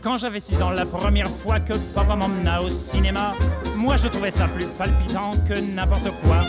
Quand 0.00 0.16
j'avais 0.16 0.38
6 0.38 0.62
ans, 0.62 0.70
la 0.70 0.86
première 0.86 1.28
fois 1.28 1.58
que 1.58 1.72
papa 1.92 2.14
m'emmena 2.14 2.62
au 2.62 2.68
cinéma, 2.68 3.34
moi 3.76 3.96
je 3.96 4.06
trouvais 4.06 4.30
ça 4.30 4.46
plus 4.46 4.66
palpitant 4.66 5.32
que 5.48 5.54
n'importe 5.54 6.10
quoi. 6.24 6.44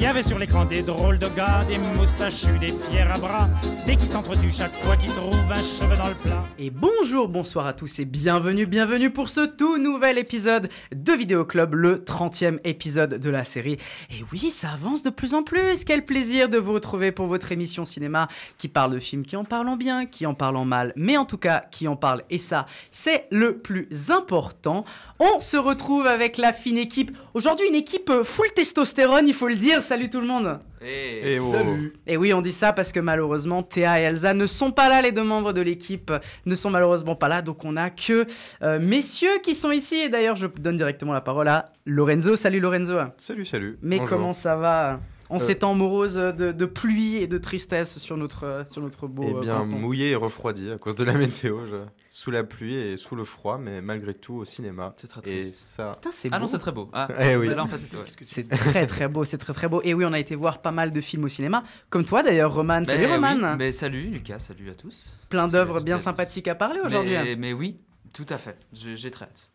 Il 0.00 0.04
y 0.04 0.06
avait 0.06 0.22
sur 0.22 0.38
l'écran 0.38 0.64
des 0.64 0.80
drôles 0.80 1.18
de 1.18 1.28
gars, 1.36 1.62
des 1.70 1.76
moustachus, 1.76 2.58
des 2.58 2.68
fiers 2.68 3.02
à 3.02 3.18
bras, 3.18 3.50
des 3.84 3.96
qui 3.96 4.06
s'entretuent 4.06 4.50
chaque 4.50 4.72
fois 4.76 4.96
qu'ils 4.96 5.12
trouvent 5.12 5.34
un 5.50 5.62
cheveu 5.62 5.94
dans 5.94 6.08
le 6.08 6.14
plat. 6.14 6.42
Et 6.58 6.70
bonjour, 6.70 7.28
bonsoir 7.28 7.66
à 7.66 7.74
tous 7.74 7.98
et 7.98 8.06
bienvenue, 8.06 8.64
bienvenue 8.64 9.10
pour 9.10 9.28
ce 9.28 9.42
tout 9.44 9.76
nouvel 9.76 10.16
épisode 10.16 10.70
de 10.94 11.12
Vidéo 11.12 11.44
Club, 11.44 11.74
le 11.74 11.98
30e 11.98 12.60
épisode 12.64 13.16
de 13.16 13.28
la 13.28 13.44
série. 13.44 13.76
Et 14.10 14.24
oui, 14.32 14.50
ça 14.50 14.70
avance 14.70 15.02
de 15.02 15.10
plus 15.10 15.34
en 15.34 15.42
plus. 15.42 15.84
Quel 15.84 16.06
plaisir 16.06 16.48
de 16.48 16.56
vous 16.56 16.72
retrouver 16.72 17.12
pour 17.12 17.26
votre 17.26 17.52
émission 17.52 17.84
cinéma 17.84 18.28
qui 18.56 18.68
parle 18.68 18.94
de 18.94 19.00
films 19.00 19.26
qui 19.26 19.36
en 19.36 19.44
parlent 19.44 19.68
en 19.68 19.76
bien, 19.76 20.06
qui 20.06 20.24
en 20.24 20.32
parlent 20.32 20.56
en 20.56 20.64
mal, 20.64 20.94
mais 20.96 21.18
en 21.18 21.26
tout 21.26 21.36
cas 21.36 21.66
qui 21.70 21.86
en 21.86 21.96
parlent. 21.96 22.24
Et 22.30 22.38
ça, 22.38 22.64
c'est 22.90 23.26
le 23.30 23.58
plus 23.58 23.86
important. 24.08 24.86
On 25.22 25.38
se 25.40 25.58
retrouve 25.58 26.06
avec 26.06 26.38
la 26.38 26.54
fine 26.54 26.78
équipe. 26.78 27.14
Aujourd'hui, 27.34 27.68
une 27.68 27.74
équipe 27.74 28.10
full 28.22 28.50
testostérone, 28.54 29.28
il 29.28 29.34
faut 29.34 29.48
le 29.48 29.56
dire. 29.56 29.82
Salut 29.82 30.08
tout 30.08 30.18
le 30.18 30.26
monde. 30.26 30.58
Et 30.80 31.38
Salut 31.38 31.92
Et 32.06 32.16
oui, 32.16 32.32
on 32.32 32.40
dit 32.40 32.52
ça 32.52 32.72
parce 32.72 32.90
que 32.90 33.00
malheureusement, 33.00 33.62
Théa 33.62 34.00
et 34.00 34.04
Elsa 34.04 34.32
ne 34.32 34.46
sont 34.46 34.70
pas 34.70 34.88
là, 34.88 35.02
les 35.02 35.12
deux 35.12 35.22
membres 35.22 35.52
de 35.52 35.60
l'équipe 35.60 36.10
ne 36.46 36.54
sont 36.54 36.70
malheureusement 36.70 37.16
pas 37.16 37.28
là, 37.28 37.42
donc 37.42 37.66
on 37.66 37.76
a 37.76 37.90
que 37.90 38.26
euh, 38.62 38.80
messieurs 38.80 39.40
qui 39.42 39.54
sont 39.54 39.70
ici. 39.72 39.96
Et 39.96 40.08
d'ailleurs, 40.08 40.36
je 40.36 40.46
donne 40.46 40.78
directement 40.78 41.12
la 41.12 41.20
parole 41.20 41.48
à 41.48 41.66
Lorenzo. 41.84 42.34
Salut 42.34 42.60
Lorenzo. 42.60 42.94
Salut, 43.18 43.44
salut. 43.44 43.78
Mais 43.82 43.98
Bonjour. 43.98 44.16
comment 44.16 44.32
ça 44.32 44.56
va? 44.56 45.00
En 45.30 45.36
Euh. 45.36 45.38
ces 45.38 45.54
temps 45.56 45.74
moroses 45.74 46.16
de, 46.16 46.52
de 46.52 46.64
pluie 46.66 47.16
et 47.16 47.26
de 47.26 47.38
tristesse 47.38 47.98
sur 47.98 48.16
notre, 48.16 48.64
sur 48.68 48.82
notre 48.82 49.06
beau 49.06 49.24
Eh 49.26 49.32
euh, 49.34 49.40
bien, 49.40 49.52
canton 49.52 49.66
mouillé 49.66 50.10
et 50.10 50.14
refroidi 50.16 50.70
à 50.70 50.76
cause 50.78 50.94
de 50.96 51.04
la 51.04 51.12
météo. 51.18 51.60
je- 51.70 51.76
Sous 52.10 52.30
la 52.32 52.42
pluie 52.44 52.74
et 52.74 52.96
sous 52.96 53.14
le 53.16 53.24
froid, 53.24 53.56
mais 53.58 53.80
malgré 53.80 54.12
tout 54.14 54.34
au 54.34 54.44
cinéma. 54.44 54.92
C'est 54.96 55.06
très 55.06 55.20
Et 55.20 55.40
triste. 55.40 55.54
ça. 55.56 55.92
Putain, 56.00 56.10
c'est 56.12 56.28
Ah 56.32 56.36
beau. 56.38 56.40
non, 56.42 56.46
c'est 56.48 56.58
très 56.58 56.72
beau. 56.72 56.90
Ah, 56.92 57.08
Eh 57.20 57.36
oui. 57.36 57.48
ouais. 57.48 57.54
C'est 58.22 58.48
très 58.48 58.86
très 58.86 59.08
beau, 59.08 59.24
c'est 59.24 59.38
très 59.38 59.52
très 59.52 59.68
beau. 59.68 59.80
Et 59.84 59.94
oui, 59.94 60.04
on 60.04 60.12
a 60.12 60.18
été 60.18 60.34
voir 60.34 60.60
pas 60.60 60.72
mal 60.72 60.90
de 60.92 61.00
films 61.00 61.24
au 61.24 61.28
cinéma, 61.28 61.62
comme 61.88 62.04
toi 62.04 62.22
d'ailleurs, 62.22 62.52
Roman. 62.52 62.84
Salut 62.84 63.02
Ben 63.06 63.12
Roman. 63.14 63.50
oui, 63.52 63.56
mais 63.58 63.72
salut 63.72 64.02
Lucas, 64.08 64.40
salut 64.40 64.68
à 64.70 64.74
tous. 64.74 65.16
Plein 65.28 65.46
d'œuvres 65.46 65.80
bien 65.80 65.98
sympathiques 66.00 66.48
à 66.48 66.54
parler 66.56 66.80
aujourd'hui. 66.84 67.14
hein. 67.16 67.22
Mais, 67.24 67.36
mais 67.36 67.52
oui, 67.52 67.78
tout 68.12 68.26
à 68.28 68.38
fait. 68.38 68.56
J'ai 68.72 69.10
très 69.10 69.26
hâte. 69.26 69.48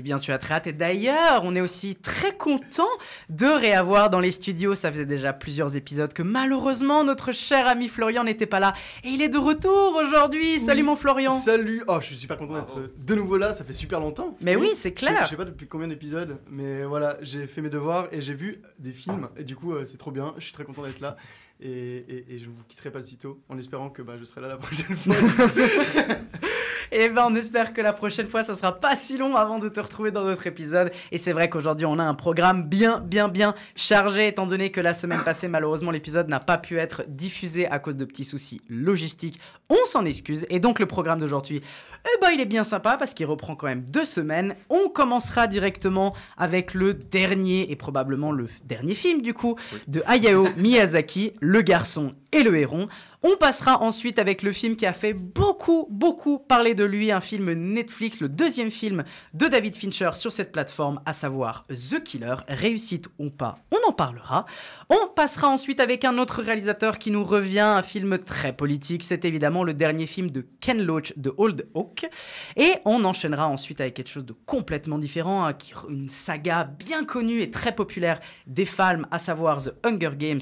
Eh 0.00 0.02
bien, 0.02 0.18
tu 0.18 0.32
as 0.32 0.38
très 0.38 0.54
hâte. 0.54 0.66
Et 0.66 0.72
d'ailleurs, 0.72 1.42
on 1.44 1.54
est 1.54 1.60
aussi 1.60 1.94
très 1.94 2.34
content 2.34 2.88
de 3.28 3.44
réavoir 3.44 4.08
dans 4.08 4.18
les 4.18 4.30
studios. 4.30 4.74
Ça 4.74 4.90
faisait 4.90 5.04
déjà 5.04 5.34
plusieurs 5.34 5.76
épisodes 5.76 6.10
que 6.14 6.22
malheureusement 6.22 7.04
notre 7.04 7.32
cher 7.32 7.66
ami 7.68 7.86
Florian 7.88 8.24
n'était 8.24 8.46
pas 8.46 8.60
là. 8.60 8.72
Et 9.04 9.08
il 9.08 9.20
est 9.20 9.28
de 9.28 9.36
retour 9.36 10.00
aujourd'hui. 10.02 10.58
Salut 10.58 10.80
Oui. 10.80 10.86
mon 10.86 10.96
Florian. 10.96 11.32
Salut 11.32 11.82
Oh, 11.86 11.98
je 12.00 12.06
suis 12.06 12.16
super 12.16 12.38
content 12.38 12.54
d'être 12.54 12.80
de 12.96 13.14
nouveau 13.14 13.36
là, 13.36 13.52
ça 13.52 13.62
fait 13.62 13.74
super 13.74 14.00
longtemps. 14.00 14.38
Mais 14.40 14.56
oui, 14.56 14.70
c'est 14.72 14.88
Je 14.88 14.94
clair. 14.94 15.24
Je 15.24 15.28
sais 15.28 15.36
pas 15.36 15.44
depuis 15.44 15.66
combien 15.66 15.88
d'épisodes, 15.88 16.38
mais 16.48 16.84
voilà, 16.84 17.18
j'ai 17.20 17.46
fait 17.46 17.60
mes 17.60 17.68
devoirs 17.68 18.08
et 18.10 18.22
j'ai 18.22 18.32
vu 18.32 18.62
des 18.78 18.92
films, 18.92 19.28
et 19.36 19.44
du 19.44 19.54
coup, 19.54 19.74
euh, 19.74 19.84
c'est 19.84 19.98
trop 19.98 20.12
bien, 20.12 20.32
je 20.38 20.44
suis 20.44 20.54
très 20.54 20.64
content 20.64 20.82
d'être 20.82 21.00
là. 21.00 21.18
Et, 21.62 21.68
et- 21.68 22.24
et 22.30 22.38
je 22.38 22.46
ne 22.46 22.50
vous 22.54 22.64
quitterai 22.66 22.90
pas 22.90 23.00
de 23.00 23.04
sitôt, 23.04 23.38
en 23.50 23.58
espérant 23.58 23.90
que 23.90 24.00
bah, 24.00 24.14
je 24.18 24.24
serai 24.24 24.40
là 24.40 24.48
la 24.48 24.56
prochaine 24.56 24.96
fois. 24.96 25.14
Et 26.92 27.08
ben, 27.08 27.26
on 27.28 27.34
espère 27.34 27.72
que 27.72 27.80
la 27.80 27.92
prochaine 27.92 28.26
fois, 28.26 28.42
ça 28.42 28.54
sera 28.54 28.78
pas 28.78 28.96
si 28.96 29.16
long 29.16 29.36
avant 29.36 29.58
de 29.58 29.68
te 29.68 29.78
retrouver 29.80 30.10
dans 30.10 30.24
notre 30.24 30.46
épisode. 30.46 30.90
Et 31.12 31.18
c'est 31.18 31.32
vrai 31.32 31.48
qu'aujourd'hui, 31.48 31.86
on 31.86 31.98
a 31.98 32.02
un 32.02 32.14
programme 32.14 32.64
bien, 32.64 33.00
bien, 33.00 33.28
bien 33.28 33.54
chargé, 33.76 34.26
étant 34.28 34.46
donné 34.46 34.70
que 34.70 34.80
la 34.80 34.94
semaine 34.94 35.22
passée, 35.24 35.48
malheureusement, 35.48 35.90
l'épisode 35.90 36.28
n'a 36.28 36.40
pas 36.40 36.58
pu 36.58 36.78
être 36.78 37.04
diffusé 37.08 37.68
à 37.68 37.78
cause 37.78 37.96
de 37.96 38.04
petits 38.04 38.24
soucis 38.24 38.60
logistiques. 38.68 39.40
On 39.68 39.84
s'en 39.86 40.04
excuse. 40.04 40.46
Et 40.50 40.58
donc, 40.58 40.80
le 40.80 40.86
programme 40.86 41.20
d'aujourd'hui, 41.20 41.62
eh 42.04 42.20
ben, 42.20 42.30
il 42.34 42.40
est 42.40 42.46
bien 42.46 42.64
sympa 42.64 42.96
parce 42.96 43.14
qu'il 43.14 43.26
reprend 43.26 43.54
quand 43.54 43.66
même 43.66 43.82
deux 43.82 44.04
semaines. 44.04 44.56
On 44.68 44.88
commencera 44.88 45.46
directement 45.46 46.14
avec 46.36 46.74
le 46.74 46.94
dernier 46.94 47.70
et 47.70 47.76
probablement 47.76 48.32
le 48.32 48.48
dernier 48.64 48.94
film, 48.94 49.22
du 49.22 49.34
coup, 49.34 49.56
de 49.86 50.02
Hayao 50.06 50.48
Miyazaki, 50.56 51.32
Le 51.40 51.62
garçon 51.62 52.14
et 52.32 52.42
le 52.42 52.56
héron. 52.56 52.88
On 53.22 53.36
passera 53.36 53.82
ensuite 53.82 54.18
avec 54.18 54.42
le 54.42 54.50
film 54.50 54.76
qui 54.76 54.86
a 54.86 54.94
fait 54.94 55.12
beaucoup, 55.12 55.86
beaucoup 55.90 56.38
parler 56.38 56.74
de 56.74 56.84
lui, 56.84 57.12
un 57.12 57.20
film 57.20 57.52
Netflix, 57.52 58.22
le 58.22 58.30
deuxième 58.30 58.70
film 58.70 59.04
de 59.34 59.46
David 59.46 59.76
Fincher 59.76 60.12
sur 60.14 60.32
cette 60.32 60.52
plateforme, 60.52 61.02
à 61.04 61.12
savoir 61.12 61.66
The 61.68 62.02
Killer, 62.02 62.36
réussite 62.48 63.08
ou 63.18 63.28
pas, 63.28 63.58
on 63.72 63.90
en 63.90 63.92
parlera. 63.92 64.46
On 64.88 65.06
passera 65.14 65.48
ensuite 65.48 65.80
avec 65.80 66.06
un 66.06 66.16
autre 66.16 66.40
réalisateur 66.40 66.98
qui 66.98 67.10
nous 67.10 67.22
revient, 67.22 67.58
un 67.58 67.82
film 67.82 68.16
très 68.18 68.54
politique, 68.54 69.04
c'est 69.04 69.26
évidemment 69.26 69.64
le 69.64 69.74
dernier 69.74 70.06
film 70.06 70.30
de 70.30 70.46
Ken 70.60 70.82
Loach 70.82 71.12
de 71.18 71.34
Old 71.36 71.68
Oak. 71.74 72.06
Et 72.56 72.76
on 72.86 73.04
enchaînera 73.04 73.48
ensuite 73.48 73.82
avec 73.82 73.92
quelque 73.92 74.08
chose 74.08 74.24
de 74.24 74.34
complètement 74.46 74.96
différent, 74.96 75.46
hein, 75.46 75.52
une 75.90 76.08
saga 76.08 76.64
bien 76.64 77.04
connue 77.04 77.42
et 77.42 77.50
très 77.50 77.74
populaire 77.74 78.18
des 78.46 78.64
femmes, 78.64 79.06
à 79.10 79.18
savoir 79.18 79.62
The 79.62 79.74
Hunger 79.84 80.12
Games, 80.16 80.40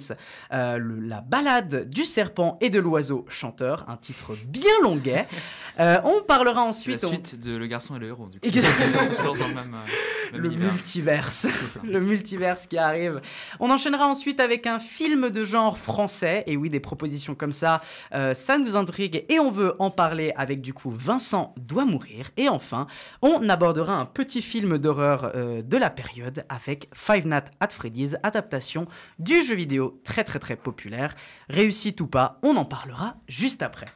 euh, 0.53 0.79
la 1.03 1.23
balade 1.23 1.91
du 1.91 2.05
serpent 2.05 2.57
de 2.71 2.79
l'oiseau 2.79 3.25
chanteur, 3.29 3.85
un 3.89 3.97
titre 3.97 4.35
bien 4.47 4.73
longuet. 4.83 5.27
Euh, 5.81 6.01
on 6.05 6.23
parlera 6.23 6.63
la 6.63 6.69
ensuite 6.69 7.05
on- 7.05 7.09
suite 7.09 7.41
de 7.41 7.57
Le 7.57 7.67
garçon 7.67 7.97
et 7.97 7.99
le 7.99 8.09
héros. 8.09 8.27
Du 8.29 8.41
coup. 8.41 8.47
Exactement. 8.47 9.23
Dans 9.39 9.47
le 9.49 9.55
même, 9.55 9.75
euh, 9.75 10.33
même 10.33 10.41
le 10.43 10.49
univers. 10.53 10.73
multiverse. 10.73 11.47
Le 11.85 12.01
multiverse 12.01 12.67
qui 12.67 12.79
arrive. 12.79 13.21
On 13.61 13.71
enchaînera 13.71 14.07
ensuite 14.07 14.41
avec 14.41 14.67
un 14.67 14.79
film 14.81 15.31
de 15.31 15.45
genre 15.45 15.79
français. 15.79 16.43
Et 16.47 16.57
oui, 16.57 16.69
des 16.71 16.81
propositions 16.81 17.35
comme 17.35 17.53
ça, 17.53 17.81
euh, 18.15 18.35
ça 18.35 18.59
nous 18.59 18.77
intrigue 18.77 19.25
et 19.29 19.39
on 19.39 19.51
veut 19.51 19.75
en 19.79 19.91
parler 19.91 20.33
avec 20.37 20.61
du 20.61 20.75
coup 20.75 20.91
Vincent 20.91 21.55
doit 21.57 21.85
mourir. 21.85 22.31
Et 22.37 22.49
enfin, 22.49 22.87
on 23.23 23.49
abordera 23.49 23.95
un 23.95 24.05
petit 24.05 24.43
film 24.43 24.79
d'horreur 24.79 25.31
euh, 25.35 25.63
de 25.63 25.77
la 25.77 25.91
période 25.91 26.45
avec 26.49 26.89
Five 26.95 27.27
Nights 27.27 27.51
at 27.61 27.69
Freddy's, 27.69 28.17
adaptation 28.23 28.87
du 29.19 29.43
jeu 29.43 29.55
vidéo 29.55 30.01
très 30.05 30.25
très 30.25 30.39
très 30.39 30.57
populaire. 30.57 31.15
Réussite 31.49 32.01
ou 32.01 32.07
pas, 32.07 32.39
on 32.43 32.57
en 32.57 32.65
parlera 32.65 33.15
juste 33.29 33.63
après. 33.63 33.87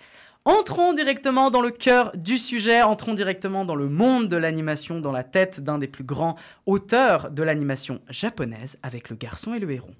Entrons 0.44 0.92
directement 0.92 1.50
dans 1.50 1.60
le 1.60 1.70
cœur 1.70 2.10
du 2.16 2.36
sujet, 2.36 2.82
entrons 2.82 3.14
directement 3.14 3.64
dans 3.64 3.76
le 3.76 3.88
monde 3.88 4.28
de 4.28 4.36
l'animation, 4.36 4.98
dans 4.98 5.12
la 5.12 5.22
tête 5.22 5.60
d'un 5.60 5.78
des 5.78 5.86
plus 5.86 6.02
grands 6.02 6.34
auteurs 6.66 7.30
de 7.30 7.44
l'animation 7.44 8.00
japonaise 8.08 8.76
avec 8.82 9.08
le 9.08 9.14
garçon 9.14 9.54
et 9.54 9.60
le 9.60 9.70
héron. 9.70 9.94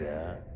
Yeah. 0.00 0.53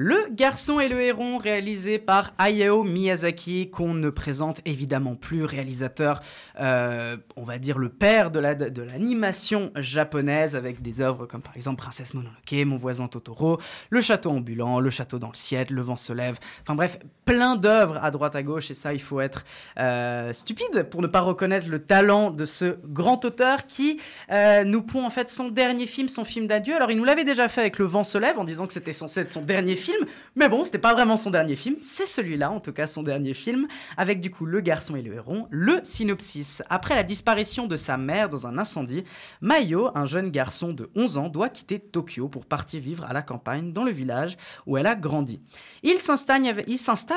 Le 0.00 0.28
garçon 0.30 0.78
et 0.78 0.88
le 0.88 1.00
héron, 1.00 1.38
réalisé 1.38 1.98
par 1.98 2.32
Hayao 2.38 2.84
Miyazaki, 2.84 3.68
qu'on 3.68 3.94
ne 3.94 4.10
présente 4.10 4.60
évidemment 4.64 5.16
plus, 5.16 5.42
réalisateur, 5.44 6.20
euh, 6.60 7.16
on 7.34 7.42
va 7.42 7.58
dire 7.58 7.78
le 7.78 7.88
père 7.88 8.30
de 8.30 8.38
la- 8.38 8.54
de 8.54 8.80
l'animation 8.82 9.72
japonaise, 9.74 10.54
avec 10.54 10.82
des 10.82 11.00
œuvres 11.00 11.26
comme 11.26 11.42
par 11.42 11.56
exemple 11.56 11.78
Princesse 11.82 12.14
Mononoke, 12.14 12.64
Mon 12.64 12.76
voisin 12.76 13.08
Totoro, 13.08 13.58
Le 13.90 14.00
château 14.00 14.30
ambulant, 14.30 14.78
Le 14.78 14.88
château 14.88 15.18
dans 15.18 15.30
le 15.30 15.34
ciel, 15.34 15.66
Le 15.70 15.82
vent 15.82 15.96
se 15.96 16.12
lève, 16.12 16.38
enfin 16.62 16.76
bref, 16.76 17.00
plein 17.24 17.56
d'œuvres 17.56 17.98
à 18.00 18.12
droite 18.12 18.36
à 18.36 18.44
gauche, 18.44 18.70
et 18.70 18.74
ça, 18.74 18.94
il 18.94 19.02
faut 19.02 19.20
être 19.20 19.44
euh, 19.80 20.32
stupide 20.32 20.84
pour 20.92 21.02
ne 21.02 21.08
pas 21.08 21.22
reconnaître 21.22 21.68
le 21.68 21.80
talent 21.80 22.30
de 22.30 22.44
ce 22.44 22.76
grand 22.84 23.24
auteur 23.24 23.66
qui 23.66 23.98
euh, 24.30 24.62
nous 24.62 24.82
pond 24.82 25.04
en 25.04 25.10
fait 25.10 25.28
son 25.28 25.48
dernier 25.48 25.86
film, 25.86 26.06
son 26.06 26.24
film 26.24 26.46
d'adieu. 26.46 26.76
Alors, 26.76 26.92
il 26.92 26.96
nous 26.98 27.04
l'avait 27.04 27.24
déjà 27.24 27.48
fait 27.48 27.62
avec 27.62 27.80
Le 27.80 27.84
vent 27.84 28.04
se 28.04 28.16
lève, 28.16 28.38
en 28.38 28.44
disant 28.44 28.68
que 28.68 28.72
c'était 28.72 28.92
censé 28.92 29.22
être 29.22 29.32
son 29.32 29.42
dernier 29.42 29.74
film 29.74 29.87
film. 29.92 30.06
Mais 30.36 30.48
bon, 30.48 30.64
c'était 30.64 30.78
pas 30.78 30.92
vraiment 30.94 31.16
son 31.16 31.30
dernier 31.30 31.56
film. 31.56 31.76
C'est 31.82 32.06
celui-là, 32.06 32.50
en 32.50 32.60
tout 32.60 32.72
cas, 32.72 32.86
son 32.86 33.02
dernier 33.02 33.34
film, 33.34 33.66
avec 33.96 34.20
du 34.20 34.30
coup 34.30 34.44
Le 34.46 34.60
garçon 34.60 34.96
et 34.96 35.02
le 35.02 35.14
héron. 35.14 35.46
Le 35.50 35.80
synopsis. 35.82 36.62
Après 36.68 36.94
la 36.94 37.02
disparition 37.02 37.66
de 37.66 37.76
sa 37.76 37.96
mère 37.96 38.28
dans 38.28 38.46
un 38.46 38.58
incendie, 38.58 39.04
Mayo, 39.40 39.90
un 39.94 40.06
jeune 40.06 40.30
garçon 40.30 40.72
de 40.72 40.90
11 40.94 41.16
ans, 41.18 41.28
doit 41.28 41.48
quitter 41.48 41.78
Tokyo 41.78 42.28
pour 42.28 42.46
partir 42.46 42.80
vivre 42.80 43.04
à 43.04 43.12
la 43.12 43.22
campagne, 43.22 43.72
dans 43.72 43.84
le 43.84 43.90
village 43.92 44.36
où 44.66 44.76
elle 44.76 44.86
a 44.86 44.94
grandi. 44.94 45.40
Il 45.82 45.98
s'installe 45.98 46.46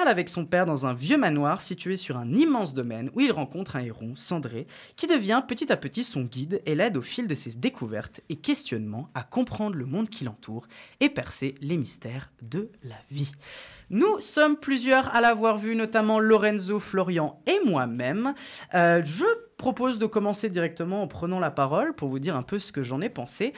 avec- 0.08 0.30
son 0.30 0.46
père 0.46 0.66
dans 0.66 0.86
un 0.86 0.94
vieux 0.94 1.18
manoir 1.18 1.62
situé 1.62 1.98
sur 1.98 2.18
un 2.18 2.34
immense 2.34 2.74
domaine 2.74 3.10
où 3.14 3.22
il 3.22 3.32
rencontre 3.32 3.76
un 3.76 3.84
héron, 3.84 4.16
Cendré, 4.16 4.68
qui 4.96 5.08
devient 5.08 5.42
petit 5.48 5.72
à 5.72 5.78
petit 5.78 6.04
son 6.04 6.22
guide 6.22 6.62
et 6.66 6.76
l'aide 6.76 6.96
au 6.98 7.02
fil 7.02 7.28
de 7.28 7.36
ses 7.36 7.58
découvertes 7.58 8.22
et 8.30 8.36
questionnements 8.38 9.10
à 9.14 9.24
comprendre 9.24 9.76
le 9.76 9.86
monde 9.86 10.10
qui 10.10 10.24
l'entoure 10.24 10.68
et 11.00 11.10
percer 11.10 11.56
les 11.62 11.78
mystères 11.78 12.32
de 12.42 12.61
la 12.84 12.96
vie. 13.10 13.32
Nous 13.90 14.22
sommes 14.22 14.56
plusieurs 14.56 15.14
à 15.14 15.20
l'avoir 15.20 15.58
vu, 15.58 15.76
notamment 15.76 16.20
Lorenzo, 16.20 16.80
Florian 16.80 17.42
et 17.46 17.60
moi-même. 17.66 18.34
Euh, 18.74 19.02
je 19.04 19.26
propose 19.58 20.00
de 20.00 20.06
commencer 20.06 20.50
directement 20.50 21.04
en 21.04 21.08
prenant 21.08 21.40
la 21.40 21.52
parole 21.52 21.94
pour 21.94 22.08
vous 22.08 22.20
dire 22.20 22.36
un 22.36 22.42
peu 22.42 22.58
ce 22.58 22.72
que 22.72 22.84
j'en 22.84 23.02
ai 23.02 23.10
pensé. 23.10 23.54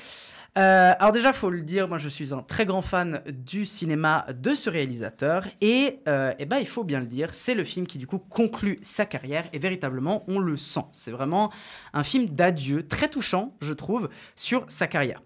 Euh, 0.57 0.93
alors 0.99 1.11
déjà, 1.11 1.33
faut 1.33 1.49
le 1.49 1.61
dire, 1.61 1.87
moi 1.87 1.97
je 1.97 2.09
suis 2.09 2.33
un 2.33 2.41
très 2.41 2.65
grand 2.65 2.81
fan 2.81 3.23
du 3.27 3.65
cinéma 3.65 4.25
de 4.33 4.53
ce 4.53 4.69
réalisateur 4.69 5.45
et, 5.61 5.99
euh, 6.07 6.33
eh 6.37 6.45
ben, 6.45 6.57
il 6.57 6.67
faut 6.67 6.83
bien 6.83 6.99
le 6.99 7.07
dire, 7.07 7.33
c'est 7.33 7.55
le 7.55 7.63
film 7.63 7.87
qui 7.87 7.97
du 7.97 8.05
coup 8.05 8.19
conclut 8.19 8.79
sa 8.81 9.05
carrière 9.05 9.45
et 9.53 9.59
véritablement 9.59 10.23
on 10.27 10.39
le 10.39 10.57
sent. 10.57 10.85
C'est 10.91 11.11
vraiment 11.11 11.51
un 11.93 12.03
film 12.03 12.27
d'adieu 12.27 12.87
très 12.87 13.09
touchant, 13.09 13.55
je 13.61 13.73
trouve, 13.73 14.09
sur 14.35 14.65
sa 14.67 14.87
carrière. 14.87 15.21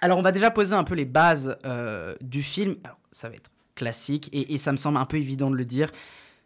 Alors 0.00 0.18
on 0.18 0.22
va 0.22 0.32
déjà 0.32 0.50
poser 0.50 0.74
un 0.74 0.84
peu 0.84 0.94
les 0.94 1.04
bases 1.04 1.56
euh, 1.64 2.14
du 2.20 2.42
film. 2.42 2.76
Ça 3.10 3.28
va 3.28 3.34
être 3.34 3.50
classique 3.74 4.30
et, 4.32 4.56
ça 4.58 4.72
me 4.72 4.76
semble 4.76 4.98
un 4.98 5.04
peu 5.04 5.18
évident 5.18 5.50
de 5.50 5.56
le 5.56 5.64
dire. 5.64 5.90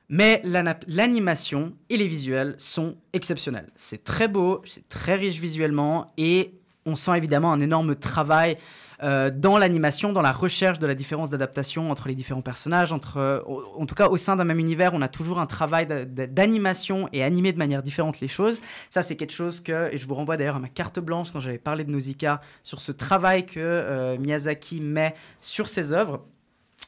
Mais 0.08 0.42
l'animation 0.44 1.72
et 1.88 1.96
les 1.96 2.08
visuels 2.08 2.56
sont 2.58 2.96
exceptionnels. 3.12 3.70
C'est 3.76 4.02
très 4.02 4.26
beau, 4.26 4.60
c'est 4.64 4.88
très 4.88 5.14
riche 5.14 5.38
visuellement 5.38 6.12
et 6.16 6.54
on 6.84 6.96
sent 6.96 7.16
évidemment 7.16 7.52
un 7.52 7.60
énorme 7.60 7.94
travail 7.94 8.58
euh, 9.02 9.30
dans 9.34 9.56
l'animation, 9.58 10.12
dans 10.12 10.22
la 10.22 10.32
recherche 10.32 10.78
de 10.78 10.86
la 10.86 10.94
différence 10.94 11.30
d'adaptation 11.30 11.90
entre 11.90 12.08
les 12.08 12.14
différents 12.14 12.42
personnages. 12.42 12.92
Entre, 12.92 13.16
euh, 13.16 13.40
en 13.78 13.86
tout 13.86 13.94
cas, 13.94 14.08
au 14.08 14.16
sein 14.16 14.36
d'un 14.36 14.44
même 14.44 14.58
univers, 14.58 14.92
on 14.94 15.02
a 15.02 15.08
toujours 15.08 15.38
un 15.40 15.46
travail 15.46 15.86
d'a- 15.86 16.04
d'a- 16.04 16.26
d'animation 16.26 17.08
et 17.12 17.22
animer 17.22 17.52
de 17.52 17.58
manière 17.58 17.82
différente 17.82 18.20
les 18.20 18.28
choses. 18.28 18.60
Ça, 18.90 19.02
c'est 19.02 19.16
quelque 19.16 19.32
chose 19.32 19.60
que, 19.60 19.92
et 19.92 19.98
je 19.98 20.06
vous 20.06 20.14
renvoie 20.14 20.36
d'ailleurs 20.36 20.56
à 20.56 20.60
ma 20.60 20.68
carte 20.68 21.00
blanche 21.00 21.30
quand 21.32 21.40
j'avais 21.40 21.58
parlé 21.58 21.84
de 21.84 21.90
Nausicaa, 21.90 22.40
sur 22.62 22.80
ce 22.80 22.92
travail 22.92 23.46
que 23.46 23.58
euh, 23.58 24.18
Miyazaki 24.18 24.80
met 24.80 25.14
sur 25.40 25.68
ses 25.68 25.92
œuvres. 25.92 26.24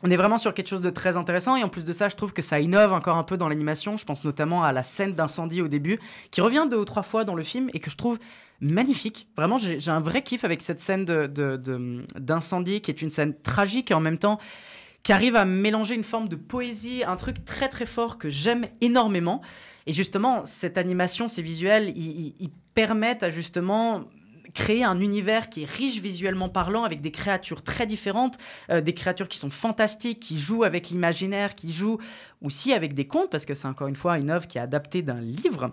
On 0.02 0.10
est 0.10 0.16
vraiment 0.16 0.38
sur 0.38 0.52
quelque 0.52 0.68
chose 0.68 0.80
de 0.82 0.90
très 0.90 1.16
intéressant 1.16 1.54
et 1.54 1.62
en 1.62 1.68
plus 1.68 1.84
de 1.84 1.92
ça, 1.92 2.08
je 2.08 2.16
trouve 2.16 2.32
que 2.32 2.42
ça 2.42 2.58
innove 2.58 2.92
encore 2.92 3.18
un 3.18 3.22
peu 3.24 3.36
dans 3.36 3.48
l'animation. 3.48 3.96
Je 3.96 4.04
pense 4.04 4.24
notamment 4.24 4.64
à 4.64 4.72
la 4.72 4.82
scène 4.82 5.12
d'incendie 5.12 5.62
au 5.62 5.68
début, 5.68 6.00
qui 6.30 6.40
revient 6.40 6.66
deux 6.68 6.78
ou 6.78 6.84
trois 6.84 7.04
fois 7.04 7.24
dans 7.24 7.34
le 7.34 7.42
film 7.42 7.68
et 7.72 7.78
que 7.78 7.90
je 7.90 7.96
trouve 7.96 8.18
magnifique. 8.62 9.28
Vraiment, 9.36 9.58
j'ai 9.58 9.90
un 9.90 10.00
vrai 10.00 10.22
kiff 10.22 10.44
avec 10.44 10.62
cette 10.62 10.80
scène 10.80 11.04
de- 11.04 11.26
de- 11.26 12.06
d'incendie 12.18 12.80
qui 12.80 12.90
est 12.90 13.02
une 13.02 13.10
scène 13.10 13.34
tragique 13.42 13.90
et 13.90 13.94
en 13.94 14.00
même 14.00 14.18
temps 14.18 14.38
qui 15.02 15.12
arrive 15.12 15.34
à 15.34 15.44
mélanger 15.44 15.96
une 15.96 16.04
forme 16.04 16.28
de 16.28 16.36
poésie, 16.36 17.02
un 17.04 17.16
truc 17.16 17.44
très 17.44 17.68
très 17.68 17.86
fort 17.86 18.18
que 18.18 18.30
j'aime 18.30 18.66
énormément. 18.80 19.42
Et 19.86 19.92
justement, 19.92 20.44
cette 20.44 20.78
animation, 20.78 21.26
ces 21.26 21.42
visuels, 21.42 21.92
ils 21.96 22.50
permettent 22.72 23.24
à 23.24 23.30
justement 23.30 24.04
créer 24.54 24.84
un 24.84 25.00
univers 25.00 25.48
qui 25.48 25.62
est 25.62 25.70
riche 25.70 26.00
visuellement 26.00 26.48
parlant, 26.48 26.84
avec 26.84 27.00
des 27.00 27.10
créatures 27.10 27.62
très 27.62 27.86
différentes, 27.86 28.36
euh, 28.70 28.80
des 28.80 28.94
créatures 28.94 29.28
qui 29.28 29.38
sont 29.38 29.50
fantastiques, 29.50 30.20
qui 30.20 30.38
jouent 30.38 30.62
avec 30.64 30.90
l'imaginaire, 30.90 31.54
qui 31.54 31.72
jouent 31.72 31.98
aussi 32.42 32.72
avec 32.72 32.94
des 32.94 33.06
contes, 33.06 33.30
parce 33.30 33.44
que 33.44 33.54
c'est 33.54 33.66
encore 33.66 33.88
une 33.88 33.96
fois 33.96 34.18
une 34.18 34.30
œuvre 34.30 34.46
qui 34.46 34.58
est 34.58 34.60
adaptée 34.60 35.02
d'un 35.02 35.20
livre. 35.20 35.72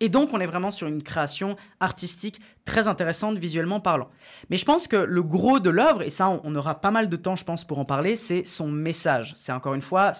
Et 0.00 0.08
donc, 0.08 0.32
on 0.32 0.40
est 0.40 0.46
vraiment 0.46 0.70
sur 0.70 0.86
une 0.86 1.02
création 1.02 1.56
artistique 1.80 2.40
très 2.64 2.86
intéressante 2.86 3.38
visuellement 3.38 3.80
parlant. 3.80 4.08
Mais 4.48 4.56
je 4.56 4.64
pense 4.64 4.86
que 4.86 4.96
le 4.96 5.22
gros 5.22 5.58
de 5.58 5.70
l'œuvre, 5.70 6.02
et 6.02 6.10
ça, 6.10 6.28
on, 6.28 6.54
aura 6.54 6.80
pas 6.80 6.90
mal 6.90 7.08
de 7.08 7.16
temps, 7.16 7.36
je 7.36 7.44
pense, 7.44 7.64
pour 7.64 7.78
en 7.78 7.84
parler, 7.84 8.14
c'est 8.14 8.44
son 8.44 8.68
message. 8.68 9.32
C'est 9.36 9.52
encore 9.52 9.74
une 9.74 9.80
fois, 9.80 10.12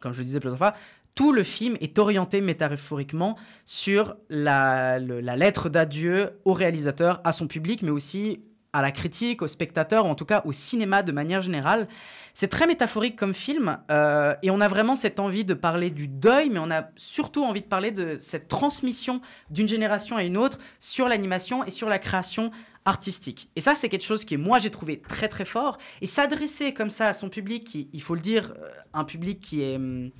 comme 0.00 0.12
je 0.12 0.18
le 0.18 0.24
disais 0.24 0.40
plusieurs 0.40 0.58
fois, 0.58 0.74
tout 1.16 1.32
le 1.32 1.42
film 1.42 1.76
est 1.80 1.98
orienté 1.98 2.40
métaphoriquement 2.40 3.36
sur 3.64 4.16
la 4.28 4.98
lettre 4.98 5.68
d'adieu 5.68 6.38
au 6.44 6.52
réalisateur, 6.52 7.20
à 7.24 7.32
son 7.32 7.48
public, 7.48 7.82
mais 7.82 7.90
aussi 7.90 8.40
à 8.72 8.82
la 8.82 8.92
critique, 8.92 9.42
aux 9.42 9.48
spectateurs, 9.48 10.06
ou 10.06 10.08
en 10.08 10.14
tout 10.14 10.24
cas 10.24 10.42
au 10.44 10.52
cinéma 10.52 11.02
de 11.02 11.12
manière 11.12 11.40
générale. 11.40 11.88
C'est 12.34 12.48
très 12.48 12.66
métaphorique 12.66 13.16
comme 13.16 13.34
film, 13.34 13.78
euh, 13.90 14.34
et 14.42 14.50
on 14.50 14.60
a 14.60 14.68
vraiment 14.68 14.94
cette 14.94 15.18
envie 15.18 15.44
de 15.44 15.54
parler 15.54 15.90
du 15.90 16.06
deuil, 16.06 16.50
mais 16.50 16.60
on 16.60 16.70
a 16.70 16.88
surtout 16.96 17.44
envie 17.44 17.62
de 17.62 17.66
parler 17.66 17.90
de 17.90 18.18
cette 18.20 18.48
transmission 18.48 19.20
d'une 19.50 19.68
génération 19.68 20.16
à 20.16 20.22
une 20.22 20.36
autre 20.36 20.58
sur 20.78 21.08
l'animation 21.08 21.64
et 21.64 21.70
sur 21.70 21.88
la 21.88 21.98
création 21.98 22.52
artistique. 22.84 23.50
Et 23.56 23.60
ça, 23.60 23.74
c'est 23.74 23.88
quelque 23.88 24.04
chose 24.04 24.24
que 24.24 24.36
moi 24.36 24.58
j'ai 24.58 24.70
trouvé 24.70 25.00
très 25.00 25.28
très 25.28 25.44
fort, 25.44 25.78
et 26.00 26.06
s'adresser 26.06 26.72
comme 26.72 26.90
ça 26.90 27.08
à 27.08 27.12
son 27.12 27.28
public, 27.28 27.64
qui, 27.64 27.90
il 27.92 28.02
faut 28.02 28.14
le 28.14 28.20
dire, 28.20 28.54
euh, 28.56 28.68
un 28.94 29.04
public 29.04 29.40
qui 29.40 29.62
est... 29.62 29.76
hum, 29.76 30.10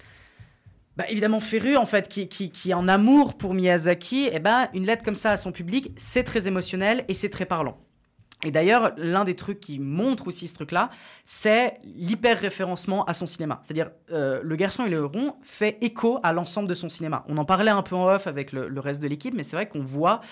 bah, 0.97 1.05
évidemment 1.09 1.41
féru 1.41 1.77
en 1.77 1.87
fait, 1.87 2.09
qui, 2.09 2.29
qui, 2.29 2.51
qui 2.51 2.73
est 2.73 2.75
en 2.75 2.89
amour 2.89 3.39
pour 3.39 3.55
Miyazaki, 3.55 4.29
et 4.33 4.41
ben 4.41 4.69
une 4.75 4.85
lettre 4.85 5.05
comme 5.05 5.15
ça 5.15 5.31
à 5.31 5.37
son 5.37 5.53
public, 5.53 5.93
c'est 5.97 6.25
très 6.25 6.49
émotionnel 6.49 7.05
et 7.07 7.15
c'est 7.15 7.31
très 7.31 7.47
parlant. 7.47 7.79
Et 8.45 8.51
d'ailleurs, 8.51 8.93
l'un 8.97 9.25
des 9.25 9.37
trucs 9.37 9.61
qui 9.61 9.79
montre 9.79 10.29
aussi 10.29 10.49
ce 10.49 10.55
truc-là, 10.55 10.91
c'est 11.25 11.75
l'hyper-référencement 11.85 13.05
à 13.05 13.13
son 13.13 13.27
cinéma. 13.27 13.61
C'est-à-dire, 13.63 13.91
euh, 14.13 14.41
Le 14.43 14.57
Garçon 14.57 14.87
et 14.87 14.89
le 14.89 14.97
Héron 14.97 15.35
fait 15.43 15.77
écho 15.83 16.21
à 16.23 16.33
l'ensemble 16.33 16.69
de 16.69 16.75
son 16.75 16.89
cinéma. 16.89 17.25
On 17.29 17.37
en 17.37 17.45
parlait 17.45 17.71
un 17.71 17.83
peu 17.83 17.97
en 17.97 18.07
off 18.07 18.27
avec 18.27 18.53
le, 18.53 18.81
reste 18.81 19.03
de 19.03 19.09
l'équipe, 19.09 19.35
mais 19.35 19.43
c'est 19.43 19.57
vrai 19.57 19.69
qu'on 19.69 19.83
voit 19.83 20.23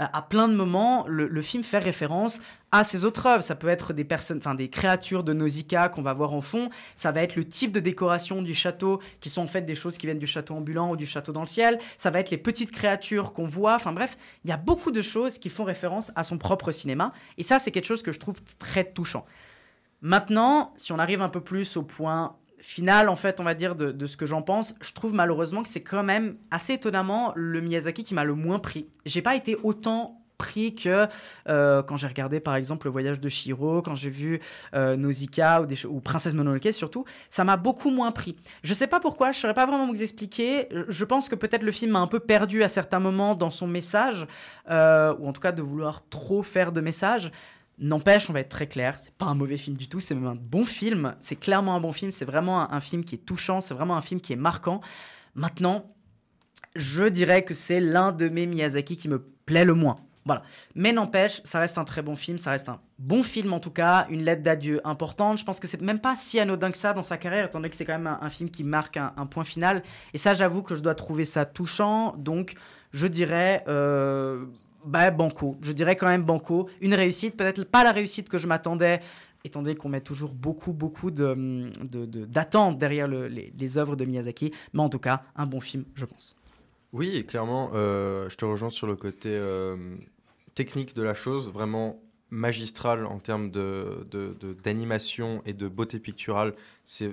euh, 0.00 0.04
à 0.12 0.22
plein 0.22 0.48
de 0.48 0.54
moments 0.54 1.04
le 1.06 1.42
film 1.42 1.62
faire 1.62 1.84
référence 1.84 2.40
à 2.72 2.84
ses 2.84 3.04
autres 3.04 3.26
œuvres. 3.26 3.42
Ça 3.42 3.54
peut 3.54 3.68
être 3.68 3.92
des 3.92 4.04
personnes, 4.04 4.38
enfin 4.38 4.54
des 4.54 4.68
créatures 4.68 5.24
de 5.24 5.32
Nausicaa 5.32 5.88
qu'on 5.88 6.02
va 6.02 6.12
voir 6.12 6.34
en 6.34 6.40
fond. 6.40 6.70
Ça 6.96 7.12
va 7.12 7.22
être 7.22 7.36
le 7.36 7.44
type 7.44 7.72
de 7.72 7.80
décoration 7.80 8.42
du 8.42 8.54
château, 8.54 9.00
qui 9.20 9.30
sont 9.30 9.42
en 9.42 9.46
fait 9.46 9.62
des 9.62 9.74
choses 9.74 9.98
qui 9.98 10.06
viennent 10.06 10.18
du 10.18 10.26
château 10.26 10.54
ambulant 10.54 10.90
ou 10.90 10.96
du 10.96 11.06
château 11.06 11.32
dans 11.32 11.40
le 11.40 11.46
ciel. 11.46 11.78
Ça 11.96 12.10
va 12.10 12.20
être 12.20 12.30
les 12.30 12.38
petites 12.38 12.70
créatures 12.70 13.32
qu'on 13.32 13.46
voit. 13.46 13.74
Enfin 13.74 13.92
bref, 13.92 14.16
il 14.44 14.50
y 14.50 14.52
a 14.52 14.56
beaucoup 14.56 14.90
de 14.90 15.02
choses 15.02 15.38
qui 15.38 15.48
font 15.48 15.64
référence 15.64 16.12
à 16.16 16.24
son 16.24 16.38
propre 16.38 16.72
cinéma. 16.72 17.12
Et 17.36 17.42
ça, 17.42 17.58
c'est 17.58 17.70
quelque 17.70 17.86
chose 17.86 18.02
que 18.02 18.12
je 18.12 18.18
trouve 18.18 18.36
très 18.58 18.84
touchant. 18.84 19.24
Maintenant, 20.00 20.72
si 20.76 20.92
on 20.92 20.98
arrive 20.98 21.22
un 21.22 21.28
peu 21.28 21.40
plus 21.40 21.76
au 21.76 21.82
point 21.82 22.36
final, 22.60 23.08
en 23.08 23.16
fait, 23.16 23.40
on 23.40 23.44
va 23.44 23.54
dire, 23.54 23.76
de, 23.76 23.92
de 23.92 24.06
ce 24.06 24.16
que 24.16 24.26
j'en 24.26 24.42
pense, 24.42 24.74
je 24.80 24.92
trouve 24.92 25.14
malheureusement 25.14 25.62
que 25.62 25.68
c'est 25.68 25.82
quand 25.82 26.02
même 26.02 26.36
assez 26.50 26.74
étonnamment 26.74 27.32
le 27.34 27.60
Miyazaki 27.60 28.02
qui 28.02 28.14
m'a 28.14 28.24
le 28.24 28.34
moins 28.34 28.58
pris. 28.58 28.88
J'ai 29.06 29.22
pas 29.22 29.36
été 29.36 29.56
autant 29.62 30.22
pris 30.38 30.74
que 30.74 31.06
euh, 31.48 31.82
quand 31.82 31.96
j'ai 31.96 32.06
regardé 32.06 32.40
par 32.40 32.54
exemple 32.54 32.86
le 32.86 32.92
voyage 32.92 33.20
de 33.20 33.28
Shiro, 33.28 33.82
quand 33.82 33.96
j'ai 33.96 34.08
vu 34.08 34.40
euh, 34.74 34.96
Nausicaa 34.96 35.66
ou, 35.88 36.00
Princesse 36.00 36.34
Mononoke 36.34 36.72
surtout, 36.72 37.04
ça 37.28 37.44
m'a 37.44 37.56
beaucoup 37.56 37.90
moins 37.90 38.12
pris. 38.12 38.36
Je 38.62 38.72
sais 38.72 38.86
pas 38.86 39.00
pourquoi, 39.00 39.32
je 39.32 39.40
saurais 39.40 39.54
pas 39.54 39.66
vraiment 39.66 39.88
vous 39.88 40.02
expliquer. 40.02 40.68
Je 40.88 41.04
pense 41.04 41.28
que 41.28 41.34
peut-être 41.34 41.64
le 41.64 41.72
film 41.72 41.92
m'a 41.92 41.98
un 41.98 42.06
peu 42.06 42.20
perdu 42.20 42.62
à 42.62 42.68
certains 42.68 43.00
moments 43.00 43.34
dans 43.34 43.50
son 43.50 43.66
message, 43.66 44.26
euh, 44.70 45.14
ou 45.18 45.28
en 45.28 45.32
tout 45.32 45.40
cas 45.40 45.52
de 45.52 45.60
vouloir 45.60 46.08
trop 46.08 46.42
faire 46.42 46.72
de 46.72 46.80
message. 46.80 47.30
N'empêche, 47.80 48.28
on 48.28 48.32
va 48.32 48.40
être 48.40 48.48
très 48.48 48.66
clair, 48.66 48.98
c'est 48.98 49.14
pas 49.14 49.26
un 49.26 49.34
mauvais 49.34 49.56
film 49.56 49.76
du 49.76 49.88
tout, 49.88 50.00
c'est 50.00 50.14
même 50.14 50.26
un 50.26 50.34
bon 50.34 50.64
film. 50.64 51.14
C'est 51.20 51.36
clairement 51.36 51.76
un 51.76 51.80
bon 51.80 51.92
film, 51.92 52.10
c'est 52.10 52.24
vraiment 52.24 52.72
un 52.72 52.80
film 52.80 53.04
qui 53.04 53.16
est 53.16 53.24
touchant, 53.24 53.60
c'est 53.60 53.74
vraiment 53.74 53.96
un 53.96 54.00
film 54.00 54.20
qui 54.20 54.32
est 54.32 54.36
marquant. 54.36 54.80
Maintenant, 55.36 55.94
je 56.74 57.04
dirais 57.04 57.44
que 57.44 57.54
c'est 57.54 57.80
l'un 57.80 58.12
de 58.12 58.28
mes 58.28 58.46
Miyazaki 58.46 58.96
qui 58.96 59.08
me 59.08 59.24
plaît 59.46 59.64
le 59.64 59.74
moins. 59.74 59.96
Voilà. 60.28 60.42
Mais 60.74 60.92
n'empêche, 60.92 61.40
ça 61.42 61.58
reste 61.58 61.78
un 61.78 61.84
très 61.84 62.02
bon 62.02 62.14
film, 62.14 62.38
ça 62.38 62.50
reste 62.50 62.68
un 62.68 62.80
bon 62.98 63.22
film 63.22 63.52
en 63.52 63.60
tout 63.60 63.70
cas, 63.70 64.06
une 64.10 64.22
lettre 64.22 64.42
d'adieu 64.42 64.80
importante. 64.84 65.38
Je 65.38 65.44
pense 65.44 65.58
que 65.58 65.66
c'est 65.66 65.80
même 65.80 65.98
pas 66.00 66.14
si 66.14 66.38
anodin 66.38 66.70
que 66.70 66.78
ça 66.78 66.92
dans 66.92 67.02
sa 67.02 67.16
carrière, 67.16 67.46
étant 67.46 67.58
donné 67.58 67.70
que 67.70 67.76
c'est 67.76 67.86
quand 67.86 67.98
même 67.98 68.18
un, 68.20 68.30
film 68.30 68.50
qui 68.50 68.62
marque 68.62 68.98
un, 68.98 69.26
point 69.26 69.44
final. 69.44 69.82
Et 70.12 70.18
ça, 70.18 70.34
j'avoue 70.34 70.62
que 70.62 70.74
je 70.74 70.80
dois 70.80 70.94
trouver 70.94 71.24
ça 71.24 71.46
touchant. 71.46 72.14
Donc, 72.18 72.54
je 72.92 73.06
dirais. 73.06 73.64
euh, 73.68 74.44
bah, 74.84 75.10
banco. 75.10 75.56
Je 75.62 75.72
dirais 75.72 75.96
quand 75.96 76.06
même 76.06 76.22
banco. 76.22 76.68
Une 76.80 76.94
réussite, 76.94 77.36
peut-être 77.36 77.64
pas 77.64 77.84
la 77.84 77.92
réussite 77.92 78.28
que 78.28 78.38
je 78.38 78.46
m'attendais, 78.46 79.00
étant 79.44 79.62
donné 79.62 79.74
qu'on 79.76 79.88
met 79.88 80.00
toujours 80.00 80.32
beaucoup, 80.34 80.72
beaucoup 80.72 81.10
d'attentes 81.10 82.78
derrière 82.78 83.08
le- 83.08 83.28
les, 83.28 83.78
œuvres 83.78 83.96
de 83.96 84.04
Miyazaki. 84.04 84.52
Mais 84.72 84.80
en 84.80 84.88
tout 84.88 84.98
cas, 84.98 85.22
un 85.36 85.46
bon 85.46 85.60
film, 85.60 85.84
je 85.94 86.04
pense. 86.04 86.36
Oui, 86.92 87.24
clairement, 87.26 87.70
euh, 87.74 88.28
je 88.30 88.36
te 88.36 88.44
rejoins 88.44 88.70
sur 88.70 88.86
le 88.86 88.96
côté 88.96 89.28
euh, 89.30 89.76
technique 90.60 90.92
de 90.94 91.02
la 91.02 91.14
chose, 91.14 91.44
vraiment 91.58 91.88
magistral 92.30 93.06
en 93.06 93.18
termes 93.28 93.50
de, 93.50 94.06
de- 94.10 94.34
de- 94.42 94.54
d'animation 94.64 95.30
et 95.46 95.54
de 95.62 95.68
beauté 95.68 95.98
picturale. 96.08 96.50
C'est, 96.84 97.10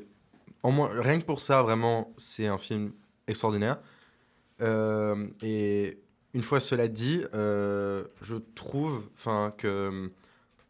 en 0.63 0.71
moins, 0.71 0.89
rien 1.09 1.17
que 1.21 1.25
pour 1.25 1.41
ça, 1.41 1.61
vraiment, 1.63 2.13
c'est 2.17 2.47
un 2.47 2.57
film 2.57 2.91
extraordinaire. 3.27 3.77
Euh, 4.61 5.27
et 5.43 5.99
une 6.33 6.43
fois 6.43 6.59
cela 6.59 6.87
dit, 6.87 7.21
euh, 7.33 8.05
je 8.21 8.35
trouve 8.55 9.03
enfin, 9.17 9.53
que 9.57 10.11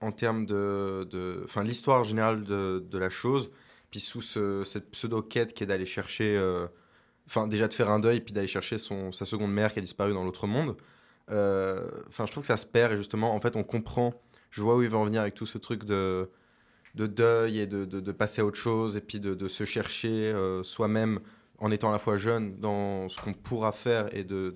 en 0.02 0.12
termes 0.12 0.46
de, 0.46 1.42
enfin 1.46 1.64
l'histoire 1.64 2.04
générale 2.04 2.44
de, 2.44 2.84
de 2.94 2.98
la 2.98 3.10
chose, 3.10 3.52
puis 3.92 4.00
sous 4.00 4.22
ce- 4.22 4.64
cette 4.66 4.88
pseudo 4.92 5.22
quête 5.22 5.54
qui 5.54 5.64
est 5.64 5.68
d'aller 5.68 5.86
chercher, 5.86 6.36
euh, 6.38 6.68
enfin 7.28 7.48
déjà 7.48 7.68
de 7.68 7.74
faire 7.74 7.90
un 7.90 8.00
deuil, 8.00 8.20
puis 8.22 8.34
d'aller 8.34 8.48
chercher 8.48 8.78
son 8.80 9.12
sa 9.12 9.26
seconde 9.26 9.52
mère 9.54 9.72
qui 9.74 9.80
a 9.80 9.82
disparu 9.82 10.14
dans 10.14 10.24
l'autre 10.26 10.48
monde. 10.48 10.76
Euh, 11.32 11.90
Enfin, 12.08 12.26
je 12.26 12.32
trouve 12.32 12.44
que 12.44 12.48
ça 12.48 12.58
se 12.58 12.66
perd 12.66 12.94
et 12.94 12.98
justement, 12.98 13.34
en 13.34 13.40
fait, 13.40 13.56
on 13.56 13.64
comprend. 13.64 14.14
Je 14.52 14.62
vois 14.62 14.76
où 14.78 14.84
il 14.84 14.90
va 14.90 14.98
en 14.98 15.06
venir 15.06 15.22
avec 15.22 15.34
tout 15.34 15.46
ce 15.46 15.58
truc 15.58 15.84
de 15.86 16.30
de 16.96 17.08
deuil 17.08 17.60
et 17.60 17.68
de, 17.68 17.84
de, 17.86 18.12
passer 18.14 18.42
à 18.42 18.46
autre 18.46 18.58
chose 18.58 18.96
et 18.96 19.02
puis 19.02 19.20
de, 19.20 19.48
se 19.48 19.66
chercher 19.66 20.32
euh, 20.32 20.64
soi-même 20.64 21.20
en 21.58 21.70
étant 21.72 21.90
à 21.90 21.92
la 21.92 22.00
fois 22.00 22.18
jeune 22.18 22.58
dans 22.60 23.10
ce 23.10 23.20
qu'on 23.22 23.34
pourra 23.34 23.72
faire 23.74 24.08
et 24.16 24.24
de, 24.24 24.56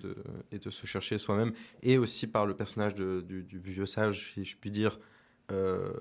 et 0.51 0.57
de 0.57 0.69
se 0.69 0.85
chercher 0.87 1.17
soi-même 1.17 1.51
et 1.83 1.97
aussi 1.97 2.27
par 2.27 2.45
le 2.45 2.55
personnage 2.55 2.95
du, 2.95 3.45
vieux 3.63 3.85
sage, 3.85 4.31
si 4.33 4.45
je 4.45 4.55
puis 4.55 4.71
dire, 4.71 4.99
euh, 5.51 5.91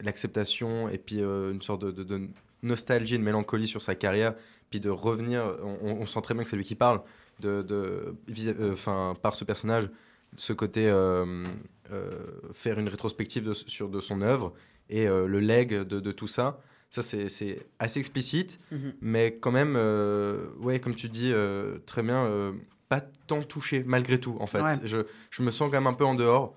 l'acceptation 0.00 0.88
et 0.88 0.98
puis 0.98 1.20
une 1.20 1.62
sorte 1.62 1.84
de, 1.84 2.28
nostalgie 2.62 3.18
de 3.18 3.22
mélancolie 3.22 3.68
sur 3.68 3.82
sa 3.82 3.94
carrière, 3.94 4.34
puis 4.70 4.80
de 4.80 4.90
revenir, 4.90 5.56
on- 5.62 5.98
on 6.00 6.06
sent 6.06 6.20
très 6.22 6.34
bien 6.34 6.42
que 6.42 6.48
c'est 6.48 6.56
lui 6.56 6.64
qui 6.64 6.74
parle, 6.74 7.02
de, 7.40 7.62
de, 7.62 8.14
euh, 8.58 9.14
par 9.22 9.34
ce 9.34 9.44
personnage, 9.44 9.88
ce 10.36 10.52
côté 10.52 10.88
euh, 10.88 11.46
euh, 11.92 12.10
faire 12.52 12.78
une 12.78 12.88
rétrospective 12.88 13.44
de, 13.44 13.54
sur 13.54 13.88
de 13.88 14.00
son 14.00 14.20
œuvre 14.22 14.52
et 14.90 15.06
le 15.06 15.38
leg 15.40 15.70
de, 15.70 16.00
de 16.00 16.12
tout 16.12 16.26
ça. 16.28 16.60
Ça, 16.90 17.02
c'est 17.02 17.66
assez 17.78 17.98
explicite, 18.00 18.58
Mhm. 18.72 18.94
mais 19.02 19.36
quand 19.38 19.50
même, 19.52 19.76
ouais, 20.60 20.80
comme 20.80 20.94
tu 20.94 21.08
dis 21.10 21.32
très 21.84 22.02
bien, 22.02 22.54
pas 22.88 23.02
tant 23.26 23.42
touché 23.42 23.82
malgré 23.86 24.18
tout, 24.18 24.36
en 24.40 24.46
fait. 24.46 24.62
Ouais. 24.62 24.74
Je, 24.84 24.98
je 25.30 25.42
me 25.42 25.50
sens 25.50 25.70
quand 25.70 25.76
même 25.76 25.86
un 25.86 25.92
peu 25.92 26.06
en 26.06 26.14
dehors, 26.14 26.54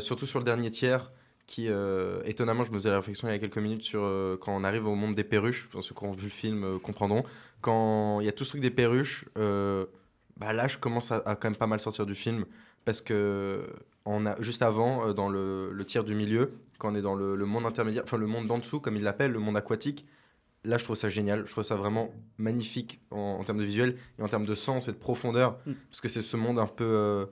surtout 0.00 0.26
sur 0.26 0.38
le 0.38 0.44
dernier 0.44 0.70
tiers, 0.70 1.10
qui, 1.48 1.66
euh, 1.68 2.22
étonnamment, 2.24 2.62
je 2.64 2.70
me 2.70 2.78
faisais 2.78 2.88
la 2.90 2.96
réflexion 2.96 3.26
il 3.28 3.32
y 3.32 3.34
a 3.34 3.38
quelques 3.40 3.58
minutes 3.58 3.82
sur 3.82 4.02
euh, 4.04 4.36
quand 4.40 4.54
on 4.56 4.62
arrive 4.62 4.86
au 4.86 4.94
monde 4.94 5.14
des 5.16 5.24
perruches, 5.24 5.66
enfin, 5.68 5.82
ceux 5.82 5.92
qui 5.94 6.04
ont 6.04 6.12
vu 6.12 6.24
le 6.24 6.30
film 6.30 6.62
euh, 6.64 6.78
comprendront, 6.78 7.24
quand 7.60 8.20
il 8.20 8.26
y 8.26 8.28
a 8.28 8.32
tout 8.32 8.44
ce 8.44 8.50
truc 8.50 8.62
des 8.62 8.70
perruches, 8.70 9.24
bah 10.36 10.52
là, 10.52 10.68
je 10.68 10.78
commence 10.78 11.10
à, 11.12 11.16
à 11.26 11.36
quand 11.36 11.48
même 11.50 11.56
pas 11.56 11.66
mal 11.66 11.80
sortir 11.80 12.06
du 12.06 12.14
film, 12.14 12.44
parce 12.84 13.00
que 13.00 13.66
on 14.04 14.26
a, 14.26 14.40
juste 14.42 14.62
avant, 14.62 15.06
euh, 15.08 15.12
dans 15.12 15.28
le, 15.28 15.70
le 15.72 15.84
tiers 15.84 16.02
du 16.04 16.14
milieu, 16.14 16.52
quand 16.78 16.92
on 16.92 16.94
est 16.96 17.02
dans 17.02 17.14
le, 17.14 17.36
le 17.36 17.46
monde 17.46 17.66
intermédiaire, 17.66 18.02
enfin 18.04 18.16
le 18.16 18.26
monde 18.26 18.46
d'en 18.46 18.58
dessous, 18.58 18.80
comme 18.80 18.96
il 18.96 19.02
l'appelle, 19.02 19.30
le 19.30 19.38
monde 19.38 19.56
aquatique, 19.56 20.04
là, 20.64 20.78
je 20.78 20.84
trouve 20.84 20.96
ça 20.96 21.08
génial, 21.08 21.46
je 21.46 21.50
trouve 21.52 21.62
ça 21.64 21.76
vraiment 21.76 22.10
magnifique 22.38 23.00
en, 23.10 23.36
en 23.40 23.44
termes 23.44 23.58
de 23.58 23.64
visuel 23.64 23.96
et 24.18 24.22
en 24.22 24.28
termes 24.28 24.46
de 24.46 24.54
sens 24.54 24.88
et 24.88 24.92
de 24.92 24.96
profondeur, 24.96 25.58
Mm. 25.66 25.72
parce 25.90 26.00
que 26.00 26.08
c'est 26.08 26.22
ce 26.22 26.36
monde 26.36 26.58
un 26.58 26.66
peu 26.66 26.84
euh, 26.84 27.26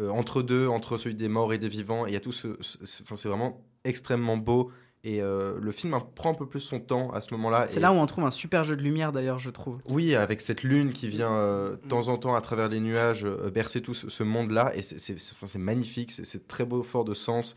euh, 0.00 0.08
entre 0.10 0.42
deux, 0.42 0.66
entre 0.68 0.96
celui 0.96 1.14
des 1.14 1.28
morts 1.28 1.52
et 1.52 1.58
des 1.58 1.68
vivants, 1.68 2.06
et 2.06 2.10
il 2.10 2.14
y 2.14 2.16
a 2.16 2.20
tout 2.20 2.32
ce, 2.32 2.56
ce- 2.60 2.84
ce- 2.84 3.02
enfin, 3.02 3.16
c'est 3.16 3.28
vraiment 3.28 3.60
extrêmement 3.84 4.36
beau. 4.36 4.70
Et 5.04 5.22
euh, 5.22 5.58
le 5.60 5.70
film 5.72 5.94
hein, 5.94 6.02
prend 6.16 6.32
un 6.32 6.34
peu 6.34 6.46
plus 6.46 6.60
son 6.60 6.80
temps 6.80 7.12
à 7.12 7.20
ce 7.20 7.32
moment-là. 7.34 7.68
C'est 7.68 7.76
et- 7.76 7.80
là 7.80 7.92
où 7.92 7.96
on 7.96 8.06
trouve 8.06 8.24
un 8.24 8.30
super 8.32 8.64
jeu 8.64 8.76
de 8.76 8.82
lumière 8.82 9.12
d'ailleurs, 9.12 9.38
je 9.38 9.50
trouve. 9.50 9.78
oui, 9.88 10.14
avec 10.16 10.40
cette 10.40 10.62
lune 10.64 10.92
qui 10.92 11.08
vient 11.08 11.32
euh, 11.32 11.76
de 11.76 11.88
temps 11.88 12.08
en 12.08 12.18
temps 12.18 12.34
à 12.34 12.40
travers 12.40 12.68
les 12.68 12.80
nuages 12.80 13.24
euh, 13.24 13.48
bercer 13.50 13.80
tout 13.80 13.94
ce, 13.94 14.10
ce 14.10 14.22
monde-là. 14.24 14.72
Et 14.76 14.82
c'est- 14.82 15.14
enfin, 15.40 15.58
magnifique, 15.58 16.10
c'est- 16.10 16.48
très 16.48 16.64
beau, 16.64 16.82
fort 16.82 17.04
de 17.04 17.14
sens 17.14 17.54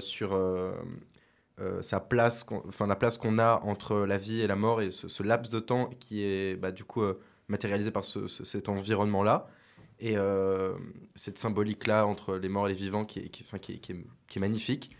sur 0.00 0.38
sa 1.82 2.00
place, 2.00 2.44
enfin 2.66 2.86
la 2.86 2.96
place 2.96 3.16
qu'on 3.16 3.38
a 3.38 3.60
entre 3.64 3.98
la 4.00 4.18
vie 4.18 4.40
et 4.40 4.46
la 4.46 4.56
mort 4.56 4.82
et 4.82 4.90
ce, 4.90 5.06
ce 5.08 5.22
laps 5.22 5.50
de 5.52 5.60
temps 5.60 5.88
qui 6.00 6.22
est 6.24 6.56
bah, 6.56 6.72
du 6.72 6.84
coup 6.84 7.02
matérialisé 7.48 7.90
par 7.92 8.04
ce- 8.04 8.26
ce- 8.26 8.44
cet 8.44 8.68
environnement-là. 8.68 9.46
Et 10.00 10.16
cette 11.14 11.38
symbolique-là 11.38 12.06
entre 12.06 12.36
les 12.36 12.48
morts 12.48 12.66
et 12.66 12.70
les 12.70 12.76
vivants 12.76 13.04
qui 13.04 13.20
est, 13.20 13.28
qui, 13.28 13.44
enfin, 13.46 13.58
qui 13.58 13.72
est- 13.74 13.78
qui 13.78 13.92
est- 13.92 14.04
qui 14.26 14.38
est 14.38 14.40
magnifique. 14.40 14.90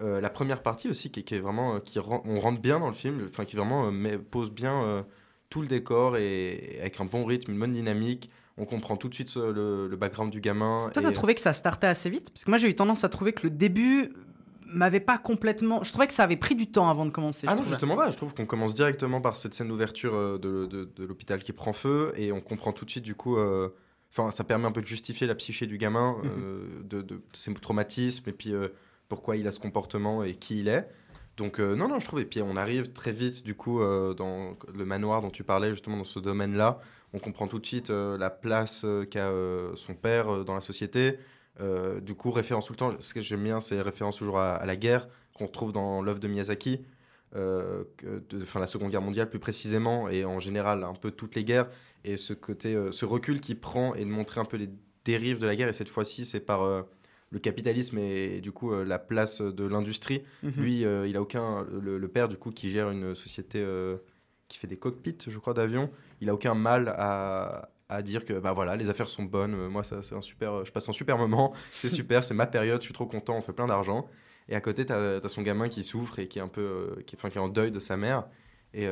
Euh, 0.00 0.20
la 0.20 0.30
première 0.30 0.62
partie 0.62 0.88
aussi 0.88 1.10
qui, 1.10 1.20
est- 1.20 1.22
qui 1.24 1.34
est 1.34 1.40
vraiment 1.40 1.74
euh, 1.74 1.78
qui 1.80 1.98
on 1.98 2.38
rentre 2.40 2.60
bien 2.60 2.78
dans 2.78 2.86
le 2.88 2.94
film 2.94 3.26
enfin 3.28 3.44
qui 3.44 3.56
vraiment 3.56 3.86
euh, 3.88 3.90
met- 3.90 4.16
pose 4.18 4.50
bien 4.52 5.04
tout 5.50 5.60
le 5.60 5.66
décor 5.66 6.16
et, 6.16 6.76
et 6.76 6.80
avec 6.80 7.00
un 7.00 7.04
bon 7.04 7.24
rythme 7.24 7.50
une 7.52 7.58
bonne 7.58 7.72
dynamique 7.72 8.30
on 8.58 8.64
comprend 8.64 8.96
tout 8.96 9.08
de 9.08 9.14
suite 9.14 9.34
le, 9.36 9.88
le 9.88 9.96
background 9.96 10.30
du 10.32 10.40
gamin 10.40 10.90
Toi, 10.92 11.02
t'as 11.02 11.10
trouvé 11.12 11.34
que 11.34 11.40
ça 11.40 11.52
startait 11.52 11.86
assez 11.86 12.10
vite? 12.10 12.30
Parce 12.30 12.44
que 12.44 12.50
moi, 12.50 12.58
j'ai 12.58 12.68
eu 12.68 12.74
tendance 12.74 13.04
à 13.04 13.08
trouver 13.08 13.32
que 13.32 13.44
le 13.44 13.50
début 13.50 14.12
m'avait 14.66 14.98
pas 15.00 15.16
complètement. 15.16 15.82
Je 15.84 15.90
trouvais 15.90 16.08
que 16.08 16.12
ça 16.12 16.24
avait 16.24 16.36
pris 16.36 16.54
du 16.56 16.66
temps 16.68 16.90
avant 16.90 17.06
de 17.06 17.10
commencer. 17.10 17.46
ah 17.46 17.52
non 17.52 17.56
trouvais. 17.58 17.70
justement 17.70 17.96
pas 17.96 18.10
je 18.10 18.16
trouve 18.16 18.34
qu'on 18.34 18.46
commence 18.46 18.74
directement 18.74 19.20
par 19.20 19.36
cette 19.36 19.54
scène 19.54 19.68
d'ouverture 19.68 20.38
de, 20.40 20.66
de- 20.66 20.88
de 20.94 21.04
l'hôpital 21.04 21.42
qui 21.42 21.52
prend 21.52 21.72
feu 21.72 22.12
et 22.16 22.32
on 22.32 22.40
comprend 22.40 22.72
tout 22.72 22.84
de 22.84 22.90
suite 22.90 23.04
du 23.04 23.14
coup 23.14 23.36
euh, 23.38 23.68
enfin 24.12 24.30
ça 24.30 24.44
permet 24.44 24.66
un 24.66 24.72
peu 24.72 24.80
de 24.82 24.86
justifier 24.86 25.26
la 25.26 25.34
psyché 25.36 25.66
du 25.66 25.78
gamin 25.78 26.16
euh, 26.24 26.64
de, 26.84 27.00
de 27.02 27.20
ses 27.32 27.54
traumatismes 27.54 28.28
et 28.28 28.32
puis 28.32 28.52
euh, 28.52 28.68
pourquoi 29.08 29.36
il 29.36 29.46
a 29.46 29.52
ce 29.52 29.60
comportement 29.60 30.22
et 30.22 30.34
qui 30.34 30.60
il 30.60 30.68
est. 30.68 30.88
Donc 31.38 31.60
euh, 31.60 31.76
non 31.76 31.88
non 31.88 32.00
je 32.00 32.06
trouve 32.06 32.20
et 32.20 32.24
puis 32.24 32.42
on 32.42 32.56
arrive 32.56 32.92
très 32.92 33.12
vite 33.12 33.44
du 33.44 33.54
coup 33.54 33.80
euh, 33.80 34.12
dans 34.12 34.56
le 34.74 34.84
manoir 34.84 35.22
dont 35.22 35.30
tu 35.30 35.44
parlais 35.44 35.70
justement 35.70 35.96
dans 35.96 36.04
ce 36.04 36.18
domaine 36.18 36.56
là 36.56 36.80
on 37.14 37.20
comprend 37.20 37.46
tout 37.46 37.60
de 37.60 37.64
suite 37.64 37.90
euh, 37.90 38.18
la 38.18 38.28
place 38.28 38.84
qu'a 39.10 39.30
son 39.76 39.94
père 39.94 40.44
dans 40.44 40.54
la 40.54 40.60
société. 40.60 41.18
Du 42.02 42.14
coup 42.14 42.30
référence 42.30 42.66
tout 42.66 42.72
le 42.72 42.76
temps 42.76 42.92
ce 43.00 43.14
que 43.14 43.20
j'aime 43.20 43.42
bien 43.42 43.60
c'est 43.60 43.80
référence 43.80 44.16
toujours 44.18 44.38
à, 44.38 44.54
à 44.54 44.66
la 44.66 44.76
guerre 44.76 45.08
qu'on 45.34 45.46
retrouve 45.46 45.72
dans 45.72 46.02
l'œuvre 46.02 46.20
de 46.20 46.28
Miyazaki 46.28 46.84
enfin, 47.34 48.60
la 48.60 48.66
Seconde 48.66 48.90
Guerre 48.90 49.02
mondiale 49.02 49.28
plus 49.28 49.38
précisément, 49.38 50.08
et 50.08 50.24
en 50.24 50.40
général 50.40 50.82
un 50.82 50.94
peu 50.94 51.10
toutes 51.10 51.34
les 51.34 51.44
guerres, 51.44 51.68
et 52.04 52.16
ce 52.16 52.32
côté, 52.32 52.76
ce 52.90 53.04
recul 53.04 53.40
qui 53.40 53.54
prend 53.54 53.94
et 53.94 54.04
de 54.04 54.10
montrer 54.10 54.40
un 54.40 54.44
peu 54.44 54.56
les 54.56 54.70
dérives 55.04 55.38
de 55.38 55.46
la 55.46 55.56
guerre, 55.56 55.68
et 55.68 55.72
cette 55.72 55.88
fois-ci 55.88 56.24
c'est 56.24 56.40
par 56.40 56.84
le 57.30 57.38
capitalisme 57.38 57.98
et, 57.98 58.40
du 58.40 58.52
coup 58.52 58.72
euh, 58.72 58.84
la 58.84 58.98
place 58.98 59.40
de 59.40 59.64
l'industrie. 59.64 60.22
Mhm. 60.42 60.52
Lui, 60.56 60.84
euh, 60.84 61.06
il 61.06 61.16
a 61.16 61.22
aucun, 61.22 61.66
le, 61.70 61.98
le 61.98 62.08
père 62.08 62.28
du 62.28 62.36
coup 62.36 62.50
qui 62.50 62.70
gère 62.70 62.90
une 62.90 63.14
société 63.14 63.60
euh, 63.60 63.98
qui 64.48 64.58
fait 64.58 64.66
des 64.66 64.78
cockpits, 64.78 65.18
je 65.26 65.38
crois, 65.38 65.54
d'avions, 65.54 65.90
il 66.20 66.30
a 66.30 66.34
aucun 66.34 66.54
mal 66.54 66.88
à 66.96 67.70
à 67.90 68.02
dire 68.02 68.26
que 68.26 68.34
bah 68.34 68.52
voilà 68.52 68.76
les 68.76 68.90
affaires 68.90 69.08
sont 69.08 69.22
bonnes 69.22 69.54
Euh, 69.54 69.70
moi 69.70 69.82
ça 69.82 70.02
c'est 70.02 70.14
un 70.14 70.20
super 70.20 70.62
je 70.62 70.70
passe 70.70 70.86
un 70.90 70.92
super 70.92 71.16
moment 71.16 71.54
c'est 71.72 71.88
super 71.88 72.22
c'est 72.22 72.34
ma 72.34 72.44
période 72.44 72.82
je 72.82 72.84
suis 72.84 72.92
trop 72.92 73.06
content 73.06 73.34
on 73.34 73.40
fait 73.40 73.54
plein 73.54 73.66
d'argent 73.66 74.06
et 74.48 74.54
à 74.54 74.60
côté, 74.60 74.86
tu 74.86 74.92
as, 74.92 75.26
son 75.28 75.42
gamin 75.42 75.68
qui 75.68 75.82
souffre 75.82 76.18
et 76.18 76.26
qui 76.26 76.38
est 76.38 76.42
un 76.42 76.48
peu, 76.48 76.60
euh, 76.60 77.02
qui, 77.06 77.16
enfin, 77.16 77.28
qui 77.28 77.36
est 77.36 77.40
en 77.40 77.48
deuil 77.48 77.70
de 77.70 77.80
sa 77.80 77.96
mère. 77.96 78.24
Et 78.74 78.86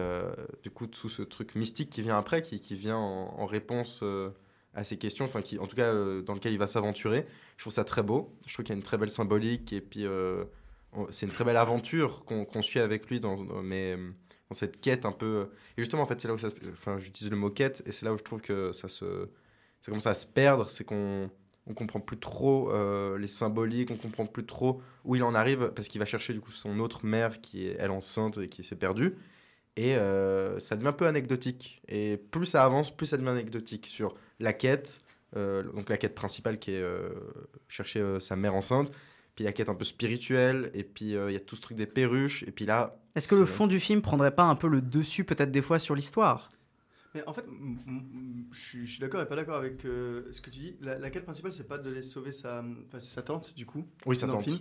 du 0.63 0.71
coup, 0.71 0.87
tout 0.87 1.09
ce 1.09 1.23
truc 1.23 1.55
mystique 1.55 1.91
qui 1.91 2.01
vient 2.03 2.17
après, 2.17 2.41
qui, 2.41 2.61
qui 2.61 2.75
vient 2.75 2.97
en, 2.97 3.35
en 3.39 3.47
réponse 3.47 4.03
à 4.77 4.85
ces 4.85 4.99
questions, 4.99 5.25
enfin, 5.25 5.41
en 5.59 5.67
tout 5.67 5.77
cas, 5.77 5.93
euh, 5.93 6.23
dans 6.23 6.35
lequel 6.35 6.53
il 6.53 6.59
va 6.59 6.69
s'aventurer. 6.69 7.27
Je 7.57 7.63
trouve 7.65 7.73
ça 7.73 7.85
très 7.85 8.03
beau. 8.03 8.33
Je 8.47 8.53
trouve 8.53 8.65
qu'il 8.65 8.75
y 8.75 8.77
a 8.77 8.79
une 8.79 8.85
très 8.85 8.99
belle 8.99 9.11
symbolique. 9.11 9.73
Et 9.73 9.81
puis, 9.81 10.07
euh, 10.07 10.45
c'est 11.11 11.27
une 11.27 11.33
très 11.33 11.45
belle 11.45 11.57
aventure 11.57 12.25
qu'on 12.25 12.63
suit 12.63 12.81
avec 12.81 13.09
lui 13.11 13.19
dans, 13.21 13.43
dans- 13.43 13.63
cette 14.53 14.81
quête 14.81 15.05
un 15.05 15.13
peu. 15.13 15.49
Et 15.77 15.83
justement, 15.83 16.03
en 16.03 16.07
fait, 16.07 16.21
c'est 16.21 16.29
là 16.29 16.35
où 16.35 16.39
ça. 16.39 16.49
Enfin, 16.73 16.99
j'utilise 16.99 17.31
le 17.31 17.37
mot 17.37 17.51
quête, 17.51 17.83
et 17.87 17.93
c'est 17.93 18.05
là 18.05 18.13
où 18.13 18.19
je 18.19 18.23
trouve 18.23 18.41
que 18.41 18.73
ça 18.73 18.87
commence 19.87 20.07
à 20.07 20.15
se 20.15 20.27
perdre. 20.27 20.71
C'est 20.71 20.85
qu'on 20.85 21.31
on 21.67 21.75
comprend 21.75 22.01
plus 22.01 22.19
trop 22.19 22.71
euh, 22.71 23.19
les 23.19 23.27
symboliques, 23.27 23.91
on 23.91 23.97
comprend 23.97 24.27
plus 24.27 24.47
trop 24.47 24.81
où 25.05 25.17
il 25.17 25.23
en 25.23 25.35
arrive 25.35 25.73
parce 25.75 25.89
qu'il 25.89 25.99
va 25.99 26.05
chercher 26.05 26.33
du 26.33 26.41
coup 26.41 26.53
son 26.53 26.79
autre 26.79 27.05
mère 27.05 27.41
qui 27.41 27.67
est 27.67 27.77
elle 27.79 27.91
enceinte 27.91 28.39
et 28.39 28.49
qui 28.49 28.63
s'est 28.63 28.77
perdue 28.77 29.17
et 29.77 29.97
euh, 29.97 30.59
ça 30.61 30.77
devient 30.77 30.89
un 30.89 30.93
peu 30.93 31.07
anecdotique 31.07 31.83
et 31.89 32.19
plus 32.31 32.47
ça 32.47 32.65
avance 32.65 32.97
plus 32.97 33.07
ça 33.07 33.17
devient 33.17 33.31
anecdotique 33.31 33.87
sur 33.87 34.15
la 34.41 34.53
quête 34.53 35.01
euh, 35.37 35.63
donc 35.63 35.89
la 35.89 35.97
quête 35.97 36.15
principale 36.15 36.59
qui 36.59 36.73
est 36.73 36.81
euh, 36.81 37.11
chercher 37.69 38.01
euh, 38.01 38.21
sa 38.21 38.37
mère 38.37 38.55
enceinte 38.55 38.93
puis 39.37 39.45
la 39.45 39.53
quête 39.53 39.69
un 39.69 39.75
peu 39.75 39.85
spirituelle 39.85 40.71
et 40.75 40.83
puis 40.83 41.15
euh, 41.15 41.31
il 41.31 41.35
y 41.35 41.37
a 41.37 41.41
tout 41.41 41.55
ce 41.55 41.61
truc 41.61 41.77
des 41.77 41.87
perruches 41.87 42.43
et 42.45 42.51
puis 42.51 42.65
là 42.65 42.99
Est-ce 43.15 43.29
que 43.29 43.35
le 43.35 43.45
fond 43.45 43.67
du 43.67 43.79
film 43.79 44.01
prendrait 44.01 44.35
pas 44.35 44.45
un 44.45 44.57
peu 44.57 44.67
le 44.67 44.81
dessus, 44.81 45.25
peut-être 45.25 45.53
des 45.53 45.63
fois, 45.63 45.79
sur 45.79 45.95
l'histoire? 45.95 46.49
Mais 47.15 47.23
en 47.27 47.33
fait, 47.33 47.45
je 48.53 48.59
suis, 48.59 48.99
d'accord 48.99 49.23
et 49.23 49.27
pas 49.27 49.37
d'accord 49.37 49.57
avec 49.57 49.85
euh, 49.85 50.27
ce 50.33 50.41
que 50.41 50.51
tu 50.51 50.59
dis. 50.59 50.77
La, 50.81 50.99
la 50.99 51.11
quête 51.11 51.25
principale, 51.25 51.53
c'est 51.53 51.69
pas 51.69 51.79
de 51.79 51.91
les 51.91 52.03
sauver 52.03 52.33
sa, 52.33 52.63
enfin, 52.89 52.99
sa 52.99 53.23
tante, 53.23 53.55
du 53.55 53.65
coup. 53.65 53.87
oui 54.07 54.17
le 54.21 54.29
tente 54.29 54.43
film. 54.43 54.59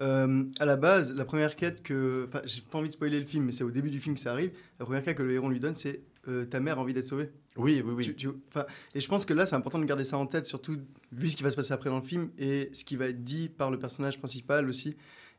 Euh, 0.00 0.44
à 0.58 0.66
la 0.66 0.76
base, 0.76 1.14
la 1.14 1.24
première 1.24 1.56
quête 1.56 1.82
que. 1.82 2.26
Enfin, 2.28 2.42
j'ai 2.44 2.60
pas 2.60 2.78
envie 2.78 2.88
de 2.88 2.92
spoiler 2.92 3.18
le 3.18 3.24
film, 3.26 3.44
mais 3.44 3.52
c'est 3.52 3.64
au 3.64 3.70
début 3.70 3.90
du 3.90 3.98
film 4.00 4.14
que 4.14 4.20
ça 4.20 4.32
arrive. 4.32 4.50
La 4.78 4.84
première 4.84 5.02
quête 5.02 5.16
que 5.16 5.22
le 5.22 5.32
héros 5.32 5.48
lui 5.48 5.58
donne, 5.60 5.74
c'est 5.74 6.02
euh, 6.28 6.44
ta 6.44 6.60
mère 6.60 6.78
a 6.78 6.82
envie 6.82 6.92
d'être 6.92 7.06
sauvée. 7.06 7.30
oui 7.56 7.82
oui 7.86 7.92
oui 7.96 8.04
Tu- 8.04 8.14
tu- 8.16 8.28
enfin, 8.48 8.66
et 8.94 9.00
je 9.00 9.08
pense 9.08 9.24
que 9.24 9.32
là, 9.32 9.46
c'est 9.46 9.56
important 9.56 9.78
de 9.78 9.84
garder 9.84 10.04
ça 10.04 10.18
en 10.18 10.26
tête, 10.26 10.44
surtout 10.44 10.76
vu 11.12 11.28
ce 11.28 11.36
qui 11.36 11.42
va 11.42 11.50
se 11.50 11.56
passer 11.56 11.72
après 11.72 11.88
dans 11.88 11.98
le 12.00 12.04
film 12.04 12.28
et 12.38 12.68
ce 12.74 12.84
qui 12.84 12.96
va 12.96 13.06
être 13.06 13.24
dit 13.24 13.48
par 13.48 13.70
le 13.70 13.78
personnage 13.78 14.18
principal 14.18 14.68
aussi. 14.68 14.96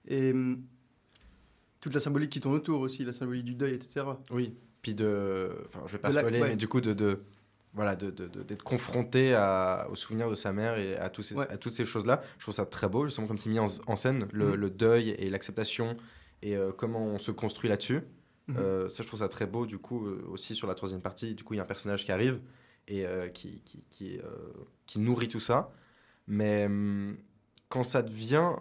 Et 0.07 0.31
hum, 0.31 0.63
toute 1.81 1.93
la 1.93 1.99
symbolique 1.99 2.31
qui 2.31 2.39
tourne 2.39 2.55
autour 2.55 2.79
aussi, 2.81 3.03
la 3.05 3.13
symbolique 3.13 3.45
du 3.45 3.53
deuil, 3.53 3.73
etc. 3.75 4.05
Oui, 4.31 4.55
puis 4.81 4.95
de. 4.95 5.49
Enfin, 5.67 5.81
je 5.85 5.91
vais 5.91 5.97
pas 5.99 6.09
la- 6.11 6.21
spoiler, 6.21 6.41
ouais. 6.41 6.49
mais 6.49 6.55
du 6.55 6.67
coup, 6.67 6.81
de. 6.81 6.93
de 6.93 7.19
voilà, 7.77 7.95
de- 7.95 8.11
de- 8.11 8.27
de- 8.27 8.43
d'être 8.43 8.63
confronté 8.63 9.33
à, 9.33 9.87
au 9.89 9.95
souvenir 9.95 10.29
de 10.29 10.35
sa 10.35 10.51
mère 10.51 10.77
et 10.77 10.97
à, 10.97 11.09
tous 11.09 11.23
ces- 11.23 11.35
Ouais. 11.35 11.49
à 11.49 11.55
toutes 11.57 11.73
ces 11.75 11.85
choses-là. 11.85 12.21
Je 12.37 12.43
trouve 12.43 12.53
ça 12.53 12.65
très 12.65 12.89
beau, 12.89 13.05
justement, 13.05 13.27
comme 13.27 13.37
c'est 13.37 13.49
mis 13.49 13.59
en, 13.59 13.67
en 13.87 13.95
scène, 13.95 14.27
le, 14.33 14.47
Mhm. 14.47 14.53
le 14.55 14.69
deuil 14.69 15.09
et 15.11 15.29
l'acceptation 15.29 15.95
et 16.41 16.57
euh, 16.57 16.71
comment 16.75 17.05
on 17.05 17.19
se 17.19 17.31
construit 17.31 17.69
là-dessus. 17.69 18.01
Mhm. 18.47 18.57
Euh, 18.57 18.89
ça, 18.89 19.03
je 19.03 19.07
trouve 19.07 19.19
ça 19.19 19.29
très 19.29 19.45
beau. 19.45 19.65
Du 19.65 19.77
coup, 19.77 20.05
euh, 20.07 20.25
aussi 20.29 20.53
sur 20.55 20.67
la 20.67 20.75
troisième 20.75 21.01
partie, 21.01 21.33
du 21.35 21.43
coup, 21.43 21.53
il 21.53 21.57
y 21.57 21.59
a 21.59 21.63
un 21.63 21.67
personnage 21.67 22.03
qui 22.03 22.11
arrive 22.11 22.41
et 22.89 23.05
qui, 23.33 23.61
qui, 23.65 23.83
qui, 23.89 24.19
qui 24.85 24.99
nourrit 24.99 25.27
tout 25.27 25.39
ça. 25.41 25.71
Mais 26.27 26.65
hum, 26.65 27.17
quand 27.69 27.83
ça 27.83 28.01
devient 28.01 28.51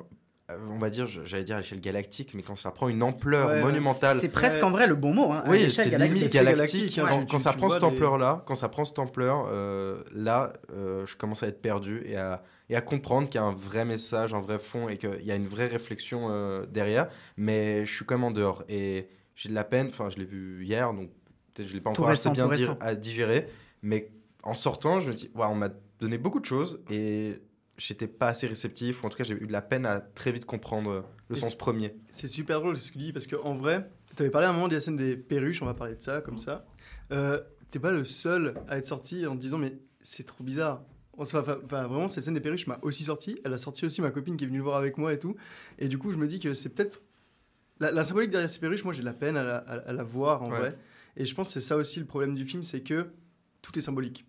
on 0.70 0.78
va 0.78 0.90
dire, 0.90 1.06
j'allais 1.24 1.42
dire 1.44 1.56
à 1.56 1.58
l'échelle 1.60 1.80
galactique, 1.80 2.32
mais 2.34 2.42
quand 2.42 2.54
ça 2.56 2.70
prend 2.70 2.88
une 2.88 3.02
ampleur 3.02 3.48
Ouais, 3.48 3.62
monumentale. 3.62 4.16
C'est 4.20 4.28
presque 4.28 4.58
Ouais. 4.58 4.64
en 4.64 4.70
vrai 4.70 4.86
le 4.86 4.94
bon 4.94 5.12
mot. 5.12 5.32
Hein, 5.32 5.42
à 5.44 5.50
Oui, 5.50 5.58
l'échelle 5.58 5.72
c'est 5.86 5.90
galactique. 5.90 6.16
limite 6.18 6.32
galactique. 6.32 6.56
galactique, 6.56 6.96
Quand, 7.00 7.06
tu- 7.20 7.26
quand 7.32 7.36
tu- 7.38 7.42
ça 7.42 7.50
tu 7.52 7.58
prend 7.58 7.70
cette 7.70 7.82
ampleur-là, 7.82 8.44
quand 8.46 8.54
ça 8.54 8.68
prend 8.68 8.84
cette 8.84 8.98
ampleur, 9.00 9.48
euh, 9.50 10.02
là, 10.12 10.52
euh, 10.72 11.04
je 11.06 11.16
commence 11.16 11.42
à 11.42 11.48
être 11.48 11.60
perdu 11.60 12.02
et 12.06 12.16
à, 12.16 12.42
et 12.68 12.76
à 12.76 12.80
comprendre 12.80 13.28
qu'il 13.28 13.40
y 13.40 13.42
a 13.42 13.46
un 13.46 13.52
vrai 13.52 13.84
message, 13.84 14.34
un 14.34 14.40
vrai 14.40 14.58
fond 14.60 14.88
et 14.88 14.98
qu'il 14.98 15.22
y 15.24 15.32
a 15.32 15.34
une 15.34 15.48
vraie 15.48 15.66
réflexion 15.66 16.28
euh, 16.30 16.64
derrière. 16.66 17.08
Mais 17.36 17.84
je 17.84 17.92
suis 17.92 18.04
quand 18.04 18.14
même 18.16 18.24
en 18.24 18.30
dehors 18.30 18.62
et 18.68 19.08
j'ai 19.34 19.48
de 19.48 19.54
la 19.54 19.64
peine. 19.64 19.88
Enfin, 19.90 20.10
je 20.10 20.16
l'ai 20.18 20.24
vu 20.24 20.64
hier, 20.64 20.92
donc 20.94 21.10
peut-être 21.54 21.68
je 21.68 21.74
l'ai 21.74 21.80
pas 21.80 21.90
encore 21.90 22.08
assez 22.08 22.30
bien 22.30 22.48
dire- 22.50 22.76
à 22.80 22.94
digérer. 22.94 23.48
Mais 23.82 24.10
en 24.44 24.54
sortant, 24.54 25.00
je 25.00 25.08
me 25.08 25.14
dis, 25.14 25.28
ouais, 25.34 25.46
on 25.48 25.56
m'a 25.56 25.70
donné 25.98 26.18
beaucoup 26.18 26.38
de 26.40 26.44
choses 26.44 26.80
et 26.90 27.40
j'étais 27.78 28.06
pas 28.06 28.28
assez 28.28 28.46
réceptif. 28.46 29.02
Ou 29.02 29.06
en 29.06 29.10
tout 29.10 29.18
cas, 29.18 29.24
j'ai 29.24 29.34
eu 29.34 29.46
de 29.46 29.52
la 29.52 29.62
peine 29.62 29.86
à 29.86 30.00
très 30.00 30.32
vite 30.32 30.44
comprendre 30.44 30.90
euh, 30.90 31.02
le 31.28 31.36
Et 31.36 31.40
sens 31.40 31.54
premier. 31.56 31.94
C'est 32.10 32.26
super 32.26 32.60
drôle 32.60 32.78
ce 32.78 32.88
que 32.88 32.94
tu 32.94 32.98
dis 32.98 33.12
parce 33.12 33.26
qu'en 33.26 33.54
vrai, 33.54 33.90
tu 34.16 34.22
avais 34.22 34.30
parlé 34.30 34.46
à 34.46 34.50
un 34.50 34.52
moment 34.52 34.68
de 34.68 34.74
la 34.74 34.80
scène 34.80 34.96
des 34.96 35.16
perruches, 35.16 35.60
on 35.62 35.66
va 35.66 35.74
parler 35.74 35.94
de 35.96 36.02
ça 36.02 36.20
comme 36.20 36.38
ça. 36.38 36.64
Euh, 37.12 37.40
T'es 37.70 37.80
pas 37.80 37.90
le 37.90 38.04
seul 38.04 38.54
à 38.68 38.78
être 38.78 38.86
sorti 38.86 39.26
en 39.26 39.34
te 39.34 39.40
disant 39.40 39.58
mais 39.58 39.76
c'est 40.00 40.22
trop 40.24 40.44
bizarre. 40.44 40.84
Enfin, 41.18 41.40
vraiment, 41.40 42.06
cette 42.08 42.22
scène 42.24 42.34
des 42.34 42.40
perruches 42.40 42.66
m'a 42.68 42.78
aussi 42.82 43.02
sorti. 43.02 43.40
Elle 43.44 43.52
a 43.52 43.58
sorti 43.58 43.84
aussi 43.84 44.00
ma 44.02 44.10
copine 44.10 44.36
qui 44.36 44.44
est 44.44 44.46
venue 44.46 44.58
le 44.58 44.64
voir 44.64 44.76
avec 44.76 44.98
moi 44.98 45.12
et 45.12 45.18
tout. 45.18 45.34
Et 45.78 45.88
du 45.88 45.98
coup, 45.98 46.12
je 46.12 46.16
me 46.16 46.28
dis 46.28 46.38
que 46.38 46.54
c'est 46.54 46.68
peut-être. 46.68 47.02
La, 47.80 47.90
la 47.90 48.02
symbolique 48.04 48.30
derrière 48.30 48.48
ces 48.48 48.60
perruches, 48.60 48.84
moi 48.84 48.92
j'ai 48.92 49.00
de 49.00 49.04
la 49.06 49.12
peine 49.14 49.36
à 49.36 49.42
la, 49.42 49.56
à- 49.56 49.88
à 49.88 49.92
la 49.92 50.04
voir 50.04 50.42
en 50.42 50.50
Ouais. 50.52 50.58
vrai. 50.58 50.78
Et 51.16 51.24
je 51.24 51.34
pense 51.34 51.48
que 51.48 51.54
c'est 51.54 51.66
ça 51.66 51.76
aussi 51.76 51.98
le 51.98 52.06
problème 52.06 52.34
du 52.34 52.44
film, 52.46 52.62
c'est 52.62 52.80
que 52.82 53.08
tout 53.62 53.76
est 53.78 53.82
symbolique. 53.82 54.24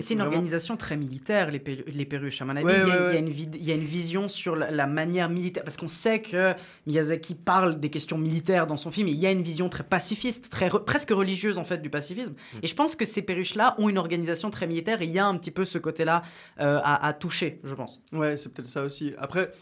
C'est 0.00 0.14
une 0.14 0.18
Vraiment. 0.18 0.32
organisation 0.34 0.76
très 0.76 0.96
militaire, 0.96 1.50
les, 1.52 1.62
les 1.86 2.04
perruches. 2.04 2.42
À 2.42 2.44
mon 2.44 2.56
avis, 2.56 2.64
Ouais, 2.66 2.74
il, 2.82 2.88
y 2.88 2.90
a, 2.90 2.94
ouais, 2.94 2.94
il 2.94 2.96
y 2.96 3.06
a 3.06 3.10
ouais. 3.12 3.18
une 3.20 3.28
vid- 3.28 3.54
il 3.56 3.64
y 3.64 3.70
a 3.70 3.74
une 3.76 3.84
vision 3.84 4.26
sur 4.28 4.56
la, 4.56 4.70
la 4.72 4.86
manière 4.88 5.28
militaire. 5.30 5.62
Parce 5.62 5.76
qu'on 5.76 5.86
sait 5.86 6.20
que 6.20 6.54
Miyazaki 6.86 7.34
parle 7.36 7.78
des 7.78 7.88
questions 7.88 8.18
militaires 8.18 8.66
dans 8.66 8.76
son 8.76 8.90
film. 8.90 9.06
Et 9.08 9.12
il 9.12 9.18
y 9.18 9.26
a 9.26 9.30
une 9.30 9.42
vision 9.42 9.68
très 9.68 9.84
pacifiste, 9.84 10.50
très 10.50 10.68
re- 10.68 10.84
presque 10.84 11.10
religieuse 11.10 11.56
en 11.56 11.64
fait 11.64 11.78
du 11.82 11.88
pacifisme. 11.90 12.32
Mm. 12.54 12.58
Et 12.64 12.66
je 12.66 12.74
pense 12.74 12.96
que 12.96 13.04
ces 13.04 13.22
perruches-là 13.22 13.76
ont 13.78 13.88
une 13.88 13.98
organisation 13.98 14.50
très 14.50 14.66
militaire. 14.66 15.02
Et 15.02 15.04
il 15.04 15.12
y 15.12 15.20
a 15.20 15.26
un 15.26 15.36
petit 15.38 15.52
peu 15.52 15.64
ce 15.64 15.78
côté-là 15.78 16.22
euh, 16.60 16.80
à, 16.82 17.06
à 17.06 17.12
toucher, 17.12 17.60
je 17.62 17.74
pense. 17.74 18.02
Ouais, 18.12 18.36
c'est 18.36 18.52
peut-être 18.52 18.68
ça 18.68 18.82
aussi. 18.82 19.12
Après, 19.18 19.52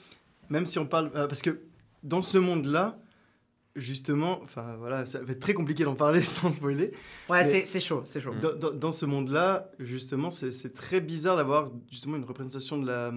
même 0.48 0.64
si 0.64 0.78
on 0.78 0.86
parle. 0.86 1.10
euh, 1.16 1.26
parce 1.26 1.42
que 1.42 1.60
dans 2.02 2.22
ce 2.22 2.38
monde-là, 2.38 2.98
justement, 3.76 4.40
enfin 4.42 4.76
voilà, 4.78 5.04
ça 5.06 5.20
va 5.20 5.32
être 5.32 5.40
très 5.40 5.54
compliqué 5.54 5.84
d'en 5.84 5.94
parler 5.94 6.20
sans 6.24 6.50
spoiler. 6.50 6.92
Ouais, 7.28 7.44
c'est- 7.44 7.64
c'est 7.64 7.80
chaud, 7.80 8.02
c'est 8.04 8.20
chaud. 8.20 8.32
Dans, 8.40 8.54
dans- 8.54 8.70
dans 8.72 8.92
ce 8.92 9.06
monde-là, 9.06 9.70
justement, 9.78 10.30
c'est 10.30 10.52
c'est 10.52 10.74
très 10.74 11.00
bizarre 11.00 11.36
d'avoir 11.36 11.70
justement 11.90 12.16
une 12.16 12.24
représentation 12.24 12.78
de 12.78 12.86
la, 12.86 13.08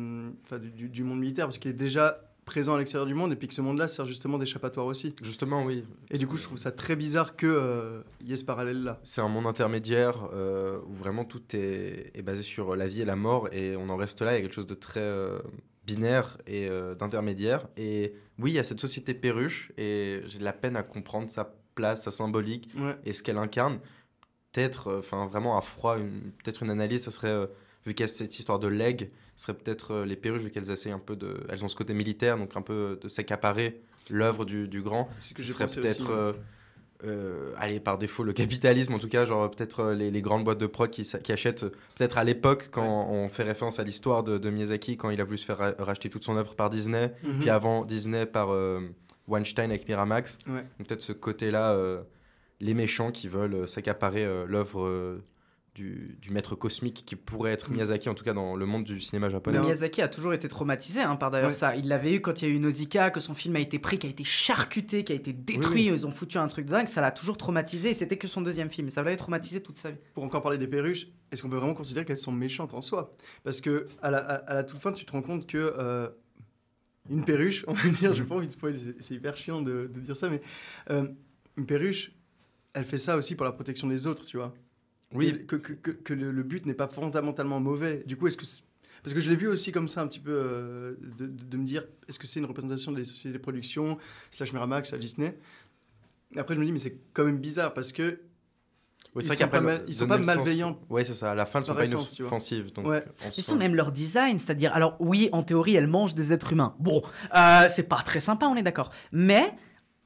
enfin, 0.46 0.58
du, 0.60 0.90
du- 0.90 1.04
monde 1.04 1.20
militaire 1.20 1.46
parce 1.46 1.58
qu'il 1.58 1.72
est 1.72 1.74
déjà 1.76 2.24
présent 2.46 2.76
à 2.76 2.78
l'extérieur 2.78 3.06
du 3.06 3.14
monde 3.14 3.34
et 3.34 3.36
puis 3.36 3.50
que 3.50 3.54
ce 3.54 3.60
monde-là 3.62 3.90
sert 3.90 4.06
justement 4.06 4.38
d'échappatoire 4.38 4.86
aussi. 4.86 5.14
Justement, 5.22 5.66
oui. 5.66 5.84
Et 6.10 6.18
du 6.18 6.28
coup, 6.28 6.38
je 6.38 6.44
trouve 6.44 6.58
ça 6.58 6.72
très 6.72 6.96
bizarre 6.96 7.36
que 7.36 7.46
euh, 7.46 8.02
y 8.26 8.32
ait 8.32 8.38
ce 8.38 8.46
parallèle-là. 8.46 9.00
C'est 9.04 9.20
un 9.20 9.28
monde 9.28 9.48
intermédiaire 9.48 10.30
euh, 10.34 10.80
où 10.88 10.94
vraiment 10.94 11.26
tout 11.26 11.42
est, 11.54 12.10
est 12.16 12.22
basé 12.22 12.44
sur 12.44 12.76
la 12.78 12.88
vie 12.88 13.02
et 13.02 13.06
la 13.06 13.18
mort 13.18 13.50
et 13.52 13.76
on 13.76 13.90
en 13.90 13.98
reste 13.98 14.22
là. 14.22 14.32
Il 14.32 14.36
y 14.36 14.40
a 14.40 14.42
quelque 14.44 14.54
chose 14.56 14.66
de 14.66 14.76
très 14.76 15.02
euh, 15.02 15.40
binaire 15.86 16.38
et 16.48 16.70
euh, 16.70 16.96
d'intermédiaire. 16.96 17.68
Et 17.76 18.14
oui, 18.40 18.52
il 18.52 18.54
y 18.56 18.60
a 18.60 18.64
cette 18.64 18.80
société 18.80 19.14
perruche 19.14 19.72
et 19.78 20.22
j'ai 20.26 20.40
de 20.40 20.44
la 20.44 20.54
peine 20.54 20.76
à 20.76 20.84
comprendre 20.84 21.30
sa 21.30 21.54
place, 21.76 22.04
sa 22.04 22.12
symbolique 22.12 22.70
Ouais. 22.78 22.96
et 23.06 23.14
ce 23.14 23.24
qu'elle 23.24 23.38
incarne. 23.38 23.80
Peut-être, 24.52 24.88
euh, 24.88 25.00
enfin 25.00 25.28
vraiment 25.28 25.58
à 25.58 25.62
froid, 25.62 25.98
peut-être 25.98 26.64
une 26.64 26.70
analyse, 26.72 27.04
ça 27.04 27.12
serait, 27.12 27.30
euh, 27.32 27.48
vu 27.86 27.94
qu'il 27.94 28.04
y 28.04 28.06
a 28.06 28.08
cette 28.08 28.38
histoire 28.40 28.60
de 28.60 28.68
leg, 28.68 29.12
ce 29.36 29.44
serait 29.46 29.54
peut-être 29.58 29.92
euh, 29.92 30.06
les 30.06 30.16
perruches, 30.16 30.42
vu 30.42 30.50
qu'elles 30.50 30.72
essayent 30.72 30.92
un 30.92 31.00
peu 31.00 31.16
de. 31.16 31.46
Elles 31.50 31.64
ont 31.64 31.68
ce 31.68 31.76
côté 31.76 31.94
militaire, 31.94 32.38
donc 32.38 32.56
un 32.56 32.62
peu 32.64 32.98
de 33.02 33.08
s'accaparer 33.08 33.82
l'œuvre 34.10 34.46
du, 34.46 34.68
du 34.68 34.82
grand. 34.82 35.10
Ce 35.20 35.34
que 35.34 35.42
Ce 35.44 35.48
j'ai 35.48 35.54
serait 35.54 35.82
peut-être, 35.82 36.32
ouais. 36.32 36.40
Euh, 37.04 37.54
allez, 37.58 37.80
par 37.80 37.98
défaut, 37.98 38.24
le 38.24 38.34
capitalisme, 38.34 38.94
en 38.94 39.00
tout 39.00 39.08
cas, 39.08 39.26
genre 39.26 39.50
peut-être 39.52 39.82
euh, 39.82 39.94
les, 39.96 40.10
les 40.10 40.22
grandes 40.22 40.44
boîtes 40.44 40.58
de 40.58 40.66
prod 40.68 40.90
qui, 40.90 41.08
achètent, 41.32 41.64
euh, 41.64 41.72
peut-être 41.96 42.18
à 42.18 42.24
l'époque, 42.24 42.70
quand 42.72 43.08
on 43.10 43.30
fait 43.30 43.44
référence 43.44 43.80
à 43.80 43.84
l'histoire 43.84 44.24
de, 44.24 44.38
de 44.38 44.50
Miyazaki, 44.50 44.98
quand 44.98 45.10
il 45.12 45.22
a 45.22 45.24
voulu 45.24 45.38
se 45.38 45.46
faire 45.46 45.58
ra- 45.60 45.76
racheter 45.78 46.10
toute 46.10 46.24
son 46.24 46.36
œuvre 46.38 46.56
par 46.56 46.70
Disney, 46.70 47.14
Mhm. 47.24 47.40
puis 47.40 47.50
avant 47.50 47.86
Disney 47.86 48.26
par 48.26 48.52
euh, 48.52 48.80
Weinstein 49.28 49.70
avec 49.70 49.88
Miramax. 49.88 50.38
Ouais. 50.48 50.64
Donc 50.80 50.88
peut-être 50.88 51.02
ce 51.04 51.14
côté-là, 51.14 51.72
euh, 51.74 52.02
les 52.62 52.74
méchants 52.74 53.12
qui 53.12 53.28
veulent 53.28 53.68
s'accaparer 53.68 54.26
l'œuvre 54.48 55.20
du, 55.78 56.18
du 56.22 56.32
maître 56.32 56.56
cosmique 56.56 57.04
qui 57.06 57.16
pourrait 57.16 57.52
être 57.52 57.70
Mm. 57.70 57.74
Miyazaki, 57.76 58.10
en 58.10 58.16
tout 58.16 58.24
cas 58.24 58.34
dans 58.34 58.56
le 58.56 58.66
monde 58.66 58.84
du 58.84 59.00
cinéma 59.00 59.30
japonais. 59.30 59.60
Mais 59.60 59.64
Miyazaki 59.66 60.02
a 60.02 60.08
toujours 60.08 60.34
été 60.34 60.48
traumatisé 60.48 61.02
hein, 61.02 61.16
par 61.16 61.30
d'ailleurs 61.30 61.50
Ouais. 61.50 61.54
ça. 61.54 61.76
Il 61.76 61.88
l'avait 61.88 62.14
eu 62.14 62.22
quand 62.22 62.42
il 62.42 62.48
y 62.48 62.52
a 62.52 62.54
eu 62.54 62.60
Nausicaa, 62.60 63.12
que 63.12 63.20
son 63.20 63.36
film 63.36 63.56
a 63.56 63.60
été 63.60 63.78
pris, 63.78 64.00
qui 64.00 64.08
a 64.08 64.10
été 64.10 64.24
charcuté, 64.24 65.04
qui 65.04 65.12
a 65.14 65.16
été 65.16 65.34
détruit. 65.34 65.86
Ils 65.86 66.08
ont 66.08 66.12
foutu 66.12 66.38
un 66.40 66.48
truc 66.48 66.66
dingue. 66.66 66.88
Ça 66.88 67.00
l'a 67.02 67.12
toujours 67.12 67.38
traumatisé. 67.38 67.90
Et 67.90 67.94
c'était 67.94 68.18
que 68.18 68.28
son 68.28 68.42
deuxième 68.42 68.70
film. 68.72 68.90
Ça 68.90 69.04
l'avait 69.04 69.18
traumatisé 69.18 69.62
toute 69.62 69.78
sa 69.78 69.92
vie. 69.92 69.98
Pour 70.16 70.24
encore 70.24 70.42
parler 70.42 70.58
des 70.58 70.68
perruches, 70.68 71.08
est-ce 71.32 71.44
qu'on 71.44 71.50
peut 71.50 71.58
vraiment 71.58 71.76
considérer 71.76 72.06
qu'elles 72.06 72.18
sont 72.18 72.32
méchantes 72.32 72.74
en 72.74 72.82
soi? 72.82 73.14
Parce 73.44 73.62
que 73.62 73.86
à 74.02 74.10
la, 74.10 74.18
à, 74.18 74.34
à 74.36 74.54
la 74.56 74.64
toute 74.64 74.80
fin, 74.80 74.92
tu 74.92 75.06
te 75.06 75.12
rends 75.12 75.22
compte 75.22 75.46
que 75.46 75.58
euh, 75.78 76.10
une 77.10 77.24
perruche, 77.24 77.64
on 77.68 77.74
va 77.74 77.88
dire, 77.90 78.14
j'ai 78.14 78.24
pas 78.24 78.36
envie 78.36 78.48
de 78.48 78.52
spoiler, 78.52 78.78
c'est- 78.80 78.96
c'est 79.00 79.16
hyper 79.16 79.38
chiant 79.38 79.62
de, 79.62 79.90
de 79.94 80.00
dire 80.00 80.18
ça, 80.18 80.28
mais 80.30 80.42
euh, 80.90 81.08
une 81.56 81.66
perruche, 81.66 82.12
elle 82.74 82.84
fait 82.84 82.98
ça 82.98 83.16
aussi 83.18 83.36
pour 83.36 83.46
la 83.46 83.52
protection 83.52 83.88
des 83.88 84.08
autres, 84.08 84.26
tu 84.26 84.38
vois. 84.38 84.54
Oui, 85.14 85.46
Que, 85.46 85.56
que, 85.56 85.74
que- 85.74 85.92
que 85.92 86.14
le, 86.14 86.32
le 86.32 86.44
but 86.44 86.66
n'est 86.66 86.74
pas 86.74 86.88
fondamentalement 86.88 87.60
mauvais. 87.60 88.04
Du 88.06 88.18
coup, 88.18 88.28
est-ce 88.28 88.38
que 88.38 88.44
parce 89.04 89.14
que 89.14 89.20
je 89.22 89.30
l'ai 89.30 89.36
vu 89.38 89.48
aussi 89.48 89.72
comme 89.72 89.88
ça 89.88 90.02
un 90.02 90.08
petit 90.08 90.20
peu 90.20 90.32
euh, 90.34 90.96
de, 91.18 91.28
de- 91.28 91.44
de 91.46 91.58
me 91.58 91.64
dire 91.66 91.86
est-ce 92.10 92.20
que 92.20 92.28
c'est 92.28 92.40
une 92.40 92.46
représentation 92.46 92.92
des 92.92 93.06
sociétés 93.06 93.32
de 93.38 93.42
production 93.42 93.98
slash 94.32 94.52
Miramax 94.52 94.92
à 94.94 94.98
Disney? 94.98 95.38
Après, 96.36 96.56
je 96.56 96.60
me 96.60 96.66
dis 96.66 96.72
mais 96.74 96.80
c'est 96.80 96.98
quand 97.14 97.24
même 97.24 97.38
bizarre 97.38 97.74
parce 97.74 97.94
que 97.94 98.20
Oui, 99.16 99.24
Ils 99.24 99.24
c'est 99.24 99.28
vrai 99.30 99.36
sont 99.36 99.44
qu'après, 99.46 99.60
pas 99.60 99.64
mal- 99.64 99.84
ils 99.88 99.94
sont 99.96 100.08
pas 100.08 100.18
malveillants. 100.18 100.78
Ouais, 100.90 101.06
c'est 101.06 101.14
ça. 101.14 101.32
À 101.32 101.36
la 101.36 101.46
fin, 101.46 101.60
elles 101.60 101.66
sont 101.66 101.74
pas 101.74 101.84
essence. 101.84 102.20
Donc, 102.20 102.88
Ouais. 102.88 103.04
surtout 103.32 103.52
sent- 103.52 103.56
même 103.56 103.76
leur 103.76 103.92
design, 103.94 104.38
c'est-à-dire, 104.38 104.74
alors 104.74 104.98
oui, 105.00 105.30
en 105.32 105.42
théorie, 105.42 105.76
elles 105.76 105.88
mangent 105.88 106.14
des 106.16 106.34
êtres 106.34 106.52
humains. 106.52 106.76
Bon, 106.80 107.02
euh, 107.36 107.68
c'est 107.70 107.84
pas 107.84 108.02
très 108.04 108.20
sympa, 108.20 108.48
on 108.48 108.56
est 108.56 108.62
d'accord. 108.64 108.92
Mais 109.14 109.54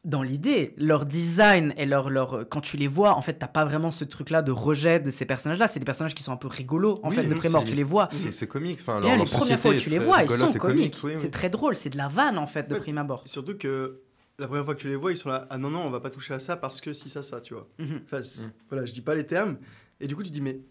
dans 0.04 0.24
l'idée, 0.24 0.74
leur 0.78 1.06
design 1.06 1.74
et 1.78 1.86
leur, 1.86 2.10
leur, 2.10 2.48
quand 2.50 2.62
tu 2.62 2.76
les 2.76 2.88
vois, 2.88 3.16
en 3.16 3.22
fait, 3.22 3.34
t'as 3.36 3.48
pas 3.48 3.66
vraiment 3.66 3.92
ce 3.92 4.04
truc-là 4.04 4.42
de 4.42 4.52
rejet 4.52 5.00
de 5.00 5.12
ces 5.12 5.26
personnages-là. 5.26 5.68
C'est 5.68 5.80
des 5.80 5.86
personnages 5.86 6.16
qui 6.16 6.24
sont 6.24 6.32
un 6.32 6.38
peu 6.38 6.48
rigolos, 6.48 7.00
en 7.04 7.10
Oui, 7.10 7.16
fait, 7.16 7.24
de 7.26 7.30
non, 7.34 7.38
prime 7.38 7.52
mort. 7.52 7.62
c'est- 7.62 7.70
Tu 7.70 7.76
les 7.76 7.84
vois. 7.84 8.10
C'est 8.32 8.48
comique. 8.48 8.80
Enfin, 8.82 8.98
Et 8.98 9.02
leur, 9.02 9.10
là, 9.12 9.16
leur 9.18 9.26
les 9.26 9.32
premières 9.32 9.60
fois 9.60 9.74
que 9.74 9.78
tu 9.80 9.90
les 9.92 10.00
vois, 10.00 10.24
ils 10.24 10.30
sont 10.30 10.52
comiques. 10.54 10.60
comique, 10.60 10.98
oui, 11.04 11.12
C'est 11.16 11.26
oui. 11.26 11.32
très 11.32 11.50
drôle, 11.52 11.76
c'est 11.76 11.92
de 11.92 11.98
la 11.98 12.08
vanne, 12.08 12.38
en 12.40 12.48
fait, 12.48 12.68
de 12.68 12.74
Ouais. 12.74 12.80
prime 12.80 12.98
abord. 12.98 13.22
surtout 13.28 13.56
que 13.58 14.02
la 14.40 14.48
première 14.48 14.66
fois 14.66 14.74
que 14.74 14.82
tu 14.82 14.88
les 14.88 14.96
vois, 14.96 15.12
ils 15.12 15.18
sont 15.18 15.30
là 15.30 15.46
ah 15.52 15.58
non 15.60 15.70
non, 15.70 15.82
on 15.82 15.92
va 15.92 16.00
pas 16.00 16.10
toucher 16.10 16.34
à 16.34 16.40
ça 16.40 16.58
parce 16.58 16.82
que 16.82 16.94
si 16.94 17.08
ça 17.10 17.22
ça, 17.22 17.40
tu 17.42 17.54
vois. 17.54 17.68
Mhm. 17.78 18.02
Enfin, 18.06 18.22
Mm. 18.22 18.52
voilà, 18.70 18.86
je 18.88 18.94
dis 18.94 19.02
pas 19.02 19.14
les 19.14 19.28
termes 19.28 19.58
et 20.00 20.08
du 20.08 20.16
coup 20.16 20.24
tu 20.24 20.32
dis 20.32 20.42
mais 20.42 20.62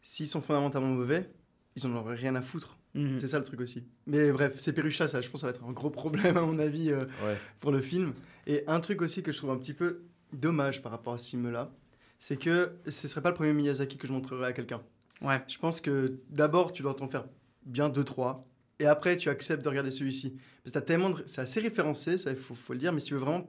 s'ils 0.00 0.28
sont 0.28 0.40
fondamentalement 0.40 0.86
mauvais, 0.88 1.28
ils 1.74 1.84
en 1.88 1.96
auraient 1.96 2.14
rien 2.14 2.36
à 2.36 2.40
foutre. 2.40 2.76
Mhm. 2.94 3.18
C'est 3.18 3.28
ça 3.28 3.38
le 3.38 3.44
truc 3.44 3.60
aussi. 3.60 3.84
Mais 4.06 4.32
bref, 4.32 4.58
ces 4.58 4.72
perruches 4.72 4.98
ça, 4.98 5.06
je 5.20 5.28
pense 5.28 5.32
que 5.34 5.38
ça 5.38 5.46
va 5.46 5.52
être 5.52 5.64
un 5.64 5.72
gros 5.72 5.90
problème 5.90 6.36
à 6.36 6.42
mon 6.42 6.58
avis 6.58 6.90
euh, 6.90 7.00
Ouais. 7.24 7.36
pour 7.60 7.70
le 7.72 7.80
film. 7.80 8.14
Et 8.46 8.64
un 8.66 8.80
truc 8.80 9.00
aussi 9.02 9.22
que 9.22 9.30
je 9.32 9.36
trouve 9.38 9.50
un 9.50 9.58
petit 9.58 9.74
peu 9.74 10.02
dommage 10.32 10.82
par 10.82 10.90
rapport 10.92 11.12
à 11.12 11.18
ce 11.18 11.28
film-là, 11.28 11.70
c'est 12.18 12.36
que 12.36 12.72
ce 12.88 13.06
serait 13.08 13.22
pas 13.22 13.30
le 13.30 13.34
premier 13.36 13.52
Miyazaki 13.52 13.96
que 13.96 14.06
je 14.06 14.12
montrerai 14.12 14.46
à 14.46 14.52
quelqu'un. 14.52 14.82
Ouais. 15.22 15.40
Je 15.48 15.58
pense 15.58 15.80
que 15.80 16.18
d'abord, 16.30 16.72
tu 16.72 16.82
dois 16.82 16.94
t'en 16.94 17.08
faire 17.08 17.26
bien 17.64 17.88
deux, 17.88 18.04
trois, 18.04 18.46
et 18.78 18.86
après, 18.86 19.16
tu 19.16 19.28
acceptes 19.28 19.62
de 19.64 19.68
regarder 19.68 19.90
celui-ci. 19.90 20.30
Parce 20.64 20.72
que 20.72 20.78
t'as 20.78 20.80
tellement 20.80 21.10
de- 21.10 21.22
C'est 21.26 21.42
assez 21.42 21.60
référencé, 21.60 22.16
ça, 22.18 22.30
il 22.30 22.36
faut, 22.36 22.54
faut 22.54 22.72
le 22.72 22.78
dire, 22.78 22.92
mais 22.92 23.00
si 23.00 23.06
tu 23.08 23.14
veux 23.14 23.20
vraiment 23.20 23.48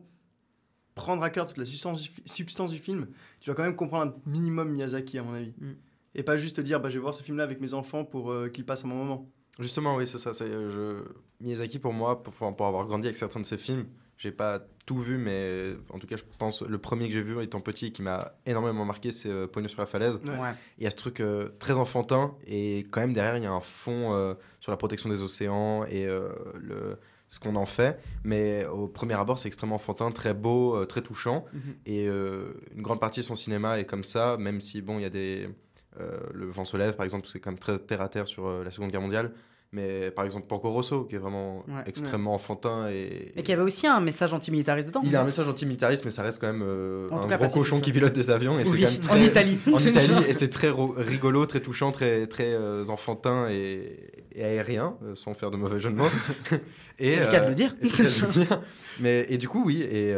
prendre 0.96 1.24
à 1.24 1.30
cœur 1.30 1.48
toute 1.48 1.58
la 1.58 1.66
substance 1.66 2.02
du, 2.02 2.10
fi- 2.10 2.22
substance 2.26 2.72
du 2.72 2.78
film, 2.80 3.08
tu 3.40 3.50
vas 3.50 3.56
quand 3.56 3.64
même 3.64 3.76
comprendre 3.76 4.14
un 4.14 4.30
minimum 4.30 4.70
Miyazaki, 4.70 5.18
à 5.18 5.24
mon 5.24 5.34
avis. 5.34 5.54
Mm. 5.60 5.72
Et 6.16 6.24
pas 6.24 6.38
juste 6.38 6.58
te 6.58 6.62
dire, 6.62 6.80
bah, 6.80 6.90
je 6.90 6.96
vais 6.96 7.02
voir 7.02 7.16
ce 7.16 7.24
film-là 7.24 7.44
avec 7.44 7.62
mes 7.62 7.74
enfants 7.74 8.04
pour 8.04 8.32
euh, 8.32 8.50
qu'ils 8.50 8.66
passent 8.66 8.86
un 8.86 8.90
bon 8.90 8.96
moment. 8.96 9.30
Justement, 9.60 9.96
oui, 9.96 10.08
c'est 10.08 10.18
ça. 10.18 10.34
c'est, 10.34 10.46
euh, 10.46 10.70
je... 10.70 11.44
Miyazaki, 11.44 11.80
pour 11.80 11.94
moi, 11.94 12.24
pour, 12.24 12.34
pour 12.34 12.68
avoir 12.68 12.86
grandi 12.86 13.08
avec 13.08 13.18
certains 13.18 13.40
de 13.40 13.46
ses 13.46 13.58
films, 13.58 13.86
j'ai 14.18 14.32
pas 14.32 14.62
tout 14.86 15.00
vu, 15.00 15.18
mais 15.18 15.74
en 15.90 15.98
tout 15.98 16.06
cas, 16.06 16.16
je 16.16 16.24
pense 16.38 16.62
le 16.62 16.78
premier 16.78 17.08
que 17.08 17.14
j'ai 17.14 17.22
vu 17.24 17.42
étant 17.42 17.60
petit 17.60 17.88
et 17.88 17.92
qui 17.92 18.04
m'a 18.04 18.34
énormément 18.46 18.86
marqué, 18.86 19.12
c'est 19.12 19.30
euh, 19.30 19.48
Pognon 19.48 19.68
sur 19.68 19.82
la 19.82 19.88
falaise. 19.88 20.20
Ouais. 20.24 20.54
Il 20.78 20.84
y 20.84 20.88
a 20.88 20.92
ce 20.92 20.96
truc 20.96 21.20
euh, 21.22 21.50
très 21.60 21.74
enfantin 21.74 22.36
et 22.46 22.86
quand 22.92 23.02
même 23.02 23.14
derrière, 23.14 23.38
il 23.38 23.44
y 23.44 23.48
a 23.48 23.52
un 23.52 23.62
fond 23.62 24.14
euh, 24.14 24.36
sur 24.60 24.72
la 24.72 24.78
protection 24.78 25.10
des 25.10 25.24
océans 25.24 25.86
et 25.86 26.06
euh, 26.06 26.30
le, 26.60 27.00
ce 27.30 27.40
qu'on 27.40 27.56
en 27.56 27.66
fait. 27.66 28.00
Mais 28.24 28.66
au 28.66 28.88
premier 28.88 29.16
abord, 29.16 29.40
c'est 29.40 29.48
extrêmement 29.48 29.76
enfantin, 29.76 30.12
très 30.12 30.36
beau, 30.36 30.76
euh, 30.76 30.86
très 30.86 31.02
touchant. 31.02 31.46
Mhm. 31.54 31.62
Et 31.88 32.08
euh, 32.08 32.54
une 32.76 32.84
grande 32.84 33.00
partie 33.00 33.22
de 33.22 33.26
son 33.26 33.36
cinéma 33.36 33.80
est 33.80 33.86
comme 33.86 34.04
ça, 34.04 34.38
même 34.38 34.62
si, 34.62 34.82
bon, 34.82 35.00
il 35.00 35.02
y 35.02 35.06
a 35.06 35.10
des. 35.10 35.50
Euh, 36.00 36.18
le 36.34 36.46
vent 36.48 36.66
se 36.66 36.78
lève, 36.78 36.96
par 36.96 37.04
exemple, 37.06 37.28
c'est 37.32 37.40
quand 37.40 37.52
même 37.52 37.60
très 37.60 37.78
terre 37.80 38.02
à 38.02 38.08
terre 38.10 38.28
sur 38.28 38.48
euh, 38.48 38.64
la 38.64 38.72
Seconde 38.72 38.92
Guerre 38.92 39.02
mondiale. 39.02 39.32
Mais 39.74 40.12
par 40.12 40.26
exemple, 40.26 40.48
Porco 40.48 40.70
Rosso, 40.70 41.06
qui 41.06 41.16
est 41.16 41.18
vraiment 41.18 41.60
Ouais. 41.70 41.84
extrêmement 41.86 42.34
enfantin 42.34 42.90
et. 42.90 43.32
Et 43.38 43.42
qu'il 43.42 43.52
y 43.52 43.54
avait 43.54 43.62
aussi 43.64 43.88
un 43.88 44.02
message 44.02 44.34
antimilitariste 44.34 44.90
dedans. 44.90 45.00
Il 45.06 45.16
a 45.16 45.22
un 45.22 45.24
message 45.24 45.48
antimilitariste, 45.48 46.04
mais 46.04 46.12
ça 46.12 46.24
reste 46.24 46.42
quand 46.42 46.52
même 46.52 46.62
euh, 46.62 47.08
En 47.10 47.22
un 47.24 47.28
cas, 47.30 47.38
gros 47.38 47.48
cochon 47.48 47.80
qui 47.80 47.94
pilote 47.94 48.12
des 48.12 48.30
avions. 48.30 48.60
Et 48.60 48.66
c'est 48.66 48.72
Oui, 48.72 48.82
quand 48.82 48.90
même 48.92 49.00
en 49.00 49.08
très- 49.08 49.26
Italie. 49.28 49.58
en 49.74 49.80
C'est 49.80 49.90
Italie, 49.92 50.26
et 50.28 50.34
c'est 50.34 50.50
très 50.50 50.70
rigolo, 50.98 51.46
très 51.46 51.62
touchant, 51.62 51.94
très, 51.94 52.28
très 52.28 52.54
euh, 52.54 52.84
enfantin 52.90 53.48
et, 53.50 53.98
et 54.36 54.44
aérien, 54.44 54.98
euh, 55.04 55.16
sans 55.16 55.34
faire 55.36 55.52
de 55.52 55.56
mauvais 55.58 55.80
jeu 55.80 55.90
de 55.90 55.96
mots. 55.96 56.10
et, 57.00 57.14
C'est 57.16 57.20
le 57.26 57.32
cas 57.32 57.40
de 57.40 57.48
le 57.48 57.56
dire. 57.56 57.74
et 57.82 57.88
c'est 57.88 58.04
le 58.04 58.28
dire. 58.46 58.62
Mais, 59.00 59.26
et 59.30 59.38
du 59.38 59.48
coup, 59.48 59.64
oui, 59.66 59.84
et 59.84 60.12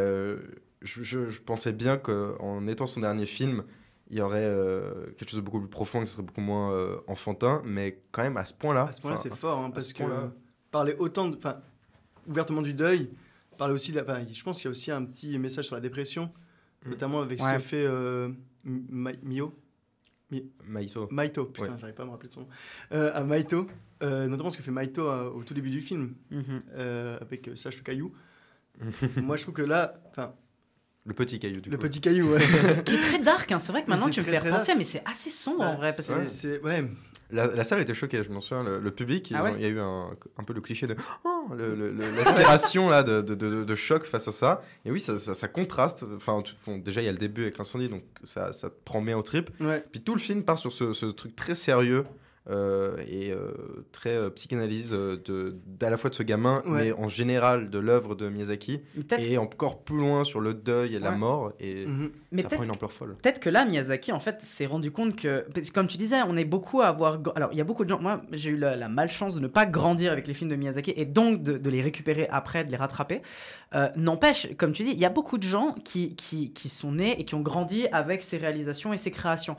je, 0.82 1.04
je- 1.04 1.30
je 1.30 1.40
pensais 1.42 1.74
bien 1.74 1.98
qu'en 1.98 2.66
étant 2.66 2.88
son 2.88 3.02
dernier 3.02 3.28
film, 3.28 3.64
il 4.10 4.18
y 4.18 4.22
aurait 4.22 4.44
euh, 4.46 5.06
quelque 5.18 5.30
chose 5.30 5.39
de 5.39 5.46
beaucoup 5.46 5.60
plus 5.60 5.70
profond, 5.70 6.02
qui 6.02 6.08
serait 6.08 6.24
beaucoup 6.24 6.42
moins 6.42 6.72
euh, 6.74 6.98
enfantin, 7.08 7.62
mais 7.66 8.02
quand 8.12 8.24
même 8.24 8.38
à 8.38 8.46
ce 8.46 8.54
point-là. 8.54 8.84
À 8.84 8.94
ce 8.94 9.02
point-là, 9.02 9.18
c'est 9.18 9.34
fort, 9.34 9.60
hein, 9.60 9.72
parce 9.72 9.88
ce 9.88 9.94
que 9.94 10.04
parler 10.72 10.96
autant, 11.00 11.30
de, 11.30 11.38
enfin, 11.38 11.62
ouvertement 12.28 12.62
du 12.62 12.74
deuil, 12.74 13.10
parler 13.58 13.74
aussi, 13.74 13.92
de 13.92 14.00
la, 14.00 14.26
je 14.32 14.44
pense 14.44 14.58
qu'il 14.58 14.66
y 14.66 14.68
a 14.68 14.72
aussi 14.72 14.92
un 14.92 15.04
petit 15.06 15.38
message 15.39 15.66
sur 15.66 15.76
la 15.76 15.82
dépression, 15.82 16.32
Mm. 16.86 16.89
notamment 16.89 17.22
avec 17.22 17.39
ce 17.39 17.46
que 17.56 17.60
fait 17.60 17.86
euh, 17.86 18.30
Mio, 18.66 19.54
Maïso. 20.66 21.08
Maito, 21.12 21.46
putain, 21.46 21.74
Ouais. 21.74 21.78
j'arrive 21.80 21.96
pas 21.96 22.04
à 22.04 22.06
me 22.08 22.12
rappeler 22.12 22.28
de 22.28 22.34
son 22.34 22.42
nom, 22.42 22.48
euh, 22.92 23.12
à 23.13 23.24
Maito, 23.24 23.68
euh, 24.02 24.28
notamment 24.28 24.50
ce 24.50 24.58
que 24.58 24.63
fait 24.63 24.72
Maito 24.72 25.04
au 25.10 25.44
tout 25.44 25.54
début 25.54 25.70
du 25.70 25.80
film, 25.80 26.16
Mhm. 26.32 26.63
euh, 26.74 27.18
avec 27.22 27.48
euh, 27.48 27.56
Sache 27.56 27.78
le 27.78 27.84
caillou. 27.84 28.12
Moi, 29.24 29.38
je 29.38 29.44
trouve 29.44 29.54
que 29.54 29.62
là, 29.62 29.94
enfin, 30.10 30.34
Le 31.06 31.13
petit 31.13 31.38
caillou, 31.39 31.60
du 31.60 31.70
le 31.70 31.78
coup. 31.78 31.84
petit 31.84 32.00
caillou, 32.00 32.32
ouais. 32.34 32.39
Qui 32.86 32.96
est 32.96 33.00
très 33.00 33.20
dark, 33.20 33.52
hein. 33.52 33.60
c'est 33.60 33.72
vrai 33.74 33.84
que 33.84 33.89
maintenant 33.89 34.10
tu 34.10 34.22
me 34.22 34.26
fais 34.26 34.38
repenser, 34.39 34.74
mais 34.76 34.86
c'est 34.86 35.04
assez 35.06 35.30
sombre 35.30 35.62
en 35.63 35.76
vrai. 35.76 35.89
Parce 35.96 36.08
que... 36.13 36.28
C'est- 36.30 36.58
c'est- 36.58 36.62
ouais, 36.62 36.86
La, 37.30 37.48
la 37.48 37.63
salle 37.66 37.82
était 37.82 37.94
choquée, 37.94 38.24
je 38.24 38.30
m'en 38.32 38.39
souviens. 38.42 38.63
Le, 38.63 38.80
le 38.80 38.92
public, 38.92 39.34
Ah 39.36 39.44
ouais 39.44 39.54
il 39.58 39.62
y 39.62 39.66
a 39.66 39.70
eu 39.70 39.80
un, 39.80 40.12
un 40.38 40.44
peu 40.46 40.54
le 40.54 40.62
cliché 40.62 40.88
de 40.88 40.96
oh, 41.26 41.48
le- 41.58 41.76
le- 41.76 41.92
le- 41.92 42.10
l'aspiration 42.16 42.89
là 42.89 43.04
de, 43.04 43.22
de, 43.22 43.36
de- 43.36 43.63
de 43.66 43.76
choc 43.76 44.04
face 44.06 44.28
à 44.28 44.32
ça. 44.32 44.62
Et 44.86 44.92
oui, 44.92 45.00
ça, 45.02 45.18
ça, 45.20 45.34
ça 45.34 45.48
contraste. 45.50 46.06
Enfin, 46.16 46.42
tu- 46.42 46.54
bon, 46.66 46.78
déjà 46.78 47.02
il 47.02 47.06
y 47.06 47.10
a 47.10 47.12
le 47.12 47.18
début 47.18 47.42
avec 47.42 47.58
l'incendie, 47.58 47.89
donc 47.89 48.04
ça, 48.24 48.54
ça 48.54 48.70
te 48.70 48.76
prend 48.86 49.02
bien 49.02 49.18
au 49.18 49.24
trip. 49.24 49.50
ouais. 49.60 49.84
Puis 49.92 50.02
tout 50.02 50.13
le 50.13 50.22
film 50.22 50.44
part 50.44 50.58
sur 50.58 50.72
ce, 50.72 50.94
ce 50.94 51.06
truc 51.08 51.36
très 51.36 51.56
sérieux. 51.56 52.06
Euh, 52.49 52.97
et 53.08 53.32
euh, 53.32 53.51
très 53.93 54.10
euh, 54.15 54.29
psychanalyse 54.29 54.91
de, 54.91 55.56
d'à 55.65 55.89
la 55.89 55.97
fois 55.97 56.10
de 56.10 56.15
ce 56.15 56.23
gamin, 56.23 56.62
Ouais. 56.65 56.86
mais 56.86 56.91
en 56.91 57.08
général 57.08 57.69
de 57.69 57.79
l'œuvre 57.79 58.15
de 58.15 58.27
Miyazaki, 58.27 58.82
et 59.17 59.38
encore 59.38 59.84
plus 59.84 59.97
loin 59.97 60.23
sur 60.25 60.41
le 60.41 60.53
deuil 60.53 60.95
et 60.95 60.99
la 60.99 61.12
mort, 61.12 61.53
et 61.60 61.86
Mhm. 61.86 62.12
mais 62.32 62.41
ça 62.41 62.49
prend 62.49 62.63
une 62.63 62.71
ampleur 62.71 62.91
folle. 62.91 63.15
Peut-être 63.21 63.39
que 63.39 63.49
là, 63.49 63.63
Miyazaki, 63.65 64.12
en 64.12 64.19
fait, 64.19 64.41
s'est 64.41 64.65
rendu 64.65 64.91
compte 64.91 65.15
que, 65.15 65.45
comme 65.73 65.88
tu 65.88 65.97
disais, 65.97 66.17
on 66.27 66.36
est 66.36 66.43
beaucoup 66.45 66.82
à 66.82 66.88
avoir. 66.88 67.19
Alors, 67.36 67.49
il 67.53 67.58
y 67.58 67.62
a 67.62 67.63
beaucoup 67.63 67.86
de 67.86 67.89
gens. 67.89 67.99
Moi, 68.01 68.21
j'ai 68.34 68.49
eu 68.49 68.58
la, 68.58 68.75
la 68.75 68.89
malchance 68.89 69.36
de 69.36 69.39
ne 69.39 69.47
pas 69.47 69.65
grandir 69.65 70.12
avec 70.12 70.27
les 70.27 70.34
films 70.34 70.49
de 70.49 70.56
Miyazaki 70.58 70.93
et 70.97 71.06
donc 71.06 71.43
de, 71.43 71.58
de 71.58 71.69
les 71.69 71.82
récupérer 71.82 72.27
après, 72.29 72.65
de 72.65 72.71
les 72.71 72.77
rattraper. 72.77 73.21
Euh, 73.75 73.88
N'empêche, 73.95 74.53
comme 74.58 74.73
tu 74.73 74.84
dis, 74.84 74.91
il 74.91 74.99
y 74.99 75.06
a 75.06 75.10
beaucoup 75.10 75.38
de 75.38 75.43
gens 75.43 75.75
qui, 75.86 76.15
qui, 76.15 76.51
qui 76.51 76.67
sont 76.69 76.91
nés 76.91 77.19
et 77.19 77.25
qui 77.25 77.36
ont 77.36 77.41
grandi 77.41 77.88
avec 77.91 78.21
ses 78.21 78.38
réalisations 78.38 78.91
et 78.93 78.97
ses 78.97 79.12
créations. 79.12 79.56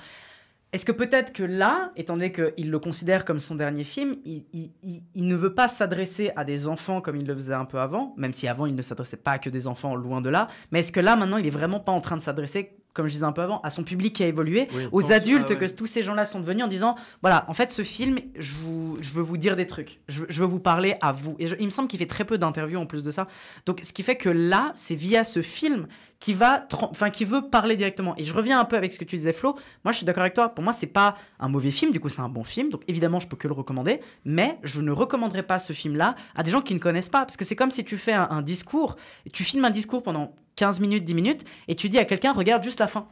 Est-ce 0.74 0.84
que 0.84 0.90
peut-être 0.92 1.32
que 1.32 1.44
là, 1.44 1.92
étant 1.96 2.14
donné 2.14 2.32
qu'il 2.32 2.68
le 2.70 2.78
considère 2.80 3.24
comme 3.24 3.38
son 3.38 3.54
dernier 3.54 3.84
film, 3.84 4.16
il, 4.24 4.44
il- 4.52 4.72
il- 4.82 5.02
il 5.14 5.26
ne 5.28 5.36
veut 5.36 5.54
pas 5.54 5.68
s'adresser 5.68 6.32
à 6.34 6.44
des 6.44 6.66
enfants 6.66 7.00
comme 7.00 7.14
il 7.16 7.26
le 7.26 7.34
faisait 7.34 7.54
un 7.54 7.64
peu 7.64 7.78
avant, 7.78 8.12
même 8.16 8.32
si 8.32 8.48
avant 8.48 8.66
il 8.66 8.74
ne 8.74 8.82
s'adressait 8.82 9.16
pas 9.18 9.38
que 9.38 9.48
des 9.50 9.68
enfants, 9.68 9.94
loin 9.94 10.20
de 10.20 10.30
là, 10.30 10.48
mais 10.72 10.80
est-ce 10.80 10.90
que 10.90 10.98
là 11.00 11.14
maintenant 11.14 11.36
il 11.36 11.46
est 11.46 11.50
vraiment 11.50 11.78
pas 11.78 11.92
en 11.92 12.00
train 12.00 12.16
de 12.16 12.20
s'adresser, 12.20 12.72
comme 12.92 13.06
je 13.06 13.12
disais 13.12 13.24
un 13.24 13.30
peu 13.32 13.42
avant, 13.42 13.60
à 13.60 13.70
son 13.70 13.84
public 13.84 14.14
qui 14.16 14.24
a 14.24 14.26
évolué, 14.26 14.66
Oui. 14.74 14.86
aux 14.90 15.00
pense- 15.00 15.10
adultes 15.12 15.46
ah 15.50 15.52
ouais. 15.52 15.58
que 15.68 15.72
tous 15.72 15.86
ces 15.86 16.02
gens-là 16.02 16.26
sont 16.26 16.40
devenus 16.40 16.64
en 16.64 16.68
disant 16.68 16.96
voilà, 17.22 17.44
en 17.48 17.54
fait 17.54 17.70
ce 17.70 17.82
film, 17.82 18.18
je, 18.36 18.54
vous- 18.56 18.98
je 19.00 19.12
veux 19.14 19.22
vous 19.22 19.36
dire 19.36 19.54
des 19.54 19.66
trucs, 19.68 20.00
je, 20.08 20.22
veux- 20.22 20.26
je 20.28 20.40
veux 20.40 20.46
vous 20.46 20.58
parler 20.60 20.96
à 21.00 21.12
vous. 21.12 21.36
Et 21.38 21.46
je- 21.46 21.56
il 21.60 21.66
me 21.66 21.70
semble 21.70 21.86
qu'il 21.86 22.00
fait 22.00 22.06
très 22.06 22.24
peu 22.24 22.36
d'interviews 22.36 22.80
en 22.80 22.86
plus 22.86 23.04
de 23.04 23.12
ça. 23.12 23.28
Donc 23.66 23.78
ce 23.84 23.92
qui 23.92 24.02
fait 24.02 24.16
que 24.16 24.28
là, 24.28 24.72
c'est 24.74 24.96
via 24.96 25.22
ce 25.22 25.40
film 25.42 25.86
qui 26.24 26.32
va, 26.32 26.66
enfin 26.80 27.10
qui 27.10 27.26
veut 27.26 27.50
parler 27.50 27.76
directement. 27.76 28.14
Et 28.16 28.24
je 28.24 28.32
reviens 28.32 28.58
un 28.58 28.64
peu 28.64 28.78
avec 28.78 28.94
ce 28.94 28.98
que 28.98 29.04
tu 29.04 29.16
disais 29.16 29.34
Flo. 29.34 29.58
Moi, 29.84 29.92
je 29.92 29.98
suis 29.98 30.06
d'accord 30.06 30.22
avec 30.22 30.32
toi. 30.32 30.48
Pour 30.48 30.64
moi, 30.64 30.72
c'est 30.72 30.86
pas 30.86 31.16
un 31.38 31.48
mauvais 31.48 31.70
film. 31.70 31.92
Du 31.92 32.00
coup, 32.00 32.08
c'est 32.08 32.22
un 32.22 32.30
bon 32.30 32.44
film. 32.44 32.70
Donc 32.70 32.80
évidemment, 32.88 33.20
je 33.20 33.28
peux 33.28 33.36
que 33.36 33.46
le 33.46 33.52
recommander. 33.52 34.00
Mais 34.24 34.58
je 34.62 34.80
ne 34.80 34.90
recommanderais 34.90 35.42
pas 35.42 35.58
ce 35.58 35.74
film-là 35.74 36.14
à 36.34 36.42
des 36.42 36.50
gens 36.50 36.62
qui 36.62 36.72
ne 36.72 36.78
connaissent 36.78 37.10
pas, 37.10 37.26
parce 37.26 37.36
que 37.36 37.44
c'est 37.44 37.56
comme 37.56 37.70
si 37.70 37.84
tu 37.84 37.98
fais 37.98 38.14
un, 38.14 38.26
un 38.30 38.40
discours, 38.40 38.96
tu 39.34 39.44
filmes 39.44 39.66
un 39.66 39.70
discours 39.70 40.02
pendant 40.02 40.34
15 40.56 40.80
minutes, 40.80 41.04
10 41.04 41.14
minutes, 41.14 41.44
et 41.68 41.74
tu 41.74 41.88
dis 41.88 41.98
à 41.98 42.04
quelqu'un, 42.04 42.32
regarde 42.32 42.62
juste 42.62 42.80
la 42.80 42.88
fin. 42.88 43.06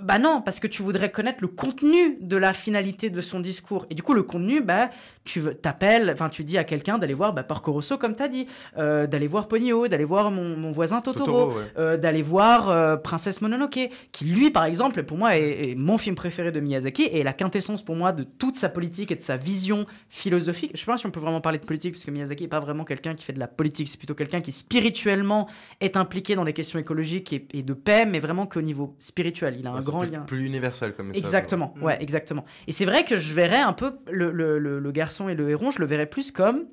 Bah 0.00 0.18
non, 0.18 0.42
parce 0.42 0.60
que 0.60 0.66
tu 0.66 0.82
voudrais 0.82 1.10
connaître 1.10 1.38
le 1.40 1.48
contenu 1.48 2.18
de 2.20 2.36
la 2.36 2.52
finalité 2.52 3.10
de 3.10 3.20
son 3.20 3.40
discours. 3.40 3.86
Et 3.90 3.94
du 3.94 4.02
coup, 4.02 4.14
le 4.14 4.22
contenu, 4.22 4.60
bah, 4.60 4.90
tu 5.24 5.40
t'appelles, 5.62 6.10
enfin, 6.12 6.28
tu 6.28 6.42
dis 6.44 6.58
à 6.58 6.64
quelqu'un 6.64 6.98
d'aller 6.98 7.14
voir 7.14 7.32
bah, 7.32 7.42
Porco 7.44 7.72
Rosso, 7.72 7.96
comme 7.98 8.16
tu 8.16 8.22
as 8.22 8.28
dit, 8.28 8.46
euh, 8.78 9.06
d'aller 9.06 9.28
voir 9.28 9.46
Ponyo, 9.48 9.86
d'aller 9.86 10.04
voir 10.04 10.30
mon, 10.30 10.56
mon 10.56 10.70
voisin 10.72 11.00
Totoro, 11.00 11.26
Totoro, 11.26 11.58
ouais. 11.58 11.64
euh, 11.78 11.96
d'aller 11.96 12.22
voir 12.22 12.70
euh, 12.70 12.96
Princesse 12.96 13.40
Mononoke, 13.40 13.78
qui 14.10 14.24
lui, 14.24 14.50
par 14.50 14.64
exemple, 14.64 15.02
pour 15.04 15.18
moi, 15.18 15.36
est, 15.36 15.70
est 15.70 15.74
mon 15.76 15.96
film 15.98 16.16
préféré 16.16 16.50
de 16.50 16.58
Miyazaki 16.60 17.04
et 17.04 17.22
la 17.22 17.32
quintessence 17.32 17.84
pour 17.84 17.94
moi 17.94 18.10
de 18.12 18.24
toute 18.24 18.56
sa 18.56 18.68
politique 18.68 19.12
et 19.12 19.16
de 19.16 19.20
sa 19.22 19.36
vision 19.36 19.86
philosophique. 20.08 20.72
Je 20.74 20.80
sais 20.80 20.86
pas 20.86 20.96
si 20.96 21.06
on 21.06 21.10
peut 21.10 21.20
vraiment 21.20 21.40
parler 21.40 21.58
de 21.58 21.64
politique, 21.66 21.92
parce 21.94 22.04
que 22.04 22.10
Miyazaki 22.10 22.44
est 22.44 22.48
pas 22.48 22.60
vraiment 22.60 22.84
quelqu'un 22.84 23.14
qui 23.14 23.24
fait 23.24 23.32
de 23.32 23.38
la 23.40 23.46
politique, 23.48 23.88
c'est 23.88 23.98
plutôt 23.98 24.14
quelqu'un 24.14 24.40
qui 24.40 24.50
spirituellement 24.52 25.48
est 25.80 25.96
impliqué 25.96 26.34
dans 26.34 26.44
les 26.44 26.52
questions 26.52 26.78
écologiques 26.78 27.32
et, 27.32 27.46
et 27.52 27.62
de 27.62 27.74
paix, 27.74 28.06
mais 28.06 28.18
vraiment 28.18 28.46
qu'au 28.46 28.62
niveau 28.62 28.94
spirituel. 28.98 29.56
Il 29.58 29.66
a 29.66 29.70
un 29.70 29.76
Ouais, 29.76 29.84
grand 29.84 30.00
plus- 30.00 30.10
lien. 30.10 30.20
Plus 30.22 30.44
universel 30.46 30.94
comme 30.94 31.08
message. 31.08 31.20
Exactement, 31.22 31.74
ouais, 31.80 31.96
exactement. 32.02 32.44
Et 32.66 32.72
c'est 32.72 32.84
vrai 32.84 33.04
que 33.04 33.16
je 33.16 33.34
verrais 33.34 33.60
un 33.60 33.72
peu 33.72 33.92
le, 34.10 34.32
le- 34.32 34.58
le- 34.58 34.80
le 34.80 34.90
garçon 34.92 35.11
et 35.28 35.34
le 35.34 35.50
héron, 35.50 35.70
je 35.70 35.78
le 35.78 35.86
verrais 35.86 36.06
plus 36.06 36.30
comme 36.32 36.64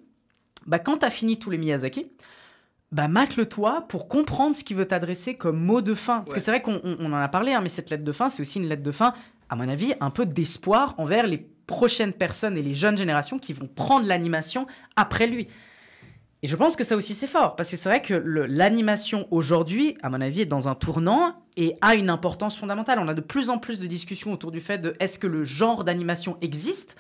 bah, 0.66 0.80
quand 0.80 0.98
t'as 0.98 1.10
fini 1.10 1.40
tous 1.40 1.50
les 1.50 1.58
Miyazaki, 1.58 2.12
bah 2.92 3.08
mate-le 3.08 3.46
toi 3.48 3.86
pour 3.88 4.08
comprendre 4.08 4.56
ce 4.56 4.64
qu'il 4.64 4.76
veut 4.78 4.86
t'adresser 4.88 5.36
comme 5.36 5.60
mot 5.60 5.82
de 5.82 5.94
fin. 5.94 6.20
Parce 6.22 6.34
que 6.34 6.40
c'est 6.40 6.52
vrai 6.52 6.62
qu'on 6.62 6.82
on- 6.84 6.98
on 7.00 7.14
en 7.14 7.18
a 7.18 7.28
parlé, 7.28 7.54
hein, 7.54 7.62
mais 7.62 7.70
cette 7.70 7.90
lettre 7.90 8.04
de 8.04 8.12
fin, 8.12 8.30
c'est 8.30 8.42
aussi 8.42 8.60
une 8.60 8.68
lettre 8.68 8.84
de 8.84 8.92
fin, 8.92 9.14
à 9.50 9.56
mon 9.56 9.68
avis, 9.70 9.94
un 10.02 10.10
peu 10.10 10.26
d'espoir 10.26 10.96
envers 10.98 11.28
les 11.28 11.38
prochaines 11.68 12.14
personnes 12.14 12.58
et 12.58 12.64
les 12.64 12.74
jeunes 12.74 12.98
générations 12.98 13.38
qui 13.38 13.54
vont 13.54 13.68
prendre 13.68 14.08
l'animation 14.08 14.66
après 14.96 15.28
lui. 15.28 15.48
Et 16.42 16.48
je 16.48 16.56
pense 16.56 16.76
que 16.76 16.84
ça 16.84 16.96
aussi 16.96 17.16
c'est 17.16 17.28
fort, 17.28 17.56
parce 17.56 17.70
que 17.70 17.76
c'est 17.76 17.90
vrai 17.90 18.02
que 18.02 18.14
l'animation 18.14 19.28
aujourd'hui, 19.30 19.98
à 20.02 20.10
mon 20.10 20.22
avis, 20.22 20.42
est 20.42 20.46
dans 20.46 20.68
un 20.68 20.76
tournant 20.76 21.36
et 21.58 21.76
a 21.82 21.96
une 21.96 22.10
importance 22.10 22.58
fondamentale. 22.58 22.98
On 23.00 23.08
a 23.08 23.14
de 23.14 23.22
plus 23.22 23.50
en 23.50 23.58
plus 23.60 23.78
de 23.80 23.88
discussions 23.88 24.32
autour 24.34 24.52
du 24.52 24.62
fait 24.62 24.78
de 24.78 24.94
est-ce 25.00 25.20
que 25.20 25.28
le 25.28 25.44
genre 25.44 25.84
d'animation 25.84 26.38
existe 26.42 26.96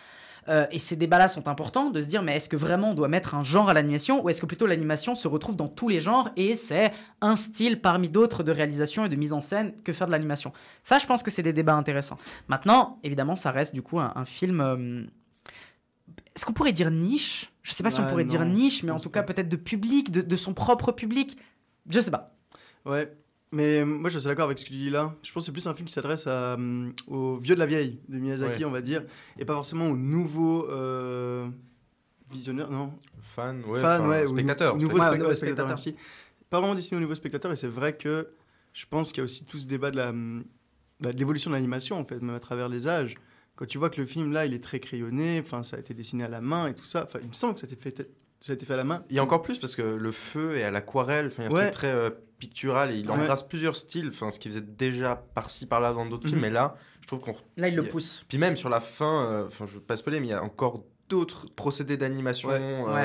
Euh, 0.47 0.65
et 0.71 0.79
ces 0.79 0.95
débats-là 0.95 1.27
sont 1.27 1.47
importants 1.47 1.89
de 1.89 2.01
se 2.01 2.07
dire 2.07 2.23
mais 2.23 2.37
est-ce 2.37 2.47
que 2.49 2.55
vraiment 2.55 2.91
on 2.91 2.93
doit 2.93 3.07
mettre 3.09 3.35
un 3.35 3.43
genre 3.43 3.69
à 3.69 3.73
l'animation 3.73 4.23
ou 4.23 4.29
est-ce 4.29 4.41
que 4.41 4.45
plutôt 4.45 4.65
l'animation 4.67 5.13
se 5.13 5.27
retrouve 5.27 5.55
dans 5.55 5.67
tous 5.67 5.89
les 5.89 5.99
genres 5.99 6.29
et 6.37 6.55
c'est 6.55 6.91
un 7.21 7.35
style 7.35 7.81
parmi 7.81 8.09
d'autres 8.09 8.41
de 8.43 8.51
réalisation 8.51 9.05
et 9.05 9.09
de 9.09 9.15
mise 9.15 9.33
en 9.33 9.41
scène 9.41 9.73
que 9.83 9.91
faire 9.93 10.07
de 10.07 10.11
l'animation? 10.11 10.53
Ça, 10.83 10.97
je 10.97 11.05
pense 11.05 11.21
que 11.23 11.29
c'est 11.31 11.43
des 11.43 11.53
débats 11.53 11.75
intéressants. 11.75 12.17
Maintenant, 12.47 12.99
évidemment, 13.03 13.35
ça 13.35 13.51
reste 13.51 13.73
du 13.73 13.81
coup 13.81 13.99
un, 13.99 14.13
un 14.15 14.25
film. 14.25 14.61
euh, 14.61 15.03
Est-ce 16.35 16.45
qu'on 16.45 16.53
pourrait 16.53 16.71
dire 16.71 16.89
niche? 16.91 17.51
Je 17.63 17.73
sais 17.73 17.83
pas 17.83 17.89
si 17.91 17.99
on 17.99 18.03
Ah, 18.03 18.07
pourrait 18.07 18.23
dire 18.25 18.45
niche, 18.45 18.83
mais 18.83 18.91
en 18.91 18.97
tout 18.99 19.09
cas 19.09 19.23
peut-être 19.23 19.49
de 19.49 19.55
public, 19.57 20.11
de, 20.11 20.21
de 20.21 20.35
son 20.35 20.53
propre 20.53 20.91
public. 20.91 21.37
Je 21.89 21.99
sais 21.99 22.11
pas. 22.11 22.33
Ouais, 22.85 23.11
mais 23.51 23.83
moi 23.85 24.09
je 24.09 24.19
suis 24.19 24.27
d'accord 24.27 24.45
avec 24.45 24.59
ce 24.59 24.65
que 24.65 24.69
tu 24.69 24.75
dis 24.77 24.89
là. 24.89 25.15
Je 25.23 25.31
pense 25.31 25.43
que 25.43 25.45
c'est 25.47 25.51
plus 25.51 25.67
un 25.67 25.73
film 25.73 25.87
qui 25.87 25.93
s'adresse 25.93 26.27
à, 26.27 26.53
hum, 26.55 26.93
aux 27.07 27.37
vieux 27.37 27.55
de 27.55 27.59
la 27.59 27.65
vieille, 27.65 27.99
de 28.07 28.17
Miyazaki, 28.19 28.59
Ouais. 28.59 28.65
on 28.65 28.71
va 28.71 28.81
dire, 28.81 29.03
et 29.37 29.45
pas 29.45 29.53
forcément 29.55 29.87
aux 29.89 29.97
nouveaux 29.97 30.67
euh, 30.69 31.47
visionneurs, 32.31 32.71
non? 32.71 32.93
Fan, 33.21 33.63
ouais, 33.65 33.81
Fans, 33.81 34.07
ouais, 34.07 34.25
ou 34.25 34.29
spectateur. 34.33 34.75
nou- 34.75 34.81
nouveaux 34.83 34.97
Ouais, 34.99 35.01
spec- 35.05 35.17
nouveaux 35.17 35.29
ouais, 35.29 35.35
spectateurs. 35.35 35.67
spectateurs, 35.77 35.95
merci. 35.95 35.95
Pas 36.49 36.59
vraiment 36.59 36.75
destiné 36.75 36.97
aux 36.97 37.01
nouveaux 37.01 37.15
spectateurs, 37.15 37.51
et 37.51 37.55
c'est 37.55 37.67
vrai 37.67 37.95
que 37.95 38.27
je 38.73 38.85
pense 38.85 39.09
qu'il 39.11 39.19
y 39.19 39.21
a 39.21 39.23
aussi 39.25 39.45
tout 39.45 39.57
ce 39.57 39.65
débat 39.67 39.91
de 39.91 39.97
la, 39.97 40.11
bah, 40.99 41.11
de 41.13 41.17
l'évolution 41.17 41.49
de 41.51 41.55
l'animation, 41.55 41.99
en 41.99 42.05
fait, 42.05 42.21
même 42.21 42.35
à 42.35 42.39
travers 42.39 42.69
les 42.69 42.87
âges. 42.87 43.15
Quand 43.55 43.65
tu 43.65 43.77
vois 43.77 43.89
que 43.89 43.99
le 43.99 44.07
film 44.07 44.31
là, 44.31 44.45
il 44.45 44.53
est 44.53 44.63
très 44.63 44.79
crayonné, 44.79 45.41
enfin, 45.43 45.63
ça 45.63 45.75
a 45.77 45.79
été 45.79 45.93
dessiné 45.93 46.23
à 46.23 46.27
la 46.29 46.39
main 46.41 46.67
et 46.67 46.73
tout 46.75 46.85
ça. 46.85 47.03
Enfin, 47.03 47.19
il 47.21 47.27
me 47.27 47.33
semble 47.33 47.55
que 47.55 47.59
ça 47.61 47.65
a 47.67 47.69
été 47.69 47.75
fait, 47.75 48.09
ça 48.39 48.53
a 48.53 48.55
été 48.55 48.65
fait 48.65 48.73
à 48.73 48.77
la 48.77 48.83
main. 48.85 49.03
Il 49.09 49.15
y 49.15 49.19
a 49.19 49.23
encore 49.23 49.41
plus 49.41 49.59
parce 49.59 49.75
que 49.75 49.81
le 49.81 50.11
feu 50.11 50.55
est 50.55 50.63
à 50.63 50.71
l'aquarelle, 50.71 51.27
enfin, 51.27 51.43
il 51.43 51.45
y 51.45 51.47
a 51.47 51.51
un 51.51 51.53
Ouais. 51.55 51.63
truc 51.71 51.73
très 51.73 51.91
euh, 51.91 52.09
pictural 52.39 52.91
et 52.91 52.95
il 52.97 53.05
Ouais. 53.07 53.13
embrasse 53.13 53.43
plusieurs 53.43 53.75
styles, 53.75 54.07
enfin, 54.09 54.29
ce 54.31 54.39
qui 54.39 54.47
faisait 54.49 54.61
déjà 54.61 55.15
par-ci 55.35 55.65
par-là 55.65 55.93
dans 55.93 56.05
d'autres 56.05 56.25
Mhm. 56.27 56.29
films. 56.31 56.41
Mais 56.41 56.49
là, 56.49 56.75
je 57.01 57.07
trouve 57.07 57.19
qu'on. 57.19 57.35
Là, 57.57 57.67
il 57.67 57.75
le 57.75 57.83
Il 57.83 57.89
pousse. 57.89 58.25
Puis 58.27 58.37
même 58.37 58.55
sur 58.55 58.69
la 58.69 58.79
fin, 58.79 59.25
euh, 59.25 59.47
enfin, 59.47 59.65
je 59.67 59.73
veux 59.75 59.79
pas 59.81 59.97
spoiler, 59.97 60.19
mais 60.19 60.27
il 60.27 60.31
y 60.31 60.33
a 60.33 60.43
encore 60.43 60.83
d'autres 61.09 61.45
procédés 61.55 61.97
d'animation. 61.97 62.49
Ouais. 62.49 62.55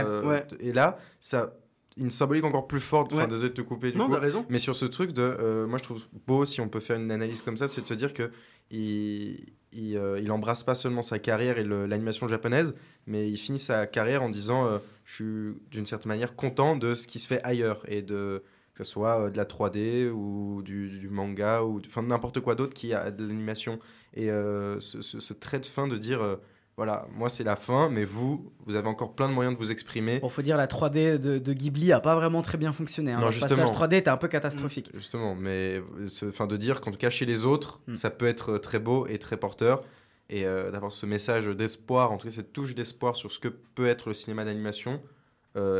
euh, 0.04 0.22
Ouais. 0.24 0.46
Et 0.60 0.72
là, 0.72 0.98
ça. 1.20 1.54
Une 1.96 2.10
symbolique 2.10 2.42
encore 2.44 2.66
plus 2.66 2.80
forte, 2.80 3.12
enfin, 3.12 3.22
Ouais. 3.22 3.28
désolé 3.28 3.50
de 3.50 3.54
te 3.54 3.60
couper 3.60 3.92
du 3.92 3.98
Non, 3.98 4.06
coup. 4.08 4.14
raison. 4.14 4.44
Mais 4.48 4.58
sur 4.58 4.74
ce 4.74 4.84
truc 4.84 5.12
de, 5.12 5.22
euh, 5.22 5.64
moi 5.68 5.78
je 5.78 5.84
trouve 5.84 6.04
beau 6.26 6.44
si 6.44 6.60
on 6.60 6.68
peut 6.68 6.80
faire 6.80 6.96
une 6.96 7.12
analyse 7.12 7.40
comme 7.40 7.56
ça, 7.56 7.68
c'est 7.68 7.82
de 7.82 7.86
se 7.86 7.94
dire 7.94 8.12
que 8.12 8.32
il, 8.72 9.46
il, 9.72 9.96
euh, 9.96 10.18
il 10.20 10.30
embrasse 10.32 10.62
pas 10.64 10.74
seulement 10.74 11.02
sa 11.02 11.18
carrière 11.20 11.56
et 11.58 11.62
l'animation 11.64 12.26
japonaise, 12.28 12.74
mais 13.06 13.30
il 13.30 13.36
finit 13.36 13.58
sa 13.60 13.86
carrière 13.86 14.22
en 14.24 14.28
disant, 14.28 14.66
euh, 14.66 14.78
je 15.04 15.14
suis 15.14 15.60
d'une 15.70 15.86
certaine 15.86 16.08
manière 16.08 16.34
content 16.34 16.76
de 16.76 16.94
ce 16.96 17.06
qui 17.06 17.18
se 17.20 17.26
fait 17.28 17.40
ailleurs 17.44 17.82
et 17.88 18.02
de 18.02 18.42
que 18.74 18.84
ce 18.84 18.90
soit 18.90 19.20
euh, 19.26 19.30
de 19.30 19.36
la 19.36 19.44
3D 19.44 20.10
ou 20.10 20.62
du, 20.62 20.88
du 20.88 21.08
manga 21.08 21.62
ou 21.62 21.80
enfin 21.86 22.02
n'importe 22.02 22.40
quoi 22.40 22.54
d'autre 22.54 22.74
qui 22.74 22.92
a 22.94 23.10
de 23.10 23.24
l'animation 23.26 23.78
et 24.14 24.30
euh, 24.30 24.80
ce, 24.80 25.00
ce- 25.02 25.20
ce 25.20 25.32
trait 25.32 25.60
de 25.60 25.66
fin 25.66 25.86
de 25.88 25.96
dire 25.96 26.22
euh, 26.22 26.36
voilà, 26.76 27.06
moi 27.12 27.28
c'est 27.28 27.44
la 27.44 27.54
fin, 27.54 27.88
mais 27.88 28.04
vous, 28.04 28.52
vous 28.66 28.74
avez 28.74 28.88
encore 28.88 29.14
plein 29.14 29.28
de 29.28 29.32
moyens 29.32 29.54
de 29.56 29.60
vous 29.62 29.70
exprimer. 29.70 30.18
Bon, 30.18 30.28
faut 30.28 30.42
dire, 30.42 30.56
la 30.56 30.66
3D 30.66 31.18
de, 31.20 31.38
de 31.38 31.52
Ghibli 31.52 31.92
a 31.92 32.00
pas 32.00 32.16
vraiment 32.16 32.42
très 32.42 32.58
bien 32.58 32.72
fonctionné. 32.72 33.12
hein. 33.12 33.20
Non, 33.20 33.28
Le 33.28 33.40
passage 33.40 33.68
3D 33.70 33.94
était 33.94 34.10
un 34.10 34.16
peu 34.16 34.26
catastrophique. 34.26 34.90
Justement, 34.92 35.36
mais 35.36 35.80
enfin 36.26 36.48
de 36.48 36.56
dire 36.56 36.80
qu'en 36.80 36.90
tout 36.90 36.98
cas 36.98 37.10
chez 37.10 37.26
les 37.26 37.44
autres, 37.44 37.80
Mm. 37.86 37.94
ça 37.94 38.10
peut 38.10 38.26
être 38.26 38.58
très 38.58 38.80
beau 38.80 39.06
et 39.06 39.18
très 39.20 39.36
porteur, 39.36 39.84
et 40.30 40.46
euh, 40.46 40.72
d'avoir 40.72 40.90
ce 40.90 41.06
message 41.06 41.46
d'espoir, 41.46 42.10
en 42.10 42.16
tout 42.16 42.26
cas 42.26 42.32
cette 42.34 42.52
touche 42.52 42.74
d'espoir 42.74 43.14
sur 43.14 43.30
ce 43.30 43.38
que 43.38 43.46
peut 43.46 43.86
être 43.86 44.08
le 44.08 44.14
cinéma 44.14 44.44
d'animation, 44.44 45.00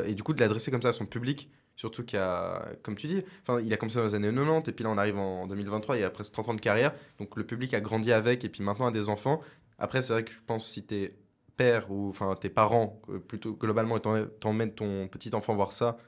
et 0.07 0.15
du 0.15 0.23
coup 0.23 0.33
de 0.33 0.39
l'adresser 0.41 0.71
comme 0.71 0.83
ça 0.83 0.91
à 0.91 0.93
son 0.93 1.07
public, 1.07 1.51
surtout 1.77 2.05
qu'il 2.05 2.19
a, 2.19 2.67
comme 2.83 2.95
tu 2.95 3.07
dis, 3.07 3.23
enfin 3.43 3.61
il 3.61 3.73
a 3.73 3.77
commencé 3.77 3.99
dans 3.99 4.05
les 4.05 4.15
années 4.15 4.33
90, 4.33 4.69
et 4.69 4.73
puis 4.73 4.85
là 4.85 4.91
on 4.91 4.99
arrive 4.99 5.19
en 5.19 5.47
2023, 5.47 5.97
il 5.99 6.05
a 6.05 6.11
presque 6.11 6.33
30 6.33 6.49
ans 6.51 6.55
de 6.55 6.61
carrière, 6.61 6.93
donc 7.19 7.37
le 7.37 7.45
public 7.45 7.75
a 7.75 7.81
grandi 7.81 8.13
avec, 8.13 8.45
et 8.45 8.49
puis 8.49 8.63
maintenant 8.63 8.87
a 8.87 8.91
des 8.93 9.09
enfants. 9.09 9.41
Après 9.79 10.03
c'est 10.03 10.13
vrai 10.13 10.25
que 10.25 10.31
je 10.33 10.39
pense 10.47 10.69
si 10.69 10.85
t'es 10.85 11.15
père 11.57 11.91
ou 11.91 12.09
enfin 12.09 12.35
tes 12.41 12.49
parents, 12.49 13.01
plutôt 13.29 13.53
globalement, 13.55 13.97
et 13.97 14.01
t'emmènes 14.41 14.73
ton 14.75 15.09
petit 15.09 15.35
enfant 15.35 15.55
voir 15.55 15.73
ça, 15.73 15.99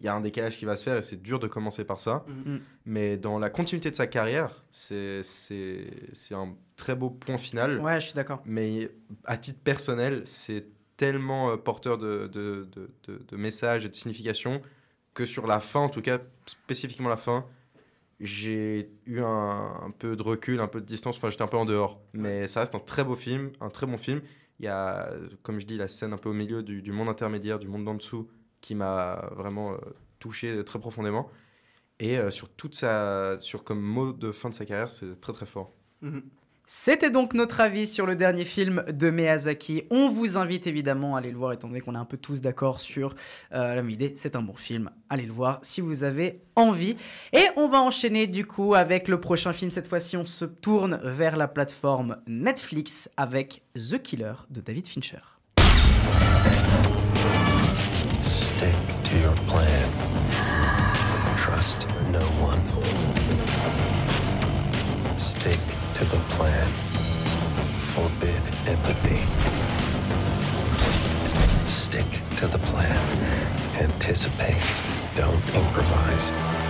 il 0.00 0.04
y 0.06 0.08
a 0.08 0.14
un 0.14 0.20
décalage 0.20 0.58
qui 0.58 0.64
va 0.64 0.76
se 0.76 0.82
faire 0.82 0.96
et 0.96 1.02
c'est 1.02 1.22
dur 1.22 1.38
de 1.38 1.46
commencer 1.46 1.84
par 1.84 2.00
ça. 2.00 2.24
Mhm. 2.26 2.60
Mais 2.84 3.16
dans 3.16 3.38
la 3.38 3.48
continuité 3.48 3.90
de 3.90 3.96
sa 3.96 4.06
carrière, 4.08 4.64
c'est 4.72 5.22
c'est 5.22 5.86
c'est 6.12 6.34
un 6.34 6.54
très 6.76 6.96
beau 6.96 7.10
point 7.10 7.38
final. 7.38 7.78
Ouais, 7.80 8.00
je 8.00 8.06
suis 8.06 8.14
d'accord. 8.14 8.42
Mais 8.44 8.90
à 9.24 9.36
titre 9.36 9.60
personnel, 9.62 10.22
c'est 10.24 10.66
tellement 10.96 11.50
euh, 11.50 11.56
porteur 11.56 11.96
de, 11.98 12.26
de, 12.32 12.68
de, 12.72 12.90
de- 13.06 13.22
de 13.28 13.36
messages 13.36 13.84
et 13.84 13.88
de 13.88 13.94
signification 13.94 14.62
que 15.14 15.26
sur 15.26 15.46
la 15.46 15.60
fin, 15.60 15.80
en 15.80 15.88
tout 15.88 16.02
cas, 16.02 16.18
spécifiquement 16.46 17.08
la 17.08 17.16
fin, 17.16 17.46
j'ai 18.20 18.90
eu 19.06 19.20
un, 19.20 19.92
peu 19.98 20.16
de 20.16 20.22
recul, 20.22 20.60
un 20.60 20.68
peu 20.68 20.80
de 20.80 20.86
distance. 20.86 21.16
Enfin, 21.16 21.30
j'étais 21.30 21.42
un 21.42 21.48
peu 21.48 21.56
en 21.56 21.64
dehors. 21.64 22.00
Mais 22.12 22.48
ça 22.48 22.60
reste 22.60 22.74
un 22.74 22.80
très 22.80 23.04
beau 23.04 23.16
film, 23.16 23.52
un 23.60 23.70
très 23.70 23.86
bon 23.86 23.96
film. 23.96 24.20
Il 24.60 24.66
y 24.66 24.68
a, 24.68 25.10
comme 25.42 25.58
je 25.58 25.66
dis, 25.66 25.76
la 25.76 25.88
scène 25.88 26.12
un 26.12 26.18
peu 26.18 26.28
au 26.28 26.32
milieu 26.32 26.62
du, 26.62 26.92
monde 26.92 27.08
intermédiaire, 27.08 27.58
du 27.58 27.68
monde 27.68 27.84
d'en 27.84 27.94
dessous, 27.94 28.28
qui 28.60 28.74
m'a 28.74 29.30
vraiment 29.36 29.72
euh, 29.72 29.76
touché 30.18 30.64
très 30.64 30.78
profondément. 30.78 31.30
Et 32.00 32.18
euh, 32.18 32.30
sur 32.30 32.48
toute 32.48 32.74
sa, 32.74 33.38
sur 33.40 33.64
comme 33.64 33.80
mot 33.80 34.12
de 34.12 34.32
fin 34.32 34.48
de 34.48 34.54
sa 34.54 34.64
carrière, 34.64 34.90
c'est 34.90 35.20
très 35.20 35.32
très 35.32 35.46
fort. 35.46 35.72
Mhm. 36.02 36.22
C'était 36.66 37.10
donc 37.10 37.34
notre 37.34 37.60
avis 37.60 37.86
sur 37.86 38.06
le 38.06 38.16
dernier 38.16 38.46
film 38.46 38.84
de 38.88 39.10
Miyazaki. 39.10 39.84
On 39.90 40.08
vous 40.08 40.38
invite 40.38 40.66
évidemment 40.66 41.14
à 41.14 41.18
aller 41.18 41.30
le 41.30 41.36
voir, 41.36 41.52
étant 41.52 41.68
donné 41.68 41.82
qu'on 41.82 41.94
est 41.94 41.98
un 41.98 42.06
peu 42.06 42.16
tous 42.16 42.40
d'accord 42.40 42.80
sur 42.80 43.14
euh, 43.52 43.74
la 43.74 43.82
même 43.82 43.90
idée. 43.90 44.14
C'est 44.16 44.34
un 44.34 44.40
bon 44.40 44.54
film. 44.54 44.90
Allez 45.10 45.26
le 45.26 45.32
voir 45.32 45.58
si 45.60 45.82
vous 45.82 46.04
avez 46.04 46.40
envie. 46.56 46.96
Et 47.34 47.44
on 47.56 47.68
va 47.68 47.80
enchaîner 47.80 48.26
du 48.26 48.46
coup 48.46 48.74
avec 48.74 49.08
le 49.08 49.20
prochain 49.20 49.52
film. 49.52 49.70
Cette 49.70 49.86
fois-ci, 49.86 50.16
on 50.16 50.24
se 50.24 50.46
tourne 50.46 51.00
vers 51.04 51.36
la 51.36 51.48
plateforme 51.48 52.16
Netflix 52.26 53.10
avec 53.18 53.62
The 53.74 54.00
Killer 54.00 54.34
de 54.48 54.62
David 54.62 54.86
Fincher. 54.86 55.20
Stick 58.22 58.74
to 59.04 59.16
your 59.18 59.34
plan. 59.46 59.90
Trust 61.36 61.86
no 62.10 62.20
one. 62.42 62.60
Stick 65.18 65.60
plan. 66.36 66.66
Forbid 67.94 68.42
empathy. 68.66 69.20
Stick 71.66 72.06
to 72.38 72.48
the 72.48 72.58
plan. 72.70 72.98
Anticipate. 73.80 74.62
Don't 75.16 75.54
improvise. 75.54 76.63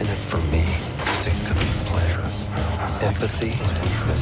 In 0.00 0.06
it 0.06 0.22
for 0.22 0.38
me? 0.52 0.64
Stick 1.02 1.34
to 1.44 1.54
the 1.54 1.64
plan. 1.86 2.08
Empathy, 3.02 3.54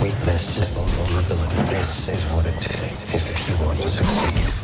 weakness, 0.02 0.58
and 0.58 0.90
vulnerability. 0.92 1.56
This 1.74 2.08
is 2.08 2.24
what 2.32 2.46
it 2.46 2.58
takes 2.60 3.14
if 3.14 3.48
you 3.48 3.66
want 3.66 3.80
to 3.80 3.88
succeed. 3.88 4.55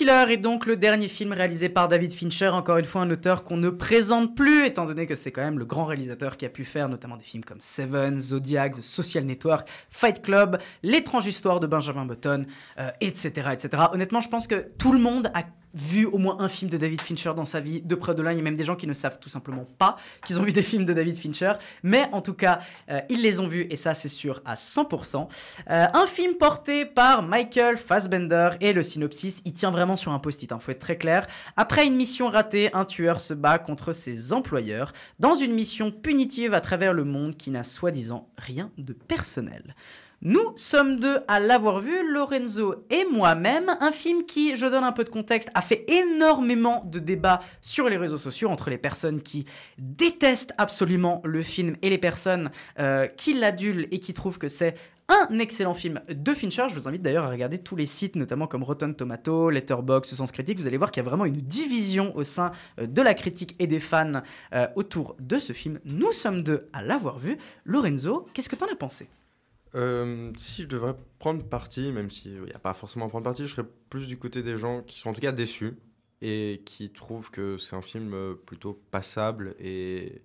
Killer 0.00 0.24
est 0.30 0.38
donc 0.38 0.64
le 0.64 0.78
dernier 0.78 1.08
film 1.08 1.34
réalisé 1.34 1.68
par 1.68 1.86
David 1.86 2.14
Fincher, 2.14 2.48
encore 2.48 2.78
une 2.78 2.86
fois 2.86 3.02
un 3.02 3.10
auteur 3.10 3.44
qu'on 3.44 3.58
ne 3.58 3.68
présente 3.68 4.34
plus, 4.34 4.64
étant 4.64 4.86
donné 4.86 5.06
que 5.06 5.14
c'est 5.14 5.30
quand 5.30 5.42
même 5.42 5.58
le 5.58 5.66
grand 5.66 5.84
réalisateur 5.84 6.38
qui 6.38 6.46
a 6.46 6.48
pu 6.48 6.64
faire 6.64 6.88
notamment 6.88 7.18
des 7.18 7.22
films 7.22 7.44
comme 7.44 7.60
Seven, 7.60 8.18
Zodiac, 8.18 8.76
The 8.76 8.82
Social 8.82 9.24
Network, 9.24 9.68
Fight 9.90 10.22
Club, 10.22 10.58
L'étrange 10.82 11.26
histoire 11.26 11.60
de 11.60 11.66
Benjamin 11.66 12.06
Button, 12.06 12.46
euh, 12.78 12.88
etc., 13.02 13.50
etc. 13.52 13.68
Honnêtement, 13.92 14.20
je 14.20 14.30
pense 14.30 14.46
que 14.46 14.68
tout 14.78 14.92
le 14.92 15.00
monde 15.00 15.30
a 15.34 15.42
vu 15.74 16.06
au 16.06 16.18
moins 16.18 16.36
un 16.40 16.48
film 16.48 16.70
de 16.70 16.76
David 16.76 17.00
Fincher 17.00 17.32
dans 17.34 17.44
sa 17.44 17.60
vie, 17.60 17.80
de 17.82 17.94
près 17.94 18.14
de 18.14 18.22
loin. 18.22 18.32
Il 18.32 18.38
y 18.38 18.40
a 18.40 18.42
même 18.42 18.56
des 18.56 18.64
gens 18.64 18.76
qui 18.76 18.86
ne 18.86 18.92
savent 18.92 19.18
tout 19.18 19.28
simplement 19.28 19.66
pas 19.78 19.96
qu'ils 20.24 20.38
ont 20.38 20.42
vu 20.42 20.52
des 20.52 20.62
films 20.62 20.84
de 20.84 20.92
David 20.92 21.16
Fincher, 21.16 21.52
mais 21.82 22.08
en 22.12 22.22
tout 22.22 22.34
cas, 22.34 22.60
euh, 22.90 23.00
ils 23.08 23.22
les 23.22 23.40
ont 23.40 23.48
vus, 23.48 23.66
et 23.70 23.76
ça 23.76 23.94
c'est 23.94 24.08
sûr 24.08 24.40
à 24.44 24.54
100%. 24.54 25.28
Euh, 25.70 25.86
un 25.92 26.06
film 26.06 26.34
porté 26.34 26.84
par 26.84 27.22
Michael 27.22 27.76
Fassbender 27.76 28.50
et 28.60 28.72
le 28.72 28.82
synopsis, 28.82 29.42
il 29.44 29.52
tient 29.52 29.70
vraiment 29.70 29.96
sur 29.96 30.12
un 30.12 30.18
post-it, 30.18 30.50
il 30.52 30.60
faut 30.60 30.72
être 30.72 30.78
très 30.78 30.96
clair. 30.96 31.26
Après 31.56 31.86
une 31.86 31.96
mission 31.96 32.28
ratée, 32.28 32.70
un 32.74 32.84
tueur 32.84 33.20
se 33.20 33.34
bat 33.34 33.58
contre 33.58 33.92
ses 33.92 34.32
employeurs 34.32 34.92
dans 35.18 35.34
une 35.34 35.52
mission 35.52 35.90
punitive 35.90 36.54
à 36.54 36.60
travers 36.60 36.92
le 36.92 37.04
monde 37.04 37.36
qui 37.36 37.50
n'a 37.50 37.64
soi-disant 37.64 38.28
rien 38.36 38.70
de 38.78 38.92
personnel. 38.92 39.74
Nous 40.22 40.52
sommes 40.54 41.00
deux 41.00 41.20
à 41.28 41.40
l'avoir 41.40 41.80
vu, 41.80 42.06
Lorenzo 42.12 42.84
et 42.90 43.06
moi-même. 43.10 43.74
Un 43.80 43.90
film 43.90 44.26
qui, 44.26 44.54
je 44.54 44.66
donne 44.66 44.84
un 44.84 44.92
peu 44.92 45.02
de 45.02 45.08
contexte, 45.08 45.48
a 45.54 45.62
fait 45.62 45.90
énormément 45.90 46.84
de 46.84 46.98
débats 46.98 47.40
sur 47.62 47.88
les 47.88 47.96
réseaux 47.96 48.18
sociaux 48.18 48.50
entre 48.50 48.68
les 48.68 48.76
personnes 48.76 49.22
qui 49.22 49.46
détestent 49.78 50.52
absolument 50.58 51.22
le 51.24 51.42
film 51.42 51.76
et 51.80 51.88
les 51.88 51.96
personnes 51.96 52.50
euh, 52.78 53.06
qui 53.06 53.32
l'adulent 53.32 53.88
et 53.92 53.98
qui 53.98 54.12
trouvent 54.12 54.36
que 54.36 54.48
c'est 54.48 54.74
un 55.08 55.38
excellent 55.38 55.72
film 55.72 56.02
de 56.10 56.34
Fincher. 56.34 56.66
Je 56.68 56.74
vous 56.74 56.86
invite 56.86 57.00
d'ailleurs 57.00 57.24
à 57.24 57.30
regarder 57.30 57.56
tous 57.56 57.74
les 57.74 57.86
sites, 57.86 58.14
notamment 58.14 58.46
comme 58.46 58.62
Rotten 58.62 58.94
Tomato, 58.94 59.48
Letterboxd, 59.48 60.14
Sens 60.14 60.32
Critique. 60.32 60.58
Vous 60.58 60.66
allez 60.66 60.76
voir 60.76 60.92
qu'il 60.92 61.02
y 61.02 61.06
a 61.06 61.08
vraiment 61.08 61.24
une 61.24 61.40
division 61.40 62.14
au 62.14 62.24
sein 62.24 62.52
euh, 62.78 62.86
de 62.86 63.00
la 63.00 63.14
critique 63.14 63.56
et 63.58 63.66
des 63.66 63.80
fans 63.80 64.20
euh, 64.52 64.66
autour 64.76 65.16
de 65.18 65.38
ce 65.38 65.54
film. 65.54 65.80
Nous 65.86 66.12
sommes 66.12 66.42
deux 66.42 66.68
à 66.74 66.82
l'avoir 66.82 67.18
vu. 67.18 67.38
Lorenzo, 67.64 68.26
qu'est-ce 68.34 68.50
que 68.50 68.56
t'en 68.56 68.70
as 68.70 68.76
pensé? 68.76 69.08
Euh, 69.74 70.32
si 70.36 70.62
je 70.62 70.68
devrais 70.68 70.96
prendre 71.18 71.44
parti, 71.44 71.92
même 71.92 72.10
s'il 72.10 72.42
n'y 72.42 72.52
a 72.52 72.58
pas 72.58 72.74
forcément 72.74 73.06
à 73.06 73.08
prendre 73.08 73.24
parti, 73.24 73.46
je 73.46 73.54
serais 73.54 73.66
plus 73.88 74.06
du 74.06 74.18
côté 74.18 74.42
des 74.42 74.58
gens 74.58 74.82
qui 74.82 74.98
sont 74.98 75.10
en 75.10 75.14
tout 75.14 75.20
cas 75.20 75.32
déçus 75.32 75.76
et 76.22 76.62
qui 76.64 76.90
trouvent 76.90 77.30
que 77.30 77.56
c'est 77.58 77.76
un 77.76 77.82
film 77.82 78.12
euh, 78.14 78.34
plutôt 78.34 78.74
passable 78.90 79.54
et 79.58 80.22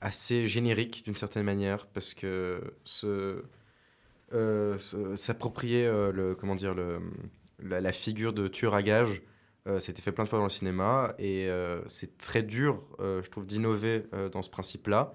assez 0.00 0.46
générique 0.46 1.04
d'une 1.04 1.16
certaine 1.16 1.44
manière 1.44 1.86
parce 1.86 2.12
que 2.14 2.74
euh, 3.04 4.78
s'approprier 5.16 5.86
le 5.86 6.36
la, 7.60 7.92
figure 7.92 8.32
de 8.34 8.48
tueur 8.48 8.74
à 8.74 8.82
gage 8.82 9.22
euh, 9.66 9.78
c'était 9.80 10.02
fait 10.02 10.12
plein 10.12 10.24
de 10.24 10.28
fois 10.28 10.38
dans 10.38 10.44
le 10.44 10.50
cinéma 10.50 11.14
et 11.18 11.48
c'est 11.86 12.18
très 12.18 12.42
dur 12.42 12.84
je 12.98 13.26
trouve 13.30 13.46
d'innover 13.46 14.04
dans 14.32 14.42
ce 14.42 14.50
principe 14.50 14.88
là 14.88 15.14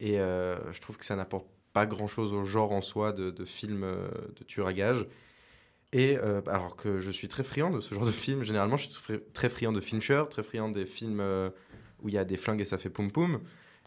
et 0.00 0.14
je 0.14 0.80
trouve 0.80 0.96
que 0.96 1.04
ça 1.04 1.16
n'apporte 1.16 1.46
pas 1.72 1.86
grand 1.86 2.06
chose 2.06 2.32
au 2.32 2.44
genre 2.44 2.72
en 2.72 2.82
soi 2.82 3.12
de, 3.12 3.30
de 3.30 3.44
film 3.44 3.82
euh, 3.84 4.08
de 4.38 4.44
tueur 4.44 4.66
à 4.66 4.72
gage 4.72 5.06
et 5.92 6.16
euh, 6.18 6.40
alors 6.46 6.76
que 6.76 6.98
je 6.98 7.10
suis 7.10 7.28
très 7.28 7.44
friand 7.44 7.70
de 7.70 7.80
ce 7.80 7.94
genre 7.94 8.06
de 8.06 8.10
film 8.10 8.42
généralement 8.44 8.76
je 8.76 8.88
suis 8.88 9.20
très 9.32 9.48
friand 9.48 9.72
de 9.72 9.80
Fincher 9.80 10.24
très 10.30 10.42
friand 10.42 10.68
des 10.70 10.86
films 10.86 11.20
euh, 11.20 11.50
où 12.02 12.08
il 12.08 12.14
y 12.14 12.18
a 12.18 12.24
des 12.24 12.36
flingues 12.36 12.60
et 12.60 12.64
ça 12.64 12.78
fait 12.78 12.90
poum 12.90 13.10
poum 13.10 13.40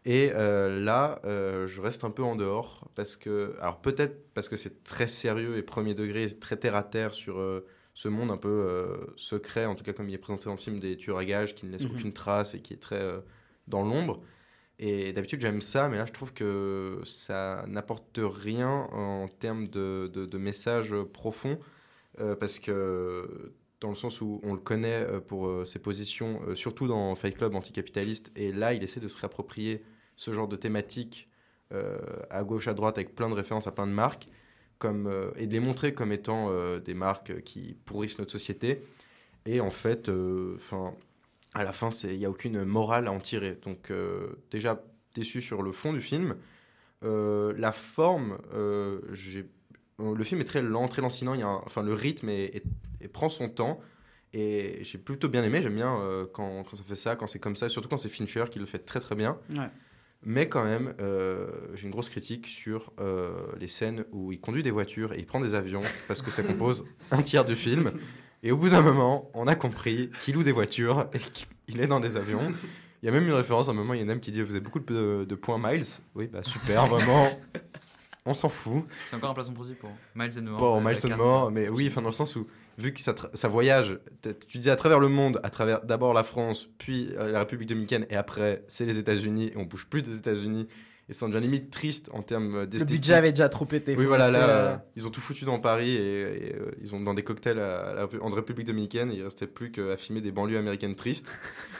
et 0.08 0.32
euh, 0.36 0.80
là, 0.80 1.19
je 1.26 1.82
reste 1.82 2.04
un 2.04 2.12
peu 2.12 2.21
en 2.21 2.36
dehors 2.36 2.88
parce 2.93 3.15
que, 3.15 3.56
alors 3.60 3.82
peut-être 3.82 4.32
parce 4.36 4.48
que 4.50 4.56
c'est 4.56 4.84
très 4.84 5.08
sérieux 5.08 5.58
et 5.58 5.63
premier 5.63 5.95
degré, 5.95 6.30
très 6.30 6.58
terre 6.58 6.76
à 6.76 6.84
terre 6.84 7.15
sur 7.15 7.43
ce 7.95 8.08
monde 8.08 8.30
un 8.30 8.38
peu 8.38 8.88
secret, 9.15 9.65
en 9.65 9.74
tout 9.74 9.84
cas 9.84 9.93
comme 9.93 10.08
il 10.08 10.13
est 10.13 10.19
présenté 10.19 10.45
dans 10.45 10.52
le 10.52 10.60
film 10.60 10.80
des 10.80 10.95
tueurs 10.95 11.17
à 11.17 11.26
gages 11.26 11.56
qui 11.56 11.65
ne 11.65 11.71
laissent 11.71 11.86
Mhm. 11.86 11.95
aucune 11.95 12.13
trace 12.13 12.54
et 12.54 12.60
qui 12.60 12.74
est 12.76 12.78
très 12.78 13.04
dans 13.67 13.82
l'ombre. 13.82 14.21
Et 14.79 15.13
d'habitude 15.13 15.39
j'aime 15.39 15.61
ça, 15.61 15.88
mais 15.88 15.97
là 15.97 16.05
je 16.05 16.11
trouve 16.11 16.33
que 16.33 17.01
ça 17.05 17.65
n'apporte 17.67 18.19
rien 18.21 18.69
en 18.91 19.27
termes 19.27 19.67
de, 19.67 20.11
de, 20.13 20.25
de 20.25 20.38
message 20.38 20.93
profond 21.13 21.59
euh, 22.19 22.35
parce 22.35 22.59
que 22.59 23.53
dans 23.81 23.89
le 23.89 23.95
sens 23.95 24.21
où 24.21 24.39
on 24.43 24.53
le 24.53 24.59
connaît 24.59 25.03
euh, 25.03 25.19
pour 25.21 25.47
euh, 25.47 25.65
ses 25.65 25.79
positions, 25.79 26.41
surtout 26.55 26.88
dans 26.88 27.15
Fight 27.15 27.38
Club 27.38 27.55
anticapitaliste, 27.55 28.31
et 28.35 28.51
là 28.51 28.73
il 28.73 28.83
essaie 28.83 28.99
de 28.99 29.07
se 29.07 29.17
réapproprier 29.17 29.83
ce 30.17 30.31
genre 30.31 30.47
de 30.47 30.55
thématique 30.55 31.29
à 32.29 32.43
gauche, 32.43 32.69
à 32.69 32.73
droite, 32.73 32.97
avec 32.97 33.15
plein 33.15 33.27
de 33.27 33.33
références 33.33 33.67
à 33.67 33.71
plein 33.71 33.88
de 33.88 33.91
marques, 33.91 34.29
comme, 34.77 35.11
et 35.35 35.45
de 35.45 35.51
les 35.51 35.59
montrer 35.59 35.93
comme 35.93 36.13
étant 36.13 36.49
des 36.77 36.93
marques 36.93 37.41
qui 37.41 37.75
pourrissent 37.85 38.17
notre 38.17 38.31
société. 38.31 38.81
Et 39.45 39.59
en 39.61 39.69
fait, 39.69 40.09
euh, 40.09 40.57
'fin, 40.57 40.93
à 41.55 41.63
la 41.63 41.71
fin, 41.71 41.89
il 42.03 42.17
n'y 42.17 42.25
a 42.25 42.29
aucune 42.29 42.63
morale 42.65 43.07
à 43.07 43.11
en 43.11 43.19
tirer. 43.19 43.57
Donc, 43.63 43.89
euh, 43.89 44.27
déjà 44.51 44.83
déçu 45.15 45.41
sur 45.41 45.63
le 45.63 45.71
fond 45.71 45.93
du 45.93 46.01
film. 46.01 46.35
Euh, 47.03 47.53
la 47.57 47.71
forme, 47.71 48.37
euh, 48.53 48.99
le 49.99 50.23
film 50.23 50.41
est 50.41 50.45
très 50.45 50.61
lent, 50.61 50.87
très 50.87 51.01
lancinant. 51.01 51.33
Il 51.33 51.39
y 51.39 51.43
a 51.43 51.47
un- 51.47 51.61
enfin, 51.65 51.81
le 51.83 51.93
rythme 51.93 52.29
est- 52.29 52.55
est- 52.57 52.63
est- 53.01 53.07
prend 53.07 53.29
son 53.29 53.49
temps. 53.49 53.79
Et 54.33 54.79
j'ai 54.83 54.97
plutôt 54.97 55.29
bien 55.29 55.43
aimé. 55.43 55.61
J'aime 55.61 55.75
bien 55.75 55.97
quand, 56.33 56.63
quand 56.63 56.75
ça 56.75 56.83
fait 56.83 56.95
ça, 56.95 57.15
quand 57.15 57.27
c'est 57.27 57.39
comme 57.39 57.55
ça, 57.55 57.69
surtout 57.69 57.87
quand 57.87 57.97
c'est 57.97 58.09
Fincher 58.09 58.45
qui 58.51 58.59
le 58.59 58.65
fait 58.65 58.79
très 58.79 58.99
très 58.99 59.15
bien. 59.15 59.37
Ouais. 59.51 59.69
Mais 60.23 60.49
quand 60.49 60.65
même, 60.65 60.93
j'ai 61.73 61.83
une 61.85 61.91
grosse 61.91 62.09
critique 62.09 62.47
sur 62.47 62.91
les 63.57 63.67
scènes 63.69 64.03
où 64.11 64.33
il 64.33 64.41
conduit 64.41 64.61
des 64.63 64.71
voitures 64.71 65.13
et 65.13 65.19
il 65.19 65.25
prend 65.25 65.39
des 65.39 65.53
avions 65.53 65.81
parce 66.09 66.21
que 66.21 66.31
ça 66.31 66.43
compose 66.43 66.83
un 67.11 67.21
tiers 67.21 67.45
du 67.45 67.55
film. 67.55 67.91
Et 68.45 68.51
au 68.51 68.58
bout 68.58 68.69
d'un 68.69 68.84
moment, 68.84 69.31
on 69.34 69.47
a 69.47 69.55
compris 69.55 70.12
qu'il 70.21 70.36
loue 70.36 70.43
des 70.43 70.51
voitures 70.51 71.10
et 71.13 71.19
qu'il 71.65 71.81
est 71.81 71.88
dans 71.88 71.99
des 71.99 72.15
avions. 72.15 72.53
Il 73.01 73.08
y 73.08 73.10
a 73.10 73.12
même 73.12 73.27
une 73.27 73.34
référence 73.34 73.67
à 73.67 73.71
un 73.71 73.75
moment, 73.75 73.93
il 73.93 74.01
y 74.01 74.03
en 74.03 74.10
a 74.10 74.13
un 74.13 74.17
qui 74.17 74.31
dit 74.31 74.41
Vous 74.41 74.51
avez 74.51 74.62
beaucoup 74.62 74.79
de, 74.79 75.27
de 75.29 75.36
points 75.36 75.60
miles 75.60 75.86
Oui, 76.15 76.25
bah 76.25 76.41
super, 76.41 76.88
vraiment. 76.88 77.27
On 78.25 78.34
s'en 78.34 78.49
fout. 78.49 78.84
C'est 79.03 79.15
encore 79.15 79.29
un 79.29 79.34
placement 79.36 79.53
produit 79.53 79.75
pour 79.75 79.91
Miles 80.15 80.39
and 80.39 80.43
More. 80.43 80.58
Bon, 80.58 80.77
euh, 80.77 80.89
Miles 80.89 81.13
and. 81.13 81.15
More, 81.15 81.51
mais 81.51 81.69
oui, 81.69 81.88
enfin 81.91 82.01
dans 82.01 82.10
le 82.10 82.15
sens 82.15 82.36
où, 82.36 82.47
vu 82.79 82.93
que 82.93 82.99
ça, 82.99 83.13
ça 83.36 83.47
voyage, 83.47 83.99
tu 84.47 84.58
dis 84.58 84.71
à 84.71 84.75
travers 84.75 84.99
le 84.99 85.10
monde, 85.10 85.39
à 85.43 85.51
travers 85.51 85.86
d'abord 85.86 86.13
la 86.15 86.23
France, 86.23 86.67
puis 86.79 87.10
euh, 87.19 87.31
la 87.31 87.39
République 87.39 87.69
dominicaine, 87.69 88.08
et 88.10 88.15
après 88.15 88.63
c'est 88.67 88.88
les 88.88 88.97
États-Unis, 88.97 89.51
et 89.53 89.58
on 89.58 89.63
bouge 89.65 89.86
plus 89.86 90.01
des 90.01 90.17
États-Unis, 90.17 90.67
et 91.07 91.13
ça 91.13 91.27
devient 91.27 91.39
limite 91.41 91.69
triste 91.71 92.09
en 92.13 92.21
termes 92.23 92.55
euh, 92.55 92.61
Le 92.61 92.67
d'esthétique. 92.67 92.95
budget 92.97 93.13
avait 93.13 93.31
déjà 93.31 93.47
trop 93.49 93.65
pété. 93.65 93.95
Oui, 93.97 94.05
voilà, 94.05 94.29
là, 94.31 94.49
euh, 94.49 94.73
euh, 94.73 94.77
ils 94.95 95.05
ont 95.05 95.11
tout 95.11 95.21
foutu 95.21 95.45
dans 95.45 95.59
Paris 95.59 95.91
et, 95.91 96.21
et, 96.49 96.55
euh, 96.55 96.71
ils 96.81 96.95
ont 96.95 96.99
dans 96.99 97.13
des 97.13 97.23
cocktails 97.23 97.59
à, 97.59 98.01
à 98.03 98.07
en 98.21 98.29
République 98.29 98.65
dominicaine. 98.67 99.11
Il 99.13 99.21
restait 99.23 99.47
plus 99.47 99.71
qu'à 99.71 99.97
filmer 99.97 100.21
des 100.21 100.31
banlieues 100.31 100.57
américaines 100.57 100.95
tristes. 100.95 101.29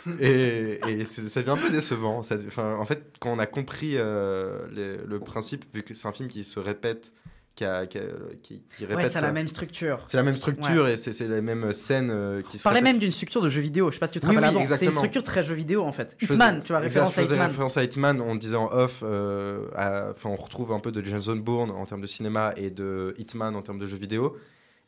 et 0.20 0.80
ça 1.06 1.42
devient 1.42 1.52
un 1.52 1.58
peu 1.58 1.70
décevant. 1.72 2.22
Ça, 2.24 2.38
en 2.58 2.86
fait, 2.86 3.04
quand 3.20 3.32
on 3.34 3.40
a 3.40 3.46
compris 3.48 3.94
euh, 3.96 4.68
les- 4.72 4.98
le 4.98 5.20
principe, 5.20 5.66
vu 5.74 5.84
que 5.84 5.94
c'est 5.94 6.08
un 6.08 6.12
film 6.12 6.30
qui 6.30 6.44
se 6.44 6.60
répète, 6.60 7.12
qui, 7.56 7.64
a- 7.64 7.86
qui, 7.88 7.98
a- 7.98 8.02
qui- 8.44 8.62
qui 8.78 8.84
répète. 8.86 8.98
Ouais, 8.98 9.06
c'est 9.06 9.22
la 9.22 9.32
même 9.32 9.48
structure. 9.48 10.04
c'est 10.08 10.18
la 10.18 10.24
même 10.24 10.36
structure 10.36 10.88
et 10.90 10.98
c'est 10.98 11.18
les 11.28 11.42
mêmes 11.42 11.72
scènes 11.74 12.10
euh, 12.12 12.42
qui 12.42 12.56
On 12.56 12.58
se 12.58 12.64
parlait 12.64 12.82
même 12.82 13.00
d'une 13.00 13.12
structure 13.12 13.42
de 13.42 13.48
jeu 13.50 13.62
vidéo. 13.62 13.90
Je 13.90 13.94
sais 13.96 14.00
pas 14.00 14.08
si 14.08 14.14
tu 14.14 14.20
te 14.20 14.28
Oui, 14.28 14.36
rappelles 14.36 14.58
oui. 14.58 14.66
C'est 14.68 14.86
une 14.86 14.92
structure 14.94 15.24
très 15.24 15.42
jeu 15.42 15.56
vidéo 15.56 15.84
en 15.84 15.92
fait. 15.94 16.16
Je 16.18 16.26
Hitman, 16.26 16.56
faisais- 16.56 16.64
tu 16.64 16.74
vois, 16.74 16.86
exact, 16.86 16.88
référence 16.88 17.14
je 17.16 17.20
à 17.20 17.24
faisais 17.24 17.34
Hitman. 17.36 17.48
référence 17.50 17.78
à 17.78 17.84
Hitman, 17.84 18.22
on 18.22 18.36
disait 18.36 18.56
en 18.58 18.72
off, 18.74 19.00
euh, 19.04 19.68
à- 19.76 20.10
enfin 20.12 20.30
on 20.30 20.36
retrouve 20.36 20.72
un 20.74 20.80
peu 20.80 20.92
de 20.92 21.02
Jason 21.04 21.38
Bourne 21.38 21.72
en 21.72 21.86
termes 21.86 22.02
de 22.02 22.08
cinéma 22.08 22.54
et 22.58 22.70
de 22.70 23.14
Hitman 23.18 23.56
en 23.56 23.62
termes 23.62 23.80
de 23.80 23.86
jeux 23.86 23.98
vidéo. 23.98 24.38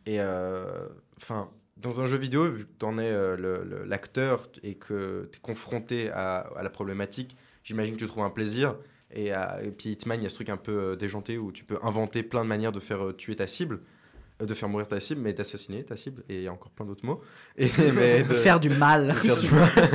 Et 0.05 0.19
euh, 0.19 0.65
enfin, 1.17 1.49
dans 1.77 2.01
un 2.01 2.05
jeu 2.07 2.17
vidéo, 2.17 2.49
vu 2.49 2.65
que 2.65 2.71
tu 2.79 2.85
en 2.85 2.97
es 2.97 3.03
euh, 3.09 3.85
l'acteur 3.85 4.47
et 4.63 4.75
que 4.75 5.29
tu 5.31 5.37
es 5.37 5.41
confronté 5.41 6.09
à, 6.11 6.39
à 6.57 6.63
la 6.63 6.69
problématique, 6.69 7.35
j'imagine 7.63 7.93
que 7.95 7.99
tu 7.99 8.07
trouves 8.07 8.23
un 8.23 8.29
plaisir. 8.29 8.75
Et, 9.11 9.31
à- 9.31 9.61
et 9.63 9.71
puis 9.71 9.91
Hitman, 9.91 10.19
il 10.19 10.23
y 10.23 10.25
a 10.25 10.29
ce 10.29 10.35
truc 10.35 10.49
un 10.49 10.57
peu 10.57 10.71
euh, 10.91 10.95
déjanté 10.95 11.37
où 11.37 11.51
tu 11.51 11.63
peux 11.63 11.77
inventer 11.81 12.23
plein 12.23 12.43
de 12.43 12.49
manières 12.49 12.71
de 12.71 12.79
faire 12.79 13.07
euh, 13.07 13.13
tuer 13.13 13.35
ta 13.37 13.47
cible, 13.47 13.79
euh, 14.41 14.45
de 14.45 14.53
faire 14.53 14.67
mourir 14.69 14.87
ta 14.87 14.99
cible, 14.99 15.21
mais 15.21 15.33
d'assassiner 15.33 15.83
ta 15.85 15.95
cible, 15.95 16.23
et 16.29 16.35
il 16.35 16.41
y 16.43 16.47
a 16.47 16.51
encore 16.53 16.71
plein 16.71 16.85
d'autres 16.85 17.05
mots. 17.05 17.21
Et, 17.57 17.69
mais 17.95 18.23
de, 18.23 18.33
Faire 18.33 18.59
du 18.59 18.69
mal. 18.69 19.07
de 19.07 19.13
faire 19.13 19.37
du 19.37 19.49
mal. 19.49 19.89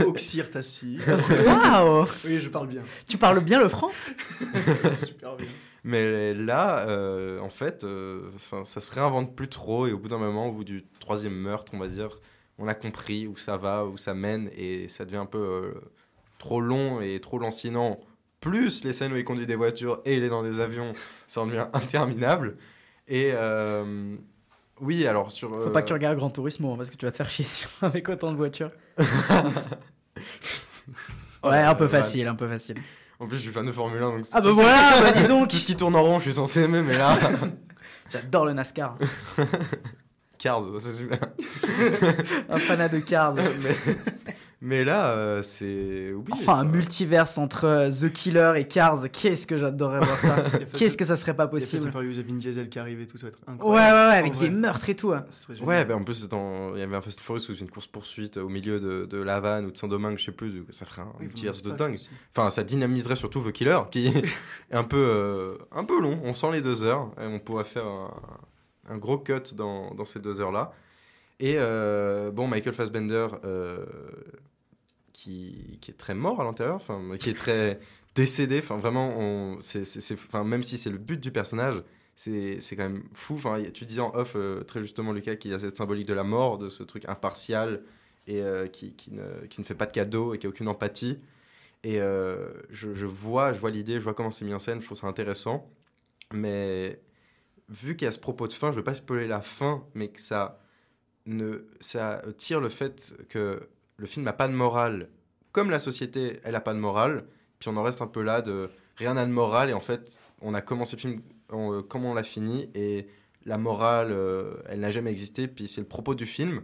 Oxyre 0.06 0.50
Tassi. 0.50 0.98
Waouh 1.46 2.06
oui, 2.26 2.38
je 2.38 2.48
parle 2.50 2.68
bien. 2.68 2.82
Tu 3.08 3.16
parles 3.18 3.40
bien 3.42 3.58
le 3.60 3.68
France 3.68 4.12
Super 4.92 5.36
bien. 5.36 5.46
Mais 5.82 6.34
là, 6.34 6.86
euh, 6.90 7.40
en 7.40 7.48
fait, 7.48 7.84
euh, 7.84 8.30
enfin, 8.34 8.66
ça 8.66 8.82
se 8.82 8.92
réinvente 8.92 9.34
plus 9.34 9.48
trop. 9.48 9.86
Et 9.86 9.92
au 9.92 9.98
bout 9.98 10.08
d'un 10.08 10.18
moment, 10.18 10.48
au 10.48 10.52
bout 10.52 10.64
du 10.64 10.84
troisième 11.00 11.32
meurtre, 11.34 11.72
on 11.74 11.78
va 11.78 11.88
dire, 11.88 12.18
on 12.58 12.68
a 12.68 12.74
compris 12.74 13.26
où 13.26 13.38
ça 13.38 13.56
va, 13.56 13.86
où 13.86 13.96
ça 13.96 14.12
mène. 14.12 14.50
Et 14.54 14.88
ça 14.88 15.06
devient 15.06 15.16
un 15.16 15.24
peu 15.26 15.38
euh, 15.38 15.80
trop 16.38 16.60
long 16.60 17.00
et 17.00 17.18
trop 17.20 17.38
lancinant. 17.38 17.98
Plus 18.40 18.84
les 18.84 18.92
scènes 18.92 19.12
où 19.12 19.16
il 19.16 19.24
conduit 19.24 19.46
des 19.46 19.56
voitures 19.56 20.00
et 20.04 20.16
il 20.16 20.24
est 20.24 20.28
dans 20.28 20.42
des 20.42 20.60
avions, 20.60 20.92
ça 21.26 21.42
en 21.42 21.46
devient 21.46 21.66
interminable. 21.72 22.56
Et 23.06 23.32
euh, 23.34 24.16
oui, 24.80 25.06
alors 25.06 25.30
sur. 25.30 25.50
Faut 25.62 25.70
pas 25.70 25.82
que 25.82 25.88
tu 25.88 25.92
regardes 25.92 26.16
Grand 26.16 26.30
Turismo 26.30 26.72
hein, 26.72 26.76
parce 26.76 26.90
que 26.90 26.96
tu 26.96 27.04
vas 27.04 27.12
te 27.12 27.18
faire 27.18 27.28
chier 27.28 27.46
avec 27.82 28.08
autant 28.08 28.32
de 28.32 28.36
voitures. 28.36 28.70
Ouais, 31.42 31.60
un 31.60 31.74
peu 31.74 31.88
facile, 31.88 32.26
un 32.26 32.34
peu 32.34 32.46
facile. 32.46 32.76
En 33.18 33.26
plus, 33.26 33.36
je 33.36 33.42
suis 33.42 33.50
fan 33.50 33.64
de 33.64 33.72
Formule 33.72 34.02
1. 34.02 34.10
Donc 34.10 34.26
Ah 34.32 34.40
bah 34.40 34.50
voilà, 34.50 35.00
bah 35.00 35.12
dis 35.12 35.26
donc 35.26 35.48
Tout 35.50 35.56
ce 35.56 35.64
qui 35.64 35.76
tourne 35.76 35.96
en 35.96 36.02
rond, 36.02 36.18
je 36.18 36.24
suis 36.24 36.34
censé 36.34 36.62
aimer, 36.62 36.82
mais 36.82 36.98
là. 36.98 37.16
J'adore 38.10 38.46
le 38.46 38.52
NASCAR. 38.52 38.96
Cars, 40.38 40.64
c'est 40.80 40.92
super. 40.92 41.18
Un 42.48 42.56
fanat 42.56 42.88
de 42.88 42.98
Cars. 42.98 43.34
mais, 43.34 43.76
mais 44.62 44.84
là, 44.84 45.10
euh, 45.12 45.42
c'est. 45.42 46.12
Oui, 46.12 46.24
Enfin, 46.32 46.58
un 46.58 46.64
multiverse 46.64 47.38
entre 47.38 47.64
euh, 47.64 47.90
The 47.90 48.12
Killer 48.12 48.52
et 48.56 48.66
Cars. 48.68 49.10
Qu'est-ce 49.10 49.46
que 49.46 49.56
j'adorerais 49.56 50.00
voir 50.00 50.16
ça 50.18 50.36
Qu'est-ce 50.78 50.96
que 50.98 51.04
ça 51.04 51.16
serait 51.16 51.34
pas 51.34 51.48
possible 51.48 51.90
il 52.02 52.14
y 52.16 52.18
a 52.18 52.22
Vin 52.22 52.34
Diesel 52.34 52.68
qui 52.68 52.78
arrive 52.78 53.00
et 53.00 53.06
tout, 53.06 53.16
ça 53.16 53.28
va 53.28 53.32
être 53.32 53.64
Ouais, 53.64 53.74
ouais, 53.74 54.18
avec 54.18 54.38
des 54.38 54.50
meurtres 54.50 54.88
et 54.90 54.94
tout. 54.96 55.12
hein. 55.12 55.24
Ouais, 55.62 55.84
bah 55.84 55.96
en 55.96 56.04
plus, 56.04 56.28
dans... 56.28 56.74
il 56.74 56.80
y 56.80 56.82
avait 56.82 56.96
un 56.96 57.00
Fast 57.00 57.20
and 57.20 57.22
Furious 57.22 57.50
où 57.50 57.54
c'est 57.54 57.60
une 57.60 57.70
course-poursuite 57.70 58.36
au 58.36 58.48
milieu 58.48 58.80
de, 58.80 59.06
de 59.06 59.18
La 59.22 59.36
Havane 59.36 59.64
ou 59.66 59.70
de 59.70 59.76
Saint-Domingue, 59.76 60.18
je 60.18 60.24
sais 60.26 60.32
plus, 60.32 60.64
ça 60.70 60.84
ferait 60.84 61.02
un 61.02 61.12
Oui, 61.18 61.26
multiverse 61.26 61.62
de 61.62 61.70
dingue. 61.70 61.98
Enfin, 62.36 62.50
ça 62.50 62.62
dynamiserait 62.62 63.16
surtout 63.16 63.40
The 63.40 63.52
Killer, 63.52 63.80
qui 63.90 64.08
est 64.08 64.24
un 64.72 64.84
peu, 64.84 64.96
euh, 64.98 65.56
un 65.72 65.84
peu 65.84 66.00
long. 66.00 66.20
On 66.24 66.34
sent 66.34 66.52
les 66.52 66.60
deux 66.60 66.84
heures, 66.84 67.10
et 67.18 67.24
on 67.24 67.38
pourrait 67.38 67.64
faire 67.64 67.86
un, 67.86 68.10
un 68.90 68.98
gros 68.98 69.16
cut 69.18 69.54
dans, 69.54 69.94
dans 69.94 70.04
ces 70.04 70.20
deux 70.20 70.40
heures-là. 70.40 70.72
Et 71.42 71.54
euh, 71.56 72.30
bon, 72.30 72.46
Michael 72.46 72.74
Fassbender, 72.74 73.28
euh, 73.46 73.86
qui, 75.24 75.78
est 75.88 75.98
très 75.98 76.14
mort 76.14 76.40
à 76.40 76.44
l'intérieur, 76.44 76.80
qui 77.18 77.30
est 77.30 77.34
très 77.34 77.80
décédé, 78.14 78.58
enfin, 78.58 78.76
vraiment, 78.76 79.58
c'est, 79.60 79.84
même 80.44 80.62
si 80.62 80.78
c'est 80.78 80.90
le 80.90 80.98
but 80.98 81.20
du 81.20 81.30
personnage, 81.30 81.82
c'est, 82.14 82.58
quand 82.76 82.88
même 82.88 83.04
fou. 83.12 83.34
Enfin, 83.36 83.62
tu 83.72 83.84
disais 83.84 84.00
en 84.00 84.14
off, 84.14 84.32
euh, 84.36 84.62
très 84.62 84.80
justement, 84.80 85.12
Lucas, 85.12 85.36
qu'il 85.36 85.50
y 85.50 85.54
a 85.54 85.58
cette 85.58 85.76
symbolique 85.76 86.06
de 86.06 86.14
la 86.14 86.24
mort, 86.24 86.58
de 86.58 86.68
ce 86.68 86.82
truc 86.82 87.08
impartial 87.08 87.82
et 88.26 88.42
euh, 88.42 88.66
qui, 88.66 88.94
qui, 88.94 89.12
ne, 89.12 89.46
qui 89.48 89.60
ne 89.60 89.66
fait 89.66 89.74
pas 89.74 89.86
de 89.86 89.92
cadeau 89.92 90.34
et 90.34 90.38
qui 90.38 90.46
a 90.46 90.50
aucune 90.50 90.68
empathie. 90.68 91.18
Et 91.82 92.00
euh, 92.00 92.52
je, 92.70 92.94
je 92.94 93.06
vois, 93.06 93.52
je 93.54 93.60
vois 93.60 93.70
l'idée, 93.70 93.94
je 93.94 94.04
vois 94.04 94.14
comment 94.14 94.30
c'est 94.30 94.44
mis 94.44 94.54
en 94.54 94.58
scène, 94.58 94.80
je 94.80 94.86
trouve 94.86 94.98
ça 94.98 95.06
intéressant. 95.06 95.70
Mais 96.32 97.00
vu 97.68 97.96
qu'il 97.96 98.06
y 98.06 98.08
a 98.08 98.12
ce 98.12 98.18
propos 98.18 98.48
de 98.48 98.52
fin, 98.52 98.68
je 98.68 98.72
ne 98.72 98.76
veux 98.76 98.84
pas 98.84 98.94
spoiler 98.94 99.26
la 99.26 99.40
fin, 99.40 99.84
mais 99.94 100.08
que 100.08 100.20
ça, 100.20 100.60
ne, 101.26 101.66
ça 101.80 102.22
tire 102.36 102.60
le 102.60 102.68
fait 102.68 103.14
que 103.30 103.68
le 104.00 104.06
film 104.06 104.24
n'a 104.24 104.32
pas 104.32 104.48
de 104.48 104.54
morale, 104.54 105.10
comme 105.52 105.70
la 105.70 105.78
société, 105.78 106.40
elle 106.42 106.52
n'a 106.52 106.60
pas 106.60 106.72
de 106.72 106.78
morale, 106.78 107.26
puis 107.58 107.68
on 107.68 107.76
en 107.76 107.82
reste 107.82 108.00
un 108.00 108.06
peu 108.06 108.22
là 108.22 108.40
de 108.40 108.70
rien 108.96 109.14
n'a 109.14 109.26
de 109.26 109.30
morale, 109.30 109.68
et 109.68 109.74
en 109.74 109.80
fait, 109.80 110.18
on 110.40 110.54
a 110.54 110.62
commencé 110.62 110.96
le 110.96 111.00
film 111.00 111.20
on, 111.50 111.72
euh, 111.74 111.82
on 111.92 112.14
l'a 112.14 112.22
fini, 112.22 112.70
et 112.74 113.08
la 113.44 113.58
morale, 113.58 114.08
euh, 114.10 114.54
elle 114.66 114.80
n'a 114.80 114.90
jamais 114.90 115.10
existé, 115.10 115.48
puis 115.48 115.68
c'est 115.68 115.82
le 115.82 115.86
propos 115.86 116.14
du 116.14 116.24
film. 116.24 116.62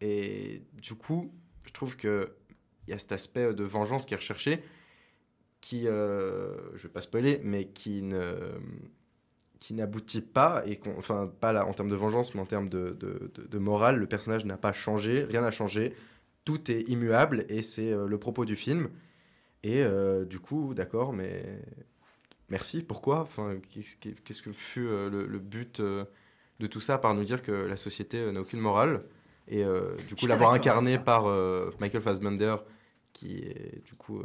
Et 0.00 0.62
du 0.80 0.94
coup, 0.94 1.32
je 1.64 1.72
trouve 1.72 1.96
que 1.96 2.32
il 2.86 2.90
y 2.90 2.94
a 2.94 2.98
cet 2.98 3.12
aspect 3.12 3.52
de 3.52 3.64
vengeance 3.64 4.06
qui 4.06 4.14
est 4.14 4.16
recherché, 4.16 4.62
qui, 5.60 5.88
euh, 5.88 6.54
je 6.76 6.84
vais 6.84 6.88
pas 6.92 7.00
spoiler, 7.00 7.40
mais 7.42 7.66
qui 7.66 8.02
ne 8.02 8.34
qui 9.58 9.74
n'aboutit 9.74 10.20
pas 10.20 10.62
et 10.66 10.80
enfin 10.96 11.28
pas 11.40 11.52
là 11.52 11.66
en 11.66 11.72
termes 11.72 11.88
de 11.88 11.96
vengeance, 11.96 12.34
mais 12.34 12.40
en 12.40 12.46
termes 12.46 12.68
de 12.68 13.58
morale, 13.58 13.98
le 13.98 14.06
personnage 14.06 14.44
n'a 14.44 14.56
pas 14.56 14.72
changé, 14.72 15.24
rien 15.24 15.40
n'a 15.40 15.50
changé, 15.50 15.94
tout 16.48 16.70
est 16.70 16.82
immuable 16.88 17.44
et 17.50 17.60
c'est 17.62 17.92
euh, 17.92 18.06
le 18.08 18.18
propos 18.18 18.44
du 18.46 18.56
film. 18.56 18.88
Et 19.62 19.82
euh, 19.82 20.24
du 20.24 20.38
coup, 20.40 20.72
d'accord, 20.72 21.12
mais 21.12 21.60
merci. 22.48 22.82
Pourquoi? 22.82 23.20
Enfin, 23.20 23.56
qu'est-ce 24.24 24.42
que 24.42 24.52
fut 24.52 24.86
euh, 24.86 25.10
le, 25.10 25.26
le 25.26 25.38
but 25.38 25.82
de 25.82 26.66
tout 26.66 26.80
ça, 26.80 26.96
par 26.96 27.12
nous 27.12 27.24
dire 27.24 27.42
que 27.42 27.52
la 27.52 27.76
société 27.76 28.32
n'a 28.32 28.40
aucune 28.40 28.60
morale? 28.60 29.04
Et 29.50 29.62
du 30.08 30.14
coup 30.14 30.26
l'avoir 30.26 30.52
incarné 30.52 30.98
par 30.98 31.22
Michael 31.80 32.02
Fassbender, 32.02 32.56
qui 33.12 33.30
est 33.38 33.82
du 33.84 33.94
coup 33.94 34.22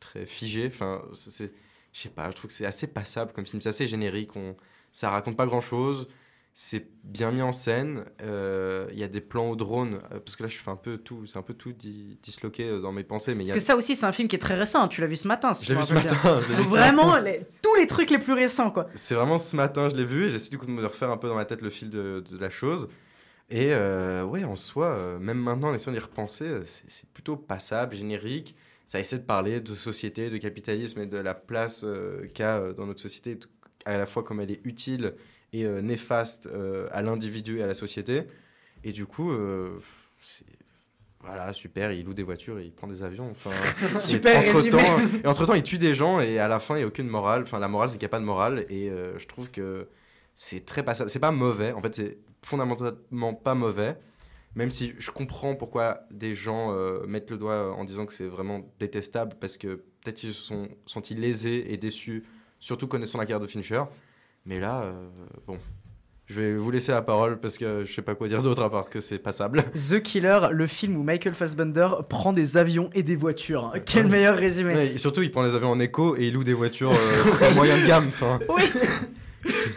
très 0.00 0.26
figé. 0.26 0.66
Enfin, 0.66 1.02
c'est- 1.12 1.30
c'est, 1.30 1.52
je 1.92 2.00
sais 2.00 2.08
pas, 2.08 2.30
je 2.30 2.36
trouve 2.36 2.48
que 2.50 2.56
c'est 2.58 2.66
assez 2.66 2.86
passable 2.88 3.32
comme 3.32 3.46
film, 3.46 3.60
c'est 3.62 3.68
assez 3.70 3.86
générique. 3.86 4.34
On, 4.36 4.56
ça 4.92 5.10
raconte 5.10 5.36
pas 5.36 5.46
grand 5.46 5.60
chose. 5.60 6.08
C'est 6.56 6.86
bien 7.02 7.32
mis 7.32 7.42
en 7.42 7.50
scène. 7.52 8.04
euh, 8.22 8.86
Il 8.92 8.98
y 8.98 9.02
a 9.02 9.08
des 9.08 9.20
plans 9.20 9.50
au 9.50 9.56
drone, 9.56 9.94
euh, 10.12 10.20
parce 10.20 10.36
que 10.36 10.44
là 10.44 10.48
je 10.48 10.56
fais 10.56 10.70
un 10.70 10.76
peu 10.76 10.98
tout, 10.98 11.26
c'est 11.26 11.36
un 11.36 11.42
peu 11.42 11.54
tout 11.54 11.72
di- 11.72 12.16
disloqué 12.22 12.68
euh, 12.68 12.80
dans 12.80 12.92
mes 12.92 13.02
pensées, 13.02 13.34
mais 13.34 13.42
y 13.42 13.48
Parce 13.48 13.56
a 13.56 13.60
que 13.60 13.66
ça 13.66 13.76
aussi, 13.76 13.96
c'est 13.96 14.06
un 14.06 14.12
film 14.12 14.28
qui 14.28 14.36
est 14.36 14.38
très 14.38 14.54
récent. 14.54 14.86
Tu 14.86 15.00
l'as 15.00 15.08
vu 15.08 15.16
ce 15.16 15.26
matin. 15.26 15.52
Si 15.52 15.64
je 15.66 15.72
l'ai 15.72 15.80
vu 15.80 15.84
ce 15.84 15.94
matin. 15.94 16.14
je 16.48 16.54
vu 16.54 16.62
vraiment, 16.62 17.16
les- 17.18 17.40
tous 17.60 17.74
les 17.74 17.86
trucs 17.88 18.10
les 18.10 18.18
plus 18.18 18.34
récents, 18.34 18.70
quoi. 18.70 18.86
C'est 18.94 19.16
vraiment 19.16 19.36
ce 19.36 19.56
matin, 19.56 19.88
je 19.88 19.96
l'ai 19.96 20.04
vu 20.04 20.30
j'essaie 20.30 20.50
du 20.50 20.58
coup 20.58 20.66
de 20.66 20.70
me 20.70 20.86
refaire 20.86 21.10
un 21.10 21.16
peu 21.16 21.26
dans 21.26 21.34
ma 21.34 21.44
tête 21.44 21.60
le 21.60 21.70
fil 21.70 21.90
de, 21.90 22.22
de 22.30 22.38
la 22.38 22.50
chose. 22.50 22.88
Et 23.50 23.74
euh, 23.74 24.22
ouais, 24.24 24.44
en 24.44 24.54
soi, 24.56 24.86
euh, 24.94 25.18
même 25.18 25.38
maintenant, 25.38 25.70
en 25.70 25.74
essayant 25.74 25.92
d'y 25.92 25.98
repenser, 25.98 26.60
c'est 26.64 27.08
plutôt 27.10 27.36
passable, 27.36 27.96
générique. 27.96 28.54
Ça 28.86 29.00
essaie 29.00 29.18
de 29.18 29.24
parler 29.24 29.60
de 29.60 29.74
société, 29.74 30.30
de 30.30 30.36
capitalisme 30.38 31.00
et 31.00 31.06
de 31.06 31.16
la 31.18 31.34
place 31.34 31.84
qu'a 32.32 32.72
dans 32.74 32.86
notre 32.86 33.00
société, 33.00 33.38
à 33.86 33.98
la 33.98 34.06
fois 34.06 34.22
comme 34.22 34.40
elle 34.40 34.52
est 34.52 34.60
utile 34.64 35.14
et 35.54 35.64
euh, 35.64 35.80
néfaste 35.80 36.46
euh, 36.46 36.88
à 36.92 37.02
l'individu 37.02 37.58
et 37.58 37.62
à 37.62 37.66
la 37.66 37.74
société. 37.74 38.24
Et 38.82 38.92
du 38.92 39.06
coup, 39.06 39.30
euh, 39.30 39.78
c'est 40.20 40.44
voilà, 41.26 41.52
super, 41.54 41.90
il 41.92 42.04
loue 42.04 42.12
des 42.12 42.22
voitures, 42.22 42.58
et 42.58 42.64
il 42.64 42.72
prend 42.72 42.86
des 42.86 43.02
avions. 43.02 43.30
Enfin, 43.30 43.50
Super 44.00 44.40
entre 44.40 44.56
résumé. 44.56 44.70
temps, 44.70 44.98
et 45.24 45.26
entre 45.26 45.46
temps, 45.46 45.54
il 45.54 45.62
tue 45.62 45.78
des 45.78 45.94
gens 45.94 46.20
et 46.20 46.38
à 46.38 46.48
la 46.48 46.58
fin, 46.58 46.74
il 46.74 46.78
n'y 46.78 46.84
a 46.84 46.86
aucune 46.86 47.08
morale. 47.08 47.42
Enfin, 47.42 47.58
la 47.58 47.68
morale, 47.68 47.88
c'est 47.88 47.94
qu'il 47.94 48.02
n'y 48.02 48.10
a 48.10 48.10
pas 48.10 48.20
de 48.20 48.24
morale 48.24 48.66
et 48.68 48.90
euh, 48.90 49.18
je 49.18 49.26
trouve 49.26 49.50
que 49.50 49.88
c'est 50.34 50.66
très 50.66 50.82
passable. 50.82 51.08
C'est 51.08 51.20
pas 51.20 51.30
mauvais, 51.30 51.72
en 51.72 51.80
fait, 51.80 51.94
c'est 51.94 52.18
fondamentalement 52.42 53.32
pas 53.32 53.54
mauvais. 53.54 53.96
Même 54.54 54.70
si 54.70 54.94
je 54.98 55.10
comprends 55.10 55.56
pourquoi 55.56 56.00
des 56.10 56.34
gens 56.34 56.72
euh, 56.72 57.06
mettent 57.06 57.30
le 57.30 57.38
doigt 57.38 57.74
en 57.74 57.84
disant 57.84 58.06
que 58.06 58.12
c'est 58.12 58.26
vraiment 58.26 58.60
détestable 58.78 59.34
parce 59.40 59.56
que 59.56 59.82
peut-être 60.02 60.22
ils 60.22 60.34
se 60.34 60.42
sont 60.42 60.68
sentis 60.86 61.14
lésés 61.14 61.72
et 61.72 61.76
déçus, 61.76 62.24
surtout 62.60 62.86
connaissant 62.86 63.18
la 63.18 63.24
carrière 63.24 63.40
de 63.40 63.50
Fincher. 63.50 63.82
Mais 64.46 64.60
là, 64.60 64.82
euh, 64.82 64.92
bon, 65.46 65.58
je 66.26 66.40
vais 66.40 66.54
vous 66.54 66.70
laisser 66.70 66.92
la 66.92 67.02
parole 67.02 67.38
parce 67.40 67.56
que 67.56 67.84
je 67.84 67.92
sais 67.92 68.02
pas 68.02 68.14
quoi 68.14 68.28
dire 68.28 68.42
d'autre 68.42 68.62
à 68.62 68.70
part 68.70 68.90
que 68.90 69.00
c'est 69.00 69.18
passable. 69.18 69.62
The 69.74 70.00
Killer, 70.02 70.38
le 70.50 70.66
film 70.66 70.96
où 70.96 71.02
Michael 71.02 71.34
Fassbender 71.34 71.88
prend 72.08 72.32
des 72.32 72.56
avions 72.56 72.90
et 72.92 73.02
des 73.02 73.16
voitures. 73.16 73.72
Quel 73.86 74.06
meilleur 74.08 74.36
résumé. 74.36 74.74
Ouais, 74.74 74.86
et 74.94 74.98
surtout, 74.98 75.22
il 75.22 75.30
prend 75.30 75.42
les 75.42 75.54
avions 75.54 75.70
en 75.70 75.80
écho 75.80 76.16
et 76.16 76.26
il 76.28 76.34
loue 76.34 76.44
des 76.44 76.52
voitures 76.54 76.92
euh, 76.92 77.30
très 77.30 77.54
moyen 77.54 77.78
de 77.80 77.86
gamme. 77.86 78.06
Enfin, 78.08 78.38
Oui. 78.48 78.62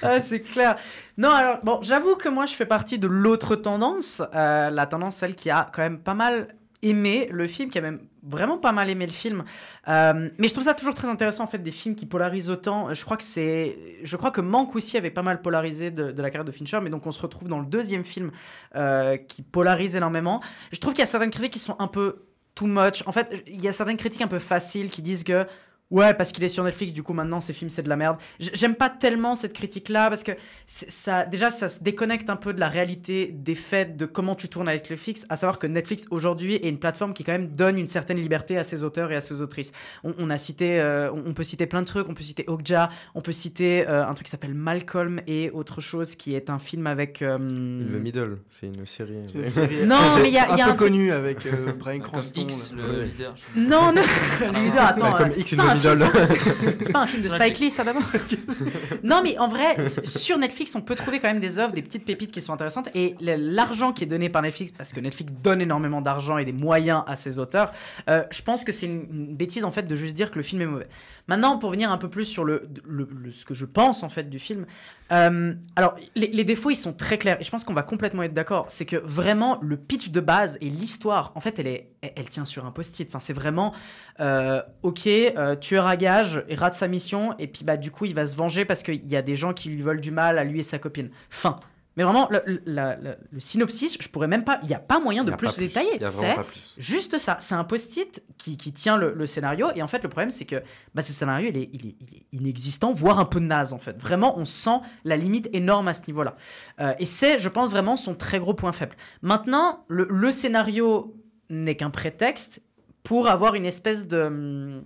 Ah, 0.01 0.21
c'est 0.21 0.39
clair. 0.41 0.77
Non, 1.17 1.29
alors, 1.29 1.57
bon, 1.63 1.79
j'avoue 1.81 2.15
que 2.15 2.29
moi, 2.29 2.45
je 2.45 2.53
fais 2.53 2.65
partie 2.65 2.99
de 2.99 3.07
l'autre 3.07 3.55
tendance. 3.55 4.21
euh, 4.33 4.69
la 4.69 4.85
tendance, 4.85 5.15
celle 5.17 5.35
qui 5.35 5.49
a 5.49 5.69
quand 5.73 5.81
même 5.81 5.99
pas 5.99 6.13
mal 6.13 6.55
aimé 6.81 7.27
le 7.31 7.47
film, 7.47 7.69
qui 7.69 7.77
a 7.77 7.81
même 7.81 7.99
vraiment 8.23 8.57
pas 8.57 8.71
mal 8.71 8.89
aimé 8.89 9.05
le 9.05 9.11
film. 9.11 9.43
Euh, 9.87 10.29
mais 10.37 10.47
je 10.47 10.53
trouve 10.53 10.65
ça 10.65 10.73
toujours 10.73 10.93
très 10.93 11.07
intéressant, 11.07 11.43
en 11.43 11.47
fait, 11.47 11.63
des 11.63 11.71
films 11.71 11.95
qui 11.95 12.05
polarisent 12.05 12.49
autant. 12.49 12.93
Je 12.93 13.03
crois 13.03 13.17
que 13.17 13.23
c'est... 13.23 13.77
Je 14.03 14.15
crois 14.17 14.31
que 14.31 14.41
Manque 14.41 14.75
aussi 14.75 14.97
avait 14.97 15.11
pas 15.11 15.21
mal 15.21 15.41
polarisé 15.41 15.91
de, 15.91 16.21
la 16.21 16.29
carrière 16.29 16.45
de 16.45 16.51
Fincher, 16.51 16.79
mais 16.81 16.89
donc 16.89 17.05
on 17.07 17.11
se 17.11 17.21
retrouve 17.21 17.47
dans 17.47 17.59
le 17.59 17.65
deuxième 17.65 18.03
film 18.03 18.31
euh, 18.75 19.17
qui 19.17 19.41
polarise 19.41 19.95
énormément. 19.95 20.41
Je 20.71 20.79
trouve 20.79 20.93
qu'il 20.93 21.01
y 21.01 21.03
a 21.03 21.07
certaines 21.07 21.31
critiques 21.31 21.53
qui 21.53 21.59
sont 21.59 21.75
un 21.79 21.87
peu 21.87 22.27
too 22.55 22.67
much. 22.67 23.03
En 23.05 23.11
fait, 23.11 23.43
il 23.47 23.61
y 23.61 23.67
a 23.67 23.71
certaines 23.71 23.97
critiques 23.97 24.21
un 24.21 24.27
peu 24.27 24.39
faciles 24.39 24.89
qui 24.89 25.01
disent 25.01 25.23
que 25.23 25.45
Ouais, 25.89 26.13
parce 26.13 26.33
qu'il 26.33 26.43
est 26.43 26.49
sur 26.49 26.63
Netflix, 26.65 26.91
du 26.93 27.01
coup 27.01 27.13
maintenant 27.13 27.39
ces 27.39 27.53
films 27.53 27.69
c'est 27.69 27.81
de 27.83 27.87
la 27.89 27.95
merde. 27.95 28.17
J'aime 28.39 28.75
pas 28.75 28.89
tellement 28.89 29.35
cette 29.35 29.53
critique-là 29.53 30.09
parce 30.09 30.21
que 30.23 30.33
ça, 30.67 31.25
déjà 31.25 31.49
ça 31.49 31.69
se 31.69 31.81
déconnecte 31.81 32.29
un 32.29 32.35
peu 32.35 32.53
de 32.53 32.59
la 32.59 32.67
réalité 32.67 33.31
des 33.33 33.55
faits 33.55 33.95
de 33.95 34.05
comment 34.05 34.35
tu 34.35 34.49
tournes 34.49 34.67
avec 34.67 34.89
Netflix. 34.89 35.25
À 35.29 35.37
savoir 35.37 35.59
que 35.59 35.67
Netflix 35.67 36.05
aujourd'hui 36.11 36.55
est 36.55 36.67
une 36.67 36.77
plateforme 36.79 37.13
qui 37.13 37.23
quand 37.23 37.31
même 37.31 37.47
donne 37.47 37.77
une 37.77 37.87
certaine 37.87 38.19
liberté 38.19 38.57
à 38.57 38.65
ses 38.65 38.83
auteurs 38.83 39.11
et 39.13 39.15
à 39.15 39.21
ses 39.21 39.41
autrices. 39.41 39.71
On, 40.03 40.13
on 40.17 40.29
a 40.29 40.37
cité, 40.37 40.79
euh, 40.81 41.09
on, 41.11 41.33
peut 41.33 41.43
citer 41.43 41.65
plein 41.67 41.79
de 41.81 41.85
trucs. 41.87 42.09
On 42.09 42.13
peut 42.13 42.23
citer 42.23 42.43
Okja, 42.47 42.89
on 43.15 43.21
peut 43.21 43.31
citer 43.31 43.87
euh, 43.87 44.05
un 44.05 44.13
truc 44.13 44.25
qui 44.25 44.31
s'appelle 44.31 44.53
Malcolm 44.55 45.21
et 45.25 45.51
autre 45.51 45.79
chose 45.79 46.15
qui 46.15 46.35
est 46.35 46.49
un 46.49 46.59
film 46.59 46.85
avec. 46.87 47.21
euh, 47.21 47.35
In 47.37 47.97
the 47.97 48.01
Middle, 48.01 48.39
c'est 48.49 48.67
une 48.67 48.85
série. 48.85 49.15
C'est 49.27 49.37
une 49.39 49.45
série 49.49 49.85
Non, 49.85 49.99
mais 50.21 50.27
il 50.27 50.33
y 50.33 50.37
a- 50.37 50.47
il 50.51 50.57
y 50.57 50.61
a 50.61 50.65
un 50.65 50.69
un 50.69 50.71
peu 50.71 50.77
truc- 50.77 50.89
connu 50.89 51.11
avec 51.13 51.45
euh, 51.45 51.71
Brian 51.79 51.99
Comme 52.01 52.11
Cranston. 52.11 52.41
X, 52.41 52.73
le 52.75 53.03
leader. 53.05 53.35
Non, 53.55 53.93
non, 53.93 54.01
le 54.41 54.65
leader, 54.65 54.83
attends. 54.85 55.03
Malcolm 55.11 55.29
euh, 55.31 55.39
X 55.39 55.49
c'est 55.51 55.55
in 55.85 55.95
pas 55.95 55.95
the 55.95 56.01
un 56.01 56.27
film, 56.27 56.61
Middle. 56.61 56.77
ça. 56.77 56.77
C'est 56.81 56.93
pas 56.93 56.99
un 56.99 57.07
film 57.07 57.23
de 57.23 57.29
Spike. 57.29 57.59
Lee, 57.59 57.71
ça 57.71 57.83
d'abord 57.83 58.03
Non, 59.03 59.21
mais 59.23 59.37
en 59.37 59.47
vrai, 59.47 59.75
sur 60.05 60.37
Netflix, 60.37 60.75
on 60.75 60.81
peut 60.81 60.95
trouver 60.95 61.19
quand 61.19 61.27
même 61.27 61.39
des 61.39 61.59
œuvres, 61.59 61.73
des 61.73 61.81
petites 61.81 62.05
pépites 62.05 62.31
qui 62.31 62.41
sont 62.41 62.53
intéressantes. 62.53 62.89
Et 62.95 63.15
l'argent 63.19 63.93
qui 63.93 64.03
est 64.03 64.07
donné 64.07 64.29
par 64.29 64.41
Netflix, 64.41 64.71
parce 64.71 64.93
que 64.93 64.99
Netflix 64.99 65.33
donne 65.43 65.61
énormément 65.61 66.01
d'argent 66.01 66.37
et 66.37 66.45
des 66.45 66.53
moyens 66.53 67.03
à 67.07 67.15
ses 67.15 67.39
auteurs, 67.39 67.71
euh, 68.09 68.23
je 68.31 68.41
pense 68.41 68.63
que 68.63 68.71
c'est 68.71 68.85
une, 68.85 69.05
une 69.11 69.35
bêtise 69.35 69.63
en 69.63 69.71
fait 69.71 69.83
de 69.83 69.95
juste 69.95 70.13
dire 70.13 70.31
que 70.31 70.37
le 70.37 70.43
film 70.43 70.61
est 70.61 70.65
mauvais. 70.65 70.87
Maintenant, 71.27 71.57
pour 71.57 71.71
venir 71.71 71.91
un 71.91 71.97
peu 71.97 72.09
plus 72.09 72.25
sur 72.25 72.43
le, 72.45 72.67
le- 72.85 73.07
le- 73.23 73.31
ce 73.31 73.45
que 73.45 73.53
je 73.53 73.65
pense 73.65 74.03
en 74.03 74.09
fait 74.09 74.29
du 74.29 74.39
film, 74.39 74.65
euh, 75.11 75.53
alors 75.75 75.95
les, 76.15 76.43
défauts 76.43 76.69
ils 76.69 76.75
sont 76.75 76.93
très 76.93 77.17
clairs 77.17 77.37
et 77.39 77.43
je 77.43 77.49
pense 77.49 77.63
qu'on 77.63 77.73
va 77.73 77.83
complètement 77.83 78.23
être 78.23 78.33
d'accord. 78.33 78.65
C'est 78.67 78.85
que 78.85 78.97
vraiment 78.97 79.57
le 79.61 79.77
pitch 79.77 80.09
de 80.09 80.19
base 80.19 80.57
et 80.61 80.69
l'histoire, 80.69 81.31
en 81.35 81.39
fait, 81.39 81.59
elle 81.59 81.67
est, 81.67 81.91
elle, 82.01 82.11
elle 82.15 82.29
tient 82.29 82.45
sur 82.45 82.65
un 82.65 82.71
post-it. 82.71 83.07
Enfin, 83.07 83.19
c'est 83.19 83.33
vraiment 83.33 83.73
euh, 84.19 84.61
ok, 84.83 85.07
euh, 85.07 85.55
tueur 85.55 85.85
à 85.87 85.97
gage, 85.97 86.43
il 86.49 86.57
rate 86.57 86.75
sa 86.75 86.87
mission, 86.87 87.35
et 87.37 87.47
puis 87.47 87.63
bah 87.63 87.77
du 87.77 87.91
coup 87.91 88.05
il 88.05 88.15
va 88.15 88.25
se 88.25 88.35
venger 88.35 88.65
parce 88.65 88.83
qu'il 88.83 89.07
y 89.07 89.15
a 89.15 89.21
des 89.21 89.35
gens 89.35 89.53
qui 89.53 89.69
lui 89.69 89.81
veulent 89.81 90.01
du 90.01 90.11
mal 90.11 90.37
à 90.37 90.43
lui 90.43 90.59
et 90.59 90.63
sa 90.63 90.79
copine. 90.79 91.09
Fin. 91.29 91.59
Mais 91.97 92.03
vraiment, 92.03 92.27
le, 92.31 92.41
le- 92.45 92.61
la- 92.65 92.95
la- 92.97 93.17
le 93.31 93.39
synopsis, 93.39 93.97
je 93.99 94.07
pourrais 94.07 94.27
même 94.27 94.43
pas. 94.45 94.59
Il 94.61 94.67
n'y 94.69 94.73
a 94.75 94.79
pas 94.79 94.99
moyen 94.99 95.23
de 95.25 95.31
plus 95.37 95.47
le 95.57 95.67
détailler. 95.67 95.99
C'est 96.09 96.35
juste 96.77 97.17
ça. 97.17 97.37
C'est 97.41 97.55
un 97.55 97.63
post-it 97.63 98.23
qui, 98.37 98.55
qui 98.55 98.71
tient 98.71 98.95
le, 98.97 99.13
le 99.13 99.25
scénario. 99.25 99.67
Et 99.75 99.81
en 99.81 99.87
fait, 99.87 100.03
le 100.03 100.07
problème, 100.09 100.29
c'est 100.31 100.45
que 100.45 100.61
bah, 100.95 101.01
ce 101.01 101.11
scénario, 101.11 101.49
il 101.49 101.57
est, 101.57 101.69
il, 101.73 101.87
est, 101.87 101.95
il 101.99 102.17
est 102.17 102.23
inexistant, 102.31 102.93
voire 102.93 103.19
un 103.19 103.25
peu 103.25 103.39
naze, 103.39 103.73
en 103.73 103.79
fait. 103.79 103.99
Vraiment, 103.99 104.37
on 104.39 104.45
sent 104.45 104.79
la 105.03 105.17
limite 105.17 105.49
énorme 105.53 105.87
à 105.87 105.93
ce 105.93 106.03
niveau-là. 106.07 106.35
Euh, 106.79 106.93
et 106.99 107.05
c'est, 107.05 107.39
je 107.39 107.49
pense, 107.49 107.71
vraiment 107.71 107.95
son 107.95 108.15
très 108.15 108.39
gros 108.39 108.53
point 108.53 108.71
faible. 108.71 108.95
Maintenant, 109.23 109.83
le, 109.87 110.07
le 110.09 110.31
scénario 110.31 111.15
n'est 111.49 111.75
qu'un 111.75 111.89
prétexte 111.89 112.61
pour 113.03 113.27
avoir 113.27 113.55
une 113.55 113.65
espèce 113.65 114.07
de. 114.07 114.83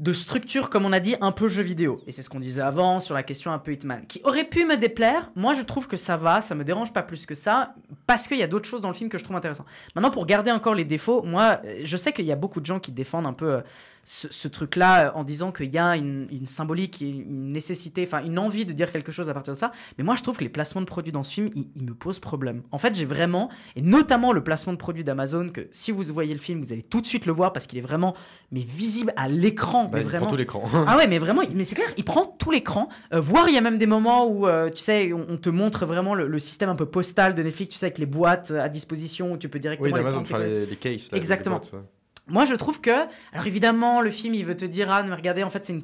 De 0.00 0.14
structure, 0.14 0.70
comme 0.70 0.86
on 0.86 0.92
a 0.92 0.98
dit, 0.98 1.14
un 1.20 1.30
peu 1.30 1.46
jeu 1.46 1.62
vidéo. 1.62 2.00
Et 2.06 2.12
c'est 2.12 2.22
ce 2.22 2.30
qu'on 2.30 2.40
disait 2.40 2.62
avant 2.62 3.00
sur 3.00 3.14
la 3.14 3.22
question 3.22 3.52
un 3.52 3.58
peu 3.58 3.72
Hitman. 3.72 4.06
Qui 4.06 4.22
aurait 4.24 4.44
pu 4.44 4.64
me 4.64 4.78
déplaire. 4.78 5.30
Moi, 5.36 5.52
je 5.52 5.60
trouve 5.60 5.88
que 5.88 5.98
ça 5.98 6.16
va, 6.16 6.40
ça 6.40 6.54
me 6.54 6.64
dérange 6.64 6.92
pas 6.94 7.02
plus 7.02 7.26
que 7.26 7.34
ça, 7.34 7.74
parce 8.06 8.26
qu'il 8.26 8.38
y 8.38 8.42
a 8.42 8.46
d'autres 8.46 8.66
choses 8.66 8.80
dans 8.80 8.88
le 8.88 8.94
film 8.94 9.10
que 9.10 9.18
je 9.18 9.24
trouve 9.24 9.36
intéressant. 9.36 9.66
Maintenant, 9.94 10.10
pour 10.10 10.24
garder 10.24 10.50
encore 10.50 10.74
les 10.74 10.86
défauts, 10.86 11.22
moi, 11.22 11.60
euh, 11.66 11.80
je 11.84 11.96
sais 11.98 12.12
qu'il 12.12 12.24
y 12.24 12.32
a 12.32 12.36
beaucoup 12.36 12.60
de 12.60 12.66
gens 12.66 12.80
qui 12.80 12.92
défendent 12.92 13.26
un 13.26 13.34
peu 13.34 13.52
euh, 13.52 13.60
ce, 14.12 14.26
ce 14.28 14.48
truc-là 14.48 15.06
euh, 15.06 15.10
en 15.14 15.22
disant 15.22 15.52
qu'il 15.52 15.72
y 15.72 15.78
a 15.78 15.94
une, 15.96 16.26
une 16.32 16.46
symbolique, 16.46 17.00
une 17.00 17.52
nécessité, 17.52 18.02
enfin 18.04 18.24
une 18.24 18.40
envie 18.40 18.66
de 18.66 18.72
dire 18.72 18.90
quelque 18.90 19.12
chose 19.12 19.28
à 19.28 19.34
partir 19.34 19.52
de 19.52 19.58
ça. 19.58 19.70
Mais 19.98 20.02
moi, 20.04 20.16
je 20.16 20.24
trouve 20.24 20.36
que 20.36 20.42
les 20.42 20.50
placements 20.50 20.80
de 20.80 20.86
produits 20.86 21.12
dans 21.12 21.22
ce 21.22 21.32
film, 21.32 21.48
ils, 21.54 21.68
ils 21.76 21.84
me 21.84 21.94
posent 21.94 22.18
problème. 22.18 22.62
En 22.72 22.78
fait, 22.78 22.92
j'ai 22.96 23.04
vraiment, 23.04 23.50
et 23.76 23.82
notamment 23.82 24.32
le 24.32 24.42
placement 24.42 24.72
de 24.72 24.78
produits 24.78 25.04
d'Amazon, 25.04 25.50
que 25.50 25.68
si 25.70 25.92
vous 25.92 26.02
voyez 26.02 26.34
le 26.34 26.40
film, 26.40 26.60
vous 26.60 26.72
allez 26.72 26.82
tout 26.82 27.00
de 27.00 27.06
suite 27.06 27.24
le 27.24 27.32
voir 27.32 27.52
parce 27.52 27.68
qu'il 27.68 27.78
est 27.78 27.82
vraiment, 27.82 28.16
mais 28.50 28.62
visible 28.62 29.12
à 29.14 29.28
l'écran. 29.28 29.84
Bah, 29.84 29.98
il 30.00 30.04
vraiment. 30.04 30.26
prend 30.26 30.30
tout 30.30 30.36
l'écran. 30.36 30.64
Ah 30.88 30.96
ouais, 30.96 31.06
mais 31.06 31.18
vraiment, 31.18 31.42
mais 31.54 31.62
c'est 31.62 31.76
clair, 31.76 31.88
il 31.96 32.04
prend 32.04 32.26
tout 32.26 32.50
l'écran. 32.50 32.88
Euh, 33.14 33.20
voire, 33.20 33.48
il 33.48 33.54
y 33.54 33.58
a 33.58 33.60
même 33.60 33.78
des 33.78 33.86
moments 33.86 34.26
où, 34.26 34.48
euh, 34.48 34.70
tu 34.70 34.78
sais, 34.82 35.12
on, 35.12 35.24
on 35.28 35.36
te 35.36 35.50
montre 35.50 35.86
vraiment 35.86 36.16
le, 36.16 36.26
le 36.26 36.38
système 36.40 36.68
un 36.68 36.74
peu 36.74 36.86
postal 36.86 37.36
de 37.36 37.42
Netflix, 37.44 37.74
tu 37.74 37.78
sais, 37.78 37.86
avec 37.86 37.98
les 37.98 38.06
boîtes 38.06 38.50
euh, 38.50 38.60
à 38.60 38.68
disposition 38.68 39.30
où 39.32 39.36
tu 39.36 39.48
peux 39.48 39.60
directement 39.60 39.86
Oui, 39.94 40.00
d'Amazon, 40.00 40.22
enfin 40.22 40.40
les- 40.40 40.60
les, 40.60 40.66
les 40.66 40.76
cases. 40.76 41.12
Là, 41.12 41.16
Exactement. 41.16 41.60
les 41.62 41.70
boîtes, 41.70 41.72
ouais. 41.74 41.88
Moi, 42.30 42.44
je 42.44 42.54
trouve 42.54 42.80
que, 42.80 42.90
alors 43.32 43.46
évidemment, 43.46 44.00
le 44.00 44.10
film, 44.10 44.34
il 44.34 44.44
veut 44.44 44.56
te 44.56 44.64
dire, 44.64 44.90
ah, 44.90 45.02
mais 45.02 45.14
regardez, 45.14 45.42
en 45.42 45.50
fait, 45.50 45.66
c'est 45.66 45.80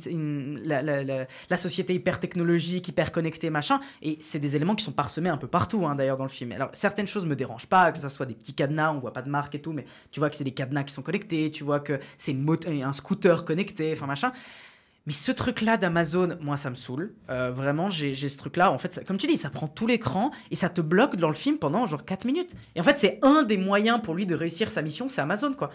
la, 0.64 1.57
société 1.57 1.92
hyper 1.92 2.20
technologique, 2.20 2.86
hyper 2.86 3.11
connectée, 3.11 3.51
machin. 3.51 3.80
Et 4.01 4.16
c'est 4.20 4.38
des 4.38 4.55
éléments 4.55 4.76
qui 4.76 4.84
sont 4.84 4.92
parsemés 4.92 5.28
un 5.28 5.36
peu 5.36 5.49
partout, 5.49 5.86
hein, 5.86 5.97
d'ailleurs, 5.97 6.16
dans 6.16 6.24
le 6.24 6.30
film. 6.30 6.53
Alors, 6.53 6.70
certaines 6.72 7.09
choses 7.09 7.26
me 7.26 7.34
dérangent 7.34 7.66
pas, 7.66 7.90
que 7.90 7.99
ça 7.99 8.09
soit 8.09 8.26
des 8.26 8.34
petits 8.34 8.55
cadenas, 8.55 8.92
on 8.92 9.01
voit 9.01 9.12
pas 9.12 9.22
de 9.22 9.28
marque 9.28 9.57
et 9.57 9.61
tout, 9.61 9.72
mais 9.72 9.84
tu 10.12 10.20
vois 10.20 10.30
que 10.30 10.36
c'est 10.36 10.44
des 10.44 10.53
cadenas 10.53 10.84
qui 10.84 10.94
sont 10.94 11.03
connectés, 11.03 11.51
tu 11.51 11.64
vois 11.64 11.80
que 11.80 11.99
c'est 12.16 12.36
un 12.82 12.92
scooter 12.92 13.44
connecté, 13.44 13.92
enfin, 13.92 14.07
machin. 14.07 14.32
Mais 15.07 15.12
ce 15.12 15.30
truc-là 15.30 15.76
d'Amazon, 15.76 16.36
moi, 16.40 16.57
ça 16.57 16.68
me 16.68 16.74
saoule. 16.74 17.12
Euh, 17.30 17.53
vraiment, 17.53 17.90
j'ai 17.90 18.14
ce 18.14 18.36
truc-là. 18.36 18.72
En 18.72 18.78
fait, 18.78 19.05
comme 19.07 19.18
tu 19.18 19.28
dis, 19.28 19.36
ça 19.36 19.51
prend 19.51 19.68
tout 19.68 19.86
l'écran 19.86 20.32
et 20.51 20.57
ça 20.57 20.68
te 20.68 20.80
bloque 20.80 21.14
dans 21.14 21.28
le 21.28 21.34
film 21.34 21.59
pendant 21.59 21.86
genre 21.86 22.05
4 22.05 22.24
minutes. 22.24 22.55
Et 22.74 22.80
en 22.80 22.82
fait, 22.82 22.99
c'est 22.99 23.20
un 23.22 23.44
des 23.44 23.57
moyens 23.57 24.01
pour 24.03 24.14
lui 24.14 24.26
de 24.26 24.34
réussir 24.34 24.68
sa 24.68 24.82
mission, 24.82 25.09
c'est 25.09 25.20
Amazon, 25.20 25.55
quoi. 25.55 25.70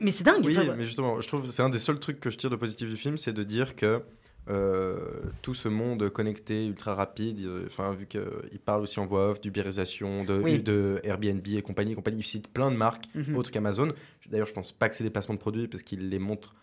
Mais 0.00 0.10
c'est 0.10 0.24
dingue. 0.24 0.44
Oui, 0.44 0.56
enfin, 0.58 0.74
mais 0.76 0.84
justement, 0.84 1.20
je 1.20 1.28
trouve 1.28 1.42
que 1.42 1.50
c'est 1.50 1.62
un 1.62 1.68
des 1.70 1.78
seuls 1.78 1.98
trucs 2.00 2.20
que 2.20 2.30
je 2.30 2.38
tire 2.38 2.50
de 2.50 2.56
positif 2.56 2.88
du 2.88 2.96
film, 2.96 3.16
c'est 3.18 3.32
de 3.32 3.42
dire 3.42 3.76
que 3.76 4.00
euh, 4.48 4.96
tout 5.42 5.52
ce 5.52 5.68
monde 5.68 6.08
connecté, 6.08 6.66
ultra 6.66 6.94
rapide, 6.94 7.40
euh, 7.44 7.64
enfin 7.66 7.92
vu 7.92 8.06
qu'il 8.06 8.58
parle 8.64 8.82
aussi 8.82 8.98
en 8.98 9.04
voix 9.04 9.30
off 9.30 9.40
d'ubérisation, 9.42 10.24
de, 10.24 10.34
Oui. 10.42 10.62
de 10.62 11.00
Airbnb 11.04 11.46
et 11.48 11.60
compagnie, 11.60 11.92
et 11.92 11.94
compagnie, 11.94 12.20
il 12.20 12.24
cite 12.24 12.48
plein 12.48 12.70
de 12.70 12.76
marques 12.76 13.04
Mhm. 13.14 13.36
autres 13.36 13.50
qu'Amazon. 13.50 13.92
D'ailleurs, 14.30 14.46
je 14.46 14.54
pense 14.54 14.72
pas 14.72 14.88
que 14.88 14.96
c'est 14.96 15.04
des 15.04 15.10
placements 15.10 15.34
de 15.34 15.40
produits 15.40 15.68
parce 15.68 15.82
qu'il 15.82 16.08
les 16.08 16.18
montre 16.18 16.54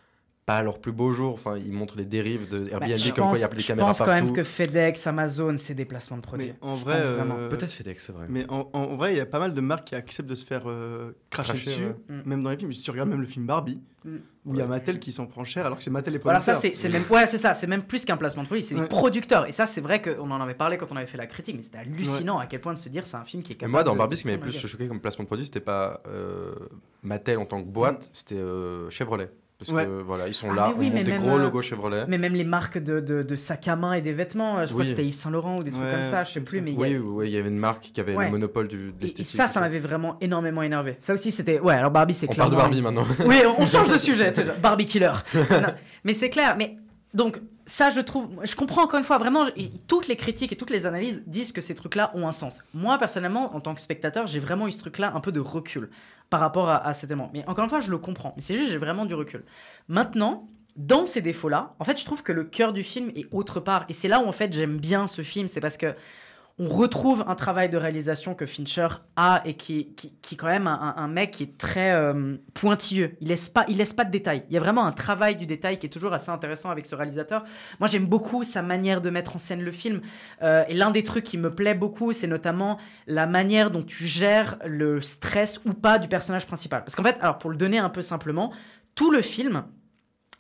pas 0.46 0.58
à 0.58 0.62
leur 0.64 0.80
plus 0.80 0.92
beau 0.92 1.12
jour. 1.12 1.34
Enfin, 1.34 1.58
ils 1.58 1.72
montrent 1.72 1.98
les 1.98 2.06
dérives 2.06 2.48
de 2.48 2.60
Bah, 2.60 2.70
Airbnb 2.74 2.98
je 2.98 3.14
comme 3.14 3.28
quoi 3.30 3.38
il 3.38 3.42
y 3.42 3.44
a 3.44 3.48
plus 3.48 3.58
de 3.58 3.62
je 3.64 3.68
caméras 3.68 3.88
pense 3.90 3.98
quand 3.98 4.06
partout. 4.06 4.26
même 4.26 4.34
que 4.34 4.44
FedEx, 4.44 5.08
Amazon, 5.08 5.56
c'est 5.58 5.74
des 5.74 5.86
placements 5.86 6.18
de 6.18 6.22
produits. 6.22 6.48
Mais 6.48 6.56
en 6.62 6.76
Je 6.76 6.84
vrai, 6.84 7.00
euh, 7.02 7.50
Peut-être 7.50 7.72
FedEx, 7.72 8.06
c'est 8.06 8.12
vrai. 8.14 8.28
Mais 8.30 8.46
en, 8.50 8.96
vrai, 8.96 9.14
il 9.14 9.18
y 9.18 9.22
a 9.22 9.26
pas 9.26 9.40
mal 9.40 9.54
de 9.54 9.62
marques 9.62 9.86
qui 9.88 9.96
acceptent 9.96 10.30
de 10.30 10.36
se 10.36 10.46
faire 10.46 10.64
euh, 10.68 11.14
cracher, 11.30 11.54
Cracher, 11.54 11.66
dessus, 11.66 11.86
ouais. 11.86 11.96
Mm. 12.16 12.22
même 12.30 12.44
dans 12.44 12.50
les 12.52 12.58
films. 12.58 12.72
Si 12.74 12.82
tu 12.84 12.92
regardes 12.92 13.10
même 13.10 13.22
le 13.22 13.28
film 13.28 13.46
Barbie, 13.46 13.82
Mm. 14.04 14.18
où 14.46 14.54
il 14.54 14.60
y 14.60 14.62
a 14.62 14.68
Mattel 14.68 15.00
qui 15.00 15.12
s'en 15.12 15.26
prend 15.26 15.44
cher, 15.44 15.66
alors 15.66 15.80
que 15.80 15.84
c'est 15.84 15.90
Mattel 15.90 16.14
les 16.14 16.20
Voilà, 16.20 16.40
ça 16.40 16.52
producteurs. 16.52 16.76
c'est 16.76 16.80
c'est 16.80 16.90
même 16.90 17.06
ouais 17.10 17.26
c'est 17.26 17.40
ça, 17.40 17.56
c'est 17.56 17.66
même 17.66 17.82
plus 17.82 18.06
qu'un 18.06 18.18
placement 18.18 18.44
de 18.44 18.48
produit, 18.48 18.62
c'est 18.62 18.76
des 18.76 18.86
producteurs. 18.86 19.48
Et 19.48 19.52
ça 19.52 19.66
c'est 19.66 19.82
vrai 19.82 20.00
qu'on 20.00 20.30
en 20.30 20.40
avait 20.42 20.54
parlé 20.54 20.78
quand 20.78 20.86
on 20.92 20.96
avait 20.96 21.08
fait 21.08 21.18
la 21.18 21.26
critique, 21.26 21.56
mais 21.56 21.64
c'était 21.64 21.80
hallucinant 21.80 22.38
à 22.38 22.46
quel 22.46 22.62
point 22.62 22.76
de 22.76 22.78
se 22.78 22.88
dire 22.88 23.08
c'est 23.08 23.18
un 23.18 23.24
film 23.24 23.42
qui 23.42 23.54
est 23.54 23.56
Et 23.56 23.58
capable. 23.58 23.72
moi, 23.72 23.84
dans 23.84 23.94
de- 23.94 23.98
Barbie, 23.98 24.16
ce 24.16 24.22
qui 24.22 24.28
m'avait 24.28 24.38
plus 24.38 24.56
choqué 24.56 24.88
comme 24.88 25.00
placement 25.02 25.24
de 25.24 25.28
produit, 25.28 25.46
c'était 25.46 25.60
pas 25.60 26.04
euh, 26.08 26.54
Mattel 27.02 27.40
en 27.40 27.48
tant 27.48 27.64
que 27.64 27.68
boîte, 27.68 28.12
c'était 28.14 28.36
euh, 28.36 28.88
Chevrolet. 28.92 29.32
Parce 29.58 29.72
Ouais. 29.72 29.86
que 29.86 30.02
voilà, 30.02 30.28
ils 30.28 30.34
sont 30.34 30.50
Ah, 30.52 30.56
là, 30.56 30.74
oui, 30.78 30.90
on 30.92 30.98
des 30.98 31.04
même, 31.12 31.22
gros 31.22 31.38
euh, 31.38 31.42
logos 31.42 31.62
Chevrolet. 31.62 32.04
Mais 32.10 32.18
même 32.18 32.34
les 32.34 32.44
marques 32.44 32.78
de, 32.78 33.00
de, 33.00 33.24
de 33.24 33.36
sacs 33.38 33.68
à 33.70 33.78
main 33.78 33.94
et 33.94 34.02
des 34.02 34.12
vêtements, 34.12 34.58
euh, 34.58 34.66
je 34.66 34.72
crois 34.74 34.84
que 34.84 34.90
c'était 34.90 35.06
Yves 35.06 35.14
Saint 35.14 35.32
Laurent 35.32 35.60
ou 35.60 35.64
des 35.64 35.72
trucs 35.72 35.82
Ouais, 35.84 35.92
comme 35.94 36.04
ça, 36.04 36.24
je 36.26 36.32
sais 36.34 36.42
plus, 36.42 36.60
mais 36.60 36.74
il 36.74 36.80
y 36.80 36.84
a- 36.84 36.88
Oui, 36.88 36.98
oui, 36.98 37.28
il 37.28 37.32
y 37.34 37.38
avait 37.38 37.48
une 37.48 37.58
marque 37.58 37.84
qui 37.94 38.00
avait 38.02 38.14
Ouais. 38.16 38.26
le 38.26 38.32
monopole 38.32 38.68
du, 38.68 38.78
de 38.78 38.82
Et, 38.84 38.88
et 38.88 39.02
l'esthétique. 39.04 39.34
ça, 39.38 39.48
ça 39.48 39.62
m'avait 39.62 39.80
vraiment 39.80 40.18
énormément 40.20 40.62
énervé. 40.62 40.98
Ça 41.00 41.14
aussi, 41.14 41.32
c'était. 41.32 41.60
Ouais, 41.62 41.74
alors 41.76 41.92
Barbie, 41.92 42.14
c'est 42.14 42.30
On 42.30 42.36
parle 42.36 42.52
de 42.52 42.56
Barbie 42.58 42.82
maintenant. 42.82 43.06
Oui, 43.26 43.38
on 43.58 43.62
on 43.62 43.66
change 43.66 43.90
de 43.90 43.98
sujet. 43.98 44.34
Barbie 44.62 44.86
killer. 44.86 45.12
Non, 45.34 45.74
mais 46.04 46.14
c'est 46.14 46.30
clair. 46.30 46.56
Mais 46.58 46.76
donc 47.14 47.40
ça, 47.66 47.90
je 47.90 48.00
trouve, 48.00 48.28
je 48.44 48.56
comprends 48.56 48.84
encore 48.84 49.00
une 49.00 49.06
fois 49.06 49.18
vraiment. 49.18 49.46
Toutes 49.88 50.08
les 50.08 50.16
critiques 50.16 50.52
et 50.52 50.56
toutes 50.56 50.70
les 50.70 50.86
analyses 50.86 51.24
disent 51.26 51.52
que 51.52 51.62
ces 51.62 51.74
trucs-là 51.74 52.12
ont 52.14 52.28
un 52.28 52.32
sens. 52.32 52.60
Moi, 52.74 52.98
personnellement, 52.98 53.56
en 53.56 53.60
tant 53.60 53.74
que 53.74 53.82
spectateur, 53.82 54.28
j'ai 54.28 54.40
vraiment 54.40 54.68
eu 54.68 54.72
ce 54.72 54.78
truc-là 54.78 55.12
un 55.16 55.20
peu 55.20 55.32
de 55.32 55.40
recul, 55.40 55.90
par 56.30 56.40
rapport 56.40 56.70
à, 56.70 56.86
à 56.86 56.94
cet 56.94 57.10
élément. 57.10 57.32
Mais 57.34 57.44
encore 57.48 57.64
une 57.64 57.70
fois, 57.70 57.80
je 57.80 57.90
le 57.90 57.98
comprends. 57.98 58.34
Mais 58.36 58.42
c'est 58.42 58.56
juste, 58.56 58.70
j'ai 58.72 58.78
vraiment 58.78 59.06
du 59.06 59.16
recul. 59.16 59.44
Maintenant, 59.88 60.48
dans 60.76 61.06
ces 61.06 61.22
défauts-là, 61.22 61.74
en 61.80 61.86
fait, 61.86 62.00
je 62.00 62.06
trouve 62.06 62.22
que 62.22 62.32
le 62.32 62.44
cœur 62.44 62.74
du 62.74 62.84
film 62.84 63.12
est 63.16 63.28
autre 63.32 63.60
part. 63.60 63.86
Et 63.90 63.94
c'est 63.94 64.08
là 64.08 64.20
où, 64.20 64.28
en 64.28 64.32
fait, 64.32 64.54
j'aime 64.54 64.78
bien 64.78 65.08
ce 65.08 65.22
film. 65.22 65.48
C'est 65.48 65.62
parce 65.62 65.78
que 65.78 65.96
on 66.58 66.70
retrouve 66.70 67.26
un 67.28 67.36
travail 67.36 67.70
de 67.70 67.76
réalisation 67.76 68.34
que 68.34 68.46
Fincher 68.46 68.88
a 69.18 69.42
et 69.44 69.56
qui, 69.56 69.94
qui, 69.96 70.16
qui 70.22 70.36
est 70.36 70.38
quand 70.38 70.48
même 70.48 70.68
un, 70.68 70.94
un 70.96 71.08
mec 71.10 71.32
qui 71.32 71.44
est 71.44 71.58
très 71.58 71.92
euh, 71.92 72.38
pointilleux. 72.54 73.18
Il 73.20 73.28
laisse 73.28 73.50
pas, 73.50 73.66
il 73.68 73.76
laisse 73.76 73.92
pas 73.92 74.06
de 74.06 74.12
détails. 74.12 74.44
Il 74.50 74.54
y 74.54 74.58
a 74.58 74.62
vraiment 74.62 74.86
un 74.86 74.94
travail 74.94 75.36
du 75.36 75.46
détail 75.46 75.80
qui 75.80 75.88
est 75.88 75.90
toujours 75.90 76.14
assez 76.14 76.30
intéressant 76.30 76.70
avec 76.70 76.86
ce 76.86 76.96
réalisateur. 76.96 77.44
Moi, 77.82 77.90
j'aime 77.90 78.06
beaucoup 78.06 78.46
sa 78.46 78.62
manière 78.62 79.02
de 79.02 79.10
mettre 79.10 79.36
en 79.36 79.40
scène 79.40 79.64
le 79.64 79.72
film. 79.72 80.00
Euh, 80.44 80.64
et 80.70 80.74
l'un 80.74 80.92
des 80.92 81.04
trucs 81.04 81.26
qui 81.26 81.38
me 81.38 81.54
plaît 81.54 81.76
beaucoup, 81.76 82.14
c'est 82.14 82.28
notamment 82.28 82.78
la 83.06 83.28
manière 83.28 83.70
dont 83.70 83.84
tu 83.84 84.06
gères 84.06 84.58
le 84.66 85.02
stress 85.02 85.60
ou 85.66 85.74
pas 85.74 86.00
du 86.00 86.08
personnage 86.08 86.48
principal. 86.48 86.86
Parce 86.86 86.96
qu'en 86.96 87.04
fait, 87.04 87.18
alors 87.20 87.38
pour 87.38 87.50
le 87.50 87.58
donner 87.58 87.80
un 87.80 87.90
peu 87.90 88.02
simplement, 88.02 88.54
tout 88.96 89.12
le 89.12 89.22
film 89.22 89.66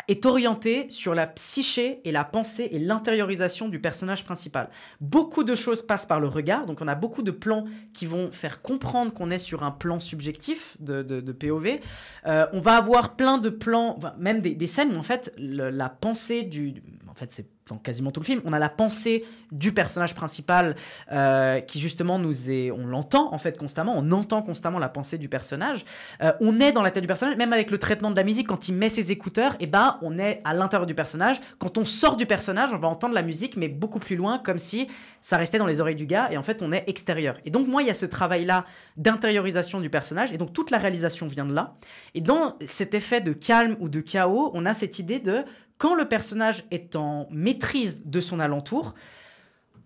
est 0.07 0.25
orienté 0.25 0.89
sur 0.89 1.15
la 1.15 1.27
psyché 1.27 2.01
et 2.03 2.11
la 2.11 2.23
pensée 2.23 2.69
et 2.71 2.79
l'intériorisation 2.79 3.69
du 3.69 3.79
personnage 3.79 4.23
principal. 4.23 4.69
Beaucoup 5.01 5.43
de 5.43 5.55
choses 5.55 5.81
passent 5.81 6.05
par 6.05 6.19
le 6.19 6.27
regard, 6.27 6.65
donc 6.65 6.81
on 6.81 6.87
a 6.87 6.95
beaucoup 6.95 7.21
de 7.21 7.31
plans 7.31 7.65
qui 7.93 8.05
vont 8.05 8.31
faire 8.31 8.61
comprendre 8.61 9.13
qu'on 9.13 9.31
est 9.31 9.37
sur 9.37 9.63
un 9.63 9.71
plan 9.71 9.99
subjectif 9.99 10.77
de, 10.79 11.03
POV. 11.31 11.79
Euh, 12.27 12.47
on 12.53 12.59
va 12.59 12.75
avoir 12.75 13.15
plein 13.15 13.37
de 13.37 13.49
plans, 13.49 13.99
même 14.17 14.41
des, 14.41 14.67
scènes 14.67 14.95
où 14.95 14.99
en 14.99 15.03
fait 15.03 15.33
la 15.37 15.89
pensée 15.89 16.43
du... 16.43 16.81
En 17.09 17.13
fait 17.13 17.31
c'est 17.31 17.54
dans 17.67 17.77
quasiment 17.77 18.11
tout 18.11 18.19
le 18.19 18.25
film, 18.25 18.41
on 18.45 18.53
a 18.53 18.59
la 18.59 18.69
pensée 18.69 19.25
du 19.51 19.71
personnage 19.71 20.13
principal 20.13 20.75
euh, 21.11 21.59
qui 21.61 21.79
justement 21.79 22.19
nous 22.19 22.51
est... 22.51 22.69
On 22.69 22.85
l'entend 22.85 23.33
en 23.33 23.39
fait 23.39 23.57
constamment, 23.57 23.95
on 23.97 24.11
entend 24.11 24.43
constamment 24.43 24.77
la 24.77 24.89
pensée 24.89 25.17
du 25.17 25.29
personnage. 25.29 25.83
Euh, 26.21 26.31
on 26.41 26.59
est 26.59 26.71
dans 26.71 26.83
la 26.83 26.91
tête 26.91 27.01
du 27.01 27.07
personnage, 27.07 27.37
même 27.37 27.53
avec 27.53 27.71
le 27.71 27.79
traitement 27.79 28.11
de 28.11 28.15
la 28.15 28.23
musique, 28.23 28.47
quand 28.47 28.67
il 28.67 28.75
met 28.75 28.89
ses 28.89 29.11
écouteurs, 29.11 29.55
et 29.59 29.65
ben 29.65 29.97
on 30.03 30.19
est 30.19 30.41
à 30.43 30.53
l'intérieur 30.53 30.85
du 30.85 30.93
personnage. 30.93 31.41
Quand 31.57 31.79
on 31.79 31.85
sort 31.85 32.17
du 32.17 32.27
personnage, 32.27 32.71
on 32.71 32.77
va 32.77 32.87
entendre 32.87 33.15
la 33.15 33.23
musique, 33.23 33.57
mais 33.57 33.67
beaucoup 33.67 33.99
plus 33.99 34.15
loin, 34.15 34.37
comme 34.37 34.59
si 34.59 34.87
ça 35.21 35.37
restait 35.37 35.57
dans 35.57 35.65
les 35.65 35.81
oreilles 35.81 35.95
du 35.95 36.05
gars, 36.05 36.29
et 36.31 36.37
en 36.37 36.43
fait 36.43 36.61
on 36.61 36.71
est 36.71 36.83
extérieur. 36.87 37.35
Et 37.45 37.49
donc 37.49 37.67
moi, 37.67 37.81
il 37.81 37.87
y 37.87 37.91
a 37.91 37.95
ce 37.95 38.05
travail-là 38.05 38.65
d'intériorisation 38.95 39.81
du 39.81 39.89
personnage, 39.89 40.31
et 40.31 40.37
donc 40.37 40.53
toute 40.53 40.69
la 40.69 40.77
réalisation 40.77 41.25
vient 41.25 41.45
de 41.45 41.53
là. 41.53 41.73
Et 42.13 42.21
dans 42.21 42.57
cet 42.63 42.93
effet 42.93 43.21
de 43.21 43.33
calme 43.33 43.75
ou 43.79 43.89
de 43.89 44.01
chaos, 44.01 44.51
on 44.53 44.67
a 44.67 44.75
cette 44.75 44.99
idée 44.99 45.19
de 45.19 45.43
quand 45.77 45.95
le 45.95 46.05
personnage 46.05 46.63
est 46.71 46.95
en 46.95 47.27
maîtrise 47.55 48.01
de 48.05 48.19
son 48.19 48.39
alentour, 48.39 48.93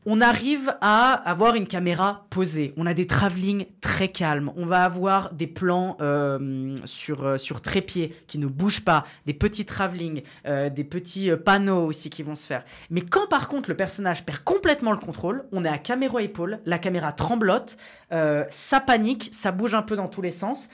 on 0.06 0.22
arrive 0.22 0.74
à 0.82 1.12
avoir 1.14 1.56
une 1.56 1.68
caméra 1.68 2.26
posée. 2.32 2.74
On 2.78 2.88
a 2.88 2.96
des 2.96 3.06
travelling 3.06 3.66
très 3.82 4.08
calmes. 4.08 4.52
On 4.56 4.66
va 4.66 4.84
avoir 4.84 5.34
des 5.34 5.46
plans 5.46 5.98
euh, 6.02 6.76
sur, 6.86 7.26
euh, 7.26 7.38
sur 7.38 7.62
trépied 7.62 8.16
qui 8.26 8.40
ne 8.40 8.48
bougent 8.48 8.84
pas, 8.84 9.04
des 9.28 9.34
petits 9.34 9.66
travelling, 9.66 10.24
euh, 10.48 10.70
des 10.70 10.86
petits 10.86 11.30
euh, 11.30 11.38
panneaux 11.38 11.86
aussi 11.86 12.10
qui 12.10 12.24
vont 12.24 12.34
se 12.34 12.48
faire. 12.48 12.64
Mais 12.90 13.02
quand 13.02 13.28
par 13.28 13.50
contre 13.50 13.70
le 13.70 13.76
personnage 13.76 14.26
perd 14.26 14.40
complètement 14.40 14.94
le 14.94 14.98
contrôle, 14.98 15.44
on 15.52 15.64
est 15.64 15.70
à 15.70 15.78
caméra 15.78 16.22
épaule, 16.24 16.60
la 16.66 16.80
caméra 16.80 17.12
tremblote, 17.12 17.78
ça 18.10 18.80
panique, 18.80 19.30
ça 19.32 19.52
bouge 19.52 19.76
un 19.76 19.84
peu 19.84 19.96
dans 19.96 20.08
tous 20.08 20.22
les 20.22 20.32
sens. 20.32 20.70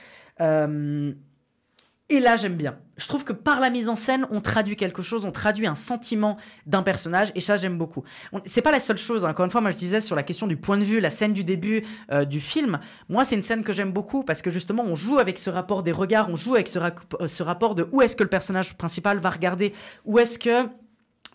Et 2.08 2.20
là, 2.20 2.36
j'aime 2.36 2.54
bien. 2.54 2.78
Je 2.98 3.08
trouve 3.08 3.24
que 3.24 3.32
par 3.32 3.58
la 3.58 3.68
mise 3.68 3.88
en 3.88 3.96
scène, 3.96 4.26
on 4.30 4.40
traduit 4.40 4.76
quelque 4.76 5.02
chose, 5.02 5.24
on 5.24 5.32
traduit 5.32 5.66
un 5.66 5.74
sentiment 5.74 6.36
d'un 6.64 6.84
personnage, 6.84 7.32
et 7.34 7.40
ça, 7.40 7.56
j'aime 7.56 7.76
beaucoup. 7.76 8.04
C'est 8.44 8.62
pas 8.62 8.70
la 8.70 8.78
seule 8.78 8.96
chose. 8.96 9.24
hein. 9.24 9.30
Encore 9.30 9.44
une 9.44 9.50
fois, 9.50 9.60
moi, 9.60 9.70
je 9.70 9.76
disais 9.76 10.00
sur 10.00 10.14
la 10.14 10.22
question 10.22 10.46
du 10.46 10.56
point 10.56 10.78
de 10.78 10.84
vue, 10.84 11.00
la 11.00 11.10
scène 11.10 11.32
du 11.32 11.42
début 11.42 11.84
euh, 12.12 12.24
du 12.24 12.38
film. 12.38 12.78
Moi, 13.08 13.24
c'est 13.24 13.34
une 13.34 13.42
scène 13.42 13.64
que 13.64 13.72
j'aime 13.72 13.90
beaucoup 13.92 14.22
parce 14.22 14.40
que 14.40 14.50
justement, 14.50 14.84
on 14.84 14.94
joue 14.94 15.18
avec 15.18 15.36
ce 15.36 15.50
rapport 15.50 15.82
des 15.82 15.90
regards, 15.92 16.30
on 16.30 16.36
joue 16.36 16.54
avec 16.54 16.68
ce, 16.68 16.78
euh, 16.78 17.26
ce 17.26 17.42
rapport 17.42 17.74
de 17.74 17.88
où 17.90 18.02
est-ce 18.02 18.14
que 18.14 18.22
le 18.22 18.30
personnage 18.30 18.76
principal 18.76 19.18
va 19.18 19.30
regarder, 19.30 19.72
où 20.04 20.20
est-ce 20.20 20.38
que 20.38 20.68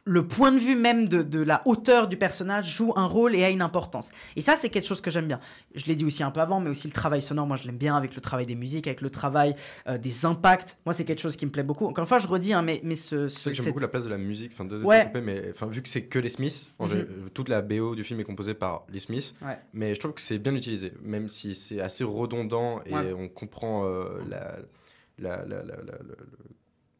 le 0.03 0.25
point 0.27 0.51
de 0.51 0.57
vue 0.57 0.75
même 0.75 1.07
de, 1.07 1.21
de 1.21 1.39
la 1.41 1.61
hauteur 1.65 2.07
du 2.07 2.17
personnage 2.17 2.75
joue 2.75 2.91
un 2.95 3.05
rôle 3.05 3.35
et 3.35 3.43
a 3.43 3.49
une 3.51 3.61
importance. 3.61 4.09
Et 4.35 4.41
ça, 4.41 4.55
c'est 4.55 4.69
quelque 4.69 4.87
chose 4.87 4.99
que 5.01 5.11
j'aime 5.11 5.27
bien. 5.27 5.39
Je 5.75 5.85
l'ai 5.85 5.93
dit 5.95 6.03
aussi 6.03 6.23
un 6.23 6.31
peu 6.31 6.39
avant, 6.39 6.59
mais 6.59 6.69
aussi 6.71 6.87
le 6.87 6.93
travail 6.93 7.21
sonore, 7.21 7.45
moi 7.45 7.55
je 7.55 7.65
l'aime 7.67 7.77
bien 7.77 7.95
avec 7.95 8.15
le 8.15 8.21
travail 8.21 8.45
des 8.47 8.55
musiques, 8.55 8.87
avec 8.87 9.01
le 9.01 9.09
travail 9.11 9.55
euh, 9.87 9.97
des 9.99 10.25
impacts. 10.25 10.77
Moi, 10.85 10.93
c'est 10.93 11.05
quelque 11.05 11.21
chose 11.21 11.35
qui 11.35 11.45
me 11.45 11.51
plaît 11.51 11.61
beaucoup. 11.63 11.85
Encore 11.85 12.03
une 12.03 12.07
fois, 12.07 12.17
je 12.17 12.27
redis, 12.27 12.53
hein, 12.53 12.63
mais, 12.63 12.81
mais 12.83 12.95
ce, 12.95 13.27
C'est 13.27 13.39
ce- 13.39 13.49
que 13.49 13.55
j'aime 13.55 13.65
beaucoup 13.67 13.79
la 13.79 13.87
place 13.87 14.03
de 14.05 14.09
la 14.09 14.17
musique, 14.17 14.51
enfin 14.53 14.65
de, 14.65 14.79
de 14.79 14.83
Ouais. 14.83 15.11
mais 15.23 15.49
enfin 15.51 15.67
vu 15.67 15.81
que 15.83 15.89
c'est 15.89 16.03
que 16.05 16.17
les 16.19 16.29
Smiths, 16.29 16.67
Mhm. 16.79 16.87
gé- 16.87 17.07
toute 17.33 17.49
la 17.49 17.61
BO 17.61 17.93
du 17.95 18.03
film 18.03 18.19
est 18.19 18.23
composée 18.23 18.55
par 18.55 18.85
les 18.89 18.99
Smiths, 18.99 19.35
Ouais. 19.41 19.59
mais 19.73 19.93
je 19.93 19.99
trouve 19.99 20.13
que 20.13 20.21
c'est 20.21 20.39
bien 20.39 20.55
utilisé, 20.55 20.93
même 21.03 21.29
si 21.29 21.53
c'est 21.53 21.79
assez 21.79 22.03
redondant 22.03 22.81
et 22.87 22.93
Ouais. 22.93 23.13
on 23.13 23.29
comprend 23.29 23.85
euh, 23.85 24.19
la, 24.27 24.55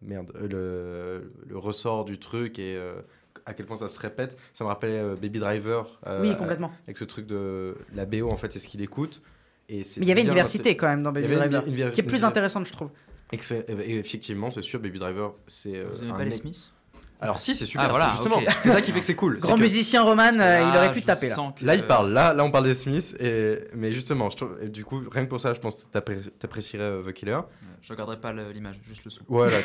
merde, 0.01 0.31
euh, 0.35 0.47
le, 0.49 1.31
le 1.49 1.57
ressort 1.57 2.05
du 2.05 2.17
truc 2.19 2.59
et 2.59 2.75
euh, 2.75 3.01
à 3.45 3.53
quel 3.53 3.65
point 3.65 3.77
ça 3.77 3.87
se 3.87 3.99
répète. 3.99 4.37
Ça 4.53 4.63
me 4.63 4.69
rappelait 4.69 4.99
euh, 4.99 5.15
Baby 5.15 5.39
Driver. 5.39 5.99
euh, 6.07 6.21
Oui, 6.21 6.35
complètement. 6.37 6.71
Avec 6.85 6.97
ce 6.97 7.03
truc 7.05 7.25
de 7.27 7.75
la 7.95 8.05
BO 8.05 8.29
en 8.31 8.37
fait, 8.37 8.51
c'est 8.53 8.59
ce 8.59 8.67
qu'il 8.67 8.81
écoute. 8.81 9.21
Et 9.69 9.83
c'est 9.83 9.99
Mais 9.99 10.05
il 10.05 10.09
y 10.09 10.11
avait 10.11 10.21
une 10.21 10.27
diversité 10.29 10.75
quand 10.75 10.87
même 10.87 11.01
dans 11.03 11.11
Baby 11.11 11.27
une- 11.27 11.35
Driver, 11.35 11.63
une 11.67 11.89
qui 11.91 12.01
est 12.01 12.03
plus 12.03 12.23
intéressante, 12.25 12.67
je 12.67 12.73
trouve. 12.73 12.89
Et, 13.31 13.37
que 13.37 13.45
c'est- 13.45 13.65
et 13.69 13.97
effectivement, 13.97 14.51
c'est 14.51 14.61
sûr, 14.61 14.79
Baby 14.81 14.99
Driver, 14.99 15.33
c'est. 15.47 15.77
euh, 15.77 15.87
Vous 15.89 16.01
aimez 16.03 16.11
un 16.11 16.15
pas 16.17 16.25
les 16.25 16.31
Smiths? 16.31 16.73
Alors 17.21 17.39
si, 17.39 17.53
c'est 17.55 17.65
super. 17.67 17.85
Ah, 17.85 17.89
voilà, 17.89 18.09
c'est 18.09 18.17
justement, 18.23 18.41
c'est 18.63 18.69
ça 18.69 18.81
qui 18.81 18.91
fait 18.91 18.99
que 18.99 19.05
c'est 19.05 19.15
cool. 19.15 19.37
Grand 19.37 19.55
que- 19.55 19.61
musicien 19.61 20.01
Roman, 20.03 20.31
euh, 20.39 20.59
il 20.71 20.75
aurait 20.77 20.91
pu 20.91 21.03
taper 21.03 21.29
là. 21.29 21.35
que- 21.55 21.63
Là, 21.65 21.75
il 21.75 21.83
parle. 21.83 22.11
Là, 22.11 22.33
là, 22.33 22.43
on 22.43 22.49
parle 22.51 22.65
des 22.65 22.73
Smiths. 22.73 23.15
Et... 23.19 23.59
Mais 23.75 23.91
justement, 23.91 24.29
je 24.31 24.37
trouve... 24.37 24.57
et 24.61 24.67
du 24.69 24.83
coup, 24.83 25.01
rien 25.11 25.25
que 25.25 25.29
pour 25.29 25.39
ça, 25.39 25.53
je 25.53 25.59
pense 25.59 25.75
que 25.75 25.89
t'appré- 25.91 26.19
t'apprécierais 26.39 26.83
euh, 26.83 27.03
The 27.03 27.13
Killer. 27.13 27.39
Je 27.81 27.93
regarderai 27.93 28.19
pas 28.19 28.33
l'image, 28.33 28.79
juste 28.87 29.05
le 29.05 29.11
son. 29.11 29.21
Voilà, 29.27 29.57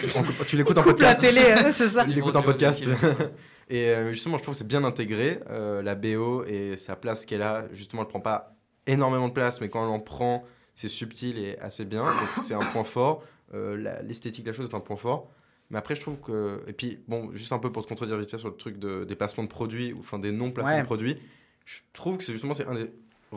tu, 0.46 0.56
l'écoutes 0.56 0.76
en 0.78 0.82
Coupe 0.82 0.98
la 1.00 1.14
podcast. 1.14 1.20
télé, 1.20 1.52
hein, 1.52 1.68
c'est 1.72 1.88
ça. 1.88 2.02
Il 2.04 2.08
Livre 2.14 2.26
l'écoute 2.26 2.36
en 2.36 2.42
podcast. 2.42 2.84
Et 3.68 3.88
euh, 3.90 4.10
justement, 4.12 4.36
je 4.36 4.42
trouve 4.42 4.54
que 4.54 4.58
c'est 4.58 4.66
bien 4.66 4.84
intégré. 4.84 5.40
euh, 5.50 5.82
la 5.82 5.94
BO 5.94 6.44
et 6.46 6.76
sa 6.76 6.94
place 6.94 7.26
qu'elle 7.26 7.42
a, 7.42 7.64
justement, 7.72 8.02
elle 8.02 8.08
prend 8.08 8.20
pas 8.20 8.54
énormément 8.86 9.28
de 9.28 9.32
place, 9.32 9.60
mais 9.60 9.68
quand 9.68 9.82
elle 9.82 9.90
en 9.90 9.98
prend, 10.00 10.44
c'est 10.74 10.88
subtil 10.88 11.38
et 11.38 11.58
assez 11.58 11.84
bien. 11.84 12.04
Donc, 12.04 12.44
c'est 12.44 12.54
un 12.54 12.58
point 12.60 12.84
fort. 12.84 13.22
Euh, 13.54 14.00
L'esthétique 14.04 14.44
de 14.44 14.50
la 14.50 14.56
chose 14.56 14.70
est 14.70 14.74
un 14.76 14.80
point 14.80 14.96
fort. 14.96 15.28
Mais 15.70 15.78
après, 15.78 15.94
je 15.96 16.00
trouve 16.00 16.18
que. 16.20 16.62
Et 16.68 16.72
puis, 16.72 16.98
bon, 17.08 17.30
juste 17.34 17.52
un 17.52 17.58
peu 17.58 17.72
pour 17.72 17.82
te 17.84 17.88
contredire 17.88 18.16
vite 18.18 18.30
fait 18.30 18.38
sur 18.38 18.48
le 18.48 18.54
truc 18.56 18.78
de, 18.78 19.04
des 19.04 19.16
placements 19.16 19.44
de 19.44 19.48
produits, 19.48 19.92
ou 19.92 19.98
enfin 20.00 20.18
des 20.18 20.32
non-placements 20.32 20.74
Ouais. 20.74 20.80
de 20.80 20.86
produits, 20.86 21.16
je 21.64 21.80
trouve 21.92 22.18
que 22.18 22.24
c'est 22.24 22.32
justement 22.32 22.54
c'est 22.54 22.66
un 22.66 22.74
des 22.74 22.90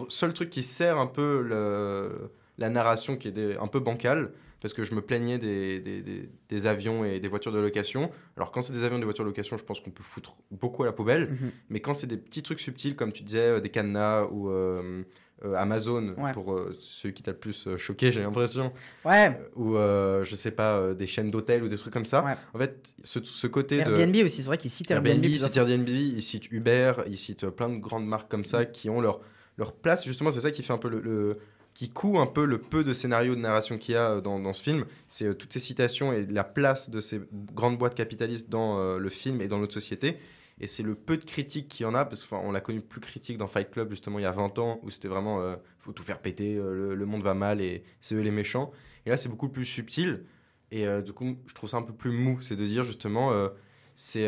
seuls 0.09 0.33
trucs 0.33 0.49
qui 0.51 0.61
sert 0.63 0.97
un 0.99 1.07
peu 1.07 1.41
le- 1.41 2.31
la 2.59 2.69
narration 2.69 3.17
qui 3.17 3.27
est 3.29 3.31
des- 3.31 3.55
un 3.57 3.67
peu 3.67 3.79
bancale. 3.79 4.31
Parce 4.61 4.73
que 4.73 4.83
je 4.83 4.93
me 4.93 4.99
plaignais 5.01 5.37
des, 5.37 5.79
des, 5.79 6.01
des- 6.01 6.29
des 6.49 6.67
avions 6.67 7.05
et 7.05 7.21
des 7.21 7.29
voitures 7.29 7.53
de 7.53 7.59
location. 7.59 8.11
Alors, 8.35 8.51
quand 8.51 8.61
c'est 8.61 8.73
des 8.73 8.83
avions 8.83 8.97
et 8.97 8.99
des 8.99 9.05
voitures 9.05 9.23
de 9.23 9.29
location, 9.29 9.57
je 9.57 9.63
pense 9.63 9.79
qu'on 9.79 9.89
peut 9.89 10.03
foutre 10.03 10.35
beaucoup 10.51 10.83
à 10.83 10.85
la 10.85 10.91
poubelle. 10.91 11.29
Mhm. 11.31 11.51
Mais 11.69 11.79
quand 11.79 11.93
c'est 11.93 12.07
des 12.07 12.17
petits 12.17 12.43
trucs 12.43 12.59
subtils, 12.59 12.97
comme 12.97 13.13
tu 13.13 13.23
disais, 13.23 13.39
euh, 13.39 13.59
des 13.61 13.69
cadenas 13.69 14.25
ou 14.25 14.49
euh, 14.49 15.03
euh, 15.45 15.53
Amazon, 15.55 16.13
Ouais. 16.17 16.33
pour 16.33 16.53
euh, 16.53 16.75
ceux 16.81 17.11
qui 17.11 17.23
t'a 17.23 17.31
le 17.31 17.37
plus 17.37 17.67
euh, 17.67 17.77
choqué, 17.77 18.11
j'ai 18.11 18.21
l'impression, 18.21 18.69
Ouais, 19.05 19.39
ou 19.55 19.73
je 19.75 20.35
sais 20.35 20.51
pas, 20.51 20.93
des 20.93 21.07
chaînes 21.07 21.31
d'hôtels 21.31 21.63
ou 21.63 21.67
des 21.69 21.77
trucs 21.77 21.93
comme 21.93 22.05
ça. 22.05 22.23
Ouais. 22.23 22.35
En 22.53 22.57
fait, 22.59 22.93
ce, 23.03 23.19
ce 23.23 23.47
côté 23.47 23.81
de. 23.83 23.91
Airbnb 23.97 24.15
aussi, 24.25 24.37
c'est 24.41 24.47
vrai 24.47 24.57
qu'il 24.57 24.69
cite 24.71 24.91
Airbnb. 24.91 25.07
Airbnb, 25.07 25.25
il 25.25 25.29
plusieurs 25.31 25.49
cite 25.49 25.57
Airbnb, 25.57 25.87
il 25.89 26.21
cite 26.23 26.51
Uber, 26.51 26.93
il 27.07 27.17
cite 27.17 27.43
euh, 27.45 27.51
plein 27.51 27.69
de 27.69 27.77
grandes 27.77 28.07
marques 28.07 28.29
comme 28.29 28.45
ça 28.45 28.65
qui 28.65 28.89
ont 28.89 29.01
leur, 29.01 29.21
leur 29.57 29.73
place. 29.73 30.05
Justement, 30.05 30.31
c'est 30.31 30.41
ça 30.41 30.51
qui 30.51 30.63
fait 30.63 30.73
un 30.73 30.77
peu 30.77 30.89
le, 30.89 30.99
le- 30.99 31.37
qui 31.75 31.89
coud 31.89 32.17
un 32.17 32.25
peu 32.25 32.43
le 32.45 32.57
peu 32.57 32.83
de 32.83 32.93
scénario 32.93 33.35
de 33.35 33.39
narration 33.39 33.77
qu'il 33.77 33.93
y 33.93 33.97
a 33.97 34.19
dans, 34.19 34.39
dans 34.39 34.51
ce 34.53 34.61
film. 34.63 34.85
C'est 35.07 35.37
toutes 35.37 35.53
ces 35.53 35.59
citations 35.61 36.11
et 36.11 36.25
la 36.25 36.43
place 36.43 36.89
de 36.89 36.99
ces 36.99 37.21
grandes 37.55 37.77
boîtes 37.77 37.95
capitalistes 37.95 38.49
dans 38.49 38.97
le 38.97 39.09
film 39.09 39.39
et 39.39 39.47
dans 39.47 39.59
notre 39.59 39.73
société. 39.75 40.17
Et 40.59 40.67
c'est 40.67 40.83
le 40.83 40.95
peu 40.95 41.17
de 41.17 41.23
critiques 41.23 41.69
qu'il 41.69 41.83
y 41.83 41.87
en 41.87 41.95
a, 41.95 42.03
parce 42.05 42.25
qu'on 42.25 42.51
l'a 42.51 42.59
connu 42.59 42.81
plus 42.81 42.99
critique 42.99 43.37
dans 43.37 43.47
Fight 43.47 43.71
Club, 43.71 43.89
justement, 43.91 44.19
il 44.19 44.23
y 44.23 44.25
a 44.25 44.31
20 44.31 44.59
ans, 44.59 44.79
où 44.83 44.89
c'était 44.89 45.07
vraiment, 45.07 45.41
euh, 45.41 45.55
faut 45.79 45.93
tout 45.93 46.03
faire 46.03 46.19
péter, 46.19 46.55
euh, 46.55 46.95
le, 46.95 47.05
monde 47.05 47.23
va 47.23 47.33
mal 47.33 47.61
et 47.61 47.83
c'est 48.01 48.15
eux 48.15 48.21
les 48.21 48.31
méchants. 48.31 48.71
Et 49.05 49.09
là, 49.09 49.17
c'est 49.17 49.29
beaucoup 49.29 49.49
plus 49.49 49.65
subtil. 49.65 50.25
Et 50.71 50.85
euh, 50.85 51.01
du 51.01 51.13
coup, 51.13 51.37
je 51.47 51.53
trouve 51.53 51.69
ça 51.69 51.77
un 51.77 51.81
peu 51.81 51.93
plus 51.93 52.11
mou. 52.11 52.41
C'est 52.41 52.57
de 52.57 52.65
dire, 52.65 52.83
justement, 52.83 53.31
euh, 53.31 53.49
ces 53.95 54.25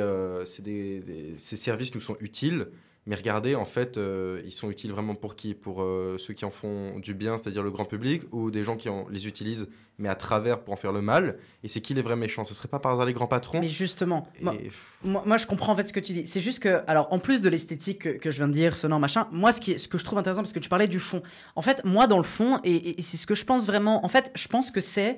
services 1.58 1.94
nous 1.94 2.02
sont 2.02 2.18
utiles, 2.22 2.70
mais 3.08 3.16
regardez, 3.16 3.56
en 3.56 3.66
fait, 3.66 3.98
euh, 3.98 4.42
ils 4.46 4.52
sont 4.52 4.70
utiles 4.70 4.92
vraiment 4.92 5.16
pour 5.16 5.36
qui? 5.36 5.54
Pour 5.56 5.82
euh, 5.82 6.18
ceux 6.20 6.34
qui 6.34 6.46
en 6.46 6.52
font 6.52 7.00
du 7.00 7.14
bien, 7.14 7.38
c'est-à-dire 7.38 7.64
le 7.64 7.72
grand 7.72 7.86
public, 7.86 8.22
ou 8.32 8.52
des 8.52 8.64
gens 8.64 8.78
qui 8.78 8.90
en, 8.90 9.08
les 9.10 9.28
utilisent, 9.28 9.68
mais 9.98 10.08
à 10.08 10.16
travers 10.16 10.60
pour 10.60 10.74
en 10.74 10.78
faire 10.78 10.92
le 10.92 11.02
mal? 11.02 11.38
Et 11.64 11.68
c'est 11.68 11.82
qui 11.82 11.94
les 11.96 12.02
vrais 12.04 12.16
méchants? 12.16 12.44
Ce 12.46 12.54
serait 12.54 12.68
pas 12.68 12.80
par 12.80 12.92
hasard 12.94 13.06
les 13.08 13.14
grands 13.14 13.28
patrons? 13.28 13.60
Mais 13.60 13.68
justement, 13.68 14.28
moi, 14.42 14.56
Et- 14.56 14.70
moi, 15.04 15.24
moi, 15.26 15.38
je 15.38 15.48
comprends 15.48 15.74
en 15.74 15.76
fait 15.76 15.88
ce 15.88 15.94
que 15.94 16.00
tu 16.00 16.14
dis. 16.14 16.28
C'est 16.28 16.42
juste 16.42 16.60
que, 16.60 16.82
alors, 16.88 17.12
en 17.12 17.18
plus 17.20 17.42
de 17.42 17.50
l'esthétique 17.50 18.00
que, 18.00 18.10
que 18.10 18.30
je 18.30 18.38
viens 18.38 18.48
de 18.48 18.54
dire, 18.54 18.76
sonore, 18.76 19.00
machin, 19.00 19.28
moi, 19.32 19.52
ce, 19.52 19.62
qui 19.62 19.80
ce 19.80 19.88
que 19.88 19.98
je 19.98 20.04
trouve 20.04 20.20
intéressant, 20.20 20.42
parce 20.42 20.54
que 20.54 20.60
tu 20.60 20.70
parlais 20.70 20.88
du 20.88 21.00
fond. 21.00 21.24
En 21.56 21.62
fait, 21.64 21.84
moi, 21.84 22.06
dans 22.06 22.18
le 22.18 22.24
fond, 22.24 22.60
et, 22.64 23.00
et 23.00 23.02
c'est 23.02 23.18
ce 23.18 23.26
que 23.26 23.36
je 23.36 23.46
pense 23.46 23.66
vraiment, 23.66 24.06
en 24.06 24.10
fait, 24.10 24.32
je 24.36 24.48
pense 24.48 24.70
que 24.70 24.80
c'est 24.80 25.18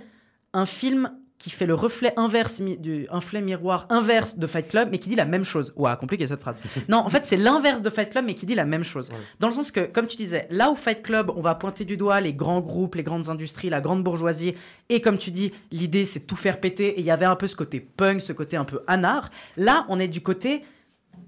un 0.53 0.65
film 0.65 1.11
qui 1.43 1.49
fait 1.49 1.65
le 1.65 1.73
reflet 1.73 2.13
inverse, 2.15 2.61
du, 2.61 3.05
un 3.11 3.17
reflet 3.17 3.41
miroir 3.41 3.85
inverse 3.89 4.37
de 4.37 4.47
Fight 4.47 4.69
Club, 4.69 4.87
mais 4.89 4.97
qui 4.97 5.09
dit 5.09 5.15
la 5.15 5.25
même 5.25 5.43
chose. 5.43 5.73
Ouah, 5.75 5.97
compliqué 5.97 6.25
cette 6.25 6.39
phrase. 6.39 6.61
non, 6.87 6.99
en 6.99 7.09
fait, 7.09 7.25
c'est 7.25 7.35
l'inverse 7.35 7.81
de 7.81 7.89
Fight 7.89 8.09
Club, 8.09 8.23
mais 8.25 8.33
qui 8.33 8.45
dit 8.45 8.55
la 8.55 8.63
même 8.63 8.85
chose. 8.85 9.09
Ouais. 9.09 9.17
Dans 9.41 9.49
le 9.49 9.53
sens 9.53 9.69
que, 9.69 9.81
comme 9.81 10.07
tu 10.07 10.15
disais, 10.15 10.47
là 10.49 10.71
où 10.71 10.75
Fight 10.77 11.01
Club, 11.01 11.29
on 11.35 11.41
va 11.41 11.53
pointer 11.55 11.83
du 11.83 11.97
doigt 11.97 12.21
les 12.21 12.33
grands 12.33 12.61
groupes, 12.61 12.95
les 12.95 13.03
grandes 13.03 13.27
industries, 13.29 13.69
la 13.69 13.81
grande 13.81 14.05
bourgeoisie, 14.05 14.55
et 14.87 15.01
comme 15.01 15.17
tu 15.17 15.31
dis, 15.31 15.51
l'idée 15.73 16.05
c'est 16.05 16.21
tout 16.21 16.37
faire 16.37 16.61
péter, 16.61 16.87
et 16.91 16.99
il 17.01 17.05
y 17.05 17.11
avait 17.11 17.25
un 17.25 17.35
peu 17.35 17.47
ce 17.47 17.57
côté 17.57 17.81
punk, 17.81 18.21
ce 18.21 18.31
côté 18.31 18.55
un 18.55 18.63
peu 18.63 18.81
anard. 18.87 19.29
Là, 19.57 19.85
on 19.89 19.99
est 19.99 20.07
du 20.07 20.21
côté 20.21 20.63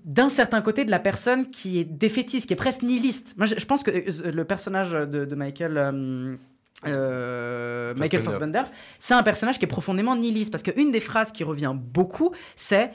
d'un 0.06 0.30
certain 0.30 0.62
côté 0.62 0.86
de 0.86 0.92
la 0.92 1.00
personne 1.00 1.50
qui 1.50 1.78
est 1.78 1.84
défaitiste, 1.84 2.48
qui 2.48 2.54
est 2.54 2.56
presque 2.56 2.84
nihiliste. 2.84 3.34
Moi, 3.36 3.48
je, 3.48 3.66
pense 3.66 3.84
que 3.84 3.92
euh, 3.92 4.32
le 4.32 4.46
personnage 4.46 4.94
de, 4.94 5.26
de 5.26 5.36
Michael. 5.36 5.78
euh, 5.78 6.38
euh, 6.86 7.94
Michael 7.98 8.22
Fassbender. 8.24 8.64
C'est 9.00 9.14
un 9.14 9.24
personnage 9.24 9.58
qui 9.60 9.66
est 9.66 9.68
profondément 9.70 10.16
nihiliste 10.16 10.52
parce 10.52 10.64
qu'une 10.64 10.92
des 10.92 11.00
phrases 11.00 11.32
qui 11.32 11.44
revient 11.44 11.74
beaucoup, 11.76 12.34
c'est 12.56 12.92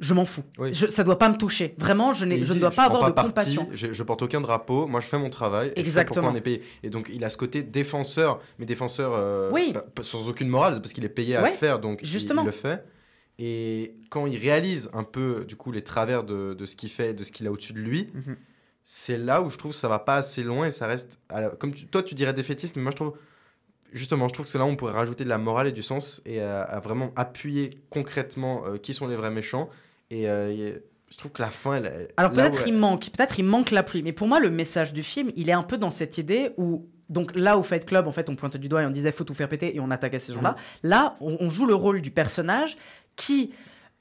je 0.00 0.14
m'en 0.14 0.24
fous. 0.24 0.42
Oui. 0.58 0.74
Je, 0.74 0.88
ça 0.88 1.04
doit 1.04 1.18
pas 1.18 1.28
me 1.28 1.36
toucher. 1.36 1.74
Vraiment, 1.78 2.12
je, 2.12 2.26
Et 2.26 2.44
je 2.44 2.52
ne 2.54 2.58
dois 2.58 2.72
pas 2.72 2.84
avoir 2.86 3.12
de 3.12 3.20
compassion. 3.20 3.68
Je, 3.72 3.92
je 3.92 4.02
porte 4.02 4.22
aucun 4.22 4.40
drapeau. 4.40 4.86
Moi, 4.88 4.98
je 4.98 5.06
fais 5.06 5.18
mon 5.18 5.30
travail. 5.30 5.68
et 5.68 5.72
je 5.76 5.80
Exactement. 5.80 6.28
on 6.28 6.34
est 6.34 6.40
payé. 6.40 6.62
Et 6.82 6.90
donc, 6.90 7.08
il 7.12 7.22
a 7.24 7.30
ce 7.30 7.36
côté 7.36 7.62
défenseur, 7.62 8.40
mais 8.58 8.66
défenseur 8.66 9.12
euh, 9.14 9.50
Oui. 9.52 9.72
bah, 9.72 9.84
sans 10.02 10.28
aucune 10.28 10.48
morale, 10.48 10.80
parce 10.80 10.92
qu'il 10.92 11.04
est 11.04 11.08
payé 11.08 11.36
à 11.36 11.42
Ouais, 11.42 11.50
le 11.50 11.56
faire, 11.56 11.78
donc 11.78 12.00
il- 12.02 12.08
justement. 12.08 12.42
Il, 12.42 12.46
le 12.46 12.52
fait. 12.52 12.84
Et 13.38 13.94
quand 14.10 14.26
il 14.26 14.38
réalise 14.38 14.90
un 14.92 15.04
peu, 15.04 15.44
du 15.46 15.54
coup, 15.54 15.70
les 15.70 15.82
travers 15.84 16.24
de, 16.24 16.54
de 16.54 16.66
ce 16.66 16.74
qu'il 16.74 16.90
fait, 16.90 17.14
de 17.14 17.22
ce 17.22 17.30
qu'il 17.30 17.46
a 17.46 17.52
au-dessus 17.52 17.72
de 17.72 17.78
lui, 17.80 18.10
Mhm. 18.12 18.36
C'est 18.84 19.18
là 19.18 19.42
où 19.42 19.48
je 19.50 19.56
trouve 19.58 19.72
que 19.72 19.76
ça 19.78 19.88
va 19.88 19.98
pas 19.98 20.16
assez 20.16 20.42
loin 20.42 20.66
et 20.66 20.72
ça 20.72 20.86
reste. 20.86 21.18
la- 21.30 21.50
Comme 21.50 21.72
tu- 21.72 21.86
toi, 21.86 22.02
tu 22.02 22.14
dirais 22.14 22.32
défaitiste, 22.32 22.76
mais 22.76 22.82
moi, 22.82 22.90
je 22.90 22.96
trouve. 22.96 23.16
Justement, 23.92 24.26
je 24.26 24.32
trouve 24.32 24.46
que 24.46 24.50
c'est 24.52 24.58
là 24.58 24.64
où 24.64 24.68
on 24.68 24.76
pourrait 24.76 24.92
rajouter 24.94 25.22
de 25.24 25.28
la 25.28 25.36
morale 25.38 25.66
et 25.66 25.72
du 25.72 25.82
sens 25.82 26.22
et 26.24 26.40
à, 26.40 26.62
à 26.62 26.80
vraiment 26.80 27.12
appuyer 27.14 27.70
concrètement 27.90 28.64
euh, 28.66 28.78
qui 28.78 28.94
sont 28.94 29.06
les 29.06 29.16
vrais 29.16 29.30
méchants. 29.30 29.68
Et 30.10 30.28
euh, 30.30 30.78
je 31.10 31.16
trouve 31.18 31.30
que 31.30 31.42
la 31.42 31.50
fin, 31.50 31.74
elle, 31.74 32.08
Alors 32.16 32.32
là 32.32 32.48
où 32.48 32.50
peut-être 32.50 32.66
il 32.66 32.74
manque, 32.74 33.10
peut-être 33.10 33.38
il 33.38 33.44
manque 33.44 33.70
la 33.70 33.82
pluie. 33.82 34.02
Mais 34.02 34.12
pour 34.12 34.28
moi, 34.28 34.40
le 34.40 34.48
message 34.50 34.94
du 34.94 35.02
film, 35.02 35.30
il 35.36 35.50
est 35.50 35.52
un 35.52 35.62
peu 35.62 35.76
dans 35.76 35.90
cette 35.90 36.16
idée 36.16 36.52
où 36.56 36.86
donc 37.10 37.36
là 37.36 37.58
au 37.58 37.62
Fight 37.62 37.84
Club, 37.84 38.06
en 38.06 38.12
fait, 38.12 38.30
on 38.30 38.36
pointait 38.36 38.56
du 38.58 38.68
doigt 38.70 38.82
et 38.82 38.86
on 38.86 38.90
disait 38.90 39.12
faut 39.12 39.24
tout 39.24 39.34
faire 39.34 39.48
péter 39.48 39.76
et 39.76 39.80
on 39.80 39.90
attaquait 39.90 40.18
ces 40.18 40.32
gens-là. 40.32 40.56
Là, 40.82 41.16
on, 41.20 41.36
on 41.40 41.50
joue 41.50 41.66
le 41.66 41.74
rôle 41.74 42.00
du 42.00 42.10
personnage 42.10 42.76
qui 43.16 43.52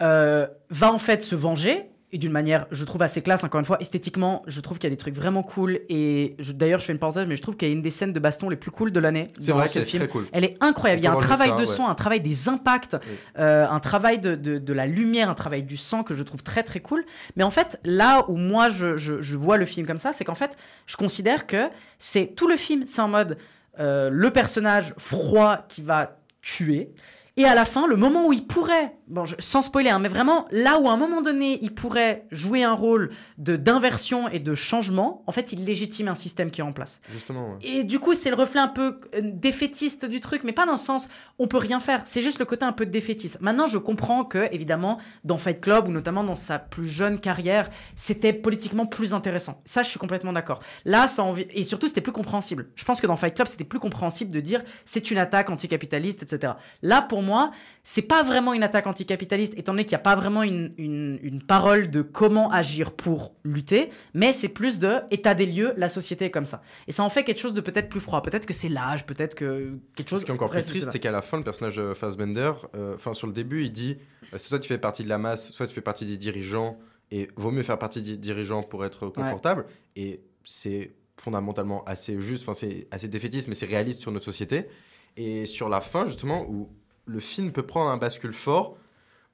euh, 0.02 0.48
va 0.70 0.94
en 0.94 0.98
fait 1.00 1.22
se 1.22 1.36
venger. 1.36 1.84
Et 2.14 2.18
d'une 2.18 2.32
manière, 2.34 2.68
je 2.72 2.84
trouve 2.84 3.02
assez 3.04 3.22
classe, 3.22 3.44
encore 3.46 3.60
une 3.60 3.66
fois, 3.66 3.78
esthétiquement, 3.80 4.44
je 4.46 4.60
trouve 4.60 4.78
qu'il 4.80 4.90
y 4.90 4.92
a 4.92 4.96
des 4.96 4.98
trucs 4.98 5.16
vraiment 5.16 5.44
cool. 5.44 5.80
Et 5.88 6.36
d'ailleurs, 6.56 6.82
je 6.82 6.86
fais 6.86 6.92
une 6.92 7.00
parenthèse, 7.00 7.26
mais 7.26 7.38
je 7.38 7.42
trouve 7.42 7.56
qu'il 7.56 7.70
y 7.70 7.72
a 7.72 7.74
une 7.74 7.82
des 7.82 7.90
scènes 7.90 8.12
de 8.12 8.20
baston 8.20 8.50
les 8.50 8.58
plus 8.58 8.70
cool 8.72 8.92
de 8.92 9.00
l'année. 9.00 9.32
C'est 9.40 9.54
vrai 9.54 9.70
ce 9.70 9.74
qu'elle 9.74 9.84
est 9.84 9.86
film. 9.86 10.04
très 10.04 10.12
cool. 10.12 10.28
Elle 10.34 10.44
est 10.44 10.58
incroyable. 10.60 11.00
Il 11.02 11.06
y 11.06 11.08
a 11.08 11.14
un 11.14 11.18
travail 11.18 11.50
ça, 11.52 11.56
de 11.56 11.62
ouais. 11.62 11.66
son, 11.66 11.88
un 11.88 11.96
travail 11.96 12.20
des 12.20 12.50
impacts, 12.50 12.98
Oui. 13.02 13.14
euh, 13.40 13.66
un 13.66 13.80
travail 13.80 14.20
de, 14.20 14.36
de, 14.36 14.58
de 14.58 14.74
la 14.74 14.88
lumière, 14.88 15.30
un 15.30 15.36
travail 15.36 15.64
du 15.64 15.78
sang 15.78 16.04
que 16.04 16.14
je 16.14 16.24
trouve 16.24 16.44
très 16.44 16.64
très 16.64 16.82
cool. 16.82 17.06
Mais 17.38 17.44
en 17.44 17.52
fait, 17.52 17.80
là 17.86 18.26
où 18.30 18.36
moi 18.36 18.68
je, 18.68 18.98
je, 18.98 19.22
je 19.22 19.38
vois 19.38 19.56
le 19.56 19.66
film 19.66 19.88
comme 19.88 19.98
ça, 19.98 20.12
c'est 20.12 20.26
qu'en 20.26 20.36
fait, 20.36 20.58
je 20.88 20.98
considère 20.98 21.48
que 21.48 21.70
c'est 21.98 22.36
tout 22.36 22.48
le 22.50 22.58
film, 22.58 22.86
c'est 22.86 23.02
en 23.02 23.08
mode 23.08 23.38
euh, 23.80 24.10
le 24.12 24.32
personnage 24.32 24.94
froid 24.98 25.60
qui 25.70 25.82
va 25.82 26.18
tuer. 26.42 26.92
Et 27.38 27.46
à 27.46 27.56
la 27.56 27.64
fin, 27.66 27.88
le 27.88 27.96
moment 27.96 28.28
où 28.28 28.34
il 28.34 28.46
pourrait, 28.46 28.98
bon, 29.08 29.24
je- 29.24 29.36
sans 29.40 29.64
spoiler, 29.64 29.90
hein, 29.90 30.00
mais 30.00 30.10
vraiment 30.10 30.46
là 30.52 30.80
où 30.80 30.90
à 30.90 30.92
un 30.92 30.98
moment 30.98 31.22
donné 31.22 31.58
il 31.62 31.74
pourrait 31.74 32.26
jouer 32.30 32.64
un 32.64 32.74
rôle 32.74 33.12
de 33.38 33.56
d'inversion 33.56 34.28
et 34.28 34.40
de 34.40 34.54
changement, 34.54 35.24
en 35.28 35.32
fait, 35.32 35.54
il 35.54 35.64
légitime 35.66 36.10
un 36.10 36.16
système 36.16 36.52
qui 36.52 36.60
est 36.60 36.64
en 36.64 36.74
place. 36.74 37.00
Justement, 37.12 37.52
ouais. 37.52 37.58
Et 37.62 37.84
du 37.86 38.00
coup, 38.00 38.14
c'est 38.16 38.30
le 38.30 38.36
reflet 38.36 38.60
un 38.60 38.68
peu 38.68 39.00
euh, 39.16 39.22
défaitiste 39.24 40.06
du 40.06 40.20
truc, 40.20 40.44
mais 40.44 40.52
pas 40.52 40.66
dans 40.66 40.74
le 40.74 40.78
sens 40.78 41.08
on 41.40 41.48
peut 41.48 41.58
rien 41.58 41.80
faire. 41.80 42.02
C'est 42.06 42.22
juste 42.22 42.38
le 42.38 42.46
côté 42.46 42.66
un 42.66 42.72
peu 42.74 42.86
défaitiste. 42.86 43.40
Maintenant, 43.42 43.66
je 43.66 43.78
comprends 43.80 44.24
que, 44.26 44.54
évidemment, 44.54 45.00
dans 45.24 45.38
Fight 45.38 45.60
Club 45.62 45.88
ou 45.88 45.92
notamment 45.92 46.24
dans 46.24 46.36
sa 46.36 46.60
plus 46.60 46.88
jeune 46.88 47.20
carrière, 47.20 47.70
c'était 47.96 48.34
politiquement 48.34 48.86
plus 48.86 49.14
intéressant. 49.14 49.62
Ça, 49.66 49.82
je 49.84 49.90
suis 49.90 50.00
complètement 50.00 50.34
d'accord. 50.34 50.60
Là, 50.86 51.08
ça 51.08 51.24
envie 51.24 51.48
et 51.52 51.64
surtout, 51.64 51.88
c'était 51.88 52.02
plus 52.02 52.12
compréhensible. 52.12 52.70
Je 52.76 52.84
pense 52.84 53.00
que 53.02 53.08
dans 53.08 53.16
Fight 53.16 53.34
Club, 53.34 53.48
c'était 53.48 53.64
plus 53.64 53.80
compréhensible 53.80 54.32
de 54.32 54.40
dire 54.42 54.62
c'est 54.86 55.10
une 55.12 55.18
attaque 55.18 55.50
anticapitaliste, 55.50 56.22
etc. 56.24 56.54
Là, 56.84 57.02
pour 57.02 57.21
moi, 57.22 57.52
c'est 57.84 58.02
pas 58.02 58.24
vraiment 58.24 58.54
une 58.54 58.64
attaque 58.64 58.88
anticapitaliste, 58.88 59.58
étant 59.58 59.74
donné 59.74 59.86
qu'il 59.86 59.96
n'y 59.96 60.02
a 60.02 60.04
pas 60.04 60.16
vraiment 60.16 60.44
une, 60.44 60.74
une, 60.78 61.20
une 61.22 61.42
parole 61.42 61.90
de 61.90 62.02
comment 62.02 62.50
agir 62.52 62.92
pour 62.92 63.34
lutter, 63.44 63.90
mais 64.14 64.34
c'est 64.34 64.50
plus 64.50 64.80
de 64.80 64.98
état 65.10 65.34
des 65.34 65.46
lieux, 65.46 65.74
la 65.78 65.90
société 65.90 66.26
est 66.26 66.32
comme 66.32 66.46
ça. 66.46 66.62
Et 66.88 66.92
ça 66.92 67.04
en 67.04 67.10
fait 67.10 67.24
quelque 67.24 67.40
chose 67.40 67.54
de 67.54 67.62
peut-être 67.62 67.90
plus 67.90 68.00
froid. 68.00 68.22
Peut-être 68.22 68.46
que 68.46 68.54
c'est 68.54 68.70
l'âge, 68.70 69.06
peut-être 69.06 69.36
que 69.36 69.78
quelque 69.96 70.10
chose. 70.10 70.22
Ce 70.22 70.26
qui 70.26 70.32
est 70.32 70.34
encore 70.34 70.50
plus 70.50 70.64
triste, 70.64 70.90
c'est 70.92 71.00
qu'à 71.00 71.12
la 71.12 71.22
fin, 71.22 71.38
le 71.38 71.44
personnage 71.44 71.76
de 71.76 71.94
Fassbender, 71.94 72.52
euh, 72.76 72.96
enfin 72.96 73.14
sur 73.14 73.28
le 73.28 73.34
début, 73.34 73.64
il 73.64 73.72
dit 73.72 73.98
euh, 74.34 74.38
soit 74.38 74.60
tu 74.60 74.68
fais 74.68 74.78
partie 74.78 75.04
de 75.04 75.10
la 75.10 75.18
masse, 75.18 75.52
soit 75.52 75.68
tu 75.68 75.74
fais 75.74 75.82
partie 75.82 76.06
des 76.06 76.18
dirigeants, 76.18 76.78
et 77.12 77.30
vaut 77.36 77.52
mieux 77.52 77.64
faire 77.64 77.80
partie 77.80 78.02
des 78.02 78.18
dirigeants 78.18 78.64
pour 78.64 78.86
être 78.86 79.08
confortable. 79.08 79.66
Et 79.96 80.22
c'est 80.44 80.94
fondamentalement 81.18 81.84
assez 81.86 82.20
juste, 82.22 82.44
enfin 82.44 82.54
c'est 82.54 82.88
assez 82.90 83.08
défaitiste, 83.08 83.48
mais 83.48 83.56
c'est 83.56 83.66
réaliste 83.66 84.02
sur 84.02 84.12
notre 84.12 84.26
société. 84.26 84.68
Et 85.18 85.46
sur 85.46 85.68
la 85.68 85.82
fin, 85.82 86.06
justement, 86.06 86.46
où 86.50 86.70
le 87.06 87.20
film 87.20 87.52
peut 87.52 87.66
prendre 87.66 87.90
un 87.90 87.98
bascule 87.98 88.34
fort, 88.34 88.78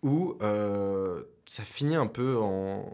où 0.04 0.38
euh, 0.42 1.24
ça 1.46 1.64
finit 1.64 1.96
un 1.96 2.08
peu 2.08 2.38
en, 2.38 2.86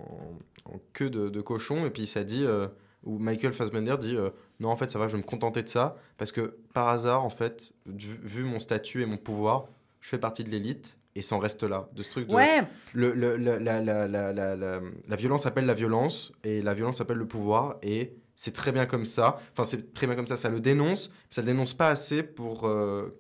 en 0.66 0.80
queue 0.94 1.10
de, 1.10 1.30
de 1.30 1.42
cochon, 1.42 1.86
et 1.86 1.90
puis 1.90 2.08
ça 2.08 2.24
dit, 2.24 2.46
euh, 2.46 2.68
où 3.04 3.20
Michael 3.20 3.54
Fassbender 3.54 3.98
dit 4.00 4.16
euh, 4.16 4.30
non, 4.60 4.70
en 4.70 4.78
fait, 4.78 4.90
ça 4.90 5.00
va, 5.00 5.08
je 5.08 5.14
vais 5.14 5.22
me 5.22 5.28
contenter 5.28 5.64
de 5.64 5.68
ça, 5.68 5.98
parce 6.18 6.32
que 6.32 6.58
par 6.74 6.90
hasard, 6.90 7.24
en 7.24 7.30
fait, 7.30 7.74
vu, 7.86 8.20
vu 8.24 8.44
mon 8.44 8.60
statut 8.60 9.02
et 9.02 9.06
mon 9.06 9.18
pouvoir, 9.18 9.66
je 10.02 10.10
fais 10.10 10.18
partie 10.18 10.44
de 10.44 10.50
l'élite, 10.50 10.98
et 11.16 11.22
ça 11.22 11.36
en 11.36 11.40
reste 11.40 11.64
là, 11.64 11.90
de 11.94 12.02
ce 12.02 12.10
truc 12.10 12.28
de... 12.28 12.34
Ouais, 12.34 12.64
Le, 12.94 13.14
la, 13.14 13.60
la, 13.60 13.82
la, 13.82 14.08
la, 14.08 15.16
violence 15.16 15.46
appelle 15.46 15.66
la 15.66 15.76
violence, 15.76 16.32
et 16.44 16.62
la 16.62 16.74
violence 16.74 17.02
appelle 17.02 17.18
le 17.18 17.28
pouvoir, 17.28 17.78
et 17.84 18.16
c'est 18.36 18.54
très 18.54 18.72
bien 18.72 18.88
comme 18.88 19.06
ça. 19.06 19.40
Enfin, 19.52 19.64
c'est 19.64 19.94
très 19.94 20.08
bien 20.08 20.16
comme 20.16 20.26
ça, 20.26 20.38
ça 20.38 20.50
le 20.50 20.60
dénonce, 20.60 21.10
mais 21.10 21.36
ça 21.36 21.42
le 21.42 21.48
dénonce 21.48 21.76
pas 21.76 21.90
assez 21.90 22.24
pour 22.24 22.62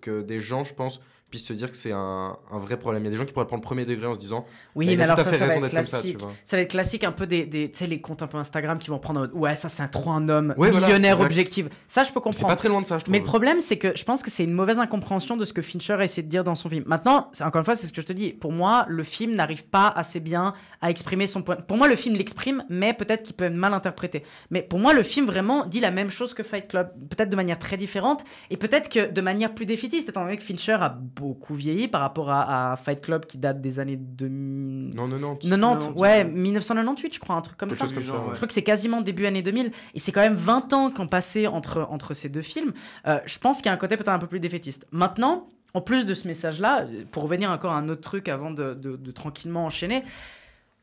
que 0.01 0.21
des 0.21 0.39
gens, 0.39 0.63
je 0.63 0.73
pense, 0.73 1.01
puissent 1.33 1.47
se 1.47 1.53
dire 1.53 1.71
que 1.71 1.77
c'est 1.77 1.91
un, 1.91 2.37
un 2.51 2.59
vrai 2.59 2.77
problème. 2.77 3.01
Il 3.01 3.05
y 3.05 3.07
a 3.07 3.11
des 3.11 3.17
gens 3.17 3.25
qui 3.25 3.33
pourraient 3.33 3.47
prendre 3.47 3.63
le 3.63 3.65
premier 3.65 3.85
degré 3.85 4.05
en 4.05 4.13
se 4.13 4.19
disant 4.19 4.45
oui, 4.75 4.85
Bah, 4.85 4.91
il 4.91 4.97
mais 4.99 5.01
a 5.03 5.05
alors 5.05 5.15
tout 5.15 5.21
à 5.21 5.23
ça, 5.23 5.31
fait 5.31 5.37
ça 5.39 5.45
va 5.47 5.55
être 5.55 5.61
ça, 5.63 5.69
classique. 5.69 6.17
Ça 6.45 6.57
va 6.57 6.61
être 6.61 6.69
classique 6.69 7.03
un 7.03 7.11
peu 7.11 7.25
des, 7.25 7.45
des 7.47 7.71
tu 7.71 7.79
sais, 7.79 7.87
les 7.87 7.99
comptes 8.01 8.21
un 8.21 8.27
peu 8.27 8.37
Instagram 8.37 8.77
qui 8.77 8.91
vont 8.91 8.99
prendre 8.99 9.19
en 9.19 9.23
mode, 9.23 9.33
ouais, 9.33 9.55
ça 9.55 9.67
c'est 9.67 9.81
un 9.81 9.87
trop 9.87 10.11
un 10.11 10.29
homme, 10.29 10.53
Ouais, 10.57 10.69
voilà, 10.69 10.85
millionnaire 10.87 11.13
exact. 11.13 11.25
objectif. 11.25 11.65
Ça, 11.87 12.03
je 12.03 12.09
peux 12.11 12.19
C'est 12.19 12.21
comprendre. 12.21 12.47
pas 12.49 12.55
très 12.55 12.69
loin 12.69 12.81
de 12.81 12.85
ça, 12.85 12.99
je 12.99 13.05
trouve. 13.05 13.11
Mais 13.11 13.17
le 13.17 13.23
problème, 13.25 13.59
c'est 13.59 13.77
que 13.77 13.97
je 13.97 14.03
pense 14.03 14.21
que 14.21 14.29
c'est 14.29 14.43
une 14.43 14.53
mauvaise 14.53 14.77
incompréhension 14.77 15.35
de 15.35 15.45
ce 15.45 15.53
que 15.53 15.63
Fincher 15.63 15.93
a 15.93 16.03
essayé 16.03 16.21
de 16.21 16.29
dire 16.29 16.43
dans 16.43 16.53
son 16.53 16.69
film. 16.69 16.83
Maintenant, 16.85 17.29
c'est- 17.33 17.43
encore 17.43 17.59
une 17.59 17.65
fois, 17.65 17.75
c'est 17.75 17.87
ce 17.87 17.93
que 17.93 18.01
je 18.01 18.05
te 18.07 18.13
dis. 18.13 18.31
Pour 18.33 18.51
moi, 18.51 18.85
le 18.87 19.01
film 19.03 19.33
n'arrive 19.33 19.65
pas 19.65 19.87
assez 19.87 20.19
bien 20.19 20.53
à 20.81 20.91
exprimer 20.91 21.25
son 21.25 21.41
point. 21.41 21.55
Pour 21.55 21.77
moi, 21.77 21.87
le 21.87 21.95
film 21.95 22.15
l'exprime, 22.15 22.63
mais 22.69 22.93
peut-être 22.93 23.23
qu'il 23.23 23.35
peut 23.35 23.45
être 23.45 23.55
mal 23.55 23.73
interprété. 23.73 24.23
Mais 24.51 24.61
pour 24.61 24.77
moi, 24.77 24.93
le 24.93 25.01
film 25.01 25.25
vraiment 25.25 25.65
dit 25.65 25.79
la 25.79 25.89
même 25.91 26.11
chose 26.11 26.35
que 26.35 26.43
Fight 26.43 26.67
Club, 26.67 26.91
peut-être 27.09 27.29
de 27.29 27.35
manière 27.35 27.57
très 27.57 27.77
différente, 27.77 28.23
et 28.51 28.57
peut-être 28.57 28.89
que 28.89 29.09
de 29.11 29.21
manière 29.21 29.53
plus 29.55 29.65
défaitiste, 29.65 30.09
étant 30.09 30.23
donné 30.23 30.37
que 30.37 30.43
Fincher 30.43 30.73
a 30.73 30.89
beaucoup 31.23 31.55
vieilli 31.55 31.87
par 31.87 32.01
rapport 32.01 32.29
à, 32.29 32.73
à 32.73 32.75
Fight 32.75 33.01
Club 33.01 33.25
qui 33.25 33.37
date 33.37 33.61
des 33.61 33.79
années 33.79 33.95
2000. 33.97 34.95
Non, 34.95 35.07
non, 35.07 35.17
non. 35.19 35.35
90, 35.35 35.49
90, 35.49 35.87
ouais, 35.99 36.01
ouais. 36.01 36.23
1998, 36.25 37.13
je 37.15 37.19
crois, 37.19 37.35
un 37.35 37.41
truc 37.41 37.57
comme 37.57 37.69
Quelque 37.69 37.79
ça. 37.79 37.85
chose 37.85 37.93
comme 37.93 38.03
ça, 38.03 38.09
Genre, 38.09 38.23
ouais. 38.25 38.29
Je 38.31 38.35
crois 38.35 38.47
que 38.47 38.53
c'est 38.53 38.63
quasiment 38.63 39.01
début 39.01 39.25
année 39.25 39.41
2000. 39.41 39.71
Et 39.93 39.99
c'est 39.99 40.11
quand 40.11 40.21
même 40.21 40.35
20 40.35 40.73
ans 40.73 40.91
qu'ont 40.91 41.07
passé 41.07 41.47
entre, 41.47 41.87
entre 41.89 42.13
ces 42.13 42.29
deux 42.29 42.41
films. 42.41 42.73
Euh, 43.07 43.19
je 43.25 43.39
pense 43.39 43.57
qu'il 43.57 43.67
y 43.67 43.69
a 43.69 43.73
un 43.73 43.77
côté 43.77 43.95
peut-être 43.97 44.09
un 44.09 44.19
peu 44.19 44.27
plus 44.27 44.39
défaitiste. 44.39 44.85
Maintenant, 44.91 45.47
en 45.73 45.81
plus 45.81 46.05
de 46.05 46.13
ce 46.13 46.27
message-là, 46.27 46.85
pour 47.11 47.23
revenir 47.23 47.49
encore 47.49 47.71
à 47.71 47.77
un 47.77 47.89
autre 47.89 48.01
truc 48.01 48.29
avant 48.29 48.51
de, 48.51 48.73
de- 48.73 48.95
de 48.95 49.11
tranquillement 49.11 49.65
enchaîner, 49.65 50.03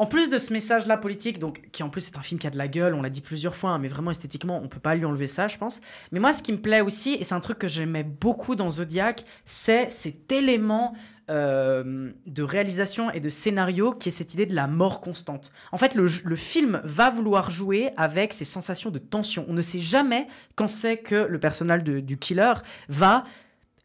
en 0.01 0.07
plus 0.07 0.31
de 0.31 0.39
ce 0.39 0.51
message-là 0.55 0.97
politique, 0.97 1.39
donc 1.39 1.61
qui 1.73 1.83
en 1.83 1.91
plus 1.91 2.09
est 2.09 2.17
un 2.17 2.23
film 2.23 2.41
qui 2.41 2.47
a 2.47 2.51
de 2.51 2.57
la 2.57 2.69
gueule, 2.69 2.95
on 2.95 3.03
l'a 3.03 3.11
dit 3.11 3.21
plusieurs 3.21 3.55
fois, 3.55 3.73
hein, 3.73 3.79
mais 3.79 3.89
vraiment 3.89 4.11
esthétiquement, 4.11 4.59
on 4.65 4.67
peut 4.67 4.81
pas 4.81 4.95
lui 4.95 5.05
enlever 5.05 5.27
ça, 5.27 5.47
je 5.47 5.59
pense. 5.59 5.83
Mais 6.11 6.21
moi, 6.21 6.33
ce 6.33 6.43
qui 6.43 6.53
me 6.53 6.59
plaît 6.59 6.81
aussi, 6.81 7.19
et 7.21 7.25
c'est 7.25 7.35
un 7.35 7.41
truc 7.41 7.59
que 7.59 7.69
j'aimais 7.69 8.03
beaucoup 8.03 8.55
dans 8.55 8.71
Zodiac, 8.71 9.27
c'est 9.45 9.91
cet 9.91 10.33
élément 10.33 10.95
euh, 11.29 12.13
de 12.27 12.43
réalisation 12.43 13.11
et 13.11 13.21
de 13.21 13.29
scénario 13.29 13.93
qui 13.93 14.09
est 14.09 14.13
cette 14.13 14.33
idée 14.33 14.47
de 14.47 14.55
la 14.55 14.67
mort 14.67 15.03
constante. 15.03 15.53
En 15.71 15.77
fait, 15.77 15.95
le, 15.95 16.09
film 16.35 16.81
va 16.83 17.11
vouloir 17.11 17.51
jouer 17.51 17.91
avec 17.99 18.33
ces 18.33 18.47
sensations 18.47 18.89
de 18.89 18.99
tension. 18.99 19.45
On 19.49 19.53
ne 19.53 19.61
sait 19.61 19.83
jamais 19.83 20.29
quand 20.57 20.69
c'est 20.69 20.97
que 20.97 21.27
le 21.29 21.39
personnage 21.39 21.85
du 21.85 22.17
killer 22.17 22.55
va 22.89 23.25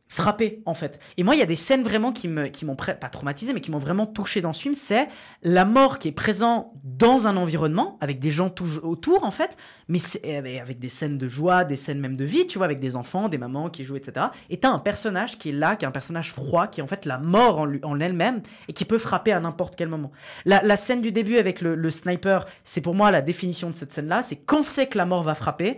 frapper 0.08 0.62
en 0.66 0.74
fait. 0.74 1.00
Et 1.18 1.24
moi, 1.24 1.36
il 1.36 1.40
y 1.40 1.42
a 1.42 1.46
des 1.48 1.56
scènes 1.56 1.82
vraiment 1.84 2.12
qui 2.12 2.28
me 2.28 2.48
qui 2.48 2.64
m'ont 2.66 2.76
pas 2.76 2.94
traumatisé, 3.10 3.54
mais 3.54 3.60
qui 3.62 3.72
m'ont 3.72 3.80
vraiment 3.80 4.06
touché 4.06 4.40
dans 4.40 4.54
ce 4.54 4.62
film. 4.62 4.74
C'est 4.76 5.08
la 5.44 5.66
mort 5.66 5.98
qui 6.00 6.10
est 6.10 6.14
présente 6.14 6.72
dans 6.84 7.28
un 7.28 7.36
environnement 7.38 7.98
avec 8.02 8.20
des 8.20 8.30
gens 8.32 8.50
tout- 8.50 8.80
autour 8.84 9.24
en 9.24 9.32
fait, 9.32 9.58
mais 9.88 9.98
c'est- 9.98 10.60
avec 10.60 10.80
des 10.80 10.90
scènes 10.90 11.18
de 11.18 11.28
joie, 11.28 11.64
des 11.64 11.76
scènes 11.76 12.00
même 12.00 12.16
de 12.16 12.24
vie, 12.26 12.46
tu 12.48 12.58
vois, 12.60 12.66
avec 12.66 12.80
des 12.80 12.96
enfants, 12.96 13.30
des 13.30 13.38
mamans 13.40 13.70
qui 13.70 13.84
jouent, 13.84 13.96
etc. 13.98 14.28
Et 14.50 14.58
t'as 14.58 14.70
un 14.70 14.80
personnage 14.80 15.38
qui 15.40 15.50
est 15.50 15.54
là, 15.54 15.76
qui 15.76 15.86
est 15.86 15.88
un 15.88 15.92
personnage 15.92 16.32
froid, 16.32 16.68
qui 16.68 16.80
est 16.80 16.84
en 16.84 16.88
fait 16.88 17.06
la 17.06 17.18
mort 17.18 17.60
en, 17.84 18.00
elle-même 18.00 18.42
et 18.68 18.74
qui 18.74 18.86
peut 18.86 18.98
frapper 19.00 19.32
à 19.32 19.40
n'importe 19.40 19.76
quel 19.76 19.88
moment. 19.88 20.12
La, 20.46 20.62
la 20.62 20.76
scène 20.76 21.02
du 21.02 21.12
début 21.12 21.38
avec 21.38 21.62
le, 21.62 21.76
le 21.76 21.90
sniper, 21.90 22.46
c'est 22.64 22.82
pour 22.82 22.94
moi 22.94 23.10
la 23.10 23.22
définition 23.22 23.70
de 23.70 23.76
cette 23.76 23.92
scène-là. 23.92 24.22
C'est 24.22 24.36
quand 24.38 24.64
c'est 24.64 24.88
que 24.88 24.98
la 24.98 25.06
mort 25.06 25.24
va 25.24 25.34
frapper. 25.36 25.78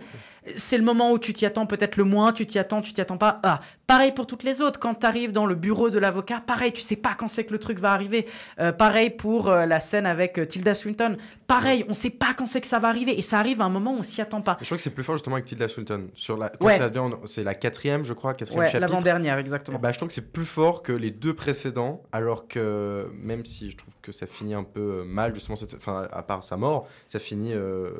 C'est 0.56 0.78
le 0.78 0.84
moment 0.84 1.12
où 1.12 1.18
tu 1.18 1.32
t'y 1.32 1.46
attends 1.46 1.66
peut-être 1.66 1.96
le 1.96 2.04
moins, 2.04 2.32
tu 2.32 2.46
t'y 2.46 2.58
attends, 2.58 2.80
tu 2.80 2.92
t'y 2.92 3.00
attends 3.00 3.18
pas. 3.18 3.40
Ah, 3.42 3.60
pareil 3.86 4.12
pour 4.12 4.26
toutes 4.26 4.42
les 4.42 4.60
autres. 4.62 4.78
Quand 4.80 4.94
tu 4.94 5.06
arrives 5.06 5.32
dans 5.32 5.46
le 5.46 5.54
bureau 5.54 5.90
de 5.90 5.98
l'avocat, 5.98 6.40
pareil, 6.46 6.72
tu 6.72 6.82
sais 6.82 6.96
pas 6.96 7.14
quand 7.18 7.28
c'est 7.28 7.44
que 7.44 7.52
le 7.52 7.58
truc 7.58 7.78
va 7.80 7.92
arriver. 7.92 8.26
Euh, 8.60 8.72
pareil 8.72 9.10
pour 9.10 9.48
euh, 9.48 9.66
la 9.66 9.80
scène 9.80 10.06
avec 10.06 10.38
euh, 10.38 10.44
Tilda 10.46 10.74
Swinton. 10.74 11.16
Pareil, 11.46 11.84
on 11.88 11.94
sait 11.94 12.10
pas 12.10 12.34
quand 12.36 12.46
c'est 12.46 12.60
que 12.60 12.66
ça 12.66 12.78
va 12.78 12.88
arriver 12.88 13.18
et 13.18 13.22
ça 13.22 13.38
arrive 13.38 13.60
à 13.60 13.64
un 13.64 13.68
moment 13.70 13.92
où 13.94 13.98
on 13.98 14.02
s'y 14.02 14.20
attend 14.20 14.40
pas. 14.42 14.56
Je 14.60 14.66
crois 14.66 14.76
que 14.76 14.82
c'est 14.82 14.90
plus 14.90 15.04
fort 15.04 15.16
justement 15.16 15.36
avec 15.36 15.46
Tilda 15.46 15.68
Swinton. 15.68 16.08
Sur 16.14 16.36
la, 16.36 16.48
quand 16.50 16.66
Ouais. 16.66 16.78
ça 16.78 16.88
vient 16.88 17.02
en- 17.04 17.26
c'est 17.26 17.44
la 17.44 17.54
quatrième, 17.54 18.04
je 18.04 18.12
crois, 18.12 18.34
quatrième 18.34 18.60
Ouais, 18.60 18.66
chapitre. 18.70 18.80
l'avant-dernière, 18.80 19.38
exactement. 19.38 19.78
ben, 19.78 19.92
je 19.92 19.96
trouve 19.98 20.08
que 20.08 20.14
c'est 20.14 20.32
plus 20.32 20.44
fort 20.44 20.82
que 20.82 20.92
les 20.92 21.10
deux 21.10 21.34
précédents, 21.34 22.02
alors 22.12 22.46
que 22.48 23.08
même 23.22 23.44
si 23.46 23.70
je 23.70 23.76
trouve 23.76 23.94
que 24.02 24.12
ça 24.12 24.26
finit 24.26 24.54
un 24.54 24.64
peu 24.64 25.04
mal, 25.04 25.34
justement, 25.34 25.56
cette- 25.56 25.74
enfin, 25.74 26.06
à 26.12 26.22
part 26.22 26.44
sa 26.44 26.56
mort, 26.56 26.86
ça 27.06 27.18
finit 27.18 27.52
de 27.52 27.92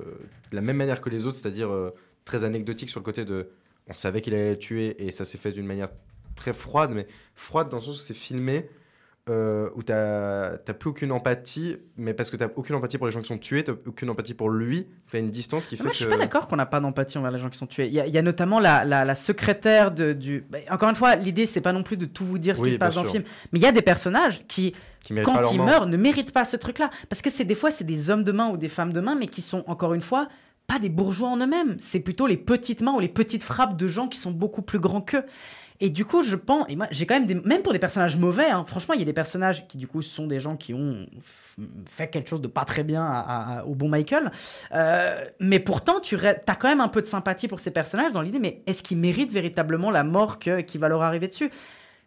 la 0.53 0.61
même 0.61 0.76
manière 0.76 1.01
que 1.01 1.11
les 1.11 1.26
autres, 1.26 1.36
c'est-à-dire 1.36 1.68
très 2.28 2.44
anecdotique 2.44 2.90
sur 2.90 3.00
le 3.00 3.04
côté 3.04 3.24
de 3.24 3.48
on 3.88 3.94
savait 3.94 4.20
qu'il 4.20 4.34
allait 4.34 4.50
la 4.50 4.56
tuer 4.56 5.02
et 5.04 5.10
ça 5.10 5.24
s'est 5.24 5.38
fait 5.38 5.50
d'une 5.52 5.66
manière 5.66 5.88
très 6.36 6.52
froide, 6.52 6.90
mais 6.94 7.06
froide 7.34 7.68
dans 7.70 7.78
le 7.78 7.82
sens 7.82 7.96
où 7.96 8.00
c'est 8.00 8.14
filmé. 8.14 8.68
euh, 9.30 9.68
où 9.76 9.82
t'as 9.82 10.56
t'as 10.56 10.72
plus 10.72 10.88
aucune 10.88 11.12
empathie, 11.12 11.76
mais 11.98 12.14
parce 12.14 12.30
que 12.30 12.36
t'as 12.38 12.48
aucune 12.56 12.74
empathie 12.76 12.96
pour 12.96 13.06
les 13.06 13.12
gens 13.12 13.20
qui 13.20 13.26
sont 13.28 13.36
tués, 13.36 13.62
t'as 13.62 13.72
aucune 13.84 14.08
empathie 14.08 14.32
pour 14.32 14.48
lui, 14.48 14.86
t'as 15.10 15.18
une 15.18 15.28
distance 15.28 15.66
qui 15.66 15.76
fait 15.76 15.82
Moi, 15.82 15.92
je 15.92 15.98
suis 15.98 16.06
que- 16.06 16.10
pas 16.10 16.16
d'accord 16.16 16.46
qu'on 16.48 16.56
n'a 16.56 16.64
pas 16.64 16.80
d'empathie 16.80 17.18
envers 17.18 17.30
les 17.30 17.38
gens 17.38 17.50
qui 17.50 17.58
sont 17.58 17.66
tués. 17.66 17.88
Il 17.88 17.92
y 17.92 18.00
a, 18.00 18.06
il 18.06 18.14
y 18.14 18.16
a 18.16 18.22
notamment 18.22 18.58
la, 18.58 18.86
la- 18.86 19.04
la 19.04 19.14
secrétaire 19.14 19.90
de, 19.90 20.14
du. 20.14 20.46
bah, 20.48 20.56
encore 20.70 20.88
une 20.88 20.94
fois, 20.94 21.14
l'idée, 21.14 21.44
c'est 21.44 21.60
pas 21.60 21.74
non 21.74 21.82
plus 21.82 21.98
de 21.98 22.06
tout 22.06 22.24
vous 22.24 22.38
dire 22.38 22.56
ce 22.56 22.62
Oui, 22.62 22.68
qui 22.70 22.74
se 22.74 22.78
passe 22.78 22.94
dans 22.94 23.02
le 23.02 23.10
film. 23.10 23.24
Mais 23.52 23.58
il 23.58 23.62
y 23.62 23.66
a 23.66 23.72
des 23.72 23.82
personnages 23.82 24.46
qui, 24.48 24.74
quand 25.24 25.52
ils 25.52 25.60
meurent, 25.62 25.86
ne 25.86 25.98
méritent 25.98 26.32
pas 26.32 26.46
ce 26.46 26.56
truc-là. 26.56 26.88
Parce 27.10 27.20
que 27.20 27.28
c'est 27.28 27.44
des 27.44 27.54
fois, 27.54 27.70
c'est 27.70 27.84
des 27.84 28.08
hommes 28.08 28.24
de 28.24 28.32
main 28.32 28.48
ou 28.48 28.56
des 28.56 28.68
femmes 28.70 28.94
de 28.94 29.00
main, 29.00 29.14
mais 29.14 29.26
qui 29.26 29.42
sont, 29.42 29.62
encore 29.66 29.92
une 29.92 30.00
fois, 30.00 30.28
pas 30.68 30.78
des 30.78 30.90
bourgeois 30.90 31.30
en 31.30 31.38
eux-mêmes. 31.38 31.74
C'est 31.80 31.98
plutôt 31.98 32.28
les 32.28 32.36
petites 32.36 32.82
mains 32.82 32.92
ou 32.92 33.00
les 33.00 33.08
petites 33.08 33.42
frappes 33.42 33.76
de 33.76 33.88
gens 33.88 34.06
qui 34.06 34.18
sont 34.18 34.30
beaucoup 34.30 34.62
plus 34.62 34.78
grands 34.78 35.00
qu'eux. 35.00 35.24
Et 35.80 35.90
du 35.90 36.04
coup, 36.04 36.22
je 36.22 36.34
pense, 36.34 36.66
et 36.68 36.74
moi, 36.74 36.88
j'ai 36.90 37.06
quand 37.06 37.14
même 37.14 37.26
des, 37.28 37.36
même 37.36 37.62
pour 37.62 37.72
des 37.72 37.78
personnages 37.78 38.18
mauvais, 38.18 38.50
hein, 38.50 38.64
franchement, 38.66 38.94
il 38.94 39.00
y 39.00 39.02
a 39.02 39.06
des 39.06 39.12
personnages 39.12 39.66
qui, 39.68 39.78
du 39.78 39.86
coup, 39.86 40.02
sont 40.02 40.26
des 40.26 40.40
gens 40.40 40.56
qui 40.56 40.74
ont 40.74 41.06
fait 41.86 42.08
quelque 42.08 42.28
chose 42.28 42.40
de 42.40 42.48
pas 42.48 42.64
très 42.64 42.82
bien 42.82 43.62
au 43.64 43.76
bon 43.76 43.88
Michael. 43.88 44.32
Euh, 44.74 45.24
mais 45.38 45.60
pourtant, 45.60 46.00
tu 46.00 46.16
as 46.26 46.56
quand 46.56 46.68
même 46.68 46.80
un 46.80 46.88
peu 46.88 47.00
de 47.00 47.06
sympathie 47.06 47.46
pour 47.46 47.60
ces 47.60 47.70
personnages 47.70 48.10
dans 48.12 48.22
l'idée, 48.22 48.40
mais 48.40 48.62
est-ce 48.66 48.82
qu'ils 48.82 48.98
méritent 48.98 49.32
véritablement 49.32 49.92
la 49.92 50.02
mort 50.02 50.40
que- 50.40 50.62
qui 50.62 50.78
va 50.78 50.88
leur 50.88 51.02
arriver 51.02 51.28
dessus? 51.28 51.50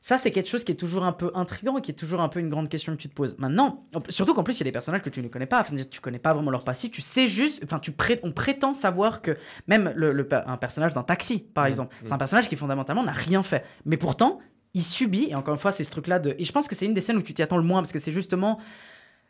Ça, 0.04 0.18
c'est 0.18 0.32
quelque 0.32 0.50
chose 0.50 0.64
qui 0.64 0.72
est 0.72 0.76
toujours 0.76 1.04
un 1.06 1.12
peu 1.14 1.32
intriguant 1.36 1.78
et 1.78 1.82
qui 1.82 1.92
est 1.92 1.96
toujours 1.96 2.22
un 2.22 2.28
peu 2.28 2.40
une 2.40 2.50
grande 2.50 2.70
question 2.70 2.92
que 2.96 3.02
tu 3.02 3.08
te 3.08 3.14
poses. 3.14 3.36
Maintenant, 3.38 3.86
en- 3.94 4.02
surtout 4.10 4.34
qu'en 4.34 4.44
plus, 4.44 4.58
il 4.58 4.62
y 4.62 4.64
a 4.64 4.66
des 4.66 4.72
personnages 4.72 5.04
que 5.04 5.12
tu 5.12 5.22
ne 5.22 5.28
connais 5.28 5.46
pas. 5.46 5.62
Enfin, 5.62 5.76
tu 5.90 6.02
connais 6.02 6.18
pas 6.20 6.34
vraiment 6.34 6.50
leur 6.50 6.64
passif. 6.64 6.90
Tu 6.92 7.02
sais 7.02 7.28
juste, 7.28 7.62
enfin, 7.64 7.78
tu 7.80 7.92
pré- 7.92 8.20
on 8.24 8.32
prétend 8.32 8.74
savoir 8.74 9.22
que 9.22 9.38
même 9.68 9.94
le, 9.96 10.12
le 10.12 10.28
per- 10.28 10.42
un 10.48 10.58
personnage 10.58 10.94
d'un 10.96 11.04
taxi, 11.04 11.38
par 11.40 11.66
Mhm, 11.66 11.70
exemple, 11.70 11.96
c'est 12.04 12.14
un 12.14 12.18
personnage 12.18 12.50
qui 12.50 12.56
fondamentalement 12.56 13.04
n'a 13.04 13.12
rien 13.12 13.44
fait. 13.44 13.64
Mais 13.86 13.98
pourtant, 13.98 14.40
il 14.74 14.84
subit. 14.84 15.28
Et 15.30 15.36
encore 15.36 15.54
une 15.54 15.60
fois, 15.60 15.72
c'est 15.72 15.84
ce 15.84 15.92
truc-là 15.92 16.18
de. 16.18 16.36
Et 16.40 16.46
je 16.46 16.52
pense 16.52 16.68
que 16.68 16.74
c'est 16.76 16.86
une 16.88 16.94
des 16.96 17.02
scènes 17.02 17.18
où 17.18 17.22
tu 17.22 17.34
t'y 17.36 17.44
attends 17.44 17.58
le 17.58 17.64
moins 17.64 17.82
parce 17.82 17.92
que 17.92 18.00
c'est 18.00 18.12
justement 18.12 18.58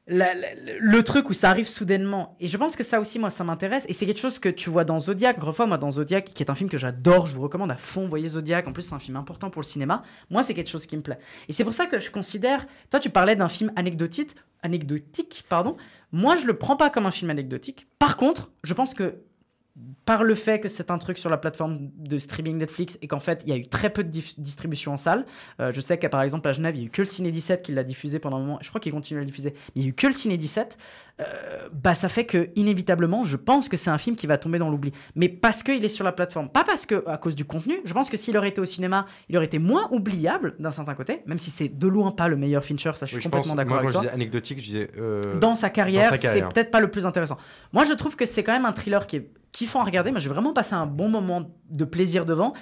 le 0.07 1.01
truc 1.01 1.29
où 1.29 1.33
ça 1.33 1.49
arrive 1.49 1.67
soudainement. 1.67 2.35
Et 2.39 2.47
je 2.47 2.57
pense 2.57 2.75
que 2.75 2.83
ça 2.83 2.99
aussi, 2.99 3.19
moi, 3.19 3.29
ça 3.29 3.43
m'intéresse. 3.43 3.85
Et 3.87 3.93
c'est 3.93 4.05
quelque 4.05 4.19
chose 4.19 4.39
que 4.39 4.49
tu 4.49 4.69
vois 4.69 4.83
dans 4.83 4.99
Zodiac. 4.99 5.39
Fois, 5.51 5.65
moi, 5.65 5.77
dans 5.77 5.91
Zodiac, 5.91 6.25
qui 6.33 6.43
est 6.43 6.49
un 6.49 6.55
film 6.55 6.69
que 6.69 6.77
j'adore, 6.77 7.27
je 7.27 7.35
vous 7.35 7.41
recommande 7.41 7.71
à 7.71 7.77
fond. 7.77 8.07
Voyez 8.07 8.29
Zodiac. 8.29 8.67
En 8.67 8.73
plus, 8.73 8.81
c'est 8.81 8.95
un 8.95 8.99
film 8.99 9.17
important 9.17 9.49
pour 9.49 9.61
le 9.61 9.67
cinéma. 9.67 10.03
Moi, 10.29 10.43
c'est 10.43 10.53
quelque 10.53 10.69
chose 10.69 10.85
qui 10.85 10.97
me 10.97 11.01
plaît. 11.01 11.19
Et 11.49 11.53
c'est 11.53 11.63
pour 11.63 11.73
ça 11.73 11.85
que 11.85 11.99
je 11.99 12.11
considère. 12.11 12.65
Toi, 12.89 12.99
tu 12.99 13.09
parlais 13.09 13.35
d'un 13.35 13.49
film 13.49 13.71
anecdotique. 13.75 14.35
Anecdotique, 14.63 15.43
pardon. 15.49 15.77
Moi, 16.11 16.35
je 16.35 16.45
le 16.45 16.57
prends 16.57 16.75
pas 16.75 16.89
comme 16.89 17.05
un 17.05 17.11
film 17.11 17.29
anecdotique. 17.29 17.87
Par 17.99 18.17
contre, 18.17 18.51
je 18.63 18.73
pense 18.73 18.93
que 18.93 19.21
par 20.05 20.23
le 20.23 20.35
fait 20.35 20.59
que 20.59 20.67
c'est 20.67 20.91
un 20.91 20.97
truc 20.97 21.17
sur 21.17 21.29
la 21.29 21.37
plateforme 21.37 21.89
de 21.97 22.17
streaming 22.17 22.57
Netflix 22.57 22.97
et 23.01 23.07
qu'en 23.07 23.19
fait 23.19 23.41
il 23.45 23.49
y 23.49 23.53
a 23.53 23.57
eu 23.57 23.65
très 23.67 23.89
peu 23.89 24.03
de 24.03 24.09
distribution 24.09 24.93
en 24.93 24.97
salle. 24.97 25.25
Euh, 25.59 25.71
je 25.73 25.79
sais 25.79 25.97
qu'à 25.97 26.09
par 26.09 26.21
exemple 26.21 26.47
à 26.49 26.51
Genève 26.51 26.75
il 26.75 26.81
y 26.81 26.83
a 26.83 26.87
eu 26.87 26.89
que 26.89 27.01
le 27.01 27.05
Ciné 27.05 27.31
17 27.31 27.61
qui 27.61 27.71
l'a 27.71 27.83
diffusé 27.83 28.19
pendant 28.19 28.37
un 28.37 28.41
moment. 28.41 28.57
Je 28.61 28.67
crois 28.69 28.81
qu'il 28.81 28.91
continue 28.91 29.19
à 29.19 29.21
le 29.21 29.27
diffuser. 29.27 29.53
Mais 29.75 29.81
il 29.81 29.83
y 29.83 29.85
a 29.85 29.89
eu 29.89 29.93
que 29.93 30.07
le 30.07 30.13
Ciné 30.13 30.37
17. 30.37 30.77
Euh, 31.19 31.69
bah 31.71 31.93
ça 31.93 32.09
fait 32.09 32.25
que 32.25 32.49
inévitablement 32.55 33.23
je 33.23 33.37
pense 33.37 33.69
que 33.69 33.77
c'est 33.77 33.89
un 33.91 33.97
film 33.97 34.15
qui 34.15 34.27
va 34.27 34.37
tomber 34.37 34.59
dans 34.59 34.69
l'oubli. 34.69 34.91
Mais 35.15 35.29
parce 35.29 35.63
qu'il 35.63 35.83
est 35.85 35.89
sur 35.89 36.03
la 36.03 36.11
plateforme, 36.11 36.49
pas 36.49 36.63
parce 36.63 36.85
que 36.85 37.03
à 37.07 37.17
cause 37.17 37.35
du 37.35 37.45
contenu. 37.45 37.75
Je 37.85 37.93
pense 37.93 38.09
que 38.09 38.17
s'il 38.17 38.37
aurait 38.37 38.49
été 38.49 38.59
au 38.59 38.65
cinéma, 38.65 39.05
il 39.29 39.37
aurait 39.37 39.45
été 39.45 39.59
moins 39.59 39.87
oubliable 39.91 40.55
d'un 40.59 40.71
certain 40.71 40.95
côté, 40.95 41.21
même 41.27 41.39
si 41.39 41.49
c'est 41.51 41.69
de 41.69 41.87
loin 41.87 42.11
pas 42.11 42.27
le 42.27 42.35
meilleur 42.35 42.65
Fincher. 42.65 42.91
Ça 42.95 43.05
je 43.05 43.11
suis 43.11 43.17
Oui, 43.17 43.21
je 43.23 43.29
complètement 43.29 43.55
d'accord 43.55 43.77
avec 43.77 43.91
toi 43.91 44.01
je 44.01 44.07
disais 44.07 44.13
anecdotique, 44.13 44.59
je 44.59 44.63
disais. 44.65 44.91
euh, 44.97 45.37
dans 45.39 45.55
sa 45.55 45.69
carrière, 45.69 46.05
sa 46.05 46.17
c'est 46.17 46.23
carrière. 46.23 46.49
peut-être 46.49 46.71
pas 46.71 46.79
le 46.81 46.89
plus 46.91 47.05
intéressant. 47.05 47.37
Moi, 47.71 47.85
je 47.85 47.93
trouve 47.93 48.15
que 48.15 48.25
c'est 48.25 48.43
quand 48.43 48.53
même 48.53 48.65
un 48.65 48.73
thriller 48.73 49.05
qui 49.07 49.17
est 49.17 49.29
kiffant 49.51 49.81
à 49.81 49.83
regarder. 49.83 50.11
Moi, 50.11 50.19
j'ai 50.19 50.29
vraiment 50.29 50.53
passé 50.53 50.73
un 50.75 50.85
bon 50.85 51.09
moment 51.09 51.49
de 51.69 51.85
plaisir 51.85 52.25
devant. 52.25 52.53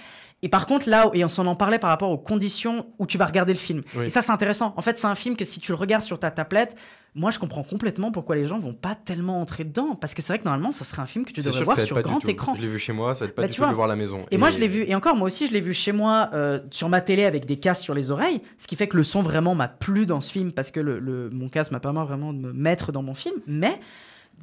Et 0.41 0.47
par 0.47 0.67
contre, 0.67 0.89
là, 0.89 1.09
et 1.13 1.25
on 1.25 1.27
s'en 1.27 1.45
en 1.47 1.55
parlait 1.55 1.79
par 1.79 1.89
rapport 1.89 2.09
aux 2.11 2.17
conditions 2.17 2.87
où 2.97 3.05
tu 3.05 3.17
vas 3.17 3.25
regarder 3.25 3.51
le 3.51 3.59
film. 3.59 3.81
Oui. 3.97 4.05
Et 4.05 4.09
ça, 4.09 4.21
c'est 4.21 4.31
intéressant. 4.31 4.73
En 4.77 4.81
fait, 4.81 4.97
c'est 4.97 5.07
un 5.07 5.15
film 5.15 5.35
que 5.35 5.43
si 5.43 5.59
tu 5.59 5.73
le 5.73 5.77
regardes 5.77 6.03
sur 6.03 6.17
ta 6.17 6.31
tablette, 6.31 6.77
moi, 7.13 7.29
je 7.29 7.39
comprends 7.39 7.63
complètement 7.63 8.09
pourquoi 8.13 8.37
les 8.37 8.45
gens 8.45 8.57
vont 8.57 8.73
pas 8.73 8.95
tellement 8.95 9.41
entrer 9.41 9.65
dedans. 9.65 9.95
Parce 9.95 10.13
que 10.13 10.21
c'est 10.21 10.31
vrai 10.31 10.39
que 10.39 10.45
normalement, 10.45 10.71
ça 10.71 10.85
serait 10.85 11.01
un 11.01 11.05
film 11.07 11.25
que 11.25 11.33
tu 11.33 11.41
devrais 11.41 11.65
voir 11.65 11.81
sur 11.81 11.95
pas 11.95 12.03
grand 12.03 12.23
écran. 12.25 12.53
Je 12.55 12.61
l'ai 12.61 12.67
vu 12.69 12.79
chez 12.79 12.93
moi, 12.93 13.13
ça 13.15 13.25
aide 13.25 13.31
pas 13.31 13.41
Bah, 13.41 13.47
du 13.49 13.55
tout 13.55 13.63
de 13.63 13.67
le 13.67 13.73
voir 13.73 13.85
à 13.87 13.89
la 13.89 13.97
maison. 13.97 14.25
Et, 14.31 14.37
moi, 14.37 14.49
je 14.49 14.59
l'ai 14.59 14.69
vu, 14.69 14.85
et 14.87 14.95
encore, 14.95 15.17
moi 15.17 15.25
aussi, 15.27 15.45
je 15.47 15.51
l'ai 15.51 15.59
vu 15.59 15.73
chez 15.73 15.91
moi, 15.91 16.29
euh, 16.33 16.59
sur 16.71 16.87
ma 16.87 17.01
télé 17.01 17.25
avec 17.25 17.45
des 17.45 17.59
casques 17.59 17.83
sur 17.83 17.93
les 17.93 18.09
oreilles, 18.09 18.41
ce 18.57 18.67
qui 18.67 18.77
fait 18.77 18.87
que 18.87 18.95
le 18.95 19.03
son 19.03 19.21
vraiment 19.21 19.55
m'a 19.55 19.67
plu 19.67 20.05
dans 20.05 20.21
ce 20.21 20.31
film 20.31 20.53
parce 20.53 20.71
que 20.71 20.79
le, 20.79 20.99
le- 20.99 21.29
mon 21.31 21.49
casque 21.49 21.71
m'a 21.71 21.81
permis 21.81 21.99
vraiment 22.05 22.31
de 22.31 22.37
me 22.39 22.53
mettre 22.53 22.93
dans 22.93 23.03
mon 23.03 23.13
film. 23.13 23.35
Mais 23.45 23.77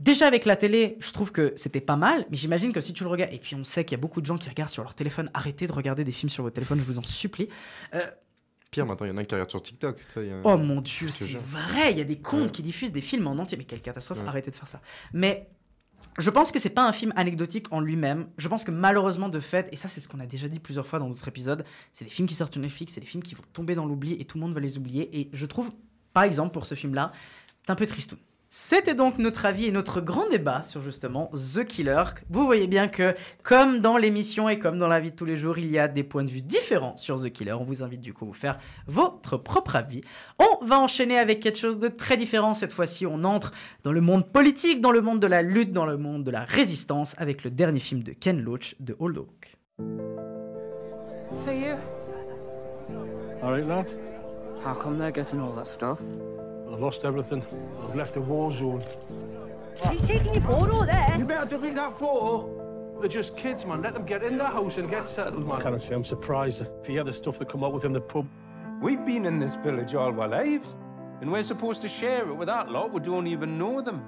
déjà 0.00 0.26
avec 0.26 0.44
la 0.44 0.56
télé, 0.56 0.96
je 1.00 1.12
trouve 1.12 1.32
que 1.32 1.52
c'était 1.56 1.80
pas 1.80 1.96
mal, 1.96 2.26
mais 2.30 2.36
j'imagine 2.36 2.72
que 2.72 2.80
si 2.80 2.92
tu 2.92 3.04
le 3.04 3.10
regardes, 3.10 3.32
et 3.32 3.38
puis 3.38 3.54
on 3.56 3.64
sait 3.64 3.84
qu'il 3.84 3.96
y 3.96 4.00
a 4.00 4.02
beaucoup 4.02 4.20
de 4.20 4.26
gens 4.26 4.38
qui 4.38 4.48
regardent 4.48 4.70
sur 4.70 4.82
leur 4.82 4.94
téléphone, 4.94 5.30
arrêtez 5.34 5.66
de 5.66 5.72
regarder 5.72 6.04
des 6.04 6.12
films 6.12 6.30
sur 6.30 6.42
votre 6.42 6.54
téléphone, 6.54 6.78
je 6.78 6.84
vous 6.84 6.98
en 6.98 7.02
supplie. 7.02 7.48
Pire, 8.70 8.84
maintenant, 8.84 9.06
il 9.06 9.10
y 9.10 9.12
en 9.12 9.16
a 9.16 9.24
qui 9.24 9.34
regardent 9.34 9.50
sur 9.50 9.62
TikTok. 9.62 9.98
a- 10.16 10.20
Oh 10.44 10.56
mon 10.56 10.80
dieu, 10.80 11.10
c'est 11.10 11.32
vrai, 11.38 11.92
il 11.92 11.98
y 11.98 12.00
a 12.00 12.04
des 12.04 12.18
comptes 12.18 12.42
Ouais. 12.42 12.50
qui 12.50 12.62
diffusent 12.62 12.92
des 12.92 13.00
films 13.00 13.26
en 13.26 13.32
entier, 13.38 13.56
mais 13.56 13.64
quelle 13.64 13.80
catastrophe, 13.80 14.20
Ouais. 14.22 14.28
arrêtez 14.28 14.50
de 14.50 14.56
faire 14.56 14.68
ça. 14.68 14.80
Mais 15.12 15.48
je 16.18 16.28
pense 16.30 16.52
que 16.52 16.58
c'est 16.58 16.70
pas 16.70 16.86
un 16.86 16.92
film 16.92 17.12
anecdotique 17.16 17.72
en 17.72 17.80
lui-même. 17.80 18.28
Je 18.38 18.48
pense 18.48 18.64
que 18.64 18.70
malheureusement, 18.72 19.28
de 19.28 19.40
fait, 19.40 19.68
et 19.72 19.76
ça 19.76 19.88
c'est 19.88 20.00
ce 20.00 20.08
qu'on 20.08 20.20
a 20.20 20.26
déjà 20.26 20.48
dit 20.48 20.58
plusieurs 20.58 20.86
fois 20.86 20.98
dans 20.98 21.08
d'autres 21.08 21.26
épisodes, 21.28 21.64
c'est 21.92 22.04
des 22.04 22.10
films 22.10 22.28
qui 22.28 22.34
sortent 22.34 22.52
sur 22.52 22.60
Netflix, 22.60 22.92
c'est 22.94 23.00
des 23.00 23.06
films 23.06 23.22
qui 23.22 23.34
vont 23.34 23.44
tomber 23.52 23.74
dans 23.74 23.86
l'oubli 23.86 24.14
et 24.20 24.24
tout 24.24 24.36
le 24.36 24.42
monde 24.42 24.52
va 24.52 24.60
les 24.60 24.76
oublier. 24.76 25.16
Et 25.18 25.30
je 25.32 25.46
trouve, 25.46 25.72
par 26.12 26.24
exemple, 26.24 26.52
pour 26.52 26.66
ce 26.66 26.74
film-là, 26.74 27.12
c'est 27.64 27.70
un 27.70 27.76
peu 27.76 27.86
tristoun. 27.86 28.18
C'était 28.48 28.94
donc 28.94 29.18
notre 29.18 29.44
avis 29.44 29.66
et 29.66 29.72
notre 29.72 30.00
grand 30.00 30.28
débat 30.28 30.62
sur 30.62 30.80
justement 30.80 31.30
The 31.34 31.64
Killer. 31.64 32.04
Vous 32.30 32.46
voyez 32.46 32.68
bien 32.68 32.86
que, 32.86 33.14
comme 33.42 33.80
dans 33.80 33.96
l'émission 33.96 34.48
et 34.48 34.58
comme 34.58 34.78
dans 34.78 34.86
la 34.86 35.00
vie 35.00 35.10
de 35.10 35.16
tous 35.16 35.24
les 35.24 35.36
jours, 35.36 35.58
il 35.58 35.70
y 35.70 35.78
a 35.78 35.88
des 35.88 36.04
points 36.04 36.22
de 36.22 36.30
vue 36.30 36.42
différents 36.42 36.96
sur 36.96 37.20
The 37.20 37.30
Killer. 37.30 37.54
On 37.54 37.64
vous 37.64 37.82
invite 37.82 38.00
du 38.00 38.14
coup 38.14 38.24
à 38.24 38.28
vous 38.28 38.32
faire 38.32 38.58
votre 38.86 39.36
propre 39.36 39.74
avis. 39.74 40.00
On 40.38 40.64
va 40.64 40.78
enchaîner 40.78 41.18
avec 41.18 41.40
quelque 41.40 41.58
chose 41.58 41.78
de 41.78 41.88
très 41.88 42.16
différent. 42.16 42.54
Cette 42.54 42.72
fois-ci, 42.72 43.04
on 43.04 43.24
entre 43.24 43.52
dans 43.82 43.92
le 43.92 44.00
monde 44.00 44.30
politique, 44.30 44.80
dans 44.80 44.92
le 44.92 45.00
monde 45.00 45.20
de 45.20 45.26
la 45.26 45.42
lutte, 45.42 45.72
dans 45.72 45.86
le 45.86 45.96
monde 45.96 46.22
de 46.22 46.30
la 46.30 46.44
résistance, 46.44 47.14
avec 47.18 47.42
le 47.42 47.50
dernier 47.50 47.80
film 47.80 48.02
de 48.02 48.12
Ken 48.12 48.40
Loach, 48.40 48.76
The 48.84 48.94
Old 49.00 49.18
Oak. 49.18 49.56
For 51.44 51.52
you? 51.52 51.76
All 53.42 53.50
right. 53.50 53.86
How 54.64 54.74
come 54.74 54.98
they're 54.98 55.12
getting 55.12 55.40
all 55.40 55.52
that 55.54 55.66
stuff? 55.66 55.98
I've 56.70 56.80
lost 56.80 57.04
everything. 57.04 57.44
I've 57.82 57.94
left 57.94 58.16
a 58.16 58.20
war 58.20 58.50
zone. 58.52 58.82
He's 59.90 60.00
taking 60.02 60.34
your 60.34 60.42
photo 60.42 60.84
there. 60.84 61.14
You 61.18 61.24
better 61.24 61.46
delete 61.46 61.74
that 61.74 61.94
photo. 61.98 62.98
They're 63.00 63.08
just 63.08 63.36
kids, 63.36 63.64
man. 63.66 63.82
Let 63.82 63.94
them 63.94 64.04
get 64.06 64.22
in 64.22 64.38
the 64.38 64.46
house 64.46 64.78
and 64.78 64.88
get 64.88 65.04
settled, 65.04 65.46
man. 65.46 65.58
I 65.58 65.62
can't 65.62 65.82
say 65.82 65.94
I'm 65.94 66.04
surprised. 66.04 66.62
If 66.62 66.88
you 66.88 66.94
hear 66.94 67.04
the 67.04 67.12
stuff 67.12 67.38
that 67.38 67.48
come 67.48 67.62
out 67.62 67.72
within 67.72 67.92
the 67.92 68.00
pub, 68.00 68.26
We've 68.80 69.04
been 69.06 69.24
in 69.24 69.38
this 69.38 69.54
village 69.56 69.94
all 69.94 70.20
our 70.20 70.28
lives, 70.28 70.76
and 71.22 71.32
we're 71.32 71.42
supposed 71.42 71.80
to 71.80 71.88
share 71.88 72.28
it 72.28 72.36
with 72.36 72.48
that 72.48 72.70
lot 72.70 72.92
We 72.92 73.00
don't 73.00 73.26
even 73.26 73.56
know 73.56 73.80
them. 73.80 74.04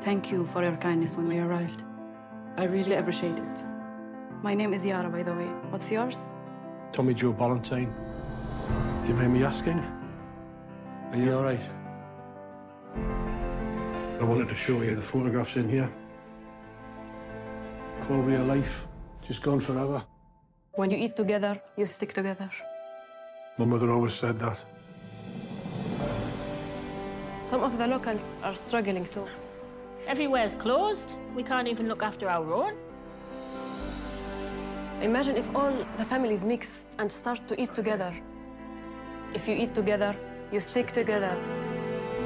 Thank 0.00 0.32
you 0.32 0.46
for 0.46 0.62
your 0.62 0.76
kindness 0.76 1.14
when 1.14 1.28
we 1.28 1.38
arrived. 1.38 1.84
I 2.56 2.64
really 2.64 2.94
appreciate 2.94 3.38
it. 3.38 3.64
My 4.42 4.54
name 4.54 4.72
is 4.72 4.86
Yara, 4.86 5.10
by 5.10 5.22
the 5.22 5.34
way. 5.34 5.46
What's 5.70 5.90
yours? 5.90 6.30
Tommy 6.92 7.12
Joe 7.12 7.32
Valentine. 7.32 7.94
Do 9.02 9.08
you 9.08 9.14
mind 9.14 9.34
me 9.34 9.44
asking? 9.44 9.82
Are 11.12 11.16
you 11.16 11.34
all 11.36 11.44
right? 11.44 11.68
I 14.20 14.24
wanted 14.24 14.48
to 14.48 14.54
show 14.54 14.82
you 14.82 14.96
the 14.96 15.02
photographs 15.02 15.56
in 15.56 15.68
here. 15.68 15.88
Whole 18.08 18.22
way 18.22 18.34
of 18.34 18.46
life, 18.46 18.86
just 19.26 19.40
gone 19.42 19.60
forever. 19.60 20.04
When 20.72 20.90
you 20.90 20.96
eat 20.96 21.16
together, 21.16 21.60
you 21.76 21.86
stick 21.86 22.12
together. 22.12 22.50
My 23.56 23.64
mother 23.64 23.90
always 23.90 24.14
said 24.14 24.38
that. 24.40 24.64
Some 27.44 27.62
of 27.62 27.78
the 27.78 27.86
locals 27.86 28.28
are 28.42 28.54
struggling 28.56 29.06
too. 29.06 29.28
Everywhere's 30.06 30.54
closed. 30.56 31.12
We 31.34 31.42
can't 31.42 31.68
even 31.68 31.88
look 31.88 32.02
after 32.02 32.28
our 32.28 32.52
own. 32.52 32.74
Imagine 35.02 35.36
if 35.36 35.54
all 35.54 35.72
the 35.98 36.04
families 36.04 36.44
mix 36.44 36.84
and 36.98 37.10
start 37.10 37.46
to 37.48 37.60
eat 37.60 37.74
together. 37.74 38.12
If 39.34 39.46
you 39.46 39.54
eat 39.54 39.74
together, 39.74 40.16
you 40.52 40.60
stick 40.60 40.92
together. 40.92 41.36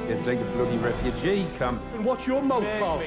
It's 0.07 0.25
like 0.25 0.39
a 0.39 0.45
bloody 0.55 0.77
refugee 0.77 1.45
camp. 1.57 1.81
And 1.95 2.05
what's 2.05 2.27
your 2.27 2.41
mouth, 2.41 2.63
pal? 2.79 2.99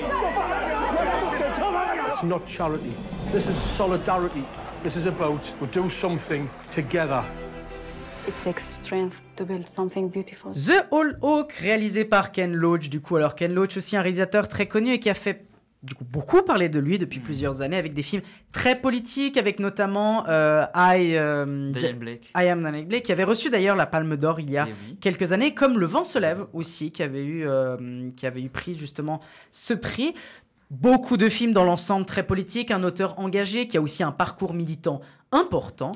It's 2.09 2.23
not 2.23 2.47
charity. 2.47 2.93
This 3.33 3.47
is 3.49 3.57
solidarity. 3.77 4.45
This 4.83 4.97
is 4.97 5.07
about 5.07 5.53
we 5.61 5.67
do 5.69 5.89
something 5.89 6.49
together. 6.71 7.25
It 8.27 8.35
takes 8.43 8.79
strength 8.83 9.23
to 9.37 9.45
build 9.45 9.69
something 9.69 10.09
beautiful. 10.09 10.53
The 10.53 10.87
All 10.91 11.19
Oak, 11.21 11.53
réalisé 11.53 12.05
par 12.05 12.33
Ken 12.33 12.55
Loach. 12.55 12.89
Du 12.89 13.01
coup, 13.01 13.17
alors 13.17 13.35
Ken 13.35 13.53
Loach, 13.53 13.77
aussi 13.77 13.97
un 13.97 14.03
réalisateur 14.03 14.49
très 14.49 14.67
connu 14.67 14.93
et 14.93 14.99
qui 14.99 15.11
a 15.11 15.15
fait 15.15 15.45
du 15.85 15.95
coup 15.95 16.05
beaucoup 16.05 16.43
parler 16.43 16.69
de 16.69 16.79
lui 16.81 16.99
depuis 16.99 17.21
plusieurs 17.21 17.61
années 17.63 17.77
avec 17.77 17.93
des 17.95 18.03
films 18.03 18.23
très 18.53 18.81
politiques, 18.81 19.37
avec 19.37 19.61
notamment 19.61 20.27
euh, 20.29 20.65
I, 20.75 21.15
euh, 21.17 21.73
Blake. 21.99 22.33
I 22.37 22.49
Am 22.49 22.63
Daniel 22.63 22.87
Blake, 22.87 23.03
qui 23.05 23.13
avait 23.13 23.25
reçu 23.25 23.51
d'ailleurs 23.51 23.77
la 23.77 23.87
Palme 23.87 24.17
d'Or 24.17 24.41
il 24.41 24.51
y 24.51 24.57
a 24.57 24.67
Eh 24.69 24.73
oui. 24.73 24.97
quelques 25.01 25.33
années, 25.33 25.53
comme 25.53 25.79
Le 25.79 25.87
Vent 25.87 26.05
se 26.05 26.19
lève 26.19 26.47
aussi, 26.53 26.91
qui 26.91 27.03
avait 27.03 27.25
eu, 27.25 27.47
euh, 27.47 28.09
qui 28.17 28.27
avait 28.27 28.43
eu 28.43 28.49
pris 28.49 28.77
justement 28.79 29.21
ce 29.51 29.75
prix. 29.75 30.15
Beaucoup 30.71 31.17
de 31.19 31.29
films 31.29 31.53
dans 31.53 31.65
l'ensemble 31.65 32.07
très 32.07 32.23
politiques, 32.27 32.71
un 32.71 32.83
auteur 32.83 33.19
engagé 33.19 33.69
qui 33.69 33.77
a 33.77 33.83
aussi 33.83 34.03
un 34.03 34.11
parcours 34.13 34.55
militant 34.55 35.01
important. 35.31 35.93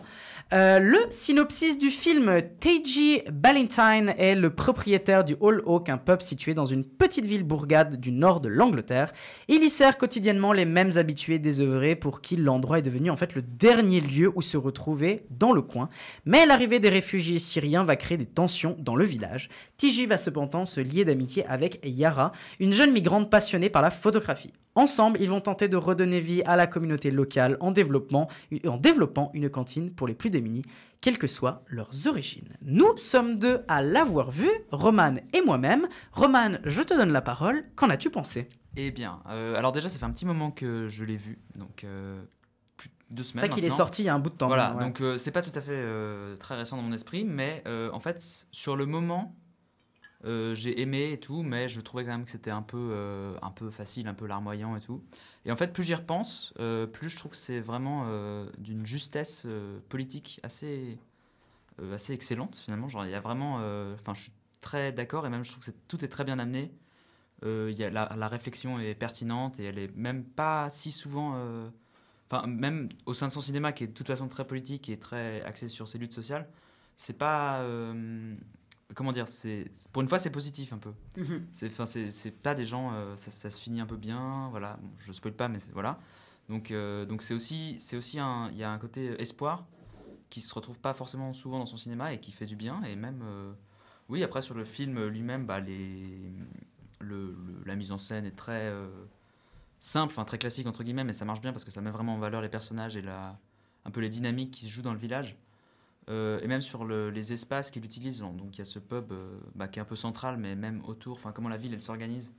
Euh, 0.54 0.78
le 0.78 0.98
synopsis 1.10 1.76
du 1.76 1.90
film, 1.90 2.40
Teji 2.58 3.20
Ballantyne 3.30 4.14
est 4.16 4.34
le 4.34 4.48
propriétaire 4.48 5.22
du 5.22 5.36
Hall 5.40 5.60
Oak, 5.66 5.90
un 5.90 5.98
pub 5.98 6.22
situé 6.22 6.54
dans 6.54 6.64
une 6.64 6.84
petite 6.84 7.26
ville 7.26 7.42
bourgade 7.42 8.00
du 8.00 8.12
nord 8.12 8.40
de 8.40 8.48
l'Angleterre. 8.48 9.12
Il 9.48 9.62
y 9.62 9.68
sert 9.68 9.98
quotidiennement 9.98 10.54
les 10.54 10.64
mêmes 10.64 10.96
habitués 10.96 11.38
désœuvrés 11.38 11.96
pour 11.96 12.22
qui 12.22 12.36
l'endroit 12.36 12.78
est 12.78 12.82
devenu 12.82 13.10
en 13.10 13.16
fait 13.18 13.34
le 13.34 13.42
dernier 13.42 14.00
lieu 14.00 14.32
où 14.34 14.40
se 14.40 14.56
retrouver 14.56 15.26
dans 15.28 15.52
le 15.52 15.60
coin. 15.60 15.90
Mais 16.24 16.46
l'arrivée 16.46 16.80
des 16.80 16.88
réfugiés 16.88 17.40
syriens 17.40 17.84
va 17.84 17.96
créer 17.96 18.16
des 18.16 18.24
tensions 18.24 18.74
dans 18.78 18.96
le 18.96 19.04
village. 19.04 19.50
Tiji 19.76 20.06
va 20.06 20.16
cependant 20.16 20.64
se 20.64 20.80
lier 20.80 21.04
d'amitié 21.04 21.44
avec 21.44 21.78
Yara, 21.84 22.32
une 22.58 22.72
jeune 22.72 22.92
migrante 22.92 23.28
passionnée 23.28 23.68
par 23.68 23.82
la 23.82 23.90
photographie. 23.90 24.54
Ensemble, 24.74 25.20
ils 25.20 25.28
vont 25.28 25.40
tenter 25.40 25.68
de 25.68 25.76
redonner 25.76 26.20
vie 26.20 26.42
à 26.44 26.54
la 26.54 26.66
communauté 26.66 27.10
locale 27.10 27.56
en, 27.60 27.72
développement, 27.72 28.28
en 28.66 28.78
développant 28.78 29.30
une 29.34 29.50
cantine 29.50 29.90
pour 29.90 30.06
les 30.06 30.14
plus 30.14 30.30
démunis, 30.30 30.62
quelles 31.00 31.18
que 31.18 31.26
soient 31.26 31.62
leurs 31.68 32.06
origines. 32.06 32.56
Nous 32.62 32.96
sommes 32.96 33.38
deux 33.38 33.60
à 33.68 33.82
l'avoir 33.82 34.30
vu, 34.30 34.48
Roman 34.70 35.16
et 35.32 35.40
moi-même. 35.40 35.88
Roman, 36.12 36.58
je 36.64 36.82
te 36.82 36.94
donne 36.94 37.10
la 37.10 37.22
parole. 37.22 37.64
Qu'en 37.76 37.90
as-tu 37.90 38.10
pensé? 38.10 38.48
Eh 38.76 38.90
bien, 38.92 39.20
euh, 39.30 39.56
alors 39.56 39.72
déjà, 39.72 39.88
ça 39.88 39.98
fait 39.98 40.04
un 40.04 40.12
petit 40.12 40.26
moment 40.26 40.50
que 40.52 40.88
je 40.88 41.02
l'ai 41.02 41.16
vu, 41.16 41.40
donc 41.56 41.82
euh, 41.82 42.22
plus 42.76 42.88
de 43.10 43.16
deux 43.16 43.22
C'est 43.24 43.30
semaines. 43.30 43.46
vrai 43.46 43.54
qu'il 43.54 43.64
est 43.64 43.70
sorti 43.70 44.02
il 44.02 44.06
y 44.06 44.08
a 44.08 44.14
un 44.14 44.20
bout 44.20 44.30
de 44.30 44.36
temps. 44.36 44.46
Voilà, 44.46 44.74
ouais. 44.74 44.84
donc 44.84 45.00
euh, 45.00 45.18
c'est 45.18 45.32
pas 45.32 45.42
tout 45.42 45.50
à 45.54 45.60
fait 45.60 45.82
très 46.38 46.56
récent 46.56 46.76
dans 46.76 46.82
mon 46.82 46.92
esprit, 46.92 47.24
mais 47.24 47.64
en 47.66 47.98
fait, 47.98 48.46
sur 48.52 48.76
le 48.76 48.86
moment, 48.86 49.34
euh, 50.24 50.54
j'ai 50.54 50.80
aimé 50.80 51.12
et 51.12 51.20
tout, 51.20 51.42
mais 51.42 51.68
je 51.68 51.80
trouvais 51.80 52.04
quand 52.04 52.10
même 52.10 52.24
que 52.24 52.30
c'était 52.30 52.50
un 52.50 52.62
peu, 52.62 52.90
euh, 52.92 53.36
un 53.40 53.50
peu 53.50 53.70
facile, 53.70 54.08
un 54.08 54.14
peu 54.14 54.26
larmoyant 54.26 54.76
et 54.76 54.80
tout. 54.80 55.02
Et 55.44 55.52
en 55.52 55.56
fait, 55.56 55.72
plus 55.72 55.84
j'y 55.84 55.94
repense, 55.94 56.52
euh, 56.58 56.86
plus 56.86 57.08
je 57.08 57.16
trouve 57.16 57.32
que 57.32 57.36
c'est 57.36 57.60
vraiment 57.60 58.06
d'une 58.58 58.84
justesse 58.86 59.46
politique 59.88 60.40
assez, 60.42 60.98
assez 61.92 62.12
excellente 62.12 62.56
finalement. 62.56 62.88
Genre, 62.88 63.04
il 63.04 63.10
y 63.10 63.14
a 63.14 63.20
vraiment, 63.20 63.56
enfin, 63.94 64.14
je 64.14 64.22
suis 64.22 64.32
très 64.60 64.92
d'accord 64.92 65.26
et 65.26 65.30
même 65.30 65.44
je 65.44 65.52
trouve 65.52 65.64
que 65.64 65.70
tout 65.86 66.04
est 66.04 66.08
très 66.08 66.24
bien 66.24 66.38
amené. 66.38 66.72
Y 67.44 67.84
a 67.84 67.90
la, 67.90 68.14
la 68.16 68.28
réflexion 68.28 68.80
est 68.80 68.94
pertinente 68.94 69.60
et 69.60 69.64
elle 69.64 69.78
est 69.78 69.96
même 69.96 70.24
pas 70.24 70.68
si 70.70 70.90
souvent. 70.90 71.36
Enfin, 72.30 72.46
même 72.46 72.88
au 73.06 73.14
sein 73.14 73.28
de 73.28 73.32
son 73.32 73.40
cinéma, 73.40 73.72
qui 73.72 73.84
est 73.84 73.86
de 73.86 73.92
toute 73.92 74.08
façon 74.08 74.28
très 74.28 74.46
politique 74.46 74.88
et 74.90 74.98
très 74.98 75.42
axé 75.42 75.68
sur 75.68 75.88
ses 75.88 75.98
luttes 75.98 76.12
sociales, 76.12 76.48
c'est 76.96 77.16
pas. 77.16 77.64
Comment 78.94 79.12
dire 79.12 79.28
c'est 79.28 79.70
Pour 79.92 80.02
une 80.02 80.08
fois, 80.08 80.18
c'est 80.18 80.30
positif 80.30 80.72
un 80.72 80.78
peu. 80.78 80.92
Mhm. 81.16 81.46
C'est 81.52 81.66
enfin, 81.68 81.86
c'est- 81.86 82.30
pas 82.30 82.54
des 82.54 82.66
gens. 82.66 82.92
euh, 82.92 83.16
ça, 83.16 83.30
ça 83.30 83.50
se 83.50 83.60
finit 83.60 83.80
un 83.80 83.86
peu 83.86 83.96
bien, 83.96 84.48
voilà. 84.50 84.78
Bon, 84.82 84.90
je 84.98 85.12
spoil 85.12 85.34
pas, 85.34 85.48
mais 85.48 85.58
voilà. 85.72 85.98
Donc, 86.48 86.70
euh, 86.70 87.04
donc 87.04 87.22
c'est 87.22 87.34
aussi, 87.34 87.76
c'est 87.80 87.96
aussi 87.96 88.18
un. 88.18 88.48
Il 88.52 88.56
y 88.58 88.64
a 88.64 88.70
un 88.70 88.78
côté 88.78 89.20
espoir 89.20 89.66
qui 90.30 90.40
se 90.40 90.54
retrouve 90.54 90.78
pas 90.78 90.94
forcément 90.94 91.32
souvent 91.32 91.58
dans 91.58 91.66
son 91.66 91.76
cinéma 91.76 92.12
et 92.12 92.20
qui 92.20 92.32
fait 92.32 92.46
du 92.46 92.56
bien. 92.56 92.82
Et 92.84 92.96
même. 92.96 93.20
euh, 93.22 93.52
oui, 94.08 94.22
après, 94.22 94.40
sur 94.40 94.54
le 94.54 94.64
film 94.64 95.06
lui-même, 95.08 95.44
bah, 95.44 95.60
les, 95.60 96.32
le, 97.00 97.32
le- 97.32 97.62
la 97.66 97.76
mise 97.76 97.92
en 97.92 97.98
scène 97.98 98.24
est 98.24 98.36
très 98.36 98.72
simple, 99.80 100.12
enfin 100.12 100.24
très 100.24 100.38
classique 100.38 100.66
entre 100.66 100.82
guillemets, 100.82 101.04
mais 101.04 101.12
ça 101.12 101.24
marche 101.24 101.40
bien 101.40 101.52
parce 101.52 101.64
que 101.64 101.70
ça 101.70 101.80
met 101.80 101.90
vraiment 101.90 102.14
en 102.14 102.18
valeur 102.18 102.40
les 102.40 102.48
personnages 102.48 102.96
et 102.96 103.02
la, 103.02 103.38
un 103.84 103.90
peu 103.90 104.00
les 104.00 104.08
dynamiques 104.08 104.50
qui 104.50 104.64
se 104.64 104.70
jouent 104.70 104.82
dans 104.82 104.92
le 104.94 104.98
village. 104.98 105.36
Euh, 106.08 106.40
et 106.42 106.46
même 106.46 106.62
sur 106.62 106.84
le- 106.86 107.10
les 107.10 107.32
espaces 107.34 107.70
qu'il 107.70 107.84
utilise, 107.84 108.20
donc 108.20 108.54
il 108.54 108.58
y 108.58 108.62
a 108.62 108.64
ce 108.64 108.78
pub 108.78 109.12
euh, 109.12 109.38
bah, 109.54 109.68
qui 109.68 109.78
est 109.78 109.82
un 109.82 109.84
peu 109.84 109.96
central, 109.96 110.38
mais 110.38 110.56
même 110.56 110.80
autour, 110.86 111.16
enfin 111.16 111.32
comment 111.32 111.50
la 111.50 111.58
ville 111.58 111.74
elle 111.74 111.82
s'organise 111.82 112.32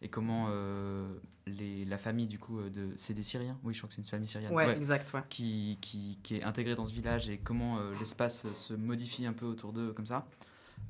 et 0.00 0.08
comment 0.08 0.46
euh, 0.50 1.08
les, 1.46 1.84
la 1.86 1.98
famille 1.98 2.26
du 2.28 2.38
coup 2.38 2.60
de 2.68 2.90
c'est 2.96 3.14
des 3.14 3.24
Syriens, 3.24 3.58
oui 3.64 3.74
je 3.74 3.80
crois 3.80 3.88
que 3.88 3.94
c'est 3.94 4.02
une 4.02 4.06
famille 4.06 4.28
syrienne, 4.28 4.52
Ouais, 4.52 4.76
exact, 4.76 5.12
ouais. 5.14 5.22
qui, 5.28 5.76
qui, 5.80 6.18
qui 6.22 6.36
est 6.36 6.44
intégrée 6.44 6.76
dans 6.76 6.86
ce 6.86 6.94
village 6.94 7.28
et 7.28 7.38
comment 7.38 7.78
euh, 7.78 7.90
l'espace 7.98 8.46
se 8.52 8.74
modifie 8.74 9.26
un 9.26 9.32
peu 9.32 9.46
autour 9.46 9.72
d'eux 9.72 9.92
comme 9.92 10.06
ça. 10.06 10.28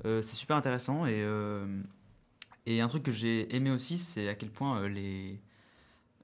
Euh, 0.05 0.21
c'est 0.21 0.35
super 0.35 0.57
intéressant 0.57 1.07
et, 1.07 1.25
et 2.67 2.81
un 2.81 2.87
truc 2.87 3.01
que 3.03 3.11
j'ai 3.11 3.55
aimé 3.55 3.71
aussi, 3.71 3.97
c'est 3.97 4.27
à 4.29 4.35
quel 4.35 4.49
point 4.51 4.87
les, 4.87 5.39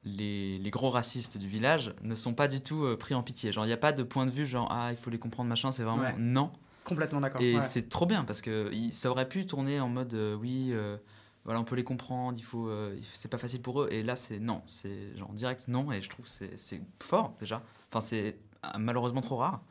les, 0.05 0.57
les 0.57 0.69
gros 0.69 0.89
racistes 0.89 1.37
du 1.37 1.47
village 1.47 1.93
ne 2.01 2.15
sont 2.15 2.33
pas 2.33 2.47
du 2.47 2.61
tout 2.61 2.83
euh, 2.83 2.97
pris 2.97 3.13
en 3.13 3.23
pitié. 3.23 3.51
Genre, 3.51 3.63
il 3.65 3.67
n'y 3.67 3.73
a 3.73 3.77
pas 3.77 3.91
de 3.93 4.03
point 4.03 4.25
de 4.25 4.31
vue 4.31 4.45
genre, 4.45 4.67
ah, 4.71 4.89
il 4.91 4.97
faut 4.97 5.09
les 5.09 5.19
comprendre, 5.19 5.49
machin, 5.49 5.71
c'est 5.71 5.83
vraiment 5.83 6.03
Ouais. 6.03 6.15
non. 6.17 6.51
Complètement 6.83 7.21
d'accord. 7.21 7.41
Et 7.41 7.55
ouais. 7.55 7.61
c'est 7.61 7.87
trop 7.87 8.05
bien 8.05 8.25
parce 8.25 8.41
que 8.41 8.69
ça 8.91 9.09
aurait 9.09 9.29
pu 9.29 9.45
tourner 9.45 9.79
en 9.79 9.87
mode 9.87 10.13
euh, 10.15 10.35
oui, 10.35 10.69
euh, 10.71 10.97
voilà, 11.45 11.61
on 11.61 11.63
peut 11.63 11.75
les 11.75 11.85
comprendre, 11.85 12.37
il 12.37 12.43
faut, 12.43 12.69
c'est 13.13 13.29
pas 13.29 13.37
facile 13.37 13.61
pour 13.61 13.83
eux. 13.83 13.87
Et 13.91 14.03
là, 14.03 14.15
c'est 14.17 14.39
non, 14.39 14.61
c'est 14.65 15.15
genre 15.17 15.31
direct 15.31 15.67
non. 15.69 15.91
Et 15.91 16.01
je 16.01 16.09
trouve 16.09 16.25
que 16.25 16.31
c'est 16.31 16.57
c'est 16.57 16.81
fort 17.01 17.35
déjà. 17.39 17.61
Enfin, 17.89 18.01
c'est 18.01 18.37
euh, 18.65 18.77
malheureusement 18.77 19.21
trop 19.21 19.37
rare. 19.37 19.61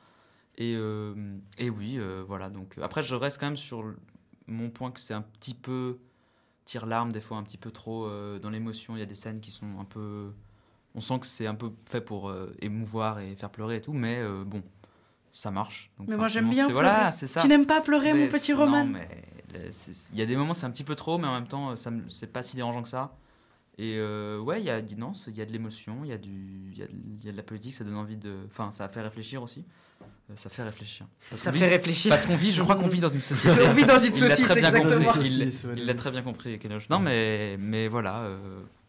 Et, 0.58 0.72
et 1.58 1.70
oui, 1.70 1.98
voilà. 2.28 2.50
Donc 2.50 2.76
après, 2.82 3.02
je 3.02 3.14
reste 3.14 3.40
quand 3.40 3.46
même 3.46 3.56
sur 3.56 3.84
mon 4.46 4.68
point 4.68 4.90
que 4.90 5.00
c'est 5.00 5.14
un 5.14 5.22
petit 5.22 5.54
peu 5.54 5.98
tire 6.64 6.86
larme 6.86 7.12
des 7.12 7.20
fois 7.20 7.36
un 7.38 7.42
petit 7.42 7.58
peu 7.58 7.70
trop 7.70 8.06
euh, 8.06 8.38
dans 8.38 8.50
l'émotion. 8.50 8.96
Il 8.96 9.00
y 9.00 9.02
a 9.02 9.06
des 9.06 9.14
scènes 9.14 9.40
qui 9.40 9.50
sont 9.50 9.78
un 9.80 9.84
peu, 9.84 10.32
on 10.94 11.00
sent 11.00 11.18
que 11.20 11.26
c'est 11.26 11.46
un 11.46 11.54
peu 11.54 11.70
fait 11.86 12.00
pour 12.00 12.28
euh, 12.28 12.54
émouvoir 12.60 13.18
et 13.20 13.34
faire 13.36 13.50
pleurer 13.50 13.76
et 13.76 13.80
tout, 13.80 13.92
mais 13.92 14.18
euh, 14.18 14.44
bon. 14.44 14.62
Ça 15.34 15.50
marche. 15.50 15.90
Donc, 15.98 16.08
Mais 16.08 16.16
moi 16.18 16.28
j'aime 16.28 16.50
bien 16.50 16.66
c'est- 16.66 16.72
pleurer. 16.72 16.84
Voilà, 16.90 17.10
c'est 17.10 17.26
ça. 17.26 17.40
Tu 17.40 17.48
n'aimes 17.48 17.64
pas 17.64 17.80
pleurer, 17.80 18.12
Mais 18.12 18.24
mon 18.26 18.28
petit 18.30 18.52
non, 18.52 18.58
Roman 18.58 18.84
mais 18.84 19.08
le- 19.54 19.70
c'est- 19.70 20.10
il 20.12 20.18
y 20.18 20.22
a 20.22 20.26
des 20.26 20.36
moments 20.36 20.52
c'est 20.52 20.66
un 20.66 20.70
petit 20.70 20.84
peu 20.84 20.94
trop, 20.94 21.16
mais 21.16 21.26
en 21.26 21.32
même 21.32 21.48
temps 21.48 21.74
ça 21.74 21.90
c'est 22.08 22.30
pas 22.30 22.42
si 22.42 22.54
dérangeant 22.54 22.82
que 22.82 22.88
ça. 22.90 23.16
Et 23.78 23.98
ouais, 24.42 24.60
il 24.60 24.66
y 24.66 24.70
a 24.70 24.82
non, 24.98 25.12
il 25.26 25.34
y 25.34 25.40
a 25.40 25.46
de 25.46 25.52
l'émotion, 25.52 26.04
il 26.04 26.10
y 26.10 26.12
a 26.12 26.18
du, 26.18 26.68
il 26.72 26.78
y 26.78 26.82
a, 26.82 26.86
de- 26.86 26.92
il 27.20 27.24
y 27.24 27.28
a 27.30 27.32
de 27.32 27.36
la 27.38 27.42
politique, 27.42 27.72
ça 27.72 27.82
donne 27.82 27.96
envie 27.96 28.18
de, 28.18 28.40
enfin 28.46 28.70
ça 28.72 28.86
fait 28.90 29.00
réfléchir 29.00 29.42
aussi. 29.42 29.64
Euh, 30.30 30.34
Ça 30.36 30.50
fait 30.50 30.62
réfléchir. 30.62 31.06
Parce 31.30 31.42
Ça 31.42 31.50
qu'on 31.50 31.58
fait 31.58 31.64
vit- 31.66 31.70
réfléchir. 31.72 32.08
Parce 32.10 32.26
qu'on 32.26 32.36
vit, 32.36 32.52
je 32.52 32.62
crois 32.62 32.76
qu'on 32.76 32.88
vit 32.88 33.00
dans 33.00 33.08
une 33.08 33.20
société. 33.32 33.62
On 33.66 33.72
vit 33.72 33.84
dans 33.84 33.98
une 33.98 34.14
Il 34.14 34.22
l'a 34.22 34.28
saucisse, 34.30 34.46
très 34.46 34.60
bien 34.60 34.68
exactement. 34.74 35.04
compris, 35.12 35.28
il- 35.76 35.86
l'a 35.86 35.94
très 35.94 36.10
bien 36.10 36.22
compris. 36.22 36.58
Kenoch. 36.58 36.88
Non 36.90 36.98
mais 36.98 37.56
mais 37.58 37.88
voilà, 37.88 38.20
euh, 38.22 38.36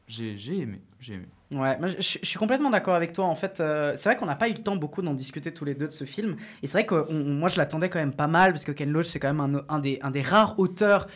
j'ai 0.08 0.38
j'ai 0.38 0.60
aimé, 0.60 0.82
j'ai 1.00 1.14
aimé. 1.16 1.26
Ouais, 1.52 1.78
moi, 1.78 1.88
je, 1.90 1.98
je 2.00 2.26
suis 2.26 2.40
complètement 2.40 2.72
d'accord 2.72 2.96
avec 2.96 3.14
toi. 3.14 3.26
En 3.26 3.36
fait, 3.36 3.60
euh, 3.60 3.94
c'est 3.96 4.10
vrai 4.10 4.16
qu'on 4.18 4.26
n'a 4.26 4.34
pas 4.36 4.50
eu 4.50 4.54
le 4.54 4.58
temps 4.64 4.76
beaucoup 4.76 5.04
d'en 5.04 5.14
discuter 5.14 5.54
tous 5.54 5.66
les 5.66 5.76
deux 5.76 5.86
de 5.88 5.92
ce 5.92 6.04
film. 6.04 6.36
Et 6.64 6.68
c'est 6.68 6.80
vrai 6.80 6.86
que 6.88 7.06
on- 7.10 7.24
moi, 7.26 7.48
je 7.48 7.58
l'attendais 7.58 7.90
quand 7.90 8.00
même 8.00 8.14
pas 8.14 8.26
mal 8.26 8.54
parce 8.54 8.64
que 8.66 8.72
Ken 8.72 8.90
Loach, 8.92 9.06
c'est 9.06 9.20
quand 9.20 9.32
même 9.32 9.56
un, 9.70 9.76
un 9.76 9.78
des, 9.80 10.00
un 10.02 10.10
des 10.10 10.24
rares 10.24 10.58
auteurs 10.58 11.08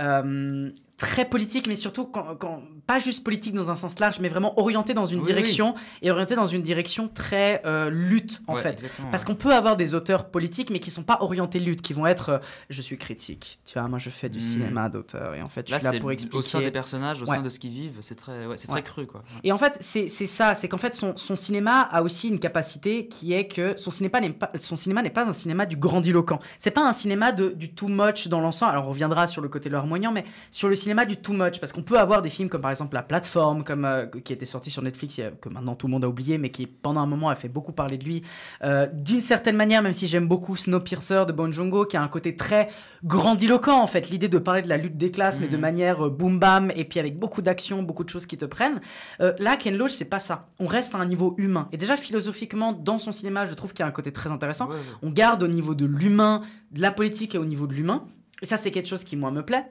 euh, 0.00 0.68
très 0.96 1.24
politique, 1.24 1.66
mais 1.66 1.76
surtout 1.76 2.04
quand, 2.06 2.36
quand- 2.38 2.62
pas 2.86 2.98
juste 2.98 3.24
politique 3.24 3.54
dans 3.54 3.70
un 3.70 3.74
sens 3.74 3.98
large, 3.98 4.20
mais 4.20 4.28
vraiment 4.28 4.58
orienté 4.60 4.94
dans 4.94 5.06
une 5.06 5.20
Oui, 5.20 5.26
direction 5.26 5.74
et 6.02 6.10
orienté 6.10 6.36
dans 6.36 6.46
une 6.46 6.62
direction 6.62 7.08
très 7.08 7.62
euh, 7.66 7.88
lutte 7.90 8.42
en 8.46 8.54
Ouais, 8.54 8.62
fait. 8.62 8.86
Parce 9.10 9.22
ouais. 9.22 9.26
qu'on 9.26 9.34
peut 9.34 9.52
avoir 9.54 9.76
des 9.76 9.94
auteurs 9.94 10.26
politiques, 10.30 10.70
mais 10.70 10.78
qui 10.80 10.90
sont 10.90 11.02
pas 11.02 11.18
orientés 11.20 11.58
lutte, 11.58 11.82
qui 11.82 11.94
vont 11.94 12.06
être 12.06 12.28
euh, 12.28 12.38
je 12.70 12.80
suis 12.82 12.98
critique. 12.98 13.58
Tu 13.64 13.78
vois, 13.78 13.88
moi 13.88 13.98
je 13.98 14.10
fais 14.10 14.28
du 14.28 14.38
Mm. 14.38 14.40
cinéma 14.42 14.88
d'auteur 14.88 15.34
et 15.34 15.42
en 15.42 15.48
fait 15.48 15.66
je 15.66 15.72
Là, 15.72 15.80
suis 15.80 15.90
là 15.92 15.98
pour 15.98 16.12
expliquer. 16.12 16.36
au 16.36 16.42
sein 16.42 16.60
des 16.60 16.70
personnages, 16.70 17.22
au 17.22 17.26
Ouais. 17.26 17.36
sein 17.36 17.42
de 17.42 17.48
ce 17.48 17.58
qu'ils 17.58 17.72
vivent, 17.72 17.98
c'est 18.00 18.14
très, 18.14 18.44
c'est 18.56 18.68
très 18.68 18.82
cru 18.82 19.06
quoi. 19.06 19.22
Et 19.42 19.50
en 19.52 19.58
fait, 19.58 19.76
c'est 19.80 20.08
c'est 20.08 20.26
ça, 20.26 20.54
c'est 20.54 20.68
qu'en 20.68 20.78
fait, 20.78 20.94
son, 20.94 21.16
son 21.16 21.34
cinéma 21.36 21.80
a 21.90 22.02
aussi 22.02 22.28
une 22.28 22.38
capacité 22.38 23.08
qui 23.08 23.32
est 23.32 23.48
que 23.48 23.74
son 23.78 23.90
cinéma 23.90 24.20
n'est 24.20 24.30
pas, 24.30 24.50
son 24.60 24.76
cinéma 24.76 25.02
n'est 25.02 25.10
pas 25.10 25.24
un 25.26 25.32
cinéma 25.32 25.64
du 25.66 25.76
grandiloquent. 25.76 26.38
C'est 26.58 26.70
pas 26.70 26.86
un 26.86 26.92
cinéma 26.92 27.32
de, 27.32 27.48
du 27.48 27.72
too 27.74 27.88
much 27.88 28.28
dans 28.28 28.40
l'ensemble. 28.40 28.72
Alors, 28.72 28.86
on 28.86 28.90
reviendra 28.90 29.26
sur 29.26 29.40
le 29.42 29.48
côté 29.48 29.68
larmoyant, 29.70 30.12
mais 30.12 30.24
sur 30.50 30.68
le 30.68 30.74
cinéma 30.84 31.04
du 31.04 31.16
too 31.16 31.32
much. 31.32 31.58
Parce 31.60 31.72
qu'on 31.72 31.82
peut 31.82 31.98
avoir 31.98 32.22
des 32.22 32.30
films 32.30 32.48
comme 32.48 32.60
par 32.60 32.70
exemple 32.70 32.94
La 32.94 33.02
Plateforme, 33.02 33.64
comme, 33.64 33.84
euh, 33.84 34.06
qui 34.24 34.32
était 34.32 34.46
sorti 34.46 34.70
sur 34.70 34.82
Netflix, 34.82 35.20
que 35.40 35.48
maintenant 35.48 35.74
tout 35.74 35.86
le 35.88 35.92
monde 35.92 36.04
a 36.04 36.08
oublié, 36.08 36.38
mais 36.38 36.50
qui 36.50 36.66
pendant 36.66 37.00
un 37.00 37.06
moment 37.06 37.28
a 37.28 37.34
fait 37.34 37.48
beaucoup 37.48 37.72
parler 37.72 37.98
de 37.98 38.04
lui. 38.04 38.22
Euh, 38.62 38.86
D'une 38.92 39.20
certaine 39.20 39.56
manière, 39.56 39.82
même 39.82 39.92
si 39.92 40.06
j'aime 40.06 40.28
beaucoup 40.28 40.54
Snowpiercer 40.56 41.24
de 41.26 41.32
Bon 41.32 41.50
Joon-ho, 41.52 41.84
qui 41.86 41.96
a 41.96 42.02
un 42.02 42.08
côté 42.08 42.36
très 42.36 42.68
grandiloquent 43.04 43.80
en 43.82 43.86
fait. 43.86 44.10
L'idée 44.10 44.28
de 44.28 44.38
parler 44.38 44.62
de 44.62 44.68
la 44.68 44.76
lutte 44.76 44.96
des 44.96 45.10
classes, 45.10 45.40
mais 45.40 45.48
de 45.48 45.56
Mhm. 45.56 45.60
manière 45.62 46.06
euh, 46.06 46.10
boom 46.10 46.38
bam, 46.38 46.70
et 46.76 46.84
puis 46.84 47.00
avec 47.00 47.18
beaucoup 47.18 47.42
d'action, 47.42 47.82
beaucoup 47.82 48.04
de 48.04 48.08
choses 48.10 48.26
qui 48.26 48.36
te 48.36 48.44
prennent. 48.44 48.80
Là, 49.20 49.56
Ken 49.56 49.76
Loach, 49.76 49.92
c'est 49.92 50.04
pas 50.04 50.18
ça. 50.18 50.46
On 50.58 50.66
reste 50.66 50.94
à 50.94 50.98
un 50.98 51.06
niveau 51.06 51.34
humain. 51.38 51.68
Et 51.72 51.76
déjà, 51.76 51.96
philosophiquement, 51.96 52.72
dans 52.72 52.98
son 52.98 53.12
cinéma, 53.12 53.46
je 53.46 53.54
trouve 53.54 53.72
qu'il 53.72 53.80
y 53.80 53.82
a 53.82 53.86
un 53.88 53.92
côté 53.92 54.12
très 54.12 54.30
intéressant. 54.30 54.66
Ouais, 54.68 54.74
ouais. 54.74 54.80
On 55.02 55.10
garde 55.10 55.42
au 55.42 55.48
niveau 55.48 55.74
de 55.74 55.86
l'humain, 55.86 56.42
de 56.72 56.80
la 56.80 56.90
politique 56.90 57.34
et 57.34 57.38
au 57.38 57.44
niveau 57.44 57.66
de 57.66 57.72
l'humain. 57.74 58.04
Et 58.42 58.46
ça, 58.46 58.56
c'est 58.56 58.70
quelque 58.70 58.88
chose 58.88 59.04
qui, 59.04 59.16
moi, 59.16 59.30
me 59.30 59.42
plaît. 59.42 59.66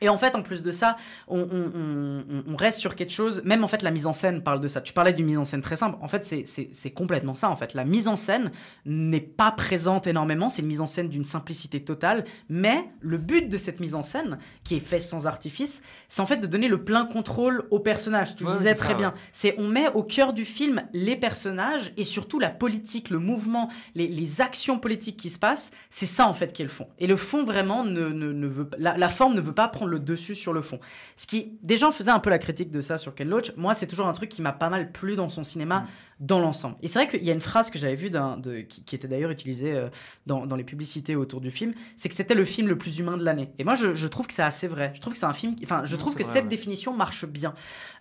Et 0.00 0.08
en 0.08 0.16
fait, 0.18 0.34
en 0.34 0.42
plus 0.42 0.62
de 0.62 0.70
ça, 0.70 0.96
on, 1.28 1.40
on- 1.40 1.72
on- 1.74 2.44
on 2.52 2.56
reste 2.56 2.78
sur 2.80 2.96
quelque 2.96 3.12
chose. 3.12 3.42
Même 3.44 3.64
en 3.64 3.68
fait, 3.68 3.82
la 3.82 3.90
mise 3.90 4.06
en 4.06 4.14
scène 4.14 4.42
parle 4.42 4.60
de 4.60 4.68
ça. 4.68 4.80
Tu 4.80 4.92
parlais 4.92 5.12
d'une 5.12 5.26
mise 5.26 5.38
en 5.38 5.44
scène 5.44 5.60
très 5.60 5.76
simple. 5.76 5.98
En 6.00 6.08
fait, 6.08 6.24
c'est- 6.26 6.90
complètement 6.90 7.34
ça. 7.34 7.50
En 7.50 7.56
fait, 7.56 7.74
la 7.74 7.84
mise 7.84 8.08
en 8.08 8.16
scène 8.16 8.50
n'est 8.86 9.20
pas 9.20 9.50
présente 9.52 10.06
énormément. 10.06 10.48
C'est 10.48 10.62
une 10.62 10.68
mise 10.68 10.80
en 10.80 10.86
scène 10.86 11.08
d'une 11.08 11.24
simplicité 11.24 11.82
totale. 11.84 12.24
Mais 12.48 12.84
le 13.00 13.18
but 13.18 13.48
de 13.48 13.56
cette 13.56 13.80
mise 13.80 13.94
en 13.94 14.02
scène, 14.02 14.38
qui 14.64 14.76
est 14.76 14.80
faite 14.80 15.02
sans 15.02 15.26
artifice, 15.26 15.82
c'est 16.08 16.20
en 16.20 16.26
fait 16.26 16.38
de 16.38 16.46
donner 16.46 16.68
le 16.68 16.82
plein 16.82 17.04
contrôle 17.04 17.66
au 17.70 17.78
personnage. 17.80 18.36
Tu 18.36 18.44
le 18.44 18.50
Ouais, 18.50 18.56
disais 18.58 18.74
très 18.74 18.88
ça, 18.88 18.94
bien. 18.94 19.08
ouais. 19.10 19.14
C'est 19.32 19.54
on 19.58 19.68
met 19.68 19.88
au 19.94 20.02
cœur 20.02 20.32
du 20.32 20.44
film 20.44 20.82
les 20.92 21.16
personnages 21.16 21.92
et 21.96 22.04
surtout 22.04 22.38
la 22.38 22.50
politique, 22.50 23.10
le 23.10 23.18
mouvement, 23.18 23.68
les, 23.94 24.08
les 24.08 24.40
actions 24.40 24.78
politiques 24.78 25.16
qui 25.16 25.30
se 25.30 25.38
passent. 25.38 25.70
C'est 25.90 26.06
ça 26.06 26.26
en 26.26 26.34
fait 26.34 26.52
qui 26.52 26.62
est 26.62 26.64
le 26.64 26.70
fond. 26.70 26.88
Et 26.98 27.06
le 27.06 27.16
fond 27.16 27.44
vraiment 27.44 27.84
ne, 27.84 28.08
ne, 28.08 28.32
ne 28.32 28.46
veut 28.46 28.68
la, 28.78 28.96
la 28.96 29.08
forme 29.08 29.34
ne 29.34 29.40
veut 29.40 29.52
pas 29.54 29.68
prendre 29.68 29.89
le 29.90 29.98
dessus 29.98 30.34
sur 30.34 30.52
le 30.54 30.62
fond. 30.62 30.80
Ce 31.16 31.26
qui 31.26 31.58
des 31.62 31.76
gens 31.76 31.90
faisaient 31.90 32.10
un 32.10 32.20
peu 32.20 32.30
la 32.30 32.38
critique 32.38 32.70
de 32.70 32.80
ça 32.80 32.96
sur 32.96 33.14
Ken 33.14 33.28
Loach. 33.28 33.52
Moi, 33.56 33.74
c'est 33.74 33.86
toujours 33.86 34.06
un 34.06 34.12
truc 34.14 34.30
qui 34.30 34.40
m'a 34.40 34.52
pas 34.52 34.70
mal 34.70 34.90
plu 34.92 35.16
dans 35.16 35.28
son 35.28 35.44
cinéma 35.44 35.86
dans 36.20 36.38
l'ensemble. 36.38 36.76
Et 36.82 36.88
c'est 36.88 36.98
vrai 36.98 37.08
qu'il 37.08 37.24
y 37.24 37.30
a 37.30 37.32
une 37.32 37.40
phrase 37.40 37.70
que 37.70 37.78
j'avais 37.78 37.94
vue 37.94 38.10
de, 38.10 38.60
qui, 38.60 38.84
qui 38.84 38.94
était 38.94 39.08
d'ailleurs 39.08 39.30
utilisée 39.30 39.72
euh, 39.74 39.88
dans, 40.26 40.46
dans 40.46 40.56
les 40.56 40.64
publicités 40.64 41.16
autour 41.16 41.40
du 41.40 41.50
film, 41.50 41.72
c'est 41.96 42.08
que 42.10 42.14
c'était 42.14 42.34
le 42.34 42.44
film 42.44 42.68
le 42.68 42.76
plus 42.76 42.98
humain 42.98 43.16
de 43.16 43.24
l'année. 43.24 43.50
Et 43.58 43.64
moi, 43.64 43.74
je, 43.74 43.94
je 43.94 44.06
trouve 44.06 44.26
que 44.26 44.34
c'est 44.34 44.42
assez 44.42 44.68
vrai. 44.68 44.92
Je 44.94 45.00
trouve 45.00 45.14
que 45.14 45.18
c'est 45.18 45.26
un 45.26 45.32
film, 45.32 45.54
qui- 45.56 45.64
enfin, 45.64 45.82
je 45.84 45.92
Non, 45.92 45.98
trouve 45.98 46.14
que 46.14 46.22
vrai, 46.22 46.32
cette 46.32 46.42
ouais. 46.44 46.48
définition 46.50 46.92
marche 46.94 47.24
bien. 47.26 47.54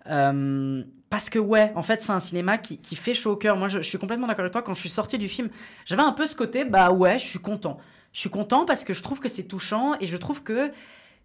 Euh, 0.08 0.84
parce 1.10 1.30
que 1.30 1.40
ouais, 1.40 1.72
en 1.76 1.82
fait, 1.82 2.02
c'est 2.02 2.12
un 2.12 2.20
cinéma 2.20 2.58
qui, 2.58 2.78
qui 2.80 2.96
fait 2.96 3.14
chaud 3.14 3.32
au 3.32 3.36
cœur. 3.36 3.58
Moi, 3.58 3.68
je, 3.68 3.80
je 3.80 3.88
suis 3.88 3.98
complètement 3.98 4.28
d'accord 4.28 4.42
avec 4.44 4.52
toi. 4.52 4.62
Quand 4.62 4.74
je 4.74 4.80
suis 4.82 4.90
sorti 4.90 5.18
du 5.18 5.28
film, 5.28 5.50
j'avais 5.86 6.04
un 6.04 6.12
peu 6.12 6.28
ce 6.28 6.36
côté, 6.36 6.66
bah 6.66 6.92
ouais, 6.92 7.18
je 7.20 7.26
suis 7.26 7.40
content. 7.40 7.78
Je 8.12 8.20
suis 8.20 8.30
content 8.30 8.66
parce 8.66 8.84
que 8.84 8.94
je 8.94 9.02
trouve 9.04 9.20
que 9.20 9.30
c'est 9.30 9.44
touchant 9.44 9.94
et 10.00 10.08
je 10.08 10.18
trouve 10.18 10.44
que 10.44 10.72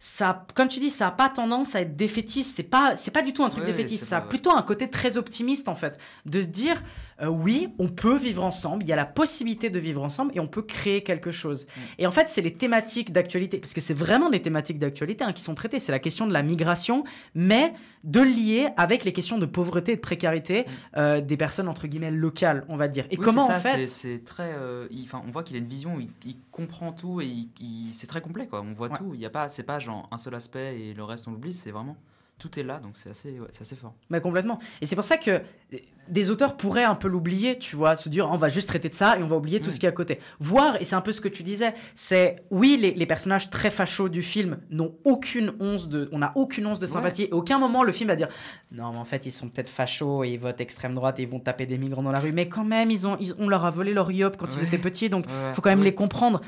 ça, 0.06 0.44
comme 0.54 0.68
tu 0.68 0.80
dis, 0.80 0.90
ça 0.90 1.08
a 1.08 1.10
pas 1.10 1.30
tendance 1.30 1.74
à 1.74 1.80
être 1.80 1.96
défaitiste. 1.96 2.56
C'est 2.56 2.62
pas, 2.62 2.94
c'est 2.94 3.10
pas 3.10 3.22
du 3.22 3.32
tout 3.32 3.42
un 3.42 3.48
truc 3.48 3.64
défaitiste. 3.64 4.04
Ça 4.04 4.18
a 4.18 4.20
pas- 4.20 4.26
plutôt 4.28 4.50
un 4.50 4.60
côté 4.60 4.90
très 4.90 5.16
optimiste 5.16 5.66
en 5.66 5.74
fait, 5.74 5.98
de 6.26 6.42
se 6.42 6.46
dire, 6.46 6.82
euh, 7.22 7.26
oui, 7.28 7.68
on 7.78 7.88
peut 7.88 8.16
vivre 8.16 8.42
ensemble. 8.44 8.82
Il 8.82 8.88
y 8.88 8.92
a 8.92 8.96
la 8.96 9.04
possibilité 9.06 9.70
de 9.70 9.78
vivre 9.78 10.02
ensemble 10.02 10.32
et 10.34 10.40
on 10.40 10.46
peut 10.48 10.62
créer 10.62 11.02
quelque 11.02 11.30
chose. 11.30 11.66
Mm. 11.66 11.80
Et 11.98 12.06
en 12.06 12.10
fait, 12.12 12.28
c'est 12.28 12.42
les 12.42 12.52
thématiques 12.54 13.12
d'actualité, 13.12 13.58
parce 13.58 13.72
que 13.72 13.80
c'est 13.80 13.94
vraiment 13.94 14.30
des 14.30 14.42
thématiques 14.42 14.78
d'actualité 14.78 15.24
hein, 15.24 15.32
qui 15.32 15.42
sont 15.42 15.54
traitées. 15.54 15.78
C'est 15.78 15.92
la 15.92 15.98
question 15.98 16.26
de 16.26 16.32
la 16.32 16.42
migration, 16.42 17.04
mais 17.34 17.72
de 18.02 18.20
lier 18.20 18.68
avec 18.76 19.04
les 19.04 19.12
questions 19.12 19.38
de 19.38 19.46
pauvreté 19.46 19.92
et 19.92 19.96
de 19.96 20.00
précarité 20.00 20.66
euh, 20.96 21.20
des 21.20 21.36
personnes 21.36 21.68
entre 21.68 21.86
guillemets 21.86 22.10
locales, 22.10 22.64
on 22.68 22.76
va 22.76 22.88
dire. 22.88 23.06
Et 23.10 23.16
Mm. 23.16 23.20
Oui, 23.20 23.24
comment 23.24 23.46
c'est 23.46 23.52
en 23.54 23.60
ça, 23.60 23.70
fait 23.76 23.86
c'est- 23.86 24.24
très. 24.24 24.52
euh, 24.54 24.86
il- 24.90 25.08
on 25.14 25.30
voit 25.30 25.42
qu'il 25.44 25.56
a 25.56 25.58
une 25.60 25.66
vision, 25.66 25.98
il, 26.00 26.08
il 26.26 26.36
comprend 26.50 26.92
tout 26.92 27.20
et 27.20 27.30
c'est 27.92 28.06
très 28.06 28.20
complet, 28.20 28.46
quoi. 28.46 28.60
On 28.60 28.72
voit 28.72 28.88
Ouais. 28.88 28.98
tout. 28.98 29.12
Il 29.14 29.20
y 29.20 29.26
a 29.26 29.30
pas, 29.30 29.48
c'est 29.48 29.62
pas 29.62 29.78
genre 29.78 30.08
un 30.10 30.18
seul 30.18 30.34
aspect 30.34 30.78
et 30.80 30.94
le 30.94 31.04
reste 31.04 31.28
on 31.28 31.30
l'oublie. 31.30 31.52
C'est 31.54 31.70
vraiment 31.70 31.96
tout 32.38 32.58
est 32.58 32.64
là, 32.64 32.80
donc 32.80 32.96
c'est 32.96 33.10
assez, 33.10 33.38
ouais, 33.38 33.46
c'est 33.52 33.62
assez 33.62 33.76
fort. 33.76 33.94
Mais 34.10 34.20
complètement. 34.20 34.58
Et 34.80 34.86
c'est 34.86 34.96
pour 34.96 35.04
ça 35.04 35.16
que 35.16 35.40
des 36.08 36.30
auteurs 36.30 36.56
pourraient 36.56 36.84
un 36.84 36.94
peu 36.94 37.08
l'oublier, 37.08 37.58
tu 37.58 37.76
vois, 37.76 37.96
se 37.96 38.08
dire 38.08 38.28
on 38.30 38.36
va 38.36 38.48
juste 38.48 38.68
traiter 38.68 38.88
de 38.88 38.94
ça 38.94 39.18
et 39.18 39.22
on 39.22 39.26
va 39.26 39.36
oublier 39.36 39.60
tout 39.60 39.68
Mm. 39.68 39.72
ce 39.72 39.80
qui 39.80 39.86
est 39.86 39.88
à 39.88 39.92
côté. 39.92 40.18
Voir, 40.40 40.80
et 40.80 40.84
c'est 40.84 40.94
un 40.96 41.00
peu 41.00 41.12
ce 41.12 41.20
que 41.20 41.28
tu 41.28 41.42
disais, 41.42 41.74
c'est 41.94 42.44
oui, 42.50 42.78
les, 42.80 42.92
les 42.94 43.06
personnages 43.06 43.50
très 43.50 43.70
fachos 43.70 44.08
du 44.08 44.22
film 44.22 44.58
n'ont 44.70 44.94
aucune 45.04 45.52
once 45.60 45.88
de, 45.88 46.08
on 46.12 46.18
n'a 46.18 46.32
aucune 46.34 46.66
once 46.66 46.78
de 46.78 46.86
sympathie. 46.86 47.24
Et 47.24 47.32
aucun 47.32 47.58
moment 47.58 47.82
le 47.82 47.92
film 47.92 48.08
va 48.08 48.16
dire 48.16 48.28
non, 48.72 48.92
mais 48.92 48.98
en 48.98 49.04
fait 49.04 49.26
ils 49.26 49.30
sont 49.32 49.48
peut-être 49.48 49.70
fachos 49.70 50.24
et 50.24 50.30
ils 50.30 50.38
votent 50.38 50.60
extrême 50.60 50.94
droite 50.94 51.18
et 51.18 51.22
ils 51.22 51.28
vont 51.28 51.40
taper 51.40 51.66
des 51.66 51.78
migrants 51.78 52.02
dans 52.02 52.12
la 52.12 52.18
rue, 52.20 52.32
mais 52.32 52.48
quand 52.48 52.64
même 52.64 52.90
ils 52.90 53.06
ont, 53.06 53.16
ils- 53.20 53.34
on 53.38 53.48
leur 53.48 53.64
a 53.64 53.70
volé 53.70 53.92
leur 53.94 54.10
yop 54.10 54.36
quand 54.36 54.48
ils 54.60 54.64
étaient 54.64 54.78
petits, 54.78 55.08
donc 55.08 55.26
Ouais, 55.26 55.54
faut 55.54 55.62
quand 55.62 55.70
même 55.70 55.82
les 55.82 55.94
comprendre. 55.94 56.40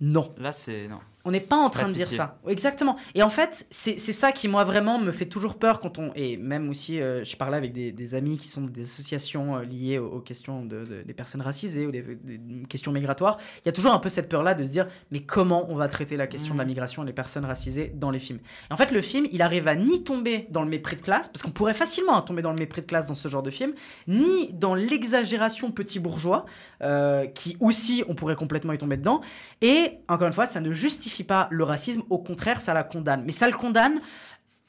Non. 0.00 0.34
Là, 0.38 0.50
c'est 0.52 0.88
non. 0.88 0.98
On 1.26 1.30
n'est 1.30 1.40
pas 1.40 1.56
en 1.56 1.70
Pas 1.70 1.78
train 1.80 1.88
de 1.88 1.94
dire 1.94 2.06
ça. 2.06 2.38
Exactement. 2.46 2.96
Et 3.14 3.22
en 3.22 3.30
fait, 3.30 3.66
c'est 3.70 3.96
ça 3.98 4.30
qui, 4.30 4.46
moi, 4.46 4.62
vraiment 4.64 4.98
me 4.98 5.10
fait 5.10 5.24
toujours 5.24 5.54
peur 5.54 5.80
quand 5.80 5.98
on. 5.98 6.12
Et 6.14 6.36
même 6.36 6.68
aussi, 6.68 7.00
euh, 7.00 7.24
je 7.24 7.34
parlais 7.36 7.56
avec 7.56 7.72
des, 7.72 7.92
des 7.92 8.14
amis 8.14 8.36
qui 8.36 8.48
sont 8.48 8.60
des 8.62 8.82
associations 8.82 9.56
euh, 9.56 9.62
liées 9.64 9.98
aux, 9.98 10.08
aux 10.08 10.20
questions 10.20 10.64
de, 10.66 10.84
de- 10.84 11.02
des 11.02 11.14
personnes 11.14 11.40
racisées 11.40 11.86
ou 11.86 11.90
des, 11.90 12.02
des 12.02 12.40
questions 12.68 12.92
migratoires. 12.92 13.38
Il 13.64 13.66
y 13.66 13.68
a 13.70 13.72
toujours 13.72 13.92
un 13.94 13.98
peu 14.00 14.10
cette 14.10 14.28
peur-là 14.28 14.52
de 14.54 14.64
se 14.64 14.68
dire 14.70 14.86
mais 15.10 15.20
comment 15.20 15.64
on 15.70 15.76
va 15.76 15.88
traiter 15.88 16.16
la 16.18 16.26
question 16.26 16.52
de 16.54 16.58
la 16.58 16.64
Mhm. 16.64 16.68
migration 16.70 17.02
et 17.04 17.06
des 17.06 17.12
personnes 17.14 17.44
racisées 17.46 17.90
dans 17.94 18.10
les 18.10 18.18
films? 18.18 18.40
Et 18.70 18.72
en 18.74 18.76
fait, 18.76 18.90
le 18.90 19.00
film, 19.00 19.26
il 19.32 19.40
arrive 19.40 19.66
à 19.68 19.76
ni 19.76 20.04
tomber 20.04 20.46
dans 20.50 20.62
le 20.62 20.68
mépris 20.68 20.96
de 20.96 21.02
classe, 21.02 21.28
parce 21.28 21.42
qu'on 21.42 21.50
pourrait 21.52 21.72
facilement 21.74 22.16
hein, 22.18 22.22
tomber 22.22 22.42
dans 22.42 22.50
le 22.52 22.58
mépris 22.58 22.80
de 22.82 22.86
classe 22.86 23.06
dans 23.06 23.14
ce 23.14 23.28
genre 23.28 23.42
de 23.42 23.50
film, 23.50 23.72
ni 24.08 24.52
dans 24.52 24.74
l'exagération 24.74 25.70
petit 25.70 26.00
bourgeois, 26.00 26.44
euh, 26.82 27.26
qui 27.26 27.56
aussi, 27.60 28.02
on 28.08 28.14
pourrait 28.14 28.36
complètement 28.36 28.72
y 28.72 28.78
tomber 28.78 28.96
dedans. 28.96 29.20
Et 29.62 29.92
encore 30.08 30.26
une 30.26 30.32
fois, 30.34 30.46
ça 30.46 30.60
ne 30.60 30.72
justifie 30.72 31.13
pas 31.22 31.46
le 31.52 31.62
racisme, 31.62 32.02
au 32.10 32.18
contraire, 32.18 32.60
ça 32.60 32.74
la 32.74 32.82
condamne. 32.82 33.22
Mais 33.24 33.30
ça 33.32 33.46
le 33.46 33.56
condamne 33.56 34.00